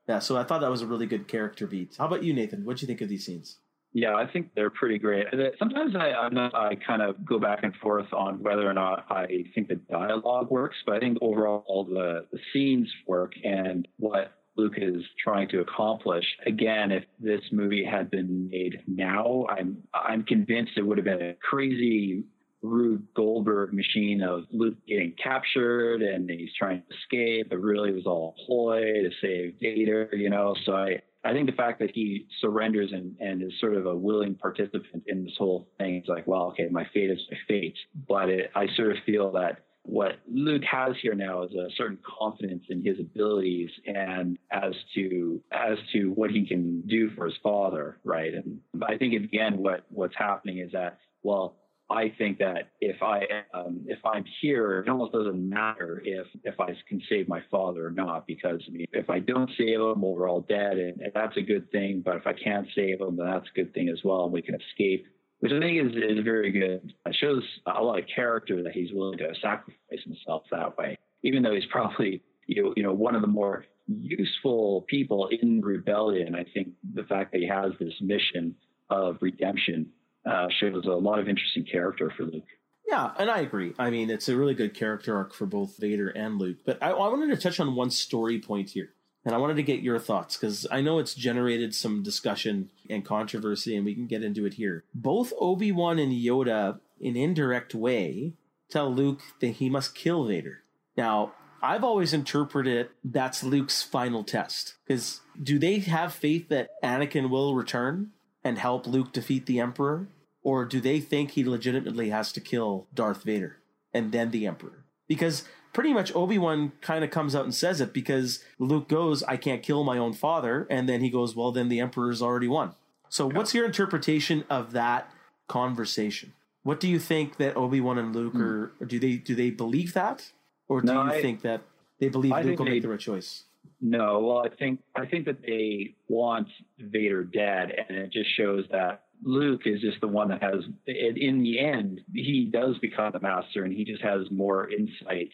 Yeah. 0.09 0.19
So 0.19 0.37
I 0.37 0.43
thought 0.43 0.61
that 0.61 0.71
was 0.71 0.81
a 0.81 0.87
really 0.87 1.05
good 1.05 1.27
character 1.27 1.67
beat. 1.67 1.95
How 1.99 2.07
about 2.07 2.23
you, 2.23 2.33
Nathan? 2.33 2.65
What 2.65 2.77
do 2.77 2.81
you 2.81 2.87
think 2.87 3.01
of 3.01 3.09
these 3.09 3.25
scenes? 3.25 3.57
Yeah, 3.93 4.15
I 4.15 4.25
think 4.25 4.51
they're 4.55 4.71
pretty 4.71 4.97
great. 4.97 5.27
Uh, 5.31 5.51
sometimes 5.59 5.95
I 5.95 6.11
I 6.11 6.75
kind 6.85 7.01
of 7.03 7.23
go 7.23 7.39
back 7.39 7.59
and 7.63 7.75
forth 7.75 8.11
on 8.11 8.41
whether 8.41 8.67
or 8.67 8.73
not 8.73 9.05
I 9.11 9.45
think 9.53 9.67
the 9.67 9.75
dialogue 9.75 10.49
works, 10.49 10.77
but 10.85 10.95
I 10.95 10.99
think 10.99 11.19
overall 11.21 11.63
all 11.67 11.83
the, 11.85 12.25
the 12.31 12.39
scenes 12.51 12.91
work 13.07 13.33
and 13.43 13.87
what 13.97 14.33
Luke 14.57 14.75
is 14.77 15.03
trying 15.23 15.47
to 15.49 15.61
accomplish. 15.61 16.25
Again, 16.45 16.91
if 16.91 17.03
this 17.19 17.41
movie 17.51 17.83
had 17.85 18.09
been 18.09 18.49
made 18.49 18.81
now, 18.87 19.45
I'm 19.49 19.83
I'm 19.93 20.23
convinced 20.23 20.71
it 20.75 20.81
would 20.81 20.97
have 20.97 21.05
been 21.05 21.21
a 21.21 21.33
crazy 21.35 22.23
Rube 22.61 23.03
Goldberg 23.15 23.73
machine 23.73 24.21
of 24.21 24.43
Luke 24.51 24.77
getting 24.87 25.13
captured 25.21 26.01
and 26.01 26.29
he's 26.29 26.53
trying 26.57 26.81
to 26.81 26.95
escape. 26.95 27.51
It 27.51 27.59
really 27.59 27.91
was 27.91 28.05
all 28.05 28.35
a 28.37 28.45
ploy 28.45 28.81
to 28.81 29.09
save 29.21 29.55
Vader, 29.61 30.09
you 30.13 30.29
know. 30.29 30.55
So 30.65 30.73
I, 30.73 31.01
I 31.23 31.33
think 31.33 31.49
the 31.49 31.55
fact 31.55 31.79
that 31.79 31.91
he 31.93 32.27
surrenders 32.41 32.91
and, 32.91 33.15
and 33.19 33.41
is 33.41 33.53
sort 33.59 33.75
of 33.75 33.85
a 33.85 33.95
willing 33.95 34.35
participant 34.35 35.03
in 35.07 35.23
this 35.23 35.35
whole 35.37 35.69
thing, 35.77 35.95
it's 35.95 36.09
like, 36.09 36.27
well, 36.27 36.47
okay, 36.47 36.67
my 36.69 36.85
fate 36.93 37.11
is 37.11 37.19
my 37.31 37.37
fate. 37.47 37.77
But 38.07 38.29
it, 38.29 38.51
I 38.55 38.67
sort 38.75 38.91
of 38.91 38.97
feel 39.05 39.31
that 39.33 39.63
what 39.83 40.19
Luke 40.31 40.63
has 40.69 40.93
here 41.01 41.15
now 41.15 41.43
is 41.43 41.51
a 41.53 41.69
certain 41.75 41.97
confidence 42.19 42.63
in 42.69 42.83
his 42.83 42.99
abilities 42.99 43.69
and 43.85 44.37
as 44.51 44.73
to 44.93 45.41
as 45.51 45.77
to 45.93 46.11
what 46.11 46.29
he 46.29 46.45
can 46.45 46.81
do 46.81 47.09
for 47.15 47.25
his 47.25 47.35
father, 47.41 47.97
right? 48.03 48.33
And 48.33 48.59
I 48.83 48.97
think 48.97 49.13
in 49.13 49.29
the 49.31 49.39
end, 49.39 49.57
what 49.57 49.85
what's 49.89 50.15
happening 50.15 50.59
is 50.59 50.71
that 50.73 50.99
well, 51.23 51.55
I 51.91 52.13
think 52.17 52.37
that 52.37 52.69
if 52.79 53.01
I 53.01 53.21
um, 53.53 53.81
if 53.87 53.99
I'm 54.05 54.23
here, 54.41 54.79
it 54.79 54.89
almost 54.89 55.11
doesn't 55.11 55.49
matter 55.49 56.01
if 56.05 56.27
if 56.43 56.59
I 56.59 56.75
can 56.87 57.01
save 57.09 57.27
my 57.27 57.41
father 57.49 57.87
or 57.87 57.91
not, 57.91 58.27
because 58.27 58.61
I 58.67 58.71
mean, 58.71 58.85
if 58.93 59.09
I 59.09 59.19
don't 59.19 59.49
save 59.57 59.79
him, 59.79 60.01
well, 60.01 60.15
we're 60.15 60.29
all 60.29 60.41
dead, 60.41 60.77
and, 60.77 61.01
and 61.01 61.11
that's 61.15 61.35
a 61.37 61.41
good 61.41 61.71
thing. 61.71 62.03
But 62.05 62.17
if 62.17 62.27
I 62.27 62.33
can't 62.33 62.67
save 62.75 63.01
him, 63.01 63.17
then 63.17 63.25
that's 63.25 63.47
a 63.49 63.55
good 63.55 63.73
thing 63.73 63.89
as 63.89 63.99
well, 64.03 64.25
and 64.25 64.33
we 64.33 64.43
can 64.43 64.55
escape, 64.55 65.07
which 65.39 65.51
I 65.51 65.59
think 65.59 65.83
is 65.83 65.95
is 65.95 66.23
very 66.23 66.51
good. 66.51 66.93
It 67.07 67.15
shows 67.15 67.43
a 67.65 67.81
lot 67.81 67.99
of 67.99 68.05
character 68.13 68.61
that 68.63 68.73
he's 68.73 68.93
willing 68.93 69.17
to 69.17 69.33
sacrifice 69.41 70.03
himself 70.03 70.43
that 70.51 70.77
way, 70.77 70.97
even 71.23 71.41
though 71.41 71.55
he's 71.55 71.65
probably 71.71 72.21
you 72.45 72.63
know, 72.63 72.73
you 72.77 72.83
know 72.83 72.93
one 72.93 73.15
of 73.15 73.21
the 73.21 73.27
more 73.27 73.65
useful 73.87 74.85
people 74.87 75.27
in 75.41 75.61
rebellion. 75.61 76.35
I 76.35 76.45
think 76.53 76.69
the 76.93 77.03
fact 77.03 77.31
that 77.31 77.41
he 77.41 77.47
has 77.47 77.71
this 77.79 77.93
mission 77.99 78.55
of 78.91 79.17
redemption 79.21 79.87
uh, 80.25 80.47
shows 80.59 80.85
a 80.85 80.89
lot 80.89 81.19
of 81.19 81.27
interesting 81.27 81.65
character 81.65 82.11
for 82.15 82.23
Luke. 82.23 82.43
Yeah, 82.87 83.11
and 83.19 83.29
I 83.29 83.39
agree. 83.41 83.73
I 83.77 83.91
mean, 83.91 84.09
it's 84.09 84.29
a 84.29 84.35
really 84.35 84.55
good 84.55 84.73
character 84.73 85.15
arc 85.15 85.33
for 85.33 85.45
both 85.45 85.77
Vader 85.77 86.09
and 86.09 86.39
Luke. 86.39 86.57
But 86.65 86.81
I, 86.81 86.89
I 86.89 87.07
wanted 87.09 87.27
to 87.27 87.37
touch 87.41 87.59
on 87.59 87.75
one 87.75 87.91
story 87.91 88.39
point 88.39 88.71
here. 88.71 88.89
And 89.25 89.35
I 89.35 89.37
wanted 89.37 89.57
to 89.57 89.63
get 89.63 89.81
your 89.81 89.99
thoughts 89.99 90.37
because 90.37 90.65
I 90.71 90.81
know 90.81 90.97
it's 90.97 91.13
generated 91.13 91.75
some 91.75 92.01
discussion 92.01 92.69
and 92.89 93.05
controversy, 93.05 93.75
and 93.75 93.85
we 93.85 93.93
can 93.93 94.07
get 94.07 94.23
into 94.23 94.45
it 94.45 94.55
here. 94.55 94.85
Both 94.95 95.33
Obi 95.39 95.71
Wan 95.71 95.99
and 95.99 96.13
Yoda, 96.13 96.79
in 96.99 97.15
indirect 97.15 97.75
way, 97.75 98.33
tell 98.69 98.91
Luke 98.91 99.21
that 99.41 99.55
he 99.55 99.69
must 99.69 99.93
kill 99.93 100.25
Vader. 100.25 100.63
Now, 100.95 101.33
I've 101.61 101.83
always 101.83 102.13
interpreted 102.13 102.89
that's 103.03 103.43
Luke's 103.43 103.83
final 103.83 104.23
test. 104.23 104.75
Because 104.87 105.21
do 105.41 105.59
they 105.59 105.79
have 105.79 106.13
faith 106.13 106.49
that 106.49 106.69
Anakin 106.83 107.29
will 107.29 107.55
return? 107.55 108.11
And 108.49 108.57
help 108.57 108.87
Luke 108.87 109.13
defeat 109.13 109.45
the 109.45 109.59
Emperor? 109.59 110.07
Or 110.41 110.65
do 110.65 110.81
they 110.81 110.99
think 110.99 111.31
he 111.31 111.45
legitimately 111.45 112.09
has 112.09 112.31
to 112.31 112.41
kill 112.41 112.87
Darth 112.93 113.23
Vader 113.23 113.57
and 113.93 114.11
then 114.11 114.31
the 114.31 114.47
Emperor? 114.47 114.85
Because 115.07 115.43
pretty 115.71 115.93
much 115.93 116.13
Obi-Wan 116.15 116.71
kind 116.81 117.03
of 117.03 117.11
comes 117.11 117.35
out 117.35 117.43
and 117.43 117.53
says 117.53 117.79
it 117.79 117.93
because 117.93 118.43
Luke 118.57 118.89
goes, 118.89 119.21
I 119.23 119.37
can't 119.37 119.61
kill 119.61 119.83
my 119.83 119.99
own 119.99 120.13
father. 120.13 120.65
And 120.71 120.89
then 120.89 121.01
he 121.01 121.11
goes, 121.11 121.35
well, 121.35 121.51
then 121.51 121.69
the 121.69 121.79
Emperor's 121.79 122.23
already 122.23 122.47
won. 122.47 122.73
So 123.09 123.29
yeah. 123.29 123.37
what's 123.37 123.53
your 123.53 123.65
interpretation 123.65 124.43
of 124.49 124.71
that 124.71 125.11
conversation? 125.47 126.33
What 126.63 126.79
do 126.79 126.87
you 126.87 126.97
think 126.97 127.37
that 127.37 127.55
Obi-Wan 127.55 127.99
and 127.99 128.15
Luke 128.15 128.33
hmm. 128.33 128.41
are, 128.41 128.71
or 128.79 128.87
do 128.87 128.97
they, 128.97 129.17
do 129.17 129.35
they 129.35 129.51
believe 129.51 129.93
that? 129.93 130.31
Or 130.67 130.81
do 130.81 130.87
no, 130.87 131.03
you 131.03 131.11
I, 131.11 131.21
think 131.21 131.41
that 131.43 131.61
they 131.99 132.09
believe 132.09 132.31
I 132.31 132.41
Luke 132.41 132.57
will 132.57 132.65
they, 132.65 132.71
make 132.71 132.81
the 132.81 132.89
right 132.89 132.99
choice? 132.99 133.43
No, 133.81 134.19
well, 134.19 134.39
I 134.45 134.49
think 134.55 134.81
I 134.95 135.05
think 135.05 135.25
that 135.25 135.41
they 135.41 135.95
want 136.07 136.47
Vader 136.79 137.23
dead, 137.23 137.71
and 137.87 137.97
it 137.97 138.11
just 138.11 138.29
shows 138.35 138.65
that 138.71 139.03
Luke 139.23 139.61
is 139.65 139.79
just 139.81 140.01
the 140.01 140.07
one 140.07 140.29
that 140.29 140.43
has. 140.43 140.63
In 140.85 141.43
the 141.43 141.59
end, 141.59 142.01
he 142.13 142.49
does 142.51 142.77
become 142.79 143.11
the 143.13 143.19
master, 143.19 143.63
and 143.63 143.73
he 143.73 143.85
just 143.85 144.01
has 144.01 144.29
more 144.31 144.69
insight 144.69 145.31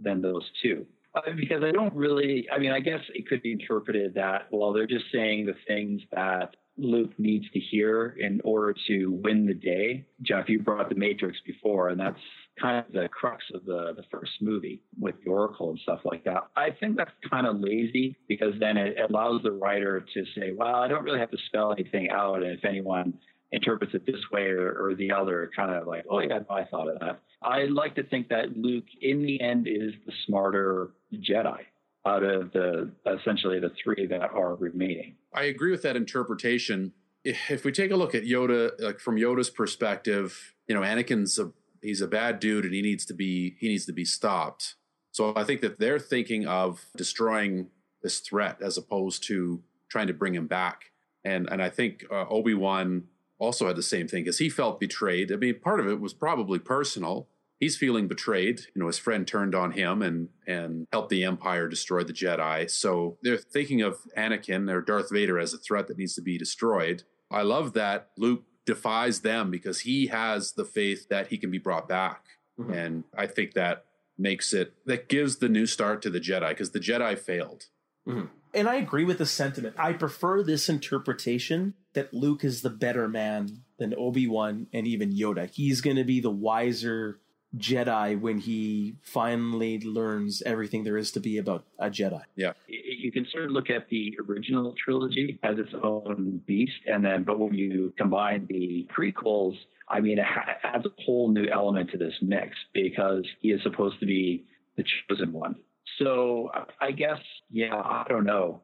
than 0.00 0.22
those 0.22 0.48
two. 0.62 0.86
Uh, 1.14 1.22
because 1.36 1.62
I 1.64 1.72
don't 1.72 1.94
really. 1.94 2.46
I 2.54 2.58
mean, 2.58 2.70
I 2.70 2.80
guess 2.80 3.00
it 3.14 3.26
could 3.26 3.42
be 3.42 3.52
interpreted 3.52 4.14
that 4.14 4.46
well, 4.52 4.72
they're 4.72 4.86
just 4.86 5.06
saying 5.12 5.46
the 5.46 5.56
things 5.66 6.00
that 6.12 6.54
Luke 6.76 7.12
needs 7.18 7.46
to 7.52 7.58
hear 7.58 8.16
in 8.18 8.40
order 8.44 8.74
to 8.86 9.06
win 9.06 9.46
the 9.46 9.54
day. 9.54 10.06
Geoff, 10.22 10.48
you 10.48 10.60
brought 10.60 10.88
the 10.88 10.94
Matrix 10.94 11.38
before, 11.44 11.88
and 11.88 11.98
that's 11.98 12.20
kind 12.60 12.84
of 12.84 12.92
the 12.92 13.08
crux 13.08 13.44
of 13.54 13.64
the, 13.64 13.94
the 13.96 14.04
first 14.10 14.32
movie 14.40 14.82
with 14.98 15.14
the 15.24 15.30
Oracle 15.30 15.70
and 15.70 15.78
stuff 15.80 16.00
like 16.04 16.24
that. 16.24 16.48
I 16.56 16.70
think 16.78 16.96
that's 16.96 17.10
kind 17.30 17.46
of 17.46 17.60
lazy 17.60 18.16
because 18.28 18.54
then 18.60 18.76
it 18.76 18.96
allows 19.08 19.42
the 19.42 19.52
writer 19.52 20.00
to 20.00 20.24
say, 20.34 20.52
well, 20.56 20.74
I 20.74 20.88
don't 20.88 21.04
really 21.04 21.20
have 21.20 21.30
to 21.30 21.38
spell 21.46 21.72
anything 21.72 22.10
out. 22.10 22.42
And 22.42 22.52
if 22.52 22.64
anyone 22.64 23.14
interprets 23.52 23.94
it 23.94 24.04
this 24.06 24.20
way 24.30 24.42
or, 24.42 24.72
or 24.72 24.94
the 24.94 25.10
other, 25.12 25.50
kind 25.56 25.72
of 25.72 25.86
like, 25.86 26.04
oh, 26.10 26.20
yeah, 26.20 26.40
I 26.50 26.64
thought 26.64 26.88
of 26.88 27.00
that. 27.00 27.20
I 27.42 27.64
like 27.64 27.94
to 27.94 28.02
think 28.02 28.28
that 28.28 28.56
Luke, 28.56 28.84
in 29.00 29.22
the 29.22 29.40
end, 29.40 29.66
is 29.68 29.92
the 30.06 30.12
smarter 30.26 30.90
Jedi 31.14 31.60
out 32.06 32.22
of 32.22 32.52
the 32.52 32.90
essentially 33.06 33.60
the 33.60 33.70
three 33.82 34.06
that 34.06 34.30
are 34.32 34.54
remaining. 34.54 35.14
I 35.34 35.44
agree 35.44 35.70
with 35.70 35.82
that 35.82 35.96
interpretation. 35.96 36.92
If 37.24 37.64
we 37.64 37.72
take 37.72 37.90
a 37.90 37.96
look 37.96 38.14
at 38.14 38.24
Yoda, 38.24 38.70
like 38.78 39.00
from 39.00 39.16
Yoda's 39.16 39.50
perspective, 39.50 40.54
you 40.66 40.74
know, 40.74 40.80
Anakin's 40.80 41.38
a 41.38 41.52
he's 41.82 42.00
a 42.00 42.08
bad 42.08 42.40
dude 42.40 42.64
and 42.64 42.74
he 42.74 42.82
needs 42.82 43.04
to 43.06 43.14
be 43.14 43.56
he 43.58 43.68
needs 43.68 43.86
to 43.86 43.92
be 43.92 44.04
stopped. 44.04 44.74
So 45.12 45.32
I 45.36 45.44
think 45.44 45.60
that 45.62 45.78
they're 45.78 45.98
thinking 45.98 46.46
of 46.46 46.84
destroying 46.96 47.68
this 48.02 48.20
threat 48.20 48.58
as 48.62 48.76
opposed 48.78 49.24
to 49.24 49.62
trying 49.90 50.06
to 50.06 50.14
bring 50.14 50.34
him 50.34 50.46
back. 50.46 50.92
And 51.24 51.48
and 51.50 51.62
I 51.62 51.70
think 51.70 52.04
uh, 52.10 52.26
Obi 52.28 52.54
Wan 52.54 53.04
also 53.38 53.66
had 53.66 53.76
the 53.76 53.82
same 53.82 54.08
thing 54.08 54.24
because 54.24 54.38
he 54.38 54.48
felt 54.48 54.80
betrayed. 54.80 55.32
I 55.32 55.36
mean, 55.36 55.60
part 55.60 55.80
of 55.80 55.88
it 55.88 56.00
was 56.00 56.12
probably 56.12 56.58
personal. 56.58 57.28
He's 57.60 57.76
feeling 57.76 58.06
betrayed. 58.06 58.60
You 58.74 58.80
know, 58.80 58.86
his 58.86 58.98
friend 58.98 59.26
turned 59.26 59.54
on 59.54 59.72
him 59.72 60.02
and 60.02 60.28
and 60.46 60.86
helped 60.92 61.10
the 61.10 61.24
Empire 61.24 61.68
destroy 61.68 62.04
the 62.04 62.12
Jedi. 62.12 62.70
So 62.70 63.18
they're 63.22 63.36
thinking 63.36 63.82
of 63.82 63.98
Anakin 64.16 64.70
or 64.70 64.80
Darth 64.80 65.10
Vader 65.10 65.38
as 65.38 65.54
a 65.54 65.58
threat 65.58 65.88
that 65.88 65.98
needs 65.98 66.14
to 66.14 66.22
be 66.22 66.38
destroyed. 66.38 67.02
I 67.30 67.42
love 67.42 67.74
that 67.74 68.10
Luke 68.16 68.44
defies 68.68 69.20
them 69.20 69.50
because 69.50 69.80
he 69.80 70.08
has 70.08 70.52
the 70.52 70.64
faith 70.64 71.08
that 71.08 71.28
he 71.28 71.38
can 71.38 71.50
be 71.50 71.56
brought 71.56 71.88
back. 71.88 72.22
Mm-hmm. 72.60 72.72
And 72.74 73.04
I 73.16 73.26
think 73.26 73.54
that 73.54 73.86
makes 74.18 74.52
it 74.52 74.74
that 74.84 75.08
gives 75.08 75.36
the 75.36 75.48
new 75.48 75.64
start 75.64 76.02
to 76.02 76.10
the 76.10 76.20
Jedi 76.20 76.50
because 76.50 76.72
the 76.72 76.78
Jedi 76.78 77.18
failed. 77.18 77.64
Mm-hmm. 78.06 78.26
And 78.52 78.68
I 78.68 78.74
agree 78.74 79.04
with 79.04 79.16
the 79.16 79.24
sentiment. 79.24 79.76
I 79.78 79.94
prefer 79.94 80.42
this 80.42 80.68
interpretation 80.68 81.74
that 81.94 82.12
Luke 82.12 82.44
is 82.44 82.60
the 82.60 82.70
better 82.70 83.08
man 83.08 83.62
than 83.78 83.94
Obi 83.96 84.26
Wan 84.26 84.66
and 84.74 84.86
even 84.86 85.14
Yoda. 85.14 85.48
He's 85.48 85.80
going 85.80 85.96
to 85.96 86.04
be 86.04 86.20
the 86.20 86.30
wiser 86.30 87.20
Jedi 87.56 88.20
when 88.20 88.38
he 88.38 88.96
finally 89.02 89.80
learns 89.80 90.42
everything 90.42 90.84
there 90.84 90.98
is 90.98 91.10
to 91.12 91.20
be 91.20 91.38
about 91.38 91.64
a 91.78 91.88
Jedi. 91.88 92.22
Yeah. 92.36 92.52
You 92.66 93.10
can 93.10 93.26
sort 93.32 93.44
of 93.44 93.50
look 93.52 93.70
at 93.70 93.88
the 93.88 94.18
original 94.28 94.74
trilogy 94.82 95.38
as 95.42 95.58
its 95.58 95.72
own 95.82 96.42
beast, 96.46 96.80
and 96.86 97.04
then, 97.04 97.24
but 97.24 97.38
when 97.38 97.54
you 97.54 97.92
combine 97.96 98.46
the 98.48 98.86
prequels, 98.94 99.56
I 99.88 100.00
mean, 100.00 100.18
it 100.18 100.26
adds 100.62 100.84
a 100.84 101.02
whole 101.02 101.30
new 101.30 101.46
element 101.46 101.90
to 101.92 101.96
this 101.96 102.12
mix 102.20 102.54
because 102.74 103.24
he 103.40 103.48
is 103.48 103.62
supposed 103.62 103.98
to 104.00 104.06
be 104.06 104.44
the 104.76 104.84
chosen 105.08 105.32
one. 105.32 105.56
So 105.98 106.50
I 106.80 106.92
guess, 106.92 107.18
yeah, 107.50 107.74
I 107.74 108.04
don't 108.08 108.24
know 108.24 108.60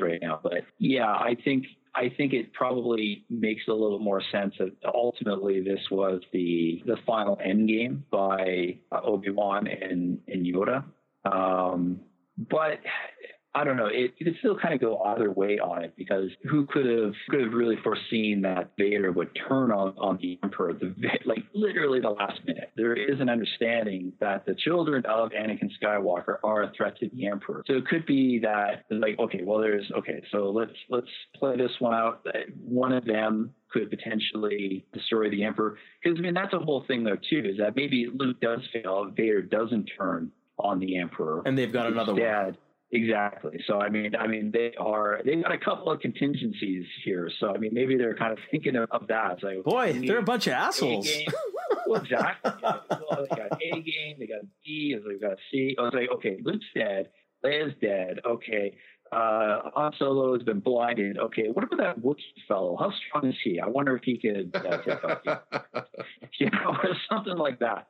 right 0.00 0.20
now, 0.22 0.38
but 0.40 0.62
yeah, 0.78 1.10
I 1.10 1.36
think 1.44 1.66
I 1.94 2.10
think 2.16 2.32
it 2.32 2.52
probably 2.54 3.24
makes 3.28 3.62
a 3.68 3.72
little 3.72 3.98
more 3.98 4.22
sense 4.32 4.54
that 4.58 4.72
ultimately 4.94 5.60
this 5.60 5.80
was 5.90 6.22
the 6.32 6.82
the 6.86 6.96
final 7.06 7.38
end 7.44 7.68
game 7.68 8.04
by 8.10 8.78
uh, 8.90 9.00
Obi 9.04 9.30
Wan 9.30 9.66
and 9.66 10.18
and 10.26 10.46
Yoda. 10.46 10.84
Um, 11.24 12.00
but 12.38 12.78
I 13.54 13.64
don't 13.64 13.76
know. 13.76 13.86
It, 13.86 14.14
you 14.16 14.24
could 14.24 14.36
still 14.38 14.56
kind 14.56 14.72
of 14.72 14.80
go 14.80 14.98
either 15.02 15.30
way 15.30 15.58
on 15.58 15.84
it 15.84 15.94
because 15.96 16.30
who 16.48 16.64
could 16.66 16.86
have 16.86 17.12
could 17.28 17.42
have 17.42 17.52
really 17.52 17.76
foreseen 17.82 18.40
that 18.42 18.70
Vader 18.78 19.12
would 19.12 19.28
turn 19.46 19.70
on 19.70 19.94
on 19.98 20.18
the 20.22 20.38
Emperor 20.42 20.72
the 20.72 20.94
like 21.26 21.44
literally 21.52 22.00
the 22.00 22.10
last 22.10 22.40
minute. 22.46 22.72
There 22.76 22.94
is 22.94 23.20
an 23.20 23.28
understanding 23.28 24.12
that 24.20 24.46
the 24.46 24.54
children 24.54 25.04
of 25.04 25.30
Anakin 25.30 25.70
Skywalker 25.82 26.38
are 26.42 26.62
a 26.62 26.72
threat 26.74 26.98
to 27.00 27.10
the 27.12 27.26
Emperor. 27.26 27.62
So 27.66 27.74
it 27.74 27.86
could 27.86 28.06
be 28.06 28.38
that 28.40 28.84
like 28.90 29.18
okay, 29.18 29.42
well 29.44 29.58
there's 29.58 29.90
okay, 29.98 30.22
so 30.30 30.50
let's 30.50 30.72
let's 30.88 31.10
play 31.36 31.56
this 31.56 31.72
one 31.78 31.94
out. 31.94 32.26
One 32.64 32.92
of 32.92 33.04
them 33.04 33.52
could 33.70 33.90
potentially 33.90 34.86
destroy 34.94 35.28
the 35.28 35.44
Emperor 35.44 35.76
because 36.02 36.18
I 36.18 36.22
mean 36.22 36.34
that's 36.34 36.54
a 36.54 36.58
whole 36.58 36.84
thing 36.86 37.04
though 37.04 37.18
too 37.28 37.42
is 37.44 37.58
that 37.58 37.76
maybe 37.76 38.08
Luke 38.12 38.40
does 38.40 38.60
fail, 38.72 39.10
Vader 39.14 39.42
doesn't 39.42 39.90
turn 39.98 40.30
on 40.58 40.78
the 40.78 40.96
Emperor, 40.96 41.42
and 41.44 41.58
they've 41.58 41.72
got 41.72 41.86
another 41.86 42.14
one. 42.14 42.22
Exactly. 42.94 43.58
So 43.66 43.80
I 43.80 43.88
mean, 43.88 44.14
I 44.14 44.26
mean, 44.26 44.50
they 44.52 44.74
are 44.78 45.20
they've 45.24 45.42
got 45.42 45.52
a 45.52 45.58
couple 45.58 45.90
of 45.90 46.00
contingencies 46.00 46.84
here. 47.04 47.30
So 47.40 47.48
I 47.48 47.56
mean, 47.56 47.72
maybe 47.72 47.96
they're 47.96 48.14
kind 48.14 48.32
of 48.32 48.38
thinking 48.50 48.76
of, 48.76 48.90
of 48.90 49.06
that. 49.08 49.32
It's 49.32 49.42
like, 49.42 49.64
boy, 49.64 49.98
they're 50.06 50.18
a 50.18 50.22
bunch 50.22 50.46
of 50.46 50.52
assholes. 50.52 51.08
well, 51.86 52.02
exactly. 52.02 52.52
well, 52.62 53.26
they 53.30 53.36
got 53.36 53.62
A 53.62 53.80
game, 53.80 54.16
they 54.18 54.26
got 54.26 54.42
B, 54.62 54.94
they 54.94 55.26
got 55.26 55.38
C. 55.50 55.74
I 55.78 55.82
was 55.82 55.94
like, 55.94 56.10
okay, 56.16 56.36
Luke's 56.42 56.66
dead, 56.74 57.08
Leia's 57.42 57.72
dead. 57.80 58.20
Okay, 58.26 58.76
uh, 59.10 59.70
Han 59.74 59.92
Solo 59.98 60.34
has 60.34 60.42
been 60.42 60.60
blinded. 60.60 61.18
Okay, 61.18 61.48
what 61.52 61.64
about 61.64 61.78
that 61.78 62.00
Wookiee 62.00 62.46
fellow? 62.46 62.76
How 62.78 62.92
strong 63.08 63.30
is 63.30 63.36
he? 63.42 63.58
I 63.58 63.68
wonder 63.68 63.96
if 63.96 64.02
he 64.04 64.18
could 64.18 64.54
uh, 64.54 64.78
you, 64.86 65.80
you 66.46 66.50
know, 66.50 66.76
or 66.82 66.94
something 67.10 67.36
like 67.36 67.58
that. 67.60 67.88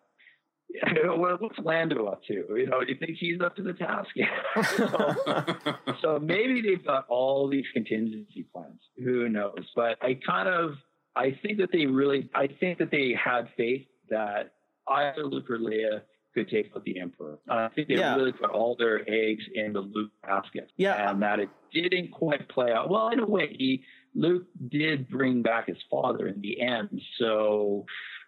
what's 1.05 1.59
Lando 1.59 2.07
up 2.07 2.23
to? 2.24 2.35
You 2.35 2.66
know, 2.66 2.81
do 2.81 2.93
you 2.93 2.99
think 2.99 3.16
he's 3.19 3.40
up 3.40 3.57
to 3.57 3.62
the 3.62 3.73
task? 3.73 4.11
so, 4.77 5.94
so 6.01 6.19
maybe 6.19 6.61
they've 6.61 6.85
got 6.85 7.07
all 7.09 7.49
these 7.49 7.66
contingency 7.73 8.47
plans. 8.53 8.81
Who 9.03 9.28
knows? 9.28 9.70
But 9.74 9.99
I 10.03 10.19
kind 10.27 10.49
of, 10.49 10.73
I 11.15 11.39
think 11.43 11.59
that 11.59 11.70
they 11.73 11.86
really, 11.86 12.31
I 12.35 12.49
think 12.49 12.78
that 12.78 12.90
they 12.90 13.15
had 13.23 13.49
faith 13.57 13.86
that 14.11 14.53
either 14.89 15.24
Luke 15.24 15.51
or 15.51 15.59
Leia 15.59 16.03
could 16.35 16.49
take 16.49 16.70
out 16.74 16.85
the 16.85 16.99
Emperor. 16.99 17.39
Uh, 17.49 17.55
I 17.55 17.69
think 17.74 17.89
they 17.89 17.94
yeah. 17.94 18.16
really 18.16 18.32
put 18.32 18.51
all 18.51 18.74
their 18.78 19.01
eggs 19.09 19.44
in 19.55 19.73
the 19.74 19.81
Luke 19.81 20.11
basket. 20.23 20.70
Yeah. 20.77 21.11
And 21.11 21.23
that 21.23 21.40
it 21.40 21.51
didn't 21.73 22.12
quite 22.12 22.49
play 22.49 22.73
out. 22.73 22.89
Well, 22.89 23.11
in 23.11 23.19
a 23.19 23.27
way, 23.27 23.49
he, 23.49 23.85
Luke 24.14 24.47
did 24.68 25.09
bring 25.09 25.43
back 25.43 25.68
his 25.68 25.78
father 25.90 26.26
in 26.28 26.40
the 26.40 26.60
end. 26.60 27.01
So 27.18 27.86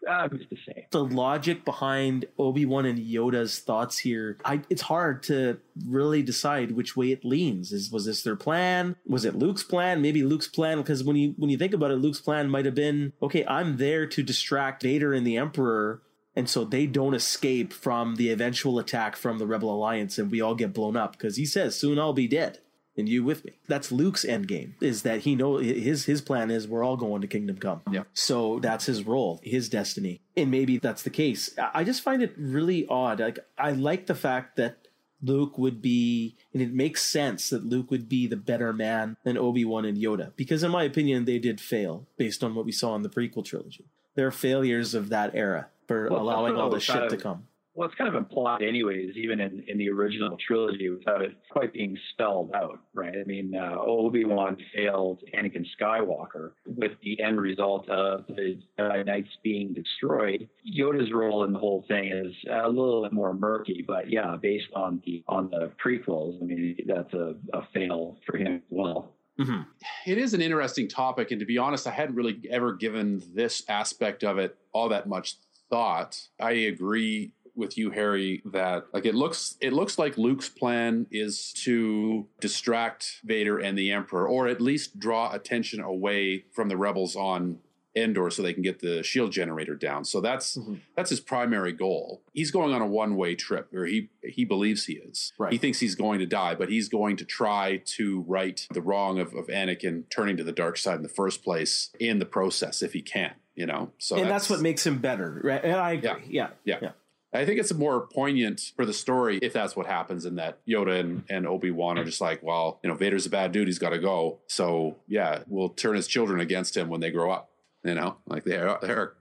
uh, 0.09 0.29
who's 0.29 0.47
to 0.49 0.57
say? 0.67 0.87
The 0.91 1.05
logic 1.05 1.65
behind 1.65 2.27
Obi 2.39 2.67
Wan 2.67 2.87
and 2.87 2.99
Yoda's 2.99 3.59
thoughts 3.59 3.99
here, 3.99 4.39
I, 4.45 4.63
it's 4.69 4.83
hard 4.83 5.23
to 5.25 5.59
really 5.87 6.23
decide 6.23 6.73
which 6.73 6.97
way 6.97 7.13
it 7.13 7.25
leans. 7.25 7.73
Is 7.73 7.91
was 7.91 8.07
this 8.07 8.23
their 8.23 8.37
plan? 8.37 8.97
Was 9.07 9.25
it 9.25 9.37
Luke's 9.37 9.63
plan? 9.63 10.03
Maybe 10.03 10.23
Luke's 10.23 10.49
plan 10.49 10.79
because 10.79 11.05
when 11.05 11.17
you 11.17 11.35
when 11.37 11.51
you 11.51 11.59
think 11.59 11.75
about 11.75 11.91
it, 11.91 11.97
Luke's 11.97 12.21
plan 12.21 12.49
might 12.49 12.65
have 12.65 12.75
been 12.75 13.13
okay. 13.23 13.45
I'm 13.47 13.77
there 13.77 14.07
to 14.07 14.23
distract 14.23 14.83
Vader 14.83 15.13
and 15.13 15.27
the 15.27 15.37
Emperor 15.37 16.03
and 16.37 16.49
so 16.49 16.65
they 16.65 16.87
don't 16.87 17.15
escape 17.15 17.73
from 17.73 18.17
the 18.17 18.31
eventual 18.31 18.79
attack 18.79 19.17
from 19.17 19.39
the 19.39 19.47
Rebel 19.47 19.73
Alliance, 19.73 20.19
and 20.19 20.31
we 20.31 20.41
all 20.41 20.55
get 20.55 20.73
blown 20.73 20.97
up 20.97 21.13
because 21.13 21.37
he 21.37 21.47
says, 21.47 21.79
"Soon 21.79 21.99
I'll 21.99 22.13
be 22.13 22.27
dead." 22.27 22.59
And 22.97 23.09
you 23.09 23.25
with 23.25 23.45
me. 23.45 23.53
That's 23.67 23.91
Luke's 23.91 24.25
end 24.25 24.49
game. 24.49 24.75
Is 24.81 25.03
that 25.03 25.21
he 25.21 25.35
know 25.35 25.59
his 25.59 26.05
his 26.05 26.21
plan 26.21 26.51
is 26.51 26.69
we're 26.69 26.85
all 26.85 26.97
going 26.97 27.21
to 27.23 27.27
Kingdom 27.27 27.59
Come. 27.59 27.83
Yeah. 27.91 28.05
So 28.13 28.59
that's 28.61 28.87
his 28.87 29.05
role, 29.05 29.41
his 29.43 29.69
destiny, 29.69 30.21
and 30.37 30.51
maybe 30.51 30.79
that's 30.79 31.03
the 31.03 31.11
case. 31.11 31.55
I 31.59 31.85
just 31.85 32.03
find 32.03 32.23
it 32.23 32.35
really 32.37 32.87
odd. 32.89 33.21
Like 33.21 33.39
I 33.59 33.73
like 33.73 34.07
the 34.07 34.15
fact 34.15 34.57
that 34.57 34.89
Luke 35.23 35.57
would 35.57 35.81
be, 35.81 36.37
and 36.53 36.63
it 36.63 36.73
makes 36.73 37.03
sense 37.03 37.51
that 37.51 37.65
Luke 37.65 37.91
would 37.91 38.09
be 38.09 38.27
the 38.27 38.37
better 38.37 38.73
man 38.73 39.17
than 39.25 39.39
Obi 39.39 39.65
Wan 39.65 39.85
and 39.85 39.97
Yoda, 39.97 40.33
because 40.37 40.63
in 40.63 40.71
my 40.71 40.85
opinion, 40.85 41.25
they 41.25 41.39
did 41.39 41.61
fail 41.61 42.07
based 42.17 42.45
on 42.45 42.55
what 42.55 42.65
we 42.65 42.73
saw 42.73 42.95
in 42.95 43.03
the 43.03 43.09
prequel 43.09 43.45
trilogy. 43.45 43.87
They're 44.15 44.31
failures 44.31 44.95
of 44.95 45.09
that 45.09 45.35
era 45.35 45.69
for 45.89 46.09
well, 46.09 46.23
allowing 46.23 46.57
all 46.57 46.71
this 46.71 46.85
shit 46.85 47.11
to 47.11 47.17
come 47.17 47.47
well, 47.75 47.89
it's 47.89 47.97
kind 47.97 48.09
of 48.09 48.15
implied, 48.15 48.63
anyways, 48.63 49.17
even 49.17 49.41
in, 49.41 49.65
in 49.67 49.79
the 49.79 49.91
original 49.91 50.37
trilogy, 50.47 50.89
without 50.91 51.23
it 51.23 51.33
quite 51.51 51.73
being 51.73 51.99
spelled 52.13 52.53
out, 52.55 52.79
right? 52.95 53.15
I 53.15 53.25
mean, 53.25 53.55
uh, 53.55 53.77
Obi 53.81 54.25
Wan 54.25 54.57
failed 54.75 55.23
Anakin 55.37 55.67
Skywalker 55.81 56.53
with 56.67 56.93
the 57.03 57.21
end 57.21 57.41
result 57.41 57.89
of 57.89 58.27
the 58.29 58.61
Jedi 58.79 59.07
Knights 59.07 59.31
being 59.43 59.75
destroyed. 59.75 60.49
Yoda's 60.65 61.13
role 61.13 61.43
in 61.45 61.53
the 61.53 61.59
whole 61.59 61.85
thing 61.89 62.13
is 62.13 62.33
a 62.49 62.69
little 62.69 63.03
bit 63.03 63.13
more 63.13 63.35
murky, 63.35 63.85
but 63.87 64.09
yeah, 64.09 64.37
based 64.41 64.69
on 64.77 65.03
the 65.05 65.25
on 65.27 65.51
the 65.51 65.73
prequels, 65.85 66.41
I 66.41 66.45
mean, 66.45 66.77
that's 66.87 67.13
a, 67.13 67.35
a 67.53 67.67
fail 67.75 68.19
for 68.25 68.37
him 68.37 68.57
as 68.57 68.63
well. 68.71 69.15
Mm-hmm. 69.41 69.63
It 70.07 70.19
is 70.19 70.33
an 70.33 70.41
interesting 70.41 70.87
topic, 70.87 71.33
and 71.33 71.41
to 71.41 71.47
be 71.47 71.59
honest, 71.59 71.89
I 71.89 71.91
hadn't 71.91 72.15
really 72.15 72.41
ever 72.51 72.73
given 72.73 73.21
this 73.35 73.65
aspect 73.69 74.23
of 74.23 74.39
it 74.39 74.57
all 74.73 74.89
that 74.91 75.09
much 75.09 75.39
thought. 75.71 76.21
I 76.39 76.53
agree 76.53 77.33
with 77.57 77.79
you, 77.79 77.91
Harry, 77.91 78.43
that 78.47 78.87
like 78.93 79.07
it 79.07 79.15
looks 79.15 79.57
it 79.61 79.73
looks 79.73 79.99
like 79.99 80.19
Luke's 80.19 80.49
plan 80.49 81.07
is 81.11 81.53
to 81.65 82.27
distract 82.41 83.21
Vader 83.25 83.59
and 83.59 83.77
the 83.79 83.93
Emperor, 83.93 84.29
or 84.29 84.49
at 84.49 84.61
least 84.61 84.99
draw 84.99 85.33
attention 85.33 85.81
away 85.81 86.45
from 86.53 86.69
the 86.69 86.77
rebels 86.77 87.17
on 87.17 87.59
Endor 87.97 88.31
so 88.31 88.43
they 88.43 88.53
can 88.53 88.63
get 88.63 88.81
the 88.81 89.03
shield 89.03 89.31
generator 89.31 89.77
down. 89.77 90.05
So 90.05 90.21
that's 90.21 90.57
mm-hmm. 90.57 90.75
that's 90.97 91.11
his 91.11 91.21
primary 91.21 91.73
goal. 91.73 92.23
He's 92.33 92.51
going 92.51 92.75
on 92.75 92.83
a 92.83 92.87
one 92.87 93.17
way 93.17 93.35
trip, 93.35 93.73
or 93.73 93.87
he 93.87 94.11
he 94.23 94.45
believes 94.45 94.87
he 94.87 94.95
is. 94.95 95.33
Right. 95.39 95.53
He 95.53 95.59
thinks 95.59 95.79
he's 95.79 95.95
going 95.95 96.19
to 96.19 96.27
die, 96.27 96.55
but 96.55 96.69
he's 96.69 96.89
going 96.89 97.17
to 97.19 97.25
try 97.25 97.83
to 97.97 98.25
right 98.27 98.67
the 98.73 98.83
wrong 98.83 99.21
of, 99.21 99.35
of 99.35 99.47
Anakin 99.47 100.05
turning 100.11 100.37
to 100.39 100.45
the 100.45 100.53
dark 100.53 100.77
side 100.77 100.97
in 100.97 101.03
the 101.03 101.09
first 101.09 101.45
place 101.45 101.91
in 102.01 102.19
the 102.19 102.27
process 102.27 102.83
if 102.83 102.93
he 102.93 103.03
can. 103.03 103.35
You 103.55 103.67
know, 103.67 103.93
so 103.99 104.17
and 104.17 104.25
that's, 104.25 104.49
that's 104.49 104.51
what 104.51 104.61
makes 104.61 104.85
him 104.85 104.99
better, 104.99 105.41
right? 105.45 105.63
And 105.63 105.77
I 105.77 105.93
agree. 105.93 106.09
Yeah, 106.09 106.19
yeah. 106.27 106.49
yeah. 106.65 106.79
yeah. 106.83 106.91
I 107.35 107.45
think 107.45 107.59
it's 107.59 107.75
more 107.75 108.07
poignant 108.07 108.73
for 108.77 108.87
the 108.87 108.93
story 108.93 109.39
if 109.43 109.53
that's 109.53 109.75
what 109.75 109.87
happens, 109.87 110.25
and 110.25 110.39
that 110.39 110.65
Yoda 110.67 111.01
and, 111.01 111.25
and 111.29 111.47
Obi 111.47 111.73
Wan 111.73 111.99
are 111.99 112.05
just 112.05 112.21
like, 112.21 112.43
well, 112.43 112.79
you 112.83 112.89
know, 112.89 112.95
Vader's 112.95 113.27
a 113.27 113.31
bad 113.31 113.51
dude; 113.51 113.67
he's 113.67 113.79
got 113.79 113.91
to 113.91 113.99
go. 113.99 114.39
So 114.47 114.97
yeah, 115.09 115.43
we'll 115.49 115.71
turn 115.71 115.97
his 115.97 116.07
children 116.07 116.41
against 116.41 116.77
him 116.77 116.89
when 116.89 117.01
they 117.01 117.11
grow 117.11 117.33
up. 117.33 117.51
You 117.83 117.95
know, 117.95 118.17
like 118.27 118.45
they're 118.45 118.79
they're 118.81 119.15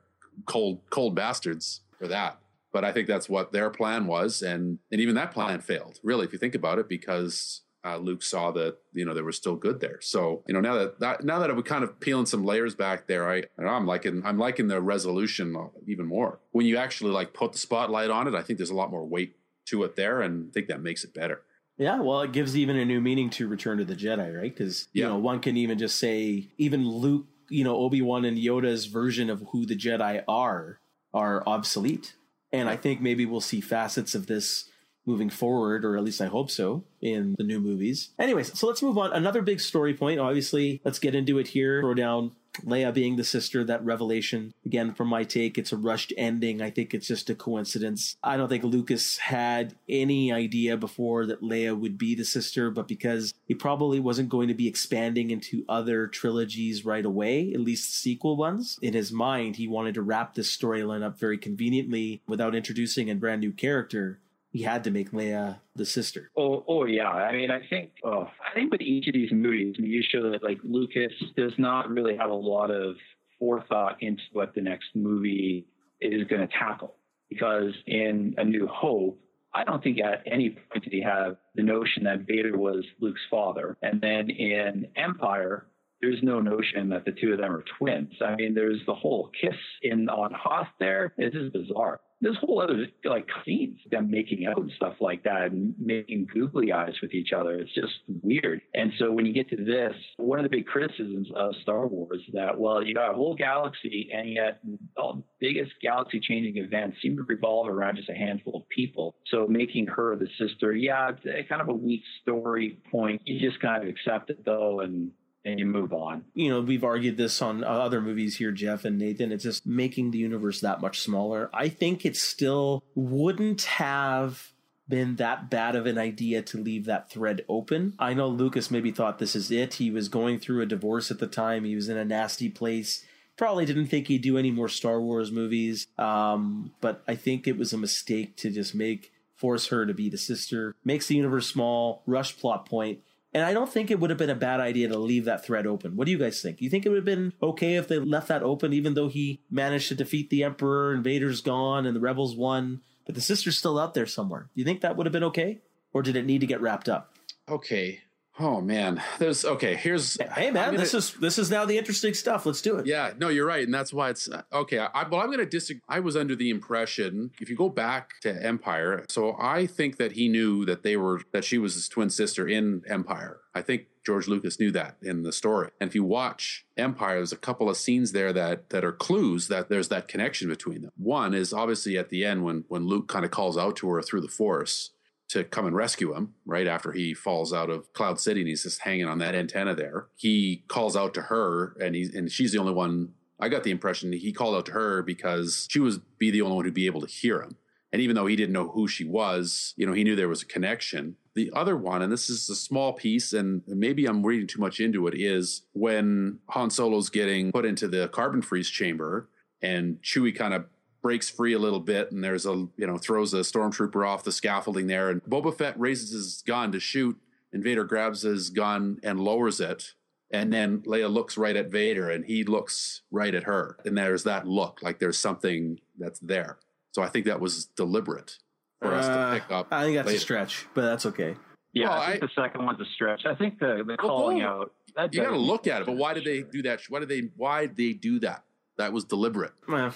cold 0.45 0.79
cold 0.89 1.15
bastards 1.15 1.81
for 1.97 2.07
that. 2.07 2.39
But 2.71 2.83
I 2.83 2.91
think 2.91 3.07
that's 3.07 3.29
what 3.29 3.51
their 3.51 3.69
plan 3.69 4.05
was, 4.05 4.41
and 4.41 4.79
and 4.91 5.01
even 5.01 5.15
that 5.15 5.31
plan 5.31 5.59
failed. 5.61 5.99
Really, 6.03 6.25
if 6.25 6.33
you 6.33 6.39
think 6.39 6.55
about 6.55 6.79
it, 6.79 6.87
because 6.87 7.61
uh, 7.85 7.97
Luke 7.97 8.23
saw 8.23 8.51
that 8.51 8.77
you 8.93 9.05
know 9.05 9.13
there 9.13 9.23
was 9.23 9.35
still 9.37 9.55
good 9.55 9.79
there. 9.79 9.99
So 10.01 10.43
you 10.47 10.53
know 10.53 10.61
now 10.61 10.75
that, 10.75 10.99
that 10.99 11.23
now 11.23 11.39
that 11.39 11.49
I'm 11.49 11.61
kind 11.63 11.83
of 11.83 11.99
peeling 11.99 12.25
some 12.25 12.43
layers 12.43 12.75
back 12.75 13.07
there, 13.07 13.29
I, 13.29 13.43
I 13.59 13.75
am 13.75 13.85
liking 13.85 14.23
I'm 14.25 14.37
liking 14.37 14.67
the 14.67 14.81
resolution 14.81 15.55
even 15.87 16.05
more. 16.05 16.39
When 16.51 16.65
you 16.65 16.77
actually 16.77 17.11
like 17.11 17.33
put 17.33 17.51
the 17.53 17.57
spotlight 17.57 18.09
on 18.09 18.27
it, 18.27 18.35
I 18.35 18.41
think 18.41 18.57
there's 18.57 18.69
a 18.69 18.75
lot 18.75 18.91
more 18.91 19.05
weight 19.05 19.35
to 19.65 19.83
it 19.83 19.95
there, 19.95 20.21
and 20.21 20.49
I 20.49 20.51
think 20.53 20.67
that 20.67 20.81
makes 20.81 21.03
it 21.03 21.13
better. 21.13 21.41
Yeah, 21.77 21.99
well, 22.01 22.21
it 22.21 22.31
gives 22.31 22.55
even 22.55 22.77
a 22.77 22.85
new 22.85 23.01
meaning 23.01 23.29
to 23.31 23.47
Return 23.47 23.79
to 23.79 23.85
the 23.85 23.95
Jedi, 23.95 24.37
right? 24.37 24.55
Because 24.55 24.87
you 24.93 25.01
Yeah. 25.03 25.09
know 25.09 25.17
one 25.17 25.39
can 25.39 25.57
even 25.57 25.77
just 25.77 25.97
say 25.97 26.49
even 26.57 26.87
Luke, 26.87 27.25
you 27.49 27.63
know 27.63 27.75
Obi 27.77 28.01
Wan 28.01 28.25
and 28.25 28.37
Yoda's 28.37 28.85
version 28.85 29.29
of 29.29 29.43
who 29.51 29.65
the 29.65 29.75
Jedi 29.75 30.23
are 30.27 30.79
are 31.13 31.43
obsolete, 31.45 32.15
and 32.51 32.69
I 32.69 32.75
think 32.77 33.01
maybe 33.01 33.25
we'll 33.25 33.41
see 33.41 33.59
facets 33.61 34.15
of 34.15 34.27
this 34.27 34.69
moving 35.05 35.29
forward, 35.29 35.83
or 35.85 35.97
at 35.97 36.03
least 36.03 36.21
I 36.21 36.27
hope 36.27 36.49
so, 36.49 36.83
in 37.01 37.35
the 37.37 37.43
new 37.43 37.59
movies. 37.59 38.09
Anyways, 38.17 38.57
so 38.57 38.67
let's 38.67 38.81
move 38.81 38.97
on. 38.97 39.11
Another 39.11 39.41
big 39.41 39.59
story 39.59 39.93
point, 39.93 40.19
obviously, 40.19 40.81
let's 40.83 40.99
get 40.99 41.15
into 41.15 41.39
it 41.39 41.49
here. 41.49 41.81
Throw 41.81 41.93
down 41.93 42.31
Leia 42.61 42.93
being 42.93 43.15
the 43.15 43.23
sister, 43.23 43.63
that 43.63 43.83
revelation. 43.83 44.53
Again, 44.65 44.93
from 44.93 45.07
my 45.07 45.23
take, 45.23 45.57
it's 45.57 45.71
a 45.71 45.77
rushed 45.77 46.13
ending. 46.17 46.61
I 46.61 46.69
think 46.69 46.93
it's 46.93 47.07
just 47.07 47.29
a 47.29 47.35
coincidence. 47.35 48.15
I 48.23 48.37
don't 48.37 48.47
think 48.47 48.63
Lucas 48.63 49.17
had 49.17 49.75
any 49.89 50.31
idea 50.31 50.77
before 50.77 51.25
that 51.25 51.41
Leia 51.41 51.77
would 51.77 51.97
be 51.97 52.15
the 52.15 52.25
sister, 52.25 52.69
but 52.69 52.87
because 52.87 53.33
he 53.45 53.55
probably 53.55 53.99
wasn't 53.99 54.29
going 54.29 54.47
to 54.49 54.53
be 54.53 54.67
expanding 54.67 55.31
into 55.31 55.65
other 55.67 56.07
trilogies 56.07 56.85
right 56.85 57.05
away, 57.05 57.51
at 57.53 57.59
least 57.59 57.95
sequel 57.95 58.37
ones, 58.37 58.77
in 58.81 58.93
his 58.93 59.11
mind, 59.11 59.55
he 59.55 59.67
wanted 59.67 59.95
to 59.95 60.01
wrap 60.01 60.35
this 60.35 60.55
storyline 60.55 61.03
up 61.03 61.19
very 61.19 61.37
conveniently 61.37 62.21
without 62.27 62.55
introducing 62.55 63.09
a 63.09 63.15
brand 63.15 63.41
new 63.41 63.51
character. 63.51 64.19
He 64.53 64.61
had 64.61 64.83
to 64.83 64.91
make 64.91 65.11
Leia 65.11 65.59
the 65.75 65.85
sister. 65.85 66.29
Oh, 66.37 66.63
oh 66.67 66.85
yeah. 66.85 67.09
I 67.09 67.33
mean, 67.33 67.49
I 67.49 67.59
think, 67.67 67.89
oh, 68.03 68.27
I 68.39 68.53
think 68.53 68.71
with 68.71 68.81
each 68.81 69.07
of 69.07 69.13
these 69.13 69.31
movies, 69.31 69.75
you 69.79 70.03
show 70.07 70.29
that 70.29 70.43
like 70.43 70.59
Lucas 70.63 71.11
does 71.35 71.53
not 71.57 71.89
really 71.89 72.15
have 72.15 72.29
a 72.29 72.35
lot 72.35 72.69
of 72.69 72.95
forethought 73.39 73.97
into 74.01 74.21
what 74.31 74.53
the 74.53 74.61
next 74.61 74.89
movie 74.93 75.65
is 75.99 76.27
going 76.27 76.47
to 76.47 76.53
tackle. 76.53 76.93
Because 77.29 77.73
in 77.87 78.35
A 78.37 78.43
New 78.43 78.67
Hope, 78.67 79.19
I 79.55 79.63
don't 79.63 79.83
think 79.83 79.99
at 79.99 80.21
any 80.27 80.51
point 80.51 80.83
did 80.83 80.93
he 80.93 81.01
have 81.01 81.37
the 81.55 81.63
notion 81.63 82.03
that 82.03 82.27
Vader 82.27 82.55
was 82.55 82.85
Luke's 82.99 83.21
father. 83.31 83.75
And 83.81 83.99
then 84.01 84.29
in 84.29 84.87
Empire, 84.95 85.65
there's 85.99 86.21
no 86.21 86.39
notion 86.39 86.89
that 86.89 87.05
the 87.05 87.11
two 87.11 87.31
of 87.31 87.39
them 87.39 87.51
are 87.51 87.63
twins. 87.79 88.13
I 88.21 88.35
mean, 88.35 88.53
there's 88.53 88.81
the 88.85 88.93
whole 88.93 89.31
kiss 89.41 89.55
in 89.81 90.09
on 90.09 90.31
Hoth 90.33 90.67
there. 90.79 91.13
It's 91.17 91.35
just 91.35 91.53
bizarre. 91.53 92.01
There's 92.23 92.37
whole 92.37 92.61
other 92.61 92.87
like 93.03 93.27
scenes, 93.45 93.79
them 93.91 94.09
making 94.09 94.45
out 94.47 94.57
and 94.57 94.71
stuff 94.77 94.95
like 95.01 95.23
that 95.23 95.51
and 95.51 95.75
making 95.77 96.27
googly 96.33 96.71
eyes 96.71 96.93
with 97.01 97.13
each 97.13 97.33
other. 97.33 97.55
It's 97.59 97.73
just 97.73 97.93
weird. 98.23 98.61
And 98.73 98.93
so 98.97 99.11
when 99.11 99.25
you 99.25 99.33
get 99.33 99.49
to 99.49 99.57
this, 99.57 99.93
one 100.17 100.39
of 100.39 100.43
the 100.43 100.49
big 100.49 100.65
criticisms 100.65 101.27
of 101.35 101.53
Star 101.61 101.85
Wars 101.85 102.21
is 102.25 102.33
that, 102.33 102.57
well, 102.57 102.81
you 102.81 102.95
got 102.95 103.11
a 103.11 103.13
whole 103.13 103.35
galaxy 103.35 104.09
and 104.13 104.31
yet 104.31 104.59
the 104.95 105.21
biggest 105.39 105.71
galaxy 105.81 106.19
changing 106.19 106.63
events 106.63 106.97
seem 107.01 107.17
to 107.17 107.23
revolve 107.23 107.67
around 107.67 107.97
just 107.97 108.09
a 108.09 108.13
handful 108.15 108.55
of 108.55 108.69
people. 108.69 109.15
So 109.27 109.45
making 109.47 109.87
her 109.87 110.15
the 110.15 110.29
sister, 110.39 110.71
yeah, 110.71 111.11
kind 111.49 111.61
of 111.61 111.67
a 111.67 111.73
weak 111.73 112.03
story 112.21 112.79
point. 112.89 113.21
You 113.25 113.39
just 113.47 113.61
kind 113.61 113.83
of 113.83 113.89
accept 113.89 114.29
it 114.29 114.45
though 114.45 114.79
and 114.79 115.11
and 115.45 115.59
you 115.59 115.65
move 115.65 115.93
on. 115.93 116.25
you 116.33 116.49
know, 116.49 116.61
we've 116.61 116.83
argued 116.83 117.17
this 117.17 117.41
on 117.41 117.63
uh, 117.63 117.67
other 117.67 118.01
movies 118.01 118.37
here, 118.37 118.51
Geoff 118.51 118.85
and 118.85 118.97
Nathan. 118.97 119.31
It's 119.31 119.43
just 119.43 119.65
making 119.65 120.11
the 120.11 120.17
universe 120.17 120.61
that 120.61 120.81
much 120.81 121.01
smaller. 121.01 121.49
I 121.53 121.69
think 121.69 122.05
it 122.05 122.15
still 122.15 122.83
wouldn't 122.95 123.63
have 123.63 124.53
been 124.87 125.15
that 125.15 125.49
bad 125.49 125.75
of 125.75 125.85
an 125.85 125.97
idea 125.97 126.41
to 126.41 126.57
leave 126.57 126.85
that 126.85 127.09
thread 127.09 127.43
open. 127.47 127.93
I 127.97 128.13
know 128.13 128.27
Lucas 128.27 128.69
maybe 128.69 128.91
thought 128.91 129.19
this 129.19 129.35
is 129.35 129.49
it. 129.49 129.75
He 129.75 129.89
was 129.91 130.09
going 130.09 130.39
through 130.39 130.61
a 130.61 130.65
divorce 130.65 131.09
at 131.09 131.19
the 131.19 131.27
time. 131.27 131.63
He 131.63 131.75
was 131.75 131.89
in 131.89 131.97
a 131.97 132.05
nasty 132.05 132.49
place. 132.49 133.03
Probably 133.37 133.65
didn't 133.65 133.87
think 133.87 134.07
he'd 134.07 134.21
do 134.21 134.37
any 134.37 134.51
more 134.51 134.69
Star 134.69 135.01
Wars 135.01 135.31
movies. 135.31 135.87
Um, 135.97 136.73
but 136.81 137.03
I 137.07 137.15
think 137.15 137.47
it 137.47 137.57
was 137.57 137.73
a 137.73 137.77
mistake 137.77 138.35
to 138.37 138.51
just 138.51 138.75
make 138.75 139.11
force 139.35 139.67
her 139.67 139.85
to 139.85 139.93
be 139.93 140.09
the 140.09 140.17
sister. 140.17 140.75
Makes 140.85 141.07
the 141.07 141.15
universe 141.15 141.47
small, 141.47 142.03
rush 142.05 142.37
plot 142.37 142.67
point. 142.67 142.99
And 143.33 143.43
I 143.43 143.53
don't 143.53 143.71
think 143.71 143.89
it 143.89 143.99
would 143.99 144.11
have 144.11 144.19
been 144.19 144.29
a 144.29 144.35
bad 144.35 144.59
idea 144.59 144.87
to 144.89 144.97
leave 144.97 145.25
that 145.25 145.43
thread 145.43 145.65
open. 145.65 145.95
What 145.95 146.05
do 146.05 146.11
you 146.11 146.19
guys 146.19 146.41
think? 146.41 146.61
You 146.61 146.69
think 146.69 146.85
it 146.85 146.89
would 146.89 146.97
have 146.97 147.05
been 147.05 147.33
okay 147.41 147.75
if 147.75 147.87
they 147.87 147.97
left 147.97 148.27
that 148.27 148.43
open, 148.43 148.73
even 148.73 148.93
though 148.93 149.07
he 149.07 149.41
managed 149.49 149.87
to 149.87 149.95
defeat 149.95 150.29
the 150.29 150.43
Emperor 150.43 150.93
and 150.93 151.03
Vader's 151.03 151.41
gone 151.41 151.87
and 151.87 151.95
the 151.95 151.99
rebels 151.99 152.35
won, 152.35 152.81
but 153.05 153.15
the 153.15 153.21
sister's 153.21 153.57
still 153.57 153.79
out 153.79 153.95
there 153.95 154.05
somewhere? 154.05 154.49
Do 154.53 154.61
you 154.61 154.65
think 154.65 154.81
that 154.81 154.95
would 154.95 155.07
have 155.07 155.13
been 155.13 155.23
okay? 155.23 155.61
Or 155.93 156.03
did 156.03 156.15
it 156.15 156.25
need 156.25 156.41
to 156.41 156.47
get 156.47 156.61
wrapped 156.61 156.87
up? 156.87 157.15
Okay. 157.49 158.01
Oh 158.39 158.61
man, 158.61 158.99
there's 159.19 159.45
okay. 159.45 159.75
Here's 159.75 160.17
Hey 160.19 160.49
man, 160.49 160.69
gonna- 160.69 160.77
this 160.79 160.93
is 160.95 161.13
this 161.13 161.37
is 161.37 161.51
now 161.51 161.65
the 161.65 161.77
interesting 161.77 162.15
stuff. 162.15 162.45
Let's 162.47 162.61
do 162.61 162.77
it. 162.77 162.87
Yeah, 162.87 163.13
no, 163.19 163.29
you're 163.29 163.45
right, 163.45 163.63
and 163.63 163.73
that's 163.73 163.93
why 163.93 164.09
it's 164.09 164.27
uh, 164.27 164.41
okay. 164.51 164.79
I, 164.79 165.07
well, 165.07 165.21
I'm 165.21 165.27
going 165.27 165.37
to 165.37 165.45
disagree. 165.45 165.81
I 165.87 165.99
was 165.99 166.15
under 166.15 166.35
the 166.35 166.49
impression 166.49 167.29
if 167.39 167.49
you 167.49 167.55
go 167.55 167.69
back 167.69 168.19
to 168.21 168.43
Empire, 168.43 169.05
so 169.07 169.35
I 169.39 169.67
think 169.67 169.97
that 169.97 170.13
he 170.13 170.29
knew 170.29 170.65
that 170.65 170.81
they 170.81 170.97
were 170.97 171.21
that 171.31 171.43
she 171.43 171.59
was 171.59 171.75
his 171.75 171.87
twin 171.87 172.09
sister 172.09 172.47
in 172.47 172.81
Empire. 172.87 173.39
I 173.53 173.61
think 173.61 173.83
George 174.03 174.27
Lucas 174.27 174.59
knew 174.59 174.71
that 174.71 174.97
in 175.03 175.21
the 175.21 175.31
story. 175.31 175.69
And 175.79 175.87
if 175.87 175.93
you 175.93 176.03
watch 176.03 176.65
Empire, 176.75 177.17
there's 177.17 177.31
a 177.31 177.37
couple 177.37 177.69
of 177.69 177.77
scenes 177.77 178.13
there 178.13 178.33
that 178.33 178.71
that 178.71 178.83
are 178.83 178.91
clues 178.91 179.47
that 179.49 179.69
there's 179.69 179.89
that 179.89 180.07
connection 180.07 180.49
between 180.49 180.81
them. 180.81 180.91
One 180.97 181.35
is 181.35 181.53
obviously 181.53 181.99
at 181.99 182.09
the 182.09 182.25
end 182.25 182.43
when 182.43 182.65
when 182.67 182.87
Luke 182.87 183.07
kind 183.07 183.25
of 183.25 183.29
calls 183.31 183.59
out 183.59 183.75
to 183.77 183.89
her 183.89 184.01
through 184.01 184.21
the 184.21 184.27
Force 184.27 184.89
to 185.29 185.43
come 185.43 185.65
and 185.65 185.75
rescue 185.75 186.13
him 186.15 186.33
right 186.45 186.67
after 186.67 186.91
he 186.91 187.13
falls 187.13 187.53
out 187.53 187.69
of 187.69 187.91
Cloud 187.93 188.19
City 188.19 188.41
and 188.41 188.47
he's 188.47 188.63
just 188.63 188.81
hanging 188.81 189.07
on 189.07 189.19
that 189.19 189.35
antenna 189.35 189.73
there. 189.73 190.07
He 190.15 190.63
calls 190.67 190.95
out 190.95 191.13
to 191.15 191.23
her 191.23 191.75
and 191.81 191.95
he's 191.95 192.13
and 192.13 192.31
she's 192.31 192.51
the 192.51 192.59
only 192.59 192.73
one 192.73 193.13
I 193.39 193.49
got 193.49 193.63
the 193.63 193.71
impression 193.71 194.13
he 194.13 194.31
called 194.31 194.55
out 194.55 194.65
to 194.67 194.71
her 194.73 195.01
because 195.01 195.67
she 195.69 195.79
was 195.79 195.99
be 196.17 196.31
the 196.31 196.41
only 196.41 196.55
one 196.55 196.65
who'd 196.65 196.73
be 196.73 196.85
able 196.85 197.01
to 197.01 197.07
hear 197.07 197.41
him. 197.41 197.57
And 197.91 198.01
even 198.01 198.15
though 198.15 198.25
he 198.25 198.35
didn't 198.35 198.53
know 198.53 198.69
who 198.69 198.87
she 198.87 199.05
was, 199.05 199.73
you 199.77 199.85
know, 199.85 199.93
he 199.93 200.03
knew 200.03 200.15
there 200.15 200.29
was 200.29 200.41
a 200.41 200.47
connection. 200.47 201.15
The 201.35 201.51
other 201.55 201.77
one, 201.77 202.01
and 202.01 202.11
this 202.11 202.29
is 202.29 202.49
a 202.49 202.55
small 202.55 202.93
piece, 202.93 203.33
and 203.33 203.61
maybe 203.67 204.05
I'm 204.05 204.25
reading 204.25 204.47
too 204.47 204.59
much 204.59 204.79
into 204.79 205.07
it, 205.07 205.13
is 205.15 205.63
when 205.73 206.39
Han 206.49 206.71
Solo's 206.71 207.09
getting 207.09 207.51
put 207.51 207.65
into 207.65 207.87
the 207.87 208.07
carbon 208.07 208.41
freeze 208.41 208.69
chamber 208.69 209.29
and 209.61 210.01
Chewie 210.01 210.35
kind 210.35 210.53
of 210.55 210.65
breaks 211.03 211.29
free 211.29 211.53
a 211.53 211.59
little 211.59 211.81
bit 211.81 212.11
and 212.11 212.23
there's 212.23 212.45
a 212.47 212.51
you 212.77 212.87
know 212.87 212.97
throws 212.97 213.33
a 213.35 213.39
stormtrooper 213.41 214.07
off 214.07 214.23
the 214.23 214.31
scaffolding 214.31 214.87
there 214.87 215.09
and 215.09 215.21
Boba 215.25 215.55
Fett 215.55 215.77
raises 215.79 216.11
his 216.11 216.41
gun 216.47 216.71
to 216.71 216.79
shoot 216.79 217.15
and 217.51 217.61
Vader 217.63 217.83
grabs 217.83 218.21
his 218.23 218.49
gun 218.49 218.99
and 219.03 219.19
lowers 219.19 219.59
it 219.59 219.93
and 220.31 220.51
then 220.51 220.79
Leia 220.83 221.11
looks 221.13 221.37
right 221.37 221.55
at 221.55 221.69
Vader 221.69 222.09
and 222.09 222.25
he 222.25 222.43
looks 222.45 223.01
right 223.11 223.35
at 223.35 223.43
her 223.43 223.77
and 223.85 223.95
there's 223.97 224.23
that 224.23 224.47
look 224.47 224.79
like 224.81 224.97
there's 224.99 225.19
something 225.19 225.79
that's 225.99 226.19
there 226.19 226.57
so 226.91 227.03
I 227.03 227.09
think 227.09 227.25
that 227.25 227.39
was 227.41 227.65
deliberate 227.65 228.37
for 228.81 228.93
us 228.95 229.05
Uh, 229.05 229.33
to 229.35 229.39
pick 229.41 229.51
up 229.51 229.67
I 229.71 229.83
think 229.83 229.97
that's 229.97 230.07
later. 230.07 230.17
a 230.17 230.21
stretch, 230.21 230.65
but 230.73 230.81
that's 230.83 231.05
okay. 231.07 231.35
Yeah, 231.73 231.89
Well, 231.89 231.99
I 231.99 232.11
think 232.11 232.23
I- 232.23 232.27
the 232.27 232.31
second 232.41 232.65
one's 232.65 232.79
a 232.79 232.85
stretch. 232.95 233.25
I 233.25 233.35
think 233.35 233.59
the 233.59 233.83
the 233.85 233.85
Well, 233.87 233.97
calling 233.97 234.39
go- 234.39 234.45
out 234.45 234.73
that 234.95 235.13
you 235.13 235.21
got 235.21 235.31
to 235.31 235.37
look 235.37 235.67
at 235.67 235.81
it 235.81 235.85
but 235.85 235.97
why 235.97 236.13
did 236.13 236.23
they 236.23 236.43
do 236.43 236.61
that 236.61 236.79
why 236.87 236.99
did 237.01 237.09
they 237.09 237.29
why 237.35 237.65
did 237.65 237.75
they 237.75 237.91
do 237.93 238.19
that 238.19 238.43
that 238.77 238.93
was 238.93 239.03
deliberate 239.03 239.51
Well, 239.67 239.93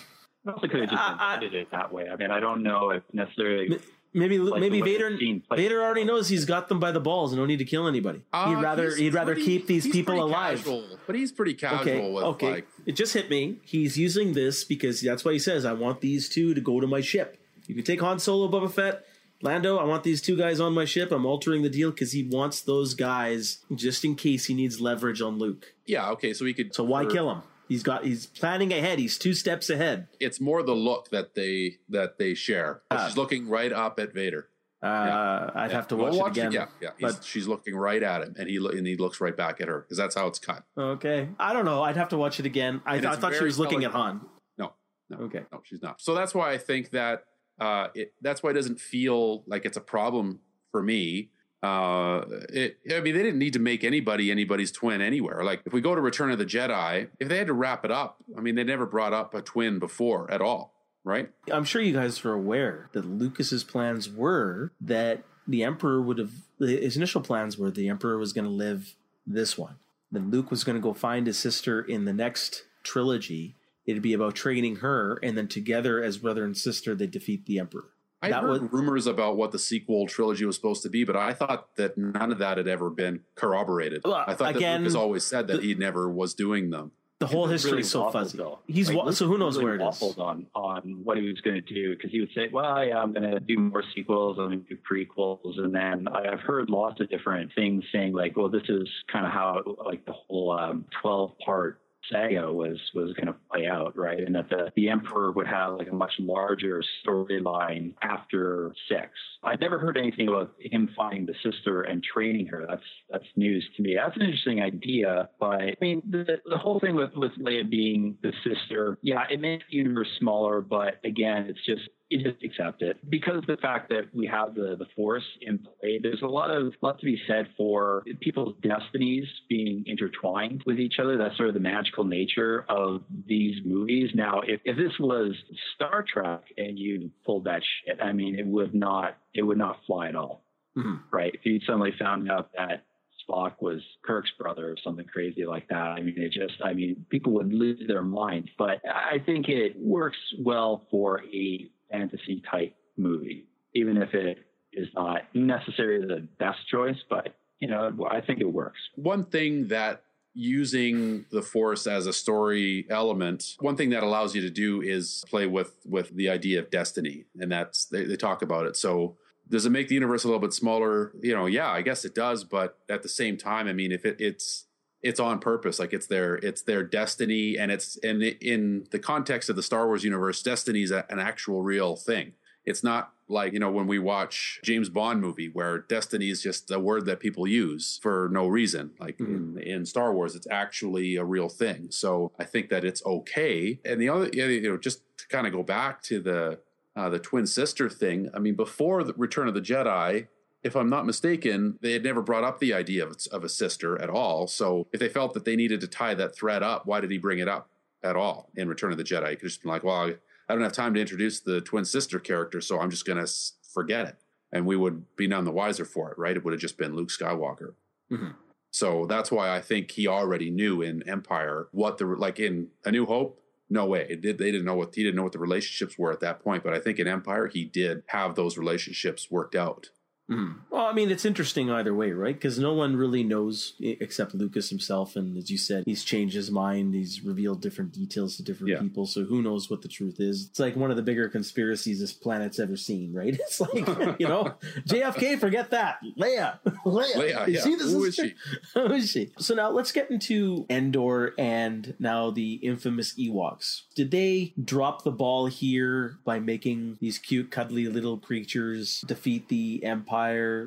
I 0.48 0.52
also 0.52 0.68
could 0.68 0.80
have 0.82 0.90
just 0.90 1.02
I- 1.02 1.18
I- 1.20 1.36
edited 1.38 1.62
it 1.62 1.72
that 1.72 1.92
way. 1.92 2.08
I 2.10 2.16
mean, 2.16 2.32
I 2.32 2.40
don't 2.40 2.64
know 2.64 2.92
if 2.92 3.04
necessarily. 3.14 3.80
maybe 4.14 4.40
Like 4.40 4.62
maybe 4.62 4.82
Vader 4.82 5.12
the 5.12 5.18
scene 5.18 5.42
plays. 5.42 5.60
Vader 5.60 5.82
already 5.84 6.04
knows 6.04 6.30
he's 6.30 6.46
got 6.46 6.70
them 6.70 6.80
by 6.80 6.92
the 6.92 7.00
balls 7.00 7.32
and 7.34 7.40
no 7.40 7.46
need 7.46 7.60
to 7.60 7.66
kill 7.66 7.88
anybody. 7.88 8.22
Uh, 8.34 8.50
he'd 8.50 8.62
rather 8.62 8.96
he'd 8.96 9.14
rather 9.14 9.34
pretty- 9.34 9.46
keep 9.46 9.68
these 9.68 9.88
people 9.88 10.24
alive. 10.24 10.60
casual, 10.60 10.98
but 11.06 11.16
he's 11.16 11.32
pretty 11.32 11.54
casual 11.54 11.82
Okay, 11.82 12.12
with 12.12 12.24
okay. 12.24 12.52
like 12.52 12.68
it 12.86 12.94
just 12.94 13.14
hit 13.14 13.30
me. 13.30 13.58
He's 13.64 13.98
using 13.98 14.34
this 14.34 14.64
because 14.64 15.02
that's 15.02 15.24
why 15.26 15.34
he 15.34 15.40
says, 15.40 15.66
"I 15.66 15.74
want 15.74 16.02
these 16.02 16.30
two 16.30 16.54
to 16.54 16.62
go 16.62 16.80
to 16.80 16.88
my 16.88 17.02
ship." 17.02 17.38
You 17.68 17.76
can 17.76 17.84
take 17.84 18.00
Han 18.02 18.18
Solo, 18.20 18.48
Boba 18.50 18.72
Fett, 18.72 19.04
Lando. 19.42 19.78
I 19.78 19.84
want 19.84 20.04
these 20.04 20.22
two 20.22 20.38
guys 20.38 20.60
on 20.62 20.74
my 20.74 20.86
ship. 20.86 21.12
I'm 21.12 21.26
altering 21.26 21.62
the 21.64 21.70
deal 21.70 21.92
because 21.92 22.14
he 22.14 22.24
wants 22.24 22.62
those 22.62 22.94
guys 22.94 23.58
just 23.76 24.06
in 24.06 24.16
case 24.16 24.46
he 24.46 24.54
needs 24.54 24.80
leverage 24.80 25.22
on 25.22 25.38
Luke. 25.38 25.74
yeah 25.86 26.10
okay 26.12 26.34
so 26.34 26.44
he 26.46 26.54
could 26.54 26.74
So 26.74 26.84
why 26.86 27.04
for- 27.04 27.10
kill 27.12 27.30
him? 27.32 27.42
He's 27.68 27.84
got 27.84 28.04
he's 28.06 28.26
planning 28.26 28.72
ahead. 28.74 29.00
He's 29.00 29.18
two 29.18 29.34
steps 29.34 29.70
ahead. 29.70 30.08
it's 30.20 30.40
more 30.40 30.64
the 30.64 30.74
look 30.76 31.10
that 31.10 31.36
they 31.36 31.78
that 31.90 32.18
they 32.18 32.34
share. 32.34 32.82
Ah. 32.92 33.06
she's 33.08 33.18
looking 33.18 33.48
right 33.50 33.72
up 33.74 34.00
at 34.00 34.14
Vader. 34.14 34.48
Uh, 34.82 35.50
I'd 35.56 35.72
have 35.72 35.88
to 35.88 35.96
We'll 35.96 36.16
watch, 36.18 36.38
it 36.38 36.42
again. 36.42 36.52
Yeah, 36.52 36.66
yeah. 36.80 36.90
He's- 37.00 37.16
But 37.16 37.24
she's 37.26 37.48
looking 37.48 37.76
right 37.76 38.02
at 38.04 38.22
him, 38.22 38.36
and 38.38 38.48
he 38.48 38.60
lo- 38.60 38.70
and 38.70 38.86
he 38.86 38.96
looks 38.96 39.20
right 39.20 39.36
back 39.36 39.60
at 39.60 39.68
her 39.68 39.80
because 39.82 39.98
that's 39.98 40.14
how 40.16 40.28
it's 40.28 40.38
cut. 40.40 40.64
okay, 40.78 41.30
I 41.40 41.54
don't 41.54 41.66
know. 41.66 41.82
I'd 41.82 41.98
have 41.98 42.10
to 42.10 42.18
watch 42.18 42.40
it 42.40 42.46
again. 42.46 42.82
I, 42.86 42.98
And 42.98 43.06
I 43.08 43.16
thought 43.16 43.34
she 43.34 43.44
was 43.44 43.58
looking 43.60 43.84
at. 43.84 43.92
Han. 43.92 44.22
No, 44.58 44.74
no, 45.10 45.18
Okay. 45.26 45.44
no, 45.52 45.62
she's 45.64 45.82
not. 45.82 46.00
So 46.00 46.14
that's 46.14 46.34
why 46.36 46.52
I 46.52 46.58
think 46.60 46.92
that 46.92 47.24
uh, 47.60 47.88
it, 47.96 48.14
that's 48.22 48.44
why 48.44 48.52
it 48.52 48.54
doesn't 48.54 48.80
feel 48.80 49.44
like 49.48 49.66
it's 49.66 49.78
a 49.78 49.82
problem 49.82 50.42
for 50.72 50.84
me. 50.84 51.32
Uh, 51.68 52.26
it, 52.50 52.78
I 52.90 53.02
mean, 53.02 53.14
they 53.14 53.24
didn't 53.24 53.40
need 53.40 53.54
to 53.54 53.60
make 53.60 53.84
anybody 53.84 54.32
anybody's 54.32 54.72
twin 54.72 55.02
anywhere. 55.02 55.44
Like, 55.44 55.62
if 55.66 55.74
we 55.74 55.82
go 55.82 55.96
to 55.96 56.02
Return 56.02 56.32
of 56.32 56.38
the 56.38 56.46
Jedi, 56.46 57.10
if 57.20 57.28
they 57.28 57.38
had 57.38 57.48
to 57.48 57.54
wrap 57.54 57.84
it 57.84 57.92
up, 57.92 58.18
I 58.38 58.42
mean, 58.42 58.56
they 58.56 58.64
never 58.64 58.86
brought 58.86 59.14
up 59.14 59.34
a 59.34 59.42
twin 59.42 59.78
before 59.80 60.32
at 60.32 60.42
all, 60.42 60.74
right? 61.04 61.30
I'm 61.52 61.66
sure 61.66 61.82
you 61.82 61.94
guys 61.94 62.24
are 62.24 62.34
aware 62.34 62.90
that 62.94 63.06
Lucas's 63.06 63.64
plans 63.66 64.10
were 64.10 64.72
that 64.80 65.24
the 65.48 65.64
Emperor 65.64 66.02
would 66.02 66.20
have 66.20 66.32
his 66.60 66.96
initial 66.98 67.22
plans 67.22 67.58
were 67.58 67.70
the 67.70 67.90
Emperor 67.90 68.18
was 68.18 68.34
going 68.34 68.46
to 68.46 68.52
live 68.52 68.96
this 69.26 69.58
one. 69.58 69.76
Then 70.12 70.32
Luke 70.32 70.50
was 70.50 70.64
going 70.64 70.78
to 70.78 70.82
go 70.82 70.94
find 70.94 71.28
his 71.28 71.38
sister 71.38 71.82
in 71.82 72.06
the 72.06 72.14
next 72.14 72.64
trilogy. 72.84 73.56
It'd 73.86 74.02
be 74.02 74.14
about 74.14 74.36
training 74.36 74.78
her, 74.78 75.20
and 75.22 75.38
then 75.38 75.48
together 75.48 76.02
as 76.02 76.18
brother 76.18 76.46
and 76.46 76.58
sister, 76.58 76.96
they 76.96 77.08
defeat 77.08 77.46
the 77.46 77.60
Emperor. 77.60 77.90
I 78.22 78.30
That 78.32 78.42
heard 78.42 78.64
was- 78.64 78.72
rumors 78.74 79.06
about 79.08 79.38
what 79.38 79.52
the 79.52 79.60
sequel 79.60 80.08
trilogy 80.08 80.46
was 80.46 80.56
supposed 80.56 80.82
to 80.84 80.90
be, 80.90 81.04
but 81.04 81.16
I 81.16 81.34
thought 81.34 81.76
that 81.76 81.98
none 81.98 82.32
of 82.32 82.40
that 82.40 82.58
had 82.58 82.68
ever 82.68 82.90
been 82.90 83.22
corroborated. 83.36 84.02
Well, 84.04 84.16
I 84.26 84.34
thought 84.34 84.56
again, 84.56 84.82
that 84.82 84.90
Lucas 84.90 84.96
always 84.96 85.24
said 85.24 85.48
that 85.48 85.58
the- 85.62 85.68
he 85.68 85.76
never 85.76 86.10
was 86.10 86.34
doing 86.34 86.70
them. 86.72 86.92
The 87.20 87.26
whole 87.28 87.48
history 87.48 87.72
really 87.72 87.82
is 87.82 87.90
so 87.90 88.12
fuzzy. 88.12 88.38
though. 88.38 88.60
He's 88.68 88.90
Like, 88.90 88.98
wa- 89.06 89.12
so 89.12 89.26
who 89.26 89.40
knows 89.40 89.56
really 89.58 89.66
where 89.66 89.76
it 89.76 89.82
is. 89.82 90.00
waffled 90.00 90.20
on 90.20 90.46
on 90.54 91.02
what 91.04 91.18
he 91.18 91.28
was 91.28 91.42
going 91.42 91.56
to 91.64 91.74
do 91.74 91.96
because 91.96 92.12
he 92.12 92.20
would 92.20 92.30
say, 92.36 92.48
"Well, 92.52 92.86
yeah, 92.86 93.02
I'm 93.02 93.12
going 93.12 93.32
to 93.32 93.40
do 93.40 93.58
more 93.58 93.84
sequels, 93.96 94.38
I'm 94.38 94.46
going 94.50 94.64
to 94.66 94.76
do 94.76 94.78
prequels," 94.88 95.58
and 95.58 95.74
then 95.74 96.08
I, 96.08 96.32
I've 96.32 96.42
heard 96.42 96.70
lots 96.70 97.02
of 97.02 97.10
different 97.10 97.52
things 97.56 97.84
saying 97.92 98.14
like, 98.14 98.38
"Well, 98.38 98.50
this 98.50 98.70
is 98.70 98.88
kind 99.12 99.26
of 99.26 99.32
how 99.32 99.64
like 99.84 100.06
the 100.06 100.14
whole 100.14 100.52
um, 100.52 100.86
12 101.02 101.36
part." 101.40 101.80
Saga 102.12 102.52
was 102.52 102.78
was 102.94 103.14
going 103.14 103.28
to 103.28 103.36
play 103.52 103.68
out 103.68 103.98
right? 103.98 104.20
And 104.20 104.36
that 104.36 104.50
the 104.50 104.72
the 104.76 104.90
emperor 104.90 105.32
would 105.32 105.48
have 105.48 105.78
like 105.78 105.90
a 105.90 105.96
much 105.96 106.14
larger 106.20 106.84
storyline 107.06 107.94
after 108.02 108.74
six. 108.90 109.10
I'd 109.44 109.62
never 109.62 109.80
heard 109.80 109.98
anything 109.98 110.28
about 110.28 110.54
him 110.60 110.90
finding 110.96 111.26
the 111.26 111.36
sister 111.44 111.84
and 111.84 112.04
training 112.04 112.48
her. 112.48 112.66
That's 112.68 112.82
that's 113.10 113.26
news 113.36 113.68
to 113.76 113.82
me. 113.82 113.96
That's 113.96 114.16
an 114.16 114.24
interesting 114.24 114.62
idea 114.62 115.30
but 115.40 115.62
i 115.62 115.76
mean 115.82 116.02
the 116.10 116.40
the 116.50 116.58
whole 116.58 116.80
thing 116.80 116.96
with 116.96 117.12
with 117.16 117.32
leia 117.40 117.70
being 117.70 118.18
the 118.22 118.32
sister 118.44 118.98
yeah 119.02 119.24
it 119.30 119.40
makes 119.40 119.66
the 119.70 119.78
universe 119.78 120.08
smaller 120.20 120.62
but 120.62 120.96
again 121.04 121.48
it's 121.48 121.64
just 121.66 121.90
you 122.10 122.24
just 122.24 122.42
accept 122.44 122.82
it 122.82 122.98
because 123.10 123.38
of 123.38 123.46
the 123.48 123.58
fact 123.58 123.90
that 123.90 124.04
we 124.16 124.26
have 124.28 124.56
the 124.56 124.76
the 124.80 124.86
force 124.96 125.24
in 125.42 125.58
play 125.60 126.00
there's 126.02 126.22
a 126.22 126.28
lot 126.28 126.50
of 126.50 126.74
lot 126.82 126.98
to 127.00 127.06
be 127.06 127.20
said 127.28 127.48
for 127.58 128.04
people's 128.22 128.56
destinies 128.62 129.26
being 129.50 129.84
intertwined 129.88 130.64
with 130.66 130.80
each 130.80 131.00
other 131.00 131.18
that's 131.18 131.36
sort 131.36 131.50
of 131.50 131.54
the 131.54 131.60
magical 131.60 132.04
nature 132.06 132.66
of 132.70 133.02
these 133.28 133.58
movies 133.66 134.10
now 134.16 134.40
if, 134.48 134.62
if 134.64 134.78
this 134.78 134.94
was 135.00 135.34
star 135.76 136.04
trek 136.08 136.42
and 136.58 136.80
you 136.80 137.12
pulled 137.26 137.44
that 137.44 137.62
shit 137.86 138.00
i 138.02 138.12
mean 138.14 138.40
it 138.40 138.46
would 138.48 138.74
not 138.74 139.18
it 139.34 139.42
would 139.44 139.58
not 139.58 139.78
fly 139.86 140.08
at 140.08 140.16
all 140.16 140.44
Mhm. 140.78 141.00
right 141.12 141.34
if 141.34 141.44
you 141.46 141.60
suddenly 141.66 141.92
found 142.00 142.30
out 142.32 142.52
that 142.56 142.84
Spock 143.28 143.54
was 143.62 143.82
Kirk's 144.06 144.30
brother 144.40 144.70
or 144.72 144.76
something 144.82 145.06
crazy 145.06 145.46
like 145.46 145.68
that. 145.68 145.76
I 145.98 146.02
mean, 146.02 146.14
it 146.18 146.32
just, 146.32 146.54
I 146.64 146.74
mean, 146.74 147.06
people 147.10 147.34
would 147.34 147.52
lose 147.52 147.82
their 147.88 148.02
minds. 148.04 148.48
But 148.58 148.80
I 148.86 149.18
think 149.26 149.50
it 149.50 149.74
works 149.78 150.16
well 150.40 150.86
for 150.90 151.24
a 151.34 151.68
fantasy 151.92 152.42
type 152.50 152.76
movie, 152.98 153.48
even 153.74 153.98
if 153.98 154.14
it 154.14 154.40
is 154.74 154.88
not 154.96 155.22
necessarily 155.34 156.06
the 156.08 156.28
best 156.40 156.60
choice. 156.70 156.98
But, 157.10 157.36
you 157.60 157.68
know, 157.68 158.08
I 158.10 158.22
think 158.22 158.40
it 158.42 158.52
works. 158.52 158.80
one 158.96 159.26
thing 159.26 159.68
that 159.70 160.04
using 160.34 161.26
the 161.32 161.42
force 161.42 161.88
as 161.88 162.06
a 162.06 162.14
story 162.14 162.86
element 162.92 163.56
one 163.60 163.76
thing 163.76 163.90
that 163.90 164.04
allows 164.04 164.36
you 164.36 164.42
to 164.42 164.52
do 164.52 164.84
is 164.84 165.24
play 165.28 165.48
with 165.48 165.76
with 165.84 166.16
the 166.16 166.30
idea 166.30 166.60
of 166.60 166.70
destiny 166.70 167.26
and 167.40 167.52
that's 167.52 167.86
they, 167.86 168.04
they 168.04 168.16
talk 168.16 168.44
about 168.44 168.68
it 168.68 168.76
so 168.78 169.16
does 169.50 169.66
it 169.66 169.72
make 169.72 169.88
the 169.88 169.96
universe 169.96 170.24
a 170.24 170.28
little 170.28 170.40
bit 170.40 170.54
smaller 170.54 171.12
you 171.24 171.34
know 171.34 171.48
yeah 171.48 171.72
i 171.72 171.82
guess 171.82 172.06
it 172.06 172.14
does 172.14 172.44
but 172.44 172.78
at 172.88 173.02
the 173.02 173.10
same 173.10 173.36
time 173.36 173.68
i 173.68 173.74
mean 173.74 173.92
if 173.92 174.06
it, 174.06 174.22
it's 174.22 174.67
it's 175.04 175.20
on 175.20 175.40
purpose 175.40 175.80
like 175.80 175.94
it's 175.94 176.08
their 176.08 176.36
it's 176.36 176.64
their 176.64 176.84
destiny 176.84 177.58
and 177.58 177.72
it's 177.72 177.98
and 178.04 178.22
in 178.24 178.86
the 178.92 179.00
context 179.00 179.50
of 179.50 179.56
the 179.56 179.64
star 179.64 179.86
wars 179.86 180.04
universe 180.04 180.42
destiny 180.42 180.82
is 180.82 180.92
a, 180.92 181.06
an 181.10 181.20
actual 181.20 181.62
real 181.62 181.96
thing 181.96 182.34
it's 182.68 182.84
not 182.84 183.14
like 183.30 183.54
you 183.54 183.60
know 183.60 183.72
when 183.72 183.88
we 183.88 183.98
watch 183.98 184.60
James 184.64 184.90
Bond 184.90 185.22
movie 185.22 185.50
where 185.50 185.80
destiny 185.80 186.30
is 186.30 186.42
just 186.42 186.70
a 186.70 186.80
word 186.80 187.06
that 187.06 187.20
people 187.20 187.48
use 187.48 188.00
for 188.02 188.30
no 188.32 188.46
reason. 188.46 188.92
Like 189.00 189.20
in, 189.20 189.58
in 189.60 189.86
Star 189.86 190.14
Wars, 190.14 190.36
it's 190.36 190.48
actually 190.52 191.16
a 191.16 191.24
real 191.24 191.50
thing. 191.50 191.88
So 191.92 192.32
I 192.40 192.44
think 192.44 192.70
that 192.70 192.84
it's 192.84 193.04
okay. 193.06 193.80
And 193.86 194.02
the 194.02 194.10
other, 194.10 194.30
you 194.34 194.70
know, 194.70 194.78
just 194.78 195.02
to 195.18 195.28
kind 195.30 195.48
of 195.48 195.54
go 195.54 195.64
back 195.64 196.02
to 196.04 196.20
the 196.20 196.60
uh, 196.96 197.10
the 197.10 197.20
twin 197.20 197.48
sister 197.48 197.90
thing. 197.90 198.30
I 198.34 198.40
mean, 198.40 198.56
before 198.56 199.04
the 199.04 199.14
Return 199.14 199.48
of 199.48 199.54
the 199.54 199.62
Jedi, 199.62 200.28
if 200.64 200.76
I'm 200.76 200.90
not 200.90 201.06
mistaken, 201.06 201.78
they 201.82 201.94
had 201.94 202.04
never 202.04 202.22
brought 202.22 202.44
up 202.44 202.60
the 202.60 202.74
idea 202.74 203.06
of, 203.06 203.18
of 203.32 203.44
a 203.44 203.50
sister 203.50 204.02
at 204.02 204.10
all. 204.10 204.48
So 204.48 204.88
if 204.92 205.00
they 205.00 205.10
felt 205.10 205.34
that 205.34 205.46
they 205.46 205.56
needed 205.56 205.82
to 205.82 205.88
tie 205.88 206.14
that 206.16 206.36
thread 206.36 206.64
up, 206.64 206.86
why 206.86 207.00
did 207.00 207.12
he 207.12 207.18
bring 207.18 207.40
it 207.40 207.48
up 207.48 207.70
at 208.04 208.16
all 208.16 208.50
in 208.56 208.68
Return 208.68 208.92
of 208.92 208.98
the 208.98 209.04
Jedi? 209.04 209.30
He 209.30 209.36
could 209.36 209.50
just 209.50 209.62
been 209.62 209.72
like, 209.72 209.84
well, 209.84 209.96
I, 209.96 210.16
I 210.50 210.54
don't 210.54 210.64
have 210.64 210.74
time 210.74 210.94
to 210.94 211.02
introduce 211.02 211.40
the 211.40 211.62
twin 211.62 211.86
sister 211.86 212.20
character, 212.20 212.62
so 212.62 212.80
I'm 212.80 212.90
just 212.90 213.06
going 213.06 213.24
to 213.24 213.32
forget 213.74 214.08
it. 214.08 214.18
And 214.52 214.66
we 214.66 214.76
would 214.76 215.16
be 215.16 215.28
none 215.28 215.44
the 215.44 215.52
wiser 215.52 215.86
for 215.86 216.12
it, 216.12 216.18
right? 216.18 216.36
It 216.36 216.44
would 216.44 216.54
have 216.54 216.62
just 216.62 216.78
been 216.78 216.96
Luke 216.96 217.10
Skywalker. 217.10 217.74
Mhm. 218.12 218.36
So 218.72 219.06
that's 219.06 219.32
why 219.32 219.56
I 219.56 219.62
think 219.62 219.92
he 219.92 220.08
already 220.08 220.50
knew 220.50 220.82
in 220.82 221.08
Empire 221.08 221.68
what 221.72 221.98
the 221.98 222.06
like 222.06 222.40
in 222.40 222.70
A 222.86 222.92
New 222.92 223.06
Hope. 223.06 223.42
No 223.70 223.86
way, 223.86 224.06
it 224.10 224.22
did. 224.22 224.38
They 224.38 224.52
didn't 224.52 224.66
know 224.66 224.76
what 224.76 224.96
he 224.96 225.04
didn't 225.04 225.16
know 225.18 225.24
what 225.24 225.34
the 225.34 225.40
relationships 225.40 225.98
were 225.98 226.12
at 226.12 226.22
that 226.22 226.40
point. 226.40 226.64
But 226.64 226.74
I 226.74 226.80
think 226.80 227.00
in 227.00 227.08
Empire 227.08 227.48
he 227.48 227.66
did 227.66 228.04
have 228.08 228.36
those 228.36 228.58
relationships 228.58 229.30
worked 229.30 229.56
out. 229.56 229.90
Mhm. 230.30 230.56
Well, 230.70 230.86
I 230.86 230.92
mean, 230.94 231.10
it's 231.10 231.24
interesting 231.24 231.72
either 231.72 231.94
way, 231.94 232.12
right? 232.12 232.36
Because 232.36 232.60
no 232.60 232.74
one 232.74 232.98
really 232.98 233.24
knows 233.24 233.74
except 233.80 234.36
Lucas 234.36 234.70
himself. 234.70 235.16
And 235.16 235.38
as 235.38 235.50
you 235.50 235.58
said, 235.58 235.86
he's 235.86 236.04
changed 236.04 236.36
his 236.36 236.52
mind. 236.52 236.94
He's 236.94 237.24
revealed 237.24 237.62
different 237.62 237.94
details 237.94 238.36
to 238.36 238.44
different 238.44 238.72
Yeah. 238.72 238.82
people. 238.82 239.06
So 239.06 239.24
who 239.24 239.42
knows 239.42 239.70
what 239.70 239.82
the 239.84 239.88
truth 239.88 240.20
is? 240.20 240.48
It's 240.50 240.60
like 240.60 240.76
one 240.76 240.92
of 240.92 240.98
the 240.98 241.02
bigger 241.02 241.30
conspiracies 241.30 242.02
this 242.02 242.12
planet's 242.12 242.60
ever 242.60 242.76
seen, 242.76 243.14
right? 243.14 243.36
It's 243.40 243.62
like, 243.62 243.88
you 244.20 244.28
know, 244.28 244.56
JFK, 244.86 245.40
forget 245.40 245.70
that. 245.72 246.00
Leia. 246.20 246.60
Leia. 246.86 247.14
Leia, 247.16 247.48
Is 247.48 247.56
yeah. 247.56 247.64
she 247.64 247.76
the 247.76 247.84
Who 247.86 248.04
is 248.04 248.16
sister? 248.18 248.36
she? 248.36 248.70
Who 248.80 248.94
is 248.94 249.10
she? 249.10 249.32
So 249.40 249.56
now 249.56 249.70
let's 249.72 249.94
get 249.94 250.12
into 250.12 250.66
Endor 250.70 251.34
and 251.40 251.96
now 252.00 252.32
the 252.32 252.56
infamous 252.56 253.14
Ewoks. 253.18 253.84
Did 253.96 254.12
they 254.12 254.54
drop 254.62 255.06
the 255.06 255.12
ball 255.12 255.46
here 255.46 256.18
by 256.26 256.40
making 256.42 256.98
these 257.00 257.18
cute, 257.18 257.50
cuddly 257.50 257.88
little 257.88 258.18
creatures 258.18 259.06
defeat 259.08 259.48
the 259.48 259.84
Empire? 259.86 260.17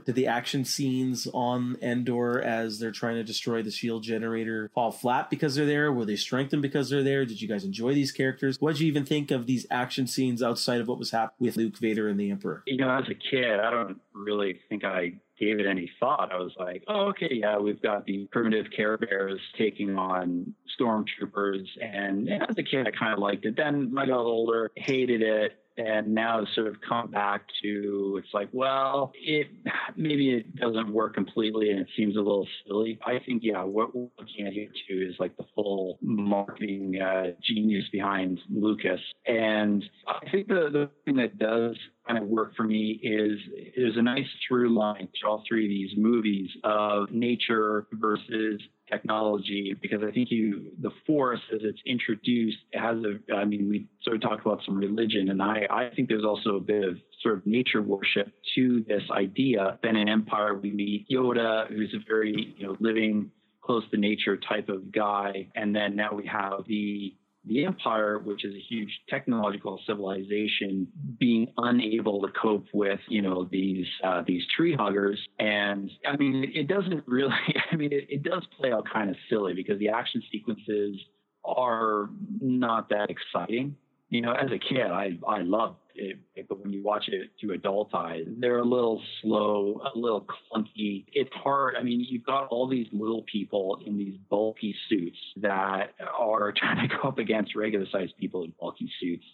Did 0.05 0.15
the 0.15 0.27
action 0.27 0.65
scenes 0.65 1.27
on 1.33 1.77
Endor 1.83 2.41
as 2.41 2.79
they're 2.79 2.91
trying 2.91 3.17
to 3.17 3.25
destroy 3.25 3.63
the 3.63 3.71
shield 3.71 4.03
generator 4.03 4.71
fall 4.75 4.91
flat 4.91 5.31
because 5.31 5.55
they're 5.55 5.67
there? 5.67 5.93
Were 5.93 6.05
they 6.05 6.17
strengthened 6.17 6.63
because 6.63 6.91
they're 6.91 7.03
there? 7.03 7.25
Did 7.25 7.41
you 7.41 7.49
guys 7.49 7.65
enjoy 7.65 7.95
these 7.95 8.13
characters? 8.13 8.61
What 8.61 8.73
did 8.73 8.81
you 8.81 8.89
even 8.89 9.05
think 9.05 9.31
of 9.31 9.47
these 9.47 9.67
action 9.71 10.07
scenes 10.07 10.43
outside 10.43 10.81
of 10.81 10.89
what 10.89 10.99
was 10.99 11.11
happening 11.11 11.49
with 11.49 11.57
Luke, 11.57 11.79
Vader, 11.79 12.09
and 12.09 12.19
the 12.19 12.31
Emperor? 12.31 12.63
You 12.67 12.79
know, 12.79 12.91
as 12.91 13.09
a 13.09 13.15
kid, 13.15 13.61
I 13.61 13.71
don't 13.71 14.01
really 14.13 14.61
think 14.69 14.85
I 14.85 15.15
gave 15.39 15.59
it 15.59 15.67
any 15.67 15.91
thought. 15.99 16.31
I 16.33 16.37
was 16.37 16.53
like, 16.59 16.85
oh, 16.87 17.09
okay, 17.09 17.31
yeah, 17.31 17.59
we've 17.59 17.81
got 17.81 18.05
the 18.05 18.29
primitive 18.31 18.67
Care 18.77 18.99
Bears 18.99 19.41
taking 19.57 19.97
on 19.97 20.55
stormtroopers. 20.79 21.67
And, 21.81 22.29
and 22.29 22.43
as 22.43 22.57
a 22.59 22.63
kid, 22.63 22.87
I 22.87 22.91
kind 22.91 23.15
of 23.15 23.19
liked 23.19 23.47
it. 23.47 23.57
Then 23.57 23.95
I 23.99 24.07
got 24.07 24.21
older, 24.21 24.71
hated 24.77 25.23
it. 25.23 25.59
And 25.87 26.15
now 26.15 26.43
it's 26.43 26.55
sort 26.55 26.67
of 26.67 26.77
come 26.87 27.11
back 27.11 27.43
to 27.63 28.21
it's 28.23 28.33
like, 28.35 28.49
well, 28.53 29.13
it 29.15 29.49
maybe 29.97 30.31
it 30.31 30.57
doesn't 30.57 30.93
work 30.93 31.15
completely 31.15 31.71
and 31.71 31.81
it 31.81 31.89
seems 31.97 32.17
a 32.17 32.21
little 32.21 32.47
silly. 32.67 32.99
I 33.05 33.19
think, 33.25 33.43
yeah, 33.45 33.63
what 33.63 33.95
we're 33.95 34.09
looking 34.19 34.47
at 34.47 34.53
here 34.53 34.69
too 34.89 35.09
is 35.09 35.17
like 35.19 35.37
the 35.37 35.45
full 35.55 35.99
marketing 36.03 37.01
uh, 37.01 37.33
genius 37.43 37.85
behind 37.91 38.41
Lucas. 38.51 39.01
And 39.27 39.85
I 40.07 40.31
think 40.31 40.49
the, 40.49 40.69
the 40.73 40.91
thing 41.05 41.17
that 41.17 41.39
does 41.39 41.77
kind 42.11 42.23
of 42.23 42.29
work 42.29 42.55
for 42.57 42.65
me 42.65 42.99
is 43.03 43.39
there's 43.77 43.97
a 43.97 44.03
nice 44.03 44.27
through 44.47 44.77
line 44.77 45.09
to 45.21 45.29
all 45.29 45.45
three 45.49 45.65
of 45.65 45.69
these 45.69 45.97
movies 45.97 46.51
of 46.65 47.11
nature 47.13 47.87
versus 47.93 48.61
technology 48.91 49.77
because 49.81 50.01
I 50.03 50.11
think 50.11 50.31
you 50.31 50.73
the 50.81 50.91
force 51.07 51.41
as 51.55 51.61
it's 51.63 51.79
introduced 51.87 52.59
has 52.75 52.97
a 53.05 53.35
I 53.35 53.45
mean 53.45 53.69
we 53.69 53.87
sort 54.03 54.17
of 54.17 54.23
talked 54.23 54.45
about 54.45 54.61
some 54.67 54.77
religion 54.77 55.29
and 55.31 55.41
I 55.41 55.67
I 55.71 55.91
think 55.95 56.09
there's 56.09 56.25
also 56.25 56.57
a 56.57 56.61
bit 56.61 56.83
of 56.83 56.97
sort 57.23 57.39
of 57.39 57.47
nature 57.47 57.83
worship 57.83 58.33
to 58.57 58.85
this 58.89 59.03
idea. 59.13 59.79
Then 59.83 59.95
in 59.97 60.09
Empire 60.09 60.55
we 60.55 60.73
meet 60.73 61.07
Yoda 61.09 61.69
who's 61.69 61.95
a 61.95 62.03
very 62.09 62.55
you 62.59 62.67
know 62.67 62.77
living 62.81 63.31
close 63.63 63.85
to 63.93 63.97
nature 63.97 64.37
type 64.37 64.69
of 64.69 64.91
guy 64.91 65.47
and 65.55 65.77
then 65.77 65.95
now 65.95 66.13
we 66.13 66.27
have 66.27 66.65
the 66.67 67.15
the 67.45 67.65
empire, 67.65 68.19
which 68.19 68.45
is 68.45 68.55
a 68.55 68.61
huge 68.69 68.91
technological 69.09 69.81
civilization, 69.87 70.87
being 71.19 71.49
unable 71.57 72.21
to 72.21 72.29
cope 72.41 72.67
with, 72.75 73.01
you 73.09 73.23
know, 73.23 73.49
these 73.51 73.87
uh, 74.05 74.23
these 74.27 74.43
tree 74.57 74.75
huggers. 74.75 75.19
And 75.39 75.91
I 76.07 76.17
mean, 76.17 76.51
it, 76.55 76.69
doesn't 76.69 77.05
really. 77.07 77.35
I 77.73 77.77
mean, 77.77 77.93
it, 77.93 78.07
it 78.09 78.23
does 78.23 78.47
play 78.59 78.73
out 78.73 78.85
kind 78.93 79.11
of 79.11 79.17
silly 79.29 79.55
because 79.55 79.79
the 79.79 79.89
action 79.89 80.23
sequences 80.31 80.97
are 81.45 82.11
not 82.41 82.91
that 82.91 83.09
exciting. 83.11 83.77
You 84.11 84.21
know, 84.21 84.33
as 84.33 84.51
a 84.51 84.59
kid, 84.59 84.91
I 84.91 85.19
I 85.27 85.43
loved 85.43 85.77
it, 85.95 86.19
but 86.49 86.61
when 86.61 86.73
you 86.73 86.83
watch 86.83 87.05
it 87.09 87.31
through 87.41 87.55
adult 87.55 87.95
eyes, 87.95 88.25
they're 88.39 88.59
a 88.59 88.65
little 88.65 89.01
slow, 89.23 89.81
a 89.95 89.97
little 89.97 90.27
clunky. 90.27 91.05
It's 91.13 91.33
hard. 91.33 91.77
I 91.79 91.83
mean, 91.85 92.05
you've 92.09 92.27
got 92.27 92.49
all 92.49 92.69
these 92.69 92.89
little 92.93 93.25
people 93.31 93.81
in 93.87 93.97
these 93.97 94.17
bulky 94.29 94.75
suits 94.89 95.17
that 95.37 95.95
are 96.19 96.53
trying 96.57 96.89
to 96.89 96.97
go 96.97 97.09
up 97.09 97.19
against 97.19 97.55
regular 97.55 97.87
sized 97.93 98.17
people 98.19 98.43
in 98.43 98.53
bulky 98.61 98.91
suits. 99.01 99.25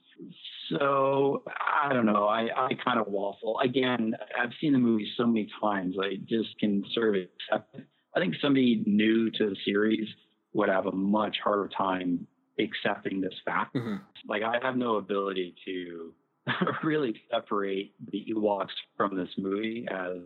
So 0.68 1.42
I 1.84 1.92
don't 1.92 2.06
know. 2.06 2.26
I, 2.26 2.48
I 2.54 2.74
kind 2.84 3.00
of 3.00 3.06
waffle. 3.06 3.58
Again, 3.60 4.14
I've 4.38 4.52
seen 4.60 4.72
the 4.72 4.78
movie 4.78 5.10
so 5.16 5.26
many 5.26 5.48
times. 5.60 5.96
I 6.00 6.16
just 6.26 6.58
can 6.58 6.84
sort 6.92 7.16
of 7.16 7.22
accept 7.22 7.76
it. 7.76 7.86
I 8.14 8.20
think 8.20 8.34
somebody 8.42 8.82
new 8.86 9.30
to 9.30 9.50
the 9.50 9.56
series 9.64 10.08
would 10.52 10.68
have 10.68 10.86
a 10.86 10.92
much 10.92 11.36
harder 11.42 11.68
time 11.76 12.26
accepting 12.58 13.20
this 13.20 13.34
fact. 13.44 13.74
Mm-hmm. 13.74 13.96
Like 14.28 14.42
I 14.42 14.58
have 14.62 14.76
no 14.76 14.96
ability 14.96 15.54
to 15.64 16.12
really 16.82 17.20
separate 17.30 17.92
the 18.12 18.24
Ewoks 18.32 18.68
from 18.96 19.16
this 19.16 19.28
movie, 19.36 19.86
as 19.90 20.18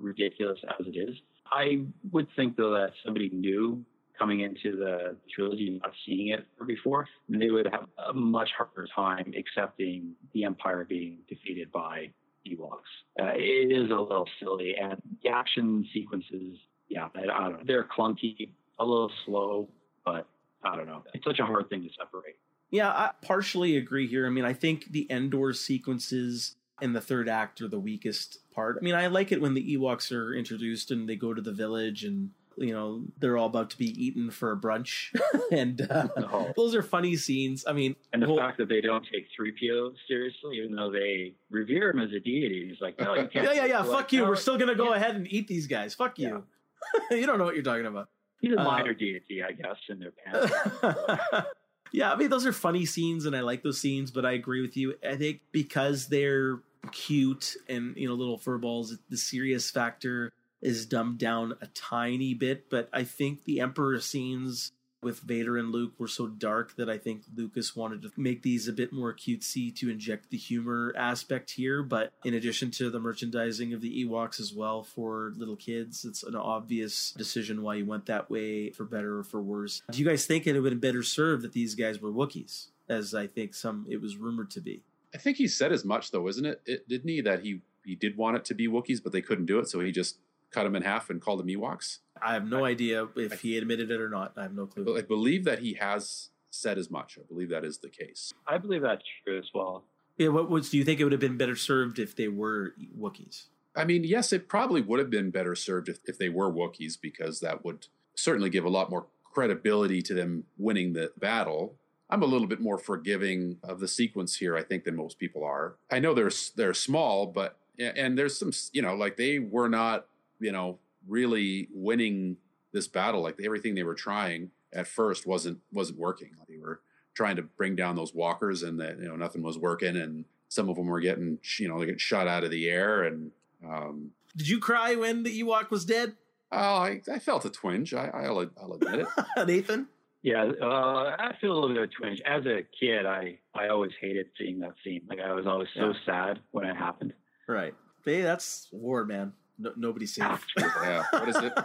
ridiculous 0.00 0.58
as 0.78 0.86
it 0.86 0.96
is. 0.96 1.14
I 1.50 1.82
would 2.12 2.26
think 2.34 2.56
though 2.56 2.72
that 2.72 2.90
somebody 3.04 3.30
new 3.32 3.84
coming 4.18 4.40
into 4.40 4.76
the 4.76 5.16
trilogy, 5.34 5.78
not 5.82 5.92
seeing 6.06 6.28
it 6.28 6.46
before, 6.66 7.06
they 7.28 7.50
would 7.50 7.66
have 7.66 7.86
a 8.08 8.12
much 8.14 8.48
harder 8.56 8.88
time 8.94 9.32
accepting 9.38 10.14
the 10.32 10.44
Empire 10.44 10.86
being 10.88 11.18
defeated 11.28 11.70
by 11.70 12.10
Ewoks. 12.46 12.78
Uh, 13.20 13.32
it 13.34 13.72
is 13.72 13.90
a 13.90 13.94
little 13.94 14.28
silly, 14.40 14.74
and 14.80 15.00
the 15.22 15.28
action 15.28 15.86
sequences, 15.92 16.56
yeah, 16.88 17.08
I, 17.14 17.20
I 17.20 17.24
don't 17.24 17.52
know, 17.52 17.58
they're 17.66 17.84
clunky, 17.84 18.50
a 18.78 18.84
little 18.84 19.10
slow, 19.24 19.68
but 20.04 20.26
I 20.64 20.76
don't 20.76 20.86
know. 20.86 21.02
It's 21.14 21.24
such 21.24 21.38
a 21.38 21.46
hard 21.46 21.68
thing 21.68 21.82
to 21.82 21.88
separate. 21.98 22.36
Yeah, 22.70 22.88
I 22.90 23.10
partially 23.22 23.76
agree 23.76 24.06
here. 24.08 24.26
I 24.26 24.30
mean, 24.30 24.44
I 24.44 24.52
think 24.52 24.90
the 24.90 25.06
Endor 25.10 25.52
sequences 25.52 26.56
in 26.82 26.92
the 26.92 27.00
third 27.00 27.28
act 27.28 27.60
are 27.62 27.68
the 27.68 27.78
weakest 27.78 28.38
part. 28.52 28.76
I 28.80 28.84
mean, 28.84 28.94
I 28.94 29.06
like 29.06 29.30
it 29.32 29.40
when 29.40 29.54
the 29.54 29.76
Ewoks 29.76 30.10
are 30.12 30.34
introduced 30.34 30.90
and 30.90 31.08
they 31.08 31.16
go 31.16 31.32
to 31.32 31.40
the 31.40 31.52
village 31.52 32.04
and 32.04 32.30
you 32.58 32.72
know 32.72 33.02
they're 33.18 33.36
all 33.36 33.46
about 33.48 33.68
to 33.70 33.76
be 33.78 33.86
eaten 34.02 34.30
for 34.30 34.50
a 34.50 34.56
brunch, 34.56 35.14
and 35.52 35.80
uh, 35.90 36.08
No. 36.16 36.52
those 36.56 36.74
are 36.74 36.82
funny 36.82 37.14
scenes. 37.14 37.64
I 37.66 37.72
mean, 37.74 37.94
And 38.14 38.22
the 38.22 38.26
well, 38.28 38.38
fact 38.38 38.56
that 38.58 38.68
they 38.68 38.80
don't 38.80 39.06
take 39.12 39.28
3PO 39.38 39.92
seriously, 40.08 40.56
even 40.56 40.74
though 40.74 40.90
they 40.90 41.34
revere 41.50 41.90
him 41.90 42.00
as 42.00 42.12
a 42.12 42.18
deity, 42.20 42.66
he's 42.70 42.80
like, 42.80 42.98
no, 42.98 43.14
you 43.14 43.28
can't. 43.32 43.44
yeah, 43.44 43.52
yeah, 43.52 43.64
yeah. 43.66 43.82
Fuck 43.82 44.12
you. 44.12 44.24
We're 44.24 44.36
still 44.36 44.56
gonna 44.58 44.74
go 44.74 44.94
ahead 44.94 45.16
and 45.16 45.30
eat 45.30 45.46
these 45.48 45.66
guys. 45.66 45.94
Fuck 45.94 46.18
you. 46.18 46.44
you 47.10 47.26
don't 47.26 47.36
know 47.38 47.44
what 47.44 47.54
you're 47.54 47.62
talking 47.64 47.86
about. 47.86 48.08
He's 48.40 48.52
a 48.52 48.60
uh, 48.60 48.64
minor 48.64 48.94
deity, 48.94 49.42
I 49.42 49.52
guess, 49.52 49.76
in 49.88 49.98
their 49.98 50.12
pants. 50.12 50.52
yeah, 51.92 52.12
I 52.12 52.16
mean 52.16 52.30
those 52.30 52.46
are 52.46 52.52
funny 52.52 52.86
scenes, 52.86 53.26
and 53.26 53.34
I 53.34 53.40
like 53.40 53.62
those 53.62 53.80
scenes. 53.80 54.10
But 54.10 54.26
I 54.26 54.32
agree 54.32 54.62
with 54.62 54.76
you. 54.76 54.94
I 55.08 55.16
think 55.16 55.40
because 55.52 56.08
they're 56.08 56.60
cute 56.92 57.56
and 57.68 57.96
you 57.96 58.08
know 58.08 58.14
little 58.14 58.38
furballs, 58.38 58.98
the 59.08 59.16
serious 59.16 59.70
factor 59.70 60.32
is 60.62 60.86
dumbed 60.86 61.18
down 61.18 61.54
a 61.60 61.66
tiny 61.68 62.34
bit. 62.34 62.68
But 62.70 62.88
I 62.92 63.04
think 63.04 63.44
the 63.44 63.60
Emperor 63.60 64.00
scenes 64.00 64.72
with 65.06 65.20
Vader 65.20 65.56
and 65.56 65.70
Luke 65.70 65.92
were 65.98 66.08
so 66.08 66.26
dark 66.26 66.74
that 66.74 66.90
I 66.90 66.98
think 66.98 67.22
Lucas 67.32 67.76
wanted 67.76 68.02
to 68.02 68.10
make 68.16 68.42
these 68.42 68.66
a 68.66 68.72
bit 68.72 68.92
more 68.92 69.14
cutesy 69.14 69.72
to 69.76 69.88
inject 69.88 70.30
the 70.30 70.36
humor 70.36 70.92
aspect 70.98 71.52
here. 71.52 71.84
But 71.84 72.12
in 72.24 72.34
addition 72.34 72.72
to 72.72 72.90
the 72.90 72.98
merchandising 72.98 73.72
of 73.72 73.80
the 73.80 74.04
Ewoks 74.04 74.40
as 74.40 74.52
well 74.52 74.82
for 74.82 75.32
little 75.36 75.54
kids, 75.54 76.04
it's 76.04 76.24
an 76.24 76.34
obvious 76.34 77.12
decision 77.12 77.62
why 77.62 77.76
you 77.76 77.86
went 77.86 78.06
that 78.06 78.28
way, 78.28 78.70
for 78.70 78.82
better 78.82 79.20
or 79.20 79.22
for 79.22 79.40
worse. 79.40 79.80
Do 79.92 80.00
you 80.00 80.04
guys 80.08 80.26
think 80.26 80.44
it 80.44 80.60
would 80.60 80.72
have 80.72 80.80
been 80.80 80.90
better 80.90 81.04
served 81.04 81.44
that 81.44 81.52
these 81.52 81.76
guys 81.76 82.02
were 82.02 82.10
Wookiees, 82.10 82.70
as 82.88 83.14
I 83.14 83.28
think 83.28 83.54
some 83.54 83.86
it 83.88 84.00
was 84.00 84.16
rumored 84.16 84.50
to 84.50 84.60
be? 84.60 84.82
I 85.14 85.18
think 85.18 85.36
he 85.36 85.46
said 85.46 85.70
as 85.70 85.84
much 85.84 86.10
though, 86.10 86.26
isn't 86.26 86.44
it? 86.44 86.62
it 86.66 86.88
didn't 86.88 87.08
he 87.08 87.20
that 87.20 87.42
he 87.42 87.60
he 87.84 87.94
did 87.94 88.16
want 88.16 88.38
it 88.38 88.44
to 88.46 88.54
be 88.54 88.66
Wookiees, 88.66 89.00
but 89.00 89.12
they 89.12 89.22
couldn't 89.22 89.46
do 89.46 89.60
it, 89.60 89.68
so 89.68 89.78
he 89.78 89.92
just 89.92 90.18
cut 90.50 90.64
them 90.64 90.74
in 90.74 90.82
half 90.82 91.10
and 91.10 91.20
called 91.20 91.38
them 91.38 91.46
Ewoks. 91.46 91.98
I 92.22 92.34
have 92.34 92.48
no 92.48 92.64
idea 92.64 93.06
if 93.16 93.40
he 93.40 93.58
admitted 93.58 93.90
it 93.90 94.00
or 94.00 94.08
not. 94.08 94.32
I 94.36 94.42
have 94.42 94.54
no 94.54 94.66
clue. 94.66 94.84
But 94.84 94.96
I 94.96 95.02
believe 95.02 95.44
that 95.44 95.60
he 95.60 95.74
has 95.74 96.30
said 96.50 96.78
as 96.78 96.90
much. 96.90 97.18
I 97.18 97.26
believe 97.28 97.50
that 97.50 97.64
is 97.64 97.78
the 97.78 97.88
case. 97.88 98.32
I 98.46 98.58
believe 98.58 98.82
that's 98.82 99.04
true 99.24 99.38
as 99.38 99.50
well. 99.54 99.84
Yeah, 100.18 100.28
what, 100.28 100.50
what 100.50 100.64
do 100.64 100.78
you 100.78 100.84
think 100.84 101.00
it 101.00 101.04
would 101.04 101.12
have 101.12 101.20
been 101.20 101.36
better 101.36 101.56
served 101.56 101.98
if 101.98 102.16
they 102.16 102.28
were 102.28 102.74
Wookiees? 102.98 103.44
I 103.74 103.84
mean, 103.84 104.04
yes, 104.04 104.32
it 104.32 104.48
probably 104.48 104.80
would 104.80 104.98
have 104.98 105.10
been 105.10 105.30
better 105.30 105.54
served 105.54 105.88
if, 105.88 105.98
if 106.06 106.18
they 106.18 106.30
were 106.30 106.50
Wookiees 106.50 106.98
because 107.00 107.40
that 107.40 107.64
would 107.64 107.88
certainly 108.14 108.48
give 108.48 108.64
a 108.64 108.70
lot 108.70 108.88
more 108.88 109.06
credibility 109.34 110.00
to 110.00 110.14
them 110.14 110.44
winning 110.56 110.94
the 110.94 111.12
battle. 111.18 111.74
I'm 112.08 112.22
a 112.22 112.26
little 112.26 112.46
bit 112.46 112.60
more 112.60 112.78
forgiving 112.78 113.58
of 113.62 113.80
the 113.80 113.88
sequence 113.88 114.36
here, 114.36 114.56
I 114.56 114.62
think, 114.62 114.84
than 114.84 114.96
most 114.96 115.18
people 115.18 115.44
are. 115.44 115.74
I 115.90 115.98
know 115.98 116.14
they're 116.14 116.30
they're 116.54 116.72
small, 116.72 117.26
but 117.26 117.58
and 117.78 118.16
there's 118.16 118.38
some, 118.38 118.52
you 118.72 118.80
know, 118.80 118.94
like 118.94 119.16
they 119.16 119.38
were 119.40 119.68
not, 119.68 120.06
you 120.40 120.52
know, 120.52 120.78
really 121.08 121.68
winning 121.72 122.36
this 122.72 122.88
battle. 122.88 123.22
Like 123.22 123.36
everything 123.44 123.74
they 123.74 123.82
were 123.82 123.94
trying 123.94 124.50
at 124.72 124.86
first 124.86 125.26
wasn't 125.26 125.58
wasn't 125.72 125.98
working. 125.98 126.30
They 126.48 126.58
were 126.58 126.80
trying 127.14 127.36
to 127.36 127.42
bring 127.42 127.76
down 127.76 127.96
those 127.96 128.14
walkers, 128.14 128.62
and 128.62 128.78
that 128.80 128.98
you 128.98 129.08
know 129.08 129.16
nothing 129.16 129.42
was 129.42 129.58
working, 129.58 129.96
and 129.96 130.24
some 130.48 130.68
of 130.68 130.76
them 130.76 130.86
were 130.86 131.00
getting, 131.00 131.38
you 131.58 131.68
know, 131.68 131.78
they 131.80 131.86
get 131.86 132.00
shot 132.00 132.28
out 132.28 132.44
of 132.44 132.50
the 132.50 132.68
air, 132.68 133.02
and 133.02 133.32
um, 133.66 134.10
Did 134.36 134.48
you 134.48 134.60
cry 134.60 134.94
when 134.94 135.24
the 135.24 135.42
Ewok 135.42 135.70
was 135.70 135.84
dead, 135.84 136.14
Oh, 136.52 136.56
I, 136.76 137.00
I 137.12 137.18
felt 137.18 137.44
a 137.44 137.50
twinge. 137.50 137.92
I, 137.92 138.06
I'll, 138.14 138.48
I'll 138.62 138.74
admit 138.74 139.00
it. 139.00 139.08
Nathan? 139.46 139.88
Yeah, 140.22 140.44
uh, 140.62 141.16
I 141.18 141.32
feel 141.40 141.50
a 141.50 141.54
little 141.54 141.68
bit 141.70 141.78
of 141.78 141.82
a 141.90 141.92
twinge. 141.92 142.20
As 142.24 142.46
a 142.46 142.62
kid, 142.78 143.06
I, 143.06 143.38
I 143.56 143.68
always 143.68 143.90
hated 144.00 144.26
seeing 144.38 144.60
that 144.60 144.74
scene. 144.84 145.02
Like 145.08 145.18
I 145.18 145.32
was 145.32 145.46
always 145.46 145.68
so 145.74 145.88
Yeah. 145.88 145.92
sad 146.06 146.40
when 146.52 146.64
it 146.64 146.76
happened. 146.76 147.12
Right. 147.48 147.74
Hey, 148.04 148.22
that's 148.22 148.68
war, 148.70 149.04
man. 149.04 149.32
No, 149.58 149.72
nobody's 149.76 150.14
safe. 150.14 150.44
yeah. 150.58 151.04
What 151.12 151.28
is 151.28 151.36
it? 151.36 151.52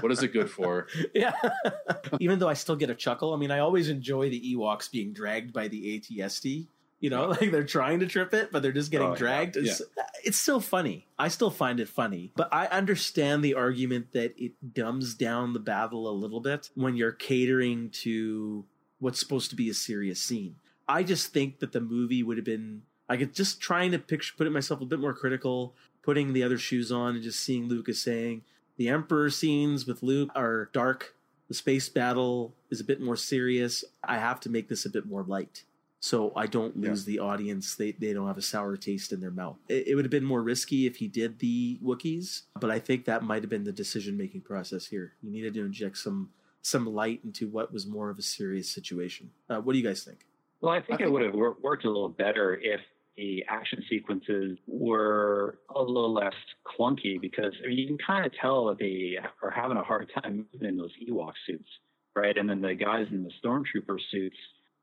What 0.00 0.12
is 0.12 0.22
it 0.22 0.32
good 0.32 0.48
for? 0.50 0.86
yeah. 1.14 1.34
Even 2.20 2.38
though 2.38 2.48
I 2.48 2.54
still 2.54 2.76
get 2.76 2.88
a 2.88 2.94
chuckle, 2.94 3.34
I 3.34 3.36
mean, 3.36 3.50
I 3.50 3.58
always 3.58 3.90
enjoy 3.90 4.30
the 4.30 4.54
Ewoks 4.54 4.90
being 4.90 5.12
dragged 5.12 5.52
by 5.52 5.68
the 5.68 5.94
AT-ST. 5.96 6.68
You 7.00 7.10
know, 7.10 7.26
like 7.28 7.50
they're 7.50 7.64
trying 7.64 8.00
to 8.00 8.06
trip 8.06 8.32
it, 8.32 8.50
but 8.50 8.62
they're 8.62 8.72
just 8.72 8.90
getting 8.90 9.08
Oh, 9.08 9.12
yeah. 9.12 9.16
dragged. 9.18 9.56
It's, 9.58 9.82
it's 10.24 10.38
still 10.38 10.60
funny. 10.60 11.06
I 11.18 11.28
still 11.28 11.50
find 11.50 11.80
it 11.80 11.88
funny, 11.88 12.32
but 12.34 12.48
I 12.52 12.66
understand 12.66 13.42
the 13.44 13.54
argument 13.54 14.12
that 14.12 14.34
it 14.42 14.52
dumbs 14.72 15.14
down 15.14 15.52
the 15.52 15.60
battle 15.60 16.08
a 16.08 16.12
little 16.16 16.40
bit 16.40 16.70
when 16.74 16.96
you're 16.96 17.12
catering 17.12 17.90
to 18.04 18.64
what's 19.00 19.20
supposed 19.20 19.50
to 19.50 19.56
be 19.56 19.68
a 19.68 19.74
serious 19.74 20.20
scene. 20.20 20.56
I 20.88 21.02
just 21.02 21.32
think 21.32 21.58
that 21.58 21.72
the 21.72 21.80
movie 21.80 22.22
would 22.22 22.38
have 22.38 22.46
been 22.46 22.82
I 23.08 23.16
could 23.16 23.34
just 23.34 23.60
trying 23.60 23.90
to 23.90 23.98
picture 23.98 24.32
put 24.38 24.46
it 24.46 24.50
myself 24.50 24.80
a 24.80 24.86
bit 24.86 25.00
more 25.00 25.12
critical, 25.12 25.74
putting 26.02 26.32
the 26.32 26.42
other 26.42 26.58
shoes 26.58 26.90
on 26.90 27.14
and 27.14 27.22
just 27.22 27.40
seeing 27.40 27.68
Lucas 27.68 28.02
saying 28.02 28.42
the 28.76 28.88
Emperor 28.88 29.30
scenes 29.30 29.86
with 29.86 30.02
Luke 30.02 30.30
are 30.34 30.70
dark. 30.72 31.14
The 31.48 31.54
space 31.54 31.88
battle 31.88 32.54
is 32.70 32.80
a 32.80 32.84
bit 32.84 33.00
more 33.00 33.16
serious. 33.16 33.84
I 34.04 34.18
have 34.18 34.40
to 34.40 34.48
make 34.48 34.68
this 34.68 34.86
a 34.86 34.90
bit 34.90 35.06
more 35.06 35.22
light. 35.22 35.64
So 36.02 36.32
I 36.34 36.46
don't 36.46 36.80
lose 36.80 37.04
the 37.04 37.18
audience. 37.18 37.74
They 37.74 37.92
they 37.92 38.14
don't 38.14 38.26
have 38.26 38.38
a 38.38 38.42
sour 38.42 38.78
taste 38.78 39.12
in 39.12 39.20
their 39.20 39.30
mouth. 39.30 39.58
It, 39.68 39.88
it 39.88 39.94
would 39.94 40.04
have 40.06 40.10
been 40.10 40.24
more 40.24 40.42
risky 40.42 40.86
if 40.86 40.96
he 40.96 41.08
did 41.08 41.38
the 41.40 41.78
Wookiees, 41.84 42.42
but 42.58 42.70
I 42.70 42.78
think 42.78 43.04
that 43.04 43.22
might 43.22 43.42
have 43.42 43.50
been 43.50 43.64
the 43.64 43.72
decision 43.72 44.16
making 44.16 44.40
process 44.40 44.86
here. 44.86 45.12
You 45.22 45.30
needed 45.30 45.52
to 45.54 45.64
inject 45.64 45.98
some 45.98 46.30
some 46.62 46.86
light 46.86 47.20
into 47.22 47.48
what 47.48 47.70
was 47.70 47.86
more 47.86 48.08
of 48.08 48.18
a 48.18 48.22
serious 48.22 48.70
situation. 48.70 49.30
Uh, 49.50 49.60
what 49.60 49.74
do 49.74 49.78
you 49.78 49.84
guys 49.84 50.02
think? 50.02 50.26
Well, 50.62 50.72
I 50.72 50.80
think 50.80 51.00
it 51.00 51.10
would 51.10 51.22
have 51.22 51.34
worked 51.34 51.84
a 51.84 51.88
little 51.88 52.08
better 52.08 52.58
if 52.62 52.80
the 53.16 53.44
action 53.48 53.82
sequences 53.90 54.58
were 54.66 55.58
a 55.74 55.82
little 55.82 56.12
less 56.14 56.34
clunky 56.66 57.20
because 57.20 57.52
I 57.64 57.68
mean, 57.68 57.78
you 57.78 57.86
can 57.86 57.98
kind 57.98 58.24
of 58.26 58.32
tell 58.40 58.66
that 58.66 58.78
they 58.78 59.16
are 59.42 59.50
having 59.50 59.76
a 59.76 59.82
hard 59.82 60.10
time 60.22 60.46
moving 60.52 60.68
in 60.68 60.76
those 60.76 60.92
Ewok 61.08 61.32
suits, 61.46 61.68
right? 62.16 62.36
And 62.36 62.48
then 62.48 62.60
the 62.62 62.74
guys 62.74 63.06
in 63.10 63.22
the 63.24 63.30
Stormtrooper 63.44 63.98
suits, 64.10 64.36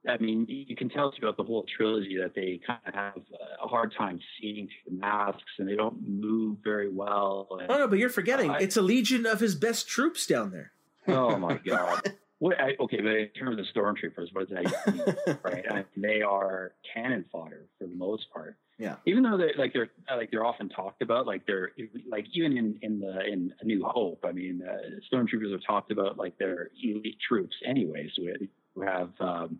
I 0.07 0.17
mean, 0.19 0.45
you 0.47 0.75
can 0.75 0.89
tell 0.89 1.11
throughout 1.17 1.37
the 1.37 1.43
whole 1.43 1.65
trilogy 1.75 2.17
that 2.21 2.33
they 2.35 2.59
kind 2.65 2.79
of 2.85 2.93
have 2.93 3.21
a 3.63 3.67
hard 3.67 3.93
time 3.97 4.19
seeing 4.39 4.67
through 4.67 4.93
the 4.95 4.99
masks 5.01 5.41
and 5.59 5.67
they 5.67 5.75
don't 5.75 5.97
move 6.07 6.57
very 6.63 6.89
well. 6.89 7.47
And, 7.59 7.69
Oh 7.71 7.77
no, 7.79 7.87
but 7.87 7.97
you're 7.99 8.09
forgetting. 8.09 8.49
Uh, 8.51 8.53
I- 8.53 8.59
it's 8.59 8.77
a 8.77 8.81
legion 8.81 9.25
of 9.25 9.39
his 9.39 9.55
best 9.55 9.87
troops 9.87 10.25
down 10.27 10.51
there. 10.51 10.71
oh 11.07 11.37
my 11.37 11.57
God. 11.57 12.13
What, 12.39 12.59
I, 12.59 12.75
okay, 12.79 13.01
but 13.01 13.15
in 13.15 13.29
terms 13.29 13.59
of 13.59 13.65
stormtroopers, 13.75 14.27
what 14.31 14.47
does 14.47 14.57
that 14.63 14.93
mean? 14.93 15.37
right? 15.43 15.65
I 15.69 15.75
mean, 15.75 15.85
they 15.95 16.21
are 16.21 16.73
cannon 16.93 17.25
fodder 17.31 17.65
for 17.79 17.87
the 17.87 17.95
most 17.95 18.31
part. 18.31 18.57
Yeah. 18.77 18.97
Even 19.07 19.23
though 19.23 19.37
they're 19.37 19.53
like 19.57 19.73
they're 19.73 19.89
like 20.15 20.29
they're 20.29 20.45
often 20.45 20.69
talked 20.69 21.01
about, 21.01 21.25
like 21.25 21.47
they're 21.47 21.71
like 22.07 22.27
even 22.33 22.55
in 22.55 22.77
in 22.83 22.99
the 22.99 23.25
in 23.25 23.51
A 23.59 23.65
New 23.65 23.83
Hope. 23.83 24.23
I 24.23 24.31
mean, 24.31 24.61
uh, 24.61 24.99
stormtroopers 25.11 25.51
are 25.51 25.59
talked 25.59 25.91
about 25.91 26.17
like 26.17 26.37
they're 26.37 26.69
elite 26.83 27.17
troops, 27.27 27.55
anyways, 27.65 28.11
who 28.15 28.33
who 28.75 28.81
have 28.81 29.09
um, 29.19 29.59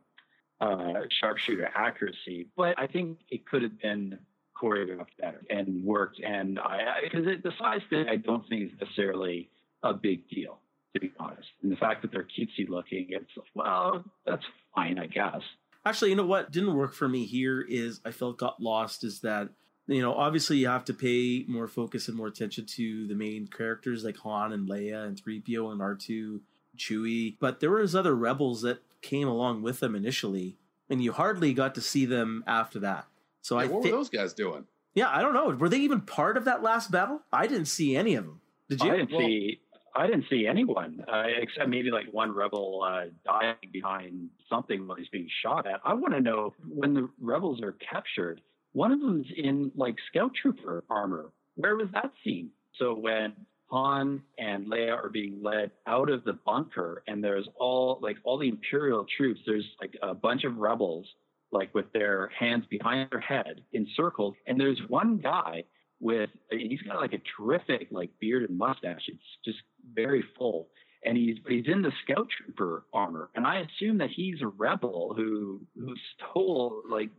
uh, 0.62 1.02
sharpshooter 1.20 1.72
accuracy. 1.74 2.48
But 2.56 2.78
I 2.78 2.86
think 2.86 3.18
it 3.32 3.48
could 3.48 3.64
have 3.64 3.80
been 3.82 4.20
choreographed 4.62 5.18
better 5.20 5.42
and 5.50 5.84
worked. 5.84 6.20
And 6.20 6.60
I 6.60 7.02
because 7.04 7.26
the 7.26 7.54
size 7.58 7.82
thing, 7.90 8.08
I 8.08 8.18
don't 8.18 8.48
think 8.48 8.72
is 8.72 8.80
necessarily 8.80 9.50
a 9.82 9.96
big 9.96 10.30
deal 10.30 10.60
to 11.00 11.08
be 11.08 11.14
honest. 11.20 11.48
And 11.64 11.72
the 11.72 11.76
fact 11.78 12.02
that 12.02 12.12
they're 12.12 12.24
cutesy 12.38 12.68
looking, 12.68 13.08
it's 13.10 13.32
well, 13.54 14.04
that's 14.26 14.44
fine, 14.76 15.00
I 15.00 15.08
guess. 15.08 15.42
Actually, 15.86 16.10
you 16.12 16.16
know 16.18 16.26
what 16.26 16.52
didn't 16.52 16.76
work 16.76 16.94
for 16.94 17.08
me 17.08 17.26
here 17.26 17.62
is 17.62 18.02
I 18.06 18.12
felt 18.12 18.38
got 18.38 18.62
lost 18.62 19.04
is 19.04 19.22
that 19.22 19.50
you 19.88 20.02
know 20.02 20.14
obviously 20.14 20.58
you 20.58 20.68
have 20.68 20.84
to 20.86 20.94
pay 20.94 21.46
more 21.48 21.68
focus 21.68 22.08
and 22.10 22.18
more 22.18 22.28
attention 22.28 22.66
to 22.66 23.08
the 23.08 23.16
main 23.16 23.48
characters 23.48 24.04
like 24.04 24.18
Han 24.18 24.52
and 24.52 24.68
Leia 24.68 25.06
and 25.08 25.16
3PO 25.22 25.72
and 25.72 25.80
R2, 25.80 26.42
Chewie, 26.78 27.36
but 27.40 27.60
there 27.60 27.72
was 27.72 27.96
other 27.96 28.16
rebels 28.16 28.62
that 28.64 28.80
came 29.02 29.28
along 29.28 29.62
with 29.62 29.80
them 29.80 29.96
initially 29.96 30.58
and 30.90 31.02
you 31.04 31.12
hardly 31.14 31.54
got 31.54 31.76
to 31.76 31.82
see 31.82 32.06
them 32.06 32.44
after 32.48 32.80
that. 32.80 33.06
So 33.42 33.58
Yeah, 33.58 33.66
I 33.66 33.68
what 33.68 33.84
thi- 33.84 33.92
were 33.92 33.98
those 33.98 34.10
guys 34.10 34.34
doing? 34.34 34.66
Yeah, 34.94 35.10
I 35.10 35.22
don't 35.22 35.34
know. 35.34 35.50
Were 35.50 35.70
they 35.70 35.80
even 35.80 36.02
part 36.02 36.38
of 36.38 36.46
that 36.46 36.64
last 36.64 36.92
battle? 36.92 37.22
I 37.32 37.46
didn't 37.48 37.68
see 37.68 37.96
any 37.96 38.16
of 38.16 38.26
them. 38.26 38.42
Did 38.70 38.82
you? 38.82 38.92
I 38.92 38.98
didn't 38.98 39.12
see. 39.12 39.60
I 39.98 40.06
didn't 40.06 40.26
see 40.30 40.46
anyone 40.48 41.04
uh, 41.12 41.24
except 41.42 41.70
maybe 41.70 41.90
like 41.90 42.06
one 42.12 42.34
rebel 42.34 42.84
uh, 42.88 43.06
dying 43.26 43.56
behind 43.74 44.30
something 44.48 44.88
while 44.88 44.98
he's 44.98 45.10
being 45.10 45.28
shot 45.42 45.66
at. 45.66 45.82
I 45.84 45.96
want 45.96 46.14
to 46.14 46.22
know 46.22 46.54
when 46.70 46.94
the 46.94 47.10
rebels 47.20 47.62
are 47.64 47.74
captured. 47.74 48.42
One 48.74 48.92
of 48.92 49.02
them's 49.02 49.26
in 49.36 49.72
like 49.76 49.96
scout 50.10 50.32
trooper 50.40 50.84
armor. 50.90 51.32
Where 51.56 51.76
was 51.76 51.88
that 51.94 52.12
scene? 52.24 52.52
So 52.78 52.94
when 52.94 53.34
Han 53.70 54.22
and 54.38 54.68
Leia 54.68 54.96
are 54.96 55.10
being 55.10 55.42
led 55.42 55.72
out 55.88 56.10
of 56.10 56.24
the 56.24 56.34
bunker, 56.34 57.04
and 57.08 57.24
there's 57.24 57.48
all 57.60 58.00
like 58.02 58.18
all 58.24 58.38
the 58.38 58.48
Imperial 58.48 59.06
troops. 59.18 59.42
There's 59.46 59.66
like 59.82 59.96
a 60.02 60.14
bunch 60.14 60.44
of 60.44 60.58
rebels, 60.58 61.06
like 61.52 61.74
with 61.74 61.92
their 61.92 62.32
hands 62.40 62.66
behind 62.70 63.10
their 63.12 63.20
head, 63.20 63.62
encircled, 63.74 64.36
and 64.46 64.60
there's 64.60 64.80
one 64.88 65.18
guy 65.18 65.64
with 66.00 66.30
he's 66.52 66.82
got 66.82 67.00
like 67.02 67.14
a 67.14 67.22
terrific 67.38 67.88
like 67.92 68.12
beard 68.20 68.48
and 68.50 68.58
mustache. 68.58 69.04
It's 69.08 69.20
just 69.46 69.60
very 69.94 70.24
full. 70.38 70.70
And 71.06 71.16
he's 71.16 71.38
he's 71.48 71.66
in 71.68 71.84
the 71.84 71.92
scout 72.04 72.28
trooper 72.36 72.84
armor, 72.92 73.30
and 73.36 73.46
I 73.46 73.60
assume 73.60 74.00
that 74.00 74.10
he's 74.10 74.42
a 74.42 74.48
rebel 74.48 75.14
who 75.16 75.62
who 75.80 75.94
stole 76.16 76.82
like 76.90 77.12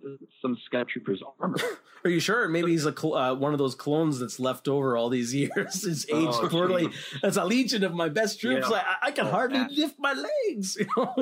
some 0.42 0.58
scout 0.66 0.88
trooper's 0.88 1.22
armor. 1.40 1.56
Are 2.04 2.10
you 2.10 2.18
sure? 2.20 2.48
Maybe 2.48 2.72
he's 2.72 2.84
a 2.86 2.94
cl- 2.96 3.14
uh, 3.14 3.34
one 3.34 3.52
of 3.52 3.58
those 3.58 3.74
clones 3.76 4.18
that's 4.18 4.38
left 4.40 4.66
over 4.68 4.96
all 4.96 5.08
these 5.08 5.32
years. 5.34 5.84
It's 5.84 6.04
aged 6.10 6.28
Oh, 6.32 6.48
poorly. 6.50 6.88
That's 7.22 7.36
a 7.36 7.44
legion 7.44 7.82
of 7.84 7.94
my 7.94 8.08
best 8.08 8.40
troops. 8.40 8.66
Yeah. 8.68 8.82
I, 9.02 9.06
I 9.06 9.10
can 9.12 9.26
Oh, 9.26 9.30
hardly 9.30 9.58
man. 9.58 9.70
lift 9.74 9.94
my 9.98 10.12
legs. 10.12 10.76
You 10.80 10.86
know? 10.96 11.14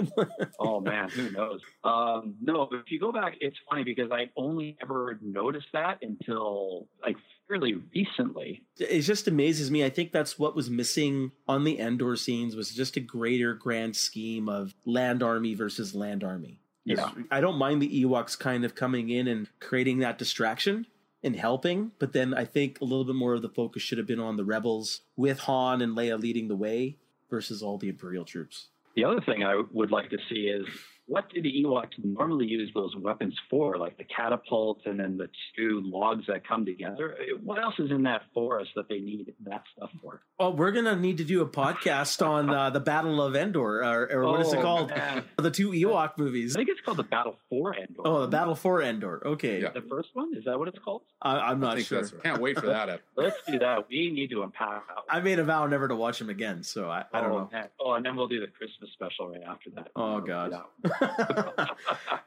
oh 0.58 0.80
man, 0.80 1.10
who 1.10 1.30
knows? 1.30 1.60
Um, 1.84 2.36
no, 2.40 2.68
if 2.72 2.90
you 2.90 2.98
go 2.98 3.12
back, 3.12 3.34
it's 3.40 3.56
funny 3.68 3.84
because 3.84 4.10
I 4.10 4.30
only 4.36 4.76
ever 4.82 5.18
noticed 5.22 5.68
that 5.74 5.98
until 6.02 6.88
like 7.04 7.16
fairly 7.48 7.74
recently. 7.94 8.62
it 8.78 9.00
just 9.02 9.28
amazes 9.28 9.70
me. 9.70 9.84
I 9.84 9.90
think 9.90 10.12
that's 10.12 10.38
what 10.38 10.56
was 10.56 10.70
missing 10.70 11.32
on 11.46 11.64
the 11.64 11.78
Endor 11.78 12.16
scenes 12.16 12.56
was 12.56 12.70
just 12.70 12.96
a 12.96 13.00
greater 13.00 13.54
grand 13.54 13.96
scheme 13.96 14.48
of 14.48 14.74
land 14.84 15.22
army 15.22 15.54
versus 15.54 15.94
land 15.94 16.24
army. 16.24 16.60
Yeah. 16.84 17.10
I 17.30 17.40
don't 17.40 17.56
mind 17.56 17.82
the 17.82 18.04
Ewoks 18.04 18.38
kind 18.38 18.64
of 18.64 18.74
coming 18.74 19.10
in 19.10 19.26
and 19.26 19.48
creating 19.60 19.98
that 20.00 20.18
distraction 20.18 20.86
and 21.22 21.34
helping, 21.34 21.90
but 21.98 22.12
then 22.12 22.32
I 22.32 22.44
think 22.44 22.80
a 22.80 22.84
little 22.84 23.04
bit 23.04 23.16
more 23.16 23.34
of 23.34 23.42
the 23.42 23.48
focus 23.48 23.82
should 23.82 23.98
have 23.98 24.06
been 24.06 24.20
on 24.20 24.36
the 24.36 24.44
rebels 24.44 25.00
with 25.16 25.40
Han 25.40 25.82
and 25.82 25.96
Leia 25.96 26.20
leading 26.20 26.46
the 26.46 26.54
way 26.54 26.98
versus 27.28 27.62
all 27.62 27.78
the 27.78 27.88
Imperial 27.88 28.24
troops. 28.24 28.68
The 28.94 29.04
other 29.04 29.20
thing 29.20 29.42
I 29.42 29.60
would 29.72 29.90
like 29.90 30.10
to 30.10 30.18
see 30.28 30.46
is 30.46 30.66
what 31.06 31.30
do 31.32 31.40
the 31.40 31.52
Ewoks 31.64 31.92
normally 32.02 32.46
use 32.46 32.70
those 32.74 32.94
weapons 32.96 33.34
for, 33.48 33.78
like 33.78 33.96
the 33.96 34.04
catapults 34.04 34.82
and 34.86 34.98
then 34.98 35.16
the 35.16 35.28
two 35.56 35.80
logs 35.84 36.24
that 36.26 36.46
come 36.46 36.64
together? 36.64 37.16
What 37.42 37.62
else 37.62 37.74
is 37.78 37.90
in 37.90 38.02
that 38.04 38.22
forest 38.34 38.70
that 38.76 38.88
they 38.88 38.98
need 38.98 39.32
that 39.44 39.62
stuff 39.76 39.90
for? 40.02 40.20
Oh, 40.38 40.50
we're 40.50 40.72
gonna 40.72 40.96
need 40.96 41.18
to 41.18 41.24
do 41.24 41.42
a 41.42 41.46
podcast 41.48 42.26
on 42.26 42.50
uh, 42.50 42.70
the 42.70 42.80
Battle 42.80 43.22
of 43.22 43.36
Endor, 43.36 43.82
or, 43.84 44.10
or 44.12 44.24
what 44.30 44.40
is 44.40 44.52
it 44.52 44.58
Oh, 44.58 44.62
called? 44.62 44.90
man. 44.90 45.24
The 45.38 45.50
two 45.50 45.70
Ewok 45.70 46.18
movies. 46.18 46.56
I 46.56 46.58
think 46.60 46.70
it's 46.70 46.80
called 46.80 46.96
the 46.96 47.04
Battle 47.04 47.38
for 47.48 47.74
Endor. 47.76 48.02
Oh, 48.04 48.22
the 48.22 48.28
Battle 48.28 48.56
for 48.56 48.82
Endor. 48.82 49.24
Okay, 49.24 49.62
Yeah. 49.62 49.70
The 49.70 49.82
first 49.82 50.08
one 50.14 50.32
is 50.36 50.44
that 50.44 50.58
what 50.58 50.66
it's 50.68 50.78
called? 50.80 51.02
I, 51.22 51.38
I'm 51.38 51.60
not 51.60 51.76
think 51.76 51.86
sure. 51.86 52.00
that's 52.02 52.12
can't 52.22 52.40
wait 52.40 52.58
for 52.58 52.66
that. 52.66 53.00
Let's 53.16 53.36
do 53.46 53.58
that. 53.60 53.86
We 53.88 54.10
need 54.10 54.30
to 54.30 54.42
empower. 54.42 54.82
I 55.08 55.20
made 55.20 55.38
a 55.38 55.44
vow 55.44 55.66
never 55.66 55.86
to 55.88 55.94
watch 55.94 56.18
them 56.18 56.30
again, 56.30 56.62
so 56.64 56.90
I, 56.90 57.04
I 57.12 57.20
don't 57.20 57.30
oh, 57.30 57.38
know. 57.38 57.48
man. 57.52 57.68
Oh, 57.80 57.92
and 57.94 58.04
then 58.04 58.16
we'll 58.16 58.28
do 58.28 58.40
the 58.40 58.48
Christmas 58.48 58.90
special 58.92 59.28
right 59.30 59.42
after 59.46 59.70
that. 59.76 59.88
Oh, 59.94 60.20
God. 60.20 60.52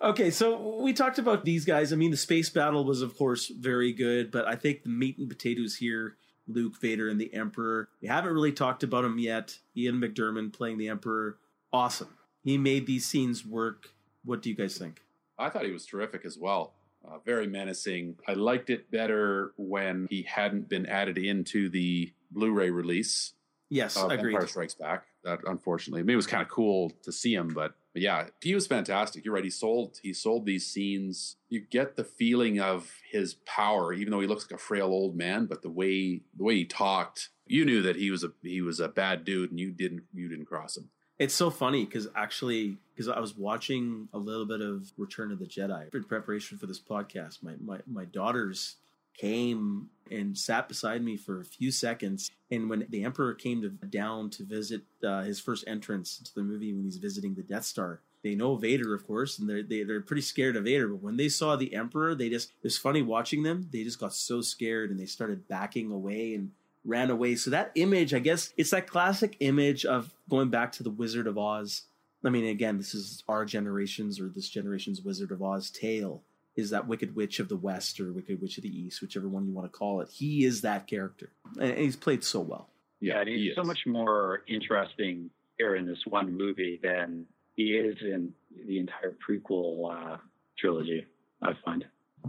Okay, 0.01 0.31
so 0.31 0.79
we 0.81 0.93
talked 0.93 1.19
about 1.19 1.43
these 1.43 1.65
guys. 1.65 1.91
I 1.91 1.97
mean, 1.97 2.11
the 2.11 2.17
space 2.17 2.49
battle 2.49 2.85
was, 2.85 3.01
of 3.01 3.17
course, 3.17 3.47
very 3.49 3.91
good, 3.91 4.31
but 4.31 4.47
I 4.47 4.55
think 4.55 4.83
the 4.83 4.89
meat 4.89 5.17
and 5.17 5.27
potatoes 5.27 5.75
here, 5.75 6.15
Luke, 6.47 6.79
Vader, 6.79 7.09
and 7.09 7.19
the 7.19 7.33
Emperor, 7.33 7.89
we 8.01 8.07
haven't 8.07 8.33
really 8.33 8.53
talked 8.53 8.81
about 8.83 9.03
him 9.03 9.19
yet. 9.19 9.57
Ian 9.75 9.99
McDiarmid 9.99 10.53
playing 10.53 10.77
the 10.77 10.87
Emperor, 10.87 11.37
awesome. 11.73 12.15
He 12.43 12.57
made 12.57 12.87
these 12.87 13.05
scenes 13.05 13.45
work. 13.45 13.89
What 14.23 14.41
do 14.41 14.49
you 14.49 14.55
guys 14.55 14.77
think? 14.77 15.01
I 15.37 15.49
thought 15.49 15.65
he 15.65 15.71
was 15.71 15.85
terrific 15.85 16.23
as 16.23 16.37
well. 16.37 16.73
Uh, 17.05 17.17
very 17.25 17.47
menacing. 17.47 18.15
I 18.27 18.33
liked 18.33 18.69
it 18.69 18.89
better 18.91 19.51
when 19.57 20.07
he 20.09 20.23
hadn't 20.23 20.69
been 20.69 20.85
added 20.85 21.17
into 21.17 21.69
the 21.69 22.11
Blu-ray 22.31 22.69
release 22.69 23.33
Yes, 23.69 23.95
of 23.97 24.11
agreed. 24.11 24.33
Empire 24.33 24.47
Strikes 24.47 24.73
Back. 24.75 25.05
That 25.23 25.39
unfortunately, 25.45 25.99
I 25.99 26.03
mean, 26.03 26.13
it 26.13 26.15
was 26.15 26.25
kind 26.27 26.41
of 26.41 26.47
cool 26.49 26.91
to 27.03 27.11
see 27.11 27.33
him, 27.33 27.49
but, 27.53 27.73
but 27.93 28.01
yeah, 28.01 28.27
he 28.41 28.53
was 28.53 28.67
fantastic. 28.67 29.25
You're 29.25 29.33
right. 29.33 29.43
He 29.43 29.49
sold 29.49 29.99
he 30.03 30.13
sold 30.13 30.45
these 30.45 30.65
scenes. 30.67 31.37
You 31.49 31.61
get 31.61 31.95
the 31.95 32.03
feeling 32.03 32.59
of 32.59 32.91
his 33.11 33.35
power, 33.45 33.93
even 33.93 34.11
though 34.11 34.19
he 34.19 34.27
looks 34.27 34.45
like 34.45 34.59
a 34.59 34.63
frail 34.63 34.87
old 34.87 35.15
man. 35.15 35.45
But 35.45 35.61
the 35.61 35.69
way 35.69 36.21
the 36.37 36.43
way 36.43 36.55
he 36.55 36.65
talked, 36.65 37.29
you 37.47 37.65
knew 37.65 37.81
that 37.81 37.95
he 37.95 38.11
was 38.11 38.23
a 38.23 38.31
he 38.43 38.61
was 38.61 38.79
a 38.79 38.87
bad 38.87 39.25
dude, 39.25 39.49
and 39.49 39.59
you 39.59 39.71
didn't 39.71 40.03
you 40.13 40.29
didn't 40.29 40.45
cross 40.45 40.77
him. 40.77 40.89
It's 41.17 41.33
so 41.33 41.49
funny 41.49 41.83
because 41.83 42.07
actually, 42.15 42.77
because 42.93 43.09
I 43.09 43.19
was 43.19 43.35
watching 43.35 44.07
a 44.13 44.17
little 44.17 44.45
bit 44.45 44.61
of 44.61 44.91
Return 44.97 45.31
of 45.31 45.39
the 45.39 45.45
Jedi 45.45 45.93
in 45.93 46.03
preparation 46.03 46.57
for 46.57 46.67
this 46.67 46.79
podcast. 46.79 47.43
My 47.43 47.53
my 47.59 47.79
my 47.87 48.05
daughters 48.05 48.77
came 49.19 49.89
and 50.11 50.37
sat 50.37 50.67
beside 50.67 51.03
me 51.03 51.17
for 51.17 51.39
a 51.41 51.45
few 51.45 51.71
seconds, 51.71 52.31
and 52.49 52.69
when 52.69 52.85
the 52.89 53.03
Emperor 53.03 53.33
came 53.33 53.61
to 53.61 53.69
down 53.69 54.29
to 54.31 54.43
visit 54.43 54.81
uh, 55.03 55.21
his 55.21 55.39
first 55.39 55.63
entrance 55.67 56.17
to 56.17 56.33
the 56.33 56.41
movie 56.41 56.73
when 56.73 56.83
he's 56.83 56.97
visiting 56.97 57.35
the 57.35 57.43
Death 57.43 57.65
Star. 57.65 58.01
They 58.23 58.35
know 58.35 58.55
Vader, 58.55 58.93
of 58.93 59.07
course, 59.07 59.39
and 59.39 59.49
they're 59.49 59.63
they, 59.63 59.83
they're 59.83 60.01
pretty 60.01 60.23
scared 60.23 60.57
of 60.57 60.65
Vader. 60.65 60.89
But 60.89 61.01
when 61.01 61.15
they 61.15 61.29
saw 61.29 61.55
the 61.55 61.73
Emperor, 61.73 62.15
they 62.15 62.29
just 62.29 62.49
it 62.49 62.63
was 62.63 62.77
funny 62.77 63.01
watching 63.01 63.43
them. 63.43 63.69
They 63.71 63.83
just 63.83 63.99
got 63.99 64.13
so 64.13 64.41
scared 64.41 64.89
and 64.89 64.99
they 64.99 65.05
started 65.05 65.47
backing 65.47 65.91
away 65.91 66.33
and 66.33 66.51
ran 66.83 67.11
away. 67.11 67.35
So 67.35 67.49
that 67.51 67.71
image, 67.75 68.13
I 68.13 68.19
guess, 68.19 68.53
it's 68.57 68.71
that 68.71 68.87
classic 68.87 69.37
image 69.39 69.85
of 69.85 70.13
going 70.29 70.49
back 70.49 70.71
to 70.73 70.83
the 70.83 70.89
Wizard 70.89 71.27
of 71.27 71.37
Oz. 71.37 71.83
I 72.25 72.29
mean, 72.29 72.45
again, 72.45 72.77
this 72.77 72.93
is 72.93 73.23
our 73.29 73.45
generation's 73.45 74.19
or 74.19 74.27
this 74.27 74.49
generation's 74.49 75.01
Wizard 75.01 75.31
of 75.31 75.41
Oz 75.41 75.69
tale. 75.69 76.21
Is 76.59 76.69
that 76.71 76.87
Wicked 76.87 77.15
Witch 77.15 77.39
of 77.39 77.49
the 77.49 77.55
West 77.55 77.99
or 77.99 78.11
Wicked 78.11 78.41
Witch 78.41 78.57
of 78.57 78.63
the 78.63 78.69
East, 78.69 79.01
whichever 79.01 79.27
one 79.27 79.45
you 79.45 79.53
want 79.53 79.71
to 79.71 79.77
call 79.77 80.01
it? 80.01 80.09
He 80.09 80.45
is 80.45 80.61
that 80.61 80.87
character, 80.87 81.31
and 81.59 81.77
he's 81.77 81.95
played 81.95 82.23
so 82.23 82.41
well. 82.41 82.69
Yeah, 82.99 83.19
and 83.19 83.29
he 83.29 83.47
he's 83.47 83.55
so 83.55 83.63
much 83.63 83.79
more 83.87 84.43
interesting 84.47 85.29
here 85.57 85.75
in 85.75 85.85
this 85.85 85.99
one 86.05 86.35
movie 86.37 86.79
than 86.81 87.25
he 87.55 87.71
is 87.71 87.97
in 88.01 88.33
the 88.67 88.79
entire 88.79 89.15
prequel 89.27 90.13
uh, 90.13 90.17
trilogy. 90.57 91.05
I 91.41 91.53
find. 91.63 91.85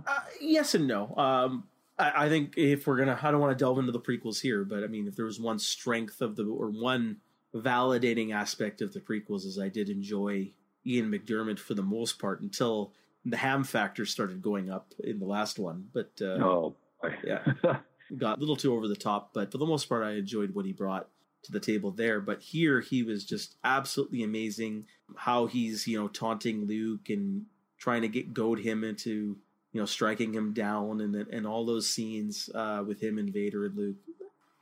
Uh, 0.07 0.21
yes 0.41 0.75
and 0.75 0.87
no. 0.87 1.15
Um, 1.17 1.65
I, 1.99 2.27
I 2.27 2.29
think 2.29 2.55
if 2.57 2.87
we're 2.87 2.97
gonna, 2.97 3.19
I 3.21 3.31
don't 3.31 3.41
want 3.41 3.57
to 3.57 3.63
delve 3.63 3.79
into 3.79 3.93
the 3.93 4.01
prequels 4.01 4.41
here, 4.41 4.65
but 4.65 4.83
I 4.83 4.87
mean, 4.87 5.07
if 5.07 5.17
there 5.17 5.25
was 5.25 5.41
one 5.41 5.59
strength 5.59 6.21
of 6.21 6.37
the 6.37 6.45
or 6.45 6.69
one 6.69 7.19
validating 7.55 8.33
aspect 8.33 8.81
of 8.81 8.93
the 8.93 9.01
prequels, 9.01 9.45
is 9.45 9.59
I 9.59 9.69
did 9.69 9.89
enjoy 9.89 10.53
Ian 10.87 11.11
McDiarmid 11.11 11.59
for 11.59 11.75
the 11.75 11.83
most 11.83 12.19
part 12.19 12.41
until 12.41 12.93
the 13.25 13.37
ham 13.37 13.65
factor 13.65 14.07
started 14.07 14.43
going 14.43 14.71
up 14.71 14.93
in 15.03 15.19
the 15.19 15.27
last 15.27 15.59
one. 15.59 15.87
But 15.93 16.11
uh, 16.21 16.43
oh, 16.43 16.77
yeah. 17.25 17.45
got 18.17 18.39
a 18.39 18.41
little 18.41 18.57
too 18.57 18.75
over 18.75 18.89
the 18.89 18.97
top. 18.97 19.33
But 19.35 19.53
for 19.53 19.59
the 19.59 19.67
most 19.67 19.89
part, 19.89 20.05
I 20.05 20.13
enjoyed 20.13 20.55
what 20.55 20.65
he 20.65 20.73
brought 20.73 21.09
to 21.45 21.53
the 21.53 21.61
table 21.61 21.91
there. 21.91 22.21
But 22.21 22.43
here, 22.43 22.81
he 22.81 23.03
was 23.03 23.25
just 23.25 23.57
absolutely 23.65 24.23
amazing. 24.23 24.87
How 25.17 25.47
he's 25.47 25.87
you 25.87 26.01
know 26.01 26.09
taunting 26.09 26.67
Luke 26.67 27.11
and 27.11 27.47
trying 27.79 28.03
to 28.03 28.09
get 28.09 28.35
goad 28.35 28.61
him 28.61 28.85
into 28.85 29.37
you 29.73 29.81
know 29.81 29.87
striking 29.87 30.33
him 30.33 30.53
down, 30.53 31.01
and 31.01 31.15
and 31.15 31.47
all 31.47 31.65
those 31.65 31.89
scenes 31.89 32.51
uh, 32.55 32.83
with 32.87 33.01
him 33.03 33.19
and 33.19 33.33
Vader 33.33 33.67
and 33.67 33.77
Luke. 33.77 33.97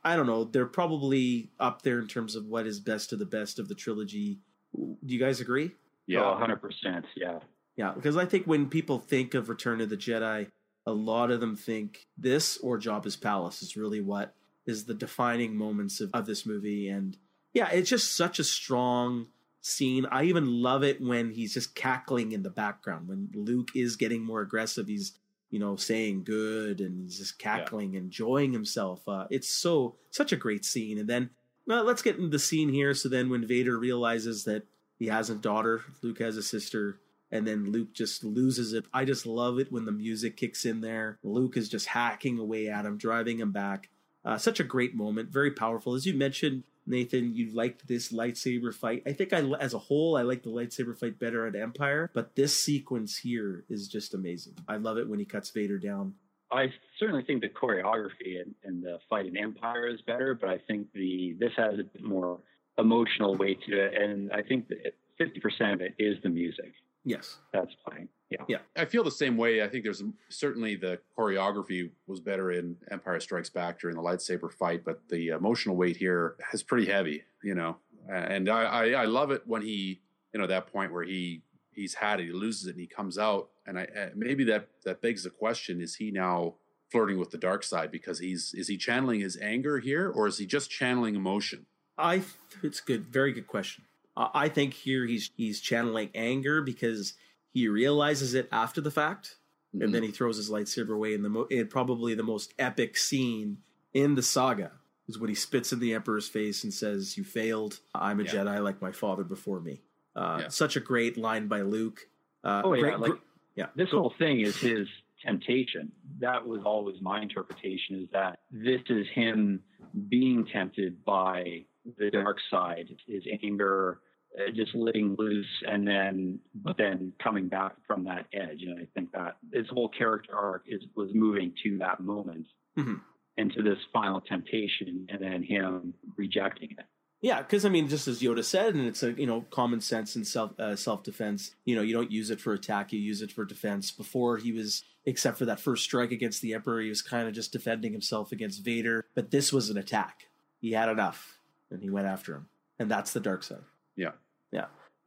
I 0.03 0.15
don't 0.15 0.27
know. 0.27 0.45
They're 0.45 0.65
probably 0.65 1.51
up 1.59 1.81
there 1.81 1.99
in 1.99 2.07
terms 2.07 2.35
of 2.35 2.45
what 2.45 2.65
is 2.65 2.79
best 2.79 3.11
of 3.11 3.19
the 3.19 3.25
best 3.25 3.59
of 3.59 3.67
the 3.67 3.75
trilogy. 3.75 4.39
Do 4.73 4.95
you 5.13 5.19
guys 5.19 5.41
agree? 5.41 5.71
yeah, 6.07 6.23
oh, 6.23 6.35
hundred 6.35 6.61
percent. 6.61 7.05
Yeah, 7.15 7.39
Yeah, 7.79 7.93
because 7.95 8.17
I 8.17 8.25
think 8.25 8.45
when 8.45 8.67
people 8.67 8.99
think 8.99 9.33
of 9.33 9.47
Return 9.47 9.79
of 9.79 9.89
the 9.89 9.95
Jedi, 9.95 10.47
a 10.85 10.91
lot 10.91 11.31
of 11.31 11.39
them 11.39 11.55
think 11.55 12.07
this 12.17 12.57
or 12.57 12.77
Jabba's 12.77 13.15
Palace 13.15 13.61
is 13.61 13.77
really 13.77 14.01
what 14.01 14.35
is 14.65 14.83
the 14.83 14.93
defining 14.93 15.55
moments 15.55 16.01
of, 16.01 16.09
of 16.13 16.25
this 16.25 16.45
movie. 16.45 16.89
And 16.89 17.15
yeah, 17.53 17.69
it's 17.69 17.89
just 17.89 18.17
such 18.17 18.37
a 18.37 18.43
strong 18.43 19.27
scene. 19.61 20.05
I 20.11 20.25
even 20.25 20.61
love 20.61 20.83
it 20.83 20.99
when 20.99 21.31
he's 21.31 21.53
just 21.53 21.73
cackling 21.73 22.33
in 22.33 22.43
the 22.43 22.49
background. 22.49 23.07
When 23.07 23.29
Luke 23.33 23.69
is 23.73 23.95
getting 23.95 24.25
more 24.25 24.41
aggressive, 24.41 24.89
he's, 24.89 25.13
you 25.49 25.59
know, 25.59 25.77
saying 25.77 26.25
good 26.25 26.81
and 26.81 27.01
he's 27.01 27.17
just 27.17 27.39
cackling, 27.39 27.93
enjoying 27.93 28.51
himself. 28.51 29.07
Uh, 29.07 29.27
it's 29.29 29.49
so, 29.49 29.95
such 30.09 30.33
a 30.33 30.35
great 30.35 30.65
scene. 30.65 30.97
And 30.97 31.07
then, 31.07 31.29
well, 31.65 31.85
let's 31.85 32.01
get 32.01 32.17
into 32.17 32.27
the 32.27 32.39
scene 32.39 32.73
here. 32.73 32.93
So 32.93 33.07
then 33.07 33.29
when 33.29 33.47
Vader 33.47 33.79
realizes 33.79 34.43
that 34.43 34.63
he 34.97 35.05
has 35.05 35.29
a 35.29 35.35
daughter, 35.35 35.85
Luke 36.01 36.19
has 36.19 36.35
a 36.35 36.43
sister, 36.43 36.99
and 37.31 37.47
then 37.47 37.71
Luke 37.71 37.93
just 37.93 38.23
loses 38.23 38.73
it. 38.73 38.85
I 38.93 39.05
just 39.05 39.25
love 39.25 39.59
it 39.59 39.71
when 39.71 39.85
the 39.85 39.91
music 39.91 40.37
kicks 40.37 40.65
in 40.65 40.81
there. 40.81 41.19
Luke 41.23 41.57
is 41.57 41.69
just 41.69 41.87
hacking 41.87 42.39
away 42.39 42.67
at 42.67 42.85
him, 42.85 42.97
driving 42.97 43.39
him 43.39 43.51
back. 43.51 43.89
Uh, 44.25 44.37
such 44.37 44.59
a 44.59 44.63
great 44.63 44.95
moment, 44.95 45.29
very 45.29 45.51
powerful. 45.51 45.93
As 45.93 46.05
you 46.05 46.13
mentioned, 46.13 46.63
Nathan, 46.85 47.33
you 47.35 47.51
liked 47.53 47.87
this 47.87 48.11
lightsaber 48.11 48.73
fight. 48.73 49.03
I 49.05 49.13
think 49.13 49.31
I, 49.31 49.41
as 49.59 49.73
a 49.73 49.79
whole, 49.79 50.17
I 50.17 50.23
like 50.23 50.43
the 50.43 50.49
lightsaber 50.49 50.97
fight 50.97 51.19
better 51.19 51.45
at 51.45 51.55
Empire, 51.55 52.09
but 52.13 52.35
this 52.35 52.59
sequence 52.59 53.17
here 53.17 53.63
is 53.69 53.87
just 53.87 54.13
amazing. 54.13 54.55
I 54.67 54.77
love 54.77 54.97
it 54.97 55.07
when 55.07 55.19
he 55.19 55.25
cuts 55.25 55.51
Vader 55.51 55.77
down. 55.77 56.15
I 56.51 56.73
certainly 56.99 57.23
think 57.23 57.41
the 57.41 57.49
choreography 57.49 58.41
and, 58.41 58.55
and 58.63 58.83
the 58.83 58.97
fight 59.07 59.27
in 59.27 59.37
Empire 59.37 59.87
is 59.87 60.01
better, 60.01 60.33
but 60.33 60.49
I 60.49 60.57
think 60.67 60.87
the 60.93 61.35
this 61.39 61.51
has 61.57 61.75
a 61.75 61.83
bit 61.83 62.03
more 62.03 62.39
emotional 62.79 63.37
weight 63.37 63.59
to 63.67 63.85
it, 63.85 63.93
and 64.01 64.31
I 64.31 64.41
think 64.41 64.67
that 64.69 64.95
fifty 65.17 65.39
percent 65.39 65.73
of 65.73 65.81
it 65.81 65.93
is 65.99 66.17
the 66.23 66.29
music. 66.29 66.73
Yes, 67.05 67.37
that's 67.53 67.75
fine. 67.89 68.09
Yeah, 68.29 68.43
yeah. 68.47 68.57
I 68.75 68.85
feel 68.85 69.03
the 69.03 69.11
same 69.11 69.37
way. 69.37 69.63
I 69.63 69.67
think 69.67 69.83
there's 69.83 70.03
certainly 70.29 70.75
the 70.75 70.99
choreography 71.17 71.89
was 72.07 72.19
better 72.19 72.51
in 72.51 72.75
Empire 72.91 73.19
Strikes 73.19 73.49
Back 73.49 73.79
during 73.79 73.95
the 73.95 74.03
lightsaber 74.03 74.51
fight, 74.51 74.83
but 74.85 75.01
the 75.09 75.29
emotional 75.29 75.75
weight 75.75 75.97
here 75.97 76.35
is 76.53 76.61
pretty 76.61 76.85
heavy. 76.85 77.23
You 77.43 77.55
know, 77.55 77.77
and 78.07 78.49
I, 78.49 78.63
I, 78.63 78.89
I 78.89 79.05
love 79.05 79.31
it 79.31 79.43
when 79.45 79.61
he 79.61 80.01
you 80.33 80.39
know 80.39 80.47
that 80.47 80.71
point 80.71 80.93
where 80.93 81.03
he 81.03 81.41
he's 81.71 81.95
had 81.95 82.19
it, 82.19 82.25
he 82.25 82.31
loses 82.31 82.67
it, 82.67 82.71
and 82.71 82.79
he 82.79 82.87
comes 82.87 83.17
out, 83.17 83.49
and 83.65 83.79
I 83.79 83.83
uh, 83.83 84.09
maybe 84.15 84.43
that 84.45 84.67
that 84.83 85.01
begs 85.01 85.23
the 85.23 85.29
question: 85.29 85.81
Is 85.81 85.95
he 85.95 86.11
now 86.11 86.55
flirting 86.91 87.17
with 87.17 87.31
the 87.31 87.37
dark 87.37 87.63
side 87.63 87.91
because 87.91 88.19
he's 88.19 88.53
is 88.53 88.67
he 88.67 88.77
channeling 88.77 89.21
his 89.21 89.37
anger 89.37 89.79
here, 89.79 90.09
or 90.09 90.27
is 90.27 90.37
he 90.37 90.45
just 90.45 90.69
channeling 90.69 91.15
emotion? 91.15 91.65
I 91.97 92.23
it's 92.63 92.79
good, 92.79 93.07
very 93.07 93.31
good 93.31 93.47
question. 93.47 93.85
I 94.19 94.49
think 94.49 94.73
here 94.73 95.05
he's 95.05 95.31
he's 95.35 95.61
channeling 95.61 96.09
anger 96.13 96.61
because 96.61 97.13
he 97.51 97.67
realizes 97.67 98.33
it 98.33 98.49
after 98.51 98.81
the 98.81 98.91
fact, 98.91 99.35
mm-hmm. 99.73 99.83
and 99.85 99.95
then 99.95 100.03
he 100.03 100.11
throws 100.11 100.37
his 100.37 100.49
lightsaber 100.49 100.93
away. 100.95 101.13
In 101.13 101.23
the 101.23 101.29
mo- 101.29 101.47
in 101.49 101.67
probably 101.67 102.15
the 102.15 102.23
most 102.23 102.53
epic 102.59 102.97
scene 102.97 103.59
in 103.93 104.15
the 104.15 104.23
saga 104.23 104.71
is 105.07 105.17
when 105.17 105.29
he 105.29 105.35
spits 105.35 105.71
in 105.71 105.79
the 105.79 105.93
Emperor's 105.93 106.27
face 106.27 106.63
and 106.63 106.73
says, 106.73 107.17
"You 107.17 107.23
failed. 107.23 107.79
I'm 107.95 108.19
a 108.19 108.23
yeah. 108.23 108.31
Jedi 108.31 108.63
like 108.63 108.81
my 108.81 108.91
father 108.91 109.23
before 109.23 109.61
me." 109.61 109.81
Uh, 110.15 110.39
yeah. 110.41 110.47
Such 110.49 110.75
a 110.75 110.81
great 110.81 111.17
line 111.17 111.47
by 111.47 111.61
Luke. 111.61 112.01
Uh, 112.43 112.61
oh 112.65 112.73
yeah, 112.73 112.81
great, 112.81 112.99
like, 112.99 113.19
yeah. 113.55 113.67
This 113.75 113.89
whole 113.89 114.13
thing 114.17 114.41
is 114.41 114.57
his 114.57 114.87
temptation. 115.25 115.91
That 116.19 116.45
was 116.45 116.61
always 116.65 116.97
my 117.01 117.21
interpretation. 117.21 118.03
Is 118.03 118.09
that 118.11 118.39
this 118.51 118.81
is 118.89 119.07
him 119.13 119.61
being 120.09 120.45
tempted 120.51 121.03
by 121.05 121.65
the 121.97 122.11
dark 122.11 122.37
side, 122.51 122.89
his 123.07 123.23
anger, 123.43 123.93
uh, 123.93 124.08
just 124.55 124.73
letting 124.75 125.15
loose 125.17 125.47
and 125.67 125.87
then 125.87 126.39
but 126.55 126.77
then 126.77 127.13
coming 127.21 127.47
back 127.47 127.73
from 127.87 128.03
that 128.05 128.25
edge. 128.33 128.61
And 128.61 128.79
i 128.79 128.87
think 128.93 129.11
that 129.11 129.37
his 129.53 129.67
whole 129.69 129.89
character 129.89 130.35
arc 130.35 130.63
is 130.67 130.81
was 130.95 131.09
moving 131.13 131.53
to 131.63 131.77
that 131.79 131.99
moment 131.99 132.47
mm-hmm. 132.77 132.95
into 133.37 133.61
this 133.61 133.77
final 133.91 134.21
temptation 134.21 135.07
and 135.09 135.21
then 135.21 135.43
him 135.43 135.93
rejecting 136.15 136.71
it. 136.71 136.85
Yeah 137.21 137.41
because 137.41 137.65
i 137.65 137.69
mean 137.69 137.87
just 137.87 138.07
as 138.07 138.21
yoda 138.21 138.43
said 138.43 138.75
and 138.75 138.85
it's 138.85 139.03
a 139.03 139.11
you 139.13 139.25
know 139.25 139.45
common 139.49 139.81
sense 139.81 140.15
and 140.15 140.25
self 140.25 140.57
uh, 140.59 140.75
self-defense 140.75 141.55
you 141.65 141.75
know 141.75 141.81
you 141.81 141.93
don't 141.93 142.11
use 142.11 142.29
it 142.29 142.39
for 142.39 142.53
attack 142.53 142.93
you 142.93 142.99
use 142.99 143.21
it 143.21 143.31
for 143.31 143.45
defense. 143.45 143.91
Before 143.91 144.37
he 144.37 144.51
was 144.51 144.83
except 145.05 145.37
for 145.37 145.45
that 145.45 145.59
first 145.59 145.83
strike 145.83 146.11
against 146.11 146.41
the 146.41 146.53
emperor 146.53 146.81
he 146.81 146.89
was 146.89 147.01
kind 147.01 147.27
of 147.27 147.33
just 147.33 147.51
defending 147.51 147.91
himself 147.91 148.31
against 148.31 148.63
vader 148.63 149.05
but 149.15 149.31
this 149.31 149.51
was 149.51 149.69
an 149.69 149.77
attack. 149.77 150.27
He 150.61 150.73
had 150.73 150.89
enough 150.89 151.39
and 151.71 151.81
he 151.81 151.89
went 151.89 152.07
after 152.07 152.35
him. 152.35 152.47
And 152.79 152.89
that's 152.89 153.11
the 153.11 153.19
dark 153.19 153.43
side 153.43 153.63
yeah 153.99 154.11
yeah. 154.51 154.65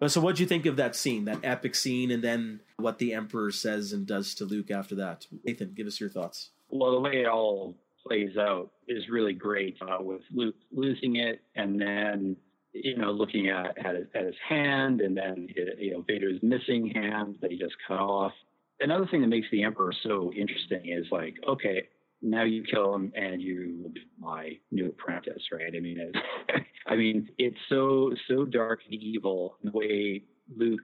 So, 0.08 0.20
what 0.20 0.36
do 0.36 0.42
you 0.42 0.48
think 0.48 0.66
of 0.66 0.76
that 0.76 0.96
scene, 0.96 1.26
that 1.26 1.40
epic 1.44 1.74
scene, 1.76 2.10
and 2.10 2.24
then 2.24 2.60
what 2.76 2.98
the 2.98 3.14
Emperor 3.14 3.52
says 3.52 3.92
and 3.92 4.04
does 4.06 4.34
to 4.36 4.44
Luke 4.44 4.70
after 4.70 4.96
that? 4.96 5.26
Nathan, 5.44 5.74
give 5.76 5.86
us 5.86 6.00
your 6.00 6.10
thoughts. 6.10 6.50
Well, 6.70 6.92
the 6.92 7.00
way 7.00 7.22
it 7.22 7.28
all 7.28 7.76
plays 8.04 8.36
out 8.36 8.70
is 8.88 9.08
really 9.08 9.32
great 9.32 9.76
uh, 9.80 9.98
with 10.02 10.22
Luke 10.32 10.56
losing 10.72 11.16
it, 11.16 11.40
and 11.54 11.80
then 11.80 12.36
you 12.72 12.96
know 12.96 13.12
looking 13.12 13.48
at 13.48 13.78
at 13.78 13.94
his, 13.94 14.06
at 14.14 14.24
his 14.24 14.34
hand, 14.48 15.00
and 15.00 15.16
then 15.16 15.46
you 15.78 15.92
know 15.92 16.04
Vader's 16.06 16.40
missing 16.42 16.90
hand 16.92 17.36
that 17.40 17.52
he 17.52 17.58
just 17.58 17.74
cut 17.86 18.00
off. 18.00 18.32
Another 18.80 19.06
thing 19.06 19.20
that 19.20 19.28
makes 19.28 19.46
the 19.52 19.62
Emperor 19.62 19.92
so 20.02 20.32
interesting 20.32 20.88
is 20.88 21.06
like, 21.12 21.34
okay, 21.46 21.86
now 22.22 22.44
you 22.44 22.62
kill 22.62 22.94
him 22.94 23.12
and 23.16 23.42
you 23.42 23.78
will 23.82 23.90
be 23.90 24.06
my 24.18 24.50
new 24.70 24.88
apprentice, 24.88 25.42
right? 25.52 25.72
I 25.76 25.80
mean, 25.80 25.98
it's, 25.98 26.66
I 26.86 26.96
mean, 26.96 27.28
it's 27.38 27.58
so 27.68 28.12
so 28.28 28.44
dark 28.44 28.80
and 28.84 28.94
evil 28.94 29.56
the 29.62 29.72
way 29.72 30.22
Luke 30.56 30.80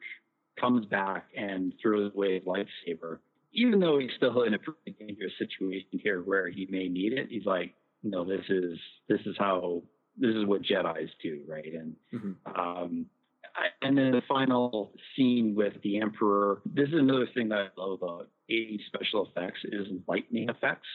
comes 0.60 0.86
back 0.86 1.28
and 1.36 1.72
throws 1.80 2.12
away 2.14 2.34
his 2.34 2.44
lightsaber, 2.44 3.18
even 3.52 3.78
though 3.78 3.98
he's 3.98 4.10
still 4.16 4.42
in 4.42 4.54
a 4.54 4.58
pretty 4.58 4.96
dangerous 4.98 5.32
situation 5.38 6.00
here 6.02 6.22
where 6.22 6.48
he 6.48 6.66
may 6.70 6.88
need 6.88 7.12
it. 7.12 7.28
He's 7.30 7.46
like, 7.46 7.74
no, 8.02 8.24
this 8.24 8.44
is 8.48 8.78
this 9.08 9.20
is 9.24 9.36
how 9.38 9.82
this 10.16 10.34
is 10.34 10.44
what 10.44 10.62
Jedi's 10.62 11.10
do, 11.22 11.40
right? 11.46 11.72
And 11.72 11.96
mm-hmm. 12.12 12.60
um, 12.60 13.06
and 13.82 13.96
then 13.96 14.10
the 14.10 14.22
final 14.28 14.92
scene 15.14 15.54
with 15.56 15.74
the 15.82 16.00
Emperor. 16.00 16.60
This 16.66 16.88
is 16.88 16.94
another 16.94 17.28
thing 17.34 17.48
that 17.50 17.58
I 17.58 17.80
love 17.80 18.02
about 18.02 18.28
80 18.48 18.80
special 18.86 19.26
effects 19.28 19.60
is 19.64 19.86
lightning 20.06 20.48
effects 20.48 20.88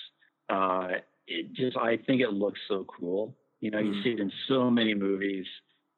uh, 0.53 0.87
it 1.27 1.53
just 1.53 1.77
I 1.77 1.97
think 1.97 2.21
it 2.21 2.31
looks 2.31 2.59
so 2.67 2.85
cool. 2.85 3.35
You 3.59 3.71
know, 3.71 3.79
you 3.79 3.91
mm. 3.91 4.03
see 4.03 4.09
it 4.11 4.19
in 4.19 4.31
so 4.47 4.69
many 4.69 4.93
movies. 4.93 5.45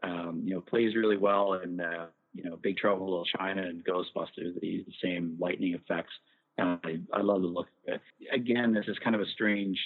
Um, 0.03 0.41
you 0.45 0.53
know, 0.53 0.61
plays 0.61 0.95
really 0.95 1.17
well 1.17 1.53
in 1.53 1.79
uh, 1.79 2.07
you 2.33 2.43
know 2.43 2.57
Big 2.61 2.77
Trouble 2.77 3.05
in 3.05 3.11
Little 3.11 3.25
China 3.37 3.63
and 3.63 3.83
Ghostbusters. 3.83 4.59
They 4.61 4.67
use 4.67 4.85
the 4.85 5.07
same 5.07 5.37
lightning 5.39 5.73
effects. 5.73 6.13
And 6.57 6.79
I, 6.85 6.99
I 7.11 7.21
love 7.21 7.41
the 7.41 7.47
look 7.47 7.67
of 7.85 7.95
it. 7.95 8.01
Again, 8.33 8.73
this 8.73 8.85
is 8.87 8.97
kind 9.03 9.13
of 9.13 9.21
a 9.21 9.25
strange 9.33 9.77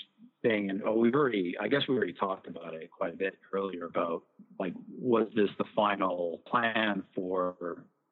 thing, 0.43 0.69
and 0.69 0.83
oh, 0.85 0.95
we've 0.95 1.15
already 1.15 1.55
I 1.59 1.67
guess 1.67 1.81
we 1.87 1.95
already 1.95 2.13
talked 2.13 2.47
about 2.47 2.73
it 2.73 2.91
quite 2.91 3.13
a 3.13 3.17
bit 3.17 3.37
earlier 3.53 3.85
about 3.85 4.23
like 4.59 4.73
was 4.99 5.27
this 5.35 5.49
the 5.57 5.65
final 5.75 6.41
plan 6.45 7.03
for 7.15 7.55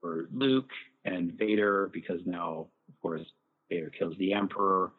for 0.01 0.27
Luke 0.33 0.71
and 1.05 1.33
Vader 1.33 1.89
because 1.93 2.19
now 2.25 2.67
of 2.89 3.01
course 3.01 3.21
Vader 3.69 3.91
kills 3.91 4.15
the 4.17 4.33
Emperor 4.33 4.91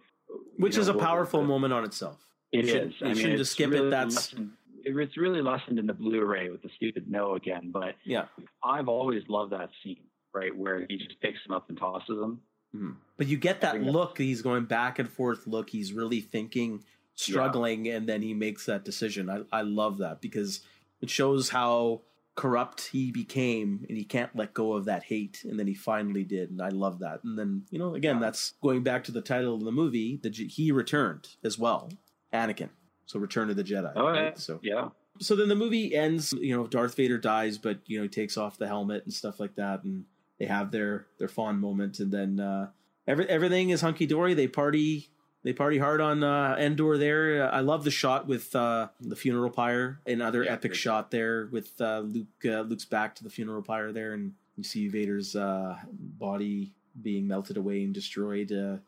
which 0.56 0.76
know, 0.76 0.80
is 0.80 0.88
a 0.88 0.94
powerful 0.94 1.44
moment 1.44 1.72
on 1.72 1.84
itself. 1.84 2.18
It 2.52 2.64
you 2.66 2.74
is. 2.74 2.94
Should, 2.94 3.08
I 3.08 3.14
mean, 3.14 3.36
just 3.36 3.52
skip 3.52 3.70
really 3.70 3.88
it. 3.88 3.90
That's 3.90 4.14
lessened, 4.14 4.50
it's 4.84 5.16
really 5.16 5.42
lessened 5.42 5.78
in 5.78 5.86
the 5.86 5.92
Blu-ray 5.92 6.50
with 6.50 6.62
the 6.62 6.70
stupid 6.76 7.10
no 7.10 7.34
again. 7.34 7.70
But 7.72 7.94
yeah, 8.04 8.26
I've 8.62 8.88
always 8.88 9.22
loved 9.28 9.52
that 9.52 9.70
scene, 9.82 10.04
right, 10.34 10.56
where 10.56 10.86
he 10.88 10.96
just 10.96 11.20
picks 11.20 11.38
him 11.46 11.52
up 11.52 11.68
and 11.68 11.78
tosses 11.78 12.08
him. 12.08 12.40
Mm-hmm. 12.74 12.90
But 13.16 13.26
you 13.26 13.36
get 13.36 13.60
that 13.62 13.82
look. 13.82 14.18
He's 14.18 14.42
going 14.42 14.64
back 14.64 14.98
and 14.98 15.08
forth. 15.08 15.46
Look, 15.46 15.70
he's 15.70 15.92
really 15.92 16.20
thinking, 16.20 16.84
struggling, 17.14 17.86
yeah. 17.86 17.96
and 17.96 18.08
then 18.08 18.22
he 18.22 18.34
makes 18.34 18.66
that 18.66 18.84
decision. 18.84 19.30
I, 19.30 19.42
I 19.52 19.62
love 19.62 19.98
that 19.98 20.20
because 20.20 20.60
it 21.00 21.10
shows 21.10 21.48
how 21.48 22.02
corrupt 22.38 22.86
he 22.92 23.10
became 23.10 23.84
and 23.88 23.98
he 23.98 24.04
can't 24.04 24.30
let 24.36 24.54
go 24.54 24.74
of 24.74 24.84
that 24.84 25.02
hate 25.02 25.42
and 25.42 25.58
then 25.58 25.66
he 25.66 25.74
finally 25.74 26.22
did 26.22 26.50
and 26.50 26.62
i 26.62 26.68
love 26.68 27.00
that. 27.00 27.18
And 27.24 27.36
then 27.36 27.64
you 27.68 27.80
know 27.80 27.96
again 27.96 28.20
that's 28.20 28.54
going 28.62 28.84
back 28.84 29.02
to 29.04 29.12
the 29.12 29.20
title 29.20 29.56
of 29.56 29.64
the 29.64 29.72
movie 29.72 30.20
the 30.22 30.30
he 30.30 30.70
returned 30.70 31.30
as 31.42 31.58
well 31.58 31.90
anakin. 32.32 32.68
So 33.06 33.18
return 33.18 33.50
of 33.50 33.56
the 33.56 33.64
jedi 33.64 33.92
oh 33.96 34.06
right? 34.06 34.38
so 34.38 34.60
yeah. 34.62 34.90
So 35.20 35.34
then 35.34 35.48
the 35.48 35.56
movie 35.56 35.92
ends 35.96 36.32
you 36.32 36.56
know 36.56 36.68
darth 36.68 36.94
vader 36.94 37.18
dies 37.18 37.58
but 37.58 37.80
you 37.86 37.98
know 37.98 38.04
he 38.04 38.08
takes 38.08 38.36
off 38.36 38.56
the 38.56 38.68
helmet 38.68 39.02
and 39.02 39.12
stuff 39.12 39.40
like 39.40 39.56
that 39.56 39.82
and 39.82 40.04
they 40.38 40.46
have 40.46 40.70
their 40.70 41.06
their 41.18 41.26
fond 41.26 41.60
moment 41.60 41.98
and 41.98 42.12
then 42.12 42.38
uh 42.38 42.68
every, 43.08 43.28
everything 43.28 43.70
is 43.70 43.80
hunky-dory. 43.80 44.34
They 44.34 44.46
party 44.46 45.10
they 45.44 45.52
party 45.52 45.78
hard 45.78 46.00
on 46.00 46.24
uh, 46.24 46.56
Endor 46.58 46.98
there. 46.98 47.52
I 47.52 47.60
love 47.60 47.84
the 47.84 47.90
shot 47.90 48.26
with 48.26 48.54
uh, 48.56 48.88
the 49.00 49.16
funeral 49.16 49.50
pyre. 49.50 50.00
Another 50.06 50.42
yeah, 50.42 50.52
epic 50.52 50.74
shot 50.74 51.10
there 51.10 51.48
with 51.52 51.80
uh, 51.80 52.00
Luke. 52.00 52.26
Uh, 52.44 52.62
Luke's 52.62 52.84
back 52.84 53.14
to 53.16 53.24
the 53.24 53.30
funeral 53.30 53.62
pyre 53.62 53.92
there, 53.92 54.14
and 54.14 54.34
you 54.56 54.64
see 54.64 54.88
Vader's 54.88 55.36
uh, 55.36 55.76
body 55.92 56.72
being 57.00 57.28
melted 57.28 57.56
away 57.56 57.84
and 57.84 57.94
destroyed. 57.94 58.52
Uh, 58.52 58.78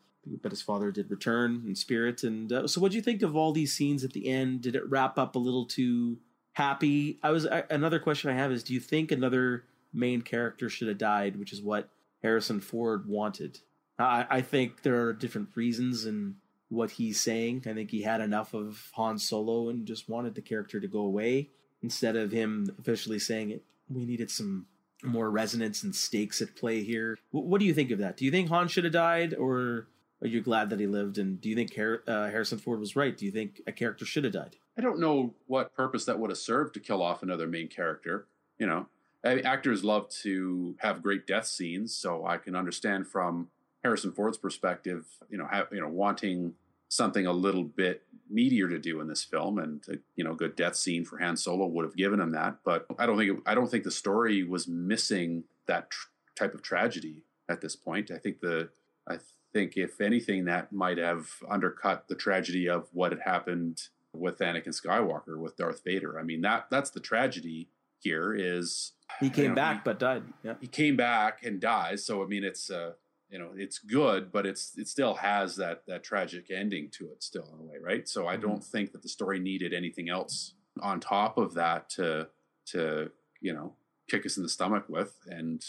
but 0.41 0.51
his 0.51 0.61
father 0.61 0.91
did 0.91 1.09
return 1.09 1.63
in 1.65 1.75
spirit. 1.75 2.23
And 2.23 2.69
so, 2.69 2.81
what 2.81 2.91
do 2.91 2.97
you 2.97 3.03
think 3.03 3.21
of 3.21 3.35
all 3.35 3.53
these 3.53 3.73
scenes 3.73 4.03
at 4.03 4.13
the 4.13 4.27
end? 4.27 4.61
Did 4.61 4.75
it 4.75 4.87
wrap 4.89 5.17
up 5.17 5.35
a 5.35 5.39
little 5.39 5.65
too 5.65 6.17
happy? 6.53 7.17
I 7.23 7.31
was 7.31 7.45
another 7.69 7.99
question 7.99 8.29
I 8.29 8.33
have 8.33 8.51
is: 8.51 8.63
Do 8.63 8.73
you 8.73 8.81
think 8.81 9.11
another 9.11 9.63
main 9.93 10.21
character 10.21 10.69
should 10.69 10.89
have 10.89 10.97
died, 10.97 11.37
which 11.37 11.53
is 11.53 11.61
what 11.61 11.89
Harrison 12.21 12.59
Ford 12.59 13.07
wanted? 13.07 13.59
I, 14.03 14.25
I 14.29 14.41
think 14.41 14.83
there 14.83 15.05
are 15.05 15.13
different 15.13 15.49
reasons 15.55 16.05
and 16.05 16.35
what 16.69 16.91
he's 16.91 17.19
saying. 17.19 17.63
I 17.65 17.73
think 17.73 17.91
he 17.91 18.01
had 18.01 18.21
enough 18.21 18.53
of 18.53 18.91
Han 18.93 19.17
Solo 19.17 19.69
and 19.69 19.85
just 19.85 20.09
wanted 20.09 20.35
the 20.35 20.41
character 20.41 20.79
to 20.79 20.87
go 20.87 21.01
away 21.01 21.49
instead 21.83 22.15
of 22.15 22.31
him 22.31 22.73
officially 22.79 23.19
saying 23.19 23.51
it. 23.51 23.63
We 23.89 24.05
needed 24.05 24.31
some 24.31 24.67
more 25.03 25.29
resonance 25.29 25.83
and 25.83 25.95
stakes 25.95 26.41
at 26.41 26.55
play 26.55 26.83
here. 26.83 27.17
what 27.31 27.59
do 27.59 27.65
you 27.65 27.73
think 27.73 27.91
of 27.91 27.99
that? 27.99 28.17
Do 28.17 28.25
you 28.25 28.31
think 28.31 28.49
Han 28.49 28.67
should 28.67 28.83
have 28.83 28.93
died, 28.93 29.33
or 29.33 29.87
are 30.21 30.27
you 30.27 30.41
glad 30.41 30.69
that 30.69 30.79
he 30.79 30.87
lived? 30.87 31.17
And 31.17 31.41
do 31.41 31.49
you 31.49 31.55
think 31.55 31.77
uh, 31.77 32.29
Harrison 32.29 32.59
Ford 32.59 32.79
was 32.79 32.95
right? 32.95 33.17
Do 33.17 33.25
you 33.25 33.31
think 33.31 33.61
a 33.65 33.71
character 33.71 34.05
should 34.05 34.23
have 34.23 34.33
died? 34.33 34.55
I 34.77 34.81
don't 34.81 34.99
know 34.99 35.33
what 35.47 35.73
purpose 35.75 36.05
that 36.05 36.19
would 36.19 36.29
have 36.29 36.37
served 36.37 36.73
to 36.75 36.79
kill 36.79 37.01
off 37.01 37.23
another 37.23 37.47
main 37.47 37.67
character. 37.67 38.27
You 38.59 38.67
know, 38.67 38.87
I- 39.25 39.39
actors 39.39 39.83
love 39.83 40.09
to 40.21 40.75
have 40.79 41.01
great 41.03 41.25
death 41.27 41.47
scenes, 41.47 41.95
so 41.95 42.25
I 42.25 42.37
can 42.37 42.55
understand 42.55 43.07
from 43.07 43.49
Harrison 43.83 44.11
Ford's 44.11 44.37
perspective, 44.37 45.05
you 45.29 45.37
know, 45.37 45.47
have, 45.49 45.67
you 45.71 45.79
know, 45.79 45.87
wanting 45.87 46.53
something 46.89 47.25
a 47.25 47.31
little 47.33 47.63
bit 47.63 48.03
meatier 48.33 48.69
to 48.69 48.77
do 48.77 49.01
in 49.01 49.07
this 49.07 49.23
film, 49.23 49.57
and 49.59 49.83
a, 49.89 49.97
you 50.15 50.23
know, 50.23 50.33
good 50.33 50.55
death 50.55 50.75
scene 50.75 51.05
for 51.05 51.17
Han 51.17 51.37
Solo 51.37 51.65
would 51.65 51.85
have 51.85 51.95
given 51.95 52.19
him 52.19 52.31
that. 52.31 52.57
But 52.63 52.85
I 52.99 53.05
don't 53.05 53.17
think 53.17 53.31
it, 53.31 53.43
I 53.45 53.55
don't 53.55 53.69
think 53.69 53.83
the 53.83 53.91
story 53.91 54.43
was 54.43 54.67
missing 54.67 55.43
that 55.67 55.89
tr- 55.89 56.07
type 56.35 56.53
of 56.53 56.61
tragedy 56.61 57.23
at 57.49 57.61
this 57.61 57.75
point. 57.75 58.11
I 58.11 58.17
think 58.17 58.39
the 58.41 58.69
I 59.09 59.17
think 59.53 59.77
if 59.77 59.99
anything, 59.99 60.45
that 60.45 60.71
might 60.71 60.97
have 60.97 61.27
undercut 61.49 62.07
the 62.07 62.15
tragedy 62.15 62.69
of 62.69 62.87
what 62.93 63.11
had 63.11 63.21
happened 63.21 63.81
with 64.13 64.39
Anakin 64.39 64.69
Skywalker 64.69 65.37
with 65.39 65.57
Darth 65.57 65.83
Vader. 65.83 66.19
I 66.19 66.23
mean 66.23 66.41
that 66.41 66.67
that's 66.69 66.89
the 66.91 66.99
tragedy 66.99 67.69
here 67.99 68.33
is 68.33 68.93
He 69.19 69.27
you 69.27 69.31
came 69.31 69.49
know, 69.49 69.55
back 69.55 69.83
but 69.85 69.99
died. 69.99 70.23
Yeah. 70.43 70.55
he 70.59 70.67
came 70.67 70.95
back 70.97 71.43
and 71.43 71.59
dies. 71.59 72.05
So 72.05 72.23
I 72.23 72.27
mean, 72.27 72.43
it's 72.43 72.69
uh, 72.69 72.93
you 73.31 73.39
know, 73.39 73.51
it's 73.55 73.79
good, 73.79 74.31
but 74.31 74.45
it's 74.45 74.77
it 74.77 74.87
still 74.87 75.15
has 75.15 75.55
that 75.55 75.83
that 75.87 76.03
tragic 76.03 76.51
ending 76.51 76.89
to 76.91 77.05
it, 77.05 77.23
still 77.23 77.47
in 77.53 77.59
a 77.59 77.63
way, 77.63 77.77
right? 77.81 78.07
So 78.07 78.27
I 78.27 78.35
don't 78.35 78.63
think 78.63 78.91
that 78.91 79.01
the 79.01 79.09
story 79.09 79.39
needed 79.39 79.73
anything 79.73 80.09
else 80.09 80.53
on 80.81 80.99
top 80.99 81.37
of 81.37 81.53
that 81.53 81.89
to 81.91 82.27
to 82.67 83.09
you 83.39 83.53
know 83.53 83.73
kick 84.09 84.25
us 84.25 84.35
in 84.37 84.43
the 84.43 84.49
stomach 84.49 84.85
with, 84.89 85.15
and 85.27 85.63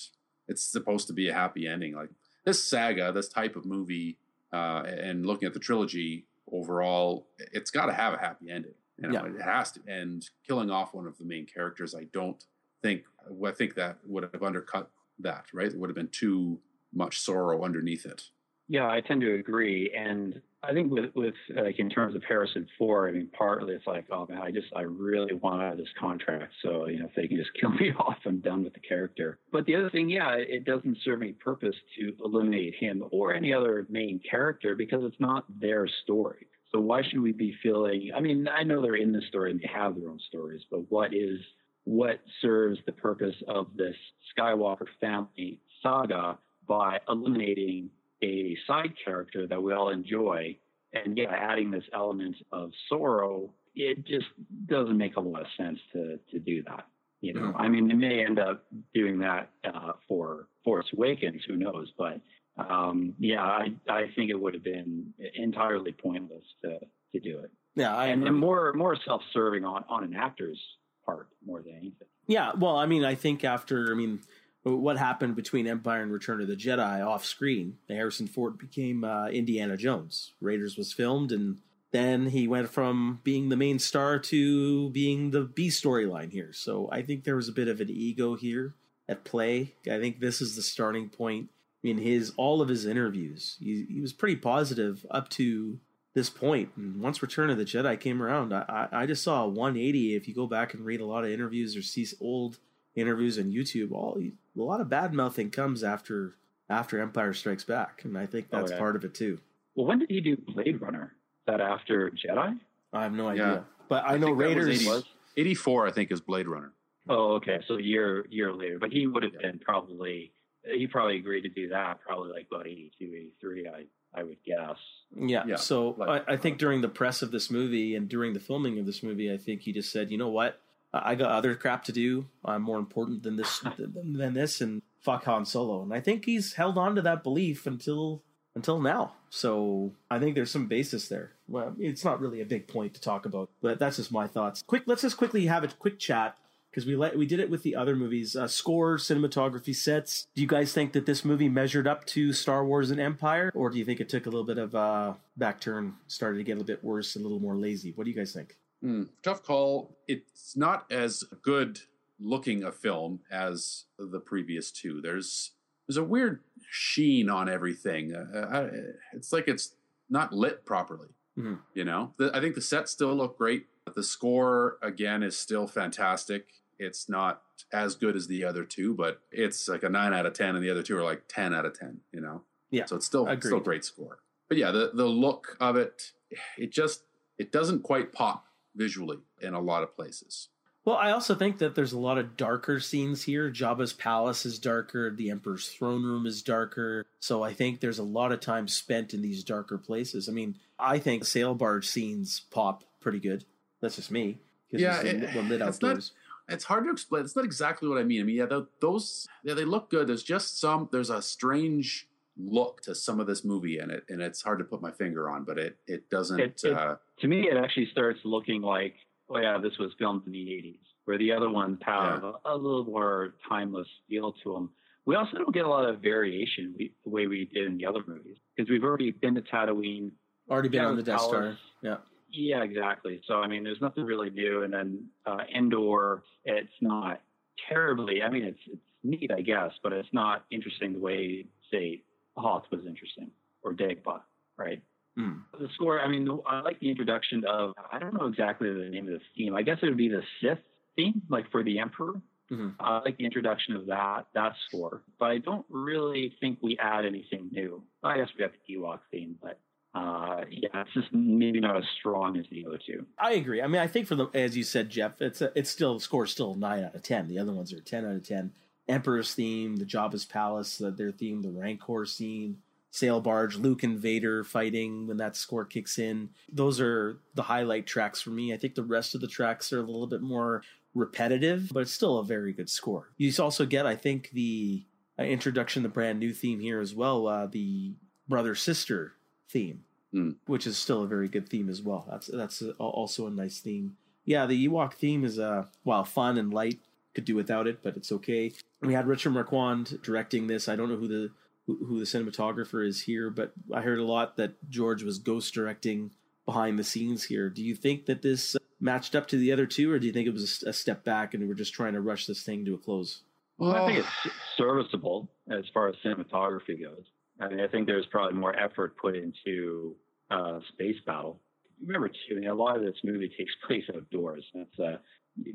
it's 0.49 0.65
supposed 0.65 1.07
to 1.07 1.13
be 1.13 1.29
a 1.29 1.35
happy 1.35 1.69
ending. 1.69 1.95
Like 1.95 2.11
this 2.45 2.63
saga, 2.63 3.13
this 3.13 3.29
type 3.29 3.55
of 3.55 3.65
movie, 3.65 4.19
uh, 4.53 4.83
and 4.85 5.25
looking 5.25 5.47
at 5.47 5.55
the 5.55 5.61
trilogy 5.61 6.27
overall, 6.51 7.29
it's 7.53 7.71
got 7.71 7.87
to 7.87 7.93
have 7.93 8.13
a 8.15 8.19
happy 8.19 8.51
ending. 8.51 8.75
You 8.99 9.09
know, 9.09 9.25
Yeah. 9.27 9.35
it 9.35 9.43
has 9.43 9.73
to. 9.73 9.81
And 9.87 10.29
killing 10.47 10.71
off 10.71 10.93
one 10.95 11.07
of 11.07 11.17
the 11.19 11.25
main 11.25 11.47
characters, 11.47 11.95
I 11.95 12.05
don't 12.13 12.45
think. 12.83 13.05
I 13.47 13.53
think 13.53 13.75
that 13.77 13.99
would 14.05 14.25
have 14.25 14.43
undercut 14.43 14.91
that. 15.21 15.47
Right? 15.53 15.69
It 15.69 15.77
would 15.79 15.89
have 15.91 15.95
been 15.97 16.09
too 16.09 16.61
much 16.93 17.21
sorrow 17.21 17.65
underneath 17.65 18.07
it. 18.07 18.25
Yeah, 18.69 18.89
I 18.89 19.01
tend 19.01 19.21
to 19.23 19.35
agree, 19.35 19.93
and 19.97 20.41
I 20.63 20.73
think 20.73 20.93
with 20.93 21.11
with 21.15 21.35
like 21.55 21.79
in 21.79 21.91
terms 21.91 22.15
of 22.15 22.23
Harrison 22.25 22.67
Ford, 22.79 23.11
I 23.11 23.19
mean, 23.19 23.29
partly 23.37 23.75
it's 23.75 23.87
like, 23.87 24.07
oh 24.11 24.27
man, 24.29 24.39
I 24.39 24.53
just 24.53 24.69
I 24.75 24.83
really 24.83 25.35
want 25.35 25.63
out 25.63 25.73
of 25.73 25.79
this 25.79 25.93
contract, 25.99 26.53
so 26.63 26.87
you 26.87 27.01
know 27.01 27.07
if 27.07 27.15
they 27.15 27.27
can 27.27 27.37
just 27.37 27.51
kill 27.61 27.71
me 27.71 27.93
off, 27.99 28.17
I'm 28.25 28.39
done 28.39 28.65
with 28.65 28.75
the 28.75 28.81
character. 28.81 29.39
But 29.51 29.67
the 29.67 29.75
other 29.75 29.91
thing, 29.91 30.09
yeah, 30.09 30.37
it 30.37 30.65
doesn't 30.65 30.99
serve 31.05 31.23
any 31.23 31.33
purpose 31.33 31.75
to 31.99 32.13
eliminate 32.25 32.75
him 32.77 33.05
or 33.11 33.35
any 33.35 33.53
other 33.53 33.87
main 33.91 34.21
character 34.29 34.77
because 34.77 35.03
it's 35.05 35.21
not 35.21 35.45
their 35.61 35.89
story. 36.05 36.47
So 36.73 36.81
why 36.81 37.03
should 37.03 37.21
we 37.21 37.33
be 37.33 37.55
feeling? 37.63 38.13
I 38.17 38.21
mean, 38.21 38.49
I 38.49 38.63
know 38.63 38.81
they're 38.81 38.95
in 38.95 39.13
the 39.13 39.23
story 39.29 39.51
and 39.51 39.61
they 39.61 39.71
have 39.75 39.97
their 39.97 40.09
own 40.09 40.21
stories, 40.29 40.63
but 40.71 40.91
what 40.91 41.13
is 41.13 41.41
what 41.85 42.21
serves 42.41 42.79
the 42.87 42.93
purpose 42.93 43.35
of 43.49 43.67
this 43.77 43.97
Skywalker 44.39 44.87
family 45.01 45.61
saga 45.83 46.39
by 46.67 46.99
eliminating 47.09 47.91
a 48.23 48.57
side 48.67 48.95
character 49.05 49.47
that 49.47 49.63
we 49.63 49.73
all 49.73 49.91
enjoy 49.91 50.57
and 50.93 51.17
yeah, 51.17 51.31
adding 51.31 51.71
this 51.71 51.85
element 51.95 52.37
of 52.53 52.71
sorrow, 52.89 53.51
it 53.75 54.05
just 54.05 54.27
doesn't 54.67 54.99
make 54.99 55.17
a 55.17 55.21
lot 55.21 55.41
of 55.41 55.47
sense 55.57 55.79
to 55.93 56.19
to 56.31 56.39
do 56.39 56.63
that. 56.65 56.87
You 57.21 57.35
know, 57.35 57.55
I 57.57 57.69
mean, 57.69 57.87
they 57.87 57.95
may 57.95 58.25
end 58.25 58.41
up 58.41 58.65
doing 58.95 59.21
that 59.21 59.51
uh, 59.65 59.93
for 60.09 60.49
Force 60.65 60.87
Awakens, 60.93 61.43
who 61.47 61.55
knows? 61.57 61.91
But 61.97 62.21
um, 62.59 63.15
yeah, 63.19 63.43
I 63.43 63.69
I 63.89 64.11
think 64.15 64.31
it 64.31 64.35
would 64.35 64.55
have 64.55 64.65
been 64.65 65.15
entirely 65.35 65.93
pointless 65.93 66.45
to 66.63 66.81
to 67.15 67.21
do 67.21 67.39
it, 67.39 67.51
Yeah, 67.75 67.95
I 67.95 68.07
and, 68.07 68.27
and 68.27 68.37
more 68.37 68.73
more 68.75 68.97
self 69.05 69.23
serving 69.33 69.65
on 69.65 69.85
on 69.89 70.05
an 70.05 70.15
actor's 70.15 70.59
part 71.07 71.29
more 71.45 71.63
than 71.63 71.73
anything. 71.73 72.09
Yeah, 72.27 72.53
well, 72.57 72.77
I 72.77 72.87
mean, 72.87 73.05
I 73.05 73.15
think 73.15 73.45
after, 73.45 73.91
I 73.91 73.95
mean, 73.95 74.21
what 74.65 74.97
happened 74.97 75.35
between 75.35 75.67
Empire 75.67 76.03
and 76.03 76.13
Return 76.13 76.41
of 76.41 76.49
the 76.49 76.57
Jedi 76.57 77.05
off 77.05 77.25
screen, 77.25 77.79
Harrison 77.89 78.27
Ford 78.27 78.59
became 78.59 79.05
uh, 79.05 79.29
Indiana 79.29 79.77
Jones. 79.77 80.33
Raiders 80.41 80.77
was 80.77 80.93
filmed, 80.93 81.33
and 81.33 81.61
then 81.91 82.27
he 82.27 82.47
went 82.47 82.71
from 82.71 83.21
being 83.25 83.49
the 83.49 83.57
main 83.57 83.79
star 83.79 84.19
to 84.19 84.91
being 84.91 85.31
the 85.31 85.43
B 85.43 85.69
storyline 85.69 86.31
here. 86.31 86.53
So 86.53 86.89
I 86.93 87.03
think 87.03 87.25
there 87.25 87.37
was 87.37 87.49
a 87.49 87.53
bit 87.53 87.69
of 87.69 87.81
an 87.81 87.91
ego 87.91 88.35
here 88.37 88.75
at 89.09 89.25
play. 89.25 89.75
I 89.91 89.99
think 89.99 90.21
this 90.21 90.41
is 90.41 90.57
the 90.57 90.63
starting 90.63 91.09
point 91.09 91.51
in 91.83 91.99
his 91.99 92.33
all 92.37 92.63
of 92.63 92.69
his 92.69 92.87
interviews. 92.87 93.57
He, 93.61 93.87
he 93.89 94.01
was 94.01 94.13
pretty 94.13 94.37
positive 94.37 95.05
up 95.11 95.29
to 95.31 95.81
this 96.15 96.31
point. 96.31 96.71
And 96.77 97.01
once 97.01 97.23
Return 97.23 97.51
of 97.51 97.59
the 97.59 97.65
Jedi 97.65 97.99
came 97.99 98.23
around, 98.23 98.53
I, 98.53 98.89
I, 98.93 99.03
I 99.03 99.07
just 99.07 99.23
saw 99.23 99.45
a 99.45 99.49
180. 99.49 100.15
If 100.15 100.29
you 100.29 100.35
go 100.35 100.47
back 100.47 100.75
and 100.75 100.85
read 100.85 101.01
a 101.01 101.07
lot 101.07 101.25
of 101.25 101.31
interviews 101.31 101.77
or 101.77 101.83
see 101.83 102.07
old 102.21 102.59
interviews 102.95 103.39
on 103.39 103.47
YouTube, 103.47 103.93
all 103.93 104.19
a 104.21 104.33
lot 104.61 104.81
of 104.81 104.89
bad 104.89 105.13
mouthing 105.15 105.51
comes 105.51 105.83
after 105.83 106.35
after 106.69 107.01
Empire 107.01 107.35
Strikes 107.35 107.65
Back, 107.65 108.03
and 108.05 108.17
I 108.17 108.27
think 108.27 108.47
Oh, 108.53 108.59
that's 108.59 108.73
yeah. 108.73 108.79
part 108.79 108.97
of 108.97 109.05
it 109.05 109.15
too. 109.15 109.39
Well, 109.75 109.87
when 109.87 109.99
did 109.99 110.11
he 110.11 110.21
do 110.21 110.37
Blade 110.37 110.81
Runner? 110.81 111.13
Is 111.41 111.47
that 111.47 111.61
after 111.61 112.11
Jedi? 112.11 112.59
I 112.93 113.03
have 113.03 113.13
no 113.13 113.29
idea, 113.29 113.47
Yeah. 113.47 113.61
but 113.89 114.05
I, 114.07 114.17
know 114.17 114.29
think 114.29 114.39
that 114.39 114.57
was 114.57 114.57
Raiders. 114.67 114.87
80 114.87 115.07
Eighty 115.39 115.55
four, 115.55 115.87
I 115.87 115.91
think, 115.91 116.13
is 116.13 116.21
Blade 116.21 116.47
Runner. 116.47 116.73
Oh, 117.09 117.33
okay. 117.37 117.61
So 117.67 117.75
a 117.79 117.83
year 117.83 118.27
year 118.31 118.53
later, 118.53 118.79
but 118.79 118.93
he 118.93 119.07
would 119.07 119.23
have 119.23 119.39
been 119.39 119.59
probably 119.59 120.33
he 120.65 120.87
probably 120.87 121.17
agreed 121.17 121.43
to 121.43 121.49
do 121.49 121.69
that 121.71 122.01
probably 122.01 122.31
like 122.33 122.47
about 122.53 122.67
82, 122.67 123.05
83, 123.43 123.67
I 123.69 123.85
I 124.15 124.23
would 124.23 124.37
guess. 124.45 124.77
Yeah. 125.17 125.43
Yeah, 125.47 125.57
so 125.57 125.95
like- 125.99 126.29
I, 126.29 126.35
I 126.35 126.37
think 126.37 126.57
uh, 126.57 126.59
during 126.59 126.83
the 126.83 126.89
press 126.89 127.23
of 127.23 127.31
this 127.31 127.51
movie 127.51 127.97
and 127.97 128.09
during 128.09 128.35
the 128.35 128.41
filming 128.41 128.79
of 128.79 128.85
this 128.87 129.03
movie, 129.03 129.33
I 129.33 129.39
think 129.39 129.63
he 129.63 129.73
just 129.73 129.91
said, 129.91 130.11
"You 130.11 130.19
know 130.19 130.29
what? 130.29 130.61
I 130.93 131.15
got 131.15 131.31
other 131.31 131.55
crap 131.55 131.85
to 131.85 131.93
do. 131.93 132.27
I'm 132.45 132.63
more 132.63 132.79
important 132.79 133.23
than 133.23 133.37
this 133.37 133.61
than, 133.79 134.35
this." 134.35 134.61
And 134.61 134.83
fuck 135.01 135.25
Han 135.25 135.45
Solo. 135.45 135.83
And 135.83 135.93
I 135.93 136.01
think 136.01 136.25
he's 136.25 136.55
held 136.55 136.79
on 136.79 136.95
to 136.97 137.03
that 137.03 137.23
belief 137.23 137.67
until 137.67 138.23
until 138.55 138.81
now. 138.81 139.15
So 139.31 139.93
I 140.11 140.19
think 140.19 140.35
there's 140.35 140.51
some 140.51 140.67
basis 140.67 141.09
there. 141.09 141.33
Well, 141.49 141.75
it's 141.79 142.05
not 142.05 142.21
really 142.21 142.41
a 142.41 142.47
big 142.47 142.69
point 142.69 142.95
to 142.95 143.01
talk 143.01 143.25
about, 143.25 143.51
but 143.63 143.79
that's 143.79 143.97
just 143.97 144.13
my 144.13 144.27
thoughts. 144.27 144.63
Quick, 144.67 144.83
let's 144.87 145.03
just 145.03 145.17
quickly 145.17 145.47
have 145.47 145.65
a 145.65 145.69
quick 145.69 145.99
chat 145.99 146.37
because 146.71 146.87
we 146.87 146.97
let 146.97 147.17
we 147.17 147.27
did 147.27 147.41
it 147.41 147.51
with 147.51 147.63
the 147.63 147.77
other 147.77 147.95
movies. 147.95 148.35
Uh, 148.35 148.49
score, 148.49 148.97
cinematography, 148.97 149.75
sets. 149.75 150.27
Do 150.35 150.43
you 150.43 150.49
guys 150.49 150.73
think 150.73 150.93
that 150.93 151.07
this 151.07 151.25
movie 151.25 151.49
measured 151.49 151.87
up 151.87 152.05
to 152.07 152.33
Star 152.33 152.65
Wars 152.65 152.91
and 152.91 153.01
Empire, 153.01 153.53
or 153.55 153.71
do 153.71 153.79
you 153.79 153.85
think 153.85 154.01
it 154.01 154.09
took 154.09 154.27
a 154.27 154.31
little 154.31 154.47
bit 154.47 154.59
of 154.59 154.75
a 154.75 155.17
back 155.37 155.61
turn, 155.61 155.95
started 156.07 156.39
to 156.39 156.45
get 156.45 156.53
a 156.53 156.57
little 156.57 156.67
bit 156.67 156.83
worse, 156.83 157.17
a 157.17 157.19
little 157.19 157.41
more 157.41 157.57
lazy? 157.57 157.93
What 157.95 158.05
do 158.05 158.11
you 158.11 158.17
guys 158.17 158.33
think? 158.33 158.57
Hmm, 158.83 159.05
tough 159.23 159.43
call. 159.45 159.97
It's 160.09 160.57
not 160.57 160.91
as 160.91 161.23
good 161.43 161.81
looking 162.19 162.63
a 162.65 162.73
film 162.73 163.21
as 163.31 163.85
the 163.99 164.21
previous 164.21 164.71
two. 164.71 165.01
There's 165.01 165.53
there's 165.89 165.97
a 165.97 166.05
weird 166.05 166.41
sheen 166.69 167.31
on 167.31 167.49
everything. 167.49 168.15
Uh, 168.15 168.49
I, 168.53 169.17
it's 169.17 169.33
like 169.33 169.47
it's 169.49 169.75
not 170.11 170.33
lit 170.33 170.65
properly. 170.67 171.09
Mhm. 171.39 171.61
You 171.75 171.85
know, 171.85 172.13
the, 172.19 172.31
I 172.37 172.41
think 172.41 172.55
the 172.57 172.61
sets 172.61 172.91
still 172.91 173.15
look 173.15 173.39
great. 173.39 173.67
The 173.95 174.03
score 174.03 174.79
again 174.83 175.23
is 175.23 175.37
still 175.37 175.67
fantastic. 175.67 176.49
It's 176.79 177.09
not 177.09 177.43
as 177.73 177.95
good 177.95 178.17
as 178.17 178.27
the 178.27 178.45
other 178.45 178.65
two, 178.65 178.95
but 178.95 179.21
it's 179.31 179.69
like 179.69 179.83
a 179.85 179.89
nine 179.89 180.13
out 180.13 180.27
of 180.27 180.33
ten, 180.35 180.55
and 180.57 180.65
the 180.65 180.71
other 180.71 180.83
two 180.83 180.97
are 180.97 181.05
like 181.05 181.23
ten 181.29 181.55
out 181.55 181.65
of 181.67 181.79
ten. 181.79 182.01
You 182.13 182.21
know, 182.21 182.43
Yeah, 182.71 182.85
So 182.87 182.97
it's 182.97 183.07
still 183.07 183.27
agreed. 183.29 183.45
still 183.51 183.61
great 183.61 183.85
score. 183.85 184.19
But 184.49 184.59
yeah, 184.59 184.71
the 184.73 184.91
the 184.93 185.07
look 185.07 185.57
of 185.61 185.77
it, 185.77 186.13
it 186.59 186.71
just 186.73 187.05
it 187.39 187.51
doesn't 187.53 187.83
quite 187.83 188.13
pop 188.13 188.45
visually 188.75 189.19
in 189.41 189.55
a 189.55 189.61
lot 189.61 189.83
of 189.83 189.95
places. 189.97 190.49
Well, 190.85 190.97
I 190.97 191.13
also 191.13 191.37
think 191.37 191.59
that 191.59 191.77
there's 191.77 191.93
a 191.93 191.99
lot 191.99 192.19
of 192.19 192.37
darker 192.37 192.81
scenes 192.81 193.23
here. 193.23 193.51
Jabba's 193.53 193.93
palace 193.93 194.45
is 194.45 194.59
darker. 194.59 195.11
The 195.15 195.31
Emperor's 195.31 195.69
throne 195.69 196.03
room 196.03 196.27
is 196.27 196.43
darker. 196.43 197.07
So 197.21 197.45
I 197.45 197.53
think 197.55 197.79
there's 197.79 198.01
a 198.01 198.05
lot 198.05 198.33
of 198.33 198.41
time 198.41 198.67
spent 198.67 199.15
in 199.15 199.23
these 199.23 199.45
darker 199.45 199.79
places. 199.79 200.29
I 200.29 200.33
mean, 200.33 200.57
I 200.81 200.99
think 200.99 201.25
sail 201.25 201.55
barge 201.55 201.87
scenes 201.87 202.41
pop 202.51 202.83
pretty 203.01 203.21
good. 203.21 203.45
That's 203.81 203.95
just 203.97 204.11
me. 204.11 204.39
Yeah, 204.73 205.01
it's 205.03 205.35
it- 205.37 205.49
lit- 205.49 205.61
it's 205.63 205.81
not- 205.81 205.91
outdoors. 205.91 206.13
It's 206.49 206.65
hard 206.65 206.85
to 206.85 206.91
explain. 206.91 207.25
It's 207.25 207.37
not 207.37 207.45
exactly 207.45 207.89
what 207.89 207.99
I 207.99 208.03
mean. 208.03 208.21
I 208.21 208.25
mean, 208.25 208.35
yeah, 208.37 208.47
tho- 208.47 208.67
those 208.81 209.29
yeah, 209.45 209.55
they 209.55 209.65
look 209.65 209.89
good. 209.89 210.09
There's 210.09 210.25
just 210.25 210.59
some. 210.59 210.89
There's 210.91 211.09
a 211.11 211.23
strange 211.23 212.09
look 212.37 212.81
to 212.83 212.95
some 212.95 213.21
of 213.21 213.27
this 213.27 213.45
movie, 213.45 213.79
and 213.79 213.91
it 213.91 214.05
and 214.09 214.21
it's 214.23 214.43
hard 214.43 214.59
to 214.59 214.65
put 214.65 214.81
my 214.83 214.91
finger 214.91 215.29
on, 215.31 215.45
but 215.45 215.59
it 215.59 215.79
it 215.87 216.09
doesn't. 216.11 216.41
It- 216.41 216.61
it- 216.65 216.73
uh, 216.73 216.97
To 217.21 217.29
me, 217.29 217.49
it 217.49 217.57
actually 217.57 217.87
starts 217.87 218.21
looking 218.25 218.63
like, 218.63 218.95
oh 219.29 219.39
yeah, 219.39 219.59
this 219.59 219.79
was 219.79 219.93
filmed 219.99 220.27
in 220.27 220.33
the 220.33 220.39
'80s, 220.47 220.79
where 221.05 221.19
the 221.19 221.33
other 221.33 221.51
ones 221.51 221.79
have 221.83 222.25
a, 222.25 222.35
a 222.47 222.57
little 222.57 222.85
more 222.85 223.35
timeless 223.49 223.89
feel 224.09 224.33
to 224.45 224.53
them. 224.55 224.71
We 225.05 225.17
also 225.17 225.37
don't 225.37 225.53
get 225.53 225.65
a 225.65 225.69
lot 225.69 225.85
of 225.89 226.01
variation 226.01 226.75
we, 226.79 226.93
the 227.05 227.11
way 227.11 227.27
we 227.27 227.47
did 227.47 227.67
in 227.67 227.77
the 227.77 227.87
other 227.87 228.01
movies 228.07 228.37
because 228.57 228.71
we've 228.71 228.85
already 228.85 229.11
been 229.11 229.35
to 229.35 229.43
Tatooine. 229.43 230.13
Already 230.51 230.69
been 230.69 230.85
on 230.85 230.97
the 230.97 231.03
Jabba's 231.03 231.07
Death 231.07 231.21
Star. 231.23 231.59
Yeah. 231.83 231.97
Yeah, 232.31 232.63
exactly. 232.63 233.21
So 233.27 233.35
I 233.43 233.47
mean, 233.47 233.63
there's 233.63 233.81
nothing 233.81 234.05
really 234.05 234.31
new, 234.31 234.63
and 234.63 234.73
then 234.73 235.07
uh, 235.27 235.39
Endor, 235.55 236.23
it's 236.45 236.73
not 236.81 237.21
terribly. 237.69 238.23
I 238.23 238.31
mean, 238.31 238.45
it's 238.45 238.61
it's 238.67 238.83
neat, 239.05 239.31
I 239.37 239.43
guess, 239.43 239.73
but 239.83 239.93
it's 239.93 240.09
not 240.13 240.45
interesting 240.51 240.95
the 240.95 240.99
way 241.01 241.47
say 241.71 242.03
Hoth 242.37 242.65
was 242.71 242.81
interesting 242.87 243.31
or 243.63 243.73
Dagobah, 243.73 244.21
right? 244.57 244.83
Hmm. 245.17 245.33
The 245.59 245.69
score. 245.75 246.01
I 246.01 246.09
mean, 246.09 246.29
I 246.47 246.61
like 246.61 246.81
the 246.81 246.89
introduction 246.91 247.45
of. 247.45 247.75
I 247.93 247.99
don't 247.99 248.15
know 248.15 248.27
exactly 248.27 248.73
the 248.73 248.89
name 248.89 249.07
of 249.09 249.15
the 249.15 249.21
theme. 249.37 249.55
I 249.55 249.63
guess 249.63 249.79
it 249.83 249.87
would 249.87 249.97
be 249.99 250.09
the 250.09 250.23
Sith 250.41 250.59
theme, 250.97 251.23
like 251.29 251.51
for 251.51 251.63
the 251.63 251.79
Emperor. 251.79 252.15
Mhm. 252.51 252.75
I 252.81 252.99
like 253.01 253.17
the 253.19 253.25
introduction 253.25 253.77
of 253.77 253.87
that 253.87 254.27
that 254.35 254.55
score, 254.69 255.03
but 255.19 255.27
I 255.31 255.39
don't 255.39 255.65
really 255.71 256.35
think 256.41 256.59
we 256.63 256.77
add 256.79 257.05
anything 257.07 257.49
new. 257.53 257.83
I 258.03 258.17
guess 258.19 258.29
we 258.37 258.43
have 258.43 258.53
the 258.67 258.75
Ewok 258.75 259.01
theme, 259.11 259.39
but 259.43 259.59
uh, 259.95 260.45
yeah, 260.51 260.69
it's 260.75 260.93
just 260.95 261.13
maybe 261.13 261.61
not 261.61 261.77
as 261.77 261.85
strong 261.99 262.39
as 262.39 262.47
the 262.51 262.65
other 262.67 262.79
two. 262.79 263.05
I 263.19 263.33
agree. 263.33 263.61
I 263.63 263.67
mean, 263.67 263.81
I 263.83 263.87
think 263.87 264.07
for 264.07 264.15
the 264.15 264.29
as 264.35 264.57
you 264.57 264.65
said, 264.65 264.89
Geoff, 264.91 265.21
it's 265.21 265.43
a, 265.43 265.53
it's 265.55 265.69
still 265.71 265.95
the 265.95 266.01
score 266.01 266.25
is 266.25 266.31
still 266.31 266.55
nine 266.55 266.85
out 266.85 266.95
of 266.95 267.03
ten. 267.03 267.29
The 267.29 267.39
other 267.39 267.53
ones 267.53 267.73
are 267.75 267.81
ten 267.81 268.05
out 268.07 268.17
of 268.17 268.27
ten. 268.27 268.53
Emperor's 268.89 269.35
theme, 269.35 269.77
the 269.77 269.85
Jabba's 269.85 270.25
palace, 270.25 270.79
the, 270.79 270.91
their 270.91 271.13
theme, 271.13 271.43
the 271.43 271.51
Rancor 271.51 272.05
scene, 272.05 272.59
sail 272.91 273.21
barge, 273.21 273.57
Luke 273.57 273.83
and 273.83 273.99
Vader 273.99 274.45
fighting 274.45 275.07
when 275.07 275.17
that 275.19 275.37
score 275.37 275.65
kicks 275.65 275.99
in. 275.99 276.31
Those 276.53 276.81
are 276.81 277.19
the 277.35 277.43
highlight 277.43 277.87
tracks 277.87 278.21
for 278.21 278.31
me. 278.31 278.53
I 278.53 278.57
think 278.57 278.75
the 278.75 278.83
rest 278.83 279.15
of 279.15 279.21
the 279.21 279.29
tracks 279.29 279.73
are 279.73 279.81
a 279.81 279.87
little 279.87 280.07
bit 280.07 280.21
more 280.21 280.63
repetitive, 280.95 281.71
but 281.73 281.81
it's 281.81 281.93
still 281.93 282.19
a 282.19 282.25
very 282.25 282.53
good 282.53 282.69
score. 282.69 283.09
You 283.17 283.33
also 283.39 283.65
get, 283.65 283.87
I 283.87 283.97
think, 283.97 284.31
the 284.33 284.85
uh, 285.19 285.23
introduction, 285.23 285.83
the 285.83 285.89
brand 285.89 286.19
new 286.19 286.33
theme 286.35 286.61
here 286.61 286.81
as 286.81 286.95
well, 286.95 287.27
uh, 287.27 287.47
the 287.47 287.95
brother 288.29 288.55
sister 288.55 289.15
theme, 289.49 289.85
Mm. 290.15 290.37
which 290.45 290.67
is 290.67 290.77
still 290.77 291.03
a 291.05 291.07
very 291.07 291.27
good 291.27 291.49
theme 291.49 291.71
as 291.71 291.81
well. 291.81 292.07
That's 292.11 292.27
that's 292.27 292.61
a, 292.61 292.73
also 292.73 293.27
a 293.27 293.31
nice 293.31 293.61
theme. 293.61 293.97
Yeah, 294.27 294.45
the 294.45 294.69
Ewok 294.69 294.93
theme 294.93 295.25
is 295.25 295.39
uh, 295.39 295.65
while 295.85 296.05
fun 296.05 296.37
and 296.37 296.53
light, 296.53 296.81
could 297.15 297.25
do 297.25 297.35
without 297.35 297.67
it, 297.67 297.79
but 297.83 297.97
it's 297.97 298.13
okay. 298.13 298.53
We 298.83 298.95
had 298.95 299.07
Richard 299.07 299.31
Marquand 299.31 300.01
directing 300.03 300.47
this. 300.47 300.69
I 300.69 300.77
don't 300.77 300.89
know 300.89 300.97
who 300.97 301.09
the 301.09 301.31
who, 301.67 301.87
who 301.87 301.99
the 301.99 302.05
cinematographer 302.05 302.87
is 302.87 303.03
here, 303.03 303.31
but 303.31 303.53
I 303.73 303.83
heard 303.83 304.01
a 304.01 304.05
lot 304.05 304.37
that 304.37 304.69
George 304.69 305.03
was 305.03 305.19
ghost 305.19 305.55
directing 305.55 306.11
behind 306.45 306.79
the 306.79 306.85
scenes 306.85 307.25
here. 307.25 307.49
Do 307.49 307.63
you 307.63 307.77
think 307.77 308.07
that 308.07 308.23
this 308.23 308.57
uh, 308.57 308.59
matched 308.81 309.15
up 309.15 309.29
to 309.29 309.37
the 309.37 309.53
other 309.53 309.67
two, 309.67 309.93
or 309.93 309.99
do 309.99 310.07
you 310.07 310.13
think 310.13 310.27
it 310.27 310.33
was 310.33 310.65
a, 310.67 310.71
a 310.71 310.73
step 310.73 311.05
back 311.05 311.35
and 311.35 311.49
we're 311.49 311.55
just 311.55 311.73
trying 311.73 311.93
to 311.93 312.01
rush 312.01 312.27
this 312.27 312.43
thing 312.43 312.65
to 312.65 312.75
a 312.75 312.79
close? 312.79 313.23
Well, 313.59 313.77
I 313.77 313.87
think 313.87 314.01
it's 314.01 314.35
serviceable 314.57 315.31
as 315.49 315.65
far 315.73 315.89
as 315.89 315.95
cinematography 316.05 316.83
goes. 316.83 317.05
I 317.41 317.49
mean, 317.49 317.61
I 317.61 317.69
think 317.69 317.87
there's 317.87 318.07
probably 318.07 318.39
more 318.39 318.59
effort 318.59 318.97
put 318.97 319.15
into 319.15 319.95
uh, 320.31 320.59
space 320.73 320.97
battle. 321.07 321.41
Remember, 321.81 322.09
too, 322.09 322.15
I 322.33 322.41
mean, 322.41 322.49
a 322.49 322.55
lot 322.55 322.77
of 322.77 322.83
this 322.83 322.97
movie 323.05 323.29
takes 323.29 323.53
place 323.67 323.85
outdoors. 323.95 324.45
That's, 324.53 324.79
uh, 324.81 324.97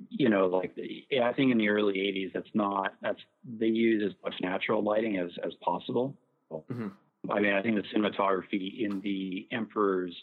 you 0.10 0.30
know, 0.30 0.48
like 0.48 0.76
the, 0.76 1.06
yeah, 1.10 1.28
I 1.30 1.34
think 1.34 1.52
in 1.52 1.58
the 1.58 1.70
early 1.70 1.96
'80s, 1.96 2.34
that's 2.34 2.50
not 2.54 2.94
that's 3.02 3.20
they 3.60 3.68
use 3.68 4.04
as 4.06 4.14
much 4.24 4.36
natural 4.42 4.84
lighting 4.84 5.18
as 5.18 5.32
as 5.46 5.54
possible. 5.62 6.16
Mhm. 6.52 6.92
I 7.30 7.40
mean, 7.40 7.54
I 7.54 7.62
think 7.62 7.76
the 7.76 7.84
cinematography 7.98 8.82
in 8.86 9.02
the 9.02 9.48
Emperor's 9.52 10.16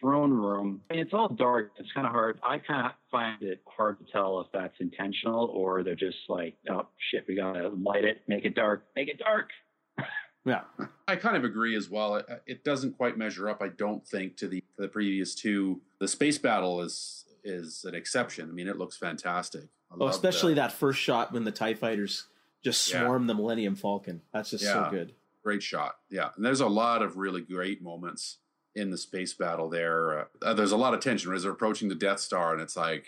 throne 0.00 0.32
room, 0.32 0.80
it's 0.90 1.12
all 1.12 1.28
dark. 1.28 1.72
It's 1.78 1.90
kind 1.92 2.06
of 2.06 2.12
hard. 2.12 2.38
I 2.42 2.58
kind 2.58 2.86
of 2.86 2.92
find 3.10 3.42
it 3.42 3.62
hard 3.66 3.98
to 3.98 4.12
tell 4.12 4.40
if 4.40 4.46
that's 4.52 4.74
intentional 4.80 5.46
or 5.46 5.82
they're 5.82 5.94
just 5.94 6.18
like, 6.28 6.54
oh 6.70 6.86
shit, 7.10 7.24
we 7.28 7.36
gotta 7.36 7.68
light 7.68 8.04
it, 8.04 8.22
make 8.28 8.44
it 8.44 8.54
dark, 8.54 8.84
make 8.96 9.08
it 9.08 9.18
dark. 9.18 9.50
Yeah, 10.44 10.62
I 11.06 11.14
kind 11.14 11.36
of 11.36 11.44
agree 11.44 11.76
as 11.76 11.88
well. 11.88 12.16
It, 12.16 12.26
it 12.48 12.64
doesn't 12.64 12.96
quite 12.96 13.16
measure 13.16 13.48
up, 13.48 13.62
I 13.62 13.68
don't 13.68 14.04
think, 14.04 14.36
to 14.38 14.48
the 14.48 14.60
to 14.74 14.82
the 14.82 14.88
previous 14.88 15.36
two. 15.36 15.80
The 16.00 16.08
space 16.08 16.36
battle 16.36 16.80
is 16.80 17.24
is 17.44 17.84
an 17.84 17.94
exception. 17.94 18.48
I 18.48 18.52
mean, 18.52 18.68
it 18.68 18.78
looks 18.78 18.96
fantastic. 18.96 19.64
I 19.90 19.96
oh, 20.00 20.06
especially 20.08 20.54
the- 20.54 20.60
that 20.62 20.72
first 20.72 20.98
shot 21.00 21.32
when 21.32 21.44
the 21.44 21.52
Tie 21.52 21.74
Fighters 21.74 22.26
just 22.62 22.88
Yeah. 22.90 23.00
swarm 23.04 23.26
the 23.26 23.34
Millennium 23.34 23.74
Falcon. 23.74 24.22
That's 24.32 24.50
just 24.50 24.64
so 24.64 24.88
good. 24.90 25.14
great 25.42 25.62
shot. 25.62 25.96
Yeah, 26.08 26.30
and 26.36 26.44
there's 26.44 26.60
a 26.60 26.68
lot 26.68 27.02
of 27.02 27.16
really 27.16 27.40
great 27.40 27.82
moments 27.82 28.38
in 28.76 28.90
the 28.90 28.96
space 28.96 29.34
battle 29.34 29.68
there. 29.68 30.28
Uh, 30.40 30.54
there's 30.54 30.70
a 30.72 30.76
lot 30.76 30.94
of 30.94 31.00
tension 31.00 31.32
as 31.34 31.42
they're 31.42 31.52
approaching 31.52 31.88
the 31.88 31.94
Death 31.96 32.20
Star, 32.20 32.52
and 32.52 32.62
it's 32.62 32.76
like 32.76 33.06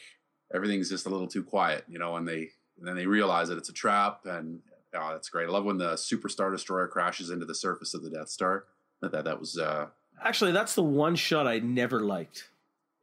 everything's 0.53 0.91
just 0.91 1.07
a 1.07 1.09
little 1.09 1.29
too 1.29 1.45
quiet, 1.45 1.85
you 1.89 1.99
know. 1.99 2.17
And 2.17 2.27
they 2.27 2.51
and 2.79 2.87
then 2.89 2.97
they 2.97 3.07
realize 3.07 3.49
that 3.49 3.57
it's 3.59 3.69
a 3.69 3.73
trap, 3.73 4.27
and 4.27 4.61
oh, 4.95 5.11
that's 5.13 5.29
great. 5.29 5.49
I 5.49 5.53
love 5.53 5.65
when 5.65 5.79
the 5.79 5.97
Super 5.97 6.29
Star 6.29 6.51
Destroyer 6.51 6.89
crashes 6.89 7.31
into 7.31 7.47
the 7.47 7.55
surface 7.55 7.95
of 7.95 8.03
the 8.03 8.11
Death 8.11 8.29
Star. 8.29 8.65
That 9.01 9.13
that, 9.13 9.25
that 9.25 9.39
was 9.39 9.57
uh, 9.57 9.87
Actually, 10.23 10.51
that's 10.53 10.75
the 10.75 10.83
one 10.83 11.15
shot 11.15 11.47
I 11.47 11.61
never 11.61 12.01
liked. 12.01 12.49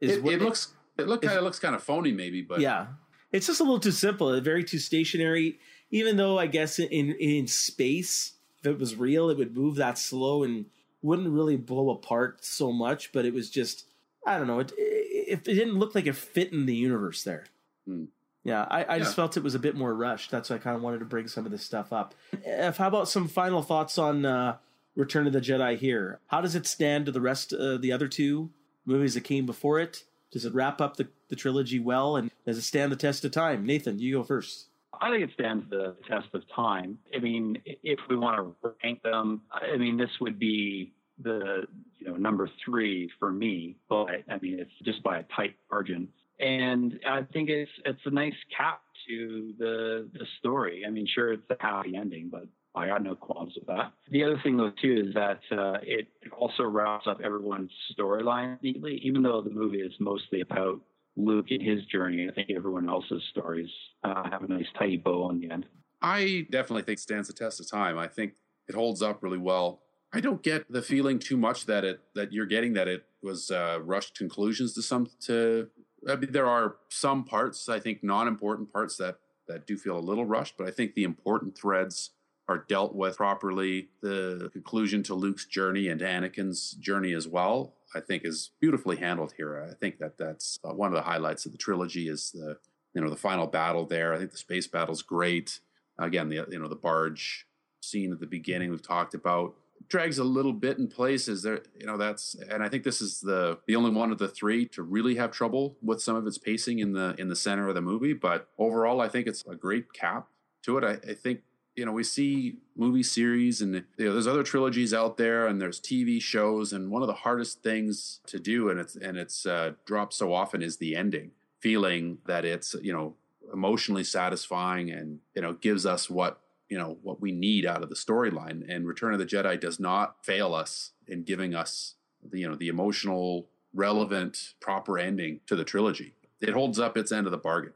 Is 0.00 0.18
it, 0.18 0.26
it 0.26 0.42
looks 0.42 0.74
it 0.98 1.08
look 1.08 1.22
kind 1.22 1.36
of 1.36 1.44
looks 1.44 1.58
kind 1.58 1.74
of 1.74 1.82
phony 1.82 2.12
maybe, 2.12 2.42
but 2.42 2.60
yeah, 2.60 2.86
it's 3.30 3.46
just 3.46 3.60
a 3.60 3.64
little 3.64 3.80
too 3.80 3.90
simple. 3.90 4.38
Very 4.40 4.64
too 4.64 4.78
stationary. 4.78 5.58
Even 5.90 6.16
though 6.16 6.38
I 6.38 6.46
guess 6.46 6.78
in 6.78 6.88
in 6.90 7.46
space, 7.46 8.32
if 8.60 8.66
it 8.66 8.78
was 8.78 8.96
real, 8.96 9.30
it 9.30 9.38
would 9.38 9.56
move 9.56 9.76
that 9.76 9.98
slow 9.98 10.42
and 10.42 10.66
wouldn't 11.02 11.28
really 11.28 11.56
blow 11.56 11.90
apart 11.90 12.44
so 12.44 12.72
much. 12.72 13.12
But 13.12 13.24
it 13.24 13.34
was 13.34 13.50
just 13.50 13.86
I 14.26 14.38
don't 14.38 14.46
know. 14.46 14.60
It 14.60 14.72
it, 14.76 15.48
it 15.48 15.54
didn't 15.54 15.78
look 15.78 15.94
like 15.94 16.06
it 16.06 16.16
fit 16.16 16.52
in 16.52 16.66
the 16.66 16.74
universe 16.74 17.24
there. 17.24 17.46
Hmm. 17.86 18.04
Yeah, 18.44 18.66
I, 18.68 18.96
I 18.96 18.98
just 18.98 19.14
felt 19.14 19.36
it 19.36 19.44
was 19.44 19.54
a 19.54 19.60
bit 19.60 19.76
more 19.76 19.94
rushed. 19.94 20.32
That's 20.32 20.50
why 20.50 20.56
I 20.56 20.58
kind 20.58 20.74
of 20.74 20.82
wanted 20.82 20.98
to 20.98 21.04
bring 21.04 21.28
some 21.28 21.46
of 21.46 21.52
this 21.52 21.64
stuff 21.64 21.92
up. 21.92 22.14
If, 22.44 22.76
how 22.76 22.88
about 22.88 23.08
some 23.08 23.28
final 23.28 23.62
thoughts 23.62 23.98
on 23.98 24.24
uh, 24.24 24.56
Return 24.96 25.28
of 25.28 25.32
the 25.32 25.40
Jedi 25.40 25.78
here? 25.78 26.18
How 26.26 26.40
does 26.40 26.56
it 26.56 26.66
stand 26.66 27.06
to 27.06 27.12
the 27.12 27.20
rest 27.20 27.52
of 27.52 27.82
the 27.82 27.92
other 27.92 28.08
two 28.08 28.50
movies 28.84 29.14
that 29.14 29.22
came 29.22 29.46
before 29.46 29.78
it? 29.78 30.02
Does 30.32 30.46
it 30.46 30.54
wrap 30.54 30.80
up 30.80 30.96
the, 30.96 31.08
the 31.28 31.36
trilogy 31.36 31.78
well, 31.78 32.16
and 32.16 32.30
does 32.46 32.58
it 32.58 32.62
stand 32.62 32.90
the 32.90 32.96
test 32.96 33.24
of 33.24 33.32
time? 33.32 33.66
Nathan, 33.66 33.98
you 33.98 34.16
go 34.16 34.24
first. 34.24 34.68
I 35.00 35.10
think 35.10 35.24
it 35.24 35.30
stands 35.34 35.68
the 35.68 35.94
test 36.08 36.28
of 36.32 36.42
time. 36.54 36.98
I 37.14 37.18
mean, 37.18 37.60
if 37.64 37.98
we 38.08 38.16
want 38.16 38.56
to 38.62 38.70
rank 38.82 39.02
them, 39.02 39.42
I 39.52 39.76
mean, 39.76 39.96
this 39.96 40.10
would 40.20 40.38
be 40.38 40.92
the 41.22 41.66
you 41.98 42.06
know 42.08 42.16
number 42.16 42.48
three 42.64 43.10
for 43.18 43.30
me. 43.30 43.76
But 43.88 44.24
I 44.28 44.38
mean, 44.40 44.58
it's 44.58 44.70
just 44.84 45.02
by 45.02 45.18
a 45.18 45.24
tight 45.36 45.56
margin, 45.70 46.08
and 46.40 46.98
I 47.06 47.22
think 47.32 47.50
it's 47.50 47.70
it's 47.84 48.00
a 48.06 48.10
nice 48.10 48.34
cap 48.56 48.80
to 49.08 49.52
the 49.58 50.08
the 50.12 50.26
story. 50.38 50.84
I 50.86 50.90
mean, 50.90 51.06
sure, 51.12 51.32
it's 51.32 51.50
a 51.50 51.56
happy 51.60 51.96
ending, 51.96 52.28
but 52.30 52.46
I 52.74 52.86
got 52.86 53.02
no 53.02 53.14
qualms 53.14 53.54
with 53.54 53.66
that. 53.66 53.92
The 54.10 54.24
other 54.24 54.40
thing, 54.42 54.56
though, 54.56 54.72
too, 54.80 55.04
is 55.08 55.14
that 55.14 55.40
uh, 55.50 55.78
it 55.82 56.08
also 56.38 56.64
wraps 56.64 57.06
up 57.06 57.20
everyone's 57.22 57.70
storyline 57.98 58.62
neatly. 58.62 59.00
Even 59.04 59.22
though 59.22 59.42
the 59.42 59.50
movie 59.50 59.80
is 59.80 59.92
mostly 60.00 60.40
about 60.40 60.80
Luke 61.16 61.46
and 61.50 61.62
his 61.62 61.84
journey, 61.86 62.28
I 62.30 62.34
think 62.34 62.50
everyone 62.50 62.88
else's 62.88 63.22
stories 63.30 63.68
uh, 64.04 64.28
have 64.30 64.42
a 64.42 64.48
nice 64.48 64.66
tidy 64.78 64.96
bow 64.96 65.24
on 65.24 65.40
the 65.40 65.50
end. 65.50 65.66
I 66.00 66.46
definitely 66.50 66.82
think 66.82 66.98
stands 66.98 67.28
the 67.28 67.34
test 67.34 67.60
of 67.60 67.70
time. 67.70 67.98
I 67.98 68.08
think 68.08 68.32
it 68.68 68.74
holds 68.74 69.02
up 69.02 69.22
really 69.22 69.38
well. 69.38 69.82
I 70.14 70.20
don't 70.20 70.42
get 70.42 70.70
the 70.70 70.82
feeling 70.82 71.18
too 71.18 71.36
much 71.36 71.66
that 71.66 71.84
it 71.84 72.00
that 72.14 72.32
you're 72.32 72.46
getting 72.46 72.74
that 72.74 72.88
it 72.88 73.04
was 73.22 73.50
uh, 73.50 73.78
rushed 73.82 74.16
conclusions 74.16 74.74
to 74.74 74.82
some 74.82 75.08
to. 75.26 75.68
I 76.08 76.16
mean, 76.16 76.32
there 76.32 76.48
are 76.48 76.76
some 76.88 77.24
parts 77.24 77.68
I 77.68 77.78
think 77.78 78.02
non-important 78.02 78.72
parts 78.72 78.96
that 78.96 79.18
that 79.48 79.66
do 79.66 79.76
feel 79.76 79.98
a 79.98 80.00
little 80.00 80.24
rushed, 80.24 80.56
but 80.58 80.66
I 80.66 80.70
think 80.70 80.94
the 80.94 81.04
important 81.04 81.56
threads 81.56 82.10
are 82.48 82.64
dealt 82.68 82.94
with 82.94 83.16
properly. 83.16 83.88
The 84.00 84.50
conclusion 84.52 85.02
to 85.04 85.14
Luke's 85.14 85.46
journey 85.46 85.88
and 85.88 86.00
Anakin's 86.00 86.72
journey 86.72 87.12
as 87.12 87.28
well, 87.28 87.74
I 87.94 88.00
think, 88.00 88.24
is 88.24 88.50
beautifully 88.60 88.96
handled 88.96 89.34
here. 89.36 89.66
I 89.70 89.74
think 89.74 89.98
that 89.98 90.18
that's 90.18 90.58
uh, 90.64 90.72
one 90.72 90.88
of 90.88 90.94
the 90.94 91.02
highlights 91.02 91.46
of 91.46 91.52
the 91.52 91.58
trilogy 91.58 92.08
is 92.08 92.30
the 92.32 92.58
you 92.94 93.00
know 93.00 93.10
the 93.10 93.16
final 93.16 93.46
battle 93.46 93.86
there. 93.86 94.12
I 94.12 94.18
think 94.18 94.32
the 94.32 94.36
space 94.36 94.66
battle's 94.66 95.02
great. 95.02 95.60
Again, 95.98 96.28
the 96.28 96.46
you 96.50 96.58
know 96.58 96.68
the 96.68 96.76
barge 96.76 97.46
scene 97.82 98.12
at 98.12 98.20
the 98.20 98.26
beginning 98.26 98.70
we've 98.70 98.82
talked 98.82 99.14
about 99.14 99.54
drags 99.88 100.18
a 100.18 100.24
little 100.24 100.52
bit 100.52 100.78
in 100.78 100.86
places 100.86 101.42
there 101.42 101.60
you 101.78 101.86
know 101.86 101.96
that's 101.96 102.34
and 102.50 102.62
i 102.62 102.68
think 102.68 102.84
this 102.84 103.02
is 103.02 103.20
the 103.20 103.58
the 103.66 103.74
only 103.74 103.90
one 103.90 104.12
of 104.12 104.18
the 104.18 104.28
three 104.28 104.66
to 104.66 104.82
really 104.82 105.16
have 105.16 105.32
trouble 105.32 105.76
with 105.82 106.00
some 106.00 106.14
of 106.14 106.26
its 106.26 106.38
pacing 106.38 106.78
in 106.78 106.92
the 106.92 107.14
in 107.18 107.28
the 107.28 107.36
center 107.36 107.68
of 107.68 107.74
the 107.74 107.80
movie 107.80 108.12
but 108.12 108.48
overall 108.58 109.00
i 109.00 109.08
think 109.08 109.26
it's 109.26 109.44
a 109.46 109.56
great 109.56 109.92
cap 109.92 110.28
to 110.62 110.78
it 110.78 110.84
i, 110.84 111.10
I 111.10 111.14
think 111.14 111.40
you 111.76 111.84
know 111.86 111.92
we 111.92 112.04
see 112.04 112.56
movie 112.76 113.02
series 113.02 113.62
and 113.62 113.74
you 113.96 114.04
know 114.04 114.12
there's 114.12 114.26
other 114.26 114.42
trilogies 114.42 114.92
out 114.92 115.16
there 115.16 115.46
and 115.46 115.60
there's 115.60 115.80
tv 115.80 116.20
shows 116.20 116.72
and 116.72 116.90
one 116.90 117.02
of 117.02 117.08
the 117.08 117.14
hardest 117.14 117.62
things 117.62 118.20
to 118.26 118.38
do 118.38 118.68
and 118.68 118.78
it's 118.78 118.94
and 118.94 119.16
it's 119.16 119.46
uh, 119.46 119.72
dropped 119.86 120.14
so 120.14 120.34
often 120.34 120.62
is 120.62 120.76
the 120.76 120.94
ending 120.94 121.30
feeling 121.60 122.18
that 122.26 122.44
it's 122.44 122.74
you 122.82 122.92
know 122.92 123.14
emotionally 123.52 124.04
satisfying 124.04 124.90
and 124.90 125.20
you 125.34 125.42
know 125.42 125.52
gives 125.54 125.86
us 125.86 126.10
what 126.10 126.40
you 126.68 126.78
know 126.78 126.96
what 127.02 127.20
we 127.20 127.32
need 127.32 127.66
out 127.66 127.82
of 127.82 127.90
the 127.90 127.94
storyline. 127.94 128.64
And 128.66 128.86
return 128.86 129.12
of 129.12 129.18
the 129.18 129.26
jedi 129.26 129.60
does 129.60 129.78
not 129.78 130.24
fail 130.24 130.54
us 130.54 130.92
in 131.06 131.22
giving 131.22 131.54
us 131.54 131.96
the 132.22 132.40
you 132.40 132.48
know 132.48 132.56
the 132.56 132.68
emotional 132.68 133.46
relevant 133.74 134.54
proper 134.60 134.98
ending 134.98 135.40
to 135.46 135.54
the 135.54 135.64
trilogy. 135.64 136.14
It 136.40 136.54
holds 136.54 136.80
up 136.80 136.96
its 136.96 137.12
end 137.12 137.26
of 137.26 137.30
the 137.30 137.38
bargain 137.38 137.74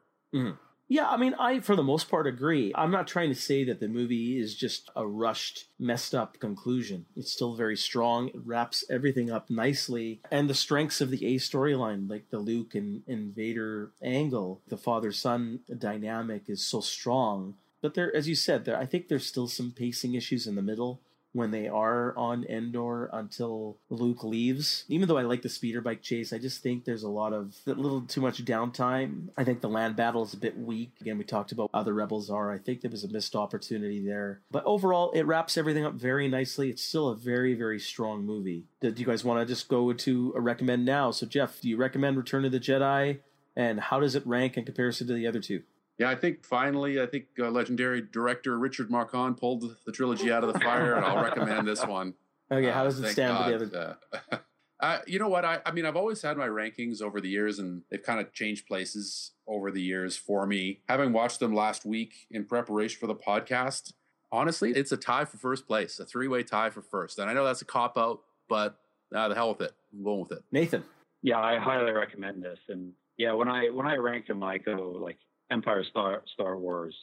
Yeah, 0.88 1.08
I 1.08 1.16
mean, 1.16 1.34
I 1.34 1.58
for 1.60 1.74
the 1.74 1.82
most 1.82 2.08
part 2.08 2.28
agree. 2.28 2.72
I'm 2.76 2.92
not 2.92 3.08
trying 3.08 3.30
to 3.30 3.34
say 3.34 3.64
that 3.64 3.80
the 3.80 3.88
movie 3.88 4.38
is 4.38 4.54
just 4.54 4.88
a 4.94 5.04
rushed, 5.06 5.66
messed 5.80 6.14
up 6.14 6.38
conclusion. 6.38 7.06
It's 7.16 7.32
still 7.32 7.56
very 7.56 7.76
strong. 7.76 8.28
It 8.28 8.40
wraps 8.44 8.84
everything 8.88 9.30
up 9.30 9.50
nicely, 9.50 10.20
and 10.30 10.48
the 10.48 10.54
strengths 10.54 11.00
of 11.00 11.10
the 11.10 11.26
A 11.26 11.38
storyline, 11.38 12.08
like 12.08 12.30
the 12.30 12.38
Luke 12.38 12.76
and, 12.76 13.02
and 13.08 13.34
Vader 13.34 13.90
angle, 14.00 14.62
the 14.68 14.76
father 14.76 15.10
son 15.10 15.60
dynamic, 15.76 16.44
is 16.48 16.64
so 16.64 16.80
strong. 16.80 17.54
But 17.82 17.94
there, 17.94 18.14
as 18.14 18.28
you 18.28 18.36
said, 18.36 18.64
there 18.64 18.78
I 18.78 18.86
think 18.86 19.08
there's 19.08 19.26
still 19.26 19.48
some 19.48 19.72
pacing 19.72 20.14
issues 20.14 20.46
in 20.46 20.54
the 20.54 20.62
middle 20.62 21.00
when 21.32 21.50
they 21.50 21.68
are 21.68 22.16
on 22.16 22.44
Endor 22.44 23.10
until 23.12 23.78
Luke 23.90 24.24
leaves. 24.24 24.84
Even 24.88 25.06
though 25.06 25.18
I 25.18 25.22
like 25.22 25.42
the 25.42 25.48
speeder 25.48 25.80
bike 25.80 26.02
chase, 26.02 26.32
I 26.32 26.38
just 26.38 26.62
think 26.62 26.84
there's 26.84 27.02
a 27.02 27.10
lot 27.10 27.32
of 27.32 27.56
a 27.66 27.70
little 27.70 28.00
too 28.02 28.20
much 28.20 28.44
downtime. 28.44 29.28
I 29.36 29.44
think 29.44 29.60
the 29.60 29.68
land 29.68 29.96
battle 29.96 30.22
is 30.22 30.34
a 30.34 30.38
bit 30.38 30.58
weak. 30.58 30.92
Again, 31.00 31.18
we 31.18 31.24
talked 31.24 31.52
about 31.52 31.70
how 31.74 31.82
the 31.82 31.92
rebels 31.92 32.30
are. 32.30 32.50
I 32.50 32.58
think 32.58 32.80
there 32.80 32.90
was 32.90 33.04
a 33.04 33.08
missed 33.08 33.36
opportunity 33.36 34.04
there. 34.04 34.40
But 34.50 34.64
overall, 34.64 35.10
it 35.12 35.26
wraps 35.26 35.58
everything 35.58 35.84
up 35.84 35.94
very 35.94 36.28
nicely. 36.28 36.70
It's 36.70 36.82
still 36.82 37.08
a 37.08 37.16
very, 37.16 37.54
very 37.54 37.78
strong 37.78 38.24
movie. 38.24 38.64
Do 38.80 38.92
you 38.96 39.06
guys 39.06 39.24
want 39.24 39.40
to 39.40 39.46
just 39.46 39.68
go 39.68 39.92
to 39.92 40.32
a 40.36 40.40
recommend 40.40 40.84
now? 40.84 41.10
So, 41.10 41.26
Geoff, 41.26 41.60
do 41.60 41.68
you 41.68 41.76
recommend 41.76 42.16
Return 42.16 42.44
of 42.44 42.52
the 42.52 42.60
Jedi? 42.60 43.18
And 43.54 43.80
how 43.80 44.00
does 44.00 44.14
it 44.14 44.26
rank 44.26 44.56
in 44.56 44.64
comparison 44.64 45.06
to 45.06 45.14
the 45.14 45.26
other 45.26 45.40
two? 45.40 45.62
Yeah, 45.98 46.10
I 46.10 46.14
think 46.14 46.44
finally, 46.44 47.00
I 47.00 47.06
think 47.06 47.26
uh, 47.38 47.50
legendary 47.50 48.02
director 48.02 48.58
Richard 48.58 48.90
Marquand 48.90 49.38
pulled 49.38 49.76
the 49.86 49.92
trilogy 49.92 50.30
out 50.30 50.44
of 50.44 50.52
the 50.52 50.60
fire, 50.60 50.94
and 50.94 51.04
I'll 51.04 51.22
recommend 51.22 51.66
this 51.66 51.84
one. 51.86 52.14
Okay, 52.50 52.70
how 52.70 52.84
does 52.84 53.00
it 53.00 53.10
stand 53.12 53.36
God. 53.36 53.60
with 53.60 53.72
the 53.72 53.78
other? 53.80 53.98
Uh, 54.30 54.36
uh, 54.80 54.98
you 55.06 55.18
know 55.18 55.28
what? 55.28 55.44
I, 55.44 55.60
I 55.64 55.72
mean, 55.72 55.86
I've 55.86 55.96
always 55.96 56.20
had 56.20 56.36
my 56.36 56.48
rankings 56.48 57.00
over 57.00 57.20
the 57.20 57.28
years, 57.28 57.58
and 57.58 57.82
they've 57.90 58.02
kind 58.02 58.20
of 58.20 58.32
changed 58.32 58.66
places 58.66 59.32
over 59.46 59.70
the 59.70 59.80
years 59.80 60.16
for 60.16 60.46
me. 60.46 60.80
Having 60.88 61.12
watched 61.12 61.40
them 61.40 61.54
last 61.54 61.86
week 61.86 62.26
in 62.30 62.44
preparation 62.44 63.00
for 63.00 63.06
the 63.06 63.14
podcast, 63.14 63.94
honestly, 64.30 64.72
it's 64.72 64.92
a 64.92 64.96
tie 64.96 65.24
for 65.24 65.38
first 65.38 65.66
place, 65.66 65.98
a 65.98 66.04
three 66.04 66.28
way 66.28 66.42
tie 66.42 66.70
for 66.70 66.82
first. 66.82 67.18
And 67.18 67.30
I 67.30 67.32
know 67.32 67.44
that's 67.44 67.62
a 67.62 67.66
cop 67.66 67.96
out, 67.96 68.20
but 68.48 68.78
uh, 69.14 69.28
the 69.28 69.34
hell 69.34 69.48
with 69.48 69.62
it. 69.62 69.72
I'm 69.92 70.04
going 70.04 70.20
with 70.20 70.32
it. 70.32 70.42
Nathan. 70.52 70.84
Yeah, 71.22 71.40
I 71.40 71.58
highly 71.58 71.92
recommend 71.92 72.42
this. 72.42 72.58
And 72.68 72.92
yeah, 73.16 73.32
when 73.32 73.48
I 73.48 73.70
when 73.70 73.86
I 73.86 73.96
rank 73.96 74.26
them, 74.26 74.42
I 74.42 74.58
go 74.58 74.96
like 75.00 75.18
Empire, 75.50 75.84
Star 75.84 76.22
Star 76.34 76.58
Wars, 76.58 76.94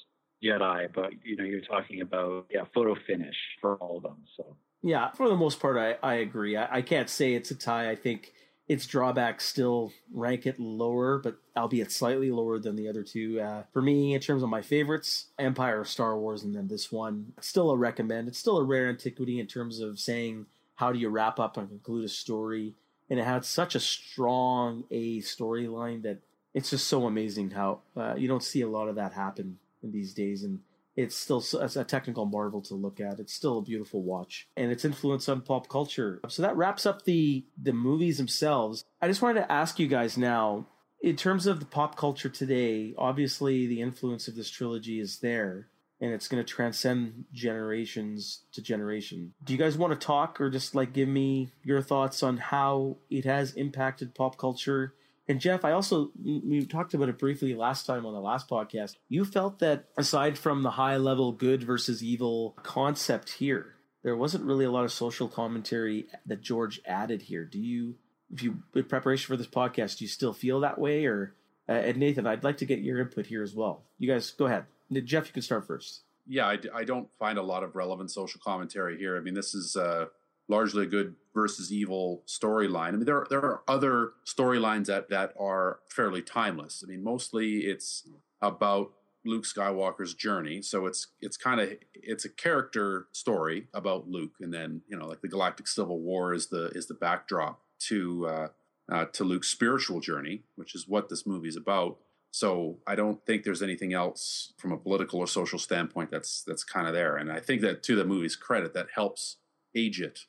Jedi. 0.43 0.87
But 0.93 1.11
you 1.23 1.35
know, 1.35 1.43
you're 1.43 1.61
talking 1.61 2.01
about 2.01 2.47
yeah, 2.51 2.63
photo 2.73 2.95
finish 3.07 3.35
for 3.61 3.75
all 3.75 3.97
of 3.97 4.03
them. 4.03 4.17
So 4.37 4.55
yeah, 4.81 5.11
for 5.11 5.29
the 5.29 5.35
most 5.35 5.59
part, 5.59 5.77
I 5.77 5.97
I 6.07 6.15
agree. 6.15 6.57
I, 6.57 6.77
I 6.77 6.81
can't 6.81 7.09
say 7.09 7.33
it's 7.33 7.51
a 7.51 7.55
tie. 7.55 7.89
I 7.89 7.95
think 7.95 8.33
its 8.67 8.87
drawbacks 8.87 9.45
still 9.45 9.91
rank 10.13 10.45
it 10.45 10.59
lower, 10.59 11.19
but 11.19 11.37
albeit 11.55 11.91
slightly 11.91 12.31
lower 12.31 12.57
than 12.59 12.75
the 12.75 12.87
other 12.87 13.03
two. 13.03 13.39
Uh, 13.39 13.63
for 13.73 13.81
me, 13.81 14.13
in 14.13 14.21
terms 14.21 14.41
of 14.41 14.49
my 14.49 14.61
favorites, 14.61 15.27
Empire, 15.37 15.83
Star 15.83 16.17
Wars, 16.17 16.43
and 16.43 16.55
then 16.55 16.69
this 16.69 16.91
one, 16.91 17.33
still 17.41 17.71
a 17.71 17.77
recommend. 17.77 18.29
It's 18.29 18.39
still 18.39 18.57
a 18.57 18.63
rare 18.63 18.87
antiquity 18.87 19.39
in 19.39 19.47
terms 19.47 19.79
of 19.79 19.99
saying 19.99 20.45
how 20.75 20.91
do 20.91 20.99
you 20.99 21.09
wrap 21.09 21.39
up 21.39 21.57
and 21.57 21.67
conclude 21.67 22.05
a 22.05 22.09
story. 22.09 22.73
And 23.09 23.19
it 23.19 23.25
had 23.25 23.45
such 23.45 23.75
a 23.75 23.79
strong 23.79 24.85
A 24.89 25.19
storyline 25.19 26.01
that 26.03 26.19
it's 26.53 26.69
just 26.69 26.87
so 26.87 27.05
amazing 27.05 27.51
how 27.51 27.79
uh, 27.97 28.15
you 28.15 28.27
don't 28.27 28.43
see 28.43 28.61
a 28.61 28.69
lot 28.69 28.87
of 28.87 28.95
that 28.95 29.13
happen 29.13 29.57
in 29.81 29.91
these 29.91 30.13
days. 30.13 30.43
And 30.43 30.59
it's 30.95 31.15
still 31.15 31.43
a 31.59 31.83
technical 31.83 32.25
marvel 32.25 32.61
to 32.61 32.75
look 32.75 32.99
at. 32.99 33.19
It's 33.19 33.33
still 33.33 33.57
a 33.57 33.61
beautiful 33.63 34.03
watch, 34.03 34.47
and 34.55 34.71
its 34.71 34.85
influence 34.85 35.27
on 35.27 35.41
pop 35.41 35.67
culture. 35.67 36.21
So 36.27 36.43
that 36.43 36.55
wraps 36.55 36.85
up 36.85 37.05
the 37.05 37.45
the 37.61 37.73
movies 37.73 38.17
themselves. 38.17 38.85
I 39.01 39.07
just 39.07 39.21
wanted 39.21 39.41
to 39.41 39.51
ask 39.51 39.79
you 39.79 39.87
guys 39.87 40.17
now, 40.17 40.67
in 41.01 41.15
terms 41.15 41.47
of 41.47 41.59
the 41.59 41.65
pop 41.65 41.97
culture 41.97 42.29
today. 42.29 42.93
Obviously, 42.97 43.67
the 43.67 43.81
influence 43.81 44.27
of 44.27 44.35
this 44.35 44.49
trilogy 44.49 44.99
is 44.99 45.19
there, 45.19 45.67
and 45.99 46.13
it's 46.13 46.27
going 46.27 46.43
to 46.43 46.47
transcend 46.49 47.25
generations 47.33 48.43
to 48.53 48.61
generation. 48.61 49.33
Do 49.43 49.53
you 49.53 49.59
guys 49.59 49.77
want 49.77 49.99
to 49.99 50.05
talk, 50.05 50.39
or 50.39 50.49
just 50.49 50.75
like 50.75 50.93
give 50.93 51.09
me 51.09 51.49
your 51.63 51.81
thoughts 51.81 52.23
on 52.23 52.37
how 52.37 52.97
it 53.09 53.25
has 53.25 53.53
impacted 53.53 54.15
pop 54.15 54.37
culture? 54.37 54.93
And 55.27 55.39
Geoff, 55.39 55.63
I 55.63 55.71
also 55.71 56.11
we 56.21 56.65
talked 56.65 56.93
about 56.93 57.09
it 57.09 57.17
briefly 57.17 57.55
last 57.55 57.85
time 57.85 58.05
on 58.05 58.13
the 58.13 58.19
last 58.19 58.49
podcast. 58.49 58.97
You 59.07 59.23
felt 59.23 59.59
that 59.59 59.85
aside 59.97 60.37
from 60.37 60.63
the 60.63 60.71
high 60.71 60.97
level 60.97 61.31
good 61.31 61.63
versus 61.63 62.03
evil 62.03 62.55
concept 62.63 63.33
here, 63.33 63.75
there 64.03 64.17
wasn't 64.17 64.43
really 64.43 64.65
a 64.65 64.71
lot 64.71 64.83
of 64.83 64.91
social 64.91 65.29
commentary 65.29 66.07
that 66.25 66.41
George 66.41 66.81
added 66.85 67.23
here. 67.23 67.45
Do 67.45 67.59
you, 67.59 67.95
if 68.33 68.43
you 68.43 68.63
in 68.75 68.83
preparation 68.83 69.27
for 69.27 69.37
this 69.37 69.47
podcast, 69.47 69.99
do 69.99 70.05
you 70.05 70.09
still 70.09 70.33
feel 70.33 70.59
that 70.59 70.77
way? 70.77 71.05
Or 71.05 71.35
uh, 71.69 71.73
and 71.73 71.97
Nathan, 71.97 72.27
I'd 72.27 72.43
like 72.43 72.57
to 72.57 72.65
get 72.65 72.79
your 72.79 72.99
input 72.99 73.27
here 73.27 73.43
as 73.43 73.55
well. 73.55 73.83
You 73.97 74.11
guys 74.11 74.31
go 74.31 74.47
ahead. 74.47 74.65
Geoff, 74.91 75.27
you 75.27 75.33
can 75.33 75.41
start 75.41 75.65
first. 75.65 76.01
Yeah, 76.27 76.47
I, 76.47 76.59
I 76.73 76.83
don't 76.83 77.07
find 77.17 77.37
a 77.37 77.43
lot 77.43 77.63
of 77.63 77.75
relevant 77.75 78.11
social 78.11 78.41
commentary 78.43 78.97
here. 78.97 79.15
I 79.15 79.21
mean, 79.21 79.35
this 79.35 79.53
is. 79.53 79.77
Uh 79.77 80.07
largely 80.49 80.83
a 80.83 80.87
good 80.87 81.15
versus 81.33 81.71
evil 81.71 82.23
storyline. 82.27 82.89
I 82.89 82.91
mean, 82.91 83.05
there 83.05 83.25
there 83.29 83.43
are 83.43 83.61
other 83.67 84.11
storylines 84.25 84.85
that 84.85 85.09
that 85.09 85.33
are 85.39 85.79
fairly 85.89 86.21
timeless. 86.21 86.83
I 86.85 86.89
mean, 86.89 87.03
mostly 87.03 87.59
it's 87.59 88.07
about 88.41 88.91
Luke 89.25 89.45
Skywalker's 89.45 90.13
journey. 90.13 90.61
So 90.61 90.85
it's 90.85 91.07
it's 91.21 91.37
kind 91.37 91.59
of 91.59 91.73
it's 91.93 92.25
a 92.25 92.29
character 92.29 93.07
story 93.11 93.67
about 93.73 94.07
Luke, 94.07 94.33
and 94.41 94.53
then 94.53 94.81
you 94.87 94.97
know, 94.97 95.07
like 95.07 95.21
the 95.21 95.27
Galactic 95.27 95.67
Civil 95.67 95.99
War 95.99 96.33
is 96.33 96.47
the 96.47 96.67
is 96.69 96.87
the 96.87 96.93
backdrop 96.93 97.61
to 97.87 98.27
uh, 98.27 98.47
uh, 98.91 99.05
to 99.05 99.23
Luke's 99.23 99.49
spiritual 99.49 99.99
journey, 99.99 100.43
which 100.55 100.75
is 100.75 100.87
what 100.87 101.09
this 101.09 101.25
movie 101.25 101.49
is 101.49 101.55
about. 101.55 101.97
So 102.31 102.79
I 102.87 102.95
don't 102.95 103.23
think 103.25 103.43
there's 103.43 103.61
anything 103.61 103.93
else 103.93 104.53
from 104.57 104.71
a 104.71 104.77
political 104.77 105.19
or 105.19 105.27
social 105.27 105.59
standpoint 105.59 106.09
that's 106.09 106.43
that's 106.43 106.63
kind 106.63 106.87
of 106.87 106.93
there. 106.93 107.15
And 107.15 107.31
I 107.31 107.39
think 107.39 107.61
that 107.61 107.83
to 107.83 107.95
the 107.95 108.05
movie's 108.05 108.35
credit, 108.35 108.73
that 108.73 108.87
helps 108.93 109.37
age 109.75 110.01
it 110.01 110.25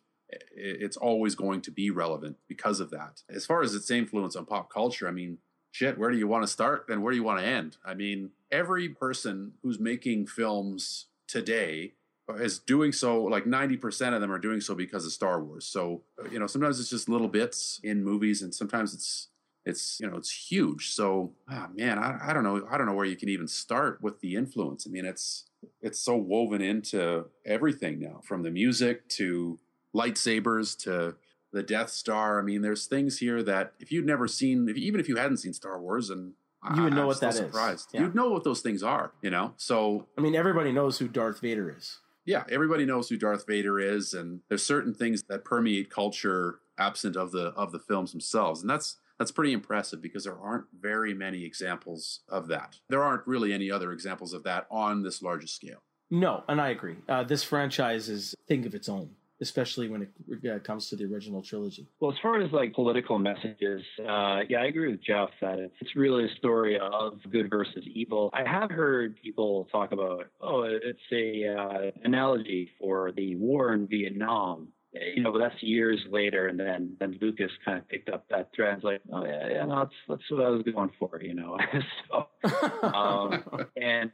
it's 0.55 0.97
always 0.97 1.35
going 1.35 1.61
to 1.63 1.71
be 1.71 1.91
relevant 1.91 2.37
because 2.49 2.81
of 2.81 2.91
that. 2.91 3.23
As 3.29 3.47
far 3.47 3.63
as 3.63 3.75
its 3.75 3.91
influence 3.91 4.37
on 4.37 4.47
pop 4.47 4.71
culture, 4.71 5.09
I 5.09 5.11
mean, 5.11 5.39
shit, 5.71 5.99
where 5.99 6.11
do 6.11 6.19
you 6.19 6.29
want 6.29 6.45
to 6.45 6.49
start 6.49 6.87
and 6.89 7.03
where 7.03 7.11
do 7.11 7.17
you 7.17 7.25
want 7.25 7.41
to 7.41 7.47
end? 7.47 7.77
I 7.85 7.95
mean, 7.95 8.31
every 8.51 8.89
person 8.89 9.53
who's 9.63 9.79
making 9.79 10.27
films 10.27 11.07
today 11.27 11.95
is 12.37 12.59
doing 12.59 12.93
so 12.93 13.23
like 13.25 13.45
90% 13.45 14.15
of 14.15 14.21
them 14.21 14.33
are 14.33 14.39
doing 14.39 14.61
so 14.61 14.75
because 14.75 15.05
of 15.05 15.13
Star 15.13 15.43
Wars. 15.43 15.67
So, 15.67 16.03
uh, 16.19 16.29
you 16.31 16.39
know, 16.39 16.47
sometimes 16.47 16.81
it's 16.81 16.91
just 16.91 17.09
little 17.09 17.29
bits 17.29 17.81
in 17.83 18.03
movies 18.03 18.41
and 18.43 18.55
sometimes 18.55 18.95
it's 18.95 19.29
it's 19.67 19.99
you 20.01 20.09
know 20.09 20.17
it's 20.17 20.31
huge 20.31 20.91
so 20.91 21.33
oh, 21.51 21.67
man 21.75 21.99
I, 21.99 22.19
I 22.23 22.33
don't 22.33 22.45
know 22.45 22.67
i 22.71 22.77
don't 22.77 22.87
know 22.87 22.93
where 22.93 23.07
you 23.07 23.17
can 23.17 23.29
even 23.29 23.49
start 23.49 23.99
with 24.03 24.21
the 24.21 24.37
influence 24.37 24.87
i 24.87 24.91
mean 24.91 25.05
it's 25.05 25.47
it's 25.81 25.99
so 25.99 26.17
woven 26.17 26.61
into 26.61 27.27
everything 27.47 27.99
now 27.99 28.21
from 28.23 28.43
the 28.43 28.51
music 28.51 29.09
to 29.11 29.59
lightsabers 29.95 30.77
to 30.85 31.17
the 31.53 31.63
Death 31.63 31.91
Star. 31.91 32.39
I 32.39 32.43
mean, 32.43 32.63
there's 32.63 32.87
things 32.87 33.19
here 33.19 33.43
that 33.43 33.73
if 33.79 33.93
you'd 33.93 34.07
never 34.07 34.27
seen, 34.29 34.69
if, 34.69 34.77
even 34.77 35.01
if 35.01 35.09
you 35.09 35.17
hadn't 35.17 35.39
seen 35.39 35.53
Star 35.53 35.81
Wars, 35.81 36.11
and 36.11 36.33
you 36.77 36.83
would 36.83 36.95
know 36.95 37.03
I'm 37.03 37.07
what 37.07 37.21
that 37.21 37.35
surprised. 37.35 37.89
is. 37.89 37.95
Yeah. 37.95 38.01
You'd 38.03 38.15
know 38.15 38.31
what 38.31 38.45
those 38.45 38.61
things 38.61 38.83
are, 38.83 39.13
you 39.23 39.31
know. 39.31 39.55
So 39.57 40.07
I 40.19 40.21
mean, 40.21 40.35
everybody 40.35 40.73
knows 40.73 40.99
who 40.99 41.09
Darth 41.09 41.41
Vader 41.41 41.75
is. 41.77 41.99
Yeah, 42.27 42.45
everybody 42.51 42.87
knows 42.87 43.09
who 43.11 43.19
Darth 43.19 43.47
Vader 43.47 43.79
is, 43.79 44.15
and 44.15 44.41
there's 44.49 44.63
certain 44.63 44.95
things 44.95 45.23
that 45.25 45.45
permeate 45.45 45.91
culture 45.91 46.61
absent 46.79 47.17
of 47.17 47.33
the 47.33 47.49
of 47.49 47.71
the 47.71 47.79
films 47.79 48.13
themselves, 48.13 48.63
and 48.63 48.71
that's 48.71 48.97
that's 49.19 49.31
pretty 49.31 49.53
impressive 49.53 50.01
because 50.03 50.25
there 50.25 50.39
aren't 50.39 50.65
very 50.81 51.15
many 51.15 51.45
examples 51.45 52.21
of 52.29 52.49
that. 52.49 52.81
There 52.89 53.03
aren't 53.03 53.27
really 53.27 53.53
any 53.53 53.71
other 53.71 53.93
examples 53.93 54.33
of 54.33 54.43
that 54.45 54.67
on 54.71 55.03
this 55.03 55.23
larger 55.23 55.47
scale. 55.47 55.83
No, 56.11 56.45
and 56.49 56.61
I 56.61 56.71
agree. 56.71 56.97
Uh, 57.09 57.25
this 57.25 57.43
franchise 57.43 58.09
is 58.09 58.35
a 58.35 58.47
thing 58.47 58.67
of 58.67 58.75
its 58.75 58.89
own 58.89 59.11
especially 59.45 59.89
when 59.89 60.09
it 60.29 60.65
comes 60.65 60.89
to 60.89 60.97
the 60.97 61.05
original 61.05 61.43
trilogy. 61.43 61.87
Well, 62.01 62.11
as 62.11 62.19
far 62.23 62.41
as 62.41 62.51
like 62.51 62.73
political 62.73 63.19
messages, 63.19 63.83
uh, 64.01 64.41
yeah, 64.49 64.61
I 64.63 64.67
agree 64.67 64.91
with 64.91 65.03
Geoff 65.05 65.31
that 65.43 65.59
it's, 65.59 65.75
it's 65.81 65.95
really 65.95 66.25
a 66.25 66.35
story 66.39 66.79
of 66.81 67.19
good 67.31 67.51
versus 67.51 67.85
evil. 67.87 68.31
I 68.33 68.49
have 68.49 68.71
heard 68.71 69.17
people 69.23 69.69
talk 69.71 69.93
about, 69.93 70.27
oh, 70.41 70.63
it's 70.63 70.99
a 71.13 71.47
uh, 71.47 71.91
analogy 72.05 72.71
for 72.81 73.13
the 73.13 73.37
war 73.37 73.75
in 73.75 73.87
Vietnam 73.87 74.69
you 74.95 75.23
know, 75.23 75.37
that's 75.37 75.61
years 75.61 76.01
later, 76.11 76.47
and 76.47 76.59
then 76.59 76.97
then 77.01 77.19
Lucas 77.21 77.51
kind 77.65 77.79
of 77.79 77.89
picked 77.89 78.09
up 78.09 78.27
that 78.31 78.51
thread. 78.55 78.77
It's 78.77 78.85
like, 78.85 79.01
oh 79.13 79.25
yeah, 79.25 79.49
yeah, 79.49 79.65
no, 79.65 79.77
that's 79.77 79.95
that's 80.09 80.31
what 80.31 80.45
I 80.45 80.51
was 80.51 80.63
going 80.63 80.91
for, 80.99 81.21
you 81.21 81.35
know. 81.35 81.59
so, 82.09 82.87
um, 82.87 83.45
and 83.77 84.11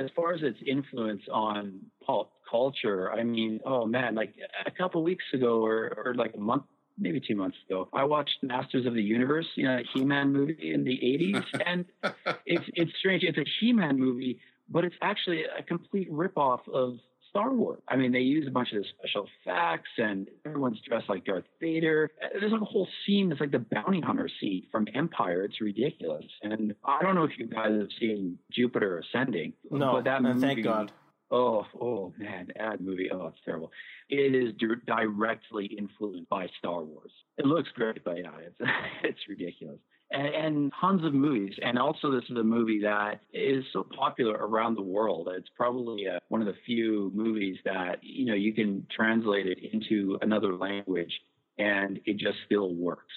as 0.00 0.08
far 0.16 0.32
as 0.32 0.42
its 0.42 0.58
influence 0.66 1.22
on 1.30 1.80
pop 2.04 2.32
culture, 2.52 3.10
I 3.10 3.24
mean, 3.24 3.60
oh 3.64 3.86
man, 3.86 4.14
like 4.14 4.34
a 4.64 4.70
couple 4.70 5.02
weeks 5.02 5.24
ago, 5.32 5.64
or 5.64 5.92
or 6.04 6.14
like 6.14 6.34
a 6.36 6.40
month 6.40 6.64
maybe 6.98 7.20
two 7.20 7.36
months 7.36 7.56
ago. 7.68 7.88
I 7.92 8.04
watched 8.04 8.38
Masters 8.42 8.86
of 8.86 8.94
the 8.94 9.02
Universe, 9.02 9.46
you 9.56 9.64
know, 9.64 9.78
a 9.78 9.82
He-Man 9.94 10.32
movie 10.32 10.72
in 10.72 10.84
the 10.84 10.92
80s. 10.92 11.44
And 11.66 11.86
it's, 12.44 12.64
it's 12.74 12.92
strange. 12.98 13.22
It's 13.22 13.38
a 13.38 13.44
He-Man 13.60 13.98
movie, 13.98 14.40
but 14.68 14.84
it's 14.84 14.94
actually 15.00 15.44
a 15.44 15.62
complete 15.62 16.12
ripoff 16.12 16.60
of 16.72 16.98
Star 17.30 17.50
Wars. 17.52 17.80
I 17.88 17.96
mean, 17.96 18.12
they 18.12 18.20
use 18.20 18.46
a 18.46 18.50
bunch 18.50 18.72
of 18.72 18.82
the 18.82 18.88
special 18.98 19.26
effects 19.46 19.88
and 19.96 20.28
everyone's 20.44 20.80
dressed 20.86 21.08
like 21.08 21.24
Darth 21.24 21.44
Vader. 21.60 22.10
There's 22.38 22.52
like 22.52 22.60
a 22.60 22.66
whole 22.66 22.88
scene 23.06 23.30
that's 23.30 23.40
like 23.40 23.52
the 23.52 23.58
bounty 23.58 24.02
hunter 24.02 24.28
scene 24.40 24.66
from 24.70 24.86
Empire. 24.94 25.44
It's 25.44 25.60
ridiculous. 25.60 26.26
And 26.42 26.74
I 26.84 27.02
don't 27.02 27.14
know 27.14 27.24
if 27.24 27.38
you 27.38 27.46
guys 27.46 27.72
have 27.72 27.88
seen 27.98 28.38
Jupiter 28.50 28.98
Ascending. 28.98 29.54
No, 29.70 29.92
but 29.92 30.04
that 30.04 30.22
movie, 30.22 30.40
thank 30.40 30.62
God. 30.62 30.92
Oh, 31.32 31.64
oh 31.80 32.12
man, 32.18 32.48
that 32.58 32.82
movie. 32.82 33.10
Oh, 33.10 33.28
it's 33.28 33.38
terrible. 33.44 33.72
It 34.10 34.34
is 34.34 34.52
di- 34.58 34.66
directly 34.86 35.64
influenced 35.64 36.28
by 36.28 36.46
Star 36.58 36.84
Wars. 36.84 37.10
It 37.38 37.46
looks 37.46 37.70
great, 37.74 38.04
but 38.04 38.18
yeah, 38.18 38.30
it's 38.38 38.56
it's 39.02 39.20
ridiculous. 39.28 39.78
and, 40.10 40.26
and 40.26 40.72
tons 40.78 41.02
of 41.04 41.14
movies. 41.14 41.54
And 41.62 41.78
also, 41.78 42.10
this 42.10 42.24
is 42.28 42.36
a 42.36 42.42
movie 42.42 42.80
that 42.82 43.20
is 43.32 43.64
so 43.72 43.86
popular 43.98 44.34
around 44.34 44.76
the 44.76 44.82
world. 44.82 45.28
It's 45.34 45.48
probably 45.56 46.06
uh, 46.06 46.18
one 46.28 46.42
of 46.42 46.46
the 46.46 46.56
few 46.66 47.10
movies 47.14 47.56
that 47.64 47.96
you 48.02 48.26
know 48.26 48.34
you 48.34 48.52
can 48.52 48.86
translate 48.94 49.46
it 49.46 49.58
into 49.72 50.18
another 50.20 50.54
language 50.54 51.12
and 51.58 51.98
it 52.04 52.18
just 52.18 52.36
still 52.44 52.74
works, 52.74 53.12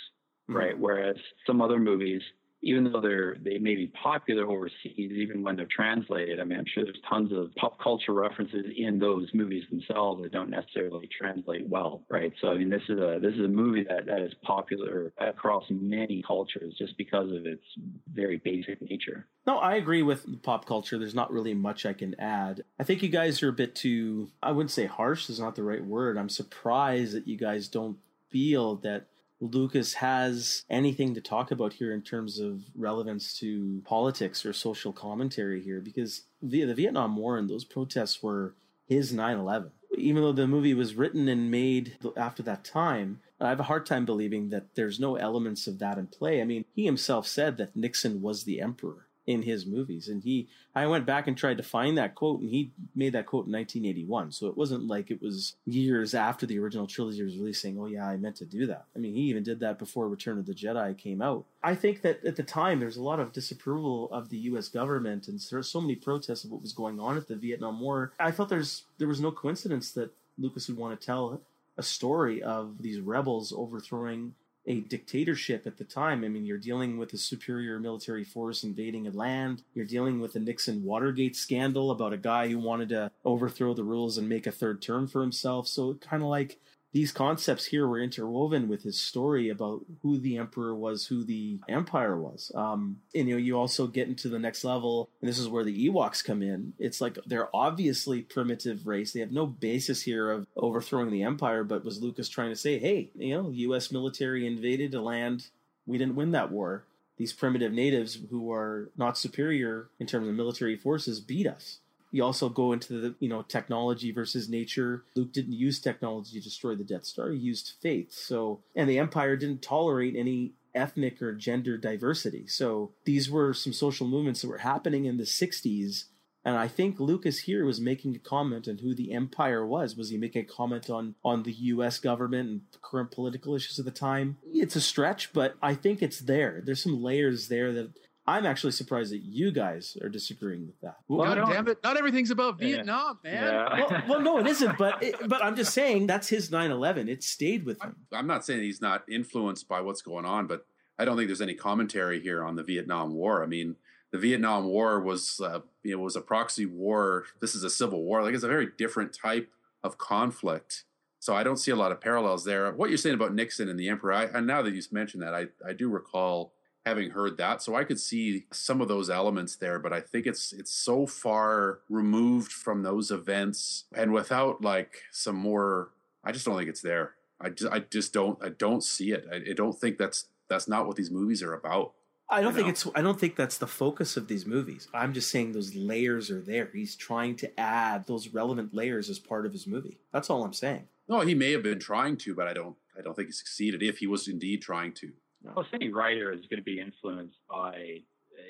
mm-hmm. 0.49 0.57
right? 0.57 0.79
Whereas 0.79 1.17
some 1.45 1.61
other 1.61 1.79
movies 1.79 2.21
even 2.61 2.91
though 2.91 3.01
they're 3.01 3.35
they 3.41 3.57
may 3.57 3.75
be 3.75 3.87
popular 3.87 4.49
overseas, 4.49 4.93
even 4.95 5.43
when 5.43 5.55
they're 5.55 5.67
translated. 5.69 6.39
I 6.39 6.43
mean, 6.43 6.59
I'm 6.59 6.65
sure 6.73 6.83
there's 6.83 6.99
tons 7.09 7.31
of 7.31 7.53
pop 7.55 7.79
culture 7.81 8.13
references 8.13 8.65
in 8.75 8.99
those 8.99 9.29
movies 9.33 9.63
themselves 9.69 10.23
that 10.23 10.31
don't 10.31 10.49
necessarily 10.49 11.07
translate 11.17 11.67
well, 11.67 12.03
right? 12.09 12.33
So 12.41 12.49
I 12.49 12.57
mean, 12.57 12.69
this 12.69 12.81
is 12.89 12.99
a 12.99 13.19
this 13.21 13.33
is 13.33 13.41
a 13.41 13.49
movie 13.49 13.85
that 13.87 14.05
that 14.07 14.21
is 14.21 14.33
popular 14.43 15.13
across 15.17 15.63
many 15.69 16.23
cultures 16.25 16.73
just 16.77 16.97
because 16.97 17.31
of 17.31 17.45
its 17.45 17.63
very 18.11 18.37
basic 18.37 18.81
nature. 18.81 19.27
No, 19.45 19.59
I 19.59 19.75
agree 19.75 20.01
with 20.01 20.41
pop 20.41 20.65
culture. 20.65 20.97
There's 20.97 21.13
not 21.13 21.31
really 21.31 21.53
much 21.53 21.85
I 21.85 21.93
can 21.93 22.19
add. 22.19 22.63
I 22.79 22.83
think 22.83 23.03
you 23.03 23.09
guys 23.09 23.43
are 23.43 23.49
a 23.49 23.53
bit 23.53 23.75
too. 23.75 24.31
I 24.41 24.51
wouldn't 24.51 24.71
say 24.71 24.85
harsh 24.85 25.29
is 25.29 25.39
not 25.39 25.55
the 25.55 25.63
right 25.63 25.85
word. 25.85 26.17
I'm 26.17 26.29
surprised 26.29 27.13
that 27.13 27.27
you 27.27 27.37
guys 27.37 27.67
don't 27.67 27.97
feel 28.31 28.75
that 28.77 29.05
Lucas 29.41 29.95
has 29.95 30.63
anything 30.69 31.13
to 31.13 31.21
talk 31.21 31.51
about 31.51 31.73
here 31.73 31.93
in 31.93 32.01
terms 32.01 32.39
of 32.39 32.63
relevance 32.75 33.37
to 33.39 33.81
politics 33.85 34.45
or 34.45 34.53
social 34.53 34.93
commentary 34.93 35.61
here, 35.61 35.81
because 35.81 36.23
via 36.41 36.65
the 36.65 36.73
Vietnam 36.73 37.15
War 37.17 37.37
and 37.37 37.49
those 37.49 37.65
protests 37.65 38.23
were 38.23 38.55
his 38.87 39.13
9 39.13 39.37
11. 39.37 39.71
Even 39.97 40.21
though 40.21 40.31
the 40.31 40.47
movie 40.47 40.73
was 40.73 40.95
written 40.95 41.27
and 41.27 41.49
made 41.49 41.97
after 42.17 42.43
that 42.43 42.63
time, 42.63 43.21
I 43.39 43.49
have 43.49 43.59
a 43.59 43.63
hard 43.63 43.85
time 43.85 44.05
believing 44.05 44.49
that 44.49 44.75
there's 44.75 44.99
no 44.99 45.15
elements 45.15 45.67
of 45.67 45.79
that 45.79 45.97
in 45.97 46.07
play. 46.07 46.41
I 46.41 46.45
mean, 46.45 46.65
he 46.73 46.85
himself 46.85 47.27
said 47.27 47.57
that 47.57 47.75
Nixon 47.75 48.21
was 48.21 48.43
the 48.43 48.61
emperor 48.61 49.04
in 49.27 49.41
his 49.41 49.65
movies. 49.65 50.07
And 50.07 50.23
he, 50.23 50.47
I 50.75 50.87
went 50.87 51.05
back 51.05 51.27
and 51.27 51.37
tried 51.37 51.57
to 51.57 51.63
find 51.63 51.97
that 51.97 52.15
quote, 52.15 52.41
and 52.41 52.49
he 52.49 52.71
made 52.95 53.13
that 53.13 53.25
quote 53.25 53.47
in 53.47 53.53
1981. 53.53 54.31
So 54.31 54.47
it 54.47 54.57
wasn't 54.57 54.87
like 54.87 55.09
it 55.09 55.21
was 55.21 55.55
years 55.65 56.13
after 56.13 56.45
the 56.45 56.59
original 56.59 56.87
trilogy 56.87 57.23
was 57.23 57.37
released 57.37 57.61
saying, 57.61 57.77
oh, 57.79 57.87
yeah, 57.87 58.07
I 58.07 58.17
meant 58.17 58.35
to 58.37 58.45
do 58.45 58.67
that. 58.67 58.85
I 58.95 58.99
mean, 58.99 59.13
he 59.13 59.21
even 59.21 59.43
did 59.43 59.59
that 59.61 59.79
before 59.79 60.07
Return 60.07 60.37
of 60.37 60.45
the 60.45 60.53
Jedi 60.53 60.97
came 60.97 61.21
out. 61.21 61.45
I 61.63 61.75
think 61.75 62.01
that 62.01 62.23
at 62.23 62.35
the 62.35 62.43
time, 62.43 62.79
there's 62.79 62.97
a 62.97 63.03
lot 63.03 63.19
of 63.19 63.31
disapproval 63.31 64.09
of 64.11 64.29
the 64.29 64.37
U.S. 64.37 64.67
government, 64.67 65.27
and 65.27 65.39
there 65.39 65.59
were 65.59 65.63
so 65.63 65.81
many 65.81 65.95
protests 65.95 66.43
of 66.43 66.51
what 66.51 66.61
was 66.61 66.73
going 66.73 66.99
on 66.99 67.17
at 67.17 67.27
the 67.27 67.35
Vietnam 67.35 67.79
War. 67.79 68.13
I 68.19 68.31
felt 68.31 68.49
there's 68.49 68.83
there 68.99 69.07
was 69.07 69.19
no 69.19 69.31
coincidence 69.31 69.91
that 69.93 70.13
Lucas 70.37 70.67
would 70.67 70.77
want 70.77 70.99
to 70.99 71.05
tell 71.05 71.41
a 71.77 71.83
story 71.83 72.41
of 72.41 72.81
these 72.81 72.99
rebels 72.99 73.51
overthrowing 73.55 74.33
a 74.67 74.81
dictatorship 74.81 75.67
at 75.67 75.77
the 75.77 75.83
time. 75.83 76.23
I 76.23 76.27
mean, 76.27 76.45
you're 76.45 76.57
dealing 76.57 76.97
with 76.97 77.13
a 77.13 77.17
superior 77.17 77.79
military 77.79 78.23
force 78.23 78.63
invading 78.63 79.07
a 79.07 79.11
land. 79.11 79.63
You're 79.73 79.85
dealing 79.85 80.19
with 80.19 80.33
the 80.33 80.39
Nixon 80.39 80.83
Watergate 80.83 81.35
scandal 81.35 81.91
about 81.91 82.13
a 82.13 82.17
guy 82.17 82.47
who 82.47 82.59
wanted 82.59 82.89
to 82.89 83.11
overthrow 83.23 83.73
the 83.73 83.83
rules 83.83 84.17
and 84.17 84.27
make 84.27 84.47
a 84.47 84.51
third 84.51 84.81
term 84.81 85.07
for 85.07 85.21
himself. 85.21 85.67
So 85.67 85.93
kind 85.95 86.23
of 86.23 86.29
like 86.29 86.59
these 86.95 87.11
concepts 87.11 87.65
here 87.65 87.85
were 87.85 87.99
interwoven 87.99 88.69
with 88.69 88.83
his 88.83 88.97
story 88.97 89.49
about 89.49 89.81
who 90.01 90.17
the 90.17 90.37
emperor 90.37 90.73
was, 90.73 91.07
who 91.07 91.25
the 91.25 91.59
empire 91.67 92.17
was. 92.17 92.53
Um, 92.55 93.01
and 93.13 93.27
you 93.27 93.35
know, 93.35 93.41
you 93.41 93.59
also 93.59 93.85
get 93.85 94.07
into 94.07 94.29
the 94.29 94.39
next 94.39 94.63
level, 94.63 95.09
and 95.19 95.27
this 95.27 95.37
is 95.37 95.49
where 95.49 95.65
the 95.65 95.89
Ewoks 95.89 96.23
come 96.23 96.41
in. 96.41 96.71
It's 96.79 97.01
like 97.01 97.17
they're 97.25 97.53
obviously 97.53 98.21
primitive 98.21 98.87
race. 98.87 99.11
They 99.11 99.19
have 99.19 99.33
no 99.33 99.45
basis 99.45 100.03
here 100.03 100.31
of 100.31 100.47
overthrowing 100.55 101.11
the 101.11 101.23
empire, 101.23 101.65
but 101.65 101.83
was 101.83 102.01
Lucas 102.01 102.29
trying 102.29 102.51
to 102.51 102.55
say, 102.55 102.79
hey, 102.79 103.09
you 103.13 103.35
know, 103.35 103.49
U.S. 103.49 103.91
military 103.91 104.47
invaded 104.47 104.93
a 104.93 105.01
land, 105.01 105.47
we 105.85 105.97
didn't 105.97 106.15
win 106.15 106.31
that 106.31 106.49
war. 106.49 106.85
These 107.17 107.33
primitive 107.33 107.73
natives 107.73 108.19
who 108.29 108.53
are 108.53 108.89
not 108.95 109.17
superior 109.17 109.89
in 109.99 110.07
terms 110.07 110.29
of 110.29 110.33
military 110.33 110.77
forces 110.77 111.19
beat 111.19 111.45
us 111.45 111.79
you 112.15 112.23
also 112.23 112.47
go 112.47 112.71
into 112.71 112.99
the 112.99 113.15
you 113.19 113.29
know 113.29 113.41
technology 113.41 114.11
versus 114.11 114.47
nature 114.47 115.03
luke 115.15 115.33
didn't 115.33 115.53
use 115.53 115.79
technology 115.79 116.37
to 116.37 116.43
destroy 116.43 116.75
the 116.75 116.83
death 116.83 117.05
star 117.05 117.31
he 117.31 117.37
used 117.37 117.73
faith 117.81 118.13
so 118.13 118.61
and 118.75 118.89
the 118.89 118.99
empire 118.99 119.35
didn't 119.35 119.61
tolerate 119.61 120.15
any 120.15 120.53
ethnic 120.73 121.21
or 121.21 121.33
gender 121.33 121.77
diversity 121.77 122.47
so 122.47 122.91
these 123.05 123.29
were 123.29 123.53
some 123.53 123.73
social 123.73 124.07
movements 124.07 124.41
that 124.41 124.49
were 124.49 124.59
happening 124.59 125.05
in 125.05 125.17
the 125.17 125.23
60s 125.23 126.05
and 126.47 126.57
I 126.57 126.67
think 126.67 126.99
Lucas 126.99 127.39
here 127.39 127.65
was 127.65 127.81
making 127.81 128.15
a 128.15 128.19
comment 128.19 128.67
on 128.67 128.77
who 128.77 128.93
the 128.93 129.13
empire 129.13 129.65
was. 129.65 129.95
Was 129.95 130.11
he 130.11 130.17
making 130.17 130.43
a 130.43 130.45
comment 130.45 130.91
on 130.91 131.15
on 131.25 131.41
the 131.41 131.51
U.S. 131.51 131.97
government 131.97 132.47
and 132.47 132.61
current 132.83 133.09
political 133.09 133.55
issues 133.55 133.79
of 133.79 133.85
the 133.85 133.89
time? 133.89 134.37
It's 134.53 134.75
a 134.75 134.81
stretch, 134.81 135.33
but 135.33 135.55
I 135.59 135.73
think 135.73 136.03
it's 136.03 136.19
there. 136.19 136.61
There's 136.63 136.83
some 136.83 137.01
layers 137.01 137.47
there 137.47 137.73
that 137.73 137.93
I'm 138.27 138.45
actually 138.45 138.71
surprised 138.71 139.11
that 139.11 139.21
you 139.21 139.51
guys 139.51 139.95
are 140.01 140.09
disagreeing 140.09 140.65
with 140.65 140.79
that. 140.81 140.97
Well, 141.07 141.35
God 141.35 141.51
damn 141.51 141.67
it! 141.67 141.77
Not 141.83 141.95
everything's 141.95 142.31
about 142.31 142.57
Vietnam, 142.57 143.19
yeah. 143.23 143.31
man. 143.31 143.43
Yeah. 143.43 143.79
well, 143.79 144.03
well, 144.09 144.21
no, 144.21 144.39
it 144.39 144.47
isn't. 144.47 144.77
But 144.79 145.03
it, 145.03 145.15
but 145.29 145.43
I'm 145.43 145.55
just 145.55 145.73
saying 145.73 146.07
that's 146.07 146.27
his 146.27 146.49
9/11. 146.49 147.07
It 147.07 147.23
stayed 147.23 147.65
with 147.65 147.81
him. 147.83 147.95
I'm 148.11 148.25
not 148.25 148.43
saying 148.43 148.61
he's 148.61 148.81
not 148.81 149.03
influenced 149.07 149.67
by 149.67 149.81
what's 149.81 150.01
going 150.01 150.25
on, 150.25 150.47
but 150.47 150.65
I 150.97 151.05
don't 151.05 151.17
think 151.17 151.27
there's 151.27 151.41
any 151.41 151.53
commentary 151.53 152.19
here 152.19 152.43
on 152.43 152.55
the 152.55 152.63
Vietnam 152.63 153.13
War. 153.13 153.43
I 153.43 153.45
mean, 153.45 153.75
the 154.11 154.17
Vietnam 154.17 154.65
War 154.65 154.99
was 155.01 155.39
uh, 155.39 155.59
you 155.83 155.95
know 155.95 156.01
was 156.01 156.15
a 156.15 156.21
proxy 156.21 156.65
war. 156.65 157.25
This 157.41 157.53
is 157.53 157.63
a 157.63 157.69
civil 157.69 158.03
war. 158.03 158.23
Like 158.23 158.33
it's 158.33 158.43
a 158.43 158.47
very 158.47 158.69
different 158.77 159.13
type 159.13 159.51
of 159.83 159.99
conflict. 159.99 160.85
So 161.19 161.35
I 161.35 161.43
don't 161.43 161.57
see 161.57 161.71
a 161.71 161.75
lot 161.75 161.91
of 161.91 162.01
parallels 162.01 162.43
there. 162.43 162.71
What 162.71 162.89
you're 162.89 162.97
saying 162.97 163.15
about 163.15 163.33
Nixon 163.33 163.69
and 163.69 163.79
the 163.79 163.89
emperor, 163.89 164.13
I, 164.13 164.25
and 164.25 164.45
now 164.45 164.61
that 164.61 164.73
you 164.73 164.81
mentioned 164.91 165.21
that, 165.21 165.35
I 165.35 165.47
I 165.67 165.73
do 165.73 165.89
recall 165.89 166.54
having 166.85 167.11
heard 167.11 167.37
that. 167.37 167.61
So 167.61 167.75
I 167.75 167.83
could 167.83 167.99
see 167.99 168.45
some 168.51 168.79
of 168.79 168.87
those 168.87 169.09
elements 169.09 169.55
there, 169.55 169.79
but 169.79 169.91
I 169.91 170.01
think 170.01 170.27
it's 170.27 170.53
it's 170.53 170.71
so 170.71 171.05
far 171.07 171.79
removed 171.89 172.51
from 172.51 172.83
those 172.83 173.11
events 173.11 173.85
and 173.93 174.13
without 174.13 174.61
like 174.61 175.01
some 175.11 175.35
more 175.35 175.89
I 176.23 176.31
just 176.31 176.45
don't 176.45 176.57
think 176.57 176.69
it's 176.69 176.81
there. 176.81 177.13
I 177.41 177.49
just 177.49 177.71
I 177.71 177.79
just 177.79 178.13
don't 178.13 178.37
I 178.43 178.49
don't 178.49 178.83
see 178.83 179.11
it. 179.11 179.25
I, 179.31 179.51
I 179.51 179.53
don't 179.53 179.79
think 179.79 179.97
that's 179.97 180.27
that's 180.47 180.67
not 180.67 180.87
what 180.87 180.95
these 180.95 181.11
movies 181.11 181.41
are 181.41 181.53
about. 181.53 181.93
I 182.29 182.41
don't 182.41 182.53
think 182.53 182.65
know? 182.65 182.71
it's 182.71 182.87
I 182.95 183.01
don't 183.01 183.19
think 183.19 183.35
that's 183.35 183.57
the 183.57 183.67
focus 183.67 184.17
of 184.17 184.27
these 184.27 184.45
movies. 184.45 184.87
I'm 184.93 185.13
just 185.13 185.29
saying 185.29 185.51
those 185.51 185.75
layers 185.75 186.31
are 186.31 186.41
there. 186.41 186.69
He's 186.73 186.95
trying 186.95 187.35
to 187.37 187.59
add 187.59 188.07
those 188.07 188.29
relevant 188.29 188.73
layers 188.73 189.09
as 189.09 189.19
part 189.19 189.45
of 189.45 189.51
his 189.51 189.67
movie. 189.67 189.97
That's 190.11 190.29
all 190.29 190.43
I'm 190.43 190.53
saying. 190.53 190.87
No, 191.07 191.21
he 191.21 191.35
may 191.35 191.51
have 191.51 191.61
been 191.61 191.79
trying 191.79 192.17
to, 192.17 192.33
but 192.33 192.47
I 192.47 192.53
don't 192.53 192.75
I 192.97 193.01
don't 193.01 193.15
think 193.15 193.27
he 193.27 193.33
succeeded 193.33 193.83
if 193.83 193.99
he 193.99 194.07
was 194.07 194.27
indeed 194.27 194.61
trying 194.61 194.93
to. 194.93 195.11
Well, 195.55 195.65
any 195.73 195.91
writer 195.91 196.31
is 196.31 196.41
going 196.49 196.59
to 196.59 196.63
be 196.63 196.79
influenced 196.79 197.37
by, 197.49 198.01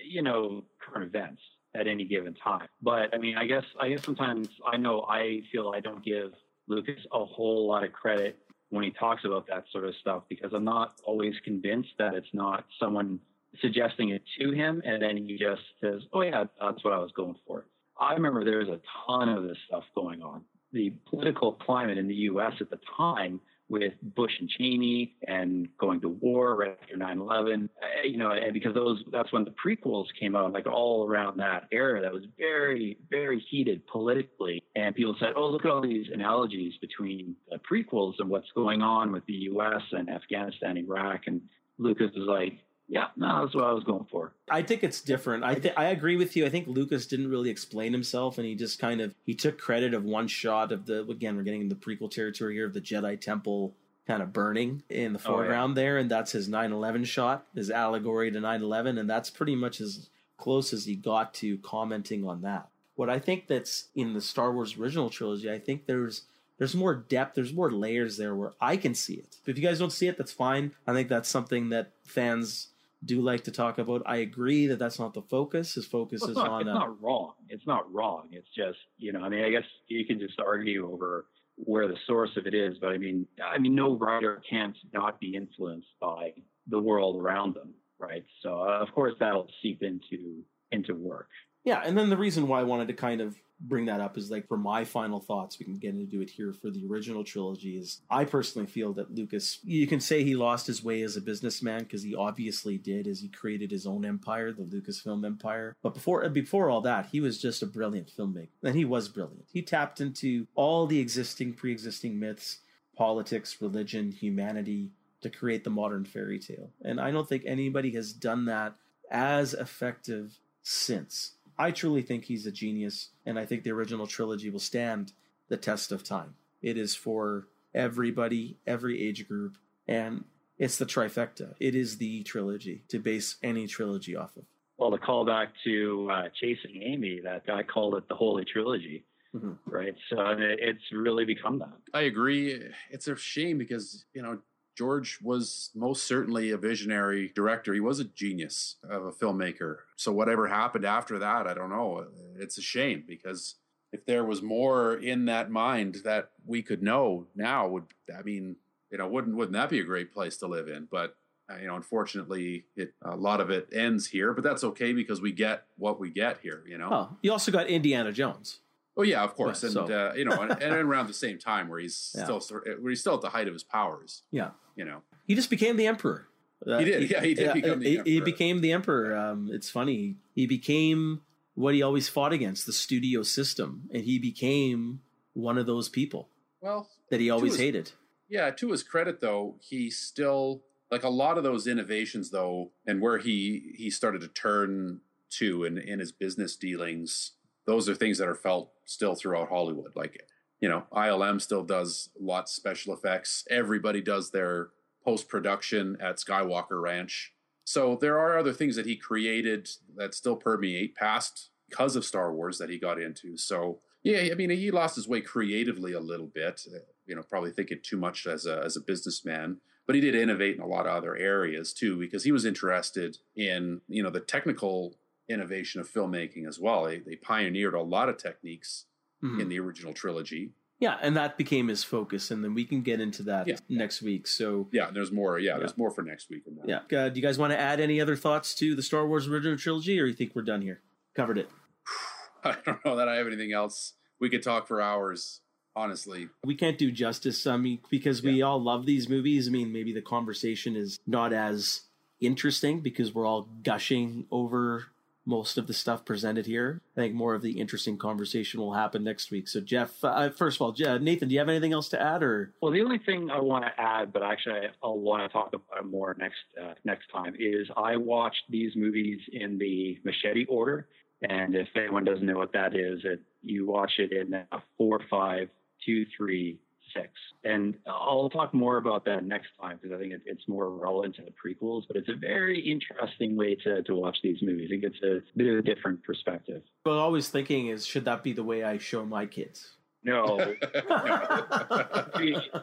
you 0.08 0.22
know, 0.22 0.64
current 0.80 1.08
events 1.08 1.42
at 1.76 1.88
any 1.88 2.06
given 2.06 2.34
time. 2.36 2.68
But 2.82 3.14
I 3.14 3.18
mean, 3.18 3.38
I 3.38 3.46
guess 3.46 3.66
I 3.80 3.90
guess 3.90 4.04
sometimes 4.04 4.48
I 4.72 4.78
know 4.78 5.06
I 5.10 5.42
feel 5.52 5.72
I 5.76 5.80
don't 5.80 6.04
give 6.04 6.32
Lucas 6.68 7.02
a 7.12 7.26
whole 7.26 7.68
lot 7.68 7.84
of 7.84 7.92
credit 7.92 8.38
when 8.70 8.84
he 8.84 8.92
talks 8.92 9.24
about 9.26 9.48
that 9.48 9.66
sort 9.72 9.86
of 9.86 9.94
stuff 10.02 10.24
because 10.30 10.52
I'm 10.54 10.64
not 10.64 11.00
always 11.06 11.36
convinced 11.44 11.92
that 12.00 12.16
it's 12.16 12.34
not 12.34 12.66
someone 12.80 13.20
suggesting 13.62 14.10
it 14.10 14.24
to 14.40 14.52
him 14.52 14.82
and 14.86 15.02
then 15.02 15.18
he 15.18 15.38
just 15.38 15.62
says, 15.82 16.02
"Oh 16.14 16.22
yeah, 16.22 16.46
that's 16.60 16.84
what 16.84 16.94
I 16.94 16.98
was 16.98 17.12
going 17.16 17.36
for." 17.46 17.66
I 18.00 18.14
remember 18.14 18.44
there 18.44 18.60
was 18.60 18.70
a 18.70 18.82
ton 19.06 19.30
of 19.30 19.44
this 19.44 19.58
stuff 19.68 19.84
going 19.96 20.22
on. 20.22 20.44
The 20.74 20.94
political 21.10 21.54
climate 21.54 21.98
in 21.98 22.08
the 22.08 22.16
U.S. 22.32 22.54
at 22.60 22.70
the 22.70 22.80
time 22.98 23.40
with 23.70 23.94
Bush 24.16 24.32
and 24.40 24.50
Cheney 24.50 25.16
and 25.28 25.68
going 25.80 26.00
to 26.02 26.10
war 26.10 26.56
right 26.56 26.78
after 26.82 26.96
9/11. 26.98 27.66
Uh, 27.66 28.04
you 28.04 28.18
know, 28.18 28.32
and 28.32 28.54
because 28.54 28.74
those 28.74 29.04
that's 29.12 29.32
when 29.34 29.44
the 29.44 29.54
prequels 29.64 30.06
came 30.20 30.36
out, 30.36 30.54
like 30.54 30.68
all 30.68 31.08
around 31.08 31.38
that 31.38 31.68
era, 31.72 32.02
that 32.02 32.14
was 32.14 32.24
very 32.38 32.98
very 33.10 33.40
heated 33.50 33.86
politically. 33.88 34.64
And 34.76 34.96
people 34.96 35.16
said, 35.20 35.34
"Oh, 35.36 35.48
look 35.48 35.66
at 35.66 35.72
all 35.72 35.82
these 35.82 36.08
analogies 36.14 36.74
between 36.80 37.36
the 37.50 37.58
prequels 37.58 38.14
and 38.20 38.30
what's 38.30 38.52
going 38.54 38.82
on 38.82 39.12
with 39.12 39.26
the 39.26 39.34
U.S. 39.34 39.82
and 39.92 40.10
Afghanistan, 40.10 40.78
Iraq." 40.78 41.22
And 41.28 41.42
Lucas 41.78 42.12
was 42.16 42.28
like, 42.28 42.54
yeah, 42.88 43.08
no, 43.16 43.42
that's 43.42 43.56
what 43.56 43.64
I 43.64 43.72
was 43.72 43.84
going 43.84 44.06
for. 44.06 44.34
I 44.50 44.62
think 44.62 44.84
it's 44.84 45.02
different. 45.02 45.44
I 45.44 45.56
th- 45.56 45.74
I 45.76 45.86
agree 45.86 46.16
with 46.18 46.36
you. 46.36 46.46
I 46.46 46.50
think 46.50 46.68
Lucas 46.68 47.08
didn't 47.08 47.30
really 47.30 47.50
explain 47.50 47.92
himself, 47.94 48.38
and 48.38 48.46
he 48.46 48.54
just 48.54 48.80
kind 48.80 49.02
of 49.02 49.16
he 49.26 49.34
took 49.34 49.58
credit 49.58 49.94
of 49.94 50.04
one 50.04 50.28
shot 50.28 50.72
of 50.72 50.86
the 50.86 51.02
again 51.10 51.36
we're 51.36 51.44
getting 51.44 51.62
in 51.62 51.70
the 51.70 51.76
prequel 51.76 52.12
territory 52.12 52.54
here 52.56 52.66
of 52.66 52.74
the 52.74 52.82
Jedi 52.82 53.20
Temple 53.20 53.74
kind 54.06 54.22
of 54.22 54.32
burning 54.32 54.84
in 54.90 55.14
the 55.14 55.20
foreground 55.20 55.76
oh, 55.76 55.82
yeah. 55.82 55.86
there, 55.86 55.98
and 55.98 56.12
that's 56.12 56.32
his 56.32 56.48
9/11 56.48 57.08
shot, 57.08 57.48
his 57.56 57.72
allegory 57.72 58.30
to 58.30 58.40
9/11, 58.40 59.00
and 59.00 59.10
that's 59.10 59.32
pretty 59.32 59.56
much 59.56 59.82
as 59.82 60.10
close 60.38 60.72
as 60.72 60.86
he 60.86 60.96
got 60.96 61.34
to 61.36 61.58
commenting 61.60 62.28
on 62.28 62.42
that. 62.42 62.70
What 62.96 63.10
I 63.10 63.18
think 63.18 63.48
that's 63.48 63.88
in 63.96 64.14
the 64.14 64.22
Star 64.22 64.54
Wars 64.54 64.78
original 64.78 65.10
trilogy, 65.10 65.52
I 65.52 65.58
think 65.58 65.88
there's 65.88 66.24
there's 66.60 66.76
more 66.76 66.96
depth, 66.96 67.36
there's 67.36 67.52
more 67.52 67.72
layers 67.72 68.18
there 68.18 68.36
where 68.36 68.54
I 68.62 68.78
can 68.78 68.94
see 68.94 69.16
it. 69.16 69.38
If 69.46 69.58
you 69.58 69.64
guys 69.64 69.80
don't 69.80 69.92
see 69.92 70.08
it, 70.08 70.18
that's 70.18 70.32
fine. 70.32 70.72
I 70.88 70.94
think 70.94 71.10
that's 71.10 71.28
something 71.28 71.70
that 71.70 71.92
fans 72.06 72.70
do 73.04 73.22
like 73.22 73.44
to 73.46 73.52
talk 73.52 73.78
about. 73.78 74.04
I 74.06 74.18
agree 74.18 74.68
that 74.68 74.80
that's 74.80 75.00
not 75.00 75.14
the 75.14 75.22
focus. 75.22 75.74
His 75.74 75.86
focus 75.86 76.22
well, 76.22 76.30
is 76.32 76.36
not, 76.38 76.50
on. 76.50 76.62
It's 76.62 76.70
uh, 76.70 76.74
not 76.74 77.02
wrong. 77.02 77.34
It's 77.50 77.68
not 77.68 77.94
wrong. 77.94 78.30
It's 78.32 78.48
just 78.56 78.80
you 78.98 79.12
know. 79.12 79.22
I 79.22 79.30
mean, 79.30 79.44
I 79.44 79.50
guess 79.50 79.66
you 79.88 80.06
can 80.06 80.20
just 80.20 80.40
argue 80.40 80.90
over 80.92 81.26
where 81.58 81.88
the 81.88 81.98
source 82.06 82.32
of 82.38 82.48
it 82.48 82.54
is, 82.54 82.78
but 82.80 82.90
I 82.90 82.98
mean, 82.98 83.28
I 83.44 83.58
mean, 83.58 83.76
no 83.76 83.98
writer 83.98 84.42
can't 84.50 84.76
not 84.94 85.20
be 85.20 85.36
influenced 85.36 85.88
by 86.02 86.34
the 86.68 86.80
world 86.80 87.22
around 87.22 87.56
them, 87.56 87.74
right? 88.00 88.26
So 88.42 88.62
uh, 88.62 88.82
of 88.82 88.94
course 88.94 89.14
that'll 89.20 89.48
seep 89.62 89.84
into 89.84 90.44
into 90.72 90.96
work. 90.96 91.30
Yeah, 91.66 91.82
and 91.84 91.98
then 91.98 92.10
the 92.10 92.18
reason 92.18 92.48
why 92.48 92.62
I 92.62 92.64
wanted 92.64 92.88
to 92.88 92.94
kind 92.94 93.22
of 93.22 93.36
bring 93.60 93.86
that 93.86 94.02
up 94.02 94.18
is 94.18 94.30
like 94.30 94.48
for 94.48 94.58
my 94.58 94.84
final 94.84 95.20
thoughts, 95.20 95.58
we 95.58 95.66
can 95.66 95.78
get 95.78 95.96
into 95.96 96.22
it 96.22 96.30
here 96.30 96.54
for 96.54 96.70
the 96.70 96.86
original 96.86 97.24
trilogy. 97.24 97.78
Is 97.78 98.02
I 98.10 98.26
personally 98.26 98.68
feel 98.68 98.94
that 98.94 99.14
Lucas, 99.14 99.60
you 99.64 99.88
can 99.88 100.00
say 100.00 100.24
he 100.24 100.36
lost 100.36 100.68
his 100.68 100.84
way 100.84 101.02
as 101.02 101.18
a 101.18 101.22
businessman 101.22 101.84
because 101.84 102.04
he 102.04 102.16
obviously 102.16 102.78
did, 102.78 103.08
as 103.08 103.22
he 103.22 103.30
created 103.30 103.72
his 103.72 103.88
own 103.88 104.06
empire, 104.06 104.52
the 104.52 104.64
Lucasfilm 104.64 105.26
empire. 105.26 105.76
But 105.82 105.94
before 105.94 106.28
before 106.30 106.70
all 106.70 106.82
that, 106.82 107.08
he 107.08 107.20
was 107.20 107.42
just 107.42 107.64
a 107.64 107.68
brilliant 107.68 108.12
filmmaker, 108.16 108.50
and 108.64 108.76
he 108.76 108.86
was 108.86 109.10
brilliant. 109.10 109.46
He 109.52 109.62
tapped 109.62 110.00
into 110.02 110.48
all 110.56 110.86
the 110.86 111.00
existing, 111.00 111.54
pre-existing 111.54 112.20
myths, 112.20 112.60
politics, 112.96 113.58
religion, 113.62 114.12
humanity 114.12 114.92
to 115.22 115.30
create 115.30 115.64
the 115.64 115.70
modern 115.70 116.06
fairy 116.06 116.40
tale, 116.40 116.72
and 116.84 117.00
I 117.00 117.12
don't 117.12 117.28
think 117.28 117.44
anybody 117.46 117.92
has 117.92 118.14
done 118.14 118.46
that 118.46 118.76
as 119.10 119.54
effective 119.54 120.38
since. 120.62 121.32
I 121.58 121.72
truly 121.72 122.02
think 122.02 122.26
he's 122.26 122.46
a 122.46 122.52
genius, 122.52 123.10
and 123.26 123.40
I 123.40 123.46
think 123.46 123.64
the 123.64 123.72
original 123.72 124.08
trilogy 124.08 124.50
will 124.50 124.60
stand 124.60 125.14
the 125.48 125.58
test 125.58 125.92
of 125.92 126.04
time. 126.04 126.36
It 126.62 126.78
is 126.78 126.96
for 126.96 127.48
everybody, 127.74 128.58
every 128.66 129.02
age 129.02 129.28
group, 129.28 129.58
and 129.88 130.26
it's 130.58 130.78
the 130.78 130.86
trifecta. 130.86 131.54
It 131.60 131.76
is 131.76 131.98
the 131.98 132.24
trilogy 132.24 132.84
to 132.90 133.00
base 133.00 133.38
any 133.44 133.68
trilogy 133.68 134.16
off 134.16 134.36
of. 134.38 134.44
Well, 134.78 134.92
the 134.92 134.98
callback 134.98 135.48
to 135.64 136.10
uh, 136.12 136.24
Chasing 136.40 136.82
Amy, 136.84 137.22
that 137.24 137.46
guy 137.48 137.64
called 137.64 137.96
it 137.96 138.08
the 138.10 138.16
Holy 138.16 138.44
Trilogy, 138.44 139.06
mm-hmm. 139.34 139.54
right? 139.66 139.96
So 140.10 140.36
it's 140.38 140.84
really 140.92 141.24
become 141.24 141.60
that. 141.60 141.74
I 141.94 142.02
agree. 142.02 142.62
It's 142.90 143.08
a 143.08 143.16
shame 143.16 143.58
because, 143.58 144.04
you 144.14 144.22
know, 144.22 144.40
George 144.76 145.20
was 145.22 145.72
most 145.74 146.04
certainly 146.06 146.52
a 146.52 146.58
visionary 146.58 147.32
director. 147.34 147.74
He 147.74 147.80
was 147.80 148.00
a 148.00 148.06
genius 148.06 148.76
of 148.88 149.06
a 149.06 149.12
filmmaker. 149.12 149.78
So 149.96 150.12
whatever 150.12 150.48
happened 150.48 150.86
after 150.86 151.18
that, 151.20 151.48
I 151.48 151.54
don't 151.54 151.70
know. 151.70 152.06
It's 152.38 152.58
a 152.58 152.62
shame 152.62 153.04
because 153.08 153.56
if 153.94 154.06
there 154.06 154.26
was 154.26 154.42
more 154.42 154.96
in 154.96 155.26
that 155.26 155.50
mind 155.50 156.02
that 156.04 156.32
we 156.46 156.62
could 156.62 156.84
know 156.84 157.28
now, 157.36 157.68
would 157.68 157.86
I 158.16 158.22
mean, 158.24 158.58
you 158.92 158.98
know, 158.98 159.08
wouldn't 159.08 159.36
wouldn't 159.36 159.54
that 159.54 159.70
be 159.70 159.80
a 159.80 159.84
great 159.84 160.14
place 160.14 160.38
to 160.38 160.48
live 160.48 160.68
in? 160.68 160.88
But 160.92 161.16
uh, 161.50 161.58
you 161.62 161.68
know, 161.68 161.76
unfortunately, 161.76 162.66
it 162.76 162.94
a 163.02 163.16
lot 163.16 163.40
of 163.40 163.50
it 163.50 163.70
ends 163.72 164.08
here. 164.08 164.34
But 164.34 164.44
that's 164.44 164.64
okay 164.66 164.92
because 164.92 165.22
we 165.22 165.32
get 165.32 165.64
what 165.78 166.00
we 166.00 166.10
get 166.10 166.40
here. 166.42 166.64
You 166.68 166.78
know. 166.78 166.90
Oh, 166.92 167.18
you 167.22 167.32
also 167.32 167.52
got 167.52 167.68
Indiana 167.68 168.12
Jones. 168.12 168.60
Oh 168.98 169.04
yeah, 169.04 169.24
of 169.24 169.36
course, 169.36 169.64
yeah, 169.64 169.68
and 169.68 169.74
so. 169.74 170.10
uh, 170.10 170.14
you 170.16 170.26
know, 170.26 170.42
and, 170.42 170.52
and, 170.52 170.74
around 170.74 171.08
the 171.08 171.14
same 171.14 171.38
time 171.38 171.68
where 171.68 171.80
he's 171.80 172.14
yeah. 172.18 172.24
still 172.24 172.62
where 172.80 172.90
he's 172.90 173.02
still 173.02 173.16
at 173.16 173.22
the 173.22 173.30
height 173.30 173.48
of 173.48 173.54
his 173.54 173.64
powers. 173.64 174.24
Yeah, 174.32 174.52
you 174.76 174.86
know, 174.86 175.02
he 175.26 175.36
just 175.36 175.50
became 175.50 175.78
the 175.78 175.88
emperor. 175.88 176.28
Uh, 176.66 176.80
he 176.80 176.86
did, 176.86 177.10
yeah, 177.10 177.22
he 177.22 177.34
did. 177.34 177.54
become 177.54 177.80
the 177.80 178.02
he, 178.04 178.14
he 178.14 178.22
became 178.22 178.62
the 178.62 178.72
emperor. 178.72 179.16
Um, 179.16 179.50
it's 179.52 179.70
funny. 179.70 180.18
He 180.34 180.48
became 180.48 181.22
what 181.54 181.74
he 181.74 181.82
always 181.82 182.10
fought 182.10 182.34
against, 182.34 182.66
the 182.66 182.74
studio 182.74 183.24
system, 183.24 183.90
and 183.94 184.04
he 184.04 184.20
became 184.20 185.02
one 185.34 185.58
of 185.58 185.66
those 185.66 185.90
people. 185.90 186.30
Well, 186.62 186.90
that 187.12 187.20
he 187.20 187.30
always 187.30 187.54
his, 187.54 187.62
hated. 187.62 187.92
Yeah, 188.28 188.50
to 188.52 188.72
his 188.72 188.84
credit, 188.84 189.22
though, 189.22 189.56
he 189.60 189.90
still 189.90 190.64
like 190.92 191.04
a 191.04 191.10
lot 191.10 191.38
of 191.38 191.44
those 191.44 191.68
innovations, 191.68 192.32
though, 192.32 192.72
and 192.88 193.02
where 193.02 193.18
he 193.18 193.74
he 193.78 193.90
started 193.90 194.22
to 194.22 194.28
turn 194.28 195.02
to 195.32 195.64
in 195.64 195.78
in 195.78 196.00
his 196.00 196.12
business 196.12 196.56
dealings 196.56 197.34
those 197.66 197.90
are 197.90 197.96
things 197.96 198.18
that 198.20 198.28
are 198.28 198.36
felt 198.36 198.72
still 198.86 199.16
throughout 199.16 199.50
Hollywood. 199.50 199.92
Like, 199.96 200.24
you 200.62 200.70
know, 200.70 200.86
ILM 200.92 201.42
still 201.42 201.64
does 201.64 202.10
lots 202.20 202.52
of 202.52 202.56
special 202.56 202.94
effects. 202.94 203.46
Everybody 203.50 204.02
does 204.02 204.32
their 204.32 204.70
post 205.04 205.28
production 205.30 205.98
at 206.00 206.18
Skywalker 206.18 206.82
Ranch. 206.82 207.34
So 207.66 207.98
there 208.00 208.20
are 208.20 208.38
other 208.38 208.54
things 208.54 208.76
that 208.76 208.86
he 208.86 208.96
created 208.96 209.70
that 209.96 210.14
still 210.14 210.36
permeate 210.36 210.96
past 210.96 211.50
because 211.70 211.96
of 211.96 212.06
Star 212.06 212.34
Wars 212.34 212.58
that 212.60 212.70
he 212.70 212.78
got 212.78 213.02
into. 213.02 213.38
So 213.38 213.80
yeah, 214.04 214.30
I 214.32 214.36
mean, 214.36 214.52
he 214.52 214.70
lost 214.70 214.96
his 214.96 215.08
way 215.08 215.22
creatively 215.22 215.94
a 215.94 216.00
little 216.00 216.28
bit. 216.28 216.62
Uh, 216.72 216.80
you 217.08 217.16
know, 217.16 217.24
probably 217.24 217.52
thinking 217.52 217.80
too 217.82 217.98
much 217.98 218.28
as 218.28 218.46
a 218.46 218.62
as 218.64 218.78
a 218.78 218.82
businessman. 218.82 219.58
But 219.88 219.96
he 219.96 220.02
did 220.02 220.16
innovate 220.16 220.56
in 220.56 220.62
a 220.62 220.68
lot 220.68 220.88
of 220.88 220.96
other 220.96 221.16
areas 221.16 221.74
too, 221.74 221.98
because 221.98 222.24
he 222.24 222.32
was 222.32 222.46
interested 222.46 223.18
in 223.36 223.82
you 223.88 224.04
know 224.04 224.12
the 224.12 224.20
technical 224.20 224.96
innovation 225.28 225.82
of 225.82 225.92
filmmaking 225.92 226.48
as 226.48 226.60
well. 226.60 226.84
They, 226.84 227.00
they 227.00 227.16
pioneered 227.16 227.74
a 227.74 227.82
lot 227.82 228.10
of 228.10 228.18
techniques 228.18 228.86
mm-hmm. 229.24 229.42
in 229.42 229.50
the 229.50 229.60
original 229.60 229.94
trilogy. 229.94 230.52
Yeah, 230.80 230.98
and 231.02 231.16
that 231.16 231.38
became 231.38 231.70
his 231.70 231.84
focus, 231.84 232.32
and 232.32 232.44
then 232.44 232.54
we 232.54 232.66
can 232.66 232.82
get 232.82 233.00
into 233.00 233.24
that 233.24 233.48
yeah. 233.48 233.56
next 233.70 234.02
week. 234.02 234.28
So 234.28 234.68
yeah, 234.74 234.92
there's 234.94 235.12
more. 235.12 235.40
Yeah, 235.40 235.54
yeah, 235.54 235.60
there's 235.60 235.78
more 235.78 235.90
for 235.90 236.02
next 236.02 236.30
week. 236.30 236.44
Yeah. 236.66 236.80
Uh, 236.92 237.10
do 237.10 237.20
you 237.20 237.22
guys 237.22 237.38
want 237.38 237.54
to 237.54 237.60
add 237.60 237.80
any 237.80 238.02
other 238.02 238.18
thoughts 238.18 238.54
to 238.56 238.76
the 238.76 238.84
Star 238.84 239.08
Wars 239.08 239.28
original 239.28 239.58
trilogy, 239.58 240.00
or 240.00 240.06
you 240.06 240.14
think 240.14 240.36
we're 240.36 240.42
done 240.42 240.62
here? 240.62 240.82
Covered 241.16 241.38
it. 241.38 241.50
I 242.44 242.58
don't 242.66 242.84
know 242.84 242.98
that 242.98 243.08
I 243.08 243.16
have 243.16 243.28
anything 243.28 243.54
else. 243.54 243.94
We 244.20 244.30
could 244.30 244.44
talk 244.44 244.68
for 244.68 244.82
hours. 244.82 245.42
Honestly, 245.78 246.30
we 246.44 246.56
can't 246.56 246.78
do 246.78 246.92
justice. 246.92 247.48
I 247.48 247.58
mean, 247.58 247.80
because 247.90 248.22
we 248.22 248.40
yeah. 248.40 248.46
all 248.46 248.62
love 248.62 248.86
these 248.86 249.10
movies. 249.10 249.48
I 249.48 249.52
mean, 249.52 249.72
maybe 249.72 249.94
the 249.94 250.02
conversation 250.02 250.76
is 250.76 251.00
not 251.08 251.34
as 251.34 251.82
interesting 252.20 252.82
because 252.82 253.14
we're 253.14 253.26
all 253.26 253.50
gushing 253.64 254.26
over 254.32 254.86
most 255.26 255.58
of 255.58 255.68
the 255.68 255.74
stuff 255.74 256.06
presented 256.06 256.46
here. 256.46 256.82
I 256.96 257.02
think 257.02 257.16
more 257.16 257.34
of 257.34 257.42
the 257.42 257.60
interesting 257.60 257.98
conversation 257.98 258.60
will 258.60 258.74
happen 258.74 259.04
next 259.04 259.32
week. 259.32 259.48
So, 259.48 259.60
Geoff, 259.60 260.04
uh, 260.04 260.30
first 260.30 260.58
of 260.58 260.62
all, 260.62 260.72
Geoff, 260.72 261.02
Nathan, 261.02 261.28
do 261.28 261.34
you 261.34 261.40
have 261.40 261.50
anything 261.50 261.74
else 261.74 261.90
to 261.90 262.02
add? 262.02 262.24
Or 262.24 262.54
well, 262.62 262.72
the 262.72 262.82
only 262.82 263.00
thing 263.00 263.30
I 263.32 263.40
want 263.40 263.66
to 263.66 263.72
add, 263.82 264.14
but 264.14 264.24
actually 264.24 264.62
I'll 264.84 265.00
want 265.00 265.24
to 265.24 265.30
talk 265.30 265.50
about 265.50 265.80
it 265.80 265.86
more 265.86 266.16
next 266.20 266.38
uh, 266.62 266.74
next 266.84 267.08
time, 267.12 267.36
is 267.40 267.68
I 267.76 267.98
watched 267.98 268.44
these 268.50 268.76
movies 268.76 269.20
in 269.32 269.58
the 269.58 270.00
machete 270.04 270.46
order. 270.46 270.88
And 271.22 271.56
if 271.56 271.70
anyone 271.76 272.04
doesn't 272.04 272.26
know 272.26 272.38
what 272.38 272.54
that 272.54 272.76
is, 272.76 273.00
it, 273.04 273.22
you 273.42 273.66
watch 273.66 273.94
it 273.98 274.12
in 274.12 274.34
a 274.34 274.62
four, 274.78 275.00
five, 275.10 275.50
two, 275.86 276.06
three, 276.16 276.60
six. 276.96 277.10
And 277.44 277.76
I'll 277.88 278.30
talk 278.30 278.54
more 278.54 278.78
about 278.78 279.06
that 279.06 279.24
next 279.24 279.50
time 279.60 279.80
because 279.82 279.96
I 279.96 280.00
think 280.00 280.14
it, 280.14 280.22
it's 280.26 280.48
more 280.48 280.70
relevant 280.70 281.16
to 281.18 281.22
the 281.24 281.32
prequels, 281.32 281.84
but 281.88 281.96
it's 281.96 282.10
a 282.10 282.16
very 282.16 282.60
interesting 282.60 283.36
way 283.36 283.56
to, 283.64 283.84
to 283.84 283.96
watch 283.96 284.18
these 284.24 284.42
movies. 284.42 284.70
It 284.72 284.82
gets 284.82 284.96
a 285.04 285.22
bit 285.38 285.48
of 285.54 285.60
a 285.60 285.62
different 285.62 286.04
perspective. 286.04 286.64
But 286.84 286.98
always 286.98 287.30
thinking 287.30 287.68
is, 287.68 287.86
should 287.86 288.06
that 288.06 288.24
be 288.24 288.34
the 288.34 288.44
way 288.44 288.64
I 288.64 288.78
show 288.78 289.06
my 289.06 289.26
kids? 289.26 289.76
No, 290.04 290.38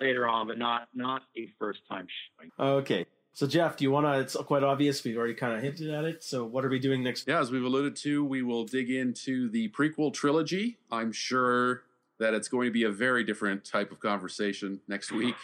later 0.00 0.28
on, 0.28 0.46
but 0.46 0.58
not 0.58 0.86
not 0.94 1.22
a 1.36 1.48
first 1.58 1.80
time 1.88 2.06
showing. 2.38 2.52
Okay. 2.58 3.04
So 3.34 3.48
Geoff, 3.48 3.76
do 3.76 3.84
you 3.84 3.90
want 3.90 4.06
to? 4.06 4.20
It's 4.20 4.36
quite 4.36 4.62
obvious. 4.62 5.02
We've 5.02 5.16
already 5.16 5.34
kind 5.34 5.56
of 5.56 5.62
hinted 5.62 5.90
at 5.90 6.04
it. 6.04 6.22
So 6.22 6.44
what 6.44 6.64
are 6.64 6.68
we 6.68 6.78
doing 6.78 7.02
next? 7.02 7.26
Yeah, 7.26 7.40
as 7.40 7.50
we've 7.50 7.64
alluded 7.64 7.96
to, 7.96 8.24
we 8.24 8.42
will 8.42 8.64
dig 8.64 8.90
into 8.90 9.48
the 9.48 9.70
prequel 9.70 10.12
trilogy. 10.12 10.78
I'm 10.92 11.10
sure 11.10 11.82
that 12.22 12.34
it's 12.34 12.48
going 12.48 12.66
to 12.66 12.72
be 12.72 12.84
a 12.84 12.90
very 12.90 13.24
different 13.24 13.64
type 13.64 13.90
of 13.90 13.98
conversation 13.98 14.80
next 14.86 15.10
week. 15.10 15.34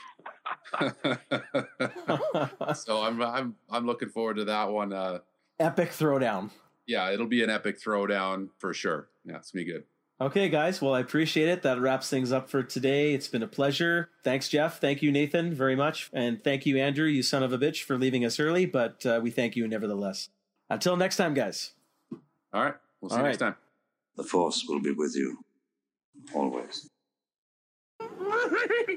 so 2.74 3.02
I'm 3.02 3.20
I'm 3.20 3.56
I'm 3.68 3.84
looking 3.84 4.08
forward 4.08 4.36
to 4.36 4.44
that 4.44 4.70
one. 4.70 4.92
Uh, 4.92 5.18
epic 5.58 5.90
throwdown. 5.90 6.50
Yeah, 6.86 7.10
it'll 7.10 7.26
be 7.26 7.42
an 7.42 7.50
epic 7.50 7.80
throwdown 7.80 8.48
for 8.58 8.72
sure. 8.72 9.08
Yeah, 9.24 9.36
it's 9.36 9.50
gonna 9.50 9.64
be 9.64 9.72
good. 9.72 9.84
Okay, 10.20 10.48
guys. 10.48 10.80
Well, 10.80 10.94
I 10.94 11.00
appreciate 11.00 11.48
it. 11.48 11.62
That 11.62 11.80
wraps 11.80 12.08
things 12.10 12.32
up 12.32 12.48
for 12.48 12.62
today. 12.62 13.12
It's 13.14 13.28
been 13.28 13.42
a 13.42 13.48
pleasure. 13.48 14.10
Thanks, 14.24 14.48
Geoff. 14.48 14.80
Thank 14.80 15.02
you, 15.02 15.12
Nathan, 15.12 15.54
very 15.54 15.76
much. 15.76 16.10
And 16.12 16.42
thank 16.42 16.66
you, 16.66 16.76
Andrew, 16.78 17.06
you 17.06 17.22
son 17.22 17.44
of 17.44 17.52
a 17.52 17.58
bitch, 17.58 17.84
for 17.84 17.96
leaving 17.96 18.24
us 18.24 18.40
early, 18.40 18.66
but 18.66 19.06
uh, 19.06 19.20
we 19.22 19.30
thank 19.30 19.54
you 19.54 19.68
nevertheless. 19.68 20.28
Until 20.70 20.96
next 20.96 21.18
time, 21.18 21.34
guys. 21.34 21.72
All 22.52 22.64
right. 22.64 22.74
We'll 23.00 23.10
see 23.10 23.14
All 23.14 23.20
you 23.20 23.24
right. 23.24 23.30
next 23.30 23.38
time. 23.38 23.54
The 24.16 24.24
Force 24.24 24.64
will 24.68 24.80
be 24.80 24.90
with 24.90 25.14
you 25.14 25.38
always. 26.34 26.88